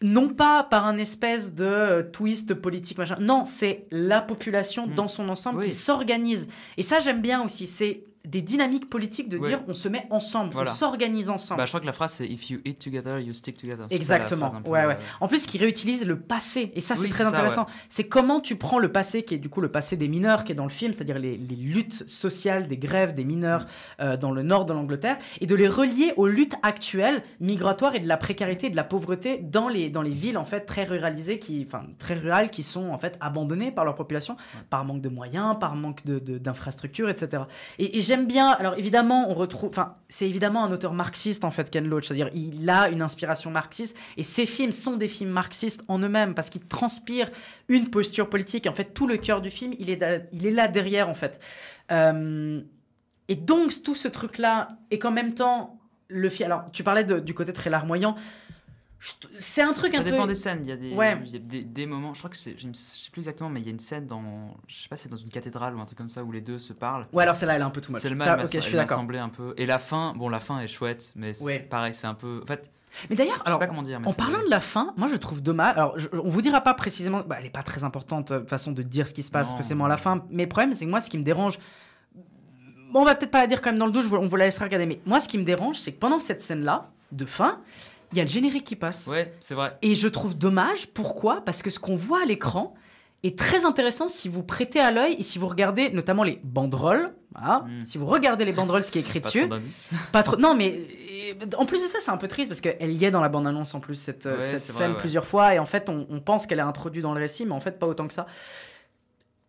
non 0.03 0.27
pas 0.27 0.63
par 0.63 0.85
un 0.85 0.97
espèce 0.97 1.55
de 1.55 1.63
euh, 1.63 2.03
twist 2.03 2.53
politique, 2.53 2.97
machin. 2.97 3.15
Non, 3.19 3.45
c'est 3.45 3.87
la 3.91 4.21
population 4.21 4.85
dans 4.87 5.07
son 5.07 5.29
ensemble 5.29 5.59
Mm. 5.59 5.61
Oui. 5.61 5.65
qui 5.67 5.71
s'organise. 5.73 6.49
Et 6.77 6.81
ça, 6.83 6.99
j'aime 6.99 7.21
bien 7.21 7.41
aussi. 7.43 7.65
C'est 7.65 8.03
des 8.27 8.41
dynamiques 8.41 8.89
politiques 8.89 9.29
de 9.29 9.37
Ouais. 9.37 9.49
dire 9.49 9.61
on 9.67 9.73
se 9.73 9.87
met 9.89 10.05
ensemble, 10.09 10.51
Voilà. 10.53 10.71
on 10.71 10.73
s'organise 10.73 11.29
ensemble. 11.29 11.59
Bah, 11.59 11.65
je 11.65 11.71
crois 11.71 11.79
que 11.79 11.85
la 11.85 11.93
phrase 11.93 12.13
c'est 12.13 12.27
If 12.27 12.49
you 12.49 12.59
eat 12.65 12.79
together, 12.79 13.19
you 13.19 13.33
stick 13.33 13.57
together. 13.57 13.85
Exactement. 13.89 14.49
phrase 14.49 14.63
ouais, 14.65 14.85
ouais. 14.85 14.97
En 15.21 15.27
plus, 15.27 15.45
qui 15.45 15.57
réutilise 15.57 16.05
le 16.05 16.17
passé. 16.19 16.71
Et 16.75 16.81
ça, 16.81 16.95
c'est 16.95 17.03
Oui, 17.03 17.09
très 17.09 17.23
c'est 17.23 17.29
intéressant. 17.29 17.61
ouais. 17.65 17.71
C'est 17.89 18.05
comment 18.07 18.39
tu 18.41 18.55
prends 18.55 18.79
le 18.79 18.91
passé, 18.91 19.23
qui 19.23 19.35
est 19.35 19.37
du 19.37 19.49
coup 19.49 19.61
le 19.61 19.69
passé 19.69 19.97
des 19.97 20.07
mineurs, 20.07 20.43
qui 20.43 20.51
est 20.51 20.55
dans 20.55 20.63
le 20.65 20.69
film, 20.69 20.93
c'est-à-dire 20.93 21.19
les, 21.19 21.37
les 21.37 21.55
luttes 21.55 22.07
sociales, 22.09 22.67
des 22.67 22.77
grèves 22.77 23.13
des 23.13 23.25
mineurs 23.25 23.65
euh, 23.99 24.17
dans 24.17 24.31
le 24.31 24.43
nord 24.43 24.65
de 24.65 24.73
l'Angleterre, 24.73 25.17
et 25.41 25.45
de 25.45 25.55
les 25.55 25.67
relier 25.67 26.13
aux 26.17 26.27
luttes 26.27 26.55
actuelles 26.63 27.23
migratoires 27.39 27.95
et 27.95 27.99
de 27.99 28.07
la 28.07 28.17
précarité 28.17 28.67
et 28.67 28.69
de 28.69 28.75
la 28.75 28.83
pauvreté 28.83 29.37
dans 29.39 29.67
les, 29.67 29.89
dans 29.89 30.01
les 30.01 30.09
villes, 30.11 30.37
en 30.37 30.45
fait, 30.45 30.61
très 30.61 30.83
ruralisées, 30.83 31.39
qui, 31.39 31.63
enfin, 31.67 31.83
très 31.99 32.15
rurales, 32.15 32.49
qui 32.49 32.63
sont, 32.63 32.89
en 32.89 32.97
fait, 32.97 33.17
abandonnées 33.21 33.71
par 33.71 33.85
leur 33.85 33.95
population, 33.95 34.37
par 34.69 34.85
manque 34.85 35.01
de 35.01 35.09
moyens, 35.09 35.57
par 35.59 35.75
manque 35.75 36.05
de- 36.05 36.19
de- 36.19 36.37
d'infrastructures, 36.37 37.09
etc. 37.09 37.43
Et, 37.79 37.97
et 37.97 38.01
j'aime 38.15 38.27
bien, 38.27 38.49
alors 38.49 38.75
évidemment, 38.77 39.29
on 39.29 39.33
retrouve, 39.33 39.69
enfin, 39.69 39.95
c'est 40.07 40.25
évidemment 40.27 40.63
un 40.63 40.71
auteur 40.71 40.93
marxiste, 40.93 41.43
en 41.43 41.51
fait, 41.51 41.69
Ken 41.69 41.85
Loach, 41.85 42.07
c'est-à-dire 42.07 42.29
il 42.33 42.69
a 42.69 42.89
une 42.89 43.01
inspiration 43.01 43.51
marxiste, 43.51 43.97
et 44.15 44.23
ses 44.23 44.45
films 44.45 44.71
sont 44.71 44.95
des 44.95 45.09
films 45.09 45.31
marxistes 45.31 45.83
en 45.89 45.99
eux-mêmes, 45.99 46.33
parce 46.33 46.49
qu'ils 46.49 46.65
transpirent 46.65 47.29
une 47.67 47.89
posture 47.89 48.29
politique, 48.29 48.67
en 48.67 48.73
fait, 48.73 48.93
tout 48.93 49.07
le 49.07 49.17
cœur 49.17 49.41
du 49.41 49.49
film, 49.49 49.73
il 49.79 49.89
est, 49.89 49.97
da- 49.97 50.19
il 50.31 50.45
est 50.45 50.51
là 50.51 50.67
derrière, 50.67 51.09
en 51.09 51.13
fait. 51.13 51.41
Euh, 51.91 52.61
et 53.27 53.35
donc, 53.35 53.83
tout 53.83 53.95
ce 53.95 54.07
truc-là, 54.07 54.69
et 54.91 54.99
qu'en 54.99 55.11
même 55.11 55.33
temps, 55.33 55.79
le 56.07 56.29
film, 56.29 56.51
alors, 56.51 56.71
tu 56.71 56.83
parlais 56.83 57.03
du 57.03 57.33
côté 57.33 57.51
très 57.51 57.69
larmoyant, 57.69 58.15
c'est 59.37 59.61
un 59.61 59.73
truc 59.73 59.93
Ça 59.93 59.99
un 59.99 60.03
peu... 60.03 60.11
dépend 60.11 60.25
des 60.25 60.35
scènes. 60.35 60.59
Il 60.63 60.69
y 60.69 60.71
a 60.71 60.77
des, 60.77 60.93
Ouais. 60.93 61.17
il 61.25 61.31
y 61.31 61.35
a 61.35 61.39
des, 61.39 61.63
des 61.63 61.85
moments. 61.85 62.13
Je 62.13 62.19
crois 62.19 62.29
que 62.29 62.37
c'est, 62.37 62.57
je 62.57 62.67
ne 62.67 62.73
sais 62.73 63.09
plus 63.11 63.19
exactement, 63.21 63.49
mais 63.49 63.59
il 63.59 63.65
y 63.65 63.69
a 63.69 63.71
une 63.71 63.79
scène 63.79 64.07
dans, 64.07 64.55
je 64.67 64.75
sais 64.83 64.89
pas, 64.89 64.95
si 64.95 65.03
c'est 65.03 65.09
dans 65.09 65.15
une 65.17 65.29
cathédrale 65.29 65.75
ou 65.75 65.79
un 65.81 65.85
truc 65.85 65.97
comme 65.97 66.09
ça 66.09 66.23
où 66.23 66.31
les 66.31 66.41
deux 66.41 66.57
se 66.59 66.73
parlent. 66.73 67.07
Ouais, 67.13 67.23
alors 67.23 67.35
celle-là, 67.35 67.55
elle 67.55 67.61
est 67.61 67.65
un 67.65 67.69
peu 67.69 67.81
too 67.81 67.91
much. 67.91 68.01
C'est 68.01 68.09
le 68.09 68.17
Ça, 68.17 68.35
mal. 68.37 68.45
ok, 68.45 68.51
je 68.53 68.59
suis 68.61 68.75
d'accord. 68.75 68.97
semblé 68.97 69.19
un 69.19 69.29
peu. 69.29 69.53
Et 69.57 69.65
la 69.65 69.79
fin, 69.79 70.13
bon, 70.15 70.29
la 70.29 70.39
fin 70.39 70.59
est 70.59 70.67
chouette, 70.67 71.11
mais 71.15 71.39
Ouais. 71.41 71.59
pareil, 71.59 71.93
c'est 71.93 72.07
un 72.07 72.13
peu. 72.15 72.39
En 72.43 72.47
fait, 72.47 72.71
Mais 73.09 73.15
d'ailleurs, 73.15 73.41
alors, 73.45 73.59
pas 73.59 73.67
comment 73.67 73.81
dire. 73.81 73.99
Mais 73.99 74.07
en 74.07 74.13
parlant 74.13 74.41
de 74.43 74.49
la 74.49 74.61
fin, 74.61 74.93
moi 74.97 75.07
je 75.09 75.17
trouve 75.17 75.41
dommage. 75.43 75.77
Alors, 75.77 75.99
je- 75.99 76.07
on 76.13 76.29
vous 76.29 76.41
dira 76.41 76.61
pas 76.61 76.73
précisément. 76.73 77.21
Bah, 77.27 77.35
elle 77.39 77.45
est 77.45 77.49
pas 77.49 77.63
très 77.63 77.83
importante 77.83 78.31
euh, 78.31 78.45
façon 78.47 78.71
de 78.71 78.81
dire 78.81 79.07
ce 79.07 79.13
qui 79.13 79.21
se 79.23 79.31
passe 79.31 79.49
Non. 79.49 79.55
précisément 79.55 79.85
à 79.85 79.89
la 79.89 79.97
fin. 79.97 80.23
Mais 80.29 80.43
le 80.43 80.49
problème, 80.49 80.73
c'est 80.73 80.85
que 80.85 80.89
moi, 80.89 81.01
ce 81.01 81.09
qui 81.09 81.17
me 81.17 81.23
dérange. 81.23 81.59
Bon, 82.91 83.01
on 83.01 83.05
va 83.05 83.15
peut-être 83.15 83.31
pas 83.31 83.39
la 83.41 83.47
dire 83.47 83.61
quand 83.61 83.69
même 83.71 83.79
dans 83.79 83.85
le 83.87 83.91
douche. 83.91 84.05
On 84.13 84.27
vous 84.27 84.35
la 84.37 84.45
laissera 84.45 84.65
regarder. 84.65 84.85
Mais 84.85 85.01
moi, 85.05 85.19
ce 85.19 85.27
qui 85.27 85.37
me 85.37 85.43
dérange, 85.43 85.77
c'est 85.77 85.91
que 85.91 85.99
pendant 85.99 86.19
cette 86.19 86.41
scène-là 86.41 86.89
de 87.11 87.25
fin, 87.25 87.59
il 88.11 88.17
y 88.17 88.21
a 88.21 88.23
le 88.23 88.29
générique 88.29 88.63
qui 88.65 88.75
passe. 88.75 89.07
Ouais, 89.07 89.33
c'est 89.39 89.55
vrai. 89.55 89.77
Et 89.81 89.95
je 89.95 90.07
trouve 90.07 90.37
dommage. 90.37 90.87
Pourquoi? 90.87 91.41
Parce 91.43 91.61
que 91.61 91.69
ce 91.69 91.79
qu'on 91.79 91.95
voit 91.95 92.21
à 92.21 92.25
l'écran 92.25 92.73
est 93.23 93.37
très 93.37 93.65
intéressant 93.65 94.07
si 94.07 94.29
vous 94.29 94.43
prêtez 94.43 94.79
à 94.79 94.91
l'œil 94.91 95.15
et 95.17 95.23
si 95.23 95.39
vous 95.39 95.47
regardez 95.47 95.89
notamment 95.89 96.23
les 96.23 96.39
banderoles. 96.43 97.13
Voilà. 97.37 97.65
Si 97.83 97.97
vous 97.97 98.05
regardez 98.05 98.45
les 98.45 98.53
banderoles, 98.53 98.83
ce 98.83 98.91
qui 98.91 98.99
est 98.99 99.01
écrit 99.01 99.19
Hmm. 99.19 99.21
Pas 99.23 99.27
dessus. 99.27 99.39
trop 99.41 99.49
d'indices. 99.49 99.89
Pas 100.13 100.23
trop. 100.23 100.37
Non, 100.37 100.55
mais 100.55 100.73
euh, 100.73 101.33
en 101.57 101.65
plus 101.65 101.81
de 101.81 101.87
ça, 101.87 101.97
c'est 101.99 102.11
un 102.11 102.17
peu 102.17 102.27
triste 102.29 102.47
parce 102.49 102.61
qu'elle 102.61 102.91
y 102.91 103.03
est 103.03 103.11
dans 103.11 103.19
la 103.21 103.27
bande-annonce 103.29 103.73
en 103.75 103.79
plus, 103.81 103.95
cette, 103.95 104.25
euh, 104.25 104.35
Ouais, 104.35 104.41
cette 104.41 104.59
c'est 104.61 104.71
scène 104.71 104.77
vrai, 104.77 104.87
ouais. 104.93 104.97
plusieurs 104.99 105.25
fois. 105.25 105.53
Et 105.53 105.59
en 105.59 105.65
fait, 105.65 105.89
on, 105.89 106.05
on 106.09 106.21
pense 106.21 106.45
qu'elle 106.47 106.59
est 106.59 106.61
introduite 106.61 107.03
dans 107.03 107.13
le 107.13 107.19
récit, 107.19 107.45
mais 107.45 107.51
en 107.53 107.59
fait, 107.59 107.77
pas 107.79 107.87
autant 107.87 108.07
que 108.07 108.13
ça. 108.13 108.25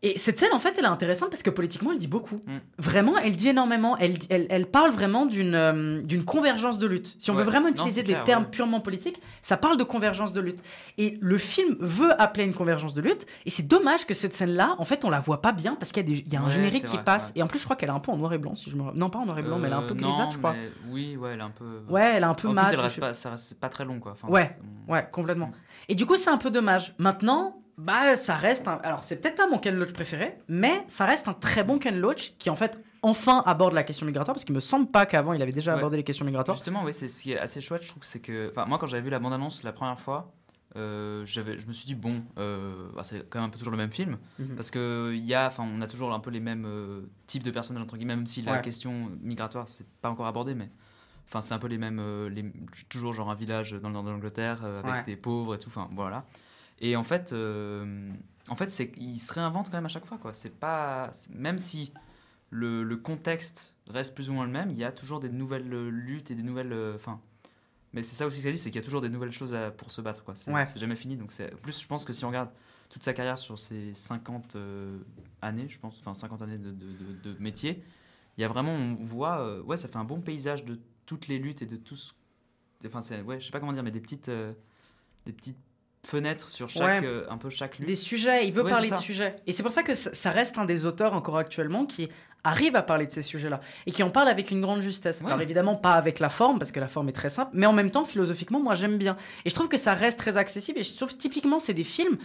Et 0.03 0.19
cette 0.19 0.39
scène, 0.39 0.53
en 0.53 0.59
fait, 0.59 0.75
elle 0.79 0.85
est 0.85 0.89
intéressante 0.89 1.31
parce 1.31 1.43
que 1.43 1.49
politiquement, 1.49 1.91
elle 1.91 1.99
dit 1.99 2.07
beaucoup. 2.07 2.43
Mm. 2.47 2.57
Vraiment, 2.79 3.17
elle 3.19 3.35
dit 3.35 3.49
énormément. 3.49 3.97
Elle, 3.97 4.19
elle, 4.29 4.47
elle 4.51 4.67
parle 4.67 4.91
vraiment 4.91 5.25
d'une 5.25 5.55
euh, 5.55 6.03
d'une 6.03 6.25
convergence 6.25 6.79
de 6.79 6.87
lutte. 6.87 7.17
Si 7.19 7.31
on 7.31 7.35
Ouais. 7.35 7.41
veut 7.43 7.47
vraiment 7.51 7.69
utiliser 7.69 8.03
des 8.03 8.13
clair, 8.13 8.25
termes 8.25 8.43
ouais. 8.45 8.51
purement 8.51 8.81
politiques, 8.81 9.21
ça 9.41 9.57
parle 9.57 9.79
de 9.79 9.85
convergence 9.85 10.35
de 10.35 10.41
lutte. 10.43 10.63
Et 10.99 11.17
le 11.23 11.39
film 11.39 11.77
veut 11.81 12.13
appeler 12.21 12.45
une 12.45 12.53
convergence 12.53 12.93
de 12.93 13.01
lutte. 13.01 13.27
Et 13.47 13.51
c'est 13.51 13.67
dommage 13.67 14.05
que 14.07 14.13
cette 14.13 14.35
scène-là, 14.35 14.75
en 14.79 14.85
fait, 14.85 15.05
on 15.07 15.11
la 15.11 15.21
voit 15.21 15.41
pas 15.41 15.53
bien 15.53 15.75
parce 15.77 15.93
qu'il 15.93 16.03
y 16.09 16.13
a, 16.13 16.15
des- 16.15 16.25
il 16.27 16.33
y 16.33 16.37
a 16.37 16.43
un 16.43 16.47
Ouais, 16.47 16.53
générique 16.53 16.85
qui 16.85 16.97
vrai, 16.97 17.05
passe. 17.05 17.33
Et 17.35 17.43
en 17.43 17.47
plus, 17.47 17.59
je 17.59 17.65
crois 17.65 17.75
qu'elle 17.77 17.89
est 17.89 17.93
un 17.93 18.01
peu 18.01 18.13
en 18.13 18.19
noir 18.19 18.35
et 18.35 18.39
blanc. 18.39 18.55
Si 18.55 18.71
je 18.71 18.77
me... 18.77 18.93
Non, 18.93 19.09
pas 19.09 19.19
en 19.19 19.25
noir 19.25 19.39
et 19.39 19.43
blanc, 19.43 19.59
mais 19.59 19.69
elle 19.69 19.73
est 19.73 19.77
un 19.77 19.83
peu 19.83 19.95
Euh, 19.95 19.97
grisâtre, 19.97 20.33
je 20.33 20.39
crois. 20.39 20.53
mais 20.53 20.71
Oui, 20.91 21.17
ouais, 21.17 21.31
elle 21.33 21.41
est 21.41 21.43
un 21.43 21.51
peu. 21.51 21.81
Ouais, 21.89 22.13
elle 22.17 22.23
est 22.23 22.27
un 22.27 22.35
peu 22.35 22.49
En 22.49 22.53
mat, 22.53 22.65
plus, 22.65 22.73
elle 22.73 22.79
je 22.79 22.83
reste 22.83 22.95
sais- 22.97 23.01
pas, 23.01 23.15
ça 23.15 23.31
reste 23.31 23.45
c'est 23.49 23.59
pas 23.59 23.71
très 23.71 23.87
long, 23.87 23.99
quoi. 23.99 24.13
Enfin, 24.13 24.29
Ouais, 24.29 24.51
ouais, 24.89 25.09
complètement. 25.11 25.51
Et 25.89 25.95
du 25.95 26.05
coup, 26.05 26.17
c'est 26.19 26.31
un 26.31 26.39
peu 26.39 26.51
dommage. 26.51 26.95
Maintenant, 26.99 27.63
bah, 27.79 28.17
ça 28.17 28.37
reste. 28.37 28.69
un- 28.69 28.79
Alors, 28.83 29.05
c'est 29.05 29.17
peut-être 29.21 29.37
pas 29.37 29.47
mon 29.49 29.59
Ken 29.59 29.75
Loach 29.77 29.93
préféré, 29.93 30.39
mais 30.49 30.83
ça 30.89 31.05
reste 31.07 31.29
un 31.29 31.35
très 31.35 31.63
bon 31.65 31.79
Ken 31.79 31.99
Loach 31.99 32.35
qui, 32.39 32.51
en 32.51 32.57
fait, 32.57 32.83
enfin 33.03 33.43
aborde 33.47 33.75
la 33.75 33.83
question 33.85 34.07
migratoire 34.07 34.35
parce 34.35 34.45
qu'il 34.45 34.55
me 34.55 34.61
semble 34.61 34.91
pas 34.91 35.07
qu'avant 35.07 35.33
il 35.33 35.43
avait 35.43 35.53
déjà 35.53 35.73
Ouais. 35.73 35.79
abordé 35.79 35.97
les 35.97 36.05
questions 36.05 36.25
migratoires. 36.25 36.57
Justement, 36.57 36.83
ouais, 36.85 36.93
c'est 36.93 37.09
ce 37.09 37.23
qui 37.23 37.33
est 37.33 37.39
assez 37.39 37.61
chouette, 37.61 37.83
je 37.83 37.89
trouve, 37.89 38.03
c'est 38.05 38.21
que, 38.21 38.49
enfin, 38.51 38.65
moi, 38.67 38.79
quand 38.79 38.87
j'avais 38.87 39.03
vu 39.03 39.11
la 39.11 39.19
bande-annonce 39.19 39.63
la 39.63 39.73
première 39.73 40.01
fois, 40.01 40.33
euh, 40.77 41.23
j'avais, 41.25 41.59
je 41.59 41.67
me 41.67 41.73
suis 41.73 41.87
dit 41.87 41.95
bon, 41.95 42.23
euh, 42.39 42.89
bah, 42.95 43.03
c'est 43.05 43.29
quand 43.31 43.39
même 43.39 43.49
un 43.49 43.51
peu 43.51 43.59
toujours 43.59 43.71
le 43.73 43.79
même 43.79 43.93
film, 43.93 44.19
Mhm. 44.39 44.57
parce 44.57 44.71
que 44.71 45.15
y 45.15 45.33
a, 45.35 45.51
on 45.59 45.81
a 45.81 45.87
toujours 45.87 46.13
un 46.13 46.21
peu 46.21 46.31
les 46.31 46.41
mêmes 46.41 46.65
euh, 46.67 47.03
types 47.27 47.43
de 47.45 47.51
personnages 47.51 47.83
entre 47.83 47.97
guillemets, 47.97 48.17
même 48.17 48.27
si 48.27 48.43
la 48.43 48.53
Ouais. 48.53 48.61
question 48.61 49.11
migratoire 49.23 49.69
c'est 49.69 49.87
pas 50.03 50.11
encore 50.11 50.27
abordé, 50.27 50.55
mais 50.55 50.69
enfin, 51.29 51.41
c'est 51.43 51.55
un 51.55 51.59
peu 51.59 51.69
les 51.69 51.79
mêmes, 51.79 52.01
les, 52.29 52.45
toujours 52.89 53.13
genre 53.15 53.31
un 53.31 53.35
village 53.35 53.73
dans 53.73 53.89
le 53.89 53.95
nord 53.95 54.03
de 54.05 54.11
l'Angleterre 54.11 54.61
euh, 54.65 54.81
avec 54.81 54.93
Ouais. 54.93 55.03
des 55.05 55.17
pauvres 55.17 55.55
et 55.55 55.59
tout, 55.59 55.69
enfin, 55.69 55.89
voilà. 55.95 56.25
Et 56.81 56.97
en 56.97 57.05
fait, 57.05 57.33
euh, 57.33 58.13
en 58.49 58.55
fait, 58.57 58.71
c'est 58.71 58.93
il 58.99 59.19
se 59.19 59.33
réinvente 59.33 59.71
quand 59.71 59.77
même 59.79 59.87
à 59.87 59.91
chaque 59.91 60.05
fois, 60.07 60.19
quoi. 60.19 60.33
C'est 60.35 60.51
pas, 60.59 61.11
même 61.31 61.59
si 61.59 61.93
le, 62.51 62.83
le 62.85 62.97
contexte 62.97 63.75
reste 63.89 64.15
plus 64.15 64.31
ou 64.31 64.35
moins 64.35 64.45
le 64.45 64.53
même, 64.53 64.71
il 64.71 64.77
y 64.77 64.85
a 64.85 64.93
toujours 64.93 65.21
des 65.21 65.31
nouvelles 65.31 65.73
euh, 65.73 65.89
luttes 65.91 66.31
et 66.31 66.35
des 66.35 66.43
nouvelles. 66.43 66.73
euh, 66.73 66.95
Enfin. 66.97 67.21
mais 67.93 68.03
c'est 68.03 68.15
ça 68.17 68.27
aussi 68.27 68.39
que 68.39 68.43
ça 68.45 68.53
dit, 68.53 68.59
c'est 68.59 68.71
qu'il 68.71 68.81
y 68.81 68.83
a 68.83 68.85
toujours 68.85 69.01
des 69.01 69.09
nouvelles 69.09 69.33
choses 69.33 69.55
à- 69.55 69.71
pour 69.71 69.91
se 69.91 70.01
battre. 70.03 70.23
quoi. 70.25 70.35
C'est 70.37 70.53
Ouais. 70.53 70.67
c'est 70.67 70.79
jamais 70.79 70.97
fini. 70.97 71.17
Donc 71.17 71.33
c'est- 71.33 71.55
plus, 71.63 71.81
je 71.81 71.87
pense 71.87 72.05
que 72.05 72.13
si 72.13 72.25
on 72.25 72.29
regarde 72.29 72.51
toute 72.91 73.03
sa 73.03 73.15
carrière 73.15 73.39
sur 73.39 73.59
ces 73.59 73.95
50 73.95 74.55
euh, 74.57 74.99
années, 75.43 75.69
je 75.69 75.79
pense, 75.81 75.97
enfin 75.99 76.15
50 76.15 76.43
années 76.43 76.59
de, 76.59 76.71
de, 76.73 76.93
de- 77.23 77.33
de 77.33 77.39
métier, 77.43 77.83
il 78.37 78.43
y 78.43 78.45
a 78.45 78.49
vraiment, 78.49 78.73
on 78.73 78.95
voit, 78.97 79.41
euh, 79.41 79.63
ouais, 79.63 79.77
ça 79.79 79.89
fait 79.89 79.97
un 79.97 80.05
bon 80.05 80.21
paysage 80.21 80.65
de 80.67 80.79
toutes 81.07 81.27
les 81.27 81.39
luttes 81.39 81.63
et 81.63 81.67
de 81.67 81.77
tout 81.77 81.97
ce. 81.97 82.13
Enfin, 82.85 83.01
c'est- 83.03 83.23
ouais, 83.23 83.41
je 83.41 83.47
sais 83.47 83.51
pas 83.51 83.61
comment 83.61 83.73
dire, 83.73 83.83
mais 83.83 83.91
des 83.91 84.01
petites, 84.01 84.29
euh, 84.29 84.53
des 85.25 85.33
petites 85.33 85.57
fenêtres 86.07 86.49
sur 86.49 86.69
chaque, 86.69 87.03
Ouais. 87.03 87.07
euh, 87.09 87.25
un 87.31 87.37
peu 87.37 87.51
chaque 87.51 87.79
lutte. 87.79 87.89
Des 87.89 87.97
sujets, 87.97 88.47
il 88.47 88.53
veut 88.53 88.63
Ouais, 88.63 88.71
parler 88.71 88.91
de 88.91 88.97
sujets. 88.97 89.37
Et 89.47 89.53
c'est 89.53 89.63
pour 89.63 89.73
ça 89.73 89.83
que 89.83 89.95
ça, 89.95 90.15
ça 90.15 90.31
reste 90.31 90.57
un 90.59 90.65
des 90.65 90.87
auteurs 90.87 91.15
encore 91.15 91.37
actuellement 91.37 91.85
qui 91.87 92.09
arrive 92.45 92.77
à 92.77 92.83
parler 92.83 93.07
de 93.07 93.11
ces 93.11 93.23
sujets-là 93.23 93.61
et 93.87 93.91
qui 93.91 94.05
en 94.05 94.11
parle 94.11 94.29
avec 94.29 94.53
une 94.53 94.61
grande 94.61 94.81
justesse. 94.81 95.21
Ouais. 95.21 95.27
Alors 95.27 95.41
évidemment 95.41 95.75
pas 95.75 95.95
avec 95.95 96.21
la 96.21 96.29
forme 96.29 96.59
parce 96.61 96.71
que 96.71 96.79
la 96.79 96.87
forme 96.87 97.09
est 97.09 97.13
très 97.13 97.29
simple, 97.29 97.51
mais 97.55 97.67
en 97.67 97.73
même 97.73 97.91
temps 97.91 98.05
philosophiquement 98.05 98.61
moi 98.61 98.77
j'aime 98.77 98.99
bien. 98.99 99.17
Et 99.45 99.51
je 99.51 99.55
trouve 99.55 99.67
que 99.69 99.79
ça 99.79 99.95
reste 99.95 100.19
très 100.19 100.37
accessible 100.37 100.79
et 100.79 100.85
je 100.85 100.95
trouve 100.95 101.17
typiquement 101.17 101.59
c'est 101.59 101.75
des 101.75 101.83
films 101.83 102.19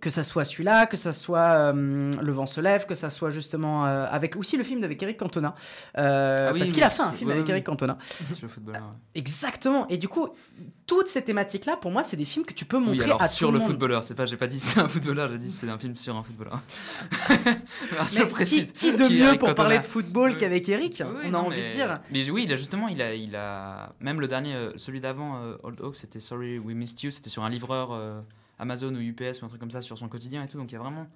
que 0.00 0.10
ça 0.10 0.24
soit 0.24 0.44
celui-là, 0.44 0.86
que 0.86 0.96
ça 0.96 1.12
soit 1.12 1.72
euh, 1.72 2.10
Le 2.20 2.32
vent 2.32 2.46
se 2.46 2.60
lève, 2.60 2.84
que 2.86 2.94
ça 2.96 3.10
soit 3.10 3.30
justement 3.30 3.86
euh, 3.86 4.06
avec 4.10 4.34
aussi 4.36 4.56
le 4.56 4.64
film 4.64 4.82
avec 4.82 5.00
Eric 5.02 5.16
Cantona, 5.18 5.54
Euh, 5.96 6.48
Ah 6.48 6.52
oui, 6.52 6.58
parce 6.58 6.72
qu'il 6.72 6.82
a 6.82 6.90
fait 6.90 7.02
un 7.02 7.12
film 7.12 7.30
ouais, 7.30 7.36
avec 7.36 7.48
Eric. 7.48 7.64
Cantona. 7.64 7.96
sur 8.34 8.46
le 8.46 8.48
footballeur. 8.52 8.82
ouais. 8.82 8.88
Exactement. 9.14 9.86
Et 9.88 9.96
du 9.96 10.08
coup, 10.08 10.28
toutes 10.86 11.08
ces 11.08 11.22
thématiques-là, 11.22 11.76
pour 11.76 11.90
moi, 11.92 12.02
c'est 12.02 12.16
des 12.16 12.24
films 12.24 12.44
que 12.44 12.54
tu 12.54 12.64
peux 12.64 12.78
montrer 12.78 12.98
Oui, 12.98 13.04
alors 13.04 13.22
à 13.22 13.28
sur 13.28 13.48
tout 13.48 13.52
le 13.54 13.60
le 13.60 13.64
footballeur, 13.64 14.02
c'est 14.04 14.14
pas, 14.14 14.26
j'ai 14.26 14.36
pas 14.36 14.46
dit 14.48 14.58
c'est 14.60 14.80
un 14.80 14.88
footballeur, 14.88 15.28
j'ai 15.30 15.38
dit 15.38 15.50
c'est 15.50 15.68
un 15.70 15.78
film 15.78 15.94
sur 15.96 16.16
un 16.16 16.22
footballeur. 16.24 16.60
Alors, 17.92 18.06
je 18.08 18.14
Mais 18.14 18.20
le 18.20 18.26
qui- 18.26 18.32
précise. 18.32 18.72
Qui, 18.72 18.92
de 18.92 19.06
Qui 19.06 19.14
mieux 19.20 19.28
pour 19.30 19.48
Cantona. 19.48 19.54
parler 19.54 19.78
de 19.78 19.84
football 19.84 20.36
qu'avec 20.36 20.68
Eric 20.68 21.02
On 21.24 21.34
a 21.34 21.38
envie 21.38 21.56
mais- 21.56 21.68
de 21.68 21.74
dire. 21.74 22.00
Mais 22.10 22.28
oui, 22.30 22.44
il 22.44 22.52
a 22.52 22.56
justement, 22.56 22.88
il 22.88 23.00
a, 23.02 23.14
il 23.14 23.34
a 23.36 23.92
même 24.00 24.20
le 24.20 24.28
dernier, 24.28 24.70
celui 24.76 25.00
d'avant, 25.00 25.40
Old 25.62 25.80
Oak, 25.80 25.96
c'était 25.96 26.20
Sorry 26.20 26.58
We 26.58 26.74
Missed 26.74 27.02
You, 27.02 27.10
c'était 27.10 27.30
sur 27.30 27.44
un 27.44 27.50
livreur 27.50 27.90
Amazon 28.58 28.94
ou 28.94 29.00
UPS 29.00 29.42
ou 29.42 29.44
un 29.44 29.48
truc 29.48 29.60
comme 29.60 29.70
ça 29.70 29.82
sur 29.82 29.98
son 29.98 30.08
quotidien 30.08 30.42
et 30.42 30.48
tout. 30.48 30.58
Donc 30.58 30.70
il 30.70 30.74
y 30.74 30.78
a 30.78 30.80
vraiment 30.80 31.06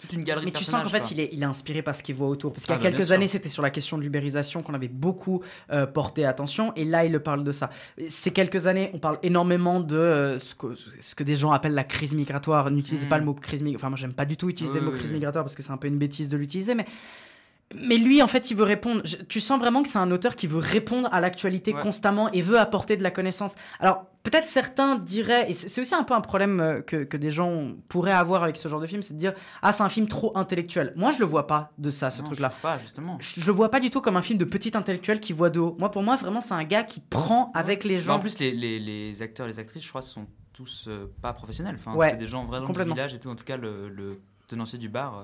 toute 0.00 0.12
une 0.14 0.24
galerie 0.24 0.46
Mais 0.46 0.50
de 0.50 0.56
tu 0.56 0.64
sens 0.64 0.82
qu'en 0.82 0.88
fait, 0.88 1.10
il 1.10 1.20
est, 1.20 1.28
il 1.32 1.42
est 1.42 1.46
inspiré 1.46 1.82
par 1.82 1.94
ce 1.94 2.02
qu'il 2.02 2.14
voit 2.14 2.28
autour. 2.28 2.52
Parce 2.52 2.64
qu'il 2.64 2.72
y 2.72 2.74
a 2.74 2.80
Ah, 2.80 2.82
bah, 2.82 2.90
quelques 2.90 3.12
années, 3.12 3.26
c'était 3.26 3.50
sur 3.50 3.62
la 3.62 3.70
question 3.70 3.98
de 3.98 4.02
l'ubérisation 4.02 4.62
qu'on 4.62 4.72
avait 4.72 4.88
beaucoup 4.88 5.42
euh, 5.70 5.86
porté 5.86 6.24
attention. 6.24 6.72
Et 6.74 6.86
là, 6.86 7.04
il 7.04 7.12
le 7.12 7.20
parle 7.20 7.44
de 7.44 7.52
ça. 7.52 7.70
Ces 8.08 8.30
quelques 8.30 8.66
années, 8.66 8.90
on 8.94 8.98
parle 8.98 9.18
énormément 9.22 9.80
de 9.80 9.96
euh, 9.96 10.38
ce, 10.38 10.54
que, 10.54 10.74
ce 11.00 11.14
que 11.14 11.22
des 11.22 11.36
gens 11.36 11.52
appellent 11.52 11.74
la 11.74 11.84
crise 11.84 12.14
migratoire. 12.14 12.70
N'utilisez 12.70 13.08
pas 13.08 13.18
le 13.18 13.24
mot 13.24 13.34
crise 13.34 13.62
migratoire. 13.62 13.88
Enfin, 13.88 13.90
moi, 13.90 13.98
j'aime 13.98 14.14
pas 14.14 14.24
du 14.24 14.36
tout 14.38 14.48
utiliser 14.48 14.78
Oui, 14.78 14.86
le 14.86 14.90
mot 14.90 14.96
crise 14.96 15.12
migratoire 15.12 15.44
parce 15.44 15.54
que 15.54 15.62
c'est 15.62 15.72
un 15.72 15.76
peu 15.76 15.88
une 15.88 15.98
bêtise 15.98 16.30
de 16.30 16.36
l'utiliser. 16.36 16.74
Mais. 16.74 16.86
Mais 17.74 17.98
lui, 17.98 18.20
en 18.20 18.26
fait, 18.26 18.50
il 18.50 18.56
veut 18.56 18.64
répondre. 18.64 19.00
Je- 19.04 19.16
Tu 19.16 19.38
sens 19.40 19.58
vraiment 19.60 19.82
que 19.84 19.88
c'est 19.88 19.98
un 19.98 20.10
auteur 20.10 20.34
qui 20.34 20.46
veut 20.48 20.58
répondre 20.58 21.08
à 21.12 21.20
l'actualité 21.20 21.72
Ouais. 21.72 21.80
constamment 21.82 22.28
et 22.32 22.42
veut 22.42 22.58
apporter 22.58 22.96
de 22.96 23.02
la 23.04 23.12
connaissance. 23.12 23.54
Alors, 23.78 24.06
peut-être 24.24 24.48
certains 24.48 24.96
diraient, 24.96 25.48
et 25.48 25.54
c'est 25.54 25.80
aussi 25.80 25.94
un 25.94 26.02
peu 26.02 26.14
un 26.14 26.20
problème 26.20 26.60
euh, 26.60 26.80
que, 26.80 27.04
que 27.04 27.16
des 27.16 27.30
gens 27.30 27.72
pourraient 27.88 28.10
avoir 28.10 28.42
avec 28.42 28.56
ce 28.56 28.66
genre 28.68 28.80
de 28.80 28.86
film, 28.86 29.02
c'est 29.02 29.14
de 29.14 29.18
dire 29.20 29.34
Ah, 29.62 29.72
c'est 29.72 29.84
un 29.84 29.88
film 29.88 30.08
trop 30.08 30.36
intellectuel. 30.36 30.92
Moi, 30.96 31.12
je 31.12 31.20
le 31.20 31.26
vois 31.26 31.46
pas 31.46 31.70
de 31.78 31.90
ça, 31.90 32.10
ce 32.10 32.22
truc-là. 32.22 32.50
pas 32.60 32.76
justement. 32.78 33.18
Je, 33.20 33.40
je 33.40 33.46
le 33.46 33.52
vois 33.52 33.70
pas 33.70 33.78
du 33.78 33.90
tout 33.90 34.00
comme 34.00 34.16
un 34.16 34.22
film 34.22 34.38
de 34.38 34.44
petit 34.44 34.76
intellectuel 34.76 35.20
qui 35.20 35.32
voit 35.32 35.50
de 35.50 35.60
haut. 35.60 35.76
Moi, 35.78 35.92
pour 35.92 36.02
moi, 36.02 36.16
vraiment, 36.16 36.40
c'est 36.40 36.54
un 36.54 36.64
gars 36.64 36.82
qui 36.82 36.98
prend 37.00 37.52
avec 37.54 37.84
les 37.84 37.96
Bah, 37.98 38.02
gens. 38.02 38.14
en 38.14 38.18
plus, 38.18 38.40
les, 38.40 38.50
les, 38.50 38.80
les 38.80 39.22
acteurs 39.22 39.46
et 39.46 39.50
les 39.50 39.60
actrices, 39.60 39.84
je 39.84 39.88
crois, 39.88 40.02
sont 40.02 40.26
tous 40.52 40.86
euh, 40.88 41.06
pas 41.22 41.32
professionnels. 41.32 41.76
Enfin, 41.78 41.94
Ouais, 41.94 42.10
c'est 42.10 42.16
des 42.16 42.26
gens 42.26 42.44
vraiment 42.46 42.66
du 42.68 42.82
village 42.82 43.14
et 43.14 43.20
tout. 43.20 43.28
En 43.30 43.36
tout 43.36 43.44
cas, 43.44 43.56
le, 43.56 43.88
le 43.88 44.20
tenancier 44.48 44.78
du 44.78 44.88
bar, 44.88 45.18
euh, 45.18 45.22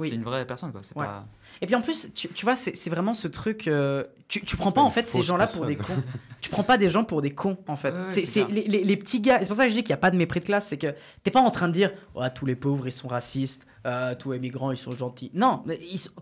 Oui. 0.00 0.08
c'est 0.08 0.14
une 0.16 0.24
vraie 0.24 0.44
personne, 0.46 0.72
quoi. 0.72 0.80
C'est 0.82 0.96
Ouais. 0.96 1.06
pas. 1.06 1.24
Et 1.62 1.66
puis 1.66 1.74
en 1.76 1.80
plus, 1.82 2.08
tu, 2.14 2.28
tu 2.28 2.44
vois, 2.44 2.56
c'est 2.56 2.90
vraiment 2.90 3.14
ce 3.14 3.28
truc. 3.28 3.68
euh, 3.68 4.02
tu, 4.26 4.40
tu 4.44 4.56
prends 4.56 4.72
pas 4.72 4.80
en 4.80 4.90
fait 4.90 5.06
ces 5.08 5.22
gens-là 5.22 5.46
pour 5.46 5.66
des 5.66 5.76
cons. 5.76 6.02
tu 6.40 6.50
prends 6.50 6.64
pas 6.64 6.76
des 6.78 6.88
gens 6.88 7.04
pour 7.04 7.22
des 7.22 7.30
cons 7.32 7.56
en 7.68 7.76
fait. 7.76 7.92
Ouais, 7.92 8.06
c'est 8.08 8.48
les, 8.48 8.64
les- 8.66 8.82
les 8.82 8.96
petits 8.96 9.20
gars. 9.20 9.38
C'est 9.40 9.46
pour 9.46 9.56
ça 9.56 9.64
que 9.64 9.70
je 9.70 9.74
dis 9.76 9.82
qu'il 9.84 9.92
n'y 9.92 9.98
a 9.98 9.98
pas 9.98 10.10
de 10.10 10.16
mépris 10.16 10.40
de 10.40 10.46
classe. 10.46 10.66
C'est 10.66 10.78
que 10.78 10.94
t'es 11.22 11.30
pas 11.30 11.40
en 11.40 11.50
train 11.50 11.68
de 11.68 11.72
dire 11.72 11.92
oh, 12.16 12.22
tous 12.34 12.44
les 12.46 12.56
pauvres 12.56 12.88
ils 12.88 12.92
sont 12.92 13.06
racistes, 13.06 13.66
euh, 13.86 14.16
tous 14.18 14.32
les 14.32 14.40
migrants 14.40 14.72
ils 14.72 14.76
sont 14.76 14.90
gentils. 14.92 15.30
Non, 15.34 15.62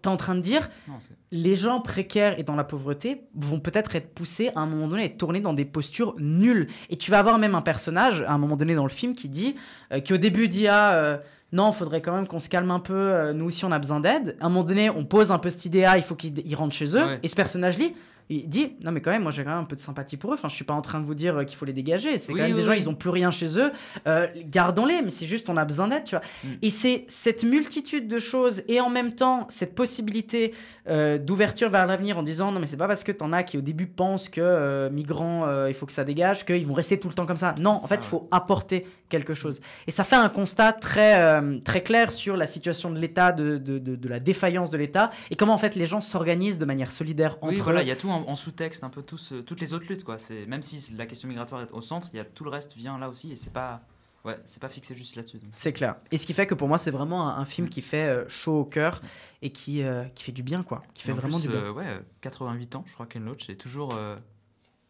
t'es 0.02 0.08
en 0.08 0.16
train 0.18 0.34
de 0.34 0.40
dire 0.40 0.68
Non, 0.88 0.98
les 1.30 1.54
gens 1.54 1.80
précaires 1.80 2.38
et 2.38 2.42
dans 2.42 2.56
la 2.56 2.64
pauvreté 2.64 3.22
vont 3.34 3.58
peut-être 3.60 3.96
être 3.96 4.12
poussés 4.12 4.50
à 4.54 4.60
un 4.60 4.66
moment 4.66 4.86
donné 4.88 5.02
à 5.02 5.06
être 5.06 5.16
tournés 5.16 5.40
dans 5.40 5.54
des 5.54 5.64
postures 5.64 6.14
nulles. 6.18 6.68
Et 6.90 6.96
tu 6.98 7.10
vas 7.10 7.20
avoir 7.20 7.38
même 7.38 7.54
un 7.54 7.62
personnage 7.62 8.20
à 8.22 8.32
un 8.32 8.38
moment 8.38 8.56
donné 8.56 8.74
dans 8.74 8.82
le 8.84 8.90
film 8.90 9.14
qui 9.14 9.30
dit, 9.30 9.54
euh, 9.92 10.00
qui 10.00 10.12
au 10.12 10.18
début 10.18 10.48
dit 10.48 10.66
ah 10.68 11.20
non, 11.52 11.70
faudrait 11.72 12.00
quand 12.00 12.14
même 12.14 12.26
qu'on 12.26 12.40
se 12.40 12.48
calme 12.48 12.70
un 12.70 12.80
peu. 12.80 12.94
euh, 12.94 13.32
nous 13.32 13.44
aussi 13.46 13.64
on 13.64 13.72
a 13.72 13.78
besoin 13.78 14.00
d'aide. 14.00 14.36
À 14.40 14.46
un 14.46 14.48
moment 14.48 14.64
donné, 14.64 14.88
on 14.90 15.04
pose 15.04 15.30
un 15.30 15.38
peu 15.38 15.50
cette 15.50 15.64
idée 15.66 15.84
ah 15.84 15.96
il 15.96 16.02
faut 16.02 16.14
qu'ils 16.14 16.38
ils 16.46 16.54
rentrent 16.54 16.74
chez 16.74 16.96
eux. 16.96 17.04
Ouais. 17.04 17.20
Et 17.22 17.28
ce 17.28 17.34
personnage 17.36 17.78
là 17.78 17.86
il 18.30 18.48
dit 18.48 18.72
non 18.82 18.92
mais 18.92 19.00
quand 19.00 19.10
même 19.10 19.22
moi 19.22 19.32
j'ai 19.32 19.44
quand 19.44 19.50
même 19.50 19.58
un 19.60 19.64
peu 19.64 19.76
de 19.76 19.80
sympathie 19.80 20.16
pour 20.16 20.30
eux. 20.30 20.34
Enfin 20.34 20.48
je 20.48 20.54
suis 20.54 20.64
pas 20.64 20.74
en 20.74 20.82
train 20.82 21.00
de 21.00 21.04
vous 21.04 21.14
dire 21.14 21.36
euh, 21.38 21.44
qu'il 21.44 21.56
faut 21.56 21.64
les 21.64 21.72
dégager. 21.72 22.18
C'est 22.18 22.32
Oui, 22.32 22.38
quand 22.38 22.46
même 22.46 22.54
des 22.54 22.60
oui, 22.60 22.66
gens 22.66 22.72
ils 22.72 22.88
ont 22.88 22.94
plus 22.94 23.10
rien 23.10 23.30
chez 23.30 23.58
eux. 23.58 23.70
Euh, 24.06 24.26
gardons-les 24.46 25.02
mais 25.02 25.10
c'est 25.10 25.26
juste 25.26 25.48
on 25.50 25.56
a 25.56 25.64
besoin 25.64 25.88
d'aide 25.88 26.04
tu 26.04 26.14
vois. 26.16 26.24
Mm. 26.44 26.48
et 26.62 26.70
c'est 26.70 27.04
cette 27.08 27.44
multitude 27.44 28.08
de 28.08 28.18
choses 28.18 28.62
et 28.68 28.80
en 28.80 28.90
même 28.90 29.14
temps 29.14 29.46
cette 29.48 29.74
possibilité 29.74 30.54
euh, 30.88 31.18
d'ouverture 31.18 31.68
vers 31.70 31.86
l'avenir 31.86 32.18
en 32.18 32.22
disant 32.22 32.50
non 32.52 32.58
mais 32.60 32.66
c'est 32.66 32.76
pas 32.76 32.88
parce 32.88 33.04
que 33.04 33.12
t'en 33.12 33.32
as 33.32 33.42
qui 33.44 33.56
au 33.58 33.60
début 33.60 33.86
pensent 33.86 34.28
que 34.28 34.40
euh, 34.40 34.90
migrants 34.90 35.46
il 35.68 35.74
faut 35.74 35.86
que 35.86 35.92
ça 35.92 36.04
dégage 36.04 36.44
qu'ils 36.44 36.66
vont 36.66 36.74
rester 36.74 36.98
tout 36.98 37.08
le 37.08 37.14
temps 37.14 37.26
comme 37.26 37.36
ça. 37.36 37.54
Non 37.60 37.70
en 37.72 37.76
Ça, 37.76 37.88
fait 37.88 37.94
il 37.96 37.98
ouais. 37.98 38.04
faut 38.06 38.28
apporter 38.30 38.86
quelque 39.08 39.34
chose. 39.34 39.60
Et 39.86 39.90
ça 39.90 40.04
fait 40.04 40.16
un 40.16 40.28
constat 40.28 40.72
très 40.72 41.40
très 41.64 41.82
clair 41.82 42.10
sur 42.12 42.36
la 42.36 42.46
situation 42.46 42.90
de 42.90 42.98
l'État 42.98 43.32
de, 43.32 43.58
de, 43.58 43.78
de- 43.78 43.96
de 43.96 44.08
la 44.08 44.18
défaillance 44.20 44.70
de 44.70 44.76
l'État 44.78 45.10
et 45.30 45.36
comment 45.36 45.52
en 45.54 45.58
fait 45.58 45.74
les 45.76 45.86
gens 45.86 46.00
s'organisent 46.00 46.58
de 46.58 46.64
manière 46.64 46.90
solidaire 46.90 47.36
entre 47.42 47.54
Oui, 47.54 47.60
voilà, 47.60 47.82
eux. 47.82 47.86
y 47.86 47.90
a 47.90 47.96
tout 47.96 48.08
en, 48.12 48.28
en 48.28 48.34
sous-texte, 48.36 48.84
un 48.84 48.88
peu 48.90 49.02
tous, 49.02 49.32
euh, 49.32 49.42
toutes 49.42 49.60
les 49.60 49.72
autres 49.74 49.86
luttes, 49.88 50.04
quoi. 50.04 50.18
C'est 50.18 50.46
même 50.46 50.62
si 50.62 50.94
la 50.94 51.06
question 51.06 51.28
migratoire 51.28 51.62
est 51.62 51.72
au 51.72 51.80
centre, 51.80 52.08
il 52.12 52.16
y 52.16 52.20
a 52.20 52.24
tout 52.24 52.44
le 52.44 52.50
reste 52.50 52.74
vient 52.74 52.98
là 52.98 53.08
aussi, 53.08 53.32
et 53.32 53.36
c'est 53.36 53.52
pas, 53.52 53.82
ouais, 54.24 54.36
c'est 54.46 54.60
pas 54.60 54.68
fixé 54.68 54.94
juste 54.94 55.16
là-dessus. 55.16 55.40
C'est 55.52 55.72
clair. 55.72 55.96
Et 56.10 56.18
ce 56.18 56.26
qui 56.26 56.32
fait 56.34 56.46
que 56.46 56.54
pour 56.54 56.68
moi, 56.68 56.78
c'est 56.78 56.90
vraiment 56.90 57.28
un, 57.28 57.38
un 57.38 57.44
film 57.44 57.68
qui 57.68 57.80
fait 57.82 58.06
euh, 58.08 58.28
chaud 58.28 58.60
au 58.60 58.64
cœur 58.64 59.00
et 59.42 59.50
qui, 59.50 59.82
euh, 59.82 60.04
qui 60.14 60.24
fait 60.24 60.32
du 60.32 60.42
bien, 60.42 60.62
quoi. 60.62 60.82
Qui 60.94 61.02
fait 61.02 61.12
en 61.12 61.16
vraiment 61.16 61.38
plus, 61.38 61.48
du 61.48 61.52
bien. 61.52 61.62
euh, 61.64 61.72
ouais, 61.72 61.86
euh, 61.86 62.00
88 62.20 62.76
ans, 62.76 62.84
je 62.86 62.92
crois 62.94 63.06
Ken 63.06 63.24
Loach 63.24 63.48
est 63.50 63.56
toujours 63.56 63.94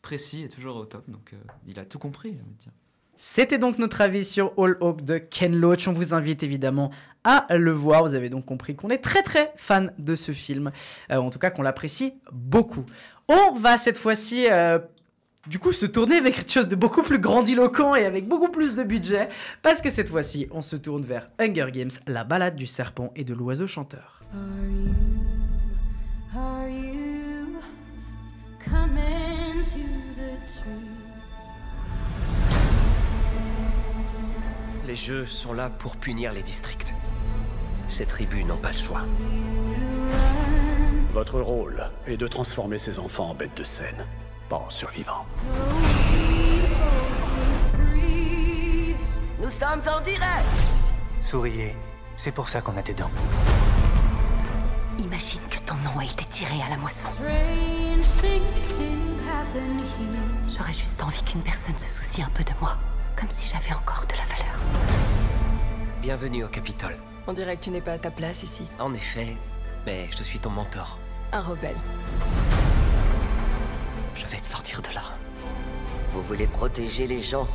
précis 0.03 0.43
et 0.43 0.49
toujours 0.49 0.77
au 0.77 0.85
top, 0.85 1.09
donc 1.09 1.33
il 1.67 1.79
a 1.79 1.85
tout 1.85 1.99
compris, 1.99 2.33
j'ai 2.35 2.41
envie 2.41 2.55
de 2.55 2.59
dire. 2.59 2.73
C'était 3.25 3.57
donc 3.57 3.79
notre 3.79 4.01
avis 4.01 4.25
sur 4.25 4.53
All 4.59 4.77
Hawk 4.81 5.05
de 5.05 5.19
Ken 5.19 5.55
Loach. 5.55 5.87
On 5.87 5.93
vous 5.93 6.13
invite 6.13 6.43
évidemment 6.43 6.91
à 7.23 7.47
le 7.51 7.71
voir. 7.71 8.03
Vous 8.03 8.17
avez 8.17 8.29
donc 8.29 8.45
compris 8.45 8.75
qu'on 8.75 8.91
est 8.91 8.99
très 8.99 9.23
très 9.23 9.53
fan 9.55 9.93
de 9.97 10.17
ce 10.17 10.33
film. 10.33 10.73
Euh, 11.13 11.19
en 11.19 11.31
tout 11.31 11.39
cas, 11.39 11.51
qu'on 11.51 11.63
l'apprécie 11.63 12.15
beaucoup. 12.33 12.85
On 13.29 13.55
va 13.57 13.79
cette 13.79 13.97
fois-ci. 13.97 14.49
euh, 14.51 14.81
du 15.47 15.61
coup, 15.61 15.71
se 15.71 15.87
tourner 15.87 16.17
avec 16.17 16.35
quelque 16.35 16.51
chose 16.51 16.67
de 16.67 16.75
beaucoup 16.75 17.03
plus 17.03 17.21
grandiloquent 17.21 17.95
et 17.95 18.07
avec 18.07 18.27
beaucoup 18.27 18.49
plus 18.49 18.75
de 18.75 18.83
budget, 18.83 19.29
parce 19.63 19.81
que 19.81 19.91
cette 19.91 20.09
fois-ci, 20.09 20.49
on 20.51 20.63
se 20.63 20.75
tourne 20.75 21.03
vers 21.03 21.31
Hunger 21.39 21.69
Games, 21.73 21.91
la 22.09 22.25
balade 22.25 22.57
du 22.57 22.67
serpent 22.67 23.13
et 23.15 23.23
de 23.23 23.35
l'oiseau 23.35 23.69
chanteur. 23.69 24.25
Les 34.85 34.97
jeux 34.97 35.27
sont 35.27 35.53
là 35.53 35.71
pour 35.71 35.97
punir 35.97 36.33
les 36.33 36.43
districts. 36.43 36.95
Ces 37.87 38.05
tribus 38.05 38.45
n'ont 38.45 38.57
pas 38.57 38.73
le 38.73 38.77
choix. 38.77 39.03
Votre 41.13 41.41
rôle 41.41 41.89
est 42.07 42.17
de 42.17 42.27
transformer 42.27 42.79
ces 42.79 42.99
enfants 42.99 43.31
en 43.31 43.35
bêtes 43.35 43.57
de 43.57 43.65
scène, 43.65 44.07
pas 44.49 44.57
en 44.57 44.71
survivants. 44.71 45.25
Nous 49.41 49.51
sommes 49.51 49.83
en 49.87 50.01
direct 50.01 50.47
Souriez, 51.21 51.77
c'est 52.17 52.33
pour 52.33 52.49
ça 52.49 52.61
qu'on 52.61 52.77
a 52.77 52.83
des 52.83 52.95
dents. 52.95 53.11
Imagine 54.99 55.41
que 55.49 55.59
ton 55.59 55.75
nom 55.77 55.99
a 56.01 56.05
été 56.05 56.25
tiré 56.25 56.61
à 56.67 56.71
la 56.71 56.77
moisson. 56.77 57.09
J'aurais 60.49 60.73
juste 60.73 61.03
envie 61.03 61.23
qu'une 61.23 61.43
personne 61.43 61.79
se 61.79 61.89
soucie 61.89 62.23
un 62.23 62.31
peu 62.35 62.43
de 62.43 62.53
moi, 62.61 62.77
comme 63.17 63.29
si 63.35 63.53
j'avais 63.53 63.75
encore 63.75 64.05
de 64.07 64.17
la 64.17 64.25
valeur. 64.25 64.57
Bienvenue 66.01 66.45
au 66.45 66.49
Capitole. 66.49 66.97
On 67.27 67.33
dirait 67.33 67.57
que 67.57 67.65
tu 67.65 67.71
n'es 67.71 67.81
pas 67.81 67.93
à 67.93 67.99
ta 67.99 68.11
place 68.11 68.43
ici. 68.43 68.67
En 68.79 68.93
effet, 68.95 69.37
mais 69.87 70.09
je 70.11 70.23
suis 70.23 70.39
ton 70.39 70.51
mentor. 70.51 70.99
Un 71.33 71.41
rebelle. 71.41 71.77
Je 74.15 74.27
vais 74.27 74.39
te 74.39 74.47
sortir 74.47 74.83
de 74.83 74.93
là. 74.95 75.03
Vous 76.13 76.23
voulez 76.23 76.47
protéger 76.47 77.07
les 77.07 77.21
gens? 77.21 77.49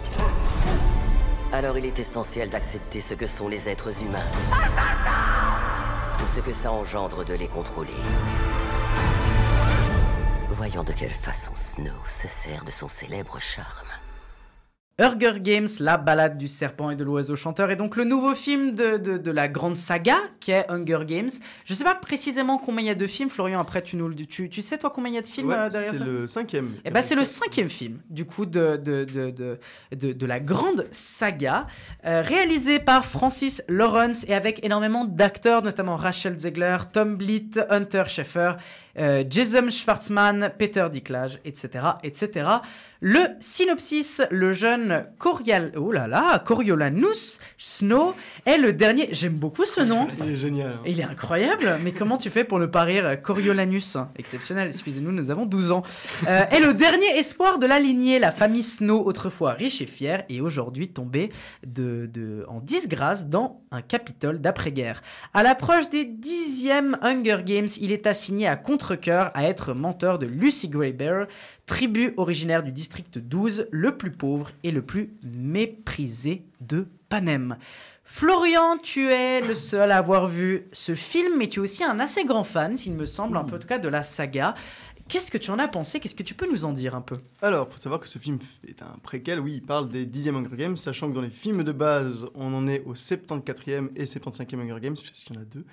Alors 1.53 1.77
il 1.77 1.85
est 1.85 1.99
essentiel 1.99 2.49
d'accepter 2.49 3.01
ce 3.01 3.13
que 3.13 3.27
sont 3.27 3.47
les 3.47 3.69
êtres 3.69 4.01
humains. 4.01 4.25
Et 6.21 6.25
ce 6.25 6.41
que 6.41 6.53
ça 6.53 6.71
engendre 6.71 7.23
de 7.23 7.33
les 7.33 7.47
contrôler. 7.47 7.93
Voyons 10.51 10.83
de 10.83 10.91
quelle 10.91 11.13
façon 11.13 11.51
Snow 11.55 11.93
se 12.07 12.27
sert 12.27 12.63
de 12.63 12.71
son 12.71 12.87
célèbre 12.87 13.39
charme. 13.39 13.86
Hunger 14.99 15.33
Games, 15.41 15.67
la 15.79 15.97
balade 15.97 16.39
du 16.39 16.47
serpent 16.47 16.89
et 16.89 16.95
de 16.95 17.03
l'oiseau 17.03 17.35
chanteur, 17.35 17.69
est 17.69 17.75
donc 17.75 17.95
le 17.97 18.03
nouveau 18.03 18.33
film 18.33 18.73
de, 18.73 18.97
de, 18.97 19.19
de 19.19 19.31
la 19.31 19.47
grande 19.47 19.77
saga 19.77 20.17
qu'est 20.39 20.65
Hunger 20.71 21.01
Games. 21.05 21.29
Je 21.65 21.73
sais 21.75 21.83
pas 21.83 21.93
précisément 21.93 22.57
combien 22.57 22.83
il 22.83 22.87
y 22.87 22.89
a 22.89 22.95
de 22.95 23.05
films, 23.05 23.29
Florian, 23.29 23.59
après 23.59 23.83
tu 23.83 23.95
nous 23.95 24.07
le 24.07 24.15
tu, 24.15 24.49
tu 24.49 24.61
sais 24.63 24.79
toi 24.79 24.89
combien 24.89 25.11
il 25.11 25.15
y 25.15 25.19
a 25.19 25.21
de 25.21 25.27
films 25.27 25.49
Ouais, 25.49 25.55
euh, 25.55 25.69
derrière 25.69 25.93
c'est 25.93 26.03
le 26.03 26.25
cinquième. 26.25 26.71
Eh 26.83 26.89
ben, 26.89 27.01
c'est 27.01 27.13
le 27.13 27.25
cinquième 27.25 27.69
film, 27.69 27.99
du 28.09 28.25
coup, 28.25 28.47
de, 28.47 28.77
de, 28.77 29.03
de, 29.05 29.29
de, 29.29 29.59
de, 29.95 30.13
de 30.13 30.25
la 30.25 30.39
grande 30.39 30.87
saga, 30.89 31.67
euh, 32.05 32.23
réalisé 32.23 32.79
par 32.79 33.05
Francis 33.05 33.63
Lawrence 33.67 34.25
et 34.27 34.33
avec 34.33 34.65
énormément 34.65 35.05
d'acteurs, 35.05 35.61
notamment 35.61 35.95
Rachel 35.95 36.39
Zegler, 36.39 36.77
Tom 36.91 37.17
Blitt, 37.17 37.59
Hunter 37.69 38.05
Schaeffer, 38.07 38.53
euh, 38.99 39.23
Jason 39.29 39.69
Schwartzman, 39.69 40.51
Peter 40.57 40.87
Dinklage, 40.91 41.39
etc., 41.45 41.69
etc. 42.03 42.47
Le 42.99 43.19
synopsis, 43.39 44.23
le 44.31 44.53
jeune 44.53 45.05
Corial... 45.19 45.71
oh 45.77 45.91
là 45.91 46.07
là, 46.07 46.39
Coriolanus 46.39 47.39
Snow 47.59 48.15
est 48.45 48.57
le 48.57 48.73
dernier... 48.73 49.09
J'aime 49.11 49.35
beaucoup 49.35 49.65
ce 49.65 49.81
nom. 49.81 50.07
Il 50.25 50.31
est 50.31 50.35
génial. 50.35 50.71
hein. 50.73 50.81
Il 50.85 50.99
est 50.99 51.03
incroyable, 51.03 51.77
mais 51.83 51.91
comment 51.91 52.17
tu 52.17 52.31
fais 52.31 52.43
pour 52.43 52.57
ne 52.57 52.65
pas 52.65 52.81
rire 52.81 53.21
Coriolanus? 53.21 53.97
Exceptionnel, 54.17 54.69
excusez-nous, 54.69 55.11
nous 55.11 55.29
avons 55.29 55.45
12 55.45 55.71
ans. 55.73 55.83
Euh, 56.27 56.45
est 56.49 56.59
le 56.59 56.73
dernier 56.73 57.19
espoir 57.19 57.59
de 57.59 57.67
la 57.67 57.79
lignée, 57.79 58.17
la 58.17 58.31
famille 58.31 58.63
Snow, 58.63 59.05
autrefois 59.05 59.51
riche 59.53 59.79
et 59.79 59.85
fière, 59.85 60.23
et 60.29 60.41
aujourd'hui 60.41 60.89
tombée 60.89 61.29
de, 61.67 62.09
de- 62.11 62.45
en 62.47 62.61
disgrâce 62.61 63.27
dans 63.27 63.61
un 63.69 63.83
Capitole 63.83 64.39
d'après-guerre. 64.41 65.03
À 65.35 65.43
l'approche 65.43 65.87
des 65.91 66.05
dixièmes 66.05 66.97
Hunger 67.03 67.39
Games, 67.45 67.67
il 67.79 67.91
est 67.91 68.07
assigné 68.07 68.47
à 68.47 68.55
contre-coeur 68.87 69.31
à 69.33 69.43
être 69.43 69.73
menteur 69.73 70.17
de 70.17 70.25
Lucy 70.25 70.69
Grey 70.69 70.93
Bear, 70.93 71.27
tribu 71.65 72.13
originaire 72.15 72.63
du 72.63 72.71
district 72.71 73.17
12, 73.17 73.67
le 73.69 73.97
plus 73.97 74.11
pauvre 74.11 74.51
et 74.63 74.71
le 74.71 74.81
plus 74.81 75.11
méprisé 75.23 76.43
de 76.61 76.87
Panem. 77.09 77.57
Florian, 78.05 78.77
tu 78.81 79.09
es 79.11 79.41
le 79.41 79.55
seul 79.55 79.91
à 79.91 79.97
avoir 79.97 80.27
vu 80.27 80.67
ce 80.71 80.95
film, 80.95 81.33
mais 81.37 81.47
tu 81.47 81.59
es 81.59 81.63
aussi 81.63 81.83
un 81.83 81.99
assez 81.99 82.23
grand 82.23 82.45
fan, 82.45 82.77
s'il 82.77 82.93
me 82.93 83.05
semble, 83.05 83.35
un 83.35 83.43
peu 83.43 83.57
en 83.57 83.59
tout 83.59 83.67
cas 83.67 83.79
de 83.79 83.89
la 83.89 84.03
saga. 84.03 84.55
Qu'est-ce 85.09 85.31
que 85.31 85.37
tu 85.37 85.51
en 85.51 85.59
as 85.59 85.67
pensé? 85.67 85.99
Qu'est-ce 85.99 86.15
que 86.15 86.23
tu 86.23 86.33
peux 86.33 86.49
nous 86.49 86.63
en 86.63 86.71
dire 86.71 86.95
un 86.95 87.01
peu? 87.01 87.15
Alors, 87.41 87.69
faut 87.69 87.77
savoir 87.77 87.99
que 87.99 88.07
ce 88.07 88.19
film 88.19 88.39
est 88.67 88.81
un 88.81 88.97
préquel, 89.03 89.41
oui, 89.41 89.55
il 89.55 89.61
parle 89.61 89.89
des 89.89 90.05
10e 90.05 90.35
Hunger 90.35 90.55
Games, 90.55 90.75
sachant 90.77 91.09
que 91.09 91.15
dans 91.15 91.21
les 91.21 91.29
films 91.29 91.63
de 91.63 91.71
base, 91.73 92.25
on 92.35 92.53
en 92.53 92.67
est 92.67 92.83
au 92.85 92.93
74e 92.93 93.89
et 93.97 94.05
75e 94.05 94.59
Hunger 94.61 94.79
Games, 94.81 94.95
puisqu'il 94.95 95.35
y 95.35 95.37
en 95.37 95.41
a 95.41 95.45
deux 95.45 95.65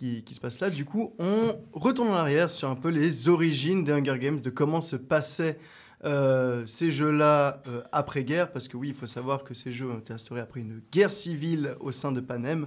qui, 0.00 0.34
se 0.34 0.40
passent 0.40 0.60
là. 0.60 0.70
Du 0.70 0.84
coup, 0.84 1.14
on 1.18 1.56
retourne 1.72 2.08
en 2.08 2.14
arrière 2.14 2.50
sur 2.50 2.70
un 2.70 2.76
peu 2.76 2.88
les 2.88 3.28
origines 3.28 3.84
des 3.84 3.92
Hunger 3.92 4.18
Games, 4.18 4.40
de 4.40 4.50
comment 4.50 4.80
se 4.80 4.96
passaient 4.96 5.58
euh, 6.04 6.64
ces 6.66 6.90
jeux-là 6.90 7.62
euh, 7.66 7.82
après-guerre, 7.92 8.50
parce 8.50 8.68
que 8.68 8.78
oui, 8.78 8.88
il 8.88 8.94
faut 8.94 9.06
savoir 9.06 9.44
que 9.44 9.52
ces 9.52 9.70
jeux 9.70 9.90
ont 9.90 9.98
été 9.98 10.14
instaurés 10.14 10.40
après 10.40 10.60
une 10.60 10.80
guerre 10.90 11.12
civile 11.12 11.76
au 11.80 11.92
sein 11.92 12.12
de 12.12 12.20
Panem, 12.20 12.66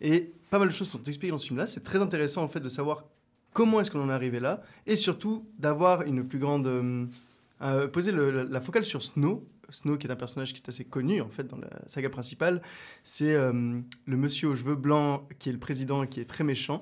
et 0.00 0.32
pas 0.50 0.60
mal 0.60 0.68
de 0.68 0.72
choses 0.72 0.88
sont 0.88 1.02
expliquées 1.02 1.32
dans 1.32 1.38
ce 1.38 1.46
film-là. 1.46 1.66
C'est 1.66 1.82
très 1.82 2.00
intéressant 2.00 2.42
en 2.44 2.48
fait 2.48 2.60
de 2.60 2.68
savoir 2.68 3.04
comment 3.52 3.80
est-ce 3.80 3.90
qu'on 3.90 4.00
en 4.00 4.10
est 4.10 4.12
arrivé 4.12 4.38
là, 4.38 4.62
et 4.86 4.94
surtout 4.94 5.44
d'avoir 5.58 6.02
une 6.02 6.26
plus 6.26 6.38
grande... 6.38 6.66
euh, 7.62 7.88
poser 7.88 8.12
la 8.12 8.60
focale 8.60 8.84
sur 8.84 9.02
Snow. 9.02 9.44
Snow, 9.70 9.96
qui 9.98 10.06
est 10.06 10.10
un 10.10 10.16
personnage 10.16 10.52
qui 10.54 10.60
est 10.62 10.68
assez 10.68 10.84
connu 10.84 11.20
en 11.20 11.28
fait 11.28 11.44
dans 11.44 11.58
la 11.58 11.68
saga 11.86 12.08
principale, 12.10 12.62
c'est 13.04 13.34
euh, 13.34 13.52
le 14.06 14.16
monsieur 14.16 14.48
aux 14.48 14.56
cheveux 14.56 14.76
blancs 14.76 15.22
qui 15.38 15.48
est 15.48 15.52
le 15.52 15.58
président, 15.58 16.06
qui 16.06 16.20
est 16.20 16.24
très 16.24 16.44
méchant. 16.44 16.80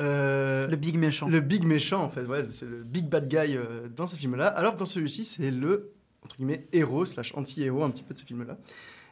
Euh, 0.00 0.66
Le 0.66 0.76
big 0.76 0.96
méchant. 0.98 1.28
Le 1.28 1.40
big 1.40 1.64
méchant 1.64 2.02
en 2.02 2.08
fait, 2.08 2.24
ouais, 2.24 2.46
c'est 2.50 2.66
le 2.68 2.82
big 2.82 3.08
bad 3.08 3.28
guy 3.28 3.56
euh, 3.56 3.88
dans 3.88 4.06
ce 4.06 4.16
film-là. 4.16 4.48
Alors 4.48 4.74
que 4.74 4.78
dans 4.78 4.84
celui-ci, 4.86 5.24
c'est 5.24 5.50
le 5.50 5.92
entre 6.22 6.36
guillemets 6.36 6.66
héros 6.72 7.04
slash 7.04 7.34
anti-héros 7.36 7.84
un 7.84 7.90
petit 7.90 8.02
peu 8.02 8.14
de 8.14 8.18
ce 8.18 8.24
film-là. 8.24 8.58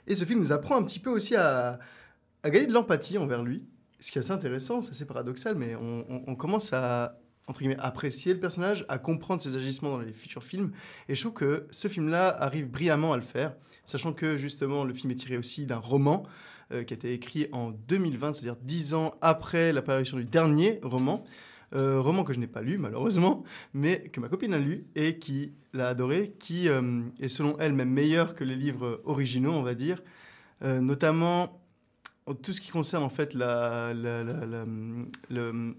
Et 0.06 0.14
ce 0.14 0.24
film 0.24 0.40
nous 0.40 0.50
apprend 0.52 0.76
un 0.76 0.82
petit 0.82 0.98
peu 0.98 1.10
aussi 1.10 1.36
à, 1.36 1.78
à 2.42 2.50
gagner 2.50 2.66
de 2.66 2.72
l'empathie 2.72 3.18
envers 3.18 3.42
lui. 3.44 3.64
Ce 4.00 4.10
qui 4.10 4.18
est 4.18 4.20
assez 4.20 4.32
intéressant, 4.32 4.82
c'est 4.82 4.90
assez 4.90 5.04
paradoxal, 5.04 5.54
mais 5.54 5.76
on, 5.76 6.04
on- 6.10 6.24
on 6.26 6.34
commence 6.34 6.72
à 6.72 7.20
entre 7.48 7.60
guillemets, 7.60 7.78
apprécier 7.78 8.34
le 8.34 8.40
personnage, 8.40 8.84
à 8.88 8.98
comprendre 8.98 9.42
ses 9.42 9.56
agissements 9.56 9.90
dans 9.90 10.00
les 10.00 10.12
futurs 10.12 10.44
films. 10.44 10.72
Et 11.08 11.14
je 11.14 11.20
trouve 11.20 11.32
que 11.34 11.66
ce 11.70 11.88
film-là 11.88 12.28
arrive 12.28 12.68
brillamment 12.70 13.12
à 13.12 13.16
le 13.16 13.22
faire, 13.22 13.54
sachant 13.84 14.12
que 14.12 14.36
justement 14.36 14.84
le 14.84 14.94
film 14.94 15.10
est 15.10 15.16
tiré 15.16 15.36
aussi 15.36 15.66
d'un 15.66 15.78
roman 15.78 16.22
euh, 16.72 16.84
qui 16.84 16.94
a 16.94 16.96
été 16.96 17.12
écrit 17.12 17.48
en 17.52 17.70
2020, 17.88 18.32
c'est-à-dire 18.34 18.56
dix 18.62 18.94
ans 18.94 19.12
après 19.20 19.72
l'apparition 19.72 20.16
du 20.16 20.24
dernier 20.24 20.78
roman. 20.82 21.24
Euh, 21.74 22.00
roman 22.00 22.22
que 22.22 22.34
je 22.34 22.38
n'ai 22.38 22.46
pas 22.46 22.60
lu 22.60 22.76
malheureusement, 22.76 23.44
mais 23.72 24.08
que 24.12 24.20
ma 24.20 24.28
copine 24.28 24.52
a 24.52 24.58
lu 24.58 24.84
et 24.94 25.18
qui 25.18 25.54
l'a 25.72 25.88
adoré, 25.88 26.34
qui 26.38 26.68
euh, 26.68 27.00
est 27.18 27.28
selon 27.28 27.56
elle 27.58 27.72
même 27.72 27.88
meilleur 27.90 28.34
que 28.34 28.44
les 28.44 28.56
livres 28.56 29.00
originaux, 29.04 29.52
on 29.52 29.62
va 29.62 29.74
dire, 29.74 30.00
Euh, 30.64 30.80
notamment 30.80 31.60
en 32.26 32.34
tout 32.34 32.52
ce 32.52 32.60
qui 32.60 32.70
concerne 32.70 33.02
en 33.02 33.08
fait 33.08 33.34
la- 33.34 33.92
le, 33.92 35.74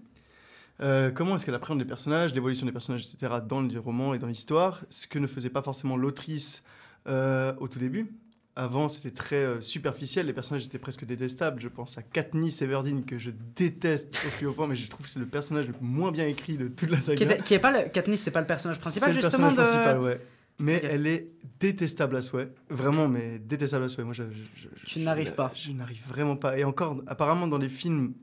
euh, 0.80 1.10
comment 1.10 1.36
est-ce 1.36 1.46
qu'elle 1.46 1.54
appréhende 1.54 1.78
les 1.78 1.84
personnages, 1.84 2.34
l'évolution 2.34 2.66
des 2.66 2.72
personnages, 2.72 3.02
etc. 3.06 3.34
dans 3.46 3.60
le 3.60 3.78
roman 3.78 4.14
et 4.14 4.18
dans 4.18 4.26
l'histoire, 4.26 4.82
ce 4.88 5.06
que 5.06 5.18
ne 5.18 5.26
faisait 5.26 5.50
pas 5.50 5.62
forcément 5.62 5.96
l'autrice 5.96 6.62
euh, 7.06 7.54
au 7.60 7.68
tout 7.68 7.78
début. 7.78 8.12
Avant, 8.56 8.88
c'était 8.88 9.10
très 9.10 9.36
euh, 9.36 9.60
superficiel, 9.60 10.26
les 10.26 10.32
personnages 10.32 10.64
étaient 10.64 10.78
presque 10.78 11.04
détestables. 11.04 11.60
Je 11.60 11.66
pense 11.68 11.98
à 11.98 12.02
Katniss 12.02 12.62
Everdeen, 12.62 13.04
que 13.04 13.18
je 13.18 13.30
déteste 13.56 14.14
au 14.26 14.30
plus 14.38 14.46
haut 14.46 14.52
point, 14.52 14.68
mais 14.68 14.76
je 14.76 14.88
trouve 14.88 15.04
que 15.06 15.10
c'est 15.10 15.18
le 15.18 15.26
personnage 15.26 15.66
le 15.66 15.74
moins 15.80 16.12
bien 16.12 16.26
écrit 16.26 16.56
de 16.56 16.68
toute 16.68 16.90
la 16.90 17.00
saga. 17.00 17.16
Qui 17.26 17.32
est, 17.32 17.42
qui 17.42 17.54
est 17.54 17.58
pas 17.58 17.72
le, 17.72 17.88
Katniss, 17.88 18.20
c'est 18.22 18.30
pas 18.30 18.40
le 18.40 18.46
personnage 18.46 18.78
principal 18.78 19.08
C'est 19.10 19.16
le 19.16 19.22
justement 19.22 19.48
personnage 19.48 19.74
de- 19.74 19.80
principal, 19.80 20.00
ouais. 20.00 20.20
Mais 20.60 20.80
elle 20.84 21.08
est 21.08 21.30
détestable 21.58 22.14
à 22.14 22.20
souhait. 22.20 22.48
Vraiment, 22.70 23.08
mais 23.08 23.40
détestable 23.40 23.86
à 23.86 23.88
souhait. 23.88 24.04
Moi, 24.04 24.12
je, 24.14 24.22
je- 24.30 24.68
je- 25.00 25.30
pas. 25.32 25.50
Je 25.52 25.72
n'arrive 25.72 26.00
vraiment 26.06 26.36
pas. 26.36 26.56
Et 26.56 26.62
encore, 26.62 27.02
apparemment, 27.08 27.48
dans 27.48 27.58
les 27.58 27.68
films, 27.68 28.14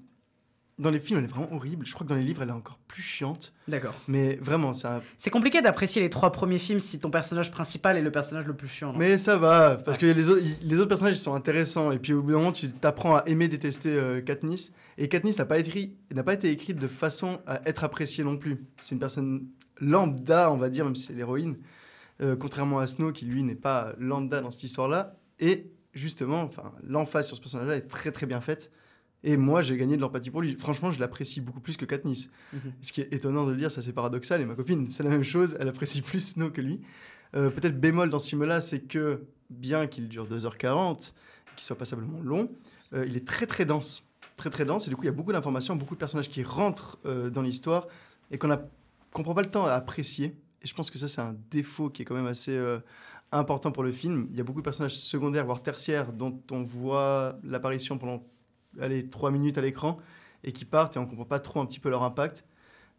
dans 0.81 0.89
les 0.91 0.99
films, 0.99 1.19
elle 1.19 1.25
est 1.25 1.27
vraiment 1.29 1.51
horrible. 1.53 1.85
Je 1.85 1.93
crois 1.93 2.05
que 2.05 2.09
dans 2.09 2.17
les 2.17 2.23
livres, 2.23 2.41
elle 2.41 2.49
est 2.49 2.53
encore 2.53 2.79
plus 2.87 3.01
chiante. 3.01 3.53
D'accord. 3.67 3.93
Mais 4.07 4.37
vraiment, 4.41 4.73
ça. 4.73 5.01
C'est 5.17 5.29
compliqué 5.29 5.61
d'apprécier 5.61 6.01
les 6.01 6.09
trois 6.09 6.31
premiers 6.31 6.57
films 6.59 6.79
si 6.79 6.99
ton 6.99 7.09
personnage 7.09 7.51
principal 7.51 7.95
est 7.97 8.01
le 8.01 8.11
personnage 8.11 8.45
le 8.45 8.53
plus 8.55 8.67
chiant. 8.67 8.93
Mais 8.97 9.17
ça 9.17 9.37
va, 9.37 9.77
parce 9.77 9.97
que 9.97 10.05
les, 10.05 10.27
autres, 10.29 10.43
les 10.61 10.79
autres 10.79 10.89
personnages 10.89 11.15
ils 11.15 11.19
sont 11.19 11.35
intéressants. 11.35 11.91
Et 11.91 11.99
puis 11.99 12.13
au 12.13 12.21
bout 12.21 12.31
d'un 12.31 12.37
moment, 12.39 12.51
tu 12.51 12.69
t'apprends 12.71 13.15
à 13.15 13.23
aimer 13.27 13.47
détester 13.47 13.89
euh, 13.89 14.21
Katniss. 14.21 14.73
Et 14.97 15.07
Katniss 15.07 15.37
n'a 15.37 15.45
pas, 15.45 15.59
écrit- 15.59 15.95
n'a 16.13 16.23
pas 16.23 16.33
été 16.33 16.49
écrite 16.51 16.77
de 16.77 16.87
façon 16.87 17.39
à 17.47 17.61
être 17.67 17.83
appréciée 17.83 18.23
non 18.23 18.37
plus. 18.37 18.65
C'est 18.77 18.93
une 18.95 18.99
personne 18.99 19.45
lambda, 19.79 20.51
on 20.51 20.57
va 20.57 20.69
dire, 20.69 20.85
même 20.85 20.95
si 20.95 21.03
c'est 21.03 21.13
l'héroïne. 21.13 21.57
Euh, 22.21 22.35
contrairement 22.35 22.79
à 22.79 22.87
Snow, 22.87 23.11
qui 23.11 23.25
lui 23.25 23.43
n'est 23.43 23.55
pas 23.55 23.93
lambda 23.97 24.41
dans 24.41 24.51
cette 24.51 24.63
histoire-là. 24.63 25.15
Et 25.39 25.71
justement, 25.93 26.41
enfin, 26.43 26.71
l'emphase 26.83 27.27
sur 27.27 27.35
ce 27.35 27.41
personnage-là 27.41 27.75
est 27.77 27.87
très 27.87 28.11
très 28.11 28.25
bien 28.25 28.41
faite. 28.41 28.71
Et 29.23 29.37
moi, 29.37 29.61
j'ai 29.61 29.77
gagné 29.77 29.97
de 29.97 30.01
l'empathie 30.01 30.31
pour 30.31 30.41
lui. 30.41 30.55
Franchement, 30.55 30.89
je 30.89 30.99
l'apprécie 30.99 31.41
beaucoup 31.41 31.59
plus 31.59 31.77
que 31.77 31.85
Katniss. 31.85 32.31
Mhm. 32.53 32.59
Ce 32.81 32.91
qui 32.91 33.01
est 33.01 33.13
étonnant 33.13 33.45
de 33.45 33.51
le 33.51 33.57
dire, 33.57 33.71
ça 33.71 33.81
c'est 33.81 33.93
paradoxal. 33.93 34.41
Et 34.41 34.45
ma 34.45 34.55
copine, 34.55 34.89
c'est 34.89 35.03
la 35.03 35.09
même 35.09 35.23
chose. 35.23 35.55
Elle 35.59 35.67
apprécie 35.67 36.01
plus 36.01 36.33
Snow 36.33 36.49
que 36.49 36.61
lui. 36.61 36.81
Euh, 37.35 37.49
Peut-être 37.49 37.79
bémol 37.79 38.09
dans 38.09 38.19
ce 38.19 38.29
film-là, 38.29 38.61
c'est 38.61 38.81
que 38.81 39.23
bien 39.49 39.87
qu'il 39.87 40.09
dure 40.09 40.27
2h40, 40.27 41.13
qu'il 41.55 41.63
soit 41.63 41.77
passablement 41.77 42.19
long, 42.21 42.51
euh, 42.93 43.05
il 43.07 43.15
est 43.15 43.27
très 43.27 43.45
très 43.45 43.65
dense. 43.65 44.03
Très 44.37 44.49
très 44.49 44.65
dense. 44.65 44.87
Et 44.87 44.89
du 44.89 44.95
coup, 44.95 45.03
il 45.03 45.07
y 45.07 45.09
a 45.09 45.13
beaucoup 45.13 45.31
d'informations, 45.31 45.75
beaucoup 45.75 45.93
de 45.93 45.99
personnages 45.99 46.29
qui 46.29 46.43
rentrent 46.43 46.97
euh, 47.05 47.29
dans 47.29 47.41
l'histoire 47.41 47.87
et 48.31 48.37
qu'on 48.37 48.57
qu'on 49.11 49.23
prend 49.23 49.33
pas 49.33 49.41
le 49.41 49.51
temps 49.51 49.65
à 49.65 49.73
apprécier. 49.73 50.37
Et 50.63 50.67
je 50.67 50.73
pense 50.73 50.89
que 50.89 50.97
ça, 50.97 51.07
c'est 51.07 51.21
un 51.21 51.35
défaut 51.51 51.89
qui 51.89 52.01
est 52.01 52.05
quand 52.05 52.15
même 52.15 52.27
assez 52.27 52.57
important 53.33 53.73
pour 53.73 53.83
le 53.83 53.91
film. 53.91 54.27
Il 54.31 54.37
y 54.37 54.39
a 54.39 54.43
beaucoup 54.45 54.61
de 54.61 54.63
personnages 54.63 54.95
secondaires, 54.95 55.45
voire 55.45 55.61
tertiaires, 55.61 56.13
dont 56.13 56.39
on 56.49 56.63
voit 56.63 57.37
l'apparition 57.43 57.97
pendant 57.97 58.23
allez, 58.79 59.07
3 59.07 59.31
minutes 59.31 59.57
à 59.57 59.61
l'écran 59.61 59.97
et 60.43 60.51
qui 60.51 60.65
partent 60.65 60.95
et 60.95 60.99
on 60.99 61.05
comprend 61.05 61.25
pas 61.25 61.39
trop 61.39 61.59
un 61.59 61.65
petit 61.65 61.79
peu 61.79 61.89
leur 61.89 62.03
impact. 62.03 62.45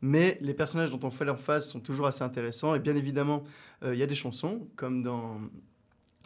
Mais 0.01 0.37
les 0.41 0.55
personnages 0.55 0.91
dont 0.91 1.01
on 1.05 1.11
fait 1.11 1.25
leur 1.25 1.39
face 1.39 1.71
sont 1.71 1.81
toujours 1.81 2.07
assez 2.07 2.25
intéressants. 2.25 2.75
Et 2.75 2.81
bien 2.81 2.97
évidemment, 2.97 3.45
euh, 3.85 3.95
il 3.95 4.01
y 4.01 4.03
a 4.03 4.07
des 4.07 4.17
chansons, 4.17 4.67
comme 4.75 5.03
dans 5.03 5.41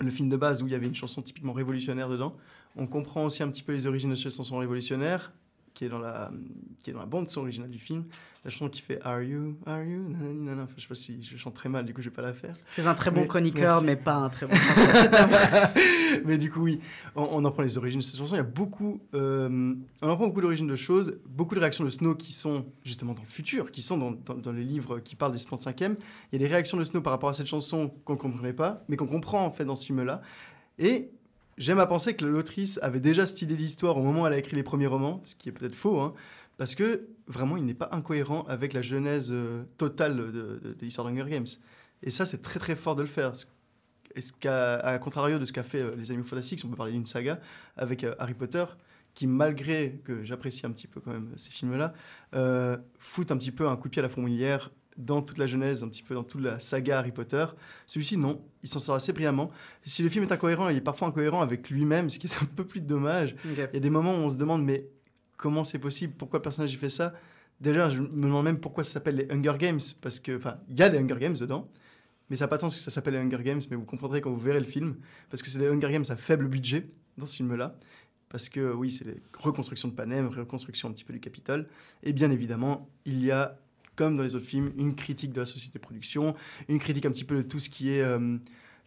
le 0.00 0.10
film 0.10 0.28
de 0.28 0.36
base 0.36 0.62
où 0.62 0.66
il 0.66 0.72
y 0.72 0.74
avait 0.74 0.86
une 0.86 0.94
chanson 0.94 1.22
typiquement 1.22 1.52
révolutionnaire 1.52 2.08
dedans. 2.08 2.36
On 2.76 2.86
comprend 2.86 3.24
aussi 3.24 3.42
un 3.42 3.48
petit 3.48 3.62
peu 3.62 3.72
les 3.72 3.86
origines 3.86 4.10
de 4.10 4.14
ces 4.14 4.30
chansons 4.30 4.58
révolutionnaires. 4.58 5.32
Qui 5.76 5.84
est 5.84 5.88
dans 5.90 5.98
la, 5.98 6.30
qui 6.82 6.90
est 6.90 6.92
dans 6.94 6.98
la 7.00 7.06
bande 7.06 7.28
son 7.28 7.42
originale 7.42 7.70
du 7.70 7.78
film. 7.78 8.04
La 8.44 8.50
chanson 8.50 8.68
qui 8.68 8.80
fait 8.80 8.98
Are 9.02 9.20
you, 9.22 9.56
Are 9.66 9.82
you, 9.82 10.08
nanani, 10.08 10.38
nanana. 10.40 10.62
Enfin, 10.62 10.74
je 10.76 10.82
sais 10.82 10.88
pas 10.88 10.94
si 10.94 11.20
je 11.22 11.36
chante 11.36 11.54
très 11.54 11.68
mal, 11.68 11.84
du 11.84 11.92
coup 11.92 12.00
je 12.00 12.08
vais 12.08 12.14
pas 12.14 12.22
la 12.22 12.32
faire. 12.32 12.56
C'est 12.76 12.86
un 12.86 12.94
très 12.94 13.10
bon 13.10 13.22
Mais- 13.22 13.26
chroniqueur, 13.26 13.82
merci. 13.82 13.86
mais 13.86 13.96
pas 13.96 14.14
un 14.14 14.28
très 14.30 14.46
bon 14.46 14.54
mais 16.24 16.38
du 16.38 16.50
coup, 16.50 16.62
oui, 16.62 16.80
on, 17.14 17.24
on 17.32 17.44
en 17.44 17.50
prend 17.50 17.62
les 17.62 17.76
origines 17.76 18.00
de 18.00 18.04
cette 18.04 18.16
chanson. 18.16 18.34
Il 18.34 18.38
y 18.38 18.40
a 18.40 18.44
beaucoup, 18.44 19.00
euh, 19.14 19.74
on 20.02 20.08
en 20.08 20.16
prend 20.16 20.26
beaucoup 20.28 20.40
d'origines 20.40 20.66
de 20.66 20.76
choses, 20.76 21.18
beaucoup 21.28 21.54
de 21.54 21.60
réactions 21.60 21.84
de 21.84 21.90
Snow 21.90 22.14
qui 22.14 22.32
sont 22.32 22.64
justement 22.84 23.14
dans 23.14 23.22
le 23.22 23.28
futur, 23.28 23.70
qui 23.70 23.82
sont 23.82 23.98
dans, 23.98 24.12
dans- 24.12 24.34
dans 24.34 24.52
les 24.52 24.64
livres 24.64 24.98
qui 25.00 25.16
parlent 25.16 25.32
des 25.32 25.38
75e. 25.38 25.96
Il 26.32 26.40
y 26.40 26.44
a 26.44 26.46
des 26.46 26.52
réactions 26.52 26.78
de 26.78 26.84
Snow 26.84 27.00
par 27.00 27.12
rapport 27.12 27.28
à 27.28 27.32
cette 27.34 27.46
chanson 27.48 27.92
qu'on 28.04 28.14
ne 28.14 28.18
comprenait 28.18 28.52
pas, 28.52 28.82
mais 28.88 28.96
qu'on 28.96 29.06
comprend 29.06 29.44
en 29.44 29.50
fait 29.50 29.64
dans 29.64 29.74
ce 29.74 29.84
film-là. 29.84 30.22
Et 30.78 31.10
j'aime 31.58 31.78
à 31.78 31.86
penser 31.86 32.14
que 32.14 32.24
l'autrice 32.24 32.78
avait 32.82 33.00
déjà 33.00 33.26
cette 33.26 33.42
idée 33.42 33.54
d'histoire 33.56 33.96
au 33.96 34.02
moment 34.02 34.22
où 34.22 34.26
elle 34.26 34.32
a 34.32 34.38
écrit 34.38 34.56
les 34.56 34.62
premiers 34.62 34.86
romans, 34.86 35.20
ce 35.24 35.34
qui 35.34 35.48
est 35.48 35.52
peut-être 35.52 35.74
faux, 35.74 36.00
hein, 36.00 36.14
parce 36.56 36.74
que 36.74 37.08
vraiment, 37.26 37.56
il 37.56 37.64
n'est 37.64 37.74
pas 37.74 37.88
incohérent 37.92 38.44
avec 38.48 38.72
la 38.72 38.82
genèse 38.82 39.30
euh, 39.32 39.64
totale 39.78 40.16
de, 40.16 40.24
de- 40.30 40.74
de 40.74 40.76
l'histoire 40.80 41.06
d'Hunger 41.06 41.28
Games. 41.30 41.46
Et 42.02 42.10
ça, 42.10 42.24
c'est 42.26 42.40
très 42.42 42.58
très 42.58 42.76
fort 42.76 42.96
de 42.96 43.02
le 43.02 43.08
faire. 43.08 43.32
Et 44.14 44.48
à 44.48 44.98
contrario 44.98 45.38
de 45.38 45.44
ce 45.44 45.52
qu'a 45.52 45.62
fait 45.62 45.82
euh, 45.82 45.94
Les 45.96 46.10
Animaux 46.10 46.24
Fantastiques, 46.26 46.62
on 46.64 46.68
peut 46.68 46.76
parler 46.76 46.92
d'une 46.92 47.04
saga 47.06 47.38
avec 47.76 48.04
euh, 48.04 48.14
Harry 48.18 48.32
Potter, 48.34 48.64
qui 49.12 49.26
malgré 49.26 50.00
que 50.04 50.24
j'apprécie 50.24 50.64
un 50.64 50.70
petit 50.70 50.86
peu 50.86 51.00
quand 51.00 51.10
même 51.12 51.30
ces 51.36 51.50
films-là, 51.50 51.92
euh, 52.34 52.78
fout 52.98 53.30
un 53.30 53.36
petit 53.36 53.50
peu 53.52 53.68
un 53.68 53.76
coup 53.76 53.88
de 53.88 53.92
pied 53.92 54.00
à 54.00 54.02
la 54.02 54.08
fourmilière 54.08 54.70
dans 54.96 55.22
toute 55.22 55.38
la 55.38 55.46
genèse, 55.46 55.82
un 55.82 55.88
petit 55.88 56.02
peu 56.02 56.14
dans 56.14 56.24
toute 56.24 56.42
la 56.42 56.60
saga 56.60 56.98
Harry 56.98 57.12
Potter. 57.12 57.44
Celui-ci, 57.86 58.16
non, 58.16 58.42
il 58.62 58.68
s'en 58.68 58.78
sort 58.78 58.94
assez 58.94 59.12
brillamment. 59.12 59.50
Si 59.84 60.02
le 60.02 60.08
film 60.08 60.24
est 60.24 60.32
incohérent, 60.32 60.68
il 60.68 60.76
est 60.76 60.80
parfois 60.80 61.08
incohérent 61.08 61.42
avec 61.42 61.70
lui-même, 61.70 62.08
ce 62.08 62.18
qui 62.18 62.26
est 62.26 62.42
un 62.42 62.46
peu 62.46 62.64
plus 62.64 62.80
dommage. 62.80 63.36
Il 63.44 63.58
y 63.58 63.60
a 63.60 63.66
des 63.66 63.90
moments 63.90 64.14
où 64.14 64.18
on 64.18 64.30
se 64.30 64.36
demande, 64.36 64.64
mais 64.64 64.88
comment 65.36 65.64
c'est 65.64 65.78
possible? 65.78 66.14
Pourquoi 66.16 66.38
le 66.38 66.42
personnage 66.42 66.72
il 66.72 66.78
fait 66.78 66.88
ça? 66.88 67.12
Déjà, 67.60 67.90
je 67.90 68.00
me 68.00 68.08
demande 68.22 68.44
même 68.44 68.60
pourquoi 68.60 68.84
ça 68.84 68.92
s'appelle 68.92 69.16
les 69.16 69.32
Hunger 69.32 69.56
Games, 69.58 69.80
parce 70.02 70.20
que, 70.20 70.36
enfin, 70.36 70.58
il 70.68 70.78
y 70.78 70.82
a 70.82 70.88
les 70.88 70.98
Hunger 70.98 71.16
Games 71.18 71.36
dedans, 71.38 71.70
mais 72.28 72.36
ça 72.36 72.44
n'a 72.44 72.48
pas 72.48 72.56
de 72.56 72.62
sens 72.62 72.74
que 72.74 72.82
ça 72.82 72.90
s'appelle 72.90 73.14
les 73.14 73.20
Hunger 73.20 73.42
Games, 73.42 73.60
mais 73.70 73.76
vous 73.76 73.84
comprendrez 73.84 74.20
quand 74.20 74.30
vous 74.30 74.40
verrez 74.40 74.60
le 74.60 74.66
film, 74.66 74.96
parce 75.30 75.42
que 75.42 75.48
c'est 75.48 75.58
les 75.58 75.68
Hunger 75.68 75.90
Games 75.90 76.04
à 76.08 76.16
faible 76.16 76.48
budget 76.48 76.90
dans 77.16 77.24
ce 77.24 77.36
film-là, 77.36 77.76
parce 78.28 78.50
que 78.50 78.72
oui, 78.74 78.90
c'est 78.90 79.06
les 79.06 79.22
reconstructions 79.38 79.88
de 79.88 79.94
Panem, 79.94 80.28
reconstruction 80.28 80.88
un 80.88 80.92
petit 80.92 81.04
peu 81.04 81.14
du 81.14 81.20
Capitole, 81.20 81.66
et 82.02 82.12
bien 82.12 82.30
évidemment, 82.30 82.90
il 83.06 83.24
y 83.24 83.30
a, 83.30 83.58
comme 83.96 84.16
dans 84.16 84.22
les 84.22 84.36
autres 84.36 84.46
films, 84.46 84.72
une 84.76 84.94
critique 84.94 85.32
de 85.32 85.40
la 85.40 85.46
société 85.46 85.78
de 85.78 85.82
production, 85.82 86.34
une 86.68 86.78
critique 86.78 87.06
un 87.06 87.10
petit 87.10 87.24
peu 87.24 87.36
de 87.36 87.42
tout 87.42 87.58
ce 87.58 87.68
qui 87.68 87.90
est 87.90 88.02
euh, 88.02 88.38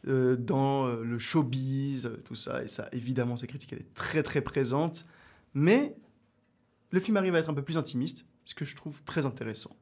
euh, 0.07 0.35
dans 0.37 0.87
euh, 0.87 1.03
le 1.03 1.19
showbiz, 1.19 2.11
tout 2.23 2.35
ça, 2.35 2.63
et 2.63 2.67
ça, 2.67 2.87
évidemment, 2.93 3.35
cette 3.35 3.49
critique, 3.49 3.73
elle 3.73 3.79
est 3.79 3.93
très 3.95 4.23
très 4.23 4.41
présente, 4.41 5.05
mais 5.53 5.95
le 6.91 6.99
film 6.99 7.17
arrive 7.17 7.35
à 7.35 7.39
être 7.39 7.49
un 7.49 7.53
peu 7.53 7.63
plus 7.63 7.77
intimiste, 7.77 8.25
ce 8.45 8.55
que 8.55 8.65
je 8.65 8.75
trouve 8.75 9.03
très 9.03 9.25
intéressant. 9.25 9.75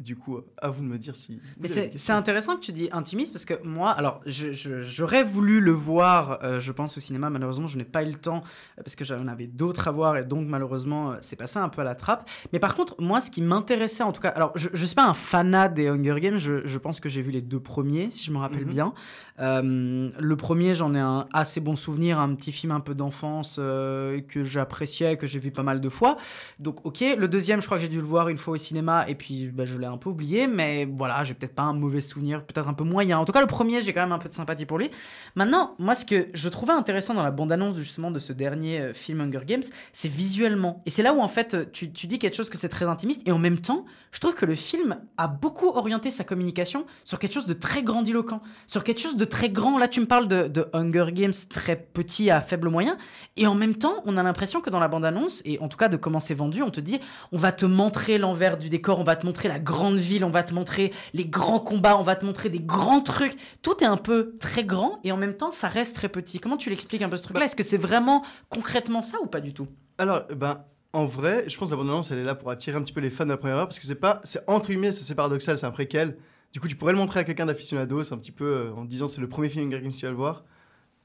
Du 0.00 0.16
coup, 0.16 0.40
à 0.60 0.70
vous 0.70 0.82
de 0.82 0.88
me 0.88 0.98
dire 0.98 1.14
si. 1.14 1.40
Mais 1.60 1.68
c'est 1.68 2.12
intéressant 2.12 2.56
que 2.56 2.60
tu 2.62 2.72
dis 2.72 2.88
intimiste 2.92 3.32
parce 3.32 3.44
que 3.44 3.62
moi, 3.62 3.90
alors 3.90 4.20
j'aurais 4.26 5.22
voulu 5.22 5.60
le 5.60 5.70
voir, 5.72 6.38
euh, 6.42 6.60
je 6.60 6.72
pense, 6.72 6.96
au 6.96 7.00
cinéma. 7.00 7.30
Malheureusement, 7.30 7.66
je 7.66 7.76
n'ai 7.76 7.84
pas 7.84 8.02
eu 8.02 8.06
le 8.10 8.16
temps 8.18 8.42
euh, 8.78 8.82
parce 8.82 8.96
que 8.96 9.04
j'en 9.04 9.26
avais 9.28 9.46
d'autres 9.46 9.88
à 9.88 9.90
voir 9.90 10.16
et 10.16 10.24
donc 10.24 10.48
malheureusement, 10.48 11.12
euh, 11.12 11.16
c'est 11.20 11.36
passé 11.36 11.58
un 11.58 11.68
peu 11.68 11.82
à 11.82 11.84
la 11.84 11.94
trappe. 11.94 12.28
Mais 12.52 12.58
par 12.58 12.74
contre, 12.74 13.00
moi, 13.00 13.20
ce 13.20 13.30
qui 13.30 13.42
m'intéressait 13.42 14.02
en 14.02 14.12
tout 14.12 14.22
cas, 14.22 14.30
alors 14.30 14.52
je 14.56 14.70
ne 14.70 14.86
suis 14.86 14.94
pas 14.96 15.06
un 15.06 15.14
fanat 15.14 15.68
des 15.68 15.88
Hunger 15.88 16.16
Games, 16.20 16.38
je, 16.38 16.66
je 16.66 16.78
pense 16.78 16.98
que 16.98 17.08
j'ai 17.08 17.22
vu 17.22 17.30
les 17.30 17.42
deux 17.42 17.60
premiers, 17.60 18.10
si 18.10 18.24
je 18.24 18.32
me 18.32 18.38
rappelle 18.38 18.64
Mhm. 18.64 18.70
bien. 18.70 18.94
Euh, 19.40 20.08
le 20.18 20.36
premier, 20.36 20.74
j'en 20.74 20.94
ai 20.94 21.00
un 21.00 21.26
assez 21.32 21.60
bon 21.60 21.74
souvenir, 21.76 22.18
un 22.18 22.34
petit 22.34 22.52
film 22.52 22.70
un 22.72 22.80
peu 22.80 22.94
d'enfance 22.94 23.56
euh, 23.58 24.20
que 24.20 24.44
j'appréciais, 24.44 25.16
que 25.16 25.26
j'ai 25.26 25.38
vu 25.38 25.50
pas 25.50 25.62
mal 25.62 25.80
de 25.80 25.88
fois. 25.88 26.16
Donc, 26.58 26.84
ok. 26.86 27.02
Le 27.18 27.28
deuxième, 27.28 27.60
je 27.60 27.66
crois 27.66 27.78
que 27.78 27.82
j'ai 27.82 27.88
dû 27.88 27.98
le 27.98 28.06
voir 28.06 28.28
une 28.28 28.38
fois 28.38 28.54
au 28.54 28.58
cinéma 28.58 29.04
et 29.08 29.14
puis 29.14 29.46
bah, 29.48 29.64
je 29.64 29.78
un 29.86 29.96
peu 29.96 30.10
oublié, 30.10 30.46
mais 30.46 30.86
voilà, 30.86 31.24
j'ai 31.24 31.34
peut-être 31.34 31.54
pas 31.54 31.62
un 31.62 31.72
mauvais 31.72 32.00
souvenir, 32.00 32.44
peut-être 32.44 32.68
un 32.68 32.74
peu 32.74 32.84
moyen. 32.84 33.18
En 33.18 33.24
tout 33.24 33.32
cas, 33.32 33.40
le 33.40 33.46
premier, 33.46 33.80
j'ai 33.80 33.92
quand 33.92 34.02
même 34.02 34.12
un 34.12 34.18
peu 34.18 34.28
de 34.28 34.34
sympathie 34.34 34.66
pour 34.66 34.78
lui. 34.78 34.90
Maintenant, 35.34 35.74
moi, 35.78 35.94
ce 35.94 36.04
que 36.04 36.26
je 36.34 36.48
trouvais 36.48 36.72
intéressant 36.72 37.14
dans 37.14 37.22
la 37.22 37.30
bande-annonce 37.30 37.76
justement 37.76 38.10
de 38.10 38.18
ce 38.18 38.32
dernier 38.32 38.80
euh, 38.80 38.94
film 38.94 39.20
Hunger 39.20 39.44
Games, 39.46 39.62
c'est 39.92 40.08
visuellement. 40.08 40.82
Et 40.86 40.90
c'est 40.90 41.02
là 41.02 41.12
où 41.12 41.20
en 41.20 41.28
fait, 41.28 41.72
tu, 41.72 41.92
tu 41.92 42.06
dis 42.06 42.18
quelque 42.18 42.36
chose 42.36 42.50
que 42.50 42.58
c'est 42.58 42.68
très 42.68 42.86
intimiste 42.86 43.22
et 43.26 43.32
en 43.32 43.38
même 43.38 43.58
temps, 43.58 43.84
je 44.10 44.20
trouve 44.20 44.34
que 44.34 44.46
le 44.46 44.54
film 44.54 44.98
a 45.16 45.28
beaucoup 45.28 45.68
orienté 45.68 46.10
sa 46.10 46.24
communication 46.24 46.84
sur 47.04 47.18
quelque 47.18 47.32
chose 47.32 47.46
de 47.46 47.54
très 47.54 47.82
grandiloquent, 47.82 48.40
sur 48.66 48.84
quelque 48.84 49.00
chose 49.00 49.16
de 49.16 49.24
très 49.24 49.48
grand. 49.48 49.78
Là, 49.78 49.88
tu 49.88 50.00
me 50.00 50.06
parles 50.06 50.28
de, 50.28 50.48
de 50.48 50.68
Hunger 50.72 51.06
Games 51.12 51.32
très 51.48 51.76
petit 51.76 52.30
à 52.30 52.40
faible 52.40 52.68
moyen, 52.68 52.96
et 53.36 53.46
en 53.46 53.54
même 53.54 53.74
temps, 53.74 54.02
on 54.04 54.16
a 54.16 54.22
l'impression 54.22 54.60
que 54.60 54.70
dans 54.70 54.80
la 54.80 54.88
bande-annonce, 54.88 55.42
et 55.44 55.58
en 55.60 55.68
tout 55.68 55.78
cas 55.78 55.88
de 55.88 55.96
comment 55.96 56.20
c'est 56.20 56.34
vendu, 56.34 56.62
on 56.62 56.70
te 56.70 56.80
dit, 56.80 57.00
on 57.32 57.38
va 57.38 57.52
te 57.52 57.66
montrer 57.66 58.18
l'envers 58.18 58.58
du 58.58 58.68
décor, 58.68 59.00
on 59.00 59.04
va 59.04 59.16
te 59.16 59.24
montrer 59.26 59.48
la 59.48 59.58
grande 59.58 59.71
ville, 59.94 60.24
on 60.24 60.30
va 60.30 60.42
te 60.42 60.54
montrer 60.54 60.92
les 61.14 61.24
grands 61.24 61.60
combats, 61.60 61.96
on 61.98 62.02
va 62.02 62.16
te 62.16 62.24
montrer 62.24 62.48
des 62.48 62.60
grands 62.60 63.00
trucs. 63.00 63.36
Tout 63.62 63.82
est 63.82 63.86
un 63.86 63.96
peu 63.96 64.36
très 64.38 64.64
grand, 64.64 65.00
et 65.04 65.12
en 65.12 65.16
même 65.16 65.34
temps, 65.34 65.52
ça 65.52 65.68
reste 65.68 65.96
très 65.96 66.08
petit. 66.08 66.38
Comment 66.38 66.56
tu 66.56 66.70
l'expliques 66.70 67.02
un 67.02 67.08
peu 67.08 67.16
ce 67.16 67.22
truc-là? 67.22 67.44
Est-ce 67.44 67.56
que 67.56 67.62
c'est 67.62 67.78
vraiment 67.78 68.24
concrètement 68.48 69.02
ça 69.02 69.18
ou 69.22 69.26
pas 69.26 69.40
du 69.40 69.52
tout? 69.52 69.68
Alors, 69.98 70.24
ben, 70.36 70.64
en 70.92 71.04
vrai, 71.04 71.44
je 71.48 71.56
pense 71.56 71.70
que 71.70 71.74
la 71.74 71.78
bande-annonce, 71.78 72.10
elle 72.10 72.18
est 72.18 72.24
là 72.24 72.34
pour 72.34 72.50
attirer 72.50 72.76
un 72.76 72.82
petit 72.82 72.92
peu 72.92 73.00
les 73.00 73.10
fans 73.10 73.24
de 73.24 73.30
la 73.30 73.36
première 73.36 73.56
heure, 73.56 73.68
parce 73.68 73.78
que 73.78 73.86
c'est 73.86 73.94
pas, 73.94 74.20
c'est 74.24 74.42
entre 74.48 74.68
guillemets, 74.68 74.92
c'est 74.92 75.04
c'est 75.04 75.14
paradoxal, 75.14 75.56
c'est 75.56 75.66
un 75.66 75.70
préquel. 75.70 76.16
Du 76.52 76.60
coup, 76.60 76.68
tu 76.68 76.76
pourrais 76.76 76.92
le 76.92 76.98
montrer 76.98 77.20
à 77.20 77.24
quelqu'un 77.24 77.46
d'aficionado, 77.46 78.02
c'est 78.02 78.12
un 78.12 78.18
petit 78.18 78.32
peu 78.32 78.44
euh, 78.44 78.74
en 78.74 78.84
disant 78.84 79.06
c'est 79.06 79.20
le 79.22 79.28
premier 79.28 79.48
film 79.48 79.66
Hunger 79.66 79.80
Games 79.80 79.90
que 79.90 79.96
tu 79.96 80.04
vas 80.04 80.10
le 80.10 80.16
voir. 80.16 80.44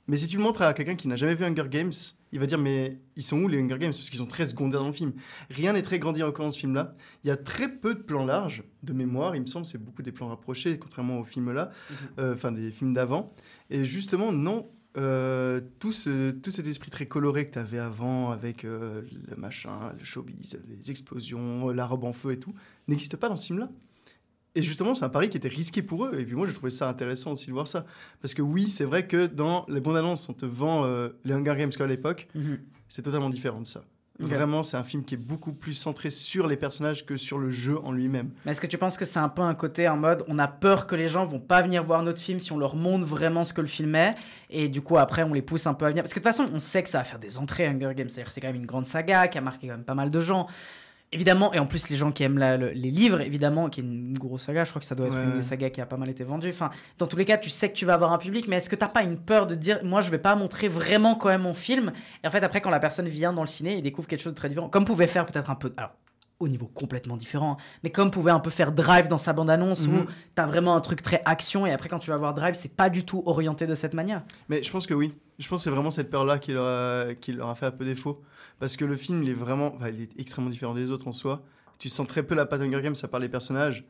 Mais 0.07 0.17
si 0.17 0.27
tu 0.27 0.37
le 0.37 0.43
montres 0.43 0.61
à 0.61 0.73
quelqu'un 0.73 0.95
qui 0.95 1.07
n'a 1.07 1.15
jamais 1.15 1.35
vu 1.35 1.45
Hunger 1.45 1.69
Games, 1.69 1.93
il 2.31 2.39
va 2.39 2.45
dire 2.45 2.57
mais 2.57 2.99
ils 3.15 3.23
sont 3.23 3.41
où 3.41 3.47
les 3.47 3.59
Hunger 3.59 3.77
Games? 3.77 3.91
Parce 3.91 4.09
qu'ils 4.09 4.19
sont 4.19 4.25
très 4.25 4.45
secondaires 4.45 4.81
dans 4.81 4.87
le 4.87 4.93
film. 4.93 5.13
Rien 5.49 5.73
n'est 5.73 5.81
très 5.81 5.99
grandiloquent 5.99 6.43
dans 6.43 6.49
ce 6.49 6.59
film-là. 6.59 6.95
Il 7.23 7.27
y 7.27 7.31
a 7.31 7.37
très 7.37 7.69
peu 7.69 7.95
de 7.95 8.01
plans 8.01 8.25
larges, 8.25 8.63
de 8.83 8.93
mémoire, 8.93 9.35
il 9.35 9.41
me 9.41 9.45
semble, 9.45 9.65
c'est 9.65 9.77
beaucoup 9.77 10.01
des 10.01 10.11
plans 10.11 10.27
rapprochés, 10.27 10.77
contrairement 10.77 11.19
aux 11.19 11.25
films 11.25 11.51
là, 11.51 11.71
euh, 12.19 12.33
enfin 12.33 12.51
des 12.51 12.71
films 12.71 12.93
d'avant. 12.93 13.33
Et 13.69 13.85
justement, 13.85 14.31
non, 14.31 14.69
euh, 14.97 15.61
tout, 15.79 15.91
ce, 15.91 16.31
tout 16.31 16.49
cet 16.49 16.65
esprit 16.65 16.89
très 16.89 17.05
coloré 17.05 17.47
que 17.47 17.53
tu 17.53 17.59
avais 17.59 17.79
avant, 17.79 18.31
avec 18.31 18.65
euh, 18.65 19.03
le 19.29 19.35
machin, 19.35 19.93
le 19.97 20.03
showbiz, 20.03 20.59
les 20.67 20.89
explosions, 20.89 21.69
la 21.69 21.85
robe 21.85 22.03
en 22.03 22.13
feu 22.13 22.31
et 22.31 22.39
tout, 22.39 22.53
n'existe 22.87 23.15
pas 23.15 23.29
dans 23.29 23.35
ce 23.35 23.47
film-là. 23.47 23.69
Et 24.57 24.63
justement, 24.63 24.95
c'est 24.95 25.05
un 25.05 25.09
pari 25.09 25.29
qui 25.29 25.37
était 25.37 25.47
risqué 25.47 25.83
pour 25.83 26.05
eux. 26.05 26.19
Et 26.19 26.25
puis 26.25 26.33
moi, 26.33 26.47
je 26.47 26.51
trouvais 26.51 26.71
ça 26.71 26.89
intéressant 26.89 27.33
aussi 27.33 27.45
de 27.45 27.51
voir 27.51 27.67
ça. 27.67 27.85
Parce 28.21 28.33
que 28.33 28.41
oui, 28.41 28.71
c'est 28.71 28.85
vrai 28.85 29.05
que 29.05 29.27
dans 29.27 29.67
les 29.69 29.79
bandes 29.79 29.97
annonces, 29.97 30.27
on 30.29 30.33
te 30.33 30.47
vend 30.47 30.83
euh, 30.83 31.09
les 31.25 31.35
Hunger 31.35 31.53
Games 31.55 31.69
qu'à 31.69 31.85
l'époque. 31.85 32.27
Mhm. 32.33 32.57
C'est 32.89 33.03
totalement 33.03 33.29
différent 33.29 33.61
de 33.61 33.67
ça. 33.67 33.83
Vraiment, 34.19 34.63
c'est 34.63 34.77
un 34.77 34.83
film 34.83 35.03
qui 35.03 35.13
est 35.13 35.19
beaucoup 35.19 35.53
plus 35.53 35.73
centré 35.73 36.09
sur 36.09 36.47
les 36.47 36.57
personnages 36.57 37.05
que 37.05 37.17
sur 37.17 37.37
le 37.37 37.51
jeu 37.51 37.77
en 37.83 37.91
lui-même. 37.91 38.31
Mais 38.45 38.51
est-ce 38.51 38.61
que 38.61 38.65
tu 38.65 38.79
penses 38.79 38.97
que 38.97 39.05
c'est 39.05 39.19
un 39.19 39.29
peu 39.29 39.43
un 39.43 39.53
côté 39.53 39.87
en 39.87 39.95
mode 39.95 40.23
on 40.27 40.39
a 40.39 40.47
peur 40.47 40.87
que 40.87 40.95
les 40.95 41.07
gens 41.07 41.23
vont 41.23 41.39
pas 41.39 41.61
venir 41.61 41.83
voir 41.83 42.01
notre 42.01 42.19
film 42.19 42.39
si 42.39 42.51
on 42.51 42.57
leur 42.57 42.75
montre 42.75 43.05
vraiment 43.05 43.43
ce 43.43 43.53
que 43.53 43.61
le 43.61 43.67
film 43.67 43.93
est 43.93 44.15
et 44.49 44.69
du 44.69 44.81
coup 44.81 44.97
après 44.97 45.21
on 45.21 45.33
les 45.33 45.43
pousse 45.43 45.67
un 45.67 45.75
peu 45.75 45.85
à 45.85 45.89
venir? 45.89 46.01
Parce 46.01 46.15
que 46.15 46.19
de 46.19 46.23
toute 46.23 46.35
façon 46.35 46.49
on 46.51 46.57
sait 46.57 46.81
que 46.81 46.89
ça 46.89 46.97
va 46.97 47.03
faire 47.03 47.19
des 47.19 47.37
entrées 47.37 47.67
Hunger 47.67 47.91
Games 47.95 48.09
c'est-à-dire 48.09 48.31
c'est 48.31 48.41
quand 48.41 48.47
même 48.47 48.55
une 48.55 48.65
grande 48.65 48.87
saga 48.87 49.27
qui 49.27 49.37
a 49.37 49.41
marqué 49.41 49.67
quand 49.67 49.73
même 49.73 49.85
pas 49.85 49.93
mal 49.93 50.09
de 50.09 50.19
gens 50.19 50.47
évidemment 51.11 51.53
et 51.53 51.59
en 51.59 51.65
plus 51.65 51.87
les 51.89 51.95
gens 51.95 52.11
qui 52.11 52.23
aiment 52.23 52.37
la- 52.37 52.57
le- 52.57 52.69
les 52.71 52.91
livres 52.91 53.21
évidemment 53.21 53.69
qui 53.69 53.79
est 53.79 53.83
une 53.83 54.17
grosse 54.17 54.43
saga 54.43 54.65
je 54.65 54.69
crois 54.71 54.81
que 54.81 54.85
ça 54.85 54.93
doit 54.95 55.07
être 55.07 55.15
Ouais. 55.15 55.23
une 55.23 55.37
des 55.37 55.43
sagas 55.43 55.69
qui 55.69 55.79
a 55.79 55.85
pas 55.85 55.95
mal 55.95 56.09
été 56.09 56.23
vendue 56.25 56.49
enfin 56.49 56.69
dans 56.97 57.07
tous 57.07 57.15
les 57.15 57.23
cas 57.25 57.37
tu 57.37 57.49
sais 57.49 57.69
que 57.69 57.75
tu 57.75 57.85
vas 57.85 57.93
avoir 57.93 58.11
un 58.11 58.17
public 58.17 58.47
mais 58.49 58.57
est-ce 58.57 58.69
que 58.69 58.75
t'as 58.75 58.89
pas 58.89 59.03
une 59.03 59.17
peur 59.17 59.47
de 59.47 59.55
dire 59.55 59.79
moi 59.85 60.01
je 60.01 60.09
vais 60.11 60.17
pas 60.17 60.35
montrer 60.35 60.67
vraiment 60.67 61.15
quand 61.15 61.29
même 61.29 61.43
mon 61.43 61.53
film? 61.53 61.93
Et 62.23 62.27
en 62.27 62.31
fait 62.31 62.43
après 62.43 62.59
quand 62.59 62.69
la 62.69 62.79
personne 62.79 63.07
vient 63.07 63.31
dans 63.31 63.41
le 63.41 63.47
ciné 63.47 63.77
et 63.77 63.81
découvre 63.81 64.07
quelque 64.07 64.21
chose 64.21 64.33
de 64.33 64.37
très 64.37 64.49
différent 64.49 64.67
comme 64.67 64.83
pouvait 64.85 65.07
faire 65.07 65.25
peut-être 65.25 65.49
un 65.49 65.55
peu 65.55 65.73
alors 65.77 65.91
au 66.39 66.47
niveau 66.47 66.67
complètement 66.67 67.17
différent, 67.17 67.57
mais 67.83 67.89
comme 67.89 68.11
pouvait 68.11 68.29
un 68.29 68.39
peu 68.39 68.51
faire 68.51 68.71
Drive 68.71 69.07
dans 69.07 69.17
sa 69.17 69.33
bande-annonce, 69.33 69.87
où 69.87 69.91
Mhm. 69.91 70.05
t'as 70.35 70.45
vraiment 70.45 70.75
un 70.75 70.81
truc 70.81 71.01
très 71.01 71.19
action, 71.25 71.65
et 71.65 71.71
après 71.73 71.89
quand 71.89 71.97
tu 71.97 72.11
vas 72.11 72.17
voir 72.17 72.35
Drive, 72.35 72.53
c'est 72.53 72.75
pas 72.75 72.91
du 72.91 73.03
tout 73.05 73.23
orienté 73.25 73.65
de 73.65 73.73
cette 73.73 73.95
manière. 73.95 74.21
Mais 74.47 74.61
je 74.61 74.69
pense 74.69 74.85
que 74.85 74.93
oui. 74.93 75.15
Je 75.39 75.47
pense 75.49 75.61
que 75.61 75.63
c'est 75.63 75.69
vraiment 75.71 75.89
cette 75.89 76.11
peur-là 76.11 76.37
qui, 76.37 76.51
leur 76.51 76.65
a- 76.67 77.15
qui 77.15 77.31
leur 77.33 77.49
a 77.49 77.55
fait 77.55 77.65
un 77.65 77.71
peu 77.71 77.85
défaut. 77.85 78.21
Parce 78.59 78.75
que 78.77 78.85
le 78.85 78.95
film, 78.95 79.23
il 79.23 79.29
est 79.29 79.33
vraiment. 79.33 79.75
enfin, 79.75 79.89
il 79.89 80.01
est 80.01 80.19
extrêmement 80.19 80.49
différent 80.49 80.73
des 80.73 80.91
autres 80.91 81.07
en 81.07 81.11
soi. 81.13 81.43
Tu 81.79 81.89
sens 81.89 82.07
très 82.07 82.23
peu 82.23 82.33
la 82.35 82.45
patte 82.45 82.61
Hunger 82.61 82.81
Games, 82.81 82.95
ça 82.95 83.07
part 83.07 83.19
les 83.19 83.29
personnages. 83.29 83.85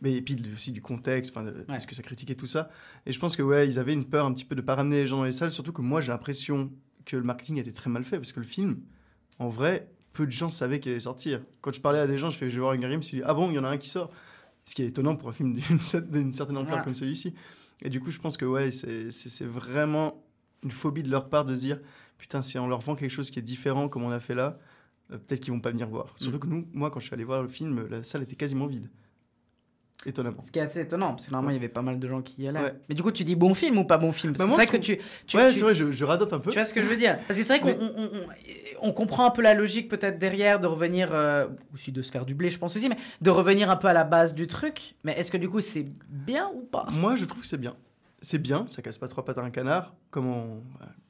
Mais 0.00 0.14
et 0.14 0.22
puis 0.22 0.36
aussi 0.52 0.72
du 0.72 0.82
contexte, 0.82 1.30
enfin, 1.34 1.44
de- 1.44 1.64
de 1.72 1.78
ce 1.78 1.86
que 1.86 1.94
ça 1.94 2.02
critiquait, 2.02 2.34
tout 2.34 2.46
ça. 2.46 2.70
Et 3.06 3.12
je 3.12 3.18
pense 3.20 3.36
que 3.36 3.42
ouais, 3.42 3.68
ils 3.68 3.78
avaient 3.78 3.92
une 3.92 4.04
peur 4.04 4.26
un 4.26 4.32
petit 4.34 4.44
peu 4.44 4.56
de 4.56 4.60
pas 4.60 4.74
ramener 4.74 4.96
les 4.96 5.06
gens 5.06 5.18
dans 5.18 5.24
les 5.24 5.30
salles. 5.32 5.52
Surtout 5.52 5.72
que 5.72 5.80
moi, 5.82 6.00
j'ai 6.00 6.10
l'impression 6.10 6.72
que 7.04 7.16
le 7.16 7.22
marketing 7.22 7.58
était 7.58 7.70
très 7.72 7.88
mal 7.88 8.02
fait. 8.04 8.16
Parce 8.16 8.32
que 8.32 8.40
le 8.40 8.46
film, 8.46 8.80
en 9.38 9.48
vrai, 9.48 9.88
peu 10.12 10.26
de 10.26 10.32
gens 10.32 10.50
savaient 10.50 10.80
qu'il 10.80 10.90
allait 10.90 11.00
sortir. 11.00 11.40
Quand 11.60 11.72
je 11.72 11.80
parlais 11.80 12.00
à 12.00 12.08
des 12.08 12.18
gens, 12.18 12.30
je 12.30 12.36
fais 12.38 12.50
je 12.50 12.56
vais 12.56 12.60
voir 12.62 12.72
Hunger 12.72 12.88
Games, 12.90 13.00
ils 13.02 13.16
disent 13.16 13.22
ah 13.24 13.32
bon, 13.34 13.48
il 13.50 13.54
y 13.54 13.58
en 13.60 13.64
a 13.64 13.68
un 13.68 13.78
qui 13.78 13.88
sort. 13.88 14.10
Ce 14.64 14.74
qui 14.74 14.82
est 14.82 14.86
étonnant 14.86 15.14
pour 15.16 15.28
un 15.28 15.32
film 15.32 15.54
d'une 15.54 15.62
cer- 15.78 16.08
d'une 16.10 16.32
certaine 16.32 16.56
ampleur 16.56 16.78
Ouais. 16.78 16.84
comme 16.84 16.94
celui-ci. 16.96 17.32
Et 17.84 17.88
du 17.90 18.00
coup, 18.00 18.10
je 18.10 18.18
pense 18.18 18.36
que 18.36 18.44
ouais, 18.44 18.72
c'est- 18.72 19.44
vraiment 19.44 20.24
une 20.64 20.70
phobie 20.72 21.02
de 21.04 21.10
leur 21.10 21.28
part 21.28 21.44
de 21.44 21.54
se 21.54 21.60
dire 21.60 21.80
putain, 22.22 22.40
si 22.40 22.56
on 22.56 22.68
leur 22.68 22.78
vend 22.78 22.94
quelque 22.94 23.10
chose 23.10 23.32
qui 23.32 23.40
est 23.40 23.42
différent 23.42 23.88
comme 23.88 24.04
on 24.04 24.12
a 24.12 24.20
fait 24.20 24.36
là, 24.36 24.56
euh, 25.10 25.18
peut-être 25.18 25.40
qu'ils 25.40 25.52
vont 25.52 25.58
pas 25.60 25.72
venir 25.72 25.88
voir. 25.88 26.12
Surtout 26.14 26.38
que 26.38 26.46
nous, 26.46 26.68
moi, 26.72 26.88
quand 26.88 27.00
je 27.00 27.06
suis 27.06 27.14
allé 27.14 27.24
voir 27.24 27.42
le 27.42 27.48
film, 27.48 27.84
la 27.90 28.04
salle 28.04 28.22
était 28.22 28.36
quasiment 28.36 28.66
vide. 28.68 28.88
étonnamment. 30.06 30.40
Ce 30.40 30.50
qui 30.52 30.58
est 30.58 30.62
assez 30.62 30.80
étonnant, 30.80 31.10
parce 31.10 31.26
que 31.26 31.30
normalement 31.30 31.50
il 31.50 31.54
y 31.54 31.58
avait 31.58 31.68
pas 31.68 31.82
mal 31.82 31.98
de 32.00 32.08
gens 32.08 32.22
qui 32.22 32.42
y 32.42 32.48
allaient. 32.48 32.60
Ouais. 32.60 32.74
Mais 32.88 32.94
du 32.94 33.02
coup, 33.04 33.12
tu 33.12 33.22
dis 33.24 33.34
bon 33.36 33.54
film 33.54 33.78
ou 33.78 33.84
pas 33.84 33.98
bon 33.98 34.10
film? 34.12 34.32
Bah, 34.32 34.46
c'est 34.48 34.54
vrai 34.54 34.66
que 34.66 34.76
tu. 34.76 34.98
tu 35.26 35.36
ouais, 35.36 35.50
tu- 35.50 35.54
c'est 35.58 35.62
vrai, 35.64 35.74
je, 35.74 35.90
je 35.92 36.04
radote 36.04 36.32
un 36.32 36.38
peu. 36.40 36.50
Tu 36.50 36.58
vois 36.58 36.64
ce 36.64 36.74
que 36.74 36.82
je 36.82 36.88
veux 36.88 36.96
dire? 36.96 37.18
Parce 37.26 37.38
que 37.38 37.44
c'est 37.44 37.58
vrai 37.58 37.60
qu'on 37.60 37.80
on, 37.80 37.92
on- 37.96 38.10
on- 38.14 38.88
on 38.88 38.92
comprend 38.92 39.26
un 39.26 39.30
peu 39.30 39.42
la 39.42 39.54
logique 39.54 39.88
peut-être 39.88 40.18
derrière 40.18 40.58
de 40.60 40.66
revenir, 40.66 41.10
euh, 41.12 41.46
aussi 41.74 41.90
de 41.92 42.02
se 42.02 42.10
faire 42.10 42.24
du 42.26 42.34
blé, 42.34 42.50
je 42.50 42.58
pense 42.58 42.76
aussi, 42.76 42.88
mais 42.88 42.96
de 43.20 43.30
revenir 43.30 43.68
un 43.70 43.76
peu 43.76 43.86
à 43.88 43.92
la 43.92 44.02
base 44.04 44.34
du 44.34 44.46
truc. 44.48 44.94
Mais 45.04 45.12
est-ce 45.18 45.30
que 45.30 45.36
du 45.36 45.48
coup 45.48 45.60
c'est 45.60 45.84
bien 46.08 46.50
ou 46.54 46.62
pas? 46.62 46.86
Moi, 46.90 47.14
je 47.16 47.24
trouve 47.24 47.42
que 47.42 47.46
c'est 47.48 47.58
bien. 47.58 47.76
C'est 48.22 48.38
bien, 48.38 48.66
ça 48.68 48.80
casse 48.82 48.98
pas 48.98 49.08
trois 49.08 49.24
pattes 49.24 49.38
à 49.38 49.42
un 49.42 49.50
canard, 49.50 49.94
comme 50.10 50.26
on, 50.26 50.62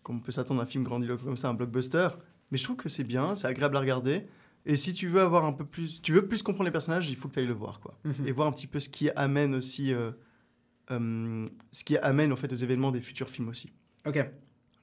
comme 0.03 0.17
on 0.17 0.21
peut 0.21 0.33
s'attendre 0.33 0.61
à 0.61 0.65
un 0.65 0.67
film 0.67 0.83
grandiloquent 0.83 1.25
comme 1.25 1.37
ça, 1.37 1.49
un 1.49 1.55
blockbuster. 1.55 2.09
Mais 2.51 2.59
je 2.59 2.65
trouve 2.65 2.77
que 2.77 2.89
c'est 2.89 3.05
bien, 3.05 3.35
c'est 3.35 3.47
agréable 3.47 3.77
à 3.77 3.81
regarder. 3.81 4.27
Et 4.65 4.77
si 4.77 4.95
tu 4.95 5.09
veux 5.09 5.21
avoir 5.21 5.45
un 5.45 5.53
peu 5.53 5.65
plus, 5.65 6.01
tu 6.03 6.13
veux 6.13 6.27
plus 6.27 6.43
comprendre 6.43 6.65
les 6.65 6.73
personnages, 6.73 7.11
il 7.11 7.17
faut 7.17 7.29
que 7.29 7.35
tu 7.35 7.41
ailles 7.41 7.47
le 7.47 7.53
voir, 7.53 7.81
quoi. 7.81 7.99
Mhm. 8.05 8.27
Et 8.27 8.33
voir 8.33 8.49
un 8.49 8.53
petit 8.53 8.67
peu 8.67 8.81
ce 8.81 8.89
qui 8.89 9.11
amène 9.11 9.55
aussi, 9.55 9.93
euh, 9.93 10.13
euh, 10.91 11.49
ce 11.71 11.85
qui 11.85 11.99
amène 11.99 12.33
en 12.33 12.37
fait 12.37 12.51
aux 12.53 12.57
événements 12.57 12.93
des 12.93 13.01
futurs 13.01 13.29
films 13.29 13.49
aussi. 13.49 13.73
Ok. 14.07 14.25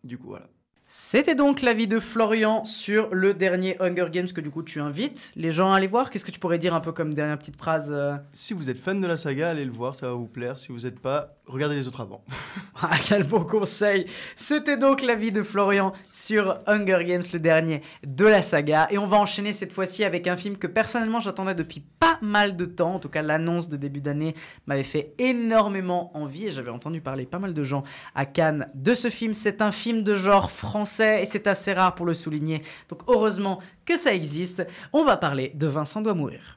Du 0.04 0.18
coup, 0.18 0.28
voilà. 0.28 0.50
C'était 0.92 1.36
donc 1.36 1.62
l'avis 1.62 1.86
de 1.86 2.00
Florian 2.00 2.66
sur 2.66 3.10
le 3.14 3.36
dernier 3.36 3.80
Hunger 3.80 4.08
Games 4.12 4.28
que 4.28 4.42
du 4.42 4.50
coup 4.50 4.64
tu 4.64 4.82
invites 4.82 5.32
les 5.36 5.52
gens 5.52 5.72
à 5.72 5.78
aller 5.78 5.86
voir. 5.86 6.10
Qu'est-ce 6.10 6.26
que 6.26 6.32
tu 6.32 6.40
pourrais 6.40 6.58
dire 6.58 6.74
un 6.74 6.80
peu 6.80 6.92
comme 6.92 7.14
dernière 7.14 7.38
petite 7.38 7.58
phrase 7.58 7.92
euh? 7.96 8.16
Si 8.34 8.56
vous 8.56 8.72
êtes 8.72 8.80
fan 8.80 9.00
de 9.00 9.06
la 9.06 9.16
saga, 9.16 9.52
allez 9.52 9.66
le 9.66 9.72
voir, 9.72 9.94
ça 9.94 10.08
va 10.08 10.14
vous 10.14 10.26
plaire. 10.26 10.58
Si 10.58 10.72
vous 10.72 10.80
n'êtes 10.80 11.00
pas, 11.00 11.36
regardez 11.46 11.76
les 11.76 11.88
autres 11.88 12.02
avant. 12.02 12.24
Ah, 12.82 12.96
quel 13.04 13.24
bon 13.24 13.44
conseil 13.44 14.06
C'était 14.38 14.78
donc 14.78 15.02
l'avis 15.02 15.34
de 15.34 15.44
Florian 15.44 15.92
sur 16.10 16.60
Hunger 16.66 17.04
Games, 17.04 17.24
le 17.34 17.40
dernier 17.40 17.82
de 18.08 18.24
la 18.24 18.42
saga. 18.42 18.88
Et 18.90 18.98
on 18.98 19.06
va 19.06 19.18
enchaîner 19.18 19.52
cette 19.52 19.74
fois-ci 19.74 20.06
avec 20.06 20.28
un 20.28 20.38
film 20.38 20.56
que 20.56 20.66
personnellement 20.66 21.20
j'attendais 21.20 21.56
depuis 21.56 21.84
pas 22.00 22.18
mal 22.22 22.56
de 22.56 22.64
temps. 22.64 22.96
En 22.96 23.00
tout 23.00 23.10
cas, 23.10 23.22
l'annonce 23.22 23.68
de 23.68 23.76
début 23.76 24.00
d'année 24.00 24.34
m'avait 24.66 24.84
fait 24.84 25.14
énormément 25.18 26.16
envie 26.16 26.48
et 26.48 26.52
j'avais 26.52 26.72
entendu 26.72 27.02
parler 27.02 27.26
pas 27.26 27.40
mal 27.40 27.54
de 27.54 27.64
gens 27.64 27.84
à 28.16 28.26
Cannes 28.26 28.70
de 28.76 28.94
ce 28.94 29.10
film. 29.10 29.34
C'est 29.34 29.62
un 29.62 29.74
film 29.74 30.04
de 30.04 30.16
genre 30.16 30.50
français 30.50 30.79
et 30.84 31.26
c'est 31.26 31.48
assez 31.48 31.74
rare 31.74 31.96
pour 31.96 32.06
le 32.06 32.14
souligner. 32.14 32.64
Donc 32.90 33.02
heureusement 33.08 33.60
que 33.86 33.98
ça 33.98 34.14
existe. 34.14 34.66
On 34.94 35.04
va 35.04 35.18
parler 35.18 35.52
de 35.56 35.68
Vincent 35.68 36.02
doit 36.02 36.14
mourir. 36.14 36.56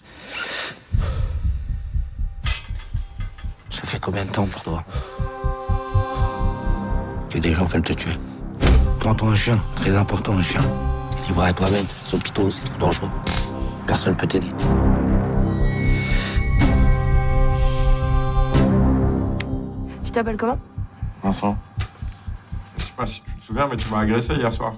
Ça 3.71 3.83
fait 3.85 4.01
combien 4.01 4.25
de 4.25 4.31
temps 4.31 4.47
pour 4.47 4.63
toi 4.63 4.85
que 7.31 7.39
des 7.39 7.55
gens 7.55 7.65
veulent 7.65 7.83
te 7.83 7.95
tuer? 7.95 8.13
Prends-toi 9.01 9.29
un 9.31 9.37
chien, 9.37 9.59
très 9.77 9.97
important 9.97 10.35
un 10.35 10.43
chien. 10.43 10.61
T'es 11.11 11.29
livré 11.29 11.49
à 11.49 11.53
toi-même, 11.53 11.87
son 12.05 12.19
piton, 12.19 12.51
c'est 12.51 12.65
trop 12.65 12.79
dangereux. 12.79 13.11
Personne 13.87 14.17
peut 14.17 14.27
t'aider. 14.27 14.53
Tu 20.05 20.11
t'appelles 20.13 20.37
comment? 20.37 20.59
Vincent. 21.23 21.57
Je 22.77 22.85
sais 22.85 22.93
pas 22.93 23.07
si 23.07 23.23
tu 23.23 23.31
te 23.43 23.47
souviens, 23.47 23.67
mais 23.69 23.77
tu 23.77 23.89
m'as 23.91 23.99
agressé 24.01 24.35
hier 24.35 24.53
soir. 24.53 24.75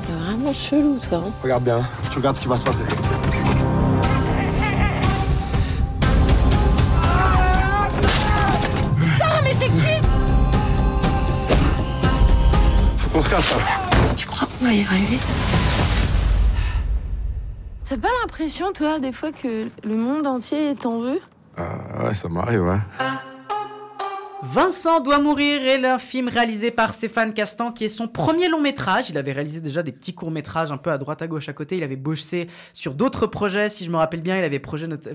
C'est 0.00 0.12
vraiment 0.12 0.52
chelou, 0.54 0.98
toi. 1.08 1.18
hein. 1.26 1.32
Regarde 1.42 1.64
bien, 1.64 1.80
tu 2.10 2.16
regardes 2.16 2.36
ce 2.36 2.40
qui 2.40 2.48
va 2.48 2.56
se 2.56 2.64
passer. 2.64 2.84
Putain, 8.98 9.40
mais 9.44 9.54
t'es 9.54 9.68
qui? 9.68 10.02
Faut 12.96 13.10
qu'on 13.10 13.22
se 13.22 13.28
casse, 13.28 13.54
là. 13.54 13.62
Tu 14.16 14.26
crois 14.26 14.48
qu'on 14.58 14.64
va 14.64 14.72
y 14.72 14.82
arriver? 14.82 15.18
T'as 17.88 17.96
pas 17.98 18.08
l'impression, 18.22 18.72
toi, 18.72 18.98
des 18.98 19.12
fois, 19.12 19.30
que 19.32 19.68
le 19.84 19.96
monde 19.96 20.26
entier 20.26 20.74
t'en 20.74 20.98
veut? 20.98 21.20
Euh, 21.58 22.06
ouais, 22.06 22.14
ça 22.14 22.28
m'arrive, 22.28 22.62
ouais. 22.62 22.78
Vincent 24.52 25.00
doit 25.00 25.18
mourir 25.18 25.66
est 25.66 25.84
un 25.84 25.98
film 25.98 26.28
réalisé 26.28 26.70
par 26.70 26.94
Stéphane 26.94 27.34
Castan 27.34 27.72
qui 27.72 27.84
est 27.84 27.88
son 27.88 28.06
premier 28.06 28.48
long 28.48 28.60
métrage. 28.60 29.10
Il 29.10 29.18
avait 29.18 29.32
réalisé 29.32 29.60
déjà 29.60 29.82
des 29.82 29.90
petits 29.90 30.14
courts 30.14 30.30
métrages 30.30 30.70
un 30.70 30.76
peu 30.76 30.90
à 30.92 30.98
droite 30.98 31.20
à 31.20 31.26
gauche 31.26 31.48
à 31.48 31.52
côté. 31.52 31.76
Il 31.76 31.82
avait 31.82 31.96
bossé 31.96 32.46
sur 32.72 32.94
d'autres 32.94 33.26
projets, 33.26 33.68
si 33.68 33.84
je 33.84 33.90
me 33.90 33.96
rappelle 33.96 34.22
bien. 34.22 34.38
Il 34.38 34.44
avait 34.44 34.62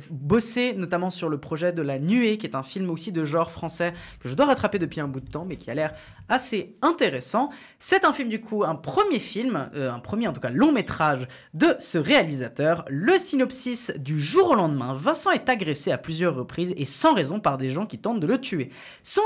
bossé 0.09 0.73
notamment 0.73 1.09
sur 1.09 1.29
le 1.29 1.39
projet 1.39 1.71
de 1.71 1.81
La 1.81 1.97
Nuée, 1.97 2.37
qui 2.37 2.45
est 2.45 2.55
un 2.55 2.63
film 2.63 2.89
aussi 2.89 3.13
de 3.13 3.23
genre 3.23 3.51
français 3.51 3.93
que 4.19 4.27
je 4.27 4.35
dois 4.35 4.47
rattraper 4.47 4.79
depuis 4.79 4.99
un 4.99 5.07
bout 5.07 5.21
de 5.21 5.29
temps, 5.29 5.45
mais 5.47 5.55
qui 5.55 5.71
a 5.71 5.75
l'air 5.75 5.93
assez 6.27 6.75
intéressant. 6.81 7.49
C'est 7.79 8.03
un 8.03 8.11
film 8.11 8.27
du 8.27 8.41
coup, 8.41 8.65
un 8.65 8.75
premier 8.75 9.19
film, 9.19 9.69
euh, 9.75 9.93
un 9.93 9.99
premier 9.99 10.27
en 10.27 10.33
tout 10.33 10.41
cas 10.41 10.49
long 10.49 10.73
métrage 10.73 11.25
de 11.53 11.67
ce 11.79 11.97
réalisateur. 11.97 12.83
Le 12.89 13.17
synopsis 13.17 13.93
du 13.97 14.19
jour 14.19 14.51
au 14.51 14.55
lendemain, 14.55 14.93
Vincent 14.93 15.31
est 15.31 15.47
agressé 15.47 15.91
à 15.91 15.97
plusieurs 15.97 16.35
reprises 16.35 16.73
et 16.75 16.85
sans 16.85 17.13
raison 17.13 17.39
par 17.39 17.57
des 17.57 17.69
gens 17.69 17.85
qui 17.85 17.97
tentent 17.97 18.19
de 18.19 18.27
le 18.27 18.39
tuer. 18.39 18.71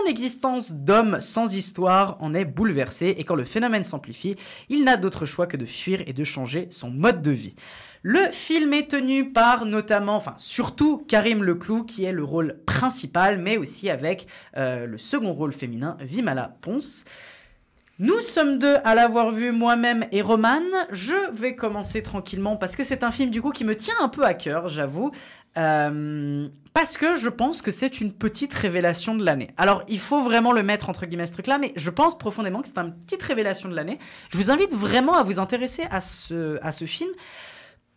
Existence 0.07 0.71
d'homme 0.71 1.19
sans 1.21 1.55
histoire 1.55 2.17
en 2.19 2.33
est 2.33 2.45
bouleversée 2.45 3.15
et 3.17 3.23
quand 3.23 3.35
le 3.35 3.43
phénomène 3.43 3.83
s'amplifie, 3.83 4.35
il 4.69 4.83
n'a 4.83 4.97
d'autre 4.97 5.25
choix 5.25 5.47
que 5.47 5.57
de 5.57 5.65
fuir 5.65 6.01
et 6.07 6.13
de 6.13 6.23
changer 6.23 6.67
son 6.71 6.89
mode 6.89 7.21
de 7.21 7.31
vie. 7.31 7.55
Le 8.01 8.19
film 8.31 8.73
est 8.73 8.91
tenu 8.91 9.31
par 9.31 9.65
notamment, 9.65 10.15
enfin 10.15 10.35
surtout 10.37 11.03
Karim 11.07 11.43
Leclou 11.43 11.83
qui 11.83 12.03
est 12.03 12.11
le 12.11 12.23
rôle 12.23 12.59
principal, 12.65 13.39
mais 13.39 13.57
aussi 13.57 13.89
avec 13.89 14.27
euh, 14.57 14.85
le 14.85 14.97
second 14.97 15.33
rôle 15.33 15.51
féminin, 15.51 15.97
Vimala 16.01 16.55
Ponce. 16.61 17.03
Nous 17.97 18.19
sommes 18.19 18.59
deux 18.59 18.75
à 18.83 18.93
l'avoir 18.93 19.31
vu 19.31 19.53
moi-même 19.53 20.05
et 20.11 20.21
Roman. 20.21 20.59
Je 20.91 21.15
vais 21.31 21.55
commencer 21.55 22.03
tranquillement 22.03 22.57
parce 22.57 22.75
que 22.75 22.83
c'est 22.83 23.03
un 23.03 23.11
film 23.11 23.29
du 23.29 23.41
coup 23.41 23.51
qui 23.51 23.63
me 23.63 23.75
tient 23.75 23.95
un 24.01 24.09
peu 24.09 24.25
à 24.25 24.33
cœur, 24.33 24.67
j'avoue. 24.67 25.11
Euh, 25.57 26.49
parce 26.73 26.97
que 26.97 27.15
je 27.15 27.29
pense 27.29 27.61
que 27.61 27.71
c'est 27.71 28.01
une 28.01 28.11
petite 28.11 28.53
révélation 28.53 29.15
de 29.15 29.23
l'année. 29.23 29.51
Alors, 29.55 29.83
il 29.87 29.99
faut 29.99 30.21
vraiment 30.21 30.51
le 30.51 30.61
mettre 30.61 30.89
entre 30.89 31.05
guillemets 31.05 31.25
ce 31.25 31.31
truc-là, 31.31 31.57
mais 31.57 31.71
je 31.77 31.89
pense 31.89 32.17
profondément 32.17 32.61
que 32.61 32.67
c'est 32.67 32.77
une 32.77 32.93
petite 32.93 33.23
révélation 33.23 33.69
de 33.69 33.75
l'année. 33.75 33.97
Je 34.29 34.37
vous 34.37 34.51
invite 34.51 34.73
vraiment 34.73 35.15
à 35.15 35.23
vous 35.23 35.39
intéresser 35.39 35.83
à 35.89 36.01
ce, 36.01 36.85
film. 36.85 37.09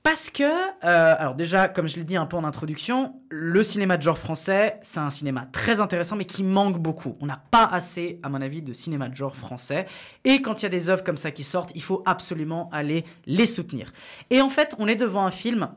Parce 0.05 0.31
que, 0.31 0.45
euh, 0.45 1.17
alors 1.19 1.35
déjà, 1.35 1.67
comme 1.67 1.89
je 1.89 1.97
l'ai 1.97 2.05
dit 2.05 2.17
un 2.17 2.25
peu 2.25 2.37
en 2.37 2.45
introduction, 2.45 3.21
le 3.31 3.65
cinéma 3.65 3.97
de 3.97 4.03
genre 4.03 4.17
français, 4.17 4.79
c'est 4.81 5.01
un 5.01 5.11
cinéma 5.11 5.49
très 5.51 5.81
intéressant, 5.81 6.15
mais 6.15 6.25
qui 6.25 6.45
manque 6.45 6.79
beaucoup. 6.79 7.17
On 7.21 7.27
n'a 7.27 7.43
pas 7.51 7.65
assez, 7.65 8.21
à 8.23 8.29
mon 8.29 8.41
avis, 8.41 8.63
de 8.63 8.73
cinéma 8.73 9.09
de 9.09 9.17
genre 9.17 9.35
français. 9.35 9.87
Et 10.25 10.41
quand 10.41 10.63
il 10.63 10.67
y 10.67 10.67
a 10.67 10.71
des 10.71 10.89
œuvres 10.89 11.03
comme 11.03 11.17
ça 11.17 11.33
qui 11.33 11.43
sortent, 11.43 11.73
il 11.75 11.83
faut 11.83 12.05
absolument 12.07 12.71
aller 12.73 13.05
les 13.27 13.45
soutenir. 13.45 13.93
Et 14.31 14.41
en 14.41 14.51
fait, 14.51 14.77
on 14.79 14.87
est 14.87 14.97
devant 14.97 15.27
un 15.27 15.33
film 15.33 15.69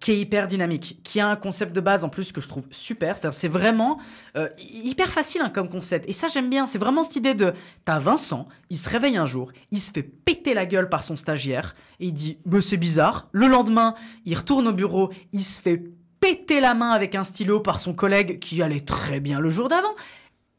qui 0.00 0.12
est 0.12 0.18
hyper 0.18 0.46
dynamique, 0.46 1.00
qui 1.02 1.20
a 1.20 1.28
un 1.28 1.36
concept 1.36 1.72
de 1.72 1.80
base 1.80 2.04
en 2.04 2.08
plus 2.08 2.32
que 2.32 2.40
je 2.40 2.48
trouve 2.48 2.64
super. 2.70 3.16
C'est 3.32 3.48
vraiment 3.48 3.98
euh, 4.36 4.48
hyper 4.58 5.10
facile 5.10 5.42
hein, 5.42 5.50
comme 5.50 5.68
concept. 5.68 6.08
Et 6.08 6.12
ça, 6.12 6.28
j'aime 6.28 6.50
bien. 6.50 6.66
C'est 6.66 6.78
vraiment 6.78 7.04
cette 7.04 7.16
idée 7.16 7.34
de 7.34 7.52
t'as 7.84 7.98
Vincent, 7.98 8.48
il 8.70 8.78
se 8.78 8.88
réveille 8.88 9.16
un 9.16 9.26
jour, 9.26 9.52
il 9.70 9.80
se 9.80 9.90
fait 9.92 10.02
péter 10.02 10.54
la 10.54 10.66
gueule 10.66 10.88
par 10.88 11.02
son 11.02 11.16
stagiaire 11.16 11.74
et 12.00 12.06
il 12.06 12.12
dit 12.12 12.38
bah, 12.44 12.60
c'est 12.60 12.76
bizarre. 12.76 13.28
Le 13.32 13.46
lendemain, 13.46 13.94
il 14.24 14.36
retourne 14.36 14.68
au 14.68 14.72
bureau, 14.72 15.10
il 15.32 15.42
se 15.42 15.60
fait 15.60 15.82
péter 16.20 16.60
la 16.60 16.74
main 16.74 16.90
avec 16.90 17.14
un 17.14 17.24
stylo 17.24 17.60
par 17.60 17.80
son 17.80 17.94
collègue 17.94 18.38
qui 18.38 18.62
allait 18.62 18.84
très 18.84 19.20
bien 19.20 19.40
le 19.40 19.50
jour 19.50 19.68
d'avant. 19.68 19.94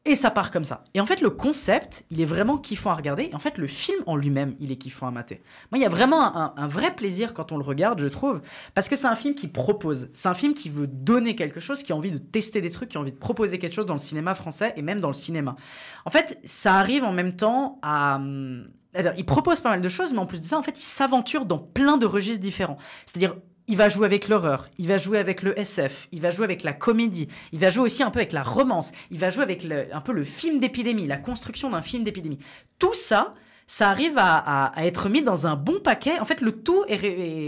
Et 0.05 0.15
ça 0.15 0.31
part 0.31 0.51
comme 0.51 0.65
ça. 0.65 0.83
Et 0.93 0.99
en 0.99 1.05
fait, 1.05 1.21
le 1.21 1.29
concept, 1.29 2.03
il 2.11 2.19
est 2.19 2.25
vraiment 2.25 2.57
kiffant 2.57 2.91
à 2.91 2.95
regarder. 2.95 3.29
Et 3.31 3.35
en 3.35 3.39
fait, 3.39 3.57
le 3.57 3.67
film 3.67 4.03
en 4.05 4.17
lui-même, 4.17 4.53
il 4.59 4.69
est 4.69 4.75
kiffant 4.75 5.07
à 5.07 5.11
mater. 5.11 5.41
Moi, 5.71 5.79
il 5.79 5.81
y 5.81 5.85
a 5.85 5.89
vraiment 5.89 6.57
un, 6.57 6.67
vrai 6.67 6.93
plaisir 6.93 7.33
quand 7.33 7.53
on 7.53 7.57
le 7.57 7.63
regarde, 7.63 8.01
je 8.01 8.07
trouve. 8.07 8.41
Parce 8.73 8.89
que 8.89 8.97
c'est 8.97 9.07
un 9.07 9.15
film 9.15 9.33
qui 9.33 9.47
propose. 9.47 10.09
C'est 10.11 10.27
un 10.27 10.33
film 10.33 10.53
qui 10.53 10.69
veut 10.69 10.87
donner 10.87 11.37
quelque 11.37 11.61
chose, 11.61 11.83
qui 11.83 11.93
a 11.93 11.95
envie 11.95 12.11
de 12.11 12.17
tester 12.17 12.59
des 12.59 12.69
trucs, 12.69 12.89
qui 12.89 12.97
a 12.97 12.99
envie 12.99 13.13
de 13.13 13.17
proposer 13.17 13.59
quelque 13.59 13.73
chose 13.73 13.85
dans 13.85 13.93
le 13.93 13.99
cinéma 13.99 14.35
français 14.35 14.73
et 14.75 14.81
même 14.81 14.99
dans 14.99 15.07
le 15.07 15.13
cinéma. 15.13 15.55
En 16.03 16.09
fait, 16.09 16.37
ça 16.43 16.75
arrive 16.75 17.05
en 17.05 17.13
même 17.13 17.37
temps 17.37 17.79
à. 17.81 18.15
hum, 18.15 18.67
c'est-à-dire, 18.91 19.13
Il 19.17 19.25
propose 19.25 19.61
pas 19.61 19.69
mal 19.69 19.81
de 19.81 19.89
choses, 19.89 20.11
mais 20.11 20.19
en 20.19 20.25
plus 20.25 20.41
de 20.41 20.45
ça, 20.45 20.57
en 20.57 20.63
fait, 20.63 20.77
il 20.77 20.83
s'aventure 20.83 21.45
dans 21.45 21.59
plein 21.59 21.97
de 21.97 22.05
registres 22.05 22.41
différents. 22.41 22.77
C'est-à-dire, 23.05 23.35
il 23.67 23.77
va 23.77 23.89
jouer 23.89 24.05
avec 24.05 24.27
l'horreur, 24.27 24.69
il 24.77 24.87
va 24.87 24.97
jouer 24.97 25.19
avec 25.19 25.41
le 25.41 25.57
SF, 25.57 26.07
il 26.11 26.21
va 26.21 26.31
jouer 26.31 26.43
avec 26.43 26.63
la 26.63 26.73
comédie, 26.73 27.27
il 27.51 27.59
va 27.59 27.69
jouer 27.69 27.83
aussi 27.83 28.03
un 28.03 28.11
peu 28.11 28.19
avec 28.19 28.33
la 28.33 28.43
romance, 28.43 28.91
il 29.11 29.19
va 29.19 29.29
jouer 29.29 29.43
avec 29.43 29.65
un 29.91 30.01
peu 30.01 30.11
le 30.11 30.23
film 30.23 30.59
d'épidémie, 30.59 31.07
la 31.07 31.17
construction 31.17 31.69
d'un 31.69 31.81
film 31.81 32.03
d'épidémie. 32.03 32.39
Tout 32.79 32.93
ça, 32.93 33.31
ça 33.67 33.89
arrive 33.89 34.15
à, 34.17 34.71
être 34.77 35.09
mis 35.09 35.21
dans 35.21 35.47
un 35.47 35.55
bon 35.55 35.79
paquet. 35.79 36.19
En 36.19 36.25
fait, 36.25 36.41
le 36.41 36.51
tout, 36.51 36.83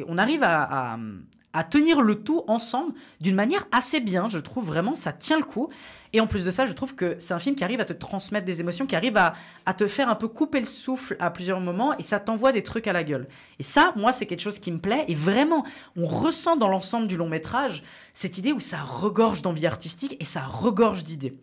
on 0.08 0.18
arrive 0.18 0.44
à- 0.44 0.98
à 1.56 1.64
tenir 1.64 2.02
le 2.02 2.16
tout 2.16 2.44
ensemble 2.48 2.94
d'une 3.22 3.34
manière 3.34 3.66
assez 3.72 4.02
bien, 4.02 4.28
je 4.28 4.40
trouve 4.40 4.66
vraiment, 4.66 4.94
ça 4.94 5.14
tient 5.14 5.38
le 5.38 5.46
coup. 5.46 5.70
Et 6.12 6.20
en 6.20 6.28
plus 6.28 6.44
de 6.44 6.52
ça, 6.52 6.66
je 6.66 6.74
trouve 6.74 6.96
que 6.96 7.16
c'est 7.18 7.34
un 7.34 7.40
film 7.40 7.56
qui 7.56 7.64
arrive 7.64 7.80
à 7.80 7.86
te 7.86 7.94
transmettre 7.94 8.46
des 8.46 8.60
émotions, 8.60 8.86
qui 8.86 8.96
arrive 8.96 9.16
à, 9.18 9.34
à 9.66 9.74
te 9.74 9.88
faire 9.88 10.10
un 10.10 10.16
peu 10.16 10.28
couper 10.28 10.60
le 10.60 10.66
souffle 10.66 11.16
à 11.20 11.32
plusieurs 11.32 11.62
moments, 11.62 11.98
et 11.98 12.04
ça 12.04 12.20
t'envoie 12.20 12.52
des 12.52 12.62
trucs 12.62 12.88
à 12.88 12.94
la 12.94 13.04
gueule. 13.04 13.28
Et 13.60 13.64
ça, 13.64 13.94
moi, 13.96 14.12
c'est 14.12 14.26
quelque 14.26 14.42
chose 14.42 14.60
qui 14.60 14.72
me 14.72 14.80
plaît, 14.80 15.06
et 15.08 15.16
vraiment, 15.16 15.66
on 15.96 16.06
ressent 16.06 16.58
dans 16.58 16.68
l'ensemble 16.68 17.08
du 17.08 17.16
long 17.16 17.30
métrage 17.30 17.84
cette 18.14 18.38
idée 18.38 18.52
où 18.52 18.60
ça 18.60 18.78
regorge 18.80 19.42
d'envie 19.42 19.66
artistique 19.66 20.18
et 20.20 20.26
ça 20.26 20.42
regorge 20.42 21.04
d'idées. 21.06 21.38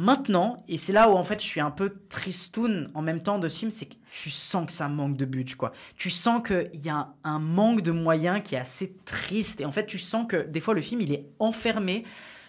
Maintenant, 0.00 0.62
et 0.68 0.76
c'est 0.76 0.92
là 0.92 1.10
où 1.10 1.14
en 1.14 1.24
fait 1.24 1.42
je 1.42 1.46
suis 1.46 1.60
un 1.60 1.72
peu 1.72 1.96
tristoun 2.08 2.88
en 2.94 3.02
même 3.02 3.20
temps 3.20 3.40
de 3.40 3.48
ce 3.48 3.58
film, 3.58 3.70
c'est 3.72 3.86
que 3.86 3.96
tu 4.12 4.30
sens 4.30 4.64
que 4.64 4.70
ça 4.70 4.86
manque 4.86 5.16
de 5.16 5.24
budget, 5.24 5.56
quoi. 5.56 5.72
Tu 5.96 6.08
sens 6.08 6.40
qu'il 6.46 6.84
y 6.84 6.88
a 6.88 7.08
un 7.24 7.40
manque 7.40 7.82
de 7.82 7.90
moyens 7.90 8.40
qui 8.44 8.54
est 8.54 8.58
assez 8.58 8.94
triste. 9.04 9.60
Et 9.60 9.64
en 9.64 9.72
fait, 9.72 9.86
tu 9.86 9.98
sens 9.98 10.26
que 10.28 10.36
des 10.36 10.60
fois 10.60 10.74
le 10.74 10.82
film 10.82 11.00
il 11.00 11.12
est 11.12 11.26
enfermé 11.40 12.04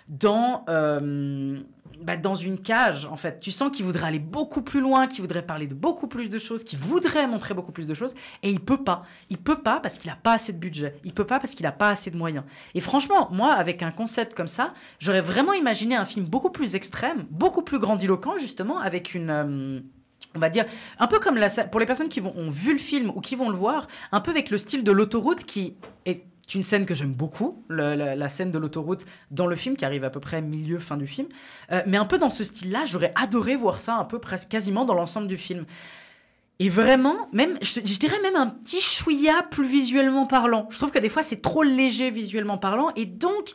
dans, 0.09 0.65
euh, 0.69 1.59
bah, 2.01 2.17
dans 2.17 2.35
une 2.35 2.59
cage, 2.59 3.05
en 3.05 3.15
fait. 3.15 3.39
Tu 3.39 3.51
sens 3.51 3.71
qu'il 3.71 3.85
voudrait 3.85 4.07
aller 4.07 4.19
beaucoup 4.19 4.61
plus 4.61 4.81
loin, 4.81 5.07
qu'il 5.07 5.21
voudrait 5.21 5.45
parler 5.45 5.67
de 5.67 5.75
beaucoup 5.75 6.07
plus 6.07 6.29
de 6.29 6.37
choses, 6.37 6.63
qu'il 6.63 6.79
voudrait 6.79 7.27
montrer 7.27 7.53
beaucoup 7.53 7.71
plus 7.71 7.87
de 7.87 7.93
choses, 7.93 8.15
et 8.43 8.49
il 8.49 8.59
peut 8.59 8.83
pas. 8.83 9.03
Il 9.29 9.37
peut 9.37 9.61
pas 9.61 9.79
parce 9.79 9.97
qu'il 9.97 10.09
a 10.09 10.15
pas 10.15 10.33
assez 10.33 10.51
de 10.51 10.57
budget. 10.57 10.95
Il 11.03 11.13
peut 11.13 11.25
pas 11.25 11.39
parce 11.39 11.53
qu'il 11.53 11.65
a 11.65 11.71
pas 11.71 11.89
assez 11.89 12.09
de 12.11 12.17
moyens. 12.17 12.43
Et 12.73 12.81
franchement, 12.81 13.29
moi, 13.31 13.53
avec 13.53 13.83
un 13.83 13.91
concept 13.91 14.33
comme 14.33 14.47
ça, 14.47 14.73
j'aurais 14.99 15.21
vraiment 15.21 15.53
imaginé 15.53 15.95
un 15.95 16.05
film 16.05 16.25
beaucoup 16.25 16.49
plus 16.49 16.75
extrême, 16.75 17.25
beaucoup 17.29 17.61
plus 17.61 17.79
grandiloquent, 17.79 18.37
justement, 18.37 18.79
avec 18.79 19.13
une... 19.13 19.29
euh, 19.29 19.79
on 20.35 20.39
va 20.39 20.49
dire, 20.49 20.65
un 20.99 21.07
peu 21.07 21.19
comme 21.19 21.37
la, 21.37 21.49
pour 21.49 21.79
les 21.79 21.85
personnes 21.85 22.09
qui 22.09 22.19
vont, 22.19 22.33
ont 22.35 22.49
vu 22.49 22.73
le 22.73 22.79
film 22.79 23.09
ou 23.15 23.21
qui 23.21 23.35
vont 23.35 23.49
le 23.49 23.55
voir, 23.55 23.87
un 24.11 24.21
peu 24.21 24.31
avec 24.31 24.49
le 24.49 24.57
style 24.57 24.83
de 24.83 24.91
l'autoroute 24.91 25.43
qui 25.43 25.77
est 26.05 26.25
une 26.55 26.63
scène 26.63 26.85
que 26.85 26.93
j'aime 26.93 27.13
beaucoup, 27.13 27.63
la 27.69 28.29
scène 28.29 28.51
de 28.51 28.57
l'autoroute 28.57 29.05
dans 29.31 29.47
le 29.47 29.55
film 29.55 29.75
qui 29.75 29.85
arrive 29.85 30.03
à 30.03 30.09
peu 30.09 30.19
près 30.19 30.41
milieu, 30.41 30.79
fin 30.79 30.97
du 30.97 31.07
film. 31.07 31.27
Euh, 31.71 31.81
mais 31.85 31.97
un 31.97 32.05
peu 32.05 32.17
dans 32.17 32.29
ce 32.29 32.43
style-là, 32.43 32.85
j'aurais 32.85 33.13
adoré 33.15 33.55
voir 33.55 33.79
ça 33.79 33.95
un 33.95 34.05
peu 34.05 34.19
presque 34.19 34.49
quasiment 34.49 34.85
dans 34.85 34.93
l'ensemble 34.93 35.27
du 35.27 35.37
film. 35.37 35.65
Et 36.59 36.69
vraiment, 36.69 37.29
même, 37.31 37.57
je, 37.61 37.79
je 37.85 37.99
dirais 37.99 38.19
même 38.21 38.35
un 38.35 38.47
petit 38.47 38.81
chouïa 38.81 39.43
plus 39.49 39.65
visuellement 39.65 40.25
parlant. 40.25 40.67
Je 40.69 40.77
trouve 40.77 40.91
que 40.91 40.99
des 40.99 41.09
fois 41.09 41.23
c'est 41.23 41.41
trop 41.41 41.63
léger 41.63 42.09
visuellement 42.09 42.57
parlant 42.57 42.91
et 42.95 43.05
donc 43.05 43.53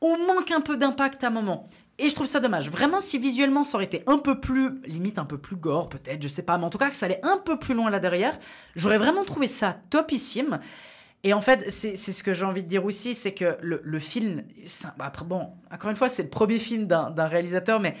on 0.00 0.16
manque 0.26 0.50
un 0.50 0.60
peu 0.60 0.76
d'impact 0.76 1.24
à 1.24 1.28
un 1.28 1.30
moment. 1.30 1.68
Et 1.98 2.08
je 2.10 2.14
trouve 2.14 2.26
ça 2.26 2.40
dommage. 2.40 2.70
Vraiment, 2.70 3.00
si 3.00 3.18
visuellement 3.18 3.64
ça 3.64 3.76
aurait 3.76 3.86
été 3.86 4.02
un 4.06 4.18
peu 4.18 4.40
plus, 4.40 4.80
limite 4.84 5.18
un 5.18 5.24
peu 5.24 5.38
plus 5.38 5.56
gore 5.56 5.88
peut-être, 5.88 6.22
je 6.22 6.28
sais 6.28 6.42
pas, 6.42 6.58
mais 6.58 6.64
en 6.64 6.70
tout 6.70 6.78
cas 6.78 6.90
que 6.90 6.96
ça 6.96 7.06
allait 7.06 7.24
un 7.24 7.38
peu 7.38 7.58
plus 7.58 7.74
loin 7.74 7.90
là 7.90 7.98
derrière, 7.98 8.38
j'aurais 8.74 8.98
vraiment 8.98 9.24
trouvé 9.24 9.48
ça 9.48 9.76
topissime. 9.90 10.60
Et 11.26 11.32
en 11.32 11.40
fait, 11.40 11.70
c'est 11.70 11.96
ce 11.96 12.22
que 12.22 12.34
j'ai 12.34 12.44
envie 12.44 12.62
de 12.62 12.68
dire 12.68 12.84
aussi, 12.84 13.12
c'est 13.16 13.34
que 13.34 13.58
le, 13.60 13.98
film, 13.98 14.44
bah, 14.96 15.10
bon, 15.24 15.48
encore 15.72 15.90
une 15.90 15.96
fois, 15.96 16.08
c'est 16.08 16.22
le 16.22 16.28
premier 16.28 16.60
film 16.60 16.86
d'un 16.86 17.26
réalisateur, 17.26 17.80
mais 17.80 17.96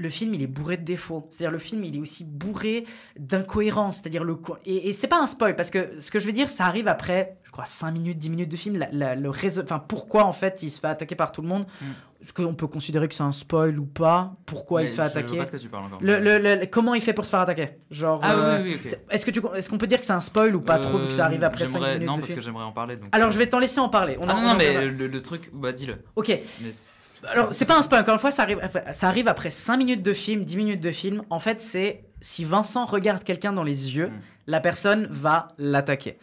le 0.00 0.08
film, 0.08 0.34
il 0.34 0.42
est 0.42 0.46
bourré 0.46 0.76
de 0.76 0.84
défauts. 0.84 1.26
C'est-à-dire, 1.30 1.50
le 1.52 1.58
film, 1.58 1.84
il 1.84 1.96
est 1.96 2.00
aussi 2.00 2.24
bourré 2.24 2.84
d'incohérences. 3.18 3.96
C'est-à-dire, 3.96 4.24
le 4.24 4.36
et, 4.66 4.88
et 4.88 4.92
c'est 4.92 5.08
pas 5.08 5.20
un 5.20 5.26
spoil, 5.26 5.54
parce 5.56 5.70
que 5.70 6.00
ce 6.00 6.10
que 6.10 6.18
je 6.18 6.26
veux 6.26 6.32
dire, 6.32 6.48
ça 6.48 6.64
arrive 6.66 6.88
après, 6.88 7.36
je 7.44 7.50
crois, 7.50 7.64
5 7.64 7.90
minutes, 7.92 8.18
10 8.18 8.30
minutes 8.30 8.50
de 8.50 8.56
film. 8.56 8.76
La- 8.76 8.88
la- 8.92 9.14
le 9.14 9.30
réseau, 9.30 9.62
enfin, 9.62 9.78
pourquoi, 9.78 10.24
en 10.24 10.32
fait, 10.32 10.62
il 10.62 10.70
se 10.70 10.80
fait 10.80 10.86
attaquer 10.88 11.14
par 11.14 11.32
tout 11.32 11.42
le 11.42 11.48
monde 11.48 11.66
Est-ce 12.22 12.32
qu'on 12.34 12.54
peut 12.54 12.66
considérer 12.66 13.08
que 13.08 13.14
c'est 13.14 13.22
un 13.22 13.32
spoil 13.32 13.78
ou 13.78 13.86
pas 13.86 14.34
Pourquoi 14.46 14.80
Mais 14.80 14.86
il 14.86 14.90
se 14.90 14.94
fait 14.96 15.02
je 15.04 15.08
vois 15.12 15.20
attaquer 15.22 15.36
pas 15.38 15.44
de 15.46 15.50
quoi 15.50 15.58
tu 15.58 15.68
parles 15.68 15.84
encore. 15.84 16.00
Le- 16.02 16.18
le- 16.20 16.38
le- 16.38 16.66
Comment 16.66 16.94
il 16.94 17.00
fait 17.00 17.14
pour 17.14 17.24
se 17.24 17.30
faire 17.30 17.40
attaquer 17.40 17.78
Genre. 17.90 18.20
Ah 18.22 18.34
euh, 18.34 18.62
oui, 18.62 18.78
oui, 18.84 18.90
Est-ce 19.08 19.24
que 19.24 19.30
tu, 19.30 19.40
est-ce 19.54 19.70
qu'on 19.70 19.78
peut 19.78 19.86
dire 19.86 19.98
que 20.00 20.04
c'est 20.06 20.12
un 20.12 20.20
spoil 20.20 20.54
ou 20.54 20.60
pas 20.60 20.78
trop, 20.78 20.98
vu 20.98 21.06
que 21.06 21.12
ça 21.14 21.24
arrive 21.24 21.42
Euh, 21.42 21.46
après 21.46 21.64
5 21.64 21.72
j'aimerais- 21.78 21.94
minutes 21.94 22.06
Non, 22.08 22.14
de 22.16 22.20
parce 22.20 22.26
film 22.32 22.38
que 22.40 22.44
j'aimerais 22.44 22.64
en 22.64 22.72
parler. 22.72 22.96
Donc... 22.96 23.08
Alors, 23.12 23.30
je 23.30 23.38
vais 23.38 23.46
t'en 23.46 23.58
laisser 23.58 23.80
en 23.80 23.88
parler. 23.88 24.16
On 24.20 24.28
ah 24.28 24.34
en- 24.34 24.36
non, 24.40 24.48
on 24.48 24.52
non, 24.52 24.56
mais 24.58 24.86
le, 24.88 25.06
le 25.06 25.22
truc, 25.22 25.50
bah 25.54 25.72
dis-le. 25.72 25.94
Ok. 26.16 26.28
Mais- 26.60 26.70
Alors, 27.28 27.52
c'est 27.52 27.66
pas 27.66 27.76
un 27.76 27.82
spoil, 27.82 28.00
encore 28.00 28.14
une 28.14 28.20
fois, 28.20 28.30
ça 28.30 28.42
arrive, 28.42 28.58
ça 28.92 29.08
arrive 29.08 29.28
après 29.28 29.50
5 29.50 29.76
minutes 29.76 30.02
de 30.02 30.12
film, 30.12 30.44
10 30.44 30.56
minutes 30.56 30.80
de 30.80 30.90
film. 30.90 31.22
En 31.30 31.38
fait, 31.38 31.60
c'est 31.60 32.04
si 32.20 32.44
Vincent 32.44 32.84
regarde 32.86 33.24
quelqu'un 33.24 33.52
dans 33.52 33.62
les 33.64 33.96
yeux, 33.96 34.08
Hmm. 34.08 34.20
la 34.46 34.60
personne 34.60 35.06
va 35.10 35.48
l'attaquer. 35.58 36.18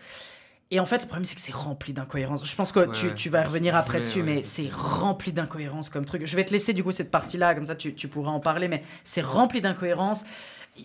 Et 0.69 0.79
en 0.81 0.85
fait, 0.85 0.97
le 0.97 1.05
problème, 1.05 1.23
c'est 1.23 1.35
que 1.35 1.41
c'est 1.41 1.53
rempli 1.53 1.93
d'incohérences. 1.93 2.45
Je 2.45 2.55
pense 2.55 2.71
que 2.73 2.81
Ouais, 2.81 3.13
tu, 3.15 3.29
vas 3.29 3.43
revenir 3.43 3.75
après 3.75 3.99
dessus, 3.99 4.19
ouais, 4.19 4.25
mais 4.25 4.43
c'est 4.43 4.69
rempli 4.69 5.31
d'incohérences 5.31 5.89
comme 5.89 6.03
truc. 6.03 6.25
Je 6.25 6.35
vais 6.35 6.43
te 6.43 6.51
laisser 6.51 6.73
du 6.73 6.83
coup 6.83 6.91
cette 6.91 7.09
partie-là, 7.09 7.55
comme 7.55 7.65
ça 7.65 7.75
tu, 7.75 7.93
tu 7.95 8.09
pourras 8.09 8.31
en 8.31 8.41
parler, 8.41 8.67
mais 8.67 8.83
c'est 9.05 9.21
rempli 9.21 9.61
d'incohérences. 9.61 10.25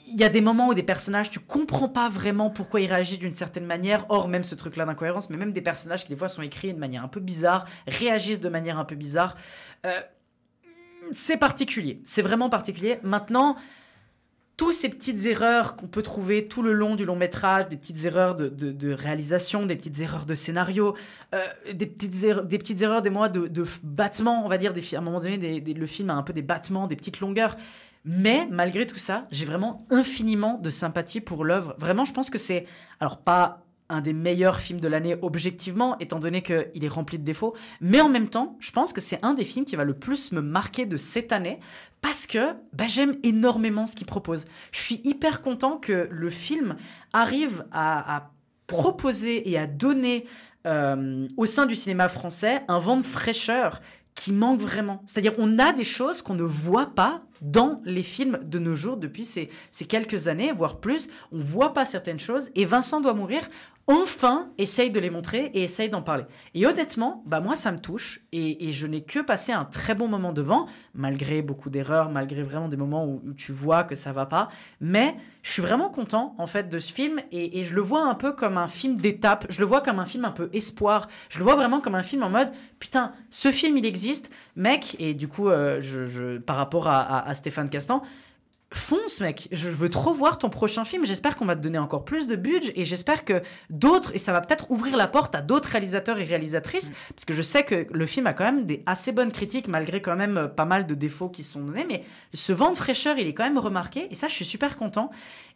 Il 0.08 0.18
y 0.18 0.24
a 0.24 0.28
des 0.28 0.40
moments 0.40 0.68
où 0.68 0.74
des 0.74 0.84
personnages, 0.84 1.30
tu 1.30 1.40
comprends 1.40 1.88
pas 1.88 2.08
vraiment 2.08 2.48
pourquoi 2.48 2.80
ils 2.80 2.86
réagissent 2.86 3.18
d'une 3.18 3.34
certaine 3.34 3.66
manière, 3.66 4.06
or 4.08 4.28
même 4.28 4.44
ce 4.44 4.54
truc-là 4.54 4.86
d'incohérence, 4.86 5.28
mais 5.30 5.36
même 5.36 5.52
des 5.52 5.60
personnages 5.60 6.04
qui 6.04 6.10
des 6.10 6.16
fois 6.16 6.28
sont 6.28 6.42
écrits 6.42 6.72
de 6.72 6.78
manière 6.78 7.02
un 7.02 7.08
peu 7.08 7.20
bizarre, 7.20 7.66
réagissent 7.88 8.40
de 8.40 8.48
manière 8.48 8.78
un 8.78 8.84
peu 8.84 8.94
bizarre. 8.94 9.36
Euh, 9.86 10.00
c'est 11.10 11.36
particulier, 11.36 12.00
c'est 12.04 12.22
vraiment 12.22 12.48
particulier. 12.48 12.98
Maintenant, 13.02 13.56
toutes 14.56 14.74
ces 14.74 14.88
petites 14.88 15.26
erreurs 15.26 15.76
qu'on 15.76 15.88
peut 15.88 16.02
trouver 16.02 16.46
tout 16.46 16.62
le 16.62 16.72
long 16.72 16.94
du 16.94 17.04
long 17.04 17.16
métrage, 17.16 17.68
des 17.68 17.76
petites 17.76 18.04
erreurs 18.04 18.36
de, 18.36 18.92
réalisation, 18.92 19.66
des 19.66 19.76
petites 19.76 20.00
erreurs 20.00 20.26
de 20.26 20.34
scénario, 20.34 20.94
euh, 21.34 21.44
des, 21.72 21.86
petites 21.86 22.22
erreurs, 22.22 22.44
des 22.44 22.58
petites 22.58 22.80
erreurs 22.82 23.02
des 23.02 23.10
mois 23.10 23.28
de, 23.28 23.64
battements, 23.82 24.44
on 24.44 24.48
va 24.48 24.58
dire, 24.58 24.72
des, 24.72 24.94
à 24.94 24.98
un 24.98 25.00
moment 25.00 25.20
donné, 25.20 25.60
le 25.60 25.86
film 25.86 26.10
a 26.10 26.14
un 26.14 26.22
peu 26.22 26.32
des 26.32 26.42
battements, 26.42 26.86
des 26.86 26.96
petites 26.96 27.20
longueurs. 27.20 27.56
Mais 28.04 28.46
malgré 28.50 28.86
tout 28.86 28.98
ça, 28.98 29.26
j'ai 29.30 29.44
vraiment 29.44 29.86
infiniment 29.90 30.58
de 30.58 30.70
sympathie 30.70 31.20
pour 31.20 31.44
l'œuvre. 31.44 31.74
Vraiment, 31.78 32.04
je 32.04 32.12
pense 32.12 32.30
que 32.30 32.38
c'est, 32.38 32.66
alors 33.00 33.18
pas 33.18 33.64
un 33.92 34.00
des 34.00 34.12
meilleurs 34.12 34.60
films 34.60 34.80
de 34.80 34.88
l'année 34.88 35.16
objectivement, 35.22 35.98
étant 35.98 36.18
donné 36.18 36.42
qu'il 36.42 36.84
est 36.84 36.88
rempli 36.88 37.18
de 37.18 37.24
défauts, 37.24 37.54
mais 37.80 38.00
en 38.00 38.08
même 38.08 38.28
temps, 38.28 38.56
je 38.60 38.72
pense 38.72 38.92
que 38.92 39.00
c'est 39.00 39.24
un 39.24 39.34
des 39.34 39.44
films 39.44 39.64
qui 39.64 39.76
va 39.76 39.84
le 39.84 39.94
plus 39.94 40.32
me 40.32 40.40
marquer 40.40 40.86
de 40.86 40.96
cette 40.96 41.32
année, 41.32 41.60
parce 42.00 42.26
que 42.26 42.54
bah, 42.72 42.86
j'aime 42.88 43.16
énormément 43.22 43.86
ce 43.86 43.94
qu'il 43.94 44.06
propose. 44.06 44.46
Je 44.72 44.80
suis 44.80 45.00
hyper 45.04 45.40
content 45.40 45.76
que 45.76 46.08
le 46.10 46.30
film 46.30 46.76
arrive 47.12 47.64
à, 47.72 48.30
proposer 48.68 49.50
et 49.50 49.58
à 49.58 49.66
donner 49.66 50.24
euh, 50.66 51.28
au 51.36 51.44
sein 51.44 51.66
du 51.66 51.76
cinéma 51.76 52.08
français 52.08 52.62
un 52.68 52.78
vent 52.78 52.96
de 52.96 53.02
fraîcheur 53.02 53.82
qui 54.14 54.32
manque 54.32 54.60
vraiment. 54.60 55.02
C'est-à-dire 55.06 55.32
on 55.38 55.58
a 55.58 55.72
des 55.72 55.84
choses 55.84 56.22
qu'on 56.22 56.34
ne 56.34 56.42
voit 56.42 56.94
pas 56.94 57.20
dans 57.40 57.80
les 57.84 58.02
films 58.02 58.38
de 58.44 58.58
nos 58.58 58.74
jours 58.74 58.96
depuis 58.96 59.24
ces, 59.24 59.48
ces 59.70 59.84
quelques 59.84 60.28
années, 60.28 60.52
voire 60.52 60.78
plus. 60.78 61.08
On 61.32 61.40
voit 61.40 61.72
pas 61.72 61.84
certaines 61.84 62.20
choses 62.20 62.50
et 62.54 62.64
Vincent 62.64 63.00
doit 63.00 63.14
mourir. 63.14 63.42
Enfin, 63.88 64.52
essaye 64.58 64.90
de 64.92 65.00
les 65.00 65.10
montrer 65.10 65.46
et 65.54 65.64
essaye 65.64 65.90
d'en 65.90 66.02
parler. 66.02 66.24
Et 66.54 66.66
honnêtement, 66.66 67.24
bah 67.26 67.40
moi 67.40 67.56
ça 67.56 67.72
me 67.72 67.78
touche 67.78 68.20
et, 68.30 68.72
je 68.72 68.86
n'ai 68.86 69.02
que 69.02 69.18
passé 69.18 69.50
un 69.52 69.64
très 69.64 69.94
bon 69.94 70.06
moment 70.06 70.32
devant, 70.32 70.66
malgré 70.94 71.42
beaucoup 71.42 71.68
d'erreurs, 71.68 72.08
malgré 72.08 72.42
vraiment 72.42 72.68
des 72.68 72.76
moments 72.76 73.04
où, 73.06 73.20
tu 73.36 73.50
vois 73.50 73.82
que 73.82 73.96
ça 73.96 74.12
va 74.12 74.26
pas. 74.26 74.48
Mais 74.80 75.16
je 75.42 75.50
suis 75.50 75.62
vraiment 75.62 75.90
content 75.90 76.36
en 76.38 76.46
fait 76.46 76.68
de 76.68 76.78
ce 76.78 76.92
film 76.92 77.20
et, 77.32 77.64
je 77.64 77.74
le 77.74 77.80
vois 77.80 78.06
un 78.06 78.14
peu 78.14 78.32
comme 78.32 78.56
un 78.56 78.68
film 78.68 79.00
d'étape. 79.00 79.46
Je 79.48 79.60
le 79.60 79.66
vois 79.66 79.80
comme 79.80 79.98
un 79.98 80.06
film 80.06 80.24
un 80.24 80.30
peu 80.30 80.48
espoir. 80.52 81.08
Je 81.28 81.38
le 81.38 81.44
vois 81.44 81.56
vraiment 81.56 81.80
comme 81.80 81.96
un 81.96 82.04
film 82.04 82.22
en 82.22 82.30
mode 82.30 82.52
putain, 82.78 83.12
ce 83.30 83.50
film 83.50 83.76
il 83.76 83.84
existe, 83.84 84.30
mec. 84.54 84.94
Et 85.00 85.14
du 85.14 85.26
coup, 85.26 85.48
euh, 85.48 85.80
je, 85.80 86.38
par 86.38 86.56
rapport 86.56 86.86
à 86.86 87.34
Stéphane 87.34 87.68
Castan. 87.68 88.02
Fonce, 88.74 89.20
mec. 89.20 89.48
Je 89.52 89.68
veux 89.68 89.88
trop 89.90 90.12
voir 90.12 90.38
ton 90.38 90.48
prochain 90.50 90.84
film. 90.84 91.04
J'espère 91.04 91.36
qu'on 91.36 91.44
va 91.44 91.56
te 91.56 91.60
donner 91.60 91.78
encore 91.78 92.04
plus 92.04 92.26
de 92.26 92.36
budget 92.36 92.72
et 92.74 92.84
j'espère 92.84 93.24
que 93.24 93.42
d'autres, 93.70 94.14
et 94.14 94.18
ça 94.18 94.32
va 94.32 94.40
peut-être 94.40 94.70
ouvrir 94.70 94.96
la 94.96 95.06
porte 95.08 95.34
à 95.34 95.40
d'autres 95.42 95.68
réalisateurs 95.68 96.18
et 96.18 96.24
réalisatrices, 96.24 96.92
parce 97.14 97.24
que 97.24 97.34
je 97.34 97.42
sais 97.42 97.64
que 97.64 97.86
le 97.90 98.06
film 98.06 98.26
a 98.26 98.32
quand 98.32 98.44
même 98.44 98.64
des 98.66 98.82
assez 98.86 99.12
bonnes 99.12 99.32
critiques, 99.32 99.68
malgré 99.68 100.00
quand 100.00 100.16
même 100.16 100.36
euh, 100.38 100.48
pas 100.48 100.64
mal 100.64 100.86
de 100.86 100.94
défauts 100.94 101.28
qui 101.28 101.42
sont 101.42 101.60
donnés. 101.60 101.86
Mais 101.88 102.04
ce 102.34 102.52
vent 102.52 102.72
de 102.72 102.76
fraîcheur, 102.76 103.18
il 103.18 103.26
est 103.26 103.34
quand 103.34 103.44
même 103.44 103.58
remarqué 103.58 104.08
et 104.10 104.14
ça, 104.14 104.28
je 104.28 104.34
suis 104.34 104.44
super 104.44 104.76
content. 104.76 105.10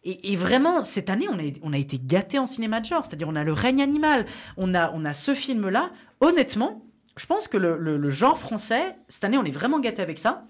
Et, 0.05 0.33
et 0.33 0.37
vraiment, 0.37 0.85
cette 0.85 1.11
année, 1.11 1.27
on 1.31 1.39
a, 1.39 1.43
on 1.63 1.73
a 1.73 1.79
été 1.79 1.99
gâtés 2.03 2.39
en 2.39 2.47
cinéma 2.47 2.81
de 2.81 2.85
genre. 2.87 3.05
C'est-à-dire, 3.05 3.29
on 3.29 3.37
a 3.37 3.45
le 3.45 3.53
règne 3.53 3.83
animal, 3.83 4.27
on 4.57 4.75
a, 4.75 4.93
on 4.93 5.05
a 5.05 5.15
ce 5.15 5.35
film-là. 5.35 5.91
Honnêtement, 6.21 6.83
je 7.17 7.27
pense 7.27 7.49
que 7.49 7.57
le, 7.57 7.77
le- 7.79 7.97
le 7.97 8.11
genre 8.11 8.39
français, 8.39 8.97
cette 9.09 9.25
année, 9.25 9.39
on 9.39 9.45
est 9.45 9.51
vraiment 9.51 9.81
gâté 9.81 10.03
avec 10.03 10.19
ça. 10.19 10.45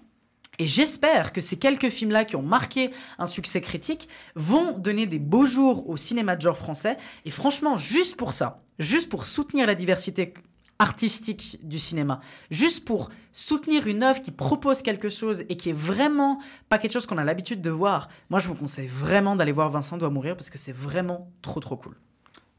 Et 0.59 0.65
j'espère 0.65 1.33
que 1.33 1.41
ces 1.41 1.57
quelques 1.57 1.89
films-là 1.89 2.25
qui 2.25 2.35
ont 2.35 2.41
marqué 2.41 2.91
un 3.19 3.27
succès 3.27 3.61
critique 3.61 4.09
vont 4.35 4.77
donner 4.77 5.05
des 5.05 5.19
beaux 5.19 5.45
jours 5.45 5.87
au 5.87 5.97
cinéma 5.97 6.35
de 6.35 6.41
genre 6.41 6.57
français. 6.57 6.97
Et 7.25 7.31
franchement, 7.31 7.77
juste 7.77 8.15
pour 8.15 8.33
ça, 8.33 8.63
juste 8.79 9.09
pour 9.09 9.25
soutenir 9.25 9.67
la 9.67 9.75
diversité 9.75 10.33
artistique 10.79 11.59
du 11.63 11.79
cinéma, 11.79 12.19
juste 12.51 12.85
pour 12.85 13.09
soutenir 13.31 13.87
une 13.87 14.03
œuvre 14.03 14.21
qui 14.21 14.31
propose 14.31 14.81
quelque 14.81 15.09
chose 15.09 15.43
et 15.49 15.57
qui 15.57 15.69
est 15.69 15.77
vraiment 15.77 16.39
pas 16.69 16.77
quelque 16.77 16.91
chose 16.91 17.05
qu'on 17.05 17.17
a 17.17 17.23
l'habitude 17.23 17.61
de 17.61 17.69
voir, 17.69 18.09
moi 18.29 18.39
je 18.39 18.47
vous 18.47 18.55
conseille 18.55 18.87
vraiment 18.87 19.35
d'aller 19.35 19.51
voir 19.51 19.69
Vincent 19.69 19.97
doit 19.97 20.09
mourir 20.09 20.35
parce 20.35 20.49
que 20.49 20.57
c'est 20.57 20.75
vraiment 20.75 21.31
trop 21.41 21.59
trop 21.59 21.77
cool. 21.77 21.95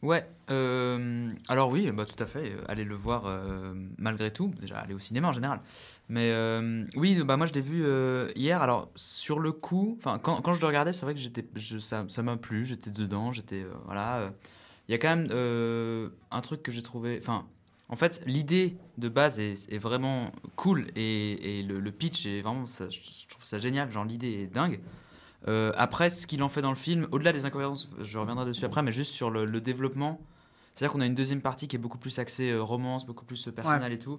Ouais, 0.02 0.24
euh, 0.50 1.32
alors 1.48 1.70
oui, 1.70 1.90
bah, 1.90 2.04
tout 2.04 2.22
à 2.22 2.26
fait, 2.26 2.52
euh, 2.52 2.62
allez 2.68 2.84
le 2.84 2.94
voir 2.94 3.24
euh, 3.26 3.74
malgré 3.98 4.30
tout, 4.30 4.52
déjà 4.60 4.78
aller 4.78 4.94
au 4.94 5.00
cinéma 5.00 5.28
en 5.28 5.32
général. 5.32 5.60
Mais 6.08 6.30
euh, 6.30 6.84
oui, 6.94 7.20
bah, 7.24 7.36
moi 7.36 7.46
je 7.46 7.52
l'ai 7.52 7.60
vu 7.60 7.84
hier, 8.36 8.62
alors 8.62 8.90
sur 8.94 9.40
le 9.40 9.50
coup, 9.50 9.98
quand, 10.04 10.40
quand 10.40 10.52
je 10.52 10.60
le 10.60 10.66
regardais, 10.66 10.92
c'est 10.92 11.04
vrai 11.04 11.14
que 11.14 11.20
j'étais, 11.20 11.44
je- 11.56 11.78
ça 11.78 12.04
ça 12.08 12.22
m'a 12.22 12.36
plu, 12.36 12.64
j'étais 12.64 12.90
dedans, 12.90 13.32
j'étais, 13.32 13.66
voilà. 13.86 14.32
Il 14.88 14.92
y 14.92 14.94
a 14.94 14.98
quand 14.98 15.14
même 15.16 16.10
un 16.30 16.40
truc 16.42 16.62
que 16.62 16.70
j'ai 16.70 16.82
trouvé, 16.82 17.18
enfin, 17.20 17.44
en 17.88 17.96
fait, 17.96 18.22
l'idée 18.24 18.76
de 18.98 19.08
base 19.08 19.40
est, 19.40 19.78
vraiment 19.78 20.30
cool 20.56 20.86
et, 20.94 21.58
et 21.58 21.62
le, 21.64 21.90
pitch 21.90 22.24
est 22.26 22.42
vraiment, 22.42 22.66
je 22.66 23.28
trouve 23.28 23.44
ça 23.44 23.58
génial, 23.58 23.90
genre 23.90 24.04
l'idée 24.04 24.42
est 24.42 24.46
dingue. 24.46 24.80
Euh, 25.46 25.72
après, 25.76 26.10
ce 26.10 26.26
qu'il 26.26 26.42
en 26.42 26.48
fait 26.48 26.62
dans 26.62 26.70
le 26.70 26.76
film, 26.76 27.06
au-delà 27.12 27.32
des 27.32 27.44
incohérences, 27.46 27.88
je 28.00 28.18
reviendrai 28.18 28.44
dessus 28.46 28.64
après, 28.64 28.82
mais 28.82 28.90
juste 28.92 29.12
sur 29.14 29.30
le, 29.30 29.44
le 29.44 29.60
développement. 29.60 30.20
C'est-à-dire 30.74 30.92
qu'on 30.92 31.00
a 31.00 31.06
une 31.06 31.14
deuxième 31.14 31.40
partie 31.42 31.68
qui 31.68 31.76
est 31.76 31.78
beaucoup 31.78 31.98
plus 31.98 32.18
axée 32.18 32.50
euh, 32.50 32.62
romance, 32.62 33.06
beaucoup 33.06 33.24
plus 33.24 33.48
euh, 33.48 33.52
personnelle 33.52 33.92
et 33.92 33.98
tout. 33.98 34.18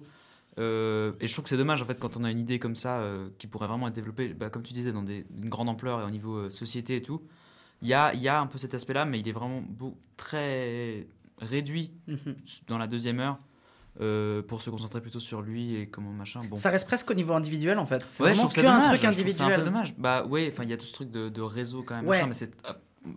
Euh, 0.58 1.12
et 1.20 1.26
je 1.28 1.32
trouve 1.32 1.44
que 1.44 1.48
c'est 1.50 1.56
dommage 1.56 1.80
en 1.80 1.84
fait 1.84 1.98
quand 1.98 2.16
on 2.16 2.24
a 2.24 2.30
une 2.30 2.40
idée 2.40 2.58
comme 2.58 2.74
ça 2.74 3.02
qui 3.38 3.46
pourrait 3.46 3.68
vraiment 3.68 3.86
être 3.88 3.94
développée, 3.94 4.28
bah, 4.34 4.50
comme 4.50 4.62
tu 4.62 4.72
disais, 4.72 4.92
dans 4.92 5.02
des, 5.02 5.24
une 5.36 5.48
grande 5.48 5.68
ampleur 5.68 6.00
et 6.00 6.04
au 6.04 6.10
niveau 6.10 6.50
société 6.50 6.96
et 6.96 7.02
tout. 7.02 7.22
Il 7.82 7.88
y 7.88 7.94
a, 7.94 8.14
y 8.14 8.28
a 8.28 8.40
un 8.40 8.46
peu 8.46 8.58
cet 8.58 8.74
aspect-là, 8.74 9.04
mais 9.04 9.20
il 9.20 9.28
est 9.28 9.32
vraiment 9.32 9.62
beau- 9.62 9.96
très 10.16 11.06
réduit 11.38 11.92
Mhm. 12.08 12.34
dans 12.68 12.76
la 12.78 12.86
deuxième 12.86 13.20
heure 13.20 13.38
euh, 14.00 14.42
pour 14.42 14.62
se 14.62 14.70
concentrer 14.70 15.00
plutôt 15.00 15.20
sur 15.20 15.42
lui 15.42 15.76
et 15.76 15.86
comment 15.88 16.10
machin. 16.10 16.42
Bon. 16.48 16.56
Ça 16.56 16.70
reste 16.70 16.86
presque 16.86 17.10
au 17.10 17.14
niveau 17.14 17.32
individuel 17.34 17.78
en 17.78 17.86
fait. 17.86 18.02
C'est 18.06 18.22
Ouais, 18.22 18.30
je 18.34 18.40
vraiment 18.40 18.50
ça 18.50 18.62
que 18.62 18.66
un 18.66 18.70
dommage. 18.70 18.86
truc 18.86 18.96
je 18.98 19.02
ça 19.02 19.08
individuel. 19.08 19.52
un 19.52 19.56
peu 19.56 19.62
dommage. 19.62 19.94
Bah 19.98 20.24
ouais, 20.26 20.48
enfin 20.52 20.62
il 20.64 20.70
y 20.70 20.72
a 20.72 20.76
tout 20.76 20.86
ce 20.86 20.92
truc 20.92 21.10
de, 21.10 21.28
de 21.28 21.42
réseau 21.42 21.82
quand 21.82 21.96
même, 21.96 22.06
Ouais. 22.06 22.16
machin, 22.18 22.28
mais 22.28 22.34
c'est 22.34 22.52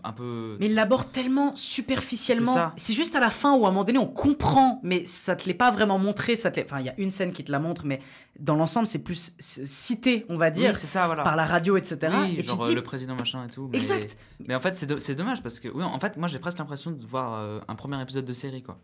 un 0.06 0.14
peu. 0.14 0.56
Mais 0.62 0.68
il 0.68 0.76
l'aborde 0.76 1.12
tellement 1.12 1.54
superficiellement. 1.56 2.54
C'est 2.54 2.58
ça. 2.60 2.74
C'est 2.78 2.94
juste 2.94 3.16
à 3.16 3.20
la 3.20 3.30
fin 3.30 3.54
où 3.54 3.66
à 3.66 3.70
un 3.70 3.72
moment 3.72 3.84
donné 3.84 4.00
on 4.00 4.08
comprend, 4.08 4.80
mais 4.82 5.06
ça 5.06 5.36
te 5.36 5.46
l'est 5.46 5.54
pas 5.54 5.72
vraiment 5.72 6.00
montré. 6.00 6.36
Ça 6.38 6.52
te 6.52 6.60
enfin, 6.62 6.80
il 6.80 6.86
y 6.86 6.90
a 6.90 6.94
une 6.98 7.12
scène 7.12 7.34
qui 7.34 7.44
te 7.44 7.52
la 7.52 7.60
montre, 7.60 7.86
mais 7.86 8.00
dans 8.40 8.56
l'ensemble 8.56 8.88
c'est 8.88 9.00
plus 9.00 9.34
cité, 9.40 10.26
on 10.30 10.38
va 10.38 10.52
dire, 10.52 10.72
Oui, 10.72 10.78
c'est 10.80 10.88
ça, 10.88 11.06
voilà. 11.06 11.24
par 11.24 11.36
la 11.36 11.46
radio, 11.46 11.78
etc. 11.78 11.98
Oui, 12.24 12.36
et 12.38 12.42
tu 12.42 12.48
genre 12.48 12.60
te 12.60 12.64
euh, 12.66 12.70
dis, 12.70 12.76
le 12.76 12.82
président 12.84 13.16
machin 13.16 13.46
et 13.46 13.50
tout. 13.50 13.68
Mais, 13.72 13.78
Exact. 13.78 14.18
Mais 14.48 14.56
en 14.56 14.60
fait, 14.60 14.76
c'est 14.76 14.86
do- 14.86 15.00
c'est 15.00 15.16
dommage 15.16 15.44
parce 15.44 15.60
que, 15.60 15.68
oui, 15.68 15.84
en 15.84 16.00
fait, 16.00 16.18
moi 16.18 16.28
j'ai 16.28 16.40
presque 16.40 16.58
l'impression 16.60 16.92
de 16.92 17.06
voir 17.06 17.34
euh, 17.40 17.60
un 17.68 17.76
premier 17.76 18.02
épisode 18.02 18.26
de 18.26 18.34
série, 18.34 18.64
quoi. 18.64 18.80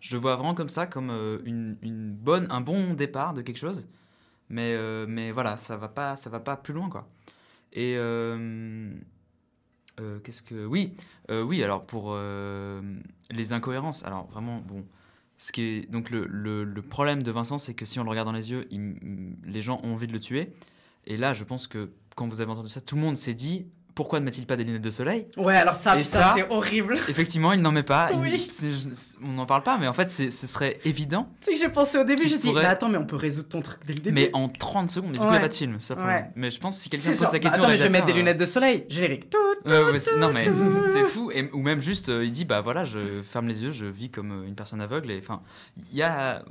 Je 0.00 0.12
le 0.14 0.18
vois 0.18 0.34
vraiment 0.34 0.54
comme 0.54 0.68
ça, 0.68 0.86
comme 0.86 1.10
euh, 1.10 1.38
une, 1.44 1.76
une 1.82 2.12
bonne, 2.12 2.46
un 2.50 2.60
bon 2.60 2.94
départ 2.94 3.34
de 3.34 3.42
quelque 3.42 3.58
chose. 3.58 3.88
Mais, 4.48 4.74
euh, 4.74 5.06
mais 5.08 5.30
voilà, 5.30 5.56
ça 5.56 5.76
va 5.76 5.88
pas, 5.88 6.16
ça 6.16 6.30
va 6.30 6.40
pas 6.40 6.56
plus 6.56 6.74
loin, 6.74 6.88
quoi. 6.88 7.08
Et 7.72 7.94
euh, 7.96 8.92
qu'est-ce 10.24 10.42
que, 10.42 10.66
oui, 10.66 10.96
oui. 11.28 11.62
Alors 11.62 11.86
pour 11.86 12.16
les 13.30 13.52
incohérences, 13.52 14.04
alors 14.04 14.26
vraiment, 14.26 14.60
bon. 14.60 14.84
Ce 15.38 15.52
qui 15.52 15.62
est, 15.62 15.90
donc 15.90 16.10
le, 16.10 16.26
le, 16.26 16.82
problème 16.82 17.22
de 17.22 17.30
Vincent, 17.30 17.56
c'est 17.56 17.72
que 17.72 17.86
si 17.86 17.98
on 17.98 18.04
le 18.04 18.10
regarde 18.10 18.26
dans 18.28 18.32
les 18.32 18.50
yeux, 18.50 18.68
les 19.44 19.62
gens 19.62 19.80
ont 19.82 19.94
envie 19.94 20.06
de 20.06 20.12
le 20.12 20.20
tuer. 20.20 20.52
Et 21.06 21.16
là, 21.16 21.32
je 21.32 21.44
pense 21.44 21.66
que 21.66 21.92
quand 22.14 22.28
vous 22.28 22.42
avez 22.42 22.50
entendu 22.50 22.68
ça, 22.68 22.82
tout 22.82 22.94
le 22.94 23.00
monde 23.00 23.16
s'est 23.16 23.32
dit 23.32 23.66
pourquoi 24.00 24.18
ne 24.18 24.24
met-il 24.24 24.46
pas 24.46 24.56
des 24.56 24.64
lunettes 24.64 24.80
de 24.80 24.88
soleil 24.90 25.26
Ouais, 25.36 25.54
alors 25.56 25.74
ça, 25.76 25.94
putain, 25.94 26.32
c'est 26.34 26.48
horrible. 26.48 26.94
Effectivement, 27.08 27.52
il 27.52 27.60
n'en 27.60 27.70
met 27.70 27.82
pas. 27.82 28.08
Oui. 28.16 28.48
on 29.22 29.28
n'en 29.32 29.44
parle 29.44 29.62
pas, 29.62 29.76
mais 29.76 29.86
en 29.88 29.92
fait, 29.92 30.08
ce 30.08 30.30
serait 30.30 30.78
évident. 30.86 31.28
Tu 31.42 31.46
sais 31.48 31.52
que 31.52 31.58
j'ai 31.58 31.68
pensé 31.68 31.98
au 31.98 32.04
début, 32.04 32.26
je 32.26 32.36
dis, 32.36 32.48
pourrait- 32.48 32.62
mais 32.62 32.68
attends, 32.68 32.88
mais 32.88 32.96
on 32.96 33.04
peut 33.04 33.16
résoudre 33.16 33.48
ton 33.50 33.60
truc 33.60 33.80
dès 33.86 33.92
le 33.92 33.98
début. 34.00 34.14
Mais 34.14 34.30
en 34.32 34.48
30 34.48 34.88
secondes, 34.90 35.10
mais 35.10 35.18
du 35.18 35.20
coup, 35.20 35.26
il 35.26 35.32
n'y 35.32 35.36
a 35.36 35.40
pas 35.40 35.48
de 35.48 35.54
film. 35.54 35.78
Ça, 35.80 35.94
Ouais. 35.96 36.30
Mais 36.34 36.50
je 36.50 36.58
pense 36.58 36.76
que 36.76 36.82
si 36.84 36.88
quelqu'un 36.88 37.10
pose 37.10 37.20
la 37.20 37.30
bah, 37.30 37.38
question. 37.40 37.62
attends, 37.62 37.68
au 37.68 37.70
mais 37.72 37.76
je 37.76 37.82
vais 37.82 37.88
mettre 37.90 38.06
des 38.06 38.12
réalisateur, 38.12 38.16
lunettes 38.16 38.40
de 38.40 38.44
soleil. 38.46 38.86
Générique. 38.88 39.28
Tout, 39.28 39.38
tout, 39.66 39.70
ouais, 39.70 39.98
c'est- 39.98 40.16
non 40.16 40.32
mais 40.32 40.46
tout. 40.46 40.54
c'est 40.92 41.04
fou 41.04 41.30
et, 41.30 41.50
ou 41.52 41.60
même 41.60 41.80
juste 41.82 42.08
euh, 42.08 42.24
il 42.24 42.32
dit 42.32 42.46
bah 42.46 42.62
voilà 42.62 42.84
je 42.84 43.20
ferme 43.22 43.46
les 43.48 43.62
yeux 43.62 43.72
je 43.72 43.84
vis 43.84 44.08
comme 44.10 44.32
euh, 44.32 44.46
une 44.46 44.54
personne 44.54 44.80
aveugle 44.80 45.10
et 45.10 45.18
enfin 45.18 45.40
il 45.90 45.96
y 45.98 46.02
a 46.02 46.42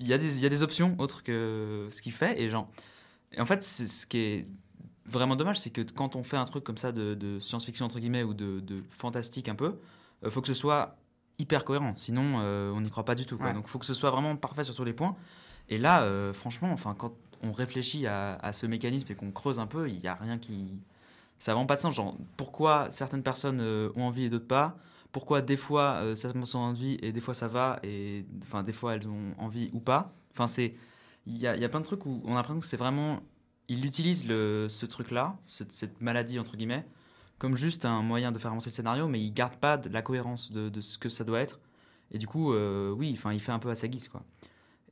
y 0.00 0.12
a 0.12 0.16
y 0.16 0.46
a 0.46 0.48
des 0.48 0.62
options 0.64 0.96
autres 0.98 1.22
que 1.22 1.86
ce 1.90 2.02
qu'il 2.02 2.12
fait 2.12 2.40
et 2.40 2.48
genre 2.48 2.68
et 3.32 3.40
en 3.40 3.46
fait 3.46 3.62
c'est 3.62 3.86
ce 3.86 4.06
qui 4.06 4.18
est 4.18 4.46
vraiment 5.08 5.36
dommage 5.36 5.58
c'est 5.58 5.70
que 5.70 5.80
quand 5.82 6.16
on 6.16 6.22
fait 6.22 6.36
un 6.36 6.44
truc 6.44 6.64
comme 6.64 6.76
ça 6.78 6.92
de, 6.92 7.14
de 7.14 7.38
science-fiction 7.38 7.86
entre 7.86 7.98
guillemets 7.98 8.22
ou 8.22 8.34
de, 8.34 8.60
de 8.60 8.82
fantastique 8.90 9.48
un 9.48 9.54
peu 9.54 9.78
euh, 10.24 10.30
faut 10.30 10.40
que 10.40 10.48
ce 10.48 10.54
soit 10.54 10.96
hyper 11.38 11.64
cohérent 11.64 11.94
sinon 11.96 12.38
euh, 12.40 12.72
on 12.72 12.80
n'y 12.80 12.90
croit 12.90 13.04
pas 13.04 13.14
du 13.14 13.26
tout 13.26 13.36
quoi. 13.36 13.46
Ouais. 13.46 13.52
donc 13.52 13.68
faut 13.68 13.78
que 13.78 13.86
ce 13.86 13.94
soit 13.94 14.10
vraiment 14.10 14.36
parfait 14.36 14.64
sur 14.64 14.74
tous 14.74 14.84
les 14.84 14.92
points 14.92 15.16
et 15.68 15.78
là 15.78 16.02
euh, 16.02 16.32
franchement 16.32 16.70
enfin 16.72 16.94
quand 16.94 17.14
on 17.42 17.52
réfléchit 17.52 18.06
à, 18.06 18.34
à 18.36 18.52
ce 18.52 18.66
mécanisme 18.66 19.12
et 19.12 19.14
qu'on 19.14 19.30
creuse 19.30 19.58
un 19.58 19.66
peu 19.66 19.88
il 19.88 19.98
n'y 19.98 20.08
a 20.08 20.14
rien 20.14 20.38
qui 20.38 20.78
ça 21.38 21.52
n'a 21.52 21.56
vraiment 21.56 21.66
pas 21.66 21.76
de 21.76 21.82
sens. 21.82 21.94
Genre, 21.94 22.16
pourquoi 22.38 22.90
certaines 22.90 23.22
personnes 23.22 23.60
ont 23.60 24.04
envie 24.04 24.24
et 24.24 24.30
d'autres 24.30 24.46
pas? 24.46 24.78
Pourquoi 25.12 25.42
des 25.42 25.58
fois 25.58 25.96
euh, 26.00 26.16
certaines 26.16 26.40
personnes 26.40 26.62
ont 26.62 26.64
envie 26.64 26.96
et 27.02 27.12
des 27.12 27.20
fois 27.20 27.34
ça 27.34 27.46
va 27.46 27.78
et 27.82 28.24
enfin 28.42 28.62
des 28.62 28.72
fois 28.72 28.94
elles 28.94 29.06
ont 29.06 29.34
envie 29.36 29.68
ou 29.74 29.80
pas? 29.80 30.14
Enfin, 30.32 30.46
c'est 30.46 30.74
il 31.26 31.36
y 31.36 31.46
a, 31.46 31.54
il 31.54 31.60
y 31.60 31.64
a 31.66 31.68
plein 31.68 31.80
de 31.80 31.84
trucs 31.84 32.06
où 32.06 32.22
on 32.24 32.32
a 32.32 32.36
l'impression 32.36 32.58
que 32.60 32.64
c'est 32.64 32.78
vraiment 32.78 33.20
il 33.68 33.84
utilise 33.84 34.26
le, 34.28 34.66
ce 34.68 34.86
truc-là, 34.86 35.36
cette, 35.46 35.72
cette 35.72 36.00
maladie 36.00 36.38
entre 36.38 36.56
guillemets, 36.56 36.86
comme 37.38 37.56
juste 37.56 37.84
un 37.84 38.02
moyen 38.02 38.32
de 38.32 38.38
faire 38.38 38.50
avancer 38.50 38.70
le 38.70 38.74
scénario, 38.74 39.08
mais 39.08 39.20
il 39.20 39.32
garde 39.32 39.56
pas 39.56 39.76
de 39.76 39.88
la 39.88 40.02
cohérence 40.02 40.52
de, 40.52 40.68
de 40.68 40.80
ce 40.80 40.98
que 40.98 41.08
ça 41.08 41.24
doit 41.24 41.40
être. 41.40 41.60
Et 42.12 42.18
du 42.18 42.26
coup, 42.26 42.52
euh, 42.52 42.90
oui, 42.92 43.12
enfin, 43.16 43.32
il 43.32 43.40
fait 43.40 43.52
un 43.52 43.58
peu 43.58 43.68
à 43.70 43.74
sa 43.74 43.88
guise 43.88 44.08
quoi. 44.08 44.22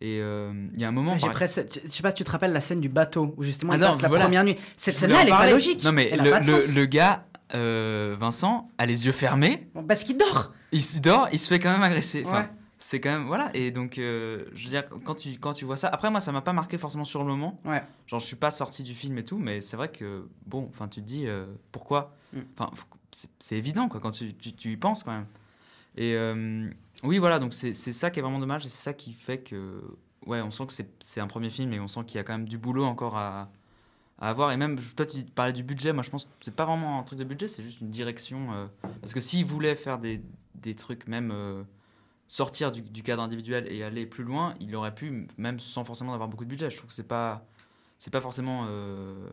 Et 0.01 0.19
euh, 0.21 0.53
il 0.75 0.81
y 0.81 0.85
a 0.85 0.89
un 0.89 0.93
moment. 0.93 1.17
J'ai 1.17 1.27
par- 1.27 1.35
presque- 1.37 1.81
Je 1.85 1.89
sais 1.89 2.03
pas 2.03 2.11
si 2.11 2.17
tu 2.17 2.25
te 2.25 2.31
rappelles 2.31 2.53
la 2.53 2.61
scène 2.61 2.81
du 2.81 2.89
bateau 2.89 3.33
où 3.37 3.43
justement 3.45 3.73
Ah 3.73 3.77
il 3.77 3.81
non, 3.81 3.87
passe 3.87 4.03
la 4.03 4.09
voilà. 4.09 4.25
première 4.25 4.45
nuit. 4.45 4.57
Cette 4.77 4.95
Je 4.95 5.01
scène-là, 5.01 5.23
elle 5.23 5.29
est 5.29 5.31
pas 5.31 5.51
logique. 5.51 5.85
Non, 5.85 5.93
mais 5.93 6.11
le, 6.17 6.75
le- 6.75 6.87
gars, 6.87 7.27
euh, 7.55 8.17
Vincent, 8.19 8.69
a 8.79 8.87
les 8.87 9.07
yeux 9.07 9.13
fermés. 9.13 9.69
Parce 9.87 10.03
qu'il 10.03 10.19
dort. 10.19 10.53
Il 10.73 10.83
se 10.83 10.99
dort, 10.99 11.29
il 11.33 11.39
se 11.39 11.47
fait 11.49 11.61
quand 11.61 11.71
même 11.73 11.83
agresser. 11.83 12.25
Enfin. 12.27 12.49
C'est 12.86 13.01
quand 13.01 13.11
même. 13.12 13.27
Voilà. 13.27 13.51
Et 13.55 13.70
donc, 13.70 13.97
euh, 13.97 14.44
je 14.52 14.65
veux 14.65 14.69
dire, 14.69 14.85
quand 15.06 15.15
tu, 15.15 15.31
quand 15.39 15.55
tu 15.55 15.65
vois 15.65 15.78
ça. 15.78 15.89
Après, 15.89 16.11
moi, 16.11 16.20
ça 16.20 16.32
m'a 16.32 16.43
pas 16.43 16.52
marqué 16.52 16.77
forcément 16.77 17.06
sur 17.06 17.20
le 17.20 17.27
moment. 17.28 17.59
Ouais. 17.65 17.82
Genre, 18.06 18.20
je 18.20 18.27
suis 18.27 18.36
pas 18.36 18.51
sorti 18.51 18.82
du 18.82 18.94
film 18.94 19.16
et 19.16 19.24
tout, 19.24 19.39
mais 19.39 19.62
c'est 19.62 19.78
vrai 19.78 19.90
que, 19.90 20.28
bon, 20.44 20.66
enfin, 20.69 20.86
tu 20.86 21.01
te 21.01 21.06
dis 21.06 21.27
euh, 21.27 21.47
pourquoi? 21.73 22.15
Mm. 22.35 22.40
Enfin, 22.59 22.70
c'est 23.39 23.56
évident, 23.56 23.89
quoi, 23.89 24.01
quand 24.01 24.11
tu, 24.11 24.35
tu, 24.35 24.52
tu 24.52 24.70
y 24.73 24.77
penses 24.77 25.02
quand 25.02 25.12
même. 25.12 25.24
Et 25.97 26.12
euh, 26.15 26.69
oui, 27.05 27.16
voilà, 27.16 27.39
donc 27.39 27.55
c'est 27.55 27.73
ça 27.73 28.11
qui 28.11 28.19
est 28.19 28.23
vraiment 28.23 28.39
dommage 28.39 28.66
et 28.66 28.69
c'est 28.69 28.82
ça 28.82 28.93
qui 28.93 29.15
fait 29.15 29.39
que. 29.39 29.82
Ouais, 30.27 30.43
on 30.43 30.51
sent 30.51 30.66
que 30.66 30.73
c'est- 31.01 31.20
un 31.23 31.27
premier 31.27 31.48
film 31.48 31.73
et 31.73 31.81
on 31.81 31.89
sent 31.89 32.01
qu'il 32.06 32.16
y 32.16 32.20
a 32.20 32.23
quand 32.24 32.35
même 32.35 32.48
du 32.48 32.59
boulot 32.59 32.85
encore 32.85 33.16
à, 33.16 33.51
à 34.19 34.28
avoir. 34.28 34.52
Et 34.52 34.59
même, 34.59 34.78
toi, 34.94 35.06
tu 35.06 35.24
parlais 35.24 35.55
du 35.55 35.62
budget. 35.62 35.94
Moi, 35.94 36.02
je 36.02 36.11
pense 36.11 36.27
que 36.27 36.31
c'est 36.43 36.55
pas 36.55 36.66
vraiment 36.66 36.98
un 36.98 37.02
truc 37.02 37.19
de 37.19 37.24
budget, 37.24 37.48
c'est 37.48 37.62
juste 37.62 37.81
une 37.81 37.89
direction. 37.89 38.69
parce 39.01 39.15
que 39.15 39.20
s'ils 39.20 39.47
voulaient 39.47 39.74
faire 39.74 39.98
des, 39.98 40.20
des 40.55 40.74
trucs, 40.74 41.06
même 41.09 41.32
sortir 42.27 42.73
du, 42.73 43.03
cadre 43.03 43.23
individuel 43.23 43.71
et 43.71 43.83
aller 43.83 44.07
plus 44.07 44.25
loin, 44.25 44.55
il 44.61 44.75
aurait 44.77 44.95
pu, 44.95 45.27
même 45.37 45.61
sans 45.61 45.85
forcément 45.85 46.15
avoir 46.15 46.29
beaucoup 46.29 46.45
de 46.45 46.51
budget. 46.51 46.71
Je 46.71 46.77
trouve 46.77 46.89
que 46.89 46.95
c'est 46.95 47.09
pas, 47.09 47.47
c'est 47.99 48.13
pas 48.13 48.21
forcément. 48.21 48.67
euh, 48.69 49.31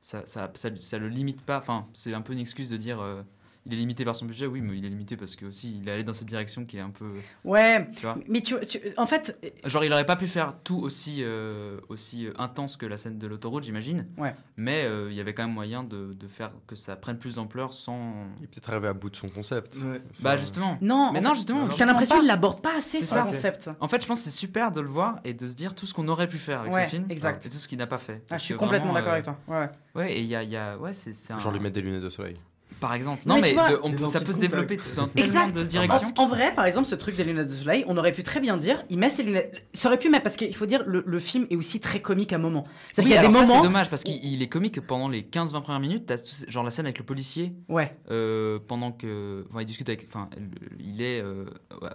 ça, 0.00 0.24
ça 0.26 0.98
le 0.98 1.08
limite 1.08 1.44
pas. 1.44 1.58
Enfin, 1.58 1.86
c'est 1.92 2.14
un 2.14 2.22
peu 2.22 2.32
une 2.32 2.40
excuse 2.40 2.68
de 2.68 2.76
dire. 2.76 3.00
euh, 3.00 3.22
il 3.66 3.72
est 3.74 3.76
limité 3.76 4.04
par 4.04 4.16
son 4.16 4.26
budget, 4.26 4.46
oui, 4.46 4.60
mais 4.60 4.76
il 4.76 4.84
est 4.84 4.88
limité 4.88 5.16
parce 5.16 5.36
que 5.36 5.46
aussi 5.46 5.78
il 5.80 5.88
est 5.88 5.92
allé 5.92 6.04
dans 6.04 6.12
cette 6.12 6.26
direction 6.28 6.64
qui 6.64 6.78
est 6.78 6.80
un 6.80 6.90
peu. 6.90 7.06
Ouais. 7.44 7.88
Tu 7.94 8.02
vois 8.02 8.16
Mais 8.28 8.40
tu, 8.40 8.54
tu- 8.66 8.80
en 8.96 9.06
fait, 9.06 9.38
Genre, 9.64 9.84
il 9.84 9.92
aurait 9.92 10.06
pas 10.06 10.16
pu 10.16 10.26
faire 10.26 10.54
tout 10.64 10.78
aussi, 10.80 11.18
euh, 11.20 11.78
aussi 11.88 12.26
euh, 12.26 12.32
intense 12.38 12.76
que 12.76 12.86
la 12.86 12.96
scène 12.98 13.18
de 13.18 13.26
l'autoroute, 13.26 13.64
j'imagine. 13.64 14.06
Ouais. 14.18 14.34
Mais 14.56 14.84
euh, 14.84 15.08
il 15.10 15.16
y 15.16 15.20
avait 15.20 15.32
quand 15.34 15.44
même 15.44 15.54
moyen 15.54 15.84
de, 15.84 16.12
de 16.12 16.26
faire 16.28 16.50
que 16.66 16.74
ça 16.76 16.96
prenne 16.96 17.18
plus 17.18 17.36
d'ampleur 17.36 17.72
sans. 17.72 18.26
Il 18.40 18.44
est 18.44 18.46
peut-être 18.48 18.70
arrivé 18.70 18.88
à 18.88 18.92
bout 18.94 19.10
de 19.10 19.16
son 19.16 19.28
concept. 19.28 19.76
Bah, 20.20 20.36
justement. 20.36 20.78
Non, 20.80 21.10
mais 21.12 21.20
non, 21.20 21.30
fait, 21.30 21.36
justement. 21.36 21.60
t'as 21.62 21.68
justement 21.68 21.92
l'impression 21.92 22.18
qu'il 22.18 22.26
l'aborde 22.26 22.60
pas 22.62 22.76
assez, 22.78 22.98
C'est 22.98 23.04
ce 23.04 23.12
ça. 23.14 23.22
concept. 23.22 23.70
En 23.80 23.88
fait, 23.88 24.02
je 24.02 24.06
pense 24.08 24.18
que 24.18 24.24
c'est 24.24 24.30
super 24.36 24.72
de 24.72 24.80
le 24.80 24.88
voir 24.88 25.20
et 25.24 25.34
de 25.34 25.46
se 25.46 25.54
dire 25.54 25.74
tout 25.74 25.86
ce 25.86 25.94
qu'on 25.94 26.08
aurait 26.08 26.28
pu 26.28 26.38
faire 26.38 26.60
avec 26.62 26.72
Ouais, 26.72 26.84
ce 26.84 26.90
film. 26.90 27.06
exact. 27.10 27.46
Et 27.46 27.48
tout 27.48 27.56
ce 27.58 27.68
qu'il 27.68 27.78
n'a 27.78 27.86
pas 27.86 27.98
fait. 27.98 28.22
Ah, 28.30 28.36
je 28.36 28.42
suis 28.42 28.54
complètement 28.56 28.92
d'accord 28.92 29.10
euh, 29.10 29.12
avec 29.12 29.24
toi. 29.24 29.38
Ouais, 29.48 29.56
ouais. 29.58 29.70
Ouais, 29.94 30.12
et 30.14 30.20
il 30.20 30.26
y 30.26 30.34
a, 30.34 30.42
il 30.42 30.50
y 30.50 30.56
a- 30.56 30.76
Ouais, 30.78 30.92
c'est 30.92 31.12
c'est 31.12 31.32
un. 31.32 31.38
Genre 31.38 31.52
lui 31.52 31.60
mettre 31.60 31.74
des 31.74 31.82
lunettes 31.82 32.02
de 32.02 32.10
soleil. 32.10 32.36
Par 32.82 32.92
exemple. 32.94 33.22
Non, 33.24 33.36
mais 33.40 33.50
tu 33.50 33.54
mais, 33.56 33.60
vois- 33.62 33.70
de- 33.70 33.78
on 33.82 33.92
peut- 33.92 34.06
ça 34.06 34.20
peut 34.20 34.32
se 34.32 34.38
développer 34.38 34.76
dans 34.96 35.06
tellement 35.06 35.12
Exact. 35.16 35.56
de 35.56 35.62
directions. 35.62 36.08
En, 36.18 36.24
en 36.24 36.26
vrai, 36.26 36.52
par 36.54 36.66
exemple, 36.66 36.86
ce 36.86 36.94
truc 36.94 37.16
des 37.16 37.24
lunettes 37.24 37.46
de 37.46 37.52
soleil, 37.54 37.84
on 37.86 37.96
aurait 37.96 38.12
pu 38.12 38.22
très 38.24 38.40
bien 38.40 38.56
dire, 38.58 38.84
il 38.90 38.98
met 38.98 39.08
ses 39.08 39.22
lunettes. 39.22 39.64
Ça 39.72 39.88
aurait 39.88 39.98
pu 39.98 40.10
mettre, 40.10 40.24
parce 40.24 40.36
qu'il 40.36 40.54
faut 40.54 40.66
dire, 40.66 40.82
le, 40.84 41.02
le 41.06 41.18
film 41.20 41.46
est 41.48 41.56
aussi 41.56 41.80
très 41.80 42.00
comique 42.02 42.32
à 42.34 42.38
moments. 42.38 42.66
C'est-à-dire 42.92 43.04
Oui, 43.04 43.04
qu'il 43.04 43.22
y 43.22 43.24
a 43.24 43.28
des 43.28 43.32
ça, 43.32 43.40
moments. 43.42 43.54
c'est 43.62 43.66
dommage 43.66 43.88
parce 43.88 44.02
qu'il 44.04 44.16
il 44.22 44.42
est 44.42 44.48
comique 44.48 44.80
pendant 44.80 45.08
les 45.08 45.22
15-20 45.22 45.62
premières 45.62 45.80
minutes. 45.80 46.12
Ce- 46.16 46.50
genre 46.50 46.64
la 46.64 46.70
scène 46.70 46.84
avec 46.86 46.98
le 46.98 47.04
policier. 47.04 47.54
Ouais. 47.68 47.96
euh, 48.10 48.58
pendant 48.66 48.92
que. 48.92 49.46
Enfin, 49.50 49.60
il 49.60 49.64
discute 49.66 49.88
avec. 49.88 50.04
Enfin, 50.08 50.28
le- 50.36 50.76
il 50.80 51.00
est 51.00 51.20
euh, 51.22 51.44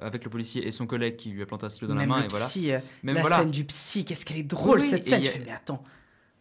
avec 0.02 0.24
le 0.24 0.30
policier 0.30 0.66
et 0.66 0.72
son 0.72 0.88
collègue 0.88 1.18
qui 1.18 1.30
lui 1.30 1.42
a 1.42 1.46
planté 1.46 1.66
un 1.66 1.70
stylo 1.70 1.88
dans 1.90 1.96
Même 1.96 2.08
la 2.10 2.16
main. 2.16 2.20
le 2.22 2.26
et 2.26 2.30
voilà. 2.30 2.46
psy, 2.46 2.72
euh, 2.72 2.80
Même 3.04 3.16
la 3.16 3.22
voilà. 3.22 3.40
scène 3.40 3.52
du 3.52 3.66
psy, 3.66 4.06
qu'est-ce 4.06 4.24
qu'elle 4.26 4.38
est 4.38 4.44
drôle 4.44 4.80
Oui, 4.80 4.88
cette 4.90 5.06
et 5.06 5.10
scène. 5.10 5.22
a- 5.22 5.30
fais, 5.30 5.42
mais 5.46 5.52
attends. 5.52 5.84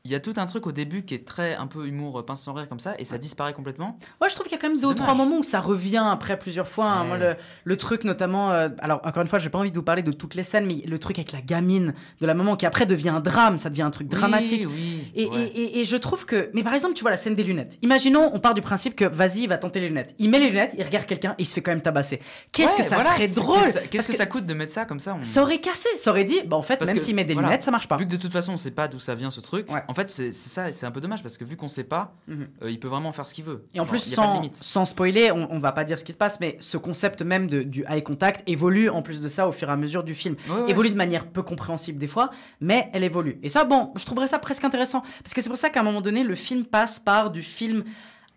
Il 0.07 0.13
y 0.13 0.15
a 0.15 0.21
tout 0.21 0.35
un 0.37 0.47
truc 0.47 0.69
au 0.69 0.73
début 0.73 1.03
qui 1.05 1.15
est 1.15 1.27
très 1.27 1.57
un 1.57 1.67
peu 1.67 1.85
humour 1.89 2.25
pince 2.25 2.41
sans 2.43 2.53
rire 2.53 2.69
comme 2.69 2.79
ça 2.79 2.95
et 3.01 3.05
ça 3.05 3.19
disparaît 3.19 3.53
complètement. 3.53 3.99
Ouais, 4.21 4.29
je 4.29 4.35
trouve 4.37 4.47
qu'il 4.47 4.55
y 4.55 4.59
a 4.59 4.61
quand 4.61 4.69
même 4.69 4.81
deux 4.81 4.87
ou 4.87 4.95
trois 4.95 5.15
moments 5.15 5.39
où 5.39 5.43
ça 5.43 5.59
revient 5.61 6.05
après 6.09 6.39
plusieurs 6.39 6.69
fois. 6.69 6.87
hein. 6.87 7.03
Ouais. 7.03 7.09
Moi, 7.09 7.19
le, 7.19 7.37
le 7.65 7.77
truc 7.77 8.05
notamment. 8.05 8.53
euh, 8.53 8.69
alors, 8.79 9.01
encore 9.05 9.23
une 9.23 9.29
fois, 9.29 9.41
j'ai 9.41 9.51
pas 9.51 9.59
envie 9.59 9.73
de 9.73 9.77
vous 9.77 9.83
parler 9.83 10.03
de 10.03 10.13
toutes 10.13 10.37
les 10.37 10.45
scènes, 10.45 10.65
mais 10.67 10.77
le 10.87 10.99
truc 11.01 11.19
avec 11.19 11.33
la 11.33 11.41
gamine 11.41 11.93
de 12.21 12.27
la 12.27 12.35
maman 12.35 12.55
qui 12.55 12.67
après 12.67 12.87
devient 12.87 13.09
un 13.09 13.19
drame, 13.21 13.59
ça 13.59 13.69
devient 13.69 13.83
un 13.83 13.91
truc 13.91 14.07
Oui, 14.13 14.17
dramatique. 14.17 14.67
oui, 14.69 15.11
et, 15.17 15.27
ouais. 15.27 15.43
et- 15.43 15.63
et- 15.63 15.81
et 15.81 15.85
je 15.85 15.97
trouve 15.97 16.25
que. 16.25 16.51
Mais 16.55 16.63
par 16.63 16.75
exemple, 16.75 16.95
tu 16.95 17.03
vois 17.03 17.11
la 17.11 17.17
scène 17.17 17.35
des 17.35 17.43
lunettes. 17.43 17.77
Imaginons, 17.83 18.31
on 18.33 18.39
part 18.39 18.55
du 18.55 18.61
principe 18.61 18.95
que 18.95 19.05
vas-y, 19.05 19.41
il 19.41 19.49
va 19.49 19.59
tenter 19.59 19.81
les 19.81 19.89
lunettes. 19.89 20.15
Il 20.21 20.31
met 20.31 20.39
les 20.39 20.49
lunettes, 20.51 20.75
il 20.79 20.85
regarde 20.85 21.07
quelqu'un 21.07 21.33
et 21.33 21.43
il 21.43 21.47
se 21.47 21.55
fait 21.55 21.63
quand 21.63 21.73
même 21.73 21.83
tabasser. 21.83 22.21
Qu'est-ce 22.53 22.75
que 22.77 22.83
ça 22.85 22.95
voilà, 22.97 23.11
serait 23.11 23.29
drôle 23.29 23.57
qu'est-ce 23.91 24.07
que 24.07 24.15
ça- 24.15 24.27
que, 24.27 24.31
coûte 24.33 24.47
de 24.47 24.55
mettre 24.55 24.73
ça 24.73 24.85
comme 24.85 25.01
ça 25.01 25.17
on- 25.19 25.23
Ça 25.25 25.43
aurait 25.43 25.59
cassé, 25.59 25.89
ça 25.97 26.11
aurait 26.13 26.25
dit, 26.25 26.43
bah 26.47 26.57
en 26.57 26.63
fait, 26.63 26.77
Parce 26.77 26.93
même 26.93 26.99
s'il 27.03 27.15
met 27.17 27.25
des 27.25 27.33
voilà, 27.35 27.49
lunettes, 27.49 27.63
ça 27.63 27.71
marche 27.73 27.89
pas. 27.89 27.97
Vu 27.97 28.07
que 28.07 28.11
de 28.13 28.17
toute 28.17 28.33
façon 28.33 28.53
on 28.53 28.57
sait 28.57 28.71
pas 28.71 28.87
d'où 28.89 28.99
ça 29.01 29.15
vient 29.17 29.31
ce 29.31 29.41
truc, 29.41 29.67
en 29.89 29.95
fait 29.97 30.09
c'est 30.09 30.31
ça, 30.31 30.71
c'est 30.73 30.87
un 30.87 30.93
peu 30.93 31.01
dommage 31.01 31.23
parce 31.23 31.37
que 31.37 31.45
vu 31.45 31.57
qu'on 31.57 31.67
sait 31.67 31.83
pas, 31.85 32.15
Mhm. 32.29 32.47
euh, 32.63 32.71
il 32.71 32.79
peut 32.79 32.87
vraiment 32.87 33.11
faire 33.13 33.27
ce 33.27 33.35
qu'il 33.35 33.45
veut. 33.45 33.65
Et 33.75 33.81
en 33.81 33.85
Genre, 33.85 33.91
plus, 33.91 34.15
sans, 34.61 34.85
spoiler, 34.87 35.33
on, 35.33 35.49
on 35.51 35.59
va 35.59 35.73
pas 35.73 35.83
dire 35.83 35.99
ce 35.99 36.05
qui 36.05 36.13
se 36.13 36.17
passe, 36.17 36.39
mais 36.39 36.57
ce 36.61 36.77
concept 36.77 37.23
même 37.23 37.49
de, 37.49 37.63
du 37.63 37.85
eye 37.89 38.03
contact 38.05 38.43
évolue 38.49 38.89
en 38.91 39.03
plus 39.03 39.21
de 39.21 39.27
ça 39.29 39.49
au 39.49 39.53
fur 39.53 39.69
et 39.69 39.73
à 39.73 39.77
mesure 39.77 40.05
du 40.05 40.15
film. 40.15 40.37
Ouais, 40.49 40.55
ouais. 40.63 40.71
Évolue 40.71 40.91
de 40.91 40.97
manière 40.97 41.27
peu 41.27 41.43
compréhensible 41.43 41.99
des 41.99 42.07
fois, 42.07 42.31
mais 42.61 42.89
elle 42.93 43.03
évolue. 43.03 43.41
Et 43.43 43.49
ça, 43.49 43.65
bon, 43.65 43.93
je 43.97 44.05
trouverais 44.07 44.29
ça 44.29 44.39
presque 44.39 44.63
intéressant. 44.65 45.01
Parce 45.25 45.35
que 45.35 45.41
c'est 45.41 45.49
pour 45.51 45.59
ça 45.59 45.71
qu'à 45.71 45.81
un 45.81 45.85
moment 45.85 46.01
donné, 46.03 46.23
le 46.23 46.35
film 46.37 46.65
passe 46.65 46.99
par 47.01 47.31
du 47.31 47.43
film 47.43 47.83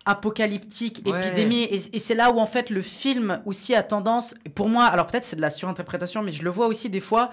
apocalyptique, 0.06 1.02
Ouais. 1.06 1.26
épidémie, 1.26 1.62
et, 1.64 1.80
et 1.96 1.98
c'est 1.98 2.14
là 2.14 2.30
où 2.32 2.38
en 2.40 2.46
fait 2.46 2.70
le 2.70 2.82
film 2.82 3.40
aussi 3.44 3.74
a 3.74 3.82
tendance, 3.82 4.34
pour 4.54 4.68
moi, 4.68 4.84
alors 4.86 5.06
peut-être 5.06 5.24
c'est 5.24 5.36
de 5.36 5.40
la 5.42 5.50
surinterprétation, 5.50 6.22
mais 6.22 6.32
je 6.32 6.42
le 6.42 6.50
vois 6.50 6.66
aussi 6.66 6.88
des 6.88 7.00
fois 7.00 7.30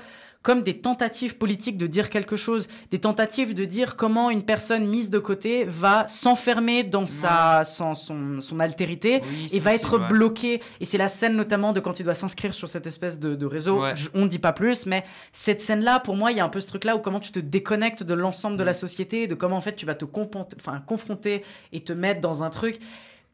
comme 0.47 0.61
des 0.63 0.77
tentatives 0.79 1.35
politiques 1.37 1.77
de 1.77 1.87
dire 1.87 2.09
quelque 2.09 2.37
chose, 2.37 2.69
des 2.89 2.99
tentatives 2.99 3.53
de 3.53 3.65
dire 3.65 3.97
comment 3.97 4.29
une 4.29 4.43
personne 4.43 4.87
mise 4.87 5.09
de 5.09 5.19
côté 5.19 5.65
va 5.65 6.07
s'enfermer 6.07 6.83
dans 6.85 7.05
sa, 7.05 7.65
son, 7.65 7.95
son, 7.95 8.39
son 8.39 8.59
altérité 8.61 9.21
Oui, 9.29 9.49
et 9.51 9.59
va 9.59 9.75
être 9.75 9.99
ouais. 9.99 10.07
bloqué. 10.07 10.61
Et 10.79 10.85
c'est 10.85 10.97
la 10.97 11.09
scène 11.09 11.35
notamment 11.35 11.73
de 11.73 11.81
quand 11.81 11.99
il 11.99 12.03
doit 12.03 12.13
s'inscrire 12.13 12.53
sur 12.53 12.69
cette 12.69 12.87
espèce 12.87 13.19
de, 13.19 13.35
de 13.35 13.45
réseau. 13.45 13.81
Ouais. 13.81 13.93
Je- 13.93 14.07
on 14.13 14.21
ne 14.21 14.27
dit 14.29 14.39
pas 14.39 14.53
plus, 14.53 14.85
mais 14.85 15.03
cette 15.33 15.61
scène-là, 15.61 15.99
pour 15.99 16.15
moi, 16.15 16.31
il 16.31 16.37
y 16.37 16.39
a 16.39 16.45
un 16.45 16.49
peu 16.49 16.61
ce 16.61 16.67
truc-là 16.67 16.95
où 16.95 16.99
comment 16.99 17.19
tu 17.19 17.33
te 17.33 17.39
déconnectes 17.39 18.03
de 18.03 18.13
l'ensemble 18.13 18.55
de 18.55 18.63
Mm. 18.63 18.67
la 18.67 18.73
société, 18.73 19.27
de 19.27 19.35
comment 19.35 19.57
en 19.57 19.61
fait 19.61 19.75
tu 19.75 19.85
vas 19.85 19.95
te 19.95 20.05
enfin, 20.05 20.81
confronter 20.87 21.43
et 21.73 21.81
te 21.81 21.91
mettre 21.91 22.21
dans 22.21 22.45
un 22.45 22.49
truc. 22.49 22.79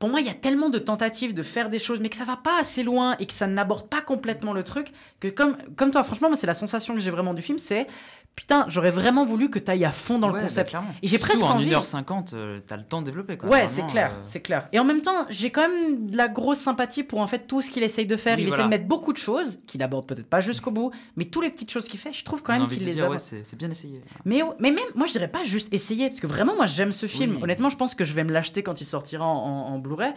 Pour 0.04 0.10
moi, 0.10 0.20
il 0.20 0.28
y 0.28 0.30
a 0.30 0.34
tellement 0.34 0.70
de 0.70 0.80
tentatives 0.80 1.34
de 1.34 1.44
faire 1.44 1.70
des 1.70 1.80
choses, 1.80 2.02
mais 2.02 2.10
que 2.10 2.18
ça 2.18 2.26
va 2.26 2.36
pas 2.36 2.60
assez 2.60 2.84
loin 2.84 3.16
et 3.20 3.26
que 3.26 3.32
ça 3.32 3.48
n'aborde 3.48 3.88
pas 3.88 4.02
complètement 4.02 4.52
le 4.52 4.62
truc, 4.62 4.92
que 5.22 5.30
comme, 5.30 5.56
comme 5.78 5.92
toi, 5.92 6.04
franchement, 6.04 6.28
moi, 6.28 6.36
c'est 6.36 6.46
la 6.46 6.54
sensation 6.54 6.94
que 6.94 7.00
j'ai 7.00 7.10
vraiment 7.10 7.34
du 7.34 7.42
film, 7.42 7.58
c'est 7.58 7.88
putain, 8.36 8.66
j'aurais 8.68 8.90
vraiment 8.90 9.26
voulu 9.26 9.50
que 9.50 9.60
tu 9.60 9.70
ailles 9.72 9.86
à 9.86 9.92
fond 9.92 10.18
dans 10.20 10.28
Ouais, 10.28 10.34
le 10.34 10.40
bah, 10.40 10.44
concept. 10.48 10.70
clairement. 10.72 10.90
et 11.02 11.08
j'ai 11.08 11.18
presque 11.20 11.44
en 11.44 11.52
envie. 11.52 11.70
1h50, 11.70 12.34
euh, 12.34 12.60
t'as 12.66 12.78
le 12.78 12.84
temps 12.84 13.02
de 13.02 13.06
développer. 13.06 13.38
Quoi. 13.38 13.48
Ouais, 13.50 13.68
c'est 13.68 13.86
clair, 13.86 14.12
euh, 14.14 14.20
c'est 14.24 14.42
clair. 14.42 14.68
Et 14.74 14.80
en 14.80 14.84
même 14.84 15.02
temps, 15.02 15.26
j'ai 15.30 15.52
quand 15.52 15.68
même 15.70 16.08
de 16.08 16.18
la 16.18 16.28
grosse 16.28 16.58
sympathie 16.60 17.04
pour 17.04 17.20
en 17.20 17.28
fait 17.28 17.48
tout 17.48 17.62
ce 17.62 17.70
qu'il 17.70 17.84
essaye 17.84 18.06
de 18.08 18.18
faire. 18.18 18.36
Oui, 18.38 18.44
il 18.44 18.48
voilà. 18.48 18.64
de 18.64 18.70
mettre 18.70 18.86
beaucoup 18.88 19.14
de 19.14 19.18
choses 19.18 19.60
qu'il 19.68 19.84
aborde 19.84 20.08
peut-être 20.08 20.28
pas 20.28 20.42
jusqu'au 20.42 20.72
bout, 20.72 20.92
mais 21.16 21.26
toutes 21.26 21.44
les 21.44 21.50
petites 21.52 21.72
choses 21.72 21.88
qu'il 21.88 22.00
fait, 22.00 22.12
je 22.12 22.24
trouve 22.26 22.42
quand 22.44 22.54
a 22.54 22.60
même 22.60 22.68
qu'il 22.68 22.84
les 22.84 23.00
aborde. 23.02 23.14
ouais, 23.14 23.20
c'est 23.44 23.56
bien 23.56 23.70
essayé. 23.70 24.02
Mais, 24.26 24.42
mais 24.60 24.72
même, 24.72 24.84
moi 24.96 25.06
je 25.08 25.12
dirais 25.14 25.28
pas 25.28 25.44
juste 25.44 25.74
essayer, 25.74 26.08
parce 26.10 26.20
que 26.20 26.28
vraiment 26.28 26.56
moi 26.56 26.66
j'aime 26.66 26.92
ce 26.92 27.06
film. 27.06 27.36
Oui. 27.38 27.44
Honnêtement, 27.44 27.70
je 27.70 27.78
pense 27.78 27.94
que 27.96 28.04
je 28.04 28.14
vais 28.14 28.24
me 28.24 28.32
l'acheter 28.32 28.64
quand 28.64 28.82
il 28.82 28.86
sortira 28.86 29.26
en, 29.26 29.36
en- 29.38 29.74
en 29.74 29.80
Blu-ray, 29.80 30.14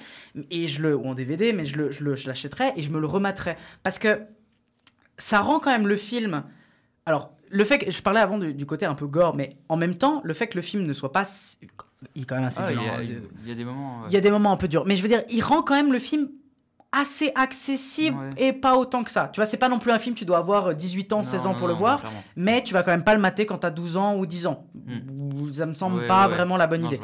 et 0.50 0.68
je 0.68 0.82
le, 0.82 0.96
ou 0.96 1.06
en 1.06 1.14
DVD, 1.14 1.52
mais 1.52 1.64
je 1.66 1.76
le- 1.76 1.90
je 1.92 2.02
le- 2.02 2.16
je 2.16 2.28
l'achèterai 2.28 2.72
et 2.76 2.82
je 2.82 2.90
me 2.90 2.98
le 2.98 3.06
remettrai. 3.06 3.56
Parce 3.82 3.98
que 3.98 4.22
ça 5.18 5.40
rend 5.40 5.60
quand 5.60 5.70
même 5.70 5.86
le 5.86 5.96
film. 5.96 6.42
Alors, 7.06 7.30
le 7.50 7.64
fait 7.64 7.78
que 7.78 7.90
je 7.90 8.02
parlais 8.02 8.20
avant 8.20 8.38
du, 8.38 8.52
du 8.54 8.66
côté 8.66 8.86
un 8.86 8.94
peu 8.94 9.06
gore, 9.06 9.34
mais 9.36 9.56
en 9.68 9.76
même 9.76 9.94
temps, 9.96 10.20
le 10.24 10.34
fait 10.34 10.46
que 10.48 10.56
le 10.56 10.62
film 10.62 10.84
ne 10.84 10.92
soit 10.92 11.12
pas. 11.12 11.24
Il 12.14 12.22
est 12.22 12.24
quand 12.26 12.36
même 12.36 12.44
assez 12.44 12.60
Ah, 12.62 12.72
il, 12.72 12.76
y 12.76 12.88
a, 12.88 13.02
il 13.02 13.48
y 13.48 13.52
a 13.52 13.54
des 13.54 13.64
moments. 13.64 14.02
Il 14.08 14.12
y 14.12 14.16
a 14.16 14.20
des 14.20 14.30
moments 14.30 14.52
un 14.52 14.56
peu 14.56 14.68
durs. 14.68 14.84
Mais 14.86 14.96
je 14.96 15.02
veux 15.02 15.08
dire, 15.08 15.22
il 15.30 15.42
rend 15.42 15.62
quand 15.62 15.74
même 15.74 15.92
le 15.92 15.98
film 15.98 16.28
assez 16.92 17.32
accessible 17.34 18.16
et 18.38 18.52
pas 18.52 18.76
autant 18.76 19.04
que 19.04 19.10
ça. 19.10 19.28
Tu 19.32 19.38
vois, 19.40 19.46
c'est 19.46 19.56
pas 19.56 19.68
non 19.68 19.78
plus 19.78 19.90
un 19.90 19.98
film, 19.98 20.14
tu 20.14 20.24
dois 20.24 20.38
avoir 20.38 20.74
18 20.74 21.12
ans, 21.12 21.22
16 21.22 21.46
ans 21.46 21.52
non, 21.52 21.58
pour 21.58 21.68
le 21.68 21.74
voir, 21.74 22.00
mais 22.36 22.62
tu 22.62 22.72
vas 22.74 22.82
quand 22.82 22.90
même 22.92 23.04
pas 23.04 23.14
le 23.14 23.20
mater 23.20 23.44
quand 23.44 23.58
t'as 23.58 23.70
12 23.70 23.96
ans 23.96 24.16
ou 24.16 24.24
10 24.26 24.46
ans. 24.46 24.66
Ou- 25.10 25.52
Ça 25.52 25.66
me 25.66 25.74
semble 25.74 26.00
Ouais, 26.00 26.06
pas 26.06 26.26
vraiment 26.34 26.56
la 26.56 26.66
bonne 26.66 26.84
idée. 26.84 26.96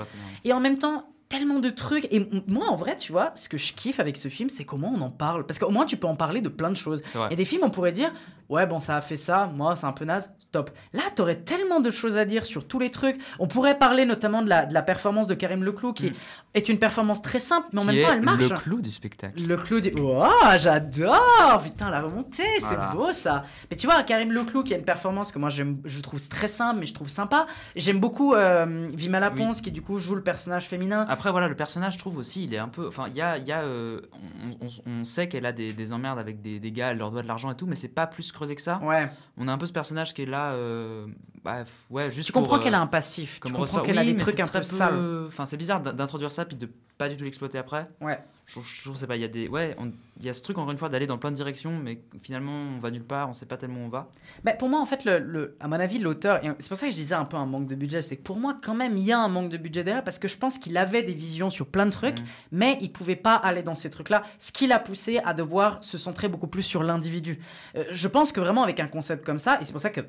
Et 0.44 0.52
en 0.52 0.60
même 0.60 0.78
temps, 0.78 1.04
tellement 1.32 1.58
de 1.58 1.70
trucs. 1.70 2.06
Et 2.12 2.28
moi, 2.46 2.66
en 2.68 2.76
vrai, 2.76 2.96
tu 2.96 3.10
vois, 3.12 3.32
ce 3.34 3.48
que 3.48 3.56
je 3.58 3.72
kiffe 3.72 3.98
avec 4.00 4.16
ce 4.16 4.28
film, 4.28 4.50
c'est 4.50 4.64
comment 4.64 4.92
on 4.94 5.00
en 5.00 5.10
parle. 5.10 5.46
Parce 5.46 5.58
qu'au 5.58 5.70
moins, 5.70 5.86
tu 5.86 5.96
peux 5.96 6.06
en 6.06 6.14
parler 6.16 6.40
de 6.40 6.48
plein 6.48 6.70
de 6.70 6.76
choses. 6.76 7.02
A 7.14 7.34
des 7.34 7.44
films, 7.44 7.62
on 7.64 7.70
pourrait 7.70 7.92
dire, 7.92 8.12
ouais, 8.48 8.66
bon, 8.66 8.80
ça 8.80 8.96
a 8.96 9.00
fait 9.00 9.16
ça, 9.16 9.50
moi, 9.54 9.74
c'est 9.76 9.86
un 9.86 9.92
peu 9.92 10.04
naze, 10.04 10.32
top. 10.52 10.70
Là, 10.92 11.02
t'aurais 11.14 11.36
tellement 11.36 11.80
de 11.80 11.90
choses 11.90 12.16
à 12.16 12.24
dire 12.24 12.44
sur 12.44 12.66
tous 12.66 12.78
les 12.78 12.90
trucs. 12.90 13.18
On 13.38 13.46
pourrait 13.46 13.78
parler 13.78 14.04
notamment 14.04 14.42
de 14.42 14.48
la, 14.48 14.66
de 14.66 14.74
la 14.74 14.82
performance 14.82 15.26
de 15.26 15.34
Karim 15.34 15.64
Leclou, 15.64 15.92
qui 15.92 16.12
est 16.54 16.68
une 16.68 16.78
performance 16.78 17.22
très 17.22 17.38
simple, 17.38 17.68
mais 17.72 17.80
en 17.80 17.84
Mm. 17.84 17.88
Qui 17.88 17.94
même 17.96 18.04
temps, 18.04 18.12
elle 18.12 18.22
marche. 18.22 18.48
Le 18.50 18.56
clou 18.56 18.80
du 18.82 18.90
spectacle. 18.90 19.42
Le 19.42 19.56
clou 19.56 19.80
du. 19.80 19.90
Wow, 19.98 20.26
j'adore 20.58 21.62
Putain, 21.62 21.90
la 21.90 22.02
remontée, 22.02 22.42
c'est 22.60 22.78
beau 22.92 23.12
ça. 23.12 23.44
Mais 23.70 23.76
tu 23.76 23.86
vois, 23.86 24.02
Karim 24.02 24.32
Leclou 24.32 24.62
qui 24.62 24.74
a 24.74 24.76
une 24.76 24.84
performance 24.84 25.32
que 25.32 25.38
moi 25.38 25.48
je 25.50 26.00
trouve 26.00 26.26
très 26.28 26.48
simple, 26.48 26.80
mais 26.80 26.86
je 26.86 26.94
trouve 26.94 27.08
sympa. 27.08 27.46
J'aime 27.76 28.00
beaucoup 28.00 28.34
euh, 28.34 28.88
Vima 28.92 29.20
Laponce 29.20 29.60
qui 29.60 29.70
du 29.70 29.82
coup 29.82 29.98
joue 29.98 30.14
le 30.14 30.22
personnage 30.22 30.66
féminin. 30.66 31.06
Après, 31.08 31.21
voilà, 31.30 31.48
le 31.48 31.54
personnage, 31.54 31.94
je 31.94 31.98
trouve 31.98 32.16
aussi, 32.16 32.44
il 32.44 32.52
est 32.54 32.58
un 32.58 32.68
peu. 32.68 32.88
Enfin, 32.88 33.06
il 33.08 33.16
y 33.16 33.20
a. 33.20 33.38
il 33.38 33.46
y 33.46 33.52
a, 33.52 33.60
euh, 33.62 34.00
on, 34.60 34.66
on- 34.66 34.90
on 35.00 35.04
sait 35.04 35.28
qu'elle 35.28 35.46
a 35.46 35.52
des, 35.52 35.72
des 35.72 35.92
emmerdes 35.92 36.18
avec 36.18 36.40
des, 36.40 36.58
des 36.58 36.72
gars, 36.72 36.90
elle 36.90 36.98
leur 36.98 37.10
doit 37.10 37.22
de 37.22 37.28
l'argent 37.28 37.50
et 37.50 37.54
tout, 37.54 37.66
mais 37.66 37.76
c'est 37.76 37.88
pas 37.88 38.06
plus 38.06 38.32
creusé 38.32 38.54
que 38.56 38.62
ça. 38.62 38.80
Ouais. 38.82 39.08
On 39.36 39.46
a 39.48 39.52
un 39.52 39.58
peu 39.58 39.66
ce 39.66 39.72
personnage 39.72 40.12
qui 40.14 40.22
est 40.22 40.26
là. 40.26 40.52
euh, 40.52 41.06
bah, 41.44 41.64
ouais, 41.90 42.10
juste 42.12 42.26
Tu 42.26 42.32
comprends 42.32 42.56
pour, 42.56 42.64
qu'elle 42.64 42.74
euh, 42.74 42.78
a 42.78 42.80
un 42.80 42.86
passif. 42.86 43.34
Tu 43.34 43.40
comme 43.40 43.52
comprends 43.52 43.62
ressort. 43.62 43.82
qu'elle 43.84 43.98
a 43.98 44.04
des 44.04 44.16
trucs 44.16 44.38
un 44.40 44.44
très 44.46 44.60
peu 44.60 44.64
sales. 44.64 45.24
Enfin, 45.28 45.44
c'est 45.44 45.56
bizarre 45.56 45.80
d'in- 45.80 45.92
d'introduire 45.92 46.32
ça 46.32 46.44
puis 46.44 46.56
de 46.56 46.68
pas 46.98 47.08
du 47.08 47.16
tout 47.16 47.24
l'exploiter 47.24 47.58
après. 47.58 47.88
Ouais. 48.00 48.18
Je 48.54 48.60
je 48.90 48.92
c'est 48.94 49.06
pas. 49.06 49.16
Il 49.16 49.22
y 49.22 49.24
a 49.24 49.28
des. 49.28 49.48
Ouais, 49.48 49.74
il 50.20 50.26
y 50.26 50.28
a 50.28 50.32
ce 50.34 50.42
truc, 50.42 50.58
encore 50.58 50.70
une 50.72 50.78
fois, 50.78 50.88
d'aller 50.88 51.06
dans 51.06 51.16
plein 51.18 51.30
de 51.30 51.36
directions, 51.36 51.78
mais 51.82 52.02
finalement, 52.22 52.52
on 52.52 52.78
va 52.80 52.90
nulle 52.90 53.04
part, 53.04 53.28
on 53.28 53.32
sait 53.32 53.46
pas 53.46 53.56
tellement 53.56 53.80
où 53.80 53.84
on 53.84 53.88
va. 53.88 54.10
Bah, 54.44 54.52
pour 54.52 54.68
moi, 54.68 54.80
en 54.80 54.84
fait, 54.86 55.04
le, 55.04 55.18
le- 55.18 55.56
à 55.60 55.68
mon 55.68 55.80
avis, 55.80 55.98
l'auteur, 55.98 56.40
c'est 56.58 56.68
pour 56.68 56.76
ça 56.76 56.86
que 56.86 56.92
je 56.92 56.96
disais 56.96 57.14
un 57.14 57.24
peu 57.24 57.36
un 57.38 57.46
manque 57.46 57.66
de 57.66 57.74
budget, 57.74 58.02
c'est 58.02 58.16
que 58.16 58.22
pour 58.22 58.36
moi, 58.36 58.58
quand 58.62 58.74
même, 58.74 58.96
il 58.98 59.04
y 59.04 59.12
a 59.12 59.18
un 59.18 59.28
manque 59.28 59.48
de 59.48 59.56
budget 59.56 59.84
derrière 59.84 60.04
parce 60.04 60.18
que 60.18 60.28
je 60.28 60.36
pense 60.36 60.58
qu'il 60.58 60.76
avait 60.76 61.02
des 61.02 61.14
visions 61.14 61.48
sur 61.50 61.66
plein 61.66 61.86
de 61.86 61.90
trucs, 61.92 62.20
Mm. 62.20 62.24
mais 62.52 62.78
il 62.82 62.92
pouvait 62.92 63.16
pas 63.16 63.34
aller 63.36 63.62
dans 63.62 63.74
ces 63.74 63.88
trucs-là, 63.90 64.22
ce 64.38 64.52
qui 64.52 64.66
l'a 64.66 64.78
poussé 64.78 65.18
à 65.24 65.32
devoir 65.34 65.82
se 65.82 65.96
centrer 65.96 66.28
beaucoup 66.28 66.46
plus 66.48 66.62
sur 66.62 66.82
l'individu. 66.82 67.38
Euh, 67.76 67.84
je 67.90 68.08
pense 68.08 68.32
que 68.32 68.40
vraiment, 68.40 68.62
avec 68.64 68.80
un 68.80 68.86
concept 68.88 69.24
comme 69.24 69.38
ça, 69.38 69.58
et 69.60 69.64
c'est 69.64 69.72
pour 69.72 69.80
ça 69.80 69.90
que. 69.90 70.02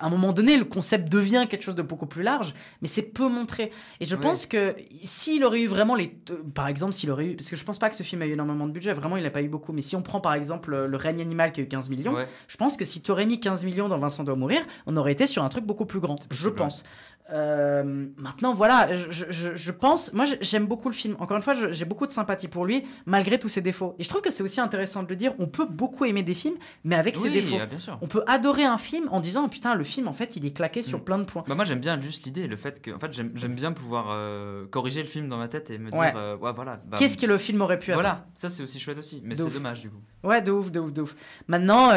À 0.00 0.06
un 0.06 0.10
moment 0.10 0.32
donné, 0.32 0.56
le 0.56 0.64
concept 0.64 1.08
devient 1.08 1.46
quelque 1.48 1.62
chose 1.62 1.74
de 1.74 1.82
beaucoup 1.82 2.06
plus 2.06 2.22
large, 2.22 2.54
mais 2.82 2.88
c'est 2.88 3.02
peu 3.02 3.28
montré. 3.28 3.70
Et 4.00 4.06
je 4.06 4.14
Ouais. 4.16 4.22
pense 4.22 4.46
que 4.46 4.74
s'il 5.04 5.44
aurait 5.44 5.60
eu 5.60 5.66
vraiment 5.66 5.94
les. 5.94 6.08
Par 6.54 6.68
exemple, 6.68 6.92
s'il 6.92 7.10
aurait 7.10 7.26
eu. 7.26 7.36
Parce 7.36 7.48
que 7.48 7.56
je 7.56 7.64
pense 7.64 7.78
pas 7.78 7.88
que 7.90 7.96
ce 7.96 8.02
film 8.02 8.22
ait 8.22 8.28
eu 8.28 8.32
énormément 8.32 8.66
de 8.66 8.72
budget, 8.72 8.92
vraiment, 8.92 9.16
il 9.16 9.22
n'a 9.22 9.30
pas 9.30 9.42
eu 9.42 9.48
beaucoup. 9.48 9.72
Mais 9.72 9.82
si 9.82 9.96
on 9.96 10.02
prend 10.02 10.20
par 10.20 10.34
exemple 10.34 10.72
euh, 10.74 10.86
Le 10.86 10.96
règne 10.96 11.20
animal 11.20 11.52
qui 11.52 11.60
a 11.60 11.64
eu 11.64 11.68
15 11.68 11.90
millions, 11.90 12.14
Ouais. 12.14 12.28
je 12.48 12.56
pense 12.56 12.76
que 12.76 12.84
si 12.84 13.02
tu 13.02 13.10
aurais 13.10 13.26
mis 13.26 13.40
15 13.40 13.64
millions 13.64 13.88
dans 13.88 13.98
Vincent 13.98 14.24
doit 14.24 14.36
mourir, 14.36 14.60
on 14.86 14.96
aurait 14.96 15.12
été 15.12 15.26
sur 15.26 15.42
un 15.44 15.48
truc 15.48 15.64
beaucoup 15.64 15.86
plus 15.86 16.00
grand. 16.00 16.18
Je 16.30 16.48
pense. 16.48 16.82
Euh, 17.32 18.06
maintenant, 18.18 18.52
voilà, 18.52 18.94
je, 19.10 19.24
je- 19.30 19.54
je 19.54 19.72
pense. 19.72 20.12
Moi, 20.12 20.26
j'aime 20.42 20.66
beaucoup 20.66 20.88
le 20.88 20.94
film. 20.94 21.16
Encore 21.18 21.36
une 21.36 21.42
fois, 21.42 21.54
j'ai 21.54 21.84
beaucoup 21.84 22.06
de 22.06 22.12
sympathie 22.12 22.48
pour 22.48 22.66
lui, 22.66 22.84
malgré 23.06 23.38
tous 23.38 23.48
ses 23.48 23.62
défauts. 23.62 23.94
Et 23.98 24.04
je 24.04 24.08
trouve 24.08 24.20
que 24.20 24.30
c'est 24.30 24.42
aussi 24.42 24.60
intéressant 24.60 25.02
de 25.02 25.08
le 25.08 25.16
dire. 25.16 25.32
On 25.38 25.46
peut 25.46 25.66
beaucoup 25.66 26.04
aimer 26.04 26.22
des 26.22 26.34
films, 26.34 26.56
mais 26.84 26.96
avec 26.96 27.16
ses 27.16 27.30
défauts. 27.30 27.56
euh, 27.58 27.66
bien 27.66 27.78
sûr. 27.78 27.98
On 28.02 28.06
peut 28.06 28.22
adorer 28.26 28.64
un 28.64 28.78
film 28.78 29.08
en 29.10 29.20
disant 29.20 29.48
putain, 29.48 29.74
le 29.74 29.84
film, 29.84 30.06
en 30.08 30.12
fait, 30.12 30.36
il 30.36 30.44
est 30.44 30.52
claqué 30.52 30.82
sur 30.82 30.98
Mm. 30.98 31.04
plein 31.04 31.18
de 31.18 31.24
points. 31.24 31.44
Bah 31.48 31.54
moi 31.54 31.64
j'aime 31.64 31.80
bien 31.80 32.00
juste 32.00 32.26
l'idée, 32.26 32.46
le 32.46 32.56
fait 32.56 32.80
que 32.82 32.90
en 32.90 32.98
fait 32.98 33.12
j'aime 33.12 33.54
bien 33.54 33.72
pouvoir 33.72 34.06
euh, 34.10 34.66
corriger 34.66 35.02
le 35.02 35.08
film 35.08 35.28
dans 35.28 35.36
ma 35.38 35.48
tête 35.48 35.70
et 35.70 35.78
me 35.78 35.90
dire 35.90 35.98
Ouais. 36.00 36.12
euh, 36.16 36.36
ouais 36.36 36.52
voilà. 36.54 36.80
bah, 36.86 36.96
Qu'est-ce 36.98 37.16
que 37.18 37.26
le 37.26 37.38
film 37.38 37.60
aurait 37.62 37.78
pu 37.78 37.90
être 37.90 37.94
Voilà, 37.96 38.26
ça 38.34 38.48
c'est 38.48 38.62
aussi 38.62 38.78
chouette 38.78 38.98
aussi, 38.98 39.20
mais 39.24 39.34
c'est 39.34 39.48
dommage 39.52 39.80
du 39.80 39.90
coup. 39.90 40.00
Ouais, 40.22 40.40
de 40.40 40.50
ouf, 40.52 40.70
de 40.70 40.80
ouf, 40.80 40.92
de 40.92 41.02
ouf. 41.02 41.14
Maintenant, 41.48 41.90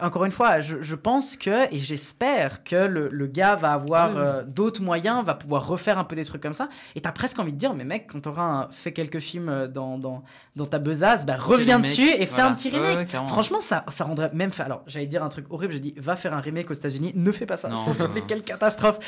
encore 0.00 0.24
une 0.24 0.30
fois, 0.32 0.60
je, 0.60 0.80
je 0.80 0.94
pense 0.96 1.36
que, 1.36 1.72
et 1.74 1.78
j'espère 1.78 2.64
que 2.64 2.76
le, 2.76 3.08
le 3.10 3.26
gars 3.26 3.54
va 3.54 3.72
avoir 3.72 4.06
Ah 4.06 4.08
oui, 4.08 4.14
oui. 4.16 4.22
euh, 4.24 4.42
d'autres 4.66 4.82
moyens, 4.82 5.24
va 5.24 5.34
pouvoir 5.34 5.66
refaire 5.66 5.98
un 5.98 6.04
peu 6.04 6.16
des 6.16 6.24
trucs 6.24 6.42
comme 6.42 6.54
ça. 6.54 6.68
Et 6.94 7.00
t'as 7.00 7.12
presque 7.12 7.38
envie 7.38 7.52
de 7.52 7.58
dire, 7.58 7.74
mais 7.74 7.84
mec, 7.84 8.08
quand 8.10 8.20
t'auras 8.20 8.68
fait 8.70 8.92
quelques 8.92 9.20
films 9.20 9.48
euh, 9.48 9.68
dans, 9.68 9.98
dans, 9.98 10.22
dans 10.56 10.66
ta 10.66 10.78
besace, 10.78 11.24
bah, 11.24 11.36
reviens 11.38 11.76
remake, 11.76 11.90
dessus 11.90 12.08
et 12.08 12.26
fais 12.26 12.34
voilà. 12.34 12.50
un 12.50 12.54
petit 12.54 12.68
remake. 12.68 13.12
ouais. 13.12 13.26
Franchement, 13.28 13.60
ça, 13.60 13.84
ça 13.88 14.04
rendrait 14.04 14.30
même. 14.34 14.50
Fait... 14.50 14.64
Alors, 14.64 14.82
j'allais 14.86 15.06
dire 15.06 15.22
un 15.22 15.28
truc 15.28 15.46
horrible, 15.50 15.72
j'ai 15.72 15.80
dit, 15.80 15.94
va 15.96 16.16
faire 16.16 16.34
un 16.34 16.40
remake 16.40 16.70
aux 16.70 16.74
États-Unis, 16.74 17.12
ne 17.14 17.32
fais 17.32 17.46
pas 17.46 17.56
ça. 17.56 17.68
Non, 17.68 17.76
non, 17.86 17.92
non. 17.98 18.22
quelle 18.26 18.42
catastrophe. 18.42 18.98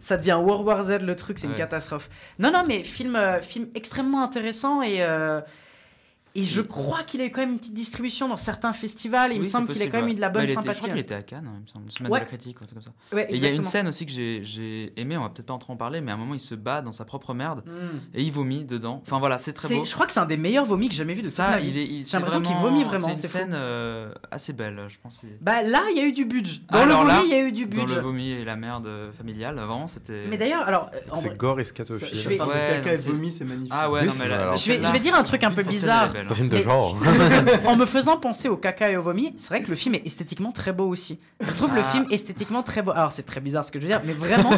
Ça, 0.00 0.16
devient 0.16 0.38
World 0.40 0.66
War 0.66 0.82
Z, 0.84 0.98
le 1.02 1.16
truc, 1.16 1.38
c'est 1.38 1.46
une 1.46 1.54
catastrophe. 1.54 2.08
Non, 2.38 2.50
non, 2.52 2.64
mais 2.68 2.82
film, 2.82 3.16
euh, 3.16 3.40
film 3.40 3.68
extrêmement 3.74 4.22
intéressant 4.22 4.82
et. 4.82 4.96
euh, 5.00 5.40
et 6.38 6.42
je 6.42 6.60
crois 6.60 7.02
qu'il 7.02 7.20
a 7.20 7.24
eu 7.26 7.30
quand 7.30 7.40
même 7.40 7.52
une 7.52 7.58
petite 7.58 7.74
distribution 7.74 8.28
dans 8.28 8.36
certains 8.36 8.72
festivals. 8.72 9.32
Il 9.32 9.38
me 9.40 9.44
semble 9.44 9.68
qu'il 9.72 9.82
a 9.82 9.86
quand 9.86 10.00
même 10.00 10.08
eu 10.08 10.14
de 10.14 10.20
la 10.20 10.28
Bah, 10.28 10.34
bonne 10.40 10.42
il 10.48 10.52
était- 10.52 10.54
sympathie. 10.54 10.74
Je 10.76 10.80
crois 10.82 10.88
qu'il 10.94 11.00
était 11.00 11.14
à 11.14 11.22
Cannes, 11.22 11.50
il 11.56 11.62
me 11.62 11.66
semble, 11.66 11.90
semaine 11.90 12.12
Ouais. 12.12 12.18
de 12.20 12.24
la 12.24 12.28
critique 12.28 12.60
ou 12.60 12.64
un 12.64 12.66
truc 12.66 12.82
comme 12.82 12.92
ça. 12.92 13.16
Ouais, 13.16 13.26
et 13.30 13.34
il 13.34 13.40
y 13.40 13.46
a 13.46 13.50
une 13.50 13.62
scène 13.62 13.88
aussi 13.88 14.06
que 14.06 14.12
j'ai- 14.12 14.42
j'ai 14.44 14.92
aimé, 15.00 15.16
on 15.16 15.22
va 15.22 15.30
peut-être 15.30 15.46
pas 15.46 15.54
entrer 15.54 15.72
en 15.72 15.76
parler, 15.76 16.00
mais 16.00 16.10
à 16.10 16.14
un 16.14 16.18
moment 16.18 16.34
il 16.34 16.40
se 16.40 16.54
bat 16.54 16.82
dans 16.82 16.92
sa 16.92 17.04
propre 17.04 17.34
merde 17.34 17.62
Mm. 17.66 17.70
et 18.14 18.22
il 18.22 18.32
vomit 18.32 18.64
dedans. 18.64 19.02
Enfin 19.06 19.18
voilà, 19.18 19.38
c'est 19.38 19.52
très 19.52 19.74
beau. 19.74 19.84
Je 19.84 19.92
crois 19.94 20.06
que 20.06 20.12
c'est 20.12 20.20
un 20.20 20.26
des 20.26 20.36
meilleurs 20.36 20.64
vomis 20.66 20.88
que 20.88 20.92
j'ai 20.94 20.98
jamais 20.98 21.14
vu 21.14 21.22
de 21.22 21.26
toute 21.26 21.34
Ça, 21.34 21.50
ma 21.50 21.58
vie. 21.58 21.68
il 21.68 21.78
est, 21.78 21.84
il- 21.84 21.98
J'ai 21.98 22.04
c'est 22.04 22.16
l'impression 22.16 22.42
qu'il 22.42 22.56
vomit 22.56 22.84
vraiment. 22.84 23.06
C'est 23.06 23.12
une 23.12 23.16
scène 23.18 23.52
euh, 23.54 24.12
assez 24.30 24.52
belle, 24.52 24.84
je 24.88 24.96
pense. 25.02 25.24
Bah 25.40 25.62
là, 25.62 25.82
il 25.92 25.96
y 25.96 26.00
a 26.00 26.06
eu 26.06 26.12
du 26.12 26.24
budget. 26.24 26.60
Dans 26.70 26.78
Alors 26.80 27.02
le 27.02 27.08
là, 27.08 27.16
vomi, 27.16 27.28
il 27.28 27.32
y 27.32 27.38
a 27.38 27.42
eu 27.42 27.52
du 27.52 27.66
Dans 27.66 27.82
budget. 27.82 27.94
le 27.96 28.00
vomi 28.02 28.30
et 28.30 28.44
la 28.44 28.56
merde 28.56 28.86
euh, 28.86 29.12
familiale, 29.12 29.56
vraiment, 29.56 29.86
c'était. 29.86 30.26
Mais 30.28 30.36
d'ailleurs, 30.36 30.62
alors. 30.66 30.90
euh, 30.94 30.98
en 31.10 31.16
C'est 31.16 31.36
gore 31.36 31.60
et 31.60 31.64
Ouais, 32.46 32.76
caca 32.82 32.92
et 32.92 32.96
c'est- 32.96 33.08
vomi, 33.10 33.30
c'est 33.30 33.44
magnifique. 33.44 33.72
Ah 33.74 33.90
ouais, 33.90 34.04
non, 34.04 34.12
mais. 34.18 34.56
Je 34.56 34.72
vais, 34.92 34.98
dire 35.00 35.14
un 35.14 35.22
truc 35.22 35.44
un 35.44 35.50
peu 35.50 35.62
bizarre. 35.62 36.12
C'est 36.26 36.30
un 36.30 36.32
hein. 36.32 36.34
film 36.36 36.48
de 36.48 36.56
Mais- 36.56 36.62
genre. 36.62 36.96
en 37.66 37.76
me 37.76 37.86
faisant 37.86 38.16
penser 38.18 38.48
au 38.48 38.56
caca 38.56 38.90
et 38.90 38.96
au 38.96 39.02
vomi, 39.02 39.32
c'est 39.36 39.48
vrai 39.48 39.62
que 39.62 39.68
le 39.70 39.76
film 39.76 39.94
est 39.94 40.06
esthétiquement 40.06 40.52
très 40.52 40.72
beau 40.72 40.86
aussi. 40.88 41.18
Je 41.40 41.52
trouve 41.52 41.74
le 41.74 41.80
Ah. 41.84 41.90
film 41.92 42.06
esthétiquement 42.10 42.62
très 42.62 42.82
beau. 42.82 42.90
Alors 42.92 43.12
c'est 43.12 43.22
très 43.24 43.40
bizarre 43.40 43.64
ce 43.64 43.72
que 43.72 43.78
je 43.78 43.84
veux 43.84 43.88
dire, 43.90 44.02
mais 44.04 44.12
vraiment, 44.12 44.50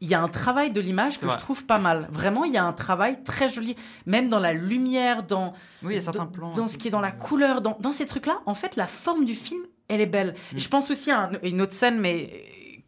il 0.00 0.08
y 0.08 0.14
a 0.14 0.22
un 0.22 0.28
travail 0.28 0.70
de 0.70 0.80
l'image 0.80 1.18
que 1.18 1.28
je 1.28 1.36
trouve 1.36 1.64
pas 1.66 1.78
mal. 1.78 2.08
Vraiment, 2.12 2.44
il 2.44 2.52
y 2.52 2.58
a 2.58 2.64
un 2.64 2.72
travail 2.72 3.18
très 3.24 3.48
joli, 3.48 3.76
même 4.06 4.28
dans 4.28 4.38
la 4.40 4.52
lumière, 4.52 5.22
dans 5.24 5.52
Oui, 5.82 5.92
il 5.92 5.94
y 5.94 5.98
a 5.98 6.00
certains 6.00 6.26
plans. 6.26 6.52
dans 6.54 6.66
ce 6.66 6.78
qui 6.78 6.88
est 6.88 6.90
dans 6.90 7.00
la 7.00 7.12
couleur, 7.12 7.60
dans, 7.60 7.76
dans 7.80 7.92
ces 7.92 8.06
trucs-là. 8.06 8.38
En 8.46 8.54
fait, 8.54 8.76
la 8.76 8.86
forme 8.86 9.24
du 9.24 9.34
film, 9.34 9.60
elle 9.88 10.00
est 10.00 10.06
belle. 10.06 10.34
Mm. 10.52 10.58
Je 10.58 10.68
pense 10.68 10.90
aussi 10.90 11.10
à 11.10 11.24
un- 11.24 11.30
une 11.42 11.60
autre 11.60 11.72
scène, 11.74 11.98
mais 12.00 12.30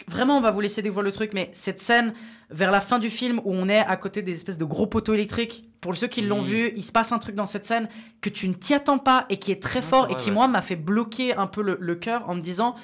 vraiment, 0.06 0.36
on 0.36 0.40
va 0.40 0.50
vous 0.50 0.60
laisser 0.60 0.82
découvrir 0.82 1.04
le 1.04 1.12
truc. 1.12 1.32
Mais 1.34 1.50
cette 1.52 1.80
scène 1.80 2.14
vers 2.50 2.70
la 2.70 2.80
fin 2.80 2.98
du 2.98 3.10
film 3.10 3.40
où 3.44 3.52
on 3.52 3.68
est 3.68 3.80
à 3.80 3.96
côté 3.96 4.22
des 4.22 4.32
espèces 4.32 4.58
de 4.58 4.64
gros 4.64 4.86
poteaux 4.86 5.14
électriques. 5.14 5.64
Pour 5.80 5.96
ceux 5.96 6.06
qui 6.06 6.22
l'ont 6.22 6.40
vu, 6.40 6.72
il 6.76 6.82
se 6.82 6.92
passe 6.92 7.12
un 7.12 7.18
truc 7.18 7.34
dans 7.34 7.46
cette 7.46 7.64
scène 7.64 7.88
que 8.20 8.30
tu 8.30 8.48
ne 8.48 8.54
t'y 8.54 8.74
attends 8.74 8.98
pas 8.98 9.26
et 9.28 9.38
qui 9.38 9.52
est 9.52 9.62
très 9.62 9.82
fort 9.82 10.10
et 10.10 10.16
qui, 10.16 10.30
ouais. 10.30 10.34
moi, 10.34 10.48
m'a 10.48 10.62
fait 10.62 10.76
bloquer 10.76 11.34
un 11.36 11.46
peu 11.46 11.62
le, 11.62 11.76
le 11.80 11.94
cœur 11.94 12.28
en 12.28 12.34
me 12.34 12.40
disant 12.40 12.74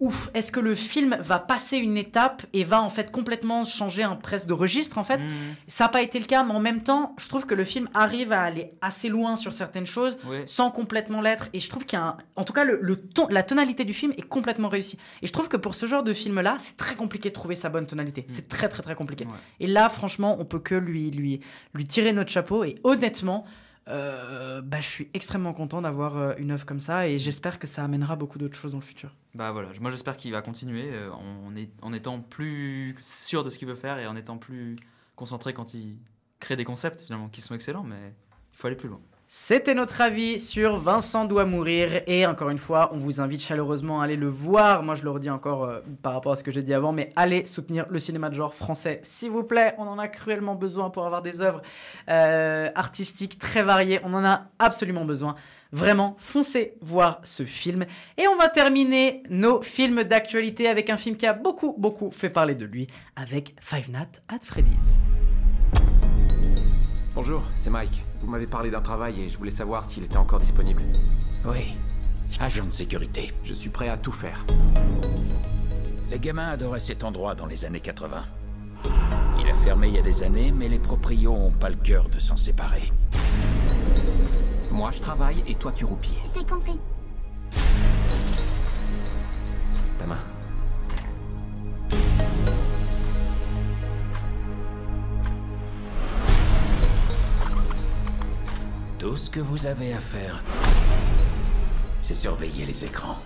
ouf, 0.00 0.28
est-ce 0.34 0.50
que 0.52 0.60
le 0.60 0.74
film 0.74 1.16
va 1.20 1.38
passer 1.38 1.76
une 1.76 1.96
étape 1.96 2.44
et 2.52 2.64
va 2.64 2.82
en 2.82 2.90
fait 2.90 3.10
complètement 3.10 3.64
changer 3.64 4.02
un 4.02 4.16
presque 4.16 4.46
de 4.46 4.52
registre 4.52 4.98
en 4.98 5.04
fait 5.04 5.18
Mhm. 5.18 5.54
Ça 5.68 5.84
n'a 5.84 5.88
pas 5.88 6.02
été 6.02 6.18
le 6.18 6.24
cas, 6.26 6.42
mais 6.42 6.52
en 6.52 6.60
même 6.60 6.82
temps, 6.82 7.14
je 7.18 7.28
trouve 7.28 7.46
que 7.46 7.54
le 7.54 7.64
film 7.64 7.88
arrive 7.94 8.32
à 8.32 8.42
aller 8.42 8.72
assez 8.82 9.08
loin 9.08 9.36
sur 9.36 9.52
certaines 9.52 9.86
choses 9.86 10.16
sans 10.46 10.70
complètement 10.70 11.20
l'être. 11.20 11.48
Et 11.52 11.60
je 11.60 11.70
trouve 11.70 11.84
qu'il 11.84 11.98
y 11.98 12.02
a 12.02 12.04
un... 12.06 12.16
En 12.36 12.44
tout 12.44 12.52
cas, 12.52 12.64
le, 12.64 12.78
le 12.82 12.96
ton, 12.96 13.26
la 13.28 13.42
tonalité 13.42 13.84
du 13.84 13.94
film 13.94 14.12
est 14.18 14.28
complètement 14.28 14.68
réussie. 14.68 14.98
Et 15.22 15.26
je 15.26 15.32
trouve 15.32 15.48
que 15.48 15.56
pour 15.56 15.74
ce 15.74 15.86
genre 15.86 16.02
de 16.02 16.12
film-là, 16.12 16.56
c'est 16.58 16.76
très 16.76 16.96
compliqué 16.96 17.30
de 17.30 17.34
trouver 17.34 17.54
sa 17.54 17.68
bonne 17.68 17.86
tonalité. 17.86 18.24
C'est 18.28 18.48
très 18.48 18.68
très 18.68 18.82
très 18.82 18.94
compliqué. 18.94 19.26
Et 19.60 19.66
là, 19.66 19.88
franchement, 19.88 20.36
on 20.38 20.44
peut 20.44 20.58
que 20.58 20.74
lui, 20.74 21.10
lui, 21.10 21.40
lui 21.72 21.84
tirer 21.86 22.12
notre 22.12 22.30
chapeau. 22.30 22.64
Et 22.64 22.76
honnêtement, 22.84 23.44
euh, 23.88 24.62
bah, 24.62 24.80
je 24.80 24.88
suis 24.88 25.10
extrêmement 25.14 25.52
content 25.52 25.82
d'avoir 25.82 26.16
euh, 26.16 26.34
une 26.38 26.50
œuvre 26.50 26.64
comme 26.66 26.80
ça. 26.80 27.08
Et 27.08 27.18
j'espère 27.18 27.58
que 27.58 27.66
ça 27.66 27.84
amènera 27.84 28.16
beaucoup 28.16 28.38
d'autres 28.38 28.56
choses 28.56 28.72
dans 28.72 28.78
le 28.78 28.84
futur. 28.84 29.14
Bah 29.34 29.52
voilà, 29.52 29.68
moi 29.80 29.90
j'espère 29.90 30.16
qu'il 30.16 30.32
va 30.32 30.42
continuer 30.42 30.90
euh, 30.92 31.10
en, 31.12 31.52
en 31.82 31.92
étant 31.92 32.20
plus 32.20 32.96
sûr 33.00 33.44
de 33.44 33.50
ce 33.50 33.58
qu'il 33.58 33.68
veut 33.68 33.74
faire 33.74 33.98
et 33.98 34.06
en 34.06 34.16
étant 34.16 34.38
plus 34.38 34.76
concentré 35.16 35.52
quand 35.52 35.74
il 35.74 35.98
crée 36.40 36.56
des 36.56 36.64
concepts 36.64 37.00
finalement 37.00 37.28
qui 37.28 37.40
sont 37.40 37.54
excellents, 37.54 37.84
mais 37.84 38.14
il 38.52 38.56
faut 38.56 38.66
aller 38.68 38.76
plus 38.76 38.88
loin. 38.88 39.00
C'était 39.36 39.74
notre 39.74 40.00
avis 40.00 40.38
sur 40.38 40.76
Vincent 40.76 41.24
doit 41.24 41.44
mourir 41.44 42.02
et 42.06 42.24
encore 42.24 42.50
une 42.50 42.58
fois, 42.58 42.90
on 42.94 42.98
vous 42.98 43.20
invite 43.20 43.42
chaleureusement 43.42 44.00
à 44.00 44.04
aller 44.04 44.14
le 44.14 44.28
voir. 44.28 44.84
Moi, 44.84 44.94
je 44.94 45.02
le 45.02 45.10
redis 45.10 45.28
encore 45.28 45.64
euh, 45.64 45.80
par 46.02 46.12
rapport 46.12 46.30
à 46.30 46.36
ce 46.36 46.44
que 46.44 46.52
j'ai 46.52 46.62
dit 46.62 46.72
avant, 46.72 46.92
mais 46.92 47.10
allez 47.16 47.44
soutenir 47.44 47.84
le 47.90 47.98
cinéma 47.98 48.30
de 48.30 48.36
genre 48.36 48.54
français, 48.54 49.00
s'il 49.02 49.32
vous 49.32 49.42
plaît. 49.42 49.74
On 49.78 49.88
en 49.88 49.98
a 49.98 50.06
cruellement 50.06 50.54
besoin 50.54 50.88
pour 50.88 51.04
avoir 51.04 51.20
des 51.20 51.40
œuvres 51.40 51.62
euh, 52.08 52.70
artistiques 52.76 53.40
très 53.40 53.64
variées. 53.64 53.98
On 54.04 54.14
en 54.14 54.24
a 54.24 54.44
absolument 54.60 55.04
besoin. 55.04 55.34
Vraiment, 55.72 56.14
foncez 56.20 56.76
voir 56.80 57.18
ce 57.24 57.44
film. 57.44 57.86
Et 58.16 58.28
on 58.28 58.36
va 58.36 58.48
terminer 58.48 59.24
nos 59.30 59.62
films 59.62 60.04
d'actualité 60.04 60.68
avec 60.68 60.90
un 60.90 60.96
film 60.96 61.16
qui 61.16 61.26
a 61.26 61.32
beaucoup, 61.32 61.74
beaucoup 61.76 62.12
fait 62.12 62.30
parler 62.30 62.54
de 62.54 62.66
lui, 62.66 62.86
avec 63.16 63.56
Five 63.60 63.90
Nights 63.90 64.22
at 64.28 64.44
Freddy's. 64.44 65.00
Bonjour, 67.14 67.44
c'est 67.54 67.70
Mike. 67.70 68.02
Vous 68.20 68.26
m'avez 68.26 68.48
parlé 68.48 68.72
d'un 68.72 68.80
travail 68.80 69.20
et 69.20 69.28
je 69.28 69.38
voulais 69.38 69.52
savoir 69.52 69.84
s'il 69.84 70.02
était 70.02 70.16
encore 70.16 70.40
disponible. 70.40 70.82
Oui. 71.44 71.76
Agent 72.40 72.64
de 72.64 72.70
sécurité. 72.70 73.32
Je 73.44 73.54
suis 73.54 73.70
prêt 73.70 73.88
à 73.88 73.96
tout 73.96 74.10
faire. 74.10 74.44
Les 76.10 76.18
gamins 76.18 76.48
adoraient 76.48 76.80
cet 76.80 77.04
endroit 77.04 77.36
dans 77.36 77.46
les 77.46 77.64
années 77.64 77.78
80. 77.78 78.24
Il 79.38 79.48
a 79.48 79.54
fermé 79.54 79.88
il 79.88 79.94
y 79.94 79.98
a 79.98 80.02
des 80.02 80.24
années, 80.24 80.50
mais 80.50 80.68
les 80.68 80.80
proprios 80.80 81.34
ont 81.34 81.52
pas 81.52 81.68
le 81.68 81.76
cœur 81.76 82.08
de 82.08 82.18
s'en 82.18 82.36
séparer. 82.36 82.92
Moi, 84.72 84.90
je 84.90 84.98
travaille 84.98 85.44
et 85.46 85.54
toi, 85.54 85.70
tu 85.70 85.84
roupilles. 85.84 86.20
C'est 86.34 86.48
compris. 86.48 86.80
Ta 90.00 90.06
main. 90.06 90.18
Tout 99.04 99.18
ce 99.18 99.28
que 99.28 99.40
vous 99.40 99.66
avez 99.66 99.92
à 99.92 100.00
faire, 100.00 100.42
c'est 102.00 102.14
surveiller 102.14 102.64
les 102.64 102.86
écrans. 102.86 103.18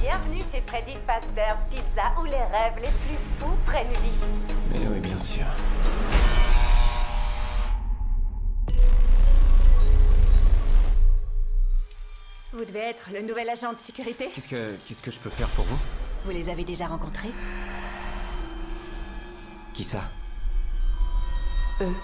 Bienvenue 0.00 0.42
chez 0.50 0.60
Freddy's 0.66 0.98
Fazbear 1.06 1.64
Pizza 1.70 2.12
où 2.20 2.24
les 2.24 2.32
rêves 2.32 2.74
les 2.78 2.88
plus 2.88 3.18
fous 3.38 3.54
prennent 3.64 3.86
vie. 3.86 4.10
Mais 4.72 4.88
oui, 4.88 4.98
bien 4.98 5.16
sûr. 5.16 5.44
Vous 12.52 12.64
devez 12.64 12.80
être 12.80 13.10
le 13.14 13.22
nouvel 13.22 13.48
agent 13.48 13.74
de 13.74 13.78
sécurité 13.78 14.28
Qu'est-ce 14.34 14.48
que, 14.48 14.72
qu'est-ce 14.88 15.02
que 15.02 15.12
je 15.12 15.20
peux 15.20 15.30
faire 15.30 15.48
pour 15.50 15.66
vous? 15.66 15.78
Vous 16.24 16.32
les 16.32 16.48
avez 16.48 16.64
déjà 16.64 16.88
rencontrés? 16.88 17.30
Qui 19.72 19.84
ça? 19.84 20.02
Eux. 21.80 21.94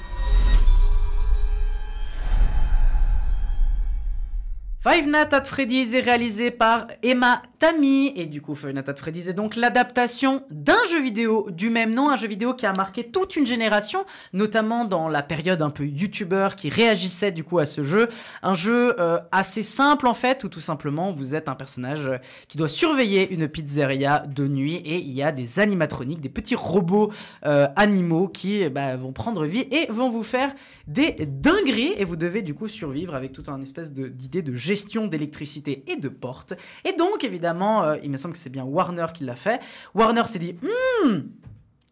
Five 4.89 5.07
Nights 5.07 5.35
at 5.35 5.45
Freddy's 5.45 5.93
est 5.93 6.01
réalisé 6.01 6.51
par 6.51 6.87
Emma 7.03 7.43
Tammy. 7.59 8.13
Et 8.17 8.25
du 8.25 8.41
coup 8.41 8.55
Five 8.55 8.73
Nights 8.73 8.89
at 8.89 8.97
Freddy's 8.97 9.29
est 9.29 9.35
donc 9.35 9.55
l'adaptation 9.55 10.45
d'un 10.51 10.79
jeu 10.91 11.03
vidéo 11.03 11.51
du 11.51 11.69
même 11.69 11.93
nom, 11.93 12.09
un 12.09 12.17
jeu 12.17 12.27
vidéo 12.27 12.55
qui 12.55 12.65
a 12.65 12.73
marqué 12.73 13.05
toute 13.05 13.37
une 13.37 13.45
génération, 13.45 14.07
notamment 14.33 14.87
dans 14.87 15.09
la 15.09 15.23
période 15.23 15.61
un 15.61 15.69
peu 15.69 15.85
youtubeur 15.85 16.57
qui 16.57 16.71
réagissait 16.71 17.33
du 17.33 17.45
coup 17.45 17.59
à 17.59 17.67
ce 17.67 17.85
jeu, 17.85 18.09
un 18.43 18.55
jeu 18.55 18.99
euh, 18.99 19.19
assez 19.31 19.63
simple 19.63 20.07
en 20.07 20.15
fait 20.15 20.45
où 20.45 20.49
tout 20.49 20.61
simplement 20.61 21.13
vous 21.13 21.35
êtes 21.35 21.51
un 21.51 21.55
personnage 21.55 22.07
euh, 22.07 22.17
qui 22.47 22.57
doit 22.57 22.69
surveiller 22.69 23.29
une 23.31 23.47
pizzeria 23.47 24.21
de 24.21 24.49
nuit 24.49 24.77
et 24.77 25.01
il 25.01 25.13
y 25.13 25.23
a 25.23 25.33
des 25.33 25.59
animatroniques, 25.61 26.23
des 26.23 26.31
petits 26.31 26.57
robots 26.57 27.13
euh, 27.45 27.69
animaux 27.77 28.29
qui 28.29 28.63
eh 28.63 28.71
ben, 28.71 28.97
vont 28.97 29.13
prendre 29.13 29.45
vie 29.45 29.67
et 29.71 29.87
vont 29.91 30.09
vous 30.09 30.23
faire 30.23 30.55
des 30.87 31.13
dingueries. 31.27 31.93
Et 31.99 32.05
vous 32.05 32.17
devez 32.17 32.41
du 32.41 32.55
coup 32.55 32.69
survivre 32.69 33.15
avec 33.15 33.33
toute 33.33 33.51
un 33.51 33.61
espèce 33.61 33.93
de- 33.93 34.09
d'idée 34.09 34.41
de 34.41 34.55
gestion 34.55 34.78
d'électricité 35.07 35.85
et 35.87 35.97
de 35.97 36.09
portes. 36.09 36.55
Et 36.85 36.93
donc 36.93 37.25
évidemment, 37.25 37.85
euh, 37.85 37.97
il 38.03 38.11
me 38.11 38.17
semble 38.17 38.35
que 38.35 38.41
c'est 38.41 38.51
bien 38.51 38.65
Warner 38.65 39.07
qui 39.15 39.25
l'a 39.25 39.37
fait. 39.37 39.61
Warner 39.95 40.27
s'est 40.27 40.39
dit, 40.39 40.57
Hmm, 40.63 41.21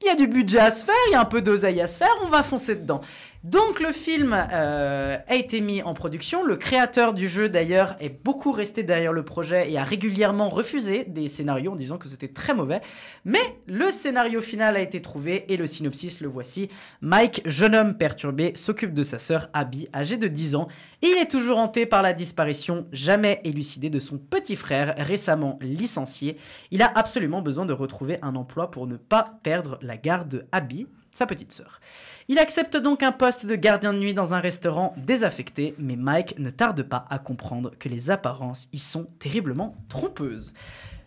il 0.02 0.06
y 0.06 0.10
a 0.10 0.14
du 0.14 0.26
budget 0.26 0.58
à 0.58 0.70
se 0.70 0.84
faire, 0.84 0.94
il 1.08 1.12
y 1.12 1.14
a 1.14 1.20
un 1.20 1.24
peu 1.24 1.42
d'oseille 1.42 1.80
à 1.80 1.86
se 1.86 1.98
faire, 1.98 2.14
on 2.22 2.28
va 2.28 2.42
foncer 2.42 2.76
dedans. 2.76 3.00
Donc 3.46 3.78
le 3.78 3.92
film 3.92 4.34
euh, 4.34 5.18
a 5.24 5.34
été 5.36 5.60
mis 5.60 5.80
en 5.80 5.94
production. 5.94 6.44
Le 6.44 6.56
créateur 6.56 7.14
du 7.14 7.28
jeu 7.28 7.48
d'ailleurs 7.48 7.94
est 8.00 8.08
beaucoup 8.08 8.50
resté 8.50 8.82
derrière 8.82 9.12
le 9.12 9.24
projet 9.24 9.70
et 9.70 9.78
a 9.78 9.84
régulièrement 9.84 10.48
refusé 10.48 11.04
des 11.04 11.28
scénarios 11.28 11.70
en 11.70 11.76
disant 11.76 11.96
que 11.96 12.08
c'était 12.08 12.26
très 12.26 12.54
mauvais. 12.54 12.80
Mais 13.24 13.38
le 13.68 13.92
scénario 13.92 14.40
final 14.40 14.74
a 14.74 14.80
été 14.80 15.00
trouvé 15.00 15.44
et 15.48 15.56
le 15.56 15.68
synopsis 15.68 16.20
le 16.20 16.26
voici. 16.26 16.70
Mike, 17.02 17.42
jeune 17.44 17.76
homme 17.76 17.96
perturbé, 17.96 18.50
s'occupe 18.56 18.92
de 18.92 19.04
sa 19.04 19.20
sœur 19.20 19.48
Abby, 19.52 19.86
âgée 19.94 20.16
de 20.16 20.26
10 20.26 20.56
ans, 20.56 20.66
et 21.02 21.06
il 21.06 21.18
est 21.18 21.30
toujours 21.30 21.58
hanté 21.58 21.86
par 21.86 22.02
la 22.02 22.14
disparition 22.14 22.88
jamais 22.90 23.40
élucidée 23.44 23.90
de 23.90 24.00
son 24.00 24.18
petit 24.18 24.56
frère 24.56 24.96
récemment 24.98 25.56
licencié. 25.62 26.36
Il 26.72 26.82
a 26.82 26.90
absolument 26.92 27.42
besoin 27.42 27.64
de 27.64 27.72
retrouver 27.72 28.18
un 28.22 28.34
emploi 28.34 28.72
pour 28.72 28.88
ne 28.88 28.96
pas 28.96 29.24
perdre 29.44 29.78
la 29.82 29.96
garde 29.96 30.28
de 30.28 30.46
Abby, 30.50 30.88
sa 31.16 31.26
petite 31.26 31.52
sœur. 31.52 31.80
Il 32.28 32.38
accepte 32.38 32.76
donc 32.76 33.02
un 33.02 33.12
poste 33.12 33.46
de 33.46 33.54
gardien 33.54 33.92
de 33.92 33.98
nuit 33.98 34.14
dans 34.14 34.34
un 34.34 34.40
restaurant 34.40 34.94
désaffecté, 34.96 35.74
mais 35.78 35.96
Mike 35.96 36.38
ne 36.38 36.50
tarde 36.50 36.82
pas 36.82 37.04
à 37.08 37.18
comprendre 37.18 37.72
que 37.78 37.88
les 37.88 38.10
apparences 38.10 38.68
y 38.72 38.78
sont 38.78 39.06
terriblement 39.18 39.76
trompeuses. 39.88 40.52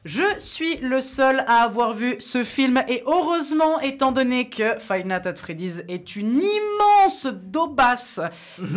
Je 0.05 0.23
suis 0.39 0.77
le 0.77 1.01
seul 1.01 1.43
à 1.45 1.61
avoir 1.63 1.93
vu 1.93 2.15
ce 2.19 2.45
film 2.45 2.81
et 2.87 3.03
heureusement 3.05 3.81
étant 3.81 4.13
donné 4.13 4.47
que 4.47 4.79
Five 4.79 5.05
Nights 5.05 5.27
at 5.27 5.35
Freddy's 5.35 5.83
est 5.89 6.15
une 6.15 6.41
immense 6.41 7.27
daubasse 7.27 8.21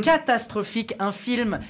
catastrophique, 0.03 0.95
un 0.99 1.13
film 1.13 1.61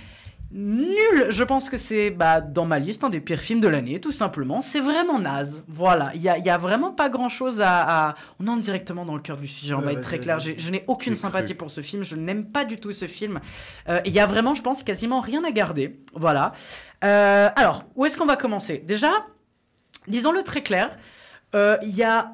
nul. 0.52 1.26
Je 1.30 1.44
pense 1.44 1.68
que 1.70 1.76
c'est 1.76 2.10
bah, 2.10 2.40
dans 2.40 2.64
ma 2.66 2.78
liste 2.78 3.04
un 3.04 3.08
des 3.08 3.20
pires 3.20 3.40
films 3.40 3.60
de 3.60 3.68
l'année, 3.68 4.00
tout 4.00 4.12
simplement. 4.12 4.62
C'est 4.62 4.80
vraiment 4.80 5.18
naze. 5.18 5.62
Voilà, 5.68 6.10
il 6.14 6.22
y 6.22 6.28
a, 6.28 6.38
y 6.38 6.50
a 6.50 6.56
vraiment 6.58 6.92
pas 6.92 7.08
grand 7.08 7.28
chose 7.28 7.60
à, 7.60 8.08
à- 8.10 8.14
On 8.40 8.46
entre 8.48 8.60
directement 8.60 9.04
dans 9.04 9.14
le 9.14 9.22
cœur 9.22 9.36
du 9.36 9.46
sujet, 9.48 9.74
on 9.74 9.78
Ouais, 9.78 9.84
va 9.86 9.92
être 9.92 10.00
très 10.02 10.18
clair. 10.18 10.38
Je 10.38 10.70
n'ai 10.70 10.84
aucune 10.88 11.14
sympathie 11.14 11.52
cru. 11.52 11.56
pour 11.56 11.70
ce 11.70 11.80
film, 11.80 12.04
je 12.04 12.16
n'aime 12.16 12.46
pas 12.50 12.64
du 12.64 12.78
tout 12.78 12.92
ce 12.92 13.06
film. 13.06 13.40
Euh, 13.88 14.00
Il 14.04 14.12
y 14.12 14.20
a 14.20 14.26
vraiment, 14.26 14.54
je 14.54 14.62
pense, 14.62 14.82
quasiment 14.82 15.20
rien 15.20 15.42
à 15.44 15.50
garder. 15.50 16.00
Voilà. 16.14 16.52
Euh, 17.04 17.48
alors, 17.56 17.84
où 17.96 18.04
est-ce 18.06 18.16
qu'on 18.16 18.26
va 18.26 18.36
commencer? 18.36 18.78
Déjà, 18.78 19.10
disons-le 20.08 20.42
très 20.42 20.62
clair, 20.62 20.96
euh, 21.54 21.76
il 21.82 21.94
y 21.96 22.02
a 22.02 22.32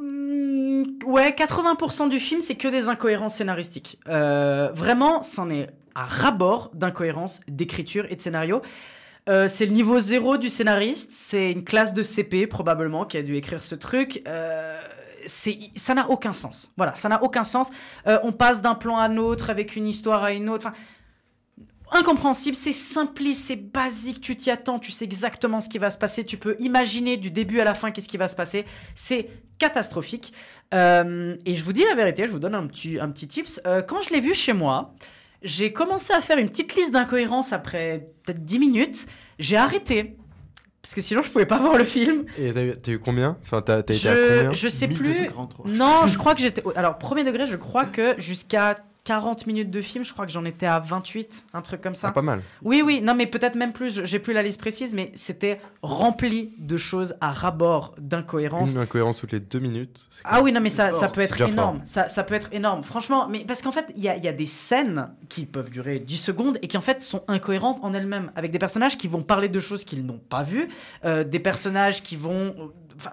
Hmm, 0.00 0.84
Ouais, 1.06 1.32
80% 1.32 2.08
du 2.08 2.20
film, 2.20 2.40
c'est 2.40 2.54
que 2.54 2.68
des 2.68 2.88
incohérences 2.88 3.36
scénaristiques. 3.36 3.98
Euh, 4.08 4.70
vraiment, 4.74 5.22
c'en 5.22 5.48
est 5.50 5.68
à 5.98 6.04
ras-bord 6.04 6.70
d'incohérences 6.74 7.40
d'écriture 7.48 8.06
et 8.08 8.14
de 8.14 8.20
scénario. 8.20 8.62
Euh, 9.28 9.48
c'est 9.48 9.66
le 9.66 9.72
niveau 9.72 9.98
zéro 9.98 10.36
du 10.36 10.48
scénariste. 10.48 11.10
C'est 11.12 11.50
une 11.50 11.64
classe 11.64 11.92
de 11.92 12.02
CP, 12.02 12.46
probablement, 12.46 13.04
qui 13.04 13.16
a 13.16 13.22
dû 13.22 13.34
écrire 13.34 13.60
ce 13.60 13.74
truc. 13.74 14.22
Euh, 14.28 14.80
ça 15.26 15.94
n'a 15.94 16.08
aucun 16.08 16.32
sens. 16.32 16.70
Voilà, 16.76 16.94
ça 16.94 17.08
n'a 17.08 17.22
aucun 17.22 17.42
sens. 17.42 17.68
Euh, 18.06 18.20
on 18.22 18.30
passe 18.30 18.62
d'un 18.62 18.76
plan 18.76 18.96
à 18.96 19.02
un 19.02 19.16
autre, 19.16 19.50
avec 19.50 19.74
une 19.74 19.88
histoire 19.88 20.22
à 20.22 20.32
une 20.32 20.48
autre. 20.48 20.68
Incompréhensible, 21.90 22.56
c'est 22.56 22.72
simpliste, 22.72 23.46
c'est 23.46 23.56
basique, 23.56 24.20
tu 24.20 24.36
t'y 24.36 24.50
attends, 24.50 24.78
tu 24.78 24.92
sais 24.92 25.04
exactement 25.04 25.60
ce 25.60 25.68
qui 25.68 25.78
va 25.78 25.88
se 25.88 25.96
passer, 25.96 26.22
tu 26.22 26.36
peux 26.36 26.54
imaginer 26.58 27.16
du 27.16 27.30
début 27.30 27.60
à 27.60 27.64
la 27.64 27.72
fin 27.74 27.90
qu'est-ce 27.90 28.08
qui 28.08 28.18
va 28.18 28.28
se 28.28 28.36
passer. 28.36 28.66
C'est 28.94 29.30
catastrophique. 29.58 30.32
Et 30.72 30.76
je 30.76 31.64
vous 31.64 31.72
dis 31.72 31.84
la 31.84 31.94
vérité, 31.94 32.26
je 32.26 32.32
vous 32.32 32.38
donne 32.38 32.54
un 32.54 32.66
petit, 32.66 33.00
un 33.00 33.10
petit 33.10 33.26
tips. 33.26 33.62
Quand 33.88 34.02
je 34.02 34.10
l'ai 34.10 34.20
vu 34.20 34.34
chez 34.34 34.52
moi, 34.52 34.94
j'ai 35.42 35.72
commencé 35.72 36.12
à 36.12 36.20
faire 36.20 36.38
une 36.38 36.48
petite 36.48 36.74
liste 36.74 36.92
d'incohérences 36.92 37.52
après 37.52 38.08
peut-être 38.24 38.44
10 38.44 38.58
minutes. 38.58 39.06
J'ai 39.38 39.56
arrêté. 39.56 40.16
Parce 40.82 40.94
que 40.94 41.00
sinon, 41.00 41.22
je 41.22 41.30
pouvais 41.30 41.46
pas 41.46 41.58
voir 41.60 41.76
le 41.76 41.84
film. 41.84 42.24
Et 42.38 42.52
t'as 42.52 42.62
eu, 42.62 42.74
t'as 42.80 42.92
eu 42.92 42.98
combien? 42.98 43.36
Enfin, 43.42 43.62
t'as 43.62 43.82
t'as 43.82 43.94
été 43.94 44.08
à 44.08 44.14
combien? 44.14 44.52
Je, 44.52 44.58
je 44.58 44.68
sais 44.68 44.88
plus. 44.88 45.16
Non, 45.64 46.06
je 46.06 46.16
crois 46.18 46.34
que 46.34 46.40
j'étais. 46.40 46.62
Alors, 46.76 46.98
premier 46.98 47.24
degré, 47.24 47.46
je 47.46 47.56
crois 47.56 47.84
que 47.84 48.14
jusqu'à 48.20 48.76
40 49.08 49.46
minutes 49.46 49.70
de 49.70 49.80
film, 49.80 50.04
je 50.04 50.12
crois 50.12 50.26
que 50.26 50.32
j'en 50.32 50.44
étais 50.44 50.66
à 50.66 50.78
28, 50.78 51.46
un 51.54 51.62
truc 51.62 51.80
comme 51.80 51.94
ça. 51.94 52.08
Ah, 52.08 52.12
pas 52.12 52.20
mal. 52.20 52.42
Oui, 52.62 52.82
oui, 52.84 53.00
non, 53.00 53.14
mais 53.14 53.24
peut-être 53.26 53.54
même 53.54 53.72
plus, 53.72 53.94
je- 53.94 54.04
j'ai 54.04 54.18
plus 54.18 54.34
la 54.34 54.42
liste 54.42 54.60
précise, 54.60 54.94
mais 54.94 55.10
c'était 55.14 55.62
rempli 55.82 56.52
de 56.58 56.76
choses 56.76 57.14
à 57.22 57.32
rabord 57.32 57.94
d'incohérences. 57.98 58.72
Une 58.72 58.78
incohérence 58.80 59.16
toutes 59.18 59.32
les 59.32 59.40
deux 59.40 59.60
minutes. 59.60 60.06
Ah 60.24 60.42
oui, 60.42 60.52
non, 60.52 60.60
mais 60.60 60.68
ça, 60.68 60.92
ça 60.92 61.08
peut 61.08 61.22
être 61.22 61.40
énorme. 61.40 61.80
Ça, 61.86 62.08
ça 62.10 62.22
peut 62.22 62.34
être 62.34 62.48
énorme. 62.52 62.84
Franchement, 62.84 63.28
mais 63.28 63.46
parce 63.46 63.62
qu'en 63.62 63.72
fait, 63.72 63.90
il 63.96 64.02
y 64.02 64.10
a, 64.10 64.16
il 64.16 64.22
y 64.24 64.28
a 64.28 64.32
des 64.34 64.44
scènes 64.46 65.08
qui 65.30 65.46
peuvent 65.46 65.70
durer 65.70 65.98
10 66.00 66.18
secondes 66.18 66.58
et 66.60 66.68
qui 66.68 66.76
en 66.76 66.82
fait 66.82 67.00
sont 67.00 67.22
incohérentes 67.28 67.78
en 67.82 67.94
elles-mêmes, 67.94 68.30
avec 68.36 68.50
des 68.52 68.58
personnages 68.58 68.98
qui 68.98 69.08
vont 69.08 69.22
parler 69.22 69.48
de 69.48 69.58
choses 69.60 69.84
qu'ils 69.84 70.04
n'ont 70.04 70.18
pas 70.28 70.42
vues, 70.42 70.68
euh, 71.06 71.24
des 71.24 71.38
personnages 71.40 72.02
qui 72.02 72.16
vont. 72.16 72.54
euh, 72.58 72.66
enfin, 72.96 73.12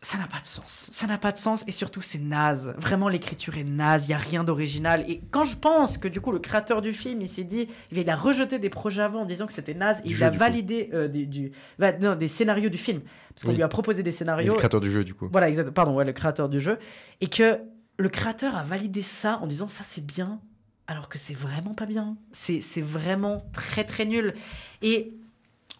ça 0.00 0.16
n'a 0.16 0.28
pas 0.28 0.40
de 0.40 0.46
sens. 0.46 0.86
Ça 0.92 1.06
n'a 1.08 1.18
pas 1.18 1.32
de 1.32 1.38
sens 1.38 1.64
et 1.66 1.72
surtout 1.72 2.00
c'est 2.02 2.20
naze. 2.20 2.72
Vraiment 2.78 3.08
l'écriture 3.08 3.58
est 3.58 3.64
naze, 3.64 4.06
il 4.06 4.10
y 4.10 4.14
a 4.14 4.18
rien 4.18 4.44
d'original. 4.44 5.04
Et 5.08 5.20
quand 5.32 5.42
je 5.44 5.56
pense 5.56 5.98
que 5.98 6.06
du 6.06 6.20
coup 6.20 6.30
le 6.30 6.38
créateur 6.38 6.82
du 6.82 6.92
film 6.92 7.20
il 7.20 7.26
s'est 7.28 7.42
dit, 7.44 7.68
il 7.90 8.08
a 8.08 8.14
rejeté 8.14 8.60
des 8.60 8.70
projets 8.70 9.02
avant 9.02 9.22
en 9.22 9.24
disant 9.26 9.46
que 9.48 9.52
c'était 9.52 9.74
naze, 9.74 10.00
il 10.04 10.14
jeu, 10.14 10.26
a 10.26 10.30
validé 10.30 10.90
euh, 10.94 11.08
des, 11.08 11.26
du, 11.26 11.50
va- 11.78 11.92
non, 11.98 12.14
des 12.14 12.28
scénarios 12.28 12.68
du 12.68 12.78
film 12.78 13.00
parce 13.34 13.42
qu'on 13.42 13.48
Oui. 13.50 13.56
lui 13.56 13.62
a 13.64 13.68
proposé 13.68 14.02
des 14.04 14.10
Et 14.10 14.12
scénarios. 14.12 14.52
le 14.52 14.58
créateur 14.58 14.80
du 14.80 14.90
jeu, 14.90 15.02
du 15.04 15.14
coup. 15.14 15.28
Voilà, 15.32 15.48
exact. 15.48 15.70
Pardon, 15.70 15.94
ouais, 15.94 16.04
le 16.04 16.12
créateur 16.12 16.48
du 16.48 16.60
jeu. 16.60 16.78
Et 17.20 17.28
que 17.28 17.58
le 17.98 18.08
créateur 18.08 18.56
a 18.56 18.62
validé 18.62 19.02
ça 19.02 19.38
en 19.42 19.46
disant 19.48 19.68
ça 19.68 19.82
c'est 19.84 20.04
bien, 20.06 20.40
alors 20.86 21.08
que 21.08 21.18
c'est 21.18 21.34
vraiment 21.34 21.74
pas 21.74 21.86
bien. 21.86 22.16
C'est 22.32 22.60
vraiment 22.80 23.38
très 23.52 23.82
très 23.84 24.04
nul. 24.06 24.34
Et 24.80 25.17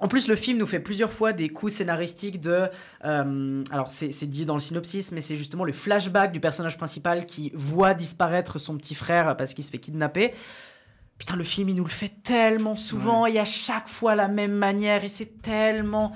en 0.00 0.08
plus, 0.08 0.28
le 0.28 0.36
film 0.36 0.58
nous 0.58 0.66
fait 0.66 0.80
plusieurs 0.80 1.12
fois 1.12 1.32
des 1.32 1.48
coups 1.48 1.74
scénaristiques 1.74 2.40
de. 2.40 2.68
euh, 3.04 3.64
alors, 3.70 3.90
c'est 3.90 4.26
dit 4.26 4.46
dans 4.46 4.54
le 4.54 4.60
synopsis, 4.60 5.12
mais 5.12 5.20
c'est 5.20 5.36
justement 5.36 5.64
le 5.64 5.72
flashback 5.72 6.32
du 6.32 6.40
personnage 6.40 6.76
principal 6.76 7.26
qui 7.26 7.50
voit 7.54 7.94
disparaître 7.94 8.58
son 8.58 8.76
petit 8.76 8.94
frère 8.94 9.36
parce 9.36 9.54
qu'il 9.54 9.64
se 9.64 9.70
fait 9.70 9.78
kidnapper. 9.78 10.34
Putain, 11.18 11.34
le 11.34 11.42
film, 11.42 11.68
il 11.68 11.74
nous 11.74 11.84
le 11.84 11.90
fait 11.90 12.12
tellement 12.22 12.76
souvent 12.76 13.26
et 13.26 13.40
à 13.40 13.44
chaque 13.44 13.88
fois 13.88 14.14
la 14.14 14.28
même 14.28 14.52
manière 14.52 15.02
et 15.02 15.08
c'est 15.08 15.42
tellement. 15.42 16.12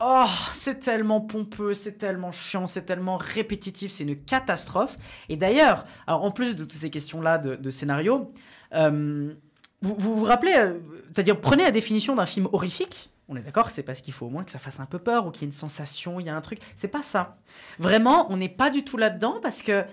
Oh, 0.00 0.26
c'est 0.52 0.80
tellement 0.80 1.22
pompeux, 1.22 1.72
c'est 1.72 1.96
tellement 1.96 2.32
chiant, 2.32 2.66
c'est 2.66 2.82
tellement 2.82 3.16
répétitif, 3.16 3.90
c'est 3.90 4.04
une 4.04 4.16
catastrophe. 4.16 4.96
Et 5.30 5.36
d'ailleurs, 5.36 5.86
alors 6.06 6.24
en 6.24 6.32
plus 6.32 6.54
de 6.54 6.64
toutes 6.64 6.74
ces 6.74 6.90
questions-là 6.90 7.38
de, 7.38 7.54
de 7.54 7.70
scénario, 7.70 8.30
euh, 8.74 9.32
vous, 9.82 9.94
vous 9.98 10.16
vous 10.16 10.24
rappelez, 10.24 10.54
euh, 10.56 10.78
c'est-à-dire 11.14 11.40
prenez 11.40 11.64
la 11.64 11.70
définition 11.70 12.14
d'un 12.14 12.26
film 12.26 12.48
horrifique. 12.52 13.10
On 13.28 13.36
est 13.36 13.40
d'accord, 13.42 13.70
c'est 13.70 13.82
parce 13.82 14.00
qu'il 14.02 14.14
faut 14.14 14.26
au 14.26 14.30
moins 14.30 14.44
que 14.44 14.52
ça 14.52 14.58
fasse 14.60 14.78
un 14.80 14.86
peu 14.86 14.98
peur 15.00 15.26
ou 15.26 15.30
qu'il 15.30 15.42
y 15.42 15.44
ait 15.44 15.48
une 15.48 15.52
sensation, 15.52 16.20
il 16.20 16.26
y 16.26 16.28
a 16.28 16.36
un 16.36 16.40
truc. 16.40 16.60
C'est 16.76 16.88
pas 16.88 17.02
ça. 17.02 17.38
Vraiment, 17.78 18.30
on 18.30 18.36
n'est 18.36 18.48
pas 18.48 18.70
du 18.70 18.84
tout 18.84 18.96
là-dedans 18.96 19.40
parce 19.42 19.62
que 19.62 19.84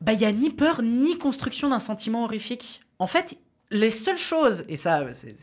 bah 0.00 0.12
il 0.14 0.20
y 0.20 0.24
a 0.24 0.32
ni 0.32 0.48
peur 0.50 0.82
ni 0.82 1.18
construction 1.18 1.68
d'un 1.68 1.78
sentiment 1.80 2.24
horrifique. 2.24 2.80
En 2.98 3.06
fait, 3.06 3.36
les 3.70 3.90
seules 3.90 4.16
choses 4.16 4.64
et 4.68 4.76
ça 4.76 5.04
c'est- 5.12 5.36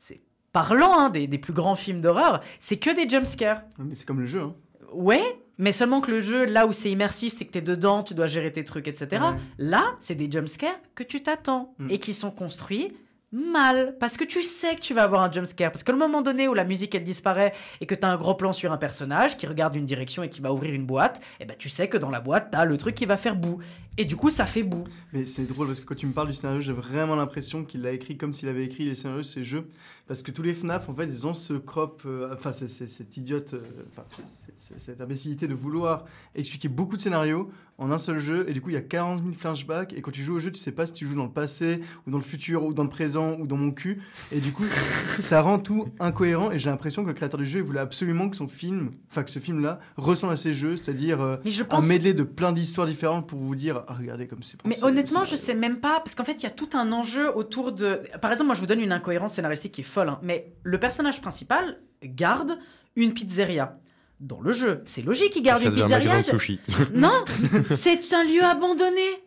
c'est 0.00 0.20
parlant 0.52 0.98
hein, 0.98 1.10
des, 1.10 1.26
des 1.28 1.38
plus 1.38 1.52
grands 1.52 1.76
films 1.76 2.00
d'horreur, 2.00 2.40
c'est 2.58 2.76
que 2.76 2.90
des 2.90 3.08
jumpscares. 3.08 3.62
Mais 3.78 3.94
c'est 3.94 4.04
comme 4.06 4.20
le 4.20 4.26
jeu. 4.26 4.40
Hein. 4.42 4.54
Ouais, 4.92 5.22
mais 5.58 5.72
seulement 5.72 6.00
que 6.00 6.10
le 6.10 6.20
jeu, 6.20 6.44
là 6.46 6.66
où 6.66 6.72
c'est 6.72 6.90
immersif, 6.90 7.32
c'est 7.34 7.44
que 7.44 7.52
t'es 7.52 7.62
dedans, 7.62 8.02
tu 8.02 8.14
dois 8.14 8.26
gérer 8.26 8.52
tes 8.52 8.64
trucs, 8.64 8.88
etc. 8.88 9.08
Ouais. 9.12 9.38
Là, 9.58 9.84
c'est 10.00 10.14
des 10.14 10.30
jumpscares 10.30 10.78
que 10.94 11.02
tu 11.02 11.22
t'attends 11.22 11.74
Mm. 11.78 11.86
et 11.90 11.98
qui 11.98 12.12
sont 12.12 12.30
construits 12.30 12.92
mal 13.34 13.96
parce 13.98 14.18
que 14.18 14.24
tu 14.24 14.42
sais 14.42 14.76
que 14.76 14.80
tu 14.82 14.92
vas 14.92 15.04
avoir 15.04 15.22
un 15.22 15.32
jumpscare 15.32 15.72
parce 15.72 15.82
qu'à 15.82 15.92
le 15.92 15.98
moment 15.98 16.20
donné 16.20 16.48
où 16.48 16.54
la 16.54 16.64
musique 16.64 16.94
elle 16.94 17.02
disparaît 17.02 17.54
et 17.80 17.86
que 17.86 17.94
t'as 17.94 18.08
un 18.08 18.18
gros 18.18 18.34
plan 18.34 18.52
sur 18.52 18.70
un 18.72 18.76
personnage 18.76 19.38
qui 19.38 19.46
regarde 19.46 19.74
une 19.74 19.86
direction 19.86 20.22
et 20.22 20.28
qui 20.28 20.42
va 20.42 20.52
ouvrir 20.52 20.74
une 20.74 20.84
boîte 20.84 21.18
et 21.40 21.46
ben 21.46 21.56
tu 21.58 21.70
sais 21.70 21.88
que 21.88 21.96
dans 21.96 22.10
la 22.10 22.20
boîte 22.20 22.48
t'as 22.50 22.66
le 22.66 22.76
truc 22.76 22.94
qui 22.94 23.06
va 23.06 23.16
faire 23.16 23.34
bout 23.34 23.58
et 23.98 24.04
du 24.04 24.16
coup 24.16 24.30
ça 24.30 24.46
fait 24.46 24.62
bout 24.62 24.84
Mais 25.12 25.26
c'est 25.26 25.44
drôle 25.44 25.66
parce 25.66 25.80
que 25.80 25.84
quand 25.84 25.94
tu 25.94 26.06
me 26.06 26.12
parles 26.12 26.28
du 26.28 26.34
scénario, 26.34 26.60
j'ai 26.60 26.72
vraiment 26.72 27.14
l'impression 27.16 27.64
qu'il 27.64 27.82
l'a 27.82 27.92
écrit 27.92 28.16
comme 28.16 28.32
s'il 28.32 28.48
avait 28.48 28.64
écrit 28.64 28.84
les 28.84 28.94
scénarios 28.94 29.20
de 29.22 29.26
ces 29.26 29.44
jeux. 29.44 29.68
Parce 30.08 30.22
que 30.22 30.30
tous 30.32 30.42
les 30.42 30.52
FNAF, 30.52 30.88
en 30.88 30.94
fait, 30.94 31.04
ils 31.04 31.26
ont 31.26 31.32
ce 31.32 31.54
crop, 31.54 32.02
euh, 32.06 32.34
enfin, 32.34 32.50
c'est- 32.52 32.66
c'est- 32.68 32.88
cette 32.88 33.16
idiote, 33.16 33.54
euh, 33.54 33.60
enfin, 33.92 34.04
c'est- 34.26 34.78
cette 34.78 35.00
imbécilité 35.00 35.46
de 35.46 35.54
vouloir 35.54 36.04
expliquer 36.34 36.68
beaucoup 36.68 36.96
de 36.96 37.00
scénarios 37.00 37.50
en 37.78 37.90
un 37.90 37.98
seul 37.98 38.18
jeu. 38.18 38.44
Et 38.48 38.52
du 38.52 38.60
coup, 38.60 38.70
il 38.70 38.74
y 38.74 38.76
a 38.76 38.82
40 38.82 39.20
000 39.22 39.32
flashbacks. 39.32 39.92
Et 39.92 40.02
quand 40.02 40.10
tu 40.10 40.22
joues 40.22 40.34
au 40.34 40.40
jeu, 40.40 40.50
tu 40.50 40.58
sais 40.60 40.72
pas 40.72 40.86
si 40.86 40.92
tu 40.92 41.06
joues 41.06 41.14
dans 41.14 41.24
le 41.24 41.30
passé, 41.30 41.80
ou 42.06 42.10
dans 42.10 42.18
le 42.18 42.24
futur, 42.24 42.64
ou 42.64 42.74
dans 42.74 42.82
le 42.82 42.88
présent, 42.90 43.36
ou 43.38 43.46
dans 43.46 43.56
mon 43.56 43.70
cul. 43.70 44.00
Et 44.32 44.40
du 44.40 44.52
coup, 44.52 44.64
ça 45.20 45.40
rend 45.40 45.58
tout 45.58 45.88
incohérent. 46.00 46.50
Et 46.50 46.58
j'ai 46.58 46.68
l'impression 46.68 47.02
que 47.04 47.08
le 47.08 47.14
créateur 47.14 47.38
du 47.38 47.46
jeu, 47.46 47.60
il 47.60 47.64
voulait 47.64 47.80
absolument 47.80 48.28
que 48.28 48.36
son 48.36 48.48
film, 48.48 48.90
enfin, 49.10 49.22
que 49.22 49.30
ce 49.30 49.38
film-là 49.38 49.78
ressemble 49.96 50.32
à 50.32 50.36
ces 50.36 50.52
jeux, 50.52 50.76
c'est-à-dire 50.76 51.20
euh, 51.20 51.36
je 51.46 51.62
un 51.62 51.66
pense- 51.66 51.86
medley 51.86 52.12
de 52.12 52.24
plein 52.24 52.52
d'histoires 52.52 52.86
différentes 52.88 53.28
pour 53.28 53.38
vous 53.38 53.54
dire, 53.54 53.81
ah, 53.88 53.96
regardez 53.98 54.26
comme 54.26 54.42
c'est 54.42 54.56
Mais 54.64 54.82
honnêtement, 54.84 55.24
je 55.24 55.36
sais 55.36 55.54
même 55.54 55.80
pas, 55.80 56.00
parce 56.00 56.14
qu'en 56.14 56.24
fait, 56.24 56.34
il 56.34 56.42
y 56.42 56.46
a 56.46 56.50
tout 56.50 56.70
un 56.74 56.92
enjeu 56.92 57.34
autour 57.36 57.72
de. 57.72 58.02
Par 58.20 58.30
exemple, 58.30 58.46
moi, 58.46 58.54
je 58.54 58.60
vous 58.60 58.66
donne 58.66 58.80
une 58.80 58.92
incohérence 58.92 59.34
scénaristique 59.34 59.72
qui 59.72 59.80
est 59.82 59.84
folle, 59.84 60.08
hein, 60.08 60.18
mais 60.22 60.52
le 60.62 60.78
personnage 60.78 61.20
principal 61.20 61.78
garde 62.02 62.58
une 62.96 63.14
pizzeria. 63.14 63.78
Dans 64.20 64.40
le 64.40 64.52
jeu, 64.52 64.82
c'est 64.84 65.02
logique 65.02 65.32
qu'il 65.32 65.42
garde 65.42 65.60
Ça 65.62 65.68
une 65.68 65.72
un 65.72 65.82
pizzeria. 65.82 65.98
magasin 65.98 66.20
de 66.20 66.38
sushi. 66.38 66.60
Non, 66.94 67.24
c'est 67.70 68.12
un 68.12 68.24
lieu 68.24 68.44
abandonné. 68.44 69.24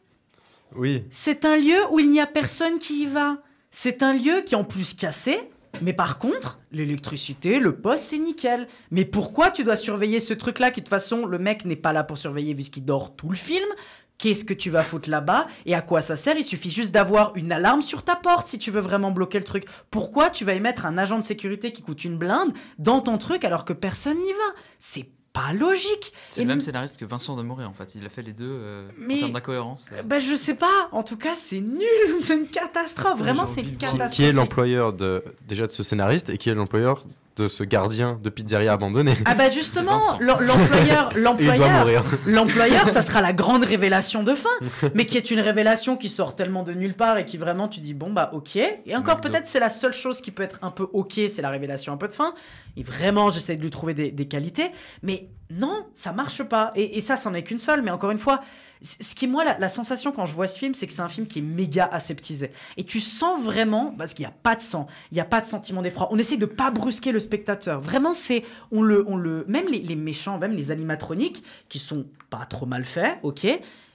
Oui. 0.75 1.03
C'est 1.09 1.45
un 1.45 1.57
lieu 1.57 1.77
où 1.91 1.99
il 1.99 2.09
n'y 2.09 2.21
a 2.21 2.27
personne 2.27 2.79
qui 2.79 3.03
y 3.03 3.05
va. 3.05 3.37
C'est 3.71 4.03
un 4.03 4.13
lieu 4.13 4.41
qui 4.45 4.53
est 4.55 4.57
en 4.57 4.63
plus 4.63 4.93
cassé. 4.93 5.49
Mais 5.81 5.93
par 5.93 6.17
contre, 6.17 6.59
l'électricité, 6.71 7.59
le 7.59 7.75
poste, 7.75 8.05
c'est 8.05 8.17
nickel. 8.17 8.67
Mais 8.91 9.03
pourquoi 9.03 9.51
tu 9.51 9.63
dois 9.65 9.75
surveiller 9.75 10.21
ce 10.21 10.33
truc-là 10.33 10.71
qui 10.71 10.79
de 10.79 10.85
toute 10.85 10.89
façon, 10.89 11.25
le 11.25 11.37
mec 11.39 11.65
n'est 11.65 11.75
pas 11.75 11.91
là 11.91 12.03
pour 12.03 12.17
surveiller 12.17 12.53
vu 12.53 12.63
qu'il 12.63 12.85
dort 12.85 13.15
tout 13.15 13.29
le 13.29 13.35
film? 13.35 13.67
Qu'est-ce 14.17 14.45
que 14.45 14.53
tu 14.53 14.69
vas 14.69 14.81
foutre 14.83 15.09
là-bas 15.09 15.47
Et 15.65 15.75
à 15.75 15.81
quoi 15.81 16.01
ça 16.01 16.15
sert? 16.15 16.37
Il 16.37 16.43
suffit 16.43 16.69
juste 16.69 16.91
d'avoir 16.91 17.35
une 17.35 17.51
alarme 17.51 17.81
sur 17.81 18.03
ta 18.03 18.15
porte 18.15 18.47
si 18.47 18.57
tu 18.57 18.71
veux 18.71 18.79
vraiment 18.79 19.11
bloquer 19.11 19.37
le 19.39 19.43
truc. 19.43 19.65
Pourquoi 19.91 20.29
tu 20.29 20.45
vas 20.45 20.53
y 20.53 20.61
mettre 20.61 20.85
un 20.85 20.97
agent 20.97 21.19
de 21.19 21.23
sécurité 21.23 21.73
qui 21.73 21.81
coûte 21.81 22.03
une 22.05 22.17
blinde 22.17 22.53
dans 22.79 23.01
ton 23.01 23.17
truc 23.17 23.43
alors 23.43 23.65
que 23.65 23.73
personne 23.73 24.17
n'y 24.17 24.31
va? 24.31 24.59
C'est 24.79 25.09
pas 25.33 25.51
logique. 25.51 26.13
C'est 26.29 26.39
Et 26.39 26.43
le 26.45 26.47
même 26.47 26.61
scénariste 26.61 26.95
que 26.95 27.03
Vincent 27.03 27.35
Demoré 27.35 27.65
en 27.65 27.73
fait. 27.73 27.93
Il 27.95 28.05
a 28.05 28.09
fait 28.09 28.21
les 28.21 28.31
deux 28.31 28.47
euh, 28.49 28.87
Mais- 28.97 29.15
en 29.15 29.19
termes 29.19 29.33
d'incohérence. 29.33 29.87
euh. 29.91 30.01
Bah 30.01 30.19
je 30.19 30.33
sais 30.33 30.55
pas, 30.55 30.87
en 30.93 31.03
tout 31.03 31.17
cas 31.17 31.35
c'est 31.35 31.59
nul, 31.59 31.81
c'est 32.21 32.35
une 32.37 32.47
catastrophe, 32.47 33.19
vraiment 33.19 33.45
c'est 33.45 33.59
une 33.63 33.71
Qui, 33.71 33.75
catastrophe. 33.79 34.11
qui 34.11 34.23
est 34.23 34.31
l'employeur 34.31 34.93
de, 34.93 35.25
déjà 35.45 35.67
de 35.67 35.73
ce 35.73 35.83
scénariste 35.83 36.29
et 36.29 36.37
qui 36.37 36.49
est 36.49 36.53
l'employeur 36.55 37.03
de 37.35 37.47
ce 37.47 37.63
gardien 37.63 38.19
de 38.21 38.29
pizzeria 38.29 38.73
abandonné 38.73 39.13
Ah 39.25 39.35
bah 39.35 39.49
justement, 39.49 39.99
l'employeur, 40.19 41.11
l'employeur, 41.15 42.03
l'employeur, 42.25 42.87
ça 42.87 43.01
sera 43.01 43.21
la 43.21 43.33
grande 43.33 43.63
révélation 43.63 44.23
de 44.23 44.35
fin, 44.35 44.49
mais 44.93 45.05
qui 45.05 45.17
est 45.17 45.31
une 45.31 45.39
révélation 45.39 45.97
qui 45.97 46.09
sort 46.09 46.35
tellement 46.35 46.63
de 46.63 46.73
nulle 46.73 46.93
part 46.93 47.17
et 47.17 47.25
qui 47.25 47.37
vraiment 47.37 47.67
tu 47.67 47.81
dis 47.81 47.93
bon 47.93 48.11
bah 48.11 48.29
ok. 48.33 48.55
Et 48.57 48.95
encore 48.95 49.21
peut-être 49.21 49.47
c'est 49.47 49.59
la 49.59 49.69
seule 49.69 49.93
chose 49.93 50.21
qui 50.21 50.31
peut 50.31 50.43
être 50.43 50.59
un 50.61 50.71
peu 50.71 50.87
ok, 50.93 51.21
c'est 51.27 51.41
la 51.41 51.49
révélation 51.49 51.93
un 51.93 51.97
peu 51.97 52.07
de 52.07 52.13
fin. 52.13 52.33
Et 52.77 52.83
vraiment 52.83 53.31
j'essaie 53.31 53.55
de 53.55 53.61
lui 53.61 53.69
trouver 53.69 53.93
des, 53.93 54.11
des 54.11 54.27
qualités, 54.27 54.71
mais 55.03 55.29
non, 55.49 55.85
ça 55.93 56.11
marche 56.11 56.43
pas. 56.43 56.71
Et, 56.75 56.97
et 56.97 57.01
ça, 57.01 57.17
c'en 57.17 57.33
est 57.33 57.43
qu'une 57.43 57.59
seule. 57.59 57.81
Mais 57.81 57.91
encore 57.91 58.11
une 58.11 58.19
fois, 58.19 58.41
ce 58.85 59.15
qui 59.15 59.27
moi 59.27 59.43
la, 59.43 59.69
sensation 59.69 60.11
quand 60.11 60.25
je 60.25 60.33
vois 60.33 60.47
ce 60.47 60.59
film, 60.59 60.73
c'est 60.73 60.87
que 60.87 60.93
c'est 60.93 61.01
un 61.01 61.09
film 61.09 61.27
qui 61.27 61.39
est 61.39 61.41
méga 61.41 61.89
aseptisé. 61.91 62.51
Et 62.77 62.83
tu 62.83 62.99
sens 62.99 63.41
vraiment, 63.41 63.93
parce 63.97 64.13
qu'il 64.13 64.25
n'y 64.25 64.31
a 64.31 64.35
pas 64.43 64.55
de 64.55 64.61
sang, 64.61 64.87
il 65.11 65.15
n'y 65.15 65.21
a 65.21 65.25
pas 65.25 65.41
de 65.41 65.47
sentiment 65.47 65.81
d'effroi. 65.81 66.07
On 66.11 66.17
essaie 66.17 66.37
de 66.37 66.45
pas 66.45 66.71
brusquer 66.71 67.11
le 67.11 67.19
spectateur. 67.19 67.81
Vraiment, 67.81 68.13
c'est 68.13 68.43
on 68.71 68.81
le, 68.81 69.05
on 69.07 69.17
le, 69.17 69.45
même 69.47 69.67
les, 69.67 69.79
les 69.79 69.95
méchants, 69.95 70.37
même 70.37 70.53
les 70.53 70.71
animatroniques 70.71 71.43
qui 71.69 71.79
sont 71.79 72.05
pas 72.29 72.45
trop 72.45 72.65
mal 72.65 72.85
faits, 72.85 73.17
ok. 73.23 73.47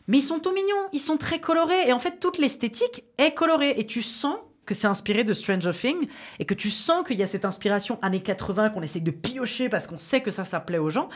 Mais 0.08 0.18
ils 0.18 0.22
sont 0.22 0.40
tout 0.40 0.52
mignons, 0.52 0.88
ils 0.92 1.00
sont 1.00 1.16
très 1.16 1.38
colorés. 1.38 1.88
Et 1.88 1.92
en 1.92 1.98
fait, 1.98 2.18
toute 2.18 2.38
l'esthétique 2.38 3.04
est 3.18 3.32
colorée. 3.32 3.74
Et 3.76 3.86
tu 3.86 4.02
sens 4.02 4.36
que 4.66 4.74
c'est 4.74 4.86
inspiré 4.86 5.24
de 5.24 5.32
Stranger 5.32 5.72
Things 5.72 6.08
et 6.38 6.44
que 6.44 6.54
tu 6.54 6.70
sens 6.70 7.06
qu'il 7.06 7.18
y 7.18 7.22
a 7.22 7.26
cette 7.26 7.44
inspiration 7.44 7.98
années 8.02 8.22
80 8.22 8.70
qu'on 8.70 8.82
essaie 8.82 9.00
de 9.00 9.10
piocher 9.10 9.68
parce 9.68 9.86
qu'on 9.86 9.98
sait 9.98 10.20
que 10.20 10.30
ça, 10.30 10.44
ça 10.44 10.60
plaît 10.60 10.78
aux 10.78 10.90
gens. 10.90 11.08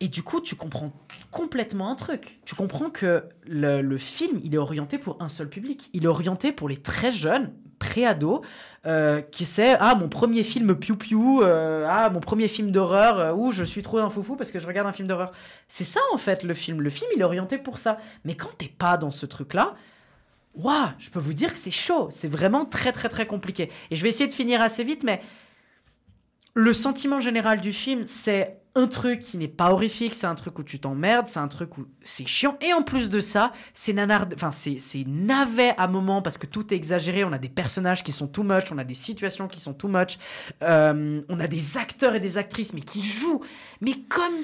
Et 0.00 0.08
du 0.08 0.22
coup, 0.22 0.40
tu 0.40 0.56
comprends 0.56 0.92
complètement 1.30 1.90
un 1.90 1.94
truc. 1.94 2.40
Tu 2.44 2.54
comprends 2.54 2.90
que 2.90 3.24
le, 3.46 3.96
film, 3.96 4.38
il 4.44 4.54
est 4.54 4.58
orienté 4.58 4.98
pour 4.98 5.16
un 5.20 5.28
seul 5.28 5.48
public. 5.48 5.88
Il 5.94 6.04
est 6.04 6.08
orienté 6.08 6.52
pour 6.52 6.68
les 6.68 6.76
très 6.76 7.12
jeunes, 7.12 7.52
pré-ados, 7.78 8.42
euh, 8.84 9.22
qui 9.22 9.46
c'est 9.46 9.74
ah 9.80 9.94
mon 9.94 10.08
premier 10.08 10.42
film 10.42 10.74
piou 10.74 10.96
piou, 10.96 11.42
euh, 11.42 11.86
ah 11.88 12.10
mon 12.10 12.20
premier 12.20 12.48
film 12.48 12.70
d'horreur 12.70 13.18
euh, 13.18 13.32
où 13.34 13.52
je 13.52 13.64
suis 13.64 13.82
trop 13.82 13.98
un 13.98 14.08
foufou 14.08 14.36
parce 14.36 14.50
que 14.50 14.58
je 14.58 14.66
regarde 14.66 14.86
un 14.86 14.92
film 14.92 15.08
d'horreur. 15.08 15.32
C'est 15.68 15.84
ça 15.84 16.00
en 16.12 16.18
fait 16.18 16.42
le 16.42 16.52
film. 16.52 16.82
Le 16.82 16.90
film, 16.90 17.10
il 17.14 17.20
est 17.20 17.24
orienté 17.24 17.56
pour 17.56 17.78
ça. 17.78 17.98
Mais 18.24 18.34
quand 18.34 18.50
t'es 18.58 18.68
pas 18.68 18.96
dans 18.98 19.10
ce 19.10 19.24
truc-là, 19.24 19.74
Waouh, 20.56 20.88
je 20.98 21.10
peux 21.10 21.18
vous 21.18 21.34
dire 21.34 21.52
que 21.52 21.58
c'est 21.58 21.70
chaud, 21.70 22.08
c'est 22.10 22.28
vraiment 22.28 22.64
très 22.64 22.90
très 22.90 23.10
très 23.10 23.26
compliqué. 23.26 23.70
Et 23.90 23.96
je 23.96 24.02
vais 24.02 24.08
essayer 24.08 24.26
de 24.26 24.32
finir 24.32 24.62
assez 24.62 24.84
vite, 24.84 25.04
mais 25.04 25.20
le 26.54 26.72
sentiment 26.72 27.20
général 27.20 27.60
du 27.60 27.74
film, 27.74 28.04
c'est 28.06 28.58
un 28.76 28.86
truc 28.88 29.20
qui 29.20 29.38
n'est 29.38 29.48
pas 29.48 29.72
horrifique, 29.72 30.14
c'est 30.14 30.26
un 30.26 30.34
truc 30.34 30.58
où 30.58 30.62
tu 30.62 30.78
t'emmerdes, 30.78 31.28
c'est 31.28 31.38
un 31.38 31.48
truc 31.48 31.78
où 31.78 31.86
c'est 32.02 32.26
chiant. 32.26 32.58
Et 32.60 32.74
en 32.74 32.82
plus 32.82 33.08
de 33.08 33.20
ça, 33.20 33.52
c'est 33.72 33.94
nanard, 33.94 34.26
enfin 34.34 34.50
c'est 34.50 34.78
navet 35.06 35.74
à 35.78 35.88
moments 35.88 36.20
parce 36.20 36.36
que 36.36 36.46
tout 36.46 36.72
est 36.72 36.76
exagéré. 36.76 37.24
On 37.24 37.32
a 37.32 37.38
des 37.38 37.48
personnages 37.48 38.04
qui 38.04 38.12
sont 38.12 38.28
too 38.28 38.42
much, 38.42 38.70
on 38.70 38.78
a 38.78 38.84
des 38.84 38.94
situations 38.94 39.48
qui 39.48 39.60
sont 39.60 39.72
too 39.72 39.88
much, 39.88 40.18
Euh, 40.62 41.22
on 41.28 41.40
a 41.40 41.46
des 41.46 41.78
acteurs 41.78 42.14
et 42.14 42.20
des 42.20 42.38
actrices 42.38 42.74
mais 42.74 42.82
qui 42.82 43.02
jouent, 43.02 43.40
mais 43.80 43.94
comme 44.08 44.34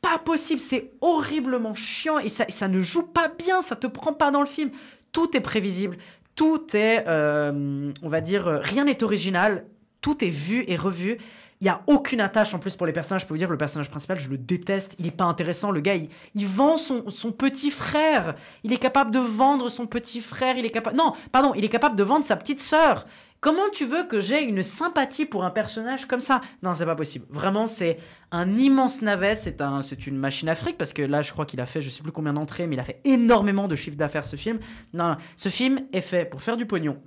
pas 0.00 0.18
possible, 0.18 0.60
c'est 0.60 0.92
horriblement 1.00 1.74
chiant 1.74 2.18
et 2.18 2.28
ça, 2.28 2.44
ça 2.48 2.68
ne 2.68 2.80
joue 2.80 3.02
pas 3.02 3.28
bien, 3.28 3.60
ça 3.60 3.76
te 3.76 3.86
prend 3.86 4.12
pas 4.12 4.30
dans 4.30 4.40
le 4.40 4.46
film. 4.46 4.70
Tout 5.12 5.36
est 5.36 5.40
prévisible, 5.40 5.98
tout 6.36 6.64
est, 6.74 7.04
euh, 7.08 7.92
on 8.02 8.08
va 8.08 8.20
dire, 8.20 8.46
euh, 8.46 8.58
rien 8.62 8.84
n'est 8.84 9.02
original, 9.02 9.66
tout 10.00 10.24
est 10.24 10.30
vu 10.30 10.64
et 10.68 10.76
revu. 10.76 11.18
Il 11.60 11.66
y 11.66 11.68
a 11.68 11.82
aucune 11.86 12.22
attache 12.22 12.54
en 12.54 12.58
plus 12.58 12.76
pour 12.76 12.86
les 12.86 12.92
personnages. 12.92 13.22
Je 13.22 13.26
peux 13.26 13.34
vous 13.34 13.38
dire, 13.38 13.50
le 13.50 13.58
personnage 13.58 13.90
principal, 13.90 14.18
je 14.18 14.30
le 14.30 14.38
déteste. 14.38 14.94
Il 14.98 15.06
est 15.06 15.10
pas 15.10 15.24
intéressant. 15.24 15.70
Le 15.70 15.80
gars, 15.80 15.94
il, 15.94 16.46
vend 16.46 16.78
son, 16.78 17.10
son 17.10 17.32
petit 17.32 17.70
frère. 17.70 18.34
Il 18.64 18.72
est 18.72 18.78
capable 18.78 19.10
de 19.10 19.18
vendre 19.18 19.68
son 19.68 19.86
petit 19.86 20.22
frère. 20.22 20.56
Il 20.56 20.64
est 20.64 20.70
capable. 20.70 20.96
Non, 20.96 21.12
pardon, 21.32 21.52
il 21.54 21.62
est 21.62 21.68
capable 21.68 21.96
de 21.96 22.02
vendre 22.02 22.24
sa 22.24 22.36
petite 22.36 22.60
sœur. 22.60 23.04
Comment 23.40 23.68
tu 23.72 23.84
veux 23.84 24.04
que 24.04 24.20
j'ai 24.20 24.42
une 24.42 24.62
sympathie 24.62 25.26
pour 25.26 25.44
un 25.44 25.50
personnage 25.50 26.06
comme 26.06 26.20
ça? 26.20 26.40
Non, 26.62 26.74
c'est 26.74 26.86
pas 26.86 26.96
possible. 26.96 27.26
Vraiment, 27.28 27.66
c'est 27.66 27.98
un 28.32 28.56
immense 28.56 29.02
navet. 29.02 29.34
C'est 29.34 29.60
un, 29.60 29.82
une 29.82 30.16
machine 30.16 30.48
à 30.48 30.54
fric 30.54 30.78
parce 30.78 30.94
que 30.94 31.02
là, 31.02 31.20
je 31.20 31.30
crois 31.32 31.44
qu'il 31.44 31.60
a 31.60 31.66
fait, 31.66 31.82
je 31.82 31.90
sais 31.90 32.02
plus 32.02 32.12
combien 32.12 32.32
d'entrées, 32.32 32.66
mais 32.66 32.76
il 32.76 32.80
a 32.80 32.84
fait 32.84 33.02
énormément 33.04 33.68
de 33.68 33.76
chiffre 33.76 33.98
d'affaires 33.98 34.24
ce 34.24 34.36
film. 34.36 34.60
Non, 34.94 35.08
non, 35.08 35.16
ce 35.36 35.50
film 35.50 35.80
est 35.92 36.00
fait 36.00 36.24
pour 36.24 36.40
faire 36.40 36.56
du 36.56 36.64
pognon. 36.64 36.98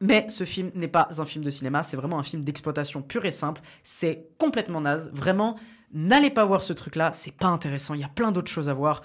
Mais 0.00 0.28
ce 0.28 0.44
film 0.44 0.70
n'est 0.74 0.88
pas 0.88 1.08
un 1.18 1.24
film 1.26 1.44
de 1.44 1.50
cinéma, 1.50 1.82
c'est 1.82 1.96
vraiment 1.96 2.18
un 2.18 2.22
film 2.22 2.42
d'exploitation 2.42 3.02
pure 3.02 3.26
et 3.26 3.30
simple. 3.30 3.60
C'est 3.82 4.30
complètement 4.38 4.80
naze. 4.80 5.10
Vraiment, 5.12 5.56
n'allez 5.92 6.30
pas 6.30 6.44
voir 6.44 6.62
ce 6.62 6.72
truc-là, 6.72 7.12
c'est 7.12 7.36
pas 7.36 7.48
intéressant. 7.48 7.94
Il 7.94 8.00
y 8.00 8.04
a 8.04 8.08
plein 8.08 8.32
d'autres 8.32 8.50
choses 8.50 8.68
à 8.70 8.74
voir. 8.74 9.02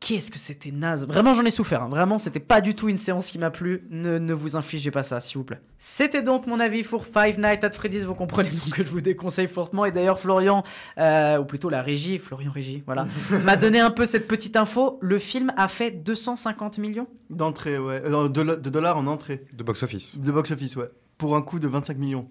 Qu'est-ce 0.00 0.30
que 0.30 0.38
c'était 0.38 0.70
naze. 0.70 1.06
Vraiment, 1.06 1.34
j'en 1.34 1.44
ai 1.44 1.50
souffert. 1.50 1.82
hein. 1.82 1.88
Vraiment, 1.90 2.18
c'était 2.18 2.40
pas 2.40 2.62
du 2.62 2.74
tout 2.74 2.88
une 2.88 2.96
séance 2.96 3.26
qui 3.30 3.38
m'a 3.38 3.50
plu. 3.50 3.86
Ne, 3.90 4.16
ne 4.18 4.32
vous 4.32 4.56
infligez 4.56 4.90
pas 4.90 5.02
ça, 5.02 5.20
s'il 5.20 5.36
vous 5.36 5.44
plaît. 5.44 5.60
C'était 5.78 6.22
donc 6.22 6.46
mon 6.46 6.58
avis 6.58 6.82
pour 6.82 7.04
Five 7.04 7.38
Nights 7.38 7.64
at 7.64 7.72
Freddy's. 7.72 8.04
Vous 8.04 8.14
comprenez 8.14 8.48
donc 8.48 8.70
que 8.70 8.82
je 8.82 8.88
vous 8.88 9.02
déconseille 9.02 9.46
fortement. 9.46 9.84
Et 9.84 9.92
d'ailleurs, 9.92 10.18
Florian, 10.18 10.64
euh, 10.96 11.38
ou 11.38 11.44
plutôt 11.44 11.68
la 11.68 11.82
régie, 11.82 12.18
Florian 12.18 12.50
Régie, 12.50 12.82
voilà, 12.86 13.06
m'a 13.44 13.56
donné 13.56 13.78
un 13.78 13.90
peu 13.90 14.06
cette 14.06 14.26
petite 14.26 14.56
info. 14.56 14.98
Le 15.02 15.18
film 15.18 15.52
a 15.58 15.68
fait 15.68 15.90
250 15.90 16.78
millions. 16.78 17.06
D'entrée, 17.28 17.78
ouais. 17.78 18.00
Euh, 18.04 18.28
de, 18.30 18.42
de 18.42 18.70
dollars 18.70 18.96
en 18.96 19.06
entrée. 19.06 19.44
De 19.54 19.62
box-office. 19.62 20.16
De 20.18 20.32
box-office, 20.32 20.76
ouais. 20.76 20.88
Pour 21.18 21.36
un 21.36 21.42
coût 21.42 21.58
de 21.60 21.68
25 21.68 21.98
millions. 21.98 22.26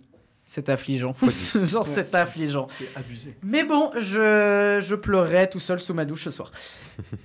C'est 0.52 0.68
affligeant. 0.70 1.14
Genre, 1.68 1.86
c'est 1.86 2.16
affligeant. 2.16 2.66
C'est 2.72 2.90
abusé. 2.96 3.36
Mais 3.44 3.64
bon, 3.64 3.92
je, 3.96 4.80
je 4.84 4.96
pleurerai 4.96 5.48
tout 5.48 5.60
seul 5.60 5.80
sous 5.80 5.94
ma 5.94 6.06
douche 6.06 6.24
ce 6.24 6.32
soir. 6.32 6.52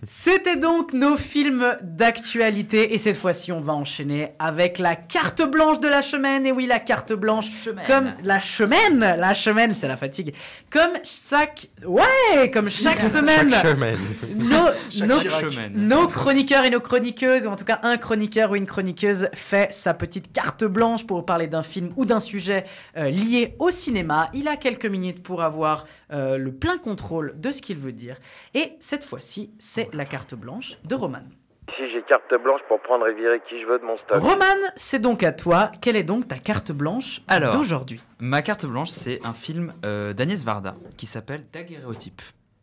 C'était 0.07 0.59
donc 0.59 0.93
nos 0.93 1.17
films 1.17 1.75
d'actualité. 1.81 2.93
Et 2.93 2.99
cette 2.99 3.17
fois-ci, 3.17 3.51
on 3.51 3.63
va 3.63 3.73
enchaîner 3.73 4.33
avec 4.39 4.79
la 4.79 4.95
carte 4.95 5.41
blanche 5.41 5.81
de 5.81 5.89
la 5.89 6.03
semaine. 6.03 6.45
Et 6.45 6.53
oui, 6.53 6.67
la 6.67 6.79
carte 6.81 7.15
blanche. 7.15 7.47
Comme 7.87 8.13
la 8.25 8.41
semaine. 8.41 8.99
La 9.01 9.35
semaine, 9.35 9.73
c'est 9.73 9.89
la 9.89 9.97
fatigue. 9.97 10.35
Comme 10.71 10.93
chaque. 11.03 11.69
Ouais, 11.87 12.51
comme 12.53 12.69
chaque 12.69 13.01
semaine. 13.01 13.51
Chaque 13.51 13.69
semaine. 13.75 13.99
Nos, 14.35 14.67
Chaque 14.91 15.09
nos- 15.09 15.51
semaine. 15.51 15.73
nos 15.89 16.09
chroniqueurs 16.09 16.65
et 16.67 16.71
nos 16.71 16.81
chroniqueuses, 16.81 17.47
ou 17.47 17.49
en 17.49 17.57
tout 17.57 17.65
cas 17.65 17.81
un 17.85 17.97
chroniqueur 17.97 18.51
ou 18.51 18.57
une 18.57 18.67
chroniqueuse, 18.67 19.29
fait 19.33 19.73
sa 19.73 19.95
petite 19.95 20.31
carte 20.31 20.65
blanche 20.65 21.07
pour 21.07 21.25
parler 21.25 21.47
d'un 21.47 21.63
film 21.63 21.91
ou 21.97 22.05
d'un 22.05 22.21
sujet 22.21 22.65
euh, 22.99 23.13
lié 23.15 23.55
au 23.59 23.71
cinéma. 23.71 24.29
Il 24.35 24.49
a 24.49 24.57
quelques 24.57 24.87
minutes 24.87 25.23
pour 25.23 25.43
avoir 25.43 25.87
euh, 26.13 26.37
le 26.37 26.53
plein 26.53 26.79
contrôle 26.79 27.35
de 27.37 27.51
ce 27.51 27.63
qu'il 27.63 27.79
veut 27.79 27.93
dire. 27.93 28.17
Et 28.55 28.73
cette 28.81 29.05
fois-ci, 29.05 29.55
c'est 29.59 29.89
la 29.95 30.05
carte 30.05 30.35
blanche 30.35 30.79
de 30.85 30.95
Roman. 30.95 31.23
Ici, 31.69 31.83
j'ai 31.93 32.03
carte 32.03 32.35
blanche 32.43 32.61
pour 32.69 32.81
prendre 32.81 33.07
et 33.09 33.15
virer 33.15 33.41
qui 33.49 33.61
je 33.61 33.67
veux 33.67 33.79
de 33.79 33.85
mon 33.85 33.97
stock. 33.97 34.21
Roman, 34.21 34.69
c'est 34.77 34.99
donc 34.99 35.23
à 35.23 35.33
toi. 35.33 35.73
Quelle 35.81 35.97
est 35.97 36.05
donc 36.05 36.29
ta 36.29 36.37
carte 36.37 36.73
blanche 36.73 37.23
Alors, 37.27 37.55
d'aujourd'hui? 37.55 38.01
Ma 38.19 38.43
carte 38.43 38.67
blanche, 38.67 38.91
c'est 38.91 39.25
un 39.25 39.33
film 39.33 39.73
euh, 39.85 40.13
d'Agnès 40.13 40.45
Varda 40.45 40.77
qui 40.99 41.07
s'appelle 41.07 41.47
Daguerréotype. 41.53 42.21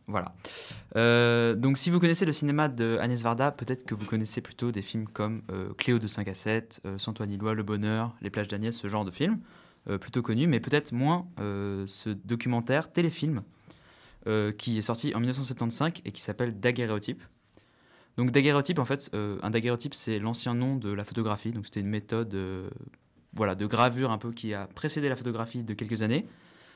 Voilà. 0.08 0.34
Euh, 0.96 1.56
donc, 1.56 1.78
si 1.78 1.90
vous 1.90 2.00
connaissez 2.00 2.26
le 2.26 2.32
cinéma 2.32 2.68
de 2.68 2.98
Agnès 3.00 3.22
Varda, 3.24 3.52
peut-être 3.52 3.86
que 3.86 3.96
vous 3.96 4.06
connaissez 4.06 4.42
plutôt 4.42 4.72
des 4.72 4.82
films 4.82 5.08
comme 5.08 5.42
euh, 5.52 5.74
Cléo 5.78 6.00
de 6.00 6.08
5 6.08 6.28
à 6.28 6.34
7, 6.34 6.82
euh, 6.86 6.98
Santoine 6.98 7.32
Ilois, 7.32 7.54
Le 7.54 7.64
Bonheur, 7.64 8.14
Les 8.22 8.30
plages 8.30 8.50
d'Agnès, 8.50 8.76
ce 8.76 8.88
genre 8.88 9.06
de 9.06 9.12
films, 9.12 9.40
euh, 9.40 9.61
plutôt 10.00 10.22
connus, 10.22 10.48
mais 10.48 10.60
peut-être 10.60 10.92
moins 10.92 11.28
euh, 11.40 11.86
ce 11.88 12.10
documentaire 12.10 12.92
téléfilm 12.92 13.44
euh, 14.28 14.52
qui 14.52 14.78
est 14.78 14.84
sorti 14.84 15.16
en 15.16 15.20
1975 15.20 15.94
et 16.06 16.12
qui 16.12 16.22
s'appelle 16.22 16.60
Daguerréotype. 16.60 17.24
Donc, 18.18 18.32
daguerréotype, 18.32 18.78
en 18.78 18.86
fait, 18.86 19.10
euh, 19.14 19.40
un 19.42 19.50
daguerréotype, 19.50 19.94
c'est 19.94 20.20
l'ancien 20.20 20.54
nom 20.54 20.76
de 20.76 20.92
la 20.92 21.04
photographie. 21.04 21.52
Donc, 21.52 21.66
c'était 21.66 21.80
une 21.80 21.88
méthode 21.88 22.34
euh, 22.36 22.70
voilà, 23.34 23.56
de 23.56 23.66
gravure 23.66 24.12
un 24.12 24.18
peu 24.18 24.32
qui 24.32 24.54
a 24.54 24.68
précédé 24.68 25.10
la 25.10 25.16
photographie 25.16 25.64
de 25.64 25.74
quelques 25.74 26.02
années. 26.02 26.28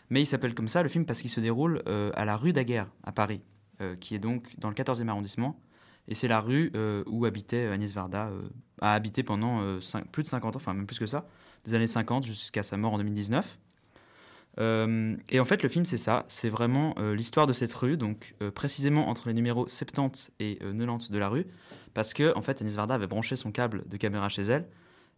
Mais 0.09 0.21
il 0.21 0.25
s'appelle 0.25 0.53
comme 0.53 0.67
ça 0.67 0.81
le 0.81 0.89
film 0.89 1.05
parce 1.05 1.21
qu'il 1.21 1.29
se 1.29 1.39
déroule 1.39 1.83
euh, 1.87 2.11
à 2.15 2.25
la 2.25 2.37
rue 2.37 2.53
Daguerre, 2.53 2.89
à 3.03 3.11
Paris, 3.11 3.41
euh, 3.81 3.95
qui 3.95 4.15
est 4.15 4.19
donc 4.19 4.57
dans 4.59 4.69
le 4.69 4.75
14e 4.75 5.07
arrondissement. 5.07 5.59
Et 6.07 6.15
c'est 6.15 6.27
la 6.27 6.39
rue 6.39 6.71
euh, 6.75 7.03
où 7.07 7.25
habitait 7.25 7.67
Agnès 7.67 7.91
Varda, 7.91 8.27
euh, 8.27 8.47
a 8.81 8.93
habité 8.93 9.23
pendant 9.23 9.61
euh, 9.61 9.79
plus 10.11 10.23
de 10.23 10.27
50 10.27 10.55
ans, 10.55 10.57
enfin 10.57 10.73
même 10.73 10.85
plus 10.85 10.99
que 10.99 11.07
ça, 11.07 11.27
des 11.65 11.73
années 11.73 11.87
50 11.87 12.25
jusqu'à 12.25 12.63
sa 12.63 12.77
mort 12.77 12.93
en 12.93 12.97
2019. 12.97 13.59
Euh, 14.59 15.15
et 15.29 15.39
en 15.39 15.45
fait, 15.45 15.63
le 15.63 15.69
film, 15.69 15.85
c'est 15.85 15.97
ça. 15.97 16.25
C'est 16.27 16.49
vraiment 16.49 16.95
euh, 16.97 17.15
l'histoire 17.15 17.47
de 17.47 17.53
cette 17.53 17.73
rue, 17.73 17.97
donc 17.97 18.35
euh, 18.41 18.51
précisément 18.51 19.09
entre 19.09 19.27
les 19.27 19.33
numéros 19.33 19.67
70 19.67 20.31
et 20.39 20.59
euh, 20.61 20.73
90 20.73 21.11
de 21.11 21.17
la 21.17 21.29
rue, 21.29 21.45
parce 21.93 22.13
que 22.13 22.35
en 22.37 22.41
fait, 22.41 22.61
Agnès 22.61 22.75
Varda 22.75 22.95
avait 22.95 23.07
branché 23.07 23.35
son 23.35 23.51
câble 23.51 23.83
de 23.87 23.97
caméra 23.97 24.29
chez 24.29 24.43
elle, 24.43 24.67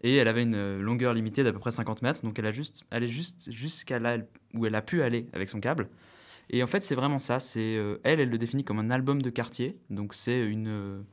et 0.01 0.15
elle 0.15 0.27
avait 0.27 0.43
une 0.43 0.79
longueur 0.79 1.13
limitée 1.13 1.43
d'à 1.43 1.51
peu 1.51 1.59
près 1.59 1.71
50 1.71 2.01
mètres, 2.01 2.21
donc 2.23 2.37
elle 2.37 2.45
a 2.45 2.51
juste 2.51 2.83
allé 2.91 3.07
juste 3.07 3.51
jusqu'à 3.51 3.99
là 3.99 4.17
où 4.53 4.65
elle 4.65 4.75
a 4.75 4.81
pu 4.81 5.01
aller 5.01 5.27
avec 5.33 5.49
son 5.49 5.59
câble. 5.59 5.89
Et 6.49 6.63
en 6.63 6.67
fait, 6.67 6.83
c'est 6.83 6.95
vraiment 6.95 7.19
ça. 7.19 7.39
C'est 7.39 7.73
elle, 8.03 8.19
elle 8.19 8.29
le 8.29 8.37
définit 8.37 8.63
comme 8.63 8.79
un 8.79 8.91
album 8.91 9.21
de 9.21 9.29
quartier, 9.31 9.75
donc 9.89 10.13
c'est 10.13 10.39
une 10.39 11.03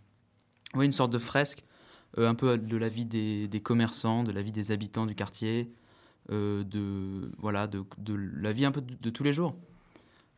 ouais, 0.75 0.85
une 0.85 0.93
sorte 0.93 1.13
de 1.13 1.19
fresque 1.19 1.65
un 2.17 2.35
peu 2.35 2.59
de 2.59 2.77
la 2.77 2.89
vie 2.89 3.05
des, 3.05 3.61
commerçants, 3.61 4.23
de 4.23 4.33
la 4.33 4.43
vie 4.43 4.53
des 4.53 4.71
habitants 4.71 5.07
du 5.07 5.15
quartier, 5.15 5.71
euh, 6.31 6.65
de 6.65 7.31
voilà, 7.39 7.67
de, 7.67 7.85
la 8.09 8.53
vie 8.53 8.65
un 8.65 8.73
peu 8.73 8.81
de, 8.81 9.11
tous 9.11 9.25
les 9.25 9.33
jours. 9.33 9.55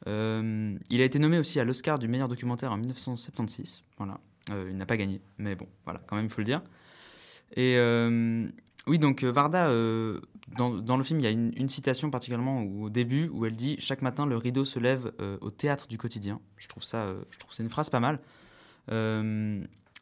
Euh, 0.07 0.77
il 0.91 1.01
a 1.01 1.05
été 1.05 1.19
nommé 1.19 1.39
aussi 1.39 1.59
à 1.61 1.65
l'Oscar 1.65 1.99
du 1.99 2.09
meilleur 2.09 2.29
documentaire 2.29 2.73
en 2.73 2.77
1976. 2.77 3.83
Voilà, 3.99 4.19
Euh, 4.51 4.69
il 4.71 4.77
n'a 4.77 4.87
pas 4.87 4.97
gagné, 4.97 5.21
mais 5.39 5.57
bon, 5.57 5.67
voilà, 5.85 6.01
quand 6.07 6.17
même, 6.17 6.27
il 6.27 6.31
faut 6.31 6.41
le 6.41 6.45
dire. 6.45 6.63
Et 7.57 7.77
euh, 7.77 8.49
oui, 8.87 9.01
donc 9.01 9.25
euh, 9.25 9.33
Varda, 9.33 9.67
euh, 9.67 10.21
dans, 10.57 10.97
le 10.97 11.03
film, 11.03 11.19
il 11.19 11.25
y 11.25 11.27
a 11.27 11.31
une, 11.31 11.69
citation 11.69 12.11
particulièrement 12.11 12.63
au 12.63 12.89
début 12.89 13.29
où 13.29 13.45
elle 13.45 13.57
dit 13.57 13.77
Chaque 13.81 14.01
matin, 14.01 14.27
le 14.27 14.37
rideau 14.37 14.65
se 14.65 14.79
lève 14.79 15.13
euh, 15.21 15.39
au 15.41 15.51
théâtre 15.51 15.89
du 15.89 15.99
quotidien. 15.99 16.41
Je 16.57 16.69
trouve 16.69 16.85
ça, 16.85 16.99
euh, 16.99 17.21
je 17.31 17.39
trouve 17.39 17.53
c'est 17.53 17.65
une 17.65 17.69
phrase 17.69 17.91
pas 17.91 18.01
mal. 18.01 18.21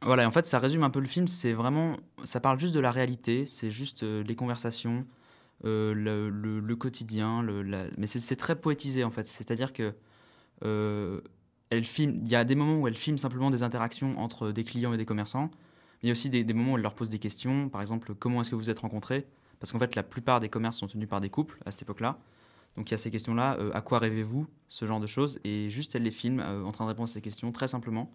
Voilà, 0.02 0.26
en 0.26 0.30
fait, 0.30 0.46
ça 0.46 0.58
résume 0.58 0.82
un 0.82 0.90
peu 0.90 1.00
le 1.00 1.06
film. 1.06 1.26
C'est 1.28 1.52
vraiment, 1.52 1.96
ça 2.24 2.40
parle 2.40 2.58
juste 2.58 2.74
de 2.74 2.80
la 2.80 2.90
réalité, 2.90 3.46
c'est 3.46 3.70
juste 3.70 4.02
euh, 4.02 4.22
les 4.22 4.36
conversations, 4.36 5.06
euh, 5.64 5.94
le, 5.94 6.76
quotidien, 6.76 7.42
mais 7.96 8.06
c'est- 8.06 8.36
très 8.36 8.56
poétisé 8.56 9.04
en 9.04 9.10
fait. 9.10 9.26
C'est-à-dire 9.26 9.72
que 9.72 9.94
euh, 10.64 11.20
elle 11.70 11.84
filme, 11.84 12.20
il 12.22 12.28
y 12.28 12.36
a 12.36 12.44
des 12.44 12.54
moments 12.54 12.80
où 12.80 12.88
elle 12.88 12.96
filme 12.96 13.18
simplement 13.18 13.50
des 13.50 13.62
interactions 13.62 14.18
entre 14.18 14.52
des 14.52 14.64
clients 14.64 14.92
et 14.92 14.96
des 14.98 15.06
commerçants. 15.06 15.50
mais 15.52 16.00
Il 16.04 16.06
y 16.08 16.10
a 16.10 16.12
aussi 16.12 16.30
des, 16.30 16.44
moments 16.54 16.72
où 16.72 16.76
elle 16.76 16.82
leur 16.82 16.94
pose 16.94 17.10
des 17.10 17.18
questions, 17.18 17.68
par 17.68 17.80
exemple, 17.80 18.14
comment 18.14 18.40
est-ce 18.42 18.50
que 18.50 18.56
vous 18.56 18.62
vous 18.62 18.70
êtes 18.70 18.80
rencontrés? 18.80 19.26
Parce 19.60 19.72
qu'en 19.72 19.78
fait, 19.78 19.94
la 19.96 20.02
plupart 20.02 20.40
des 20.40 20.48
commerces 20.48 20.78
sont 20.78 20.86
tenus 20.88 21.08
par 21.08 21.20
des 21.20 21.30
couples 21.30 21.58
à 21.64 21.70
cette 21.70 21.82
époque-là. 21.82 22.18
Donc 22.76 22.90
il 22.90 22.92
y 22.92 22.96
a 22.96 22.98
ces 22.98 23.10
questions-là, 23.10 23.56
à 23.72 23.80
quoi 23.80 24.00
rêvez-vous? 24.00 24.46
Ce 24.68 24.84
genre 24.84 25.00
de 25.00 25.06
choses. 25.06 25.38
Et 25.44 25.70
juste, 25.70 25.94
elle 25.94 26.02
les 26.02 26.10
filme 26.10 26.40
en 26.40 26.72
train 26.72 26.84
de 26.84 26.88
répondre 26.90 27.08
à 27.08 27.12
ces 27.12 27.22
questions 27.22 27.52
très 27.52 27.68
simplement. 27.68 28.12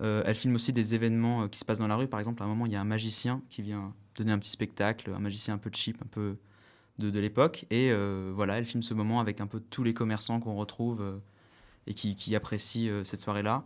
Euh, 0.00 0.22
elle 0.26 0.34
filme 0.34 0.56
aussi 0.56 0.72
des 0.72 0.94
événements 0.94 1.42
euh, 1.42 1.48
qui 1.48 1.58
se 1.58 1.64
passent 1.64 1.78
dans 1.78 1.86
la 1.86 1.96
rue. 1.96 2.08
Par 2.08 2.20
exemple, 2.20 2.42
à 2.42 2.46
un 2.46 2.48
moment, 2.48 2.66
il 2.66 2.72
y 2.72 2.76
a 2.76 2.80
un 2.80 2.84
magicien 2.84 3.42
qui 3.50 3.62
vient 3.62 3.94
donner 4.16 4.32
un 4.32 4.38
petit 4.38 4.50
spectacle, 4.50 5.12
un 5.14 5.20
magicien 5.20 5.54
un 5.54 5.58
peu 5.58 5.70
cheap, 5.72 6.00
un 6.02 6.06
peu 6.06 6.36
de, 6.98 7.18
l'époque. 7.18 7.66
Et 7.70 7.90
euh, 7.90 8.32
voilà, 8.34 8.58
elle 8.58 8.64
filme 8.64 8.82
ce 8.82 8.94
moment 8.94 9.20
avec 9.20 9.40
un 9.40 9.46
peu 9.46 9.60
tous 9.60 9.84
les 9.84 9.94
commerçants 9.94 10.40
qu'on 10.40 10.54
retrouve 10.54 11.20
et 11.86 11.94
qui, 11.94 12.34
apprécient 12.34 13.04
cette 13.04 13.20
soirée-là. 13.20 13.64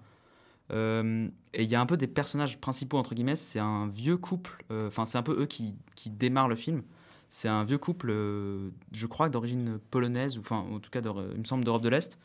Et 0.71 1.63
il 1.63 1.71
y 1.71 1.75
a 1.75 1.81
un 1.81 1.87
peu 1.87 1.97
des 1.97 2.07
personnages 2.07 2.59
principaux, 2.59 2.99
entre 2.99 3.15
guillemets. 3.15 3.37
C'est 3.37 3.59
un 3.59 3.87
vieux 3.89 4.17
couple, 4.17 4.65
enfin, 4.71 5.05
c'est 5.05 5.19
un 5.19 5.23
peu 5.23 5.43
eux 5.43 5.47
qui, 5.47 5.75
démarrent 6.07 6.49
le 6.49 6.57
film. 6.57 6.83
C'est 7.29 7.49
un 7.49 7.65
vieux 7.65 7.77
couple, 7.77 8.09
je 8.11 9.07
crois, 9.07 9.29
d'origine 9.29 9.79
polonaise, 9.91 10.39
ou 10.39 10.41
enfin, 10.41 10.65
en 10.73 10.81
tout 10.81 10.91
cas, 10.91 11.01
il 11.03 11.39
me 11.41 11.45
semble, 11.45 11.65
d'Europe 11.65 11.83
de 11.83 11.91
l'Est, 11.91 12.19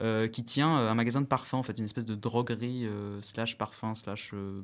euh, 0.00 0.26
qui 0.28 0.44
tient 0.44 0.78
euh, 0.78 0.90
un 0.90 0.94
magasin 0.94 1.20
de 1.20 1.26
parfums, 1.26 1.54
en 1.54 1.62
fait, 1.62 1.78
une 1.78 1.84
espèce 1.84 2.06
de 2.06 2.14
droguerie 2.14 2.86
euh, 2.86 3.22
slash 3.22 3.56
parfum 3.56 3.94
slash 3.94 4.30
euh, 4.34 4.62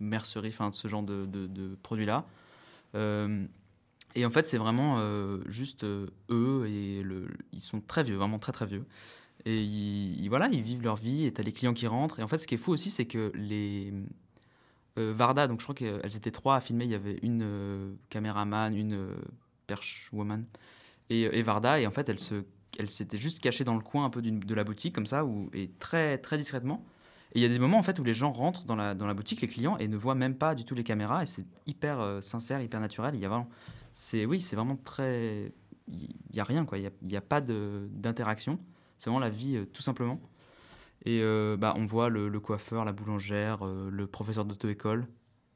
mercerie, 0.00 0.48
enfin, 0.48 0.70
ce 0.72 0.88
genre 0.88 1.02
de, 1.02 1.76
produits-là. 1.82 2.24
Euh, 2.94 3.44
et 4.14 4.24
en 4.24 4.30
fait, 4.30 4.46
c'est 4.46 4.56
vraiment 4.56 4.98
juste 5.46 5.84
eux, 5.84 6.66
et 6.66 7.04
ils 7.52 7.60
sont 7.60 7.82
très 7.82 8.02
vieux, 8.02 8.16
vraiment 8.16 8.38
très 8.38 8.52
très 8.52 8.64
vieux. 8.64 8.86
Et 9.44 10.26
voilà, 10.30 10.48
ils 10.48 10.62
vivent 10.62 10.82
leur 10.82 10.96
vie, 10.96 11.26
et 11.26 11.32
t'as 11.32 11.42
les 11.42 11.52
clients 11.52 11.74
qui 11.74 11.86
rentrent. 11.86 12.18
Et 12.18 12.22
en 12.22 12.28
fait, 12.28 12.38
ce 12.38 12.46
qui 12.46 12.54
est 12.54 12.58
fou 12.58 12.72
aussi, 12.72 12.88
c'est 12.90 13.04
que 13.04 13.30
les 13.34 13.92
Varda, 14.96 15.46
donc 15.46 15.60
je 15.60 15.64
crois 15.66 15.74
qu'elles 15.74 16.16
étaient 16.16 16.30
trois 16.30 16.56
à 16.56 16.60
filmer. 16.60 16.86
Il 16.86 16.90
y 16.90 16.94
avait 16.94 17.18
une 17.22 17.96
caméraman, 18.08 18.74
une 18.74 18.94
euh, 18.94 19.14
perche 19.66 20.08
woman 20.12 20.46
et 21.10 21.42
Varda. 21.42 21.78
Et 21.80 21.86
en 21.86 21.90
fait, 21.90 22.08
elles 22.08 22.18
se, 22.18 22.42
elle 22.78 22.90
s'était 22.90 23.18
juste 23.18 23.40
cachée 23.42 23.64
dans 23.64 23.74
le 23.74 23.80
coin 23.80 24.04
un 24.04 24.10
peu 24.10 24.22
de 24.22 24.54
la 24.54 24.64
boutique 24.64 24.94
comme 24.94 25.06
ça, 25.06 25.24
et 25.52 25.70
très 25.78 26.18
très 26.18 26.36
discrètement. 26.36 26.84
Et 27.34 27.40
il 27.40 27.42
y 27.42 27.44
a 27.44 27.48
des 27.48 27.58
moments 27.58 27.78
en 27.78 27.82
fait 27.82 27.98
où 27.98 28.04
les 28.04 28.14
gens 28.14 28.32
rentrent 28.32 28.64
dans 28.64 28.76
la, 28.76 28.94
dans 28.94 29.06
la 29.06 29.14
boutique, 29.14 29.40
les 29.40 29.48
clients, 29.48 29.76
et 29.78 29.88
ne 29.88 29.96
voient 29.96 30.14
même 30.14 30.36
pas 30.36 30.54
du 30.54 30.64
tout 30.64 30.74
les 30.74 30.84
caméras, 30.84 31.22
et 31.22 31.26
c'est 31.26 31.44
hyper 31.66 32.00
euh, 32.00 32.20
sincère, 32.20 32.60
hyper 32.60 32.80
naturel. 32.80 33.14
Il 33.14 33.20
y 33.20 33.26
a 33.26 33.28
vraiment, 33.28 33.48
c'est 33.92 34.24
oui, 34.24 34.40
c'est 34.40 34.56
vraiment 34.56 34.76
très, 34.76 35.52
il 35.88 36.14
y 36.32 36.40
a 36.40 36.44
rien 36.44 36.64
quoi, 36.64 36.78
il 36.78 36.90
y 37.02 37.16
a, 37.16 37.20
pas 37.20 37.40
d'interaction. 37.40 38.58
C'est 38.98 39.10
vraiment 39.10 39.20
la 39.20 39.30
vie 39.30 39.56
euh, 39.56 39.66
tout 39.66 39.82
simplement. 39.82 40.20
Et 41.04 41.20
euh, 41.22 41.56
bah, 41.56 41.74
on 41.76 41.84
voit 41.84 42.08
le, 42.08 42.40
coiffeur, 42.40 42.84
la 42.84 42.92
boulangère, 42.92 43.64
le 43.64 44.06
professeur 44.06 44.44
d'auto-école, 44.44 45.06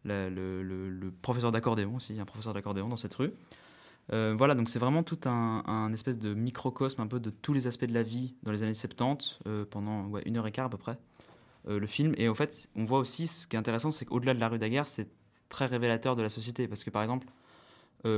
le, 0.04 0.28
le- 0.62 1.10
professeur 1.22 1.50
d'accordéon 1.50 1.96
aussi, 1.96 2.18
un 2.20 2.24
professeur 2.24 2.54
d'accordéon 2.54 2.88
dans 2.88 2.96
cette 2.96 3.14
rue. 3.14 3.32
Euh, 4.12 4.34
voilà, 4.36 4.54
donc 4.54 4.68
c'est 4.68 4.78
vraiment 4.78 5.02
tout 5.02 5.20
un, 5.26 5.92
espèce 5.92 6.18
de 6.18 6.34
microcosme 6.34 7.00
un 7.00 7.06
peu 7.06 7.20
de 7.20 7.30
tous 7.30 7.52
les 7.52 7.66
aspects 7.66 7.84
de 7.84 7.94
la 7.94 8.02
vie 8.02 8.34
dans 8.42 8.52
les 8.52 8.62
années 8.62 8.74
70, 8.74 9.38
euh, 9.46 9.64
pendant 9.64 10.10
une 10.26 10.36
heure 10.36 10.46
et 10.46 10.52
quart 10.52 10.66
à 10.66 10.70
peu 10.70 10.78
près, 10.78 10.98
euh, 11.68 11.78
le 11.78 11.86
film. 11.86 12.14
Et 12.16 12.28
en 12.28 12.34
fait, 12.34 12.68
on 12.74 12.84
voit 12.84 12.98
aussi, 12.98 13.26
ce 13.26 13.46
qui 13.46 13.56
est 13.56 13.58
intéressant, 13.58 13.90
c'est 13.90 14.04
qu'au-delà 14.04 14.34
de 14.34 14.40
la 14.40 14.48
rue 14.48 14.58
Daguerre, 14.58 14.88
c'est 14.88 15.08
très 15.48 15.66
révélateur 15.66 16.16
de 16.16 16.22
la 16.22 16.28
société. 16.28 16.66
Parce 16.66 16.84
que 16.84 16.90
par 16.90 17.02
exemple, 17.02 17.28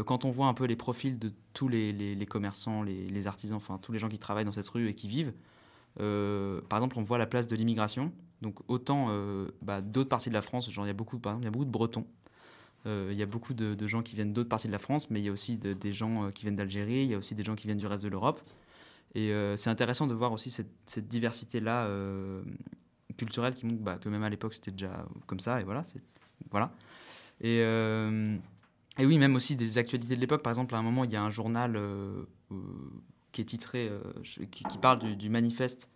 quand 0.06 0.24
on 0.24 0.30
voit 0.30 0.46
un 0.46 0.54
peu 0.54 0.64
les 0.64 0.76
profils 0.76 1.18
de 1.18 1.32
tous 1.54 1.66
les, 1.66 2.26
commerçants, 2.28 2.84
les, 2.84 3.26
artisans, 3.26 3.56
enfin 3.56 3.78
tous 3.78 3.90
les 3.90 3.98
gens 3.98 4.08
qui 4.08 4.18
travaillent 4.18 4.44
dans 4.44 4.52
cette 4.52 4.68
rue 4.68 4.88
et 4.88 4.94
qui 4.94 5.08
vivent, 5.08 5.32
par 5.96 6.78
exemple, 6.78 6.98
on 6.98 7.02
voit 7.02 7.18
la 7.18 7.26
place 7.26 7.48
de 7.48 7.56
l'immigration. 7.56 8.12
Donc 8.42 8.58
autant 8.68 9.08
bah, 9.60 9.80
d'autres 9.80 10.08
parties 10.08 10.28
de 10.28 10.34
la 10.34 10.42
France, 10.42 10.70
genre 10.70 10.84
il 10.84 10.88
y 10.88 10.90
a 10.90 10.94
beaucoup, 10.94 11.18
par 11.18 11.32
exemple, 11.32 11.44
il 11.44 11.46
y 11.46 11.48
a 11.48 11.50
beaucoup 11.50 11.64
de 11.64 11.70
Bretons. 11.70 12.06
Euh, 12.86 13.10
il 13.12 13.18
y 13.18 13.22
a 13.22 13.26
beaucoup 13.26 13.54
de, 13.54 13.86
gens 13.86 14.02
qui 14.02 14.14
viennent 14.14 14.32
d'autres 14.32 14.48
parties 14.48 14.66
de 14.66 14.72
la 14.72 14.78
France, 14.78 15.10
mais 15.10 15.20
il 15.20 15.24
y 15.24 15.28
a 15.28 15.32
aussi 15.32 15.56
de- 15.56 15.72
des 15.72 15.92
gens 15.92 16.24
euh, 16.24 16.30
qui 16.30 16.42
viennent 16.42 16.56
d'Algérie, 16.56 17.02
il 17.02 17.10
y 17.10 17.14
a 17.14 17.18
aussi 17.18 17.34
des 17.34 17.44
gens 17.44 17.54
qui 17.54 17.66
viennent 17.66 17.78
du 17.78 17.86
reste 17.86 18.04
de 18.04 18.08
l'Europe. 18.08 18.40
Et 19.14 19.32
euh, 19.32 19.56
c'est 19.56 19.70
intéressant 19.70 20.06
de 20.06 20.14
voir 20.14 20.32
aussi 20.32 20.50
cette, 20.50 21.08
diversité-là 21.08 21.88
culturelle 23.16 23.54
qui 23.54 23.66
montre 23.66 23.82
bah, 23.82 23.98
que 23.98 24.08
même 24.08 24.22
à 24.22 24.30
l'époque 24.30 24.54
c'était 24.54 24.70
déjà 24.70 25.06
comme 25.26 25.38
ça, 25.38 25.60
et 25.60 25.64
voilà. 25.64 25.82
voilà. 26.50 26.72
Et, 27.40 27.62
oui, 28.98 29.18
même 29.18 29.36
aussi 29.36 29.56
des 29.56 29.78
actualités 29.78 30.16
de 30.16 30.20
l'époque. 30.20 30.42
Par 30.42 30.50
exemple, 30.50 30.74
à 30.74 30.78
un 30.78 30.82
moment, 30.82 31.04
il 31.04 31.10
y 31.10 31.16
a 31.16 31.22
un 31.22 31.30
journal 31.30 31.78
qui 33.32 33.40
est 33.42 33.44
titré, 33.44 33.90
qui, 34.50 34.78
parle 34.78 34.98
du, 34.98 35.16
du 35.16 35.28
manifeste 35.28 35.90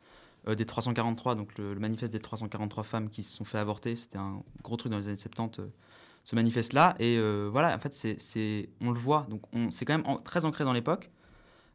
euh, 0.48 0.54
des 0.54 0.64
343, 0.64 1.34
donc 1.34 1.58
le, 1.58 1.74
manifeste 1.74 2.12
des 2.12 2.20
343 2.20 2.84
femmes 2.84 3.10
qui 3.10 3.22
se 3.22 3.36
sont 3.36 3.44
fait 3.44 3.58
avorter. 3.58 3.96
C'était 3.96 4.18
un 4.18 4.42
gros 4.62 4.76
truc 4.76 4.92
dans 4.92 4.98
les 4.98 5.08
années 5.08 5.16
70, 5.16 5.60
euh, 5.60 5.66
ce 6.26 6.34
manifeste-là. 6.34 6.96
Et 6.98 7.16
euh, 7.18 7.48
voilà, 7.50 7.74
en 7.74 7.78
fait, 7.78 7.94
c'est, 7.94 8.68
on 8.80 8.90
le 8.90 8.98
voit. 8.98 9.26
Donc, 9.30 9.42
on, 9.52 9.70
c'est 9.70 9.84
quand 9.84 9.96
même 9.96 10.22
très 10.24 10.44
ancré 10.44 10.64
dans 10.64 10.72
l'époque. 10.72 11.10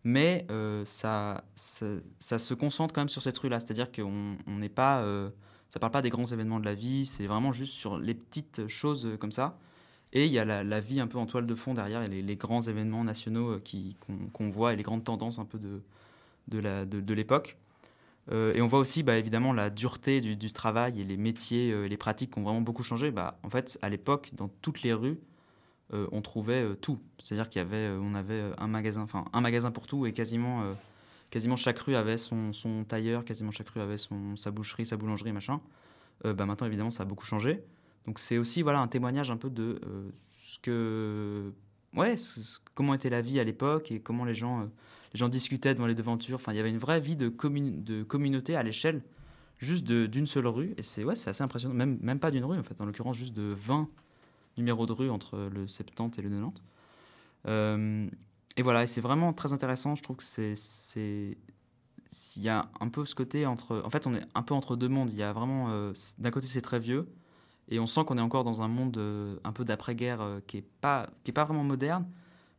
Mais 0.03 0.45
euh, 0.51 0.83
ça, 0.83 1.45
ça, 1.55 2.37
se 2.37 2.53
concentre 2.53 2.93
quand 2.93 3.01
même 3.01 3.09
sur 3.09 3.21
cette 3.21 3.37
rue-là. 3.37 3.61
C'est-à-dire 3.61 3.91
qu'on 3.91 4.35
on 4.45 4.57
n'est 4.57 4.69
pas. 4.69 5.01
euh, 5.03 5.29
ça 5.69 5.79
parle 5.79 5.93
pas 5.93 6.01
des 6.01 6.09
grands 6.09 6.25
événements 6.25 6.59
de 6.59 6.65
la 6.65 6.73
vie, 6.73 7.05
c'est 7.05 7.27
vraiment 7.27 7.53
juste 7.53 7.75
sur 7.75 7.97
les 7.97 8.13
petites 8.13 8.67
choses 8.67 9.07
comme 9.21 9.31
ça. 9.31 9.57
Et 10.11 10.25
il 10.25 10.31
y 10.33 10.39
a 10.39 10.43
la, 10.43 10.79
vie 10.81 10.99
un 10.99 11.07
peu 11.07 11.17
en 11.17 11.25
toile 11.25 11.47
de 11.47 11.55
fond 11.55 11.73
derrière, 11.73 12.01
et 12.01 12.09
les, 12.09 12.35
grands 12.35 12.61
événements 12.61 13.05
nationaux 13.05 13.57
qu'on, 14.33 14.49
voit 14.49 14.73
et 14.73 14.75
les 14.75 14.83
grandes 14.83 15.05
tendances 15.05 15.39
un 15.39 15.45
peu 15.45 15.59
de, 15.59 15.81
de 16.49 17.13
l'époque. 17.13 17.57
Euh, 18.30 18.53
et 18.53 18.61
on 18.61 18.68
voit 18.68 18.80
aussi 18.80 19.03
bah, 19.03 19.18
évidemment 19.18 19.52
la 19.52 19.69
dureté 19.69 20.22
du, 20.22 20.52
travail 20.52 21.02
et 21.02 21.03
les 21.03 21.18
métiers 21.18 21.72
euh, 21.72 21.88
les 21.88 21.98
pratiques 21.98 22.34
qui 22.34 22.39
ont 22.39 22.43
vraiment 22.43 22.61
beaucoup 22.61 22.84
changé. 22.84 23.11
Bah, 23.11 23.39
en 23.43 23.49
fait, 23.49 23.77
à 23.81 23.89
l'époque, 23.89 24.31
dans 24.34 24.48
toutes 24.48 24.84
les 24.84 24.93
rues, 24.93 25.19
euh, 25.93 26.07
on 26.11 26.22
trouvait 26.22 26.76
tout. 26.76 26.99
C'est-à-dire 27.19 27.49
qu'il 27.49 27.61
y 27.61 27.65
avait, 27.65 27.89
on 27.99 28.14
avait 28.14 28.52
un 28.57 28.68
magasin, 28.68 29.02
enfin 29.02 29.26
un 29.34 29.41
magasin 29.41 29.72
pour 29.72 29.88
tout, 29.88 30.06
et 30.06 30.14
quasiment, 30.14 30.64
quasiment 31.30 31.56
chaque 31.56 31.80
rue 31.80 31.95
avait 31.95 32.18
son, 32.18 32.52
tailleur, 32.88 33.26
quasiment 33.26 33.52
chaque 33.52 33.69
rue 33.69 33.81
avait 33.81 33.98
son, 33.98 34.35
sa 34.35 34.52
boucherie, 34.52 34.85
sa 34.85 34.98
boulangerie, 34.98 35.34
machin. 35.34 35.60
Bah, 36.23 36.45
maintenant, 36.45 36.68
évidemment, 36.68 36.91
ça 36.91 37.03
a 37.03 37.06
beaucoup 37.06 37.26
changé. 37.26 37.64
Donc 38.06 38.18
c'est 38.18 38.39
aussi 38.39 38.64
voilà 38.64 38.80
un 38.80 38.88
témoignage 38.88 39.30
un 39.30 39.38
peu 39.38 39.52
de 39.52 39.80
ce 40.43 40.57
que, 40.60 41.53
ouais, 41.95 42.15
comment 42.76 42.93
était 42.93 43.09
la 43.09 43.22
vie 43.22 43.39
à 43.39 43.43
l'époque 43.43 43.91
et 43.91 43.99
comment 43.99 44.26
les 44.26 44.35
gens, 44.35 44.61
euh, 44.61 44.65
les 45.13 45.18
gens 45.19 45.30
discutaient 45.30 45.73
devant 45.73 45.88
les 45.88 45.95
devantures. 45.95 46.35
Enfin, 46.35 46.53
il 46.53 46.57
y 46.57 46.59
avait 46.59 46.69
une 46.69 46.77
vraie 46.77 46.99
vie 46.99 47.15
de, 47.15 47.30
commun- 47.30 47.81
de 47.84 48.03
communauté 48.03 48.55
à 48.55 48.63
l'échelle 48.63 49.01
juste 49.57 49.85
d'une 49.85 50.26
seule 50.26 50.47
rue. 50.47 50.73
Et 50.77 50.84
c'est 50.84 51.03
ouais, 51.03 51.13
assez 51.27 51.43
impressionnant. 51.43 51.73
Même, 51.76 51.97
même 52.01 52.19
pas 52.19 52.31
d'une 52.31 52.45
rue, 52.45 52.57
en 52.57 52.63
fait. 52.63 52.80
En 52.81 52.85
l'occurrence, 52.85 53.15
juste 53.18 53.34
de 53.34 53.53
20 53.55 53.88
numéros 54.57 54.85
de 54.85 54.91
rue 54.93 55.09
entre 55.09 55.49
le 55.53 55.68
70 55.68 56.18
et 56.19 56.22
le 56.23 56.30
90. 56.30 56.61
Euh, 57.47 58.07
et 58.57 58.61
voilà, 58.63 58.85
c'est 58.88 59.01
vraiment 59.01 59.34
très 59.34 59.53
intéressant. 59.53 59.95
Je 59.95 60.03
trouve 60.03 60.18
que 60.18 60.23
c'est. 60.23 61.38
Il 62.35 62.41
y 62.41 62.49
a 62.49 62.69
un 62.81 62.89
peu 62.89 63.05
ce 63.05 63.15
côté 63.15 63.45
entre. 63.45 63.81
En 63.85 63.89
fait, 63.89 64.05
on 64.07 64.13
est 64.13 64.23
un 64.35 64.43
peu 64.43 64.53
entre 64.53 64.76
deux 64.76 64.89
mondes. 64.89 65.09
Il 65.11 65.15
y 65.18 65.23
a 65.23 65.31
vraiment. 65.31 65.68
euh, 65.69 65.93
D'un 66.18 66.31
côté, 66.31 66.47
c'est 66.47 66.61
très 66.61 66.80
vieux. 66.80 67.07
Et 67.72 67.80
on 67.80 67.88
sent 67.88 68.03
qu'on 68.06 68.18
est 68.18 68.22
encore 68.22 68.43
dans 68.43 68.61
un 68.61 68.68
monde 68.68 68.98
euh, 68.98 69.38
un 69.45 69.53
peu 69.53 69.64
d'après-guerre 69.64 70.22
euh, 70.22 70.39
qui 70.45 70.57
n'est 70.57 70.65
pas, 70.81 71.10
qui 71.23 71.31
est 71.31 71.34
pas 71.34 71.45
vraiment 71.45 71.64
moderne. 71.64 72.06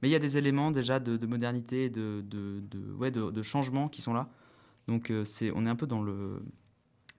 Mais 0.00 0.08
il 0.08 0.10
y 0.10 0.16
a 0.16 0.18
des 0.18 0.38
éléments 0.38 0.70
déjà 0.70 0.98
de, 0.98 1.18
de 1.18 1.26
modernité, 1.26 1.90
de, 1.90 2.24
de, 2.26 2.62
ouais, 2.94 3.10
de, 3.10 3.42
changement 3.42 3.88
qui 3.88 4.00
sont 4.00 4.14
là. 4.14 4.28
Donc 4.88 5.10
euh, 5.10 5.24
c'est, 5.24 5.52
on 5.54 5.66
est 5.66 5.68
un 5.68 5.76
peu 5.76 5.86
dans 5.86 6.02
le, 6.02 6.42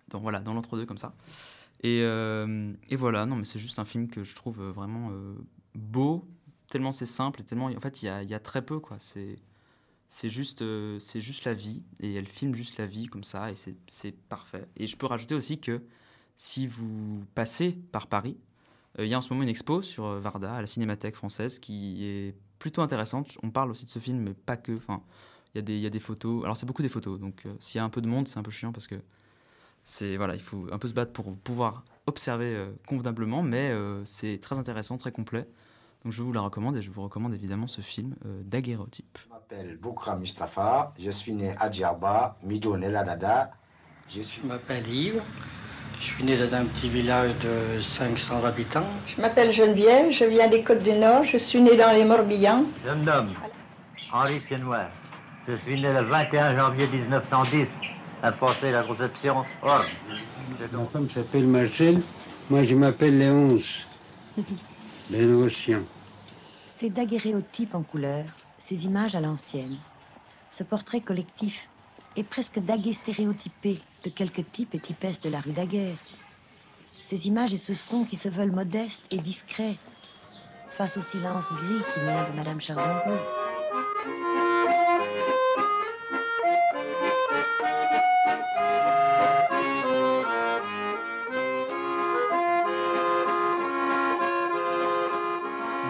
dans, 0.09 0.19
voilà, 0.19 0.39
dans 0.39 0.55
l'entre-deux 0.55 0.87
comme 0.87 0.97
ça. 0.97 1.15
Et, 1.83 1.99
et 1.99 2.95
voilà, 2.95 3.25
non 3.25 3.35
mais 3.35 3.43
c'est 3.43 3.59
juste 3.59 3.77
un 3.77 3.83
film 3.83 4.07
que 4.07 4.23
je 4.23 4.35
trouve 4.35 4.61
vraiment 4.69 5.11
beau, 5.75 6.25
tellement 6.69 6.93
c'est 6.93 7.05
simple 7.05 7.41
et 7.41 7.43
tellement, 7.43 7.65
en 7.65 7.79
fait 7.81 8.01
il 8.01 8.05
y 8.05 8.09
a, 8.09 8.23
y 8.23 8.33
a 8.33 8.39
très 8.39 8.61
peu 8.61 8.79
quoi. 8.79 8.95
C'est, 8.99 9.37
c'est 10.07 10.29
juste, 10.29 10.63
c'est 10.99 11.19
juste 11.19 11.43
la 11.43 11.53
vie 11.53 11.83
et 11.99 12.13
elle 12.13 12.27
filme 12.27 12.55
juste 12.55 12.77
la 12.77 12.85
vie 12.85 13.07
comme 13.07 13.25
ça 13.25 13.51
et 13.51 13.55
c'est 13.87 14.15
parfait. 14.29 14.65
Et 14.77 14.87
je 14.87 14.95
peux 14.95 15.07
rajouter 15.07 15.35
aussi 15.35 15.59
que 15.59 15.81
si 16.35 16.67
vous 16.67 17.23
passez 17.35 17.71
par 17.91 18.07
Paris, 18.07 18.37
euh, 18.99 19.05
il 19.05 19.09
y 19.09 19.13
a 19.13 19.17
en 19.17 19.21
ce 19.21 19.29
moment 19.29 19.43
une 19.43 19.49
expo 19.49 19.81
sur 19.81 20.05
euh, 20.05 20.19
Varda 20.19 20.55
à 20.55 20.61
la 20.61 20.67
Cinémathèque 20.67 21.15
française 21.15 21.59
qui 21.59 22.05
est 22.05 22.35
plutôt 22.59 22.81
intéressante. 22.81 23.37
On 23.43 23.49
parle 23.49 23.71
aussi 23.71 23.85
de 23.85 23.89
ce 23.89 23.99
film, 23.99 24.19
mais 24.19 24.33
pas 24.33 24.57
que. 24.57 24.71
Enfin, 24.75 25.01
il 25.53 25.57
y, 25.57 25.59
a 25.59 25.61
des- 25.61 25.75
il 25.75 25.81
y 25.81 25.85
a 25.85 25.89
des 25.91 25.99
photos. 25.99 26.43
Alors, 26.43 26.57
c'est 26.57 26.65
beaucoup 26.65 26.81
des 26.81 26.89
photos. 26.89 27.19
Donc, 27.19 27.43
euh, 27.45 27.53
s'il 27.59 27.77
y 27.77 27.81
a 27.81 27.83
un 27.83 27.89
peu 27.89 28.01
de 28.01 28.07
monde, 28.07 28.27
c'est 28.27 28.39
un 28.39 28.43
peu 28.43 28.51
chiant 28.51 28.71
parce 28.71 28.87
que 28.87 28.95
c'est 29.83 30.17
voilà, 30.17 30.35
il 30.35 30.41
faut 30.41 30.67
un 30.71 30.79
peu 30.79 30.87
se 30.87 30.93
battre 30.93 31.11
pour 31.13 31.35
pouvoir 31.37 31.83
observer 32.07 32.55
euh, 32.55 32.71
convenablement, 32.87 33.43
mais 33.43 33.69
euh, 33.71 34.03
c'est 34.05 34.39
très 34.41 34.57
intéressant, 34.59 34.97
très 34.97 35.11
complet. 35.11 35.47
Donc, 36.03 36.11
je 36.13 36.21
vous 36.21 36.33
la 36.33 36.41
recommande 36.41 36.75
et 36.77 36.81
je 36.81 36.91
vous 36.91 37.01
recommande 37.03 37.33
évidemment 37.33 37.67
ce 37.67 37.81
film 37.81 38.15
euh, 38.25 38.41
daguerreotype. 38.45 39.17
Je 39.23 39.29
m'appelle 39.29 39.77
Boukra 39.77 40.15
Mustafa, 40.17 40.93
je 40.99 41.11
suis 41.11 41.33
né 41.33 41.55
à 41.59 41.69
Djerba, 41.71 42.37
Midoune 42.43 42.83
El 42.83 42.95
Adada. 42.95 43.51
Je 44.09 44.21
suis... 44.21 44.41
Je 44.41 44.47
m'appelle 44.47 44.87
Yves. 44.87 45.21
Je 45.99 46.05
suis 46.05 46.23
né 46.23 46.37
dans 46.37 46.55
un 46.55 46.65
petit 46.65 46.89
village 46.89 47.31
de 47.39 47.81
500 47.81 48.43
habitants. 48.43 48.85
Je 49.05 49.21
m'appelle 49.21 49.51
Geneviève, 49.51 50.11
je 50.11 50.25
viens 50.25 50.47
des 50.47 50.63
Côtes 50.63 50.83
du 50.83 50.91
Nord, 50.91 51.23
je 51.23 51.37
suis 51.37 51.61
née 51.61 51.75
dans 51.75 51.91
les 51.91 52.03
Morbihan. 52.03 52.65
Je 52.85 52.91
me 52.91 53.03
nomme 53.03 53.33
Henri 54.11 54.39
Piennoir. 54.39 54.89
Je 55.47 55.55
suis 55.57 55.81
né 55.81 55.93
le 55.93 56.03
21 56.03 56.57
janvier 56.57 56.87
1910 56.87 57.67
à 58.21 58.31
Pensée 58.31 58.71
la 58.71 58.83
Conception, 58.83 59.43
Orne. 59.61 59.87
Ma 60.71 60.85
femme 60.85 61.09
s'appelle 61.09 61.47
Marcel, 61.47 62.01
moi 62.49 62.63
je 62.63 62.75
m'appelle 62.75 63.17
Léonce. 63.17 63.87
Bénotien. 65.09 65.83
Ces 66.67 66.89
daguerréotypes 66.89 67.75
en 67.75 67.83
couleur, 67.83 68.25
ces 68.57 68.85
images 68.85 69.15
à 69.15 69.21
l'ancienne, 69.21 69.77
ce 70.51 70.63
portrait 70.63 71.01
collectif 71.01 71.69
est 72.15 72.23
presque 72.23 72.59
daguestéréotypé 72.59 73.79
de 74.03 74.09
quelques 74.09 74.51
types 74.51 74.75
et 74.75 74.79
typesses 74.79 75.21
de 75.21 75.29
la 75.29 75.39
rue 75.41 75.51
Daguerre. 75.51 75.97
Ces 77.01 77.27
images 77.27 77.53
et 77.53 77.57
ce 77.57 77.73
son 77.73 78.05
qui 78.05 78.15
se 78.15 78.29
veulent 78.29 78.51
modestes 78.51 79.05
et 79.11 79.17
discrets 79.17 79.77
face 80.77 80.97
au 80.97 81.01
silence 81.01 81.49
gris 81.51 81.83
qui 81.93 81.99
vient 81.99 82.29
de 82.29 82.35
Madame 82.35 82.59
Chardon. 82.59 83.17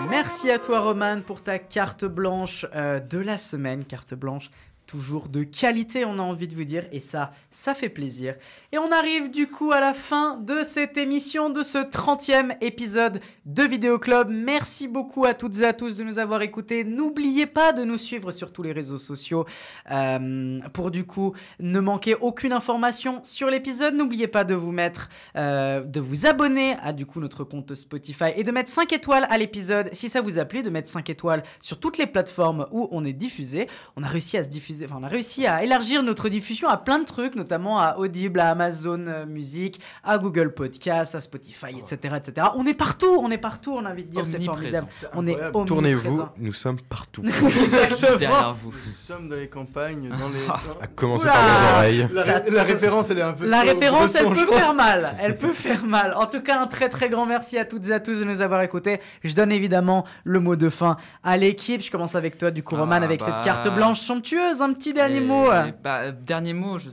Merci 0.10 0.52
à 0.52 0.60
toi 0.60 0.80
Roman 0.82 1.22
pour 1.22 1.42
ta 1.42 1.60
carte 1.60 2.06
blanche 2.06 2.66
euh, 2.76 3.00
de 3.00 3.18
la 3.18 3.38
semaine, 3.38 3.84
carte 3.84 4.14
blanche 4.14 4.50
toujours 4.86 5.30
de 5.30 5.44
qualité 5.44 6.06
on 6.06 6.20
a 6.20 6.22
envie 6.22 6.48
de 6.48 6.56
vous 6.56 6.64
dire 6.64 6.86
et 6.92 7.00
ça 7.00 7.32
ça 7.52 7.74
fait 7.74 7.90
plaisir. 7.90 8.36
Et 8.72 8.78
on 8.78 8.92
arrive 8.92 9.30
du 9.30 9.48
coup 9.48 9.72
à 9.72 9.80
la 9.80 9.94
fin 9.94 10.38
de 10.38 10.64
cette 10.64 10.98
émission 10.98 11.50
de 11.50 11.62
ce 11.62 11.78
30e 11.78 12.58
épisode 12.62 13.22
de 13.46 13.64
Vidéo 13.64 14.00
Club. 14.00 14.30
Merci 14.32 14.88
beaucoup 14.88 15.26
à 15.26 15.34
toutes 15.34 15.60
et 15.60 15.66
à 15.66 15.74
tous 15.74 15.98
de 15.98 16.04
nous 16.04 16.18
avoir 16.18 16.42
écoutés. 16.42 16.84
N'oubliez 16.84 17.46
pas 17.46 17.72
de 17.74 17.84
nous 17.84 17.98
suivre 17.98 18.32
sur 18.32 18.52
tous 18.52 18.64
les 18.64 18.72
réseaux 18.72 18.98
sociaux 18.98 19.46
euh, 19.92 20.60
pour 20.74 20.90
du 20.90 21.06
coup 21.06 21.34
ne 21.60 21.80
manquer 21.80 22.16
aucune 22.16 22.54
information 22.54 23.20
sur 23.24 23.50
l'épisode. 23.50 23.94
N'oubliez 23.94 24.28
pas 24.28 24.44
de 24.44 24.56
vous 24.56 24.72
mettre 24.72 25.10
euh, 25.36 25.82
de 25.82 26.00
vous 26.00 26.26
abonner 26.26 26.76
à 26.82 26.94
du 26.94 27.06
coup 27.06 27.20
notre 27.20 27.44
compte 27.44 27.76
Spotify 27.76 28.32
et 28.36 28.44
de 28.44 28.52
mettre 28.52 28.70
5 28.70 28.92
étoiles 28.94 29.28
à 29.30 29.38
l'épisode 29.38 29.90
si 29.94 30.10
ça 30.10 30.22
vous 30.22 30.40
a 30.40 30.46
plu, 30.46 30.64
de 30.64 30.70
mettre 30.70 30.90
5 30.90 31.10
étoiles 31.10 31.44
sur 31.62 31.80
toutes 31.80 31.98
les 31.98 32.08
plateformes 32.08 32.66
où 32.72 32.88
on 32.92 33.04
est 33.06 33.14
diffusé. 33.14 33.68
On 33.96 34.04
a 34.04 34.08
réussi 34.08 34.38
à 34.38 34.44
se 34.44 34.50
diffuser 34.50 34.73
diffuser, 34.74 34.86
enfin 34.86 35.00
on 35.00 35.04
a 35.04 35.08
réussi 35.08 35.46
à 35.48 35.64
élargir 35.64 36.04
notre 36.04 36.30
diffusion 36.30 36.68
à 36.68 36.78
plein 36.78 37.00
de 37.00 37.06
trucs, 37.06 37.36
notamment 37.36 37.80
à 37.80 37.98
Audible, 37.98 38.40
à 38.40 38.50
Amazon 38.50 39.06
euh, 39.08 39.26
Music, 39.26 39.80
à 40.04 40.18
Google 40.18 40.54
Podcast, 40.54 41.16
à 41.16 41.22
Spotify, 41.22 41.78
etc., 41.78 42.16
etc. 42.18 42.48
On 42.56 42.66
est 42.66 42.74
partout, 42.74 43.20
on 43.22 43.32
est 43.32 43.38
partout, 43.38 43.74
on 43.76 43.86
a 43.86 43.92
envie 43.92 44.04
de 44.04 44.10
dire, 44.10 44.26
c'est 44.26 44.44
formidable. 44.44 44.88
C'est 44.94 45.08
On 45.16 45.26
est. 45.28 45.38
Tournez-vous, 45.66 46.24
nous 46.38 46.54
sommes 46.54 46.80
partout. 46.82 47.24
Exactement. 47.26 48.18
derrière 48.18 48.56
vous. 48.56 48.72
Nous 48.72 48.90
sommes 48.90 49.30
dans 49.30 49.36
les 49.36 49.48
campagnes, 49.48 50.10
dans 50.10 50.30
les. 50.30 50.48
À 50.82 50.88
commencer 50.88 51.26
Oula. 51.26 51.34
par 51.34 51.44
vos 51.44 51.76
oreilles. 51.76 52.08
La, 52.52 52.64
référence, 52.64 53.10
elle 53.10 53.20
est 53.20 53.24
un 53.24 53.34
peu. 53.34 53.48
La 53.48 53.62
référence, 53.62 54.16
elle 54.16 54.30
peut 54.30 54.46
faire 54.46 54.74
mal. 54.74 55.16
Elle 55.20 55.38
peut 55.38 55.54
faire 55.54 55.86
mal. 55.86 56.14
En 56.16 56.26
tout 56.26 56.42
cas, 56.42 56.62
un 56.62 56.68
très 56.68 56.90
très 56.90 57.10
grand 57.10 57.26
merci 57.26 57.58
à 57.58 57.66
toutes 57.66 57.88
et 57.90 57.94
à 57.94 58.00
tous 58.00 58.20
de 58.20 58.24
nous 58.24 58.42
avoir 58.42 58.62
écoutés. 58.62 59.00
Je 59.24 59.34
donne 59.34 59.52
évidemment 59.52 60.06
le 60.24 60.40
mot 60.40 60.56
de 60.56 60.70
fin 60.70 60.98
à 61.24 61.38
l'équipe. 61.38 61.82
Je 61.82 61.92
commence 61.92 62.16
avec 62.16 62.38
toi, 62.38 62.52
du 62.52 62.64
coup, 62.64 62.76
Roman, 62.76 63.00
Ah, 63.02 63.04
avec 63.04 63.20
bah. 63.20 63.26
cette 63.28 63.44
carte 63.44 63.74
blanche 63.74 64.00
somptueuse. 64.00 64.62
Un 64.64 64.74
petit 64.74 64.94
dernier 64.94 65.18
Et- 65.18 65.26
mot. 65.28 65.46
bah, 65.84 65.98
euh, 66.04 66.12
dernier 66.12 66.54
mot, 66.54 66.80
je 66.80 66.90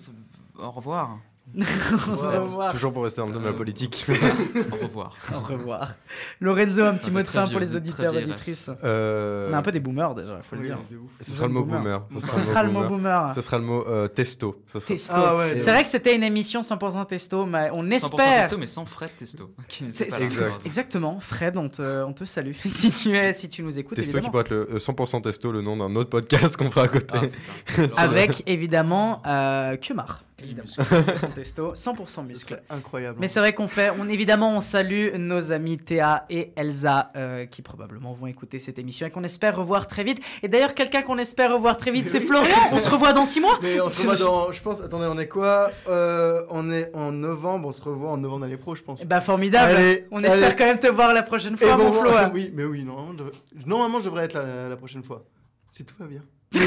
au 0.58 0.70
revoir. 0.70 1.18
Au 1.58 2.16
revoir. 2.40 2.72
Toujours 2.72 2.92
pour 2.92 3.02
rester 3.04 3.20
dans 3.20 3.26
le 3.26 3.32
domaine 3.32 3.48
de 3.48 3.52
la 3.52 3.58
politique. 3.58 4.06
Au 4.72 4.76
revoir. 4.76 5.16
Au 5.34 5.40
revoir. 5.40 5.94
Lorenzo, 6.40 6.82
un 6.84 6.94
petit 6.94 7.10
mot 7.10 7.22
de 7.22 7.26
fin 7.28 7.44
vieux, 7.44 7.52
pour 7.52 7.60
les 7.60 7.74
auditeurs 7.76 8.14
et 8.14 8.22
auditrices. 8.24 8.70
Euh, 8.84 9.48
On 9.50 9.52
est 9.54 9.56
un 9.56 9.62
peu 9.62 9.72
des 9.72 9.80
boomers 9.80 10.14
déjà, 10.14 10.36
il 10.38 10.42
faut 10.48 10.56
le 10.56 10.62
dire. 10.68 10.78
Ce 11.20 11.30
sera 11.32 11.46
le 11.46 11.52
mot 11.52 11.64
boomer. 11.64 12.02
Ce 12.18 12.20
sera 12.40 12.62
le 12.62 12.70
mot 12.70 12.84
boomer. 12.86 13.30
Ce 13.34 13.40
sera 13.40 13.58
le 13.58 13.64
mot 13.64 13.84
euh, 13.88 14.08
testo. 14.08 14.62
Ce 14.72 14.78
sera- 14.78 14.94
Testo. 14.94 15.12
Ah 15.14 15.36
ouais, 15.36 15.58
c'est 15.58 15.70
vrai 15.70 15.82
que 15.82 15.88
c'était 15.88 16.14
une 16.14 16.22
émission 16.22 16.60
100% 16.60 17.06
testo, 17.06 17.46
mais 17.46 17.70
on 17.72 17.82
100% 17.84 17.92
espère. 17.94 18.40
testo, 18.42 18.58
mais 18.58 18.66
sans 18.66 18.84
Fred 18.84 19.10
Testo. 19.16 19.50
Qui 19.68 19.84
pas. 19.84 20.20
Exact. 20.20 20.66
Exactement, 20.66 21.20
Fred, 21.20 21.56
on 21.56 21.68
te, 21.68 22.02
on 22.04 22.12
te 22.12 22.24
salue 22.24 22.52
si 22.64 22.90
tu 22.90 23.16
es, 23.16 23.32
si 23.32 23.48
tu 23.48 23.62
nous 23.62 23.78
écoutes. 23.78 23.96
Testo 23.96 24.20
qui 24.20 24.28
pourrait 24.30 24.42
être 24.42 24.50
le 24.50 24.68
euh, 24.74 24.78
100% 24.78 25.22
testo, 25.22 25.52
le 25.52 25.62
nom 25.62 25.76
d'un 25.76 25.94
autre 25.96 26.10
podcast 26.10 26.56
qu'on 26.58 26.70
fera 26.70 26.84
à 26.84 26.88
côté. 26.88 27.18
Ah, 27.96 28.02
Avec 28.02 28.42
évidemment 28.46 29.22
euh, 29.26 29.76
Kumar. 29.76 30.22
Évidemment. 30.42 30.68
muscles. 30.78 30.82
100% 30.82 31.34
testo, 31.34 31.72
100% 31.74 32.06
Ce 32.06 32.20
muscle. 32.20 32.48
serait 32.54 32.62
incroyable. 32.70 33.18
Mais 33.20 33.28
c'est 33.28 33.40
vrai 33.40 33.52
qu'on 33.52 33.68
fait, 33.68 33.90
on 33.98 34.08
évidemment, 34.08 34.56
on 34.56 34.60
salue 34.60 35.14
nos 35.16 35.52
amis 35.52 35.78
Théa 35.78 36.24
et 36.30 36.52
Elsa 36.56 37.10
euh, 37.16 37.46
qui 37.46 37.62
probablement 37.62 38.12
vont 38.12 38.26
écouter 38.26 38.58
cette 38.58 38.78
émission 38.78 39.06
et 39.06 39.10
qu'on 39.10 39.24
espère 39.24 39.56
revoir 39.56 39.86
très 39.86 40.04
vite. 40.04 40.20
Et 40.42 40.48
d'ailleurs, 40.48 40.74
quelqu'un 40.74 41.02
qu'on 41.02 41.18
espère 41.18 41.52
revoir 41.52 41.76
très 41.76 41.90
vite, 41.90 42.08
c'est 42.08 42.20
Florian. 42.20 42.48
On 42.72 42.78
se 42.78 42.88
revoit 42.88 43.12
dans 43.12 43.24
six 43.24 43.40
mois. 43.40 43.58
Mais 43.62 43.80
on 43.80 43.90
se 43.90 44.00
revoit 44.00 44.16
dans. 44.16 44.52
Je 44.52 44.62
pense. 44.62 44.80
Attendez, 44.80 45.06
on 45.10 45.18
est 45.18 45.28
quoi 45.28 45.70
Euh, 45.88 46.42
On 46.50 46.70
est 46.70 46.94
en 46.94 47.12
novembre. 47.12 47.68
On 47.68 47.72
se 47.72 47.82
revoit 47.82 48.10
en 48.10 48.16
novembre 48.16 48.42
l'année 48.44 48.56
pro, 48.56 48.74
je 48.74 48.82
pense. 48.82 49.04
Bah 49.04 49.20
formidable. 49.20 49.72
Allez, 49.76 50.06
on 50.10 50.22
espère 50.22 50.46
allez. 50.48 50.56
quand 50.56 50.64
même 50.66 50.78
te 50.78 50.86
voir 50.88 51.12
la 51.14 51.22
prochaine 51.22 51.54
Et 51.54 51.56
fois, 51.56 51.76
mon 51.76 51.90
bon, 51.90 52.00
Flo. 52.00 52.10
hein. 52.10 52.30
Oui, 52.34 52.50
mais 52.54 52.64
oui, 52.64 52.82
normalement, 52.84 53.12
je 53.12 53.18
devrais, 53.18 53.32
normalement, 53.66 53.98
je 54.00 54.04
devrais 54.06 54.24
être 54.24 54.34
là 54.34 54.44
la, 54.44 54.68
la 54.68 54.76
prochaine 54.76 55.02
fois. 55.02 55.24
Si 55.70 55.84
tout 55.84 55.94
va 55.98 56.06
bien. 56.06 56.22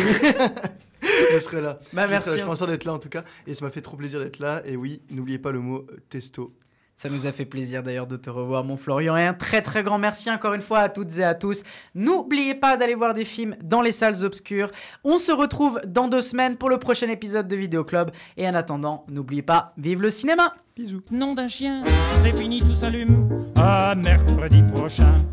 je 1.33 1.39
serai 1.39 1.61
là. 1.61 1.79
Bah, 1.93 2.05
Je 2.05 2.11
merci. 2.11 2.25
serai 2.25 2.37
là. 2.37 2.41
Je 2.43 2.47
pense 2.47 2.61
d'être 2.61 2.85
là 2.85 2.93
en 2.93 2.99
tout 2.99 3.09
cas. 3.09 3.23
Et 3.47 3.53
ça 3.53 3.65
m'a 3.65 3.71
fait 3.71 3.81
trop 3.81 3.97
plaisir 3.97 4.19
d'être 4.19 4.39
là. 4.39 4.61
Et 4.65 4.75
oui, 4.75 5.01
n'oubliez 5.11 5.39
pas 5.39 5.51
le 5.51 5.59
mot 5.59 5.85
euh, 5.91 5.97
testo. 6.09 6.53
Ça 6.95 7.09
nous 7.09 7.25
a 7.25 7.31
fait 7.31 7.45
plaisir 7.45 7.81
d'ailleurs 7.81 8.05
de 8.05 8.15
te 8.15 8.29
revoir, 8.29 8.63
mon 8.63 8.77
Florian. 8.77 9.17
Et 9.17 9.23
un 9.25 9.33
très 9.33 9.61
très 9.61 9.81
grand 9.83 9.97
merci 9.97 10.29
encore 10.29 10.53
une 10.53 10.61
fois 10.61 10.79
à 10.79 10.89
toutes 10.89 11.17
et 11.17 11.23
à 11.23 11.33
tous. 11.33 11.63
N'oubliez 11.95 12.53
pas 12.53 12.77
d'aller 12.77 12.93
voir 12.95 13.13
des 13.15 13.25
films 13.25 13.55
dans 13.63 13.81
les 13.81 13.91
salles 13.91 14.23
obscures. 14.23 14.69
On 15.03 15.17
se 15.17 15.31
retrouve 15.31 15.81
dans 15.87 16.07
deux 16.07 16.21
semaines 16.21 16.55
pour 16.55 16.69
le 16.69 16.77
prochain 16.77 17.09
épisode 17.09 17.47
de 17.47 17.55
Vidéo 17.55 17.83
Club. 17.83 18.11
Et 18.37 18.47
en 18.47 18.53
attendant, 18.53 19.01
n'oubliez 19.09 19.41
pas, 19.41 19.73
vive 19.77 20.01
le 20.01 20.11
cinéma 20.11 20.53
Bisous. 20.75 21.01
Nom 21.11 21.33
d'un 21.33 21.47
chien, 21.47 21.83
c'est 22.23 22.31
fini, 22.31 22.61
tout 22.61 22.73
s'allume. 22.73 23.27
À 23.55 23.95
mercredi 23.95 24.63
prochain. 24.63 25.25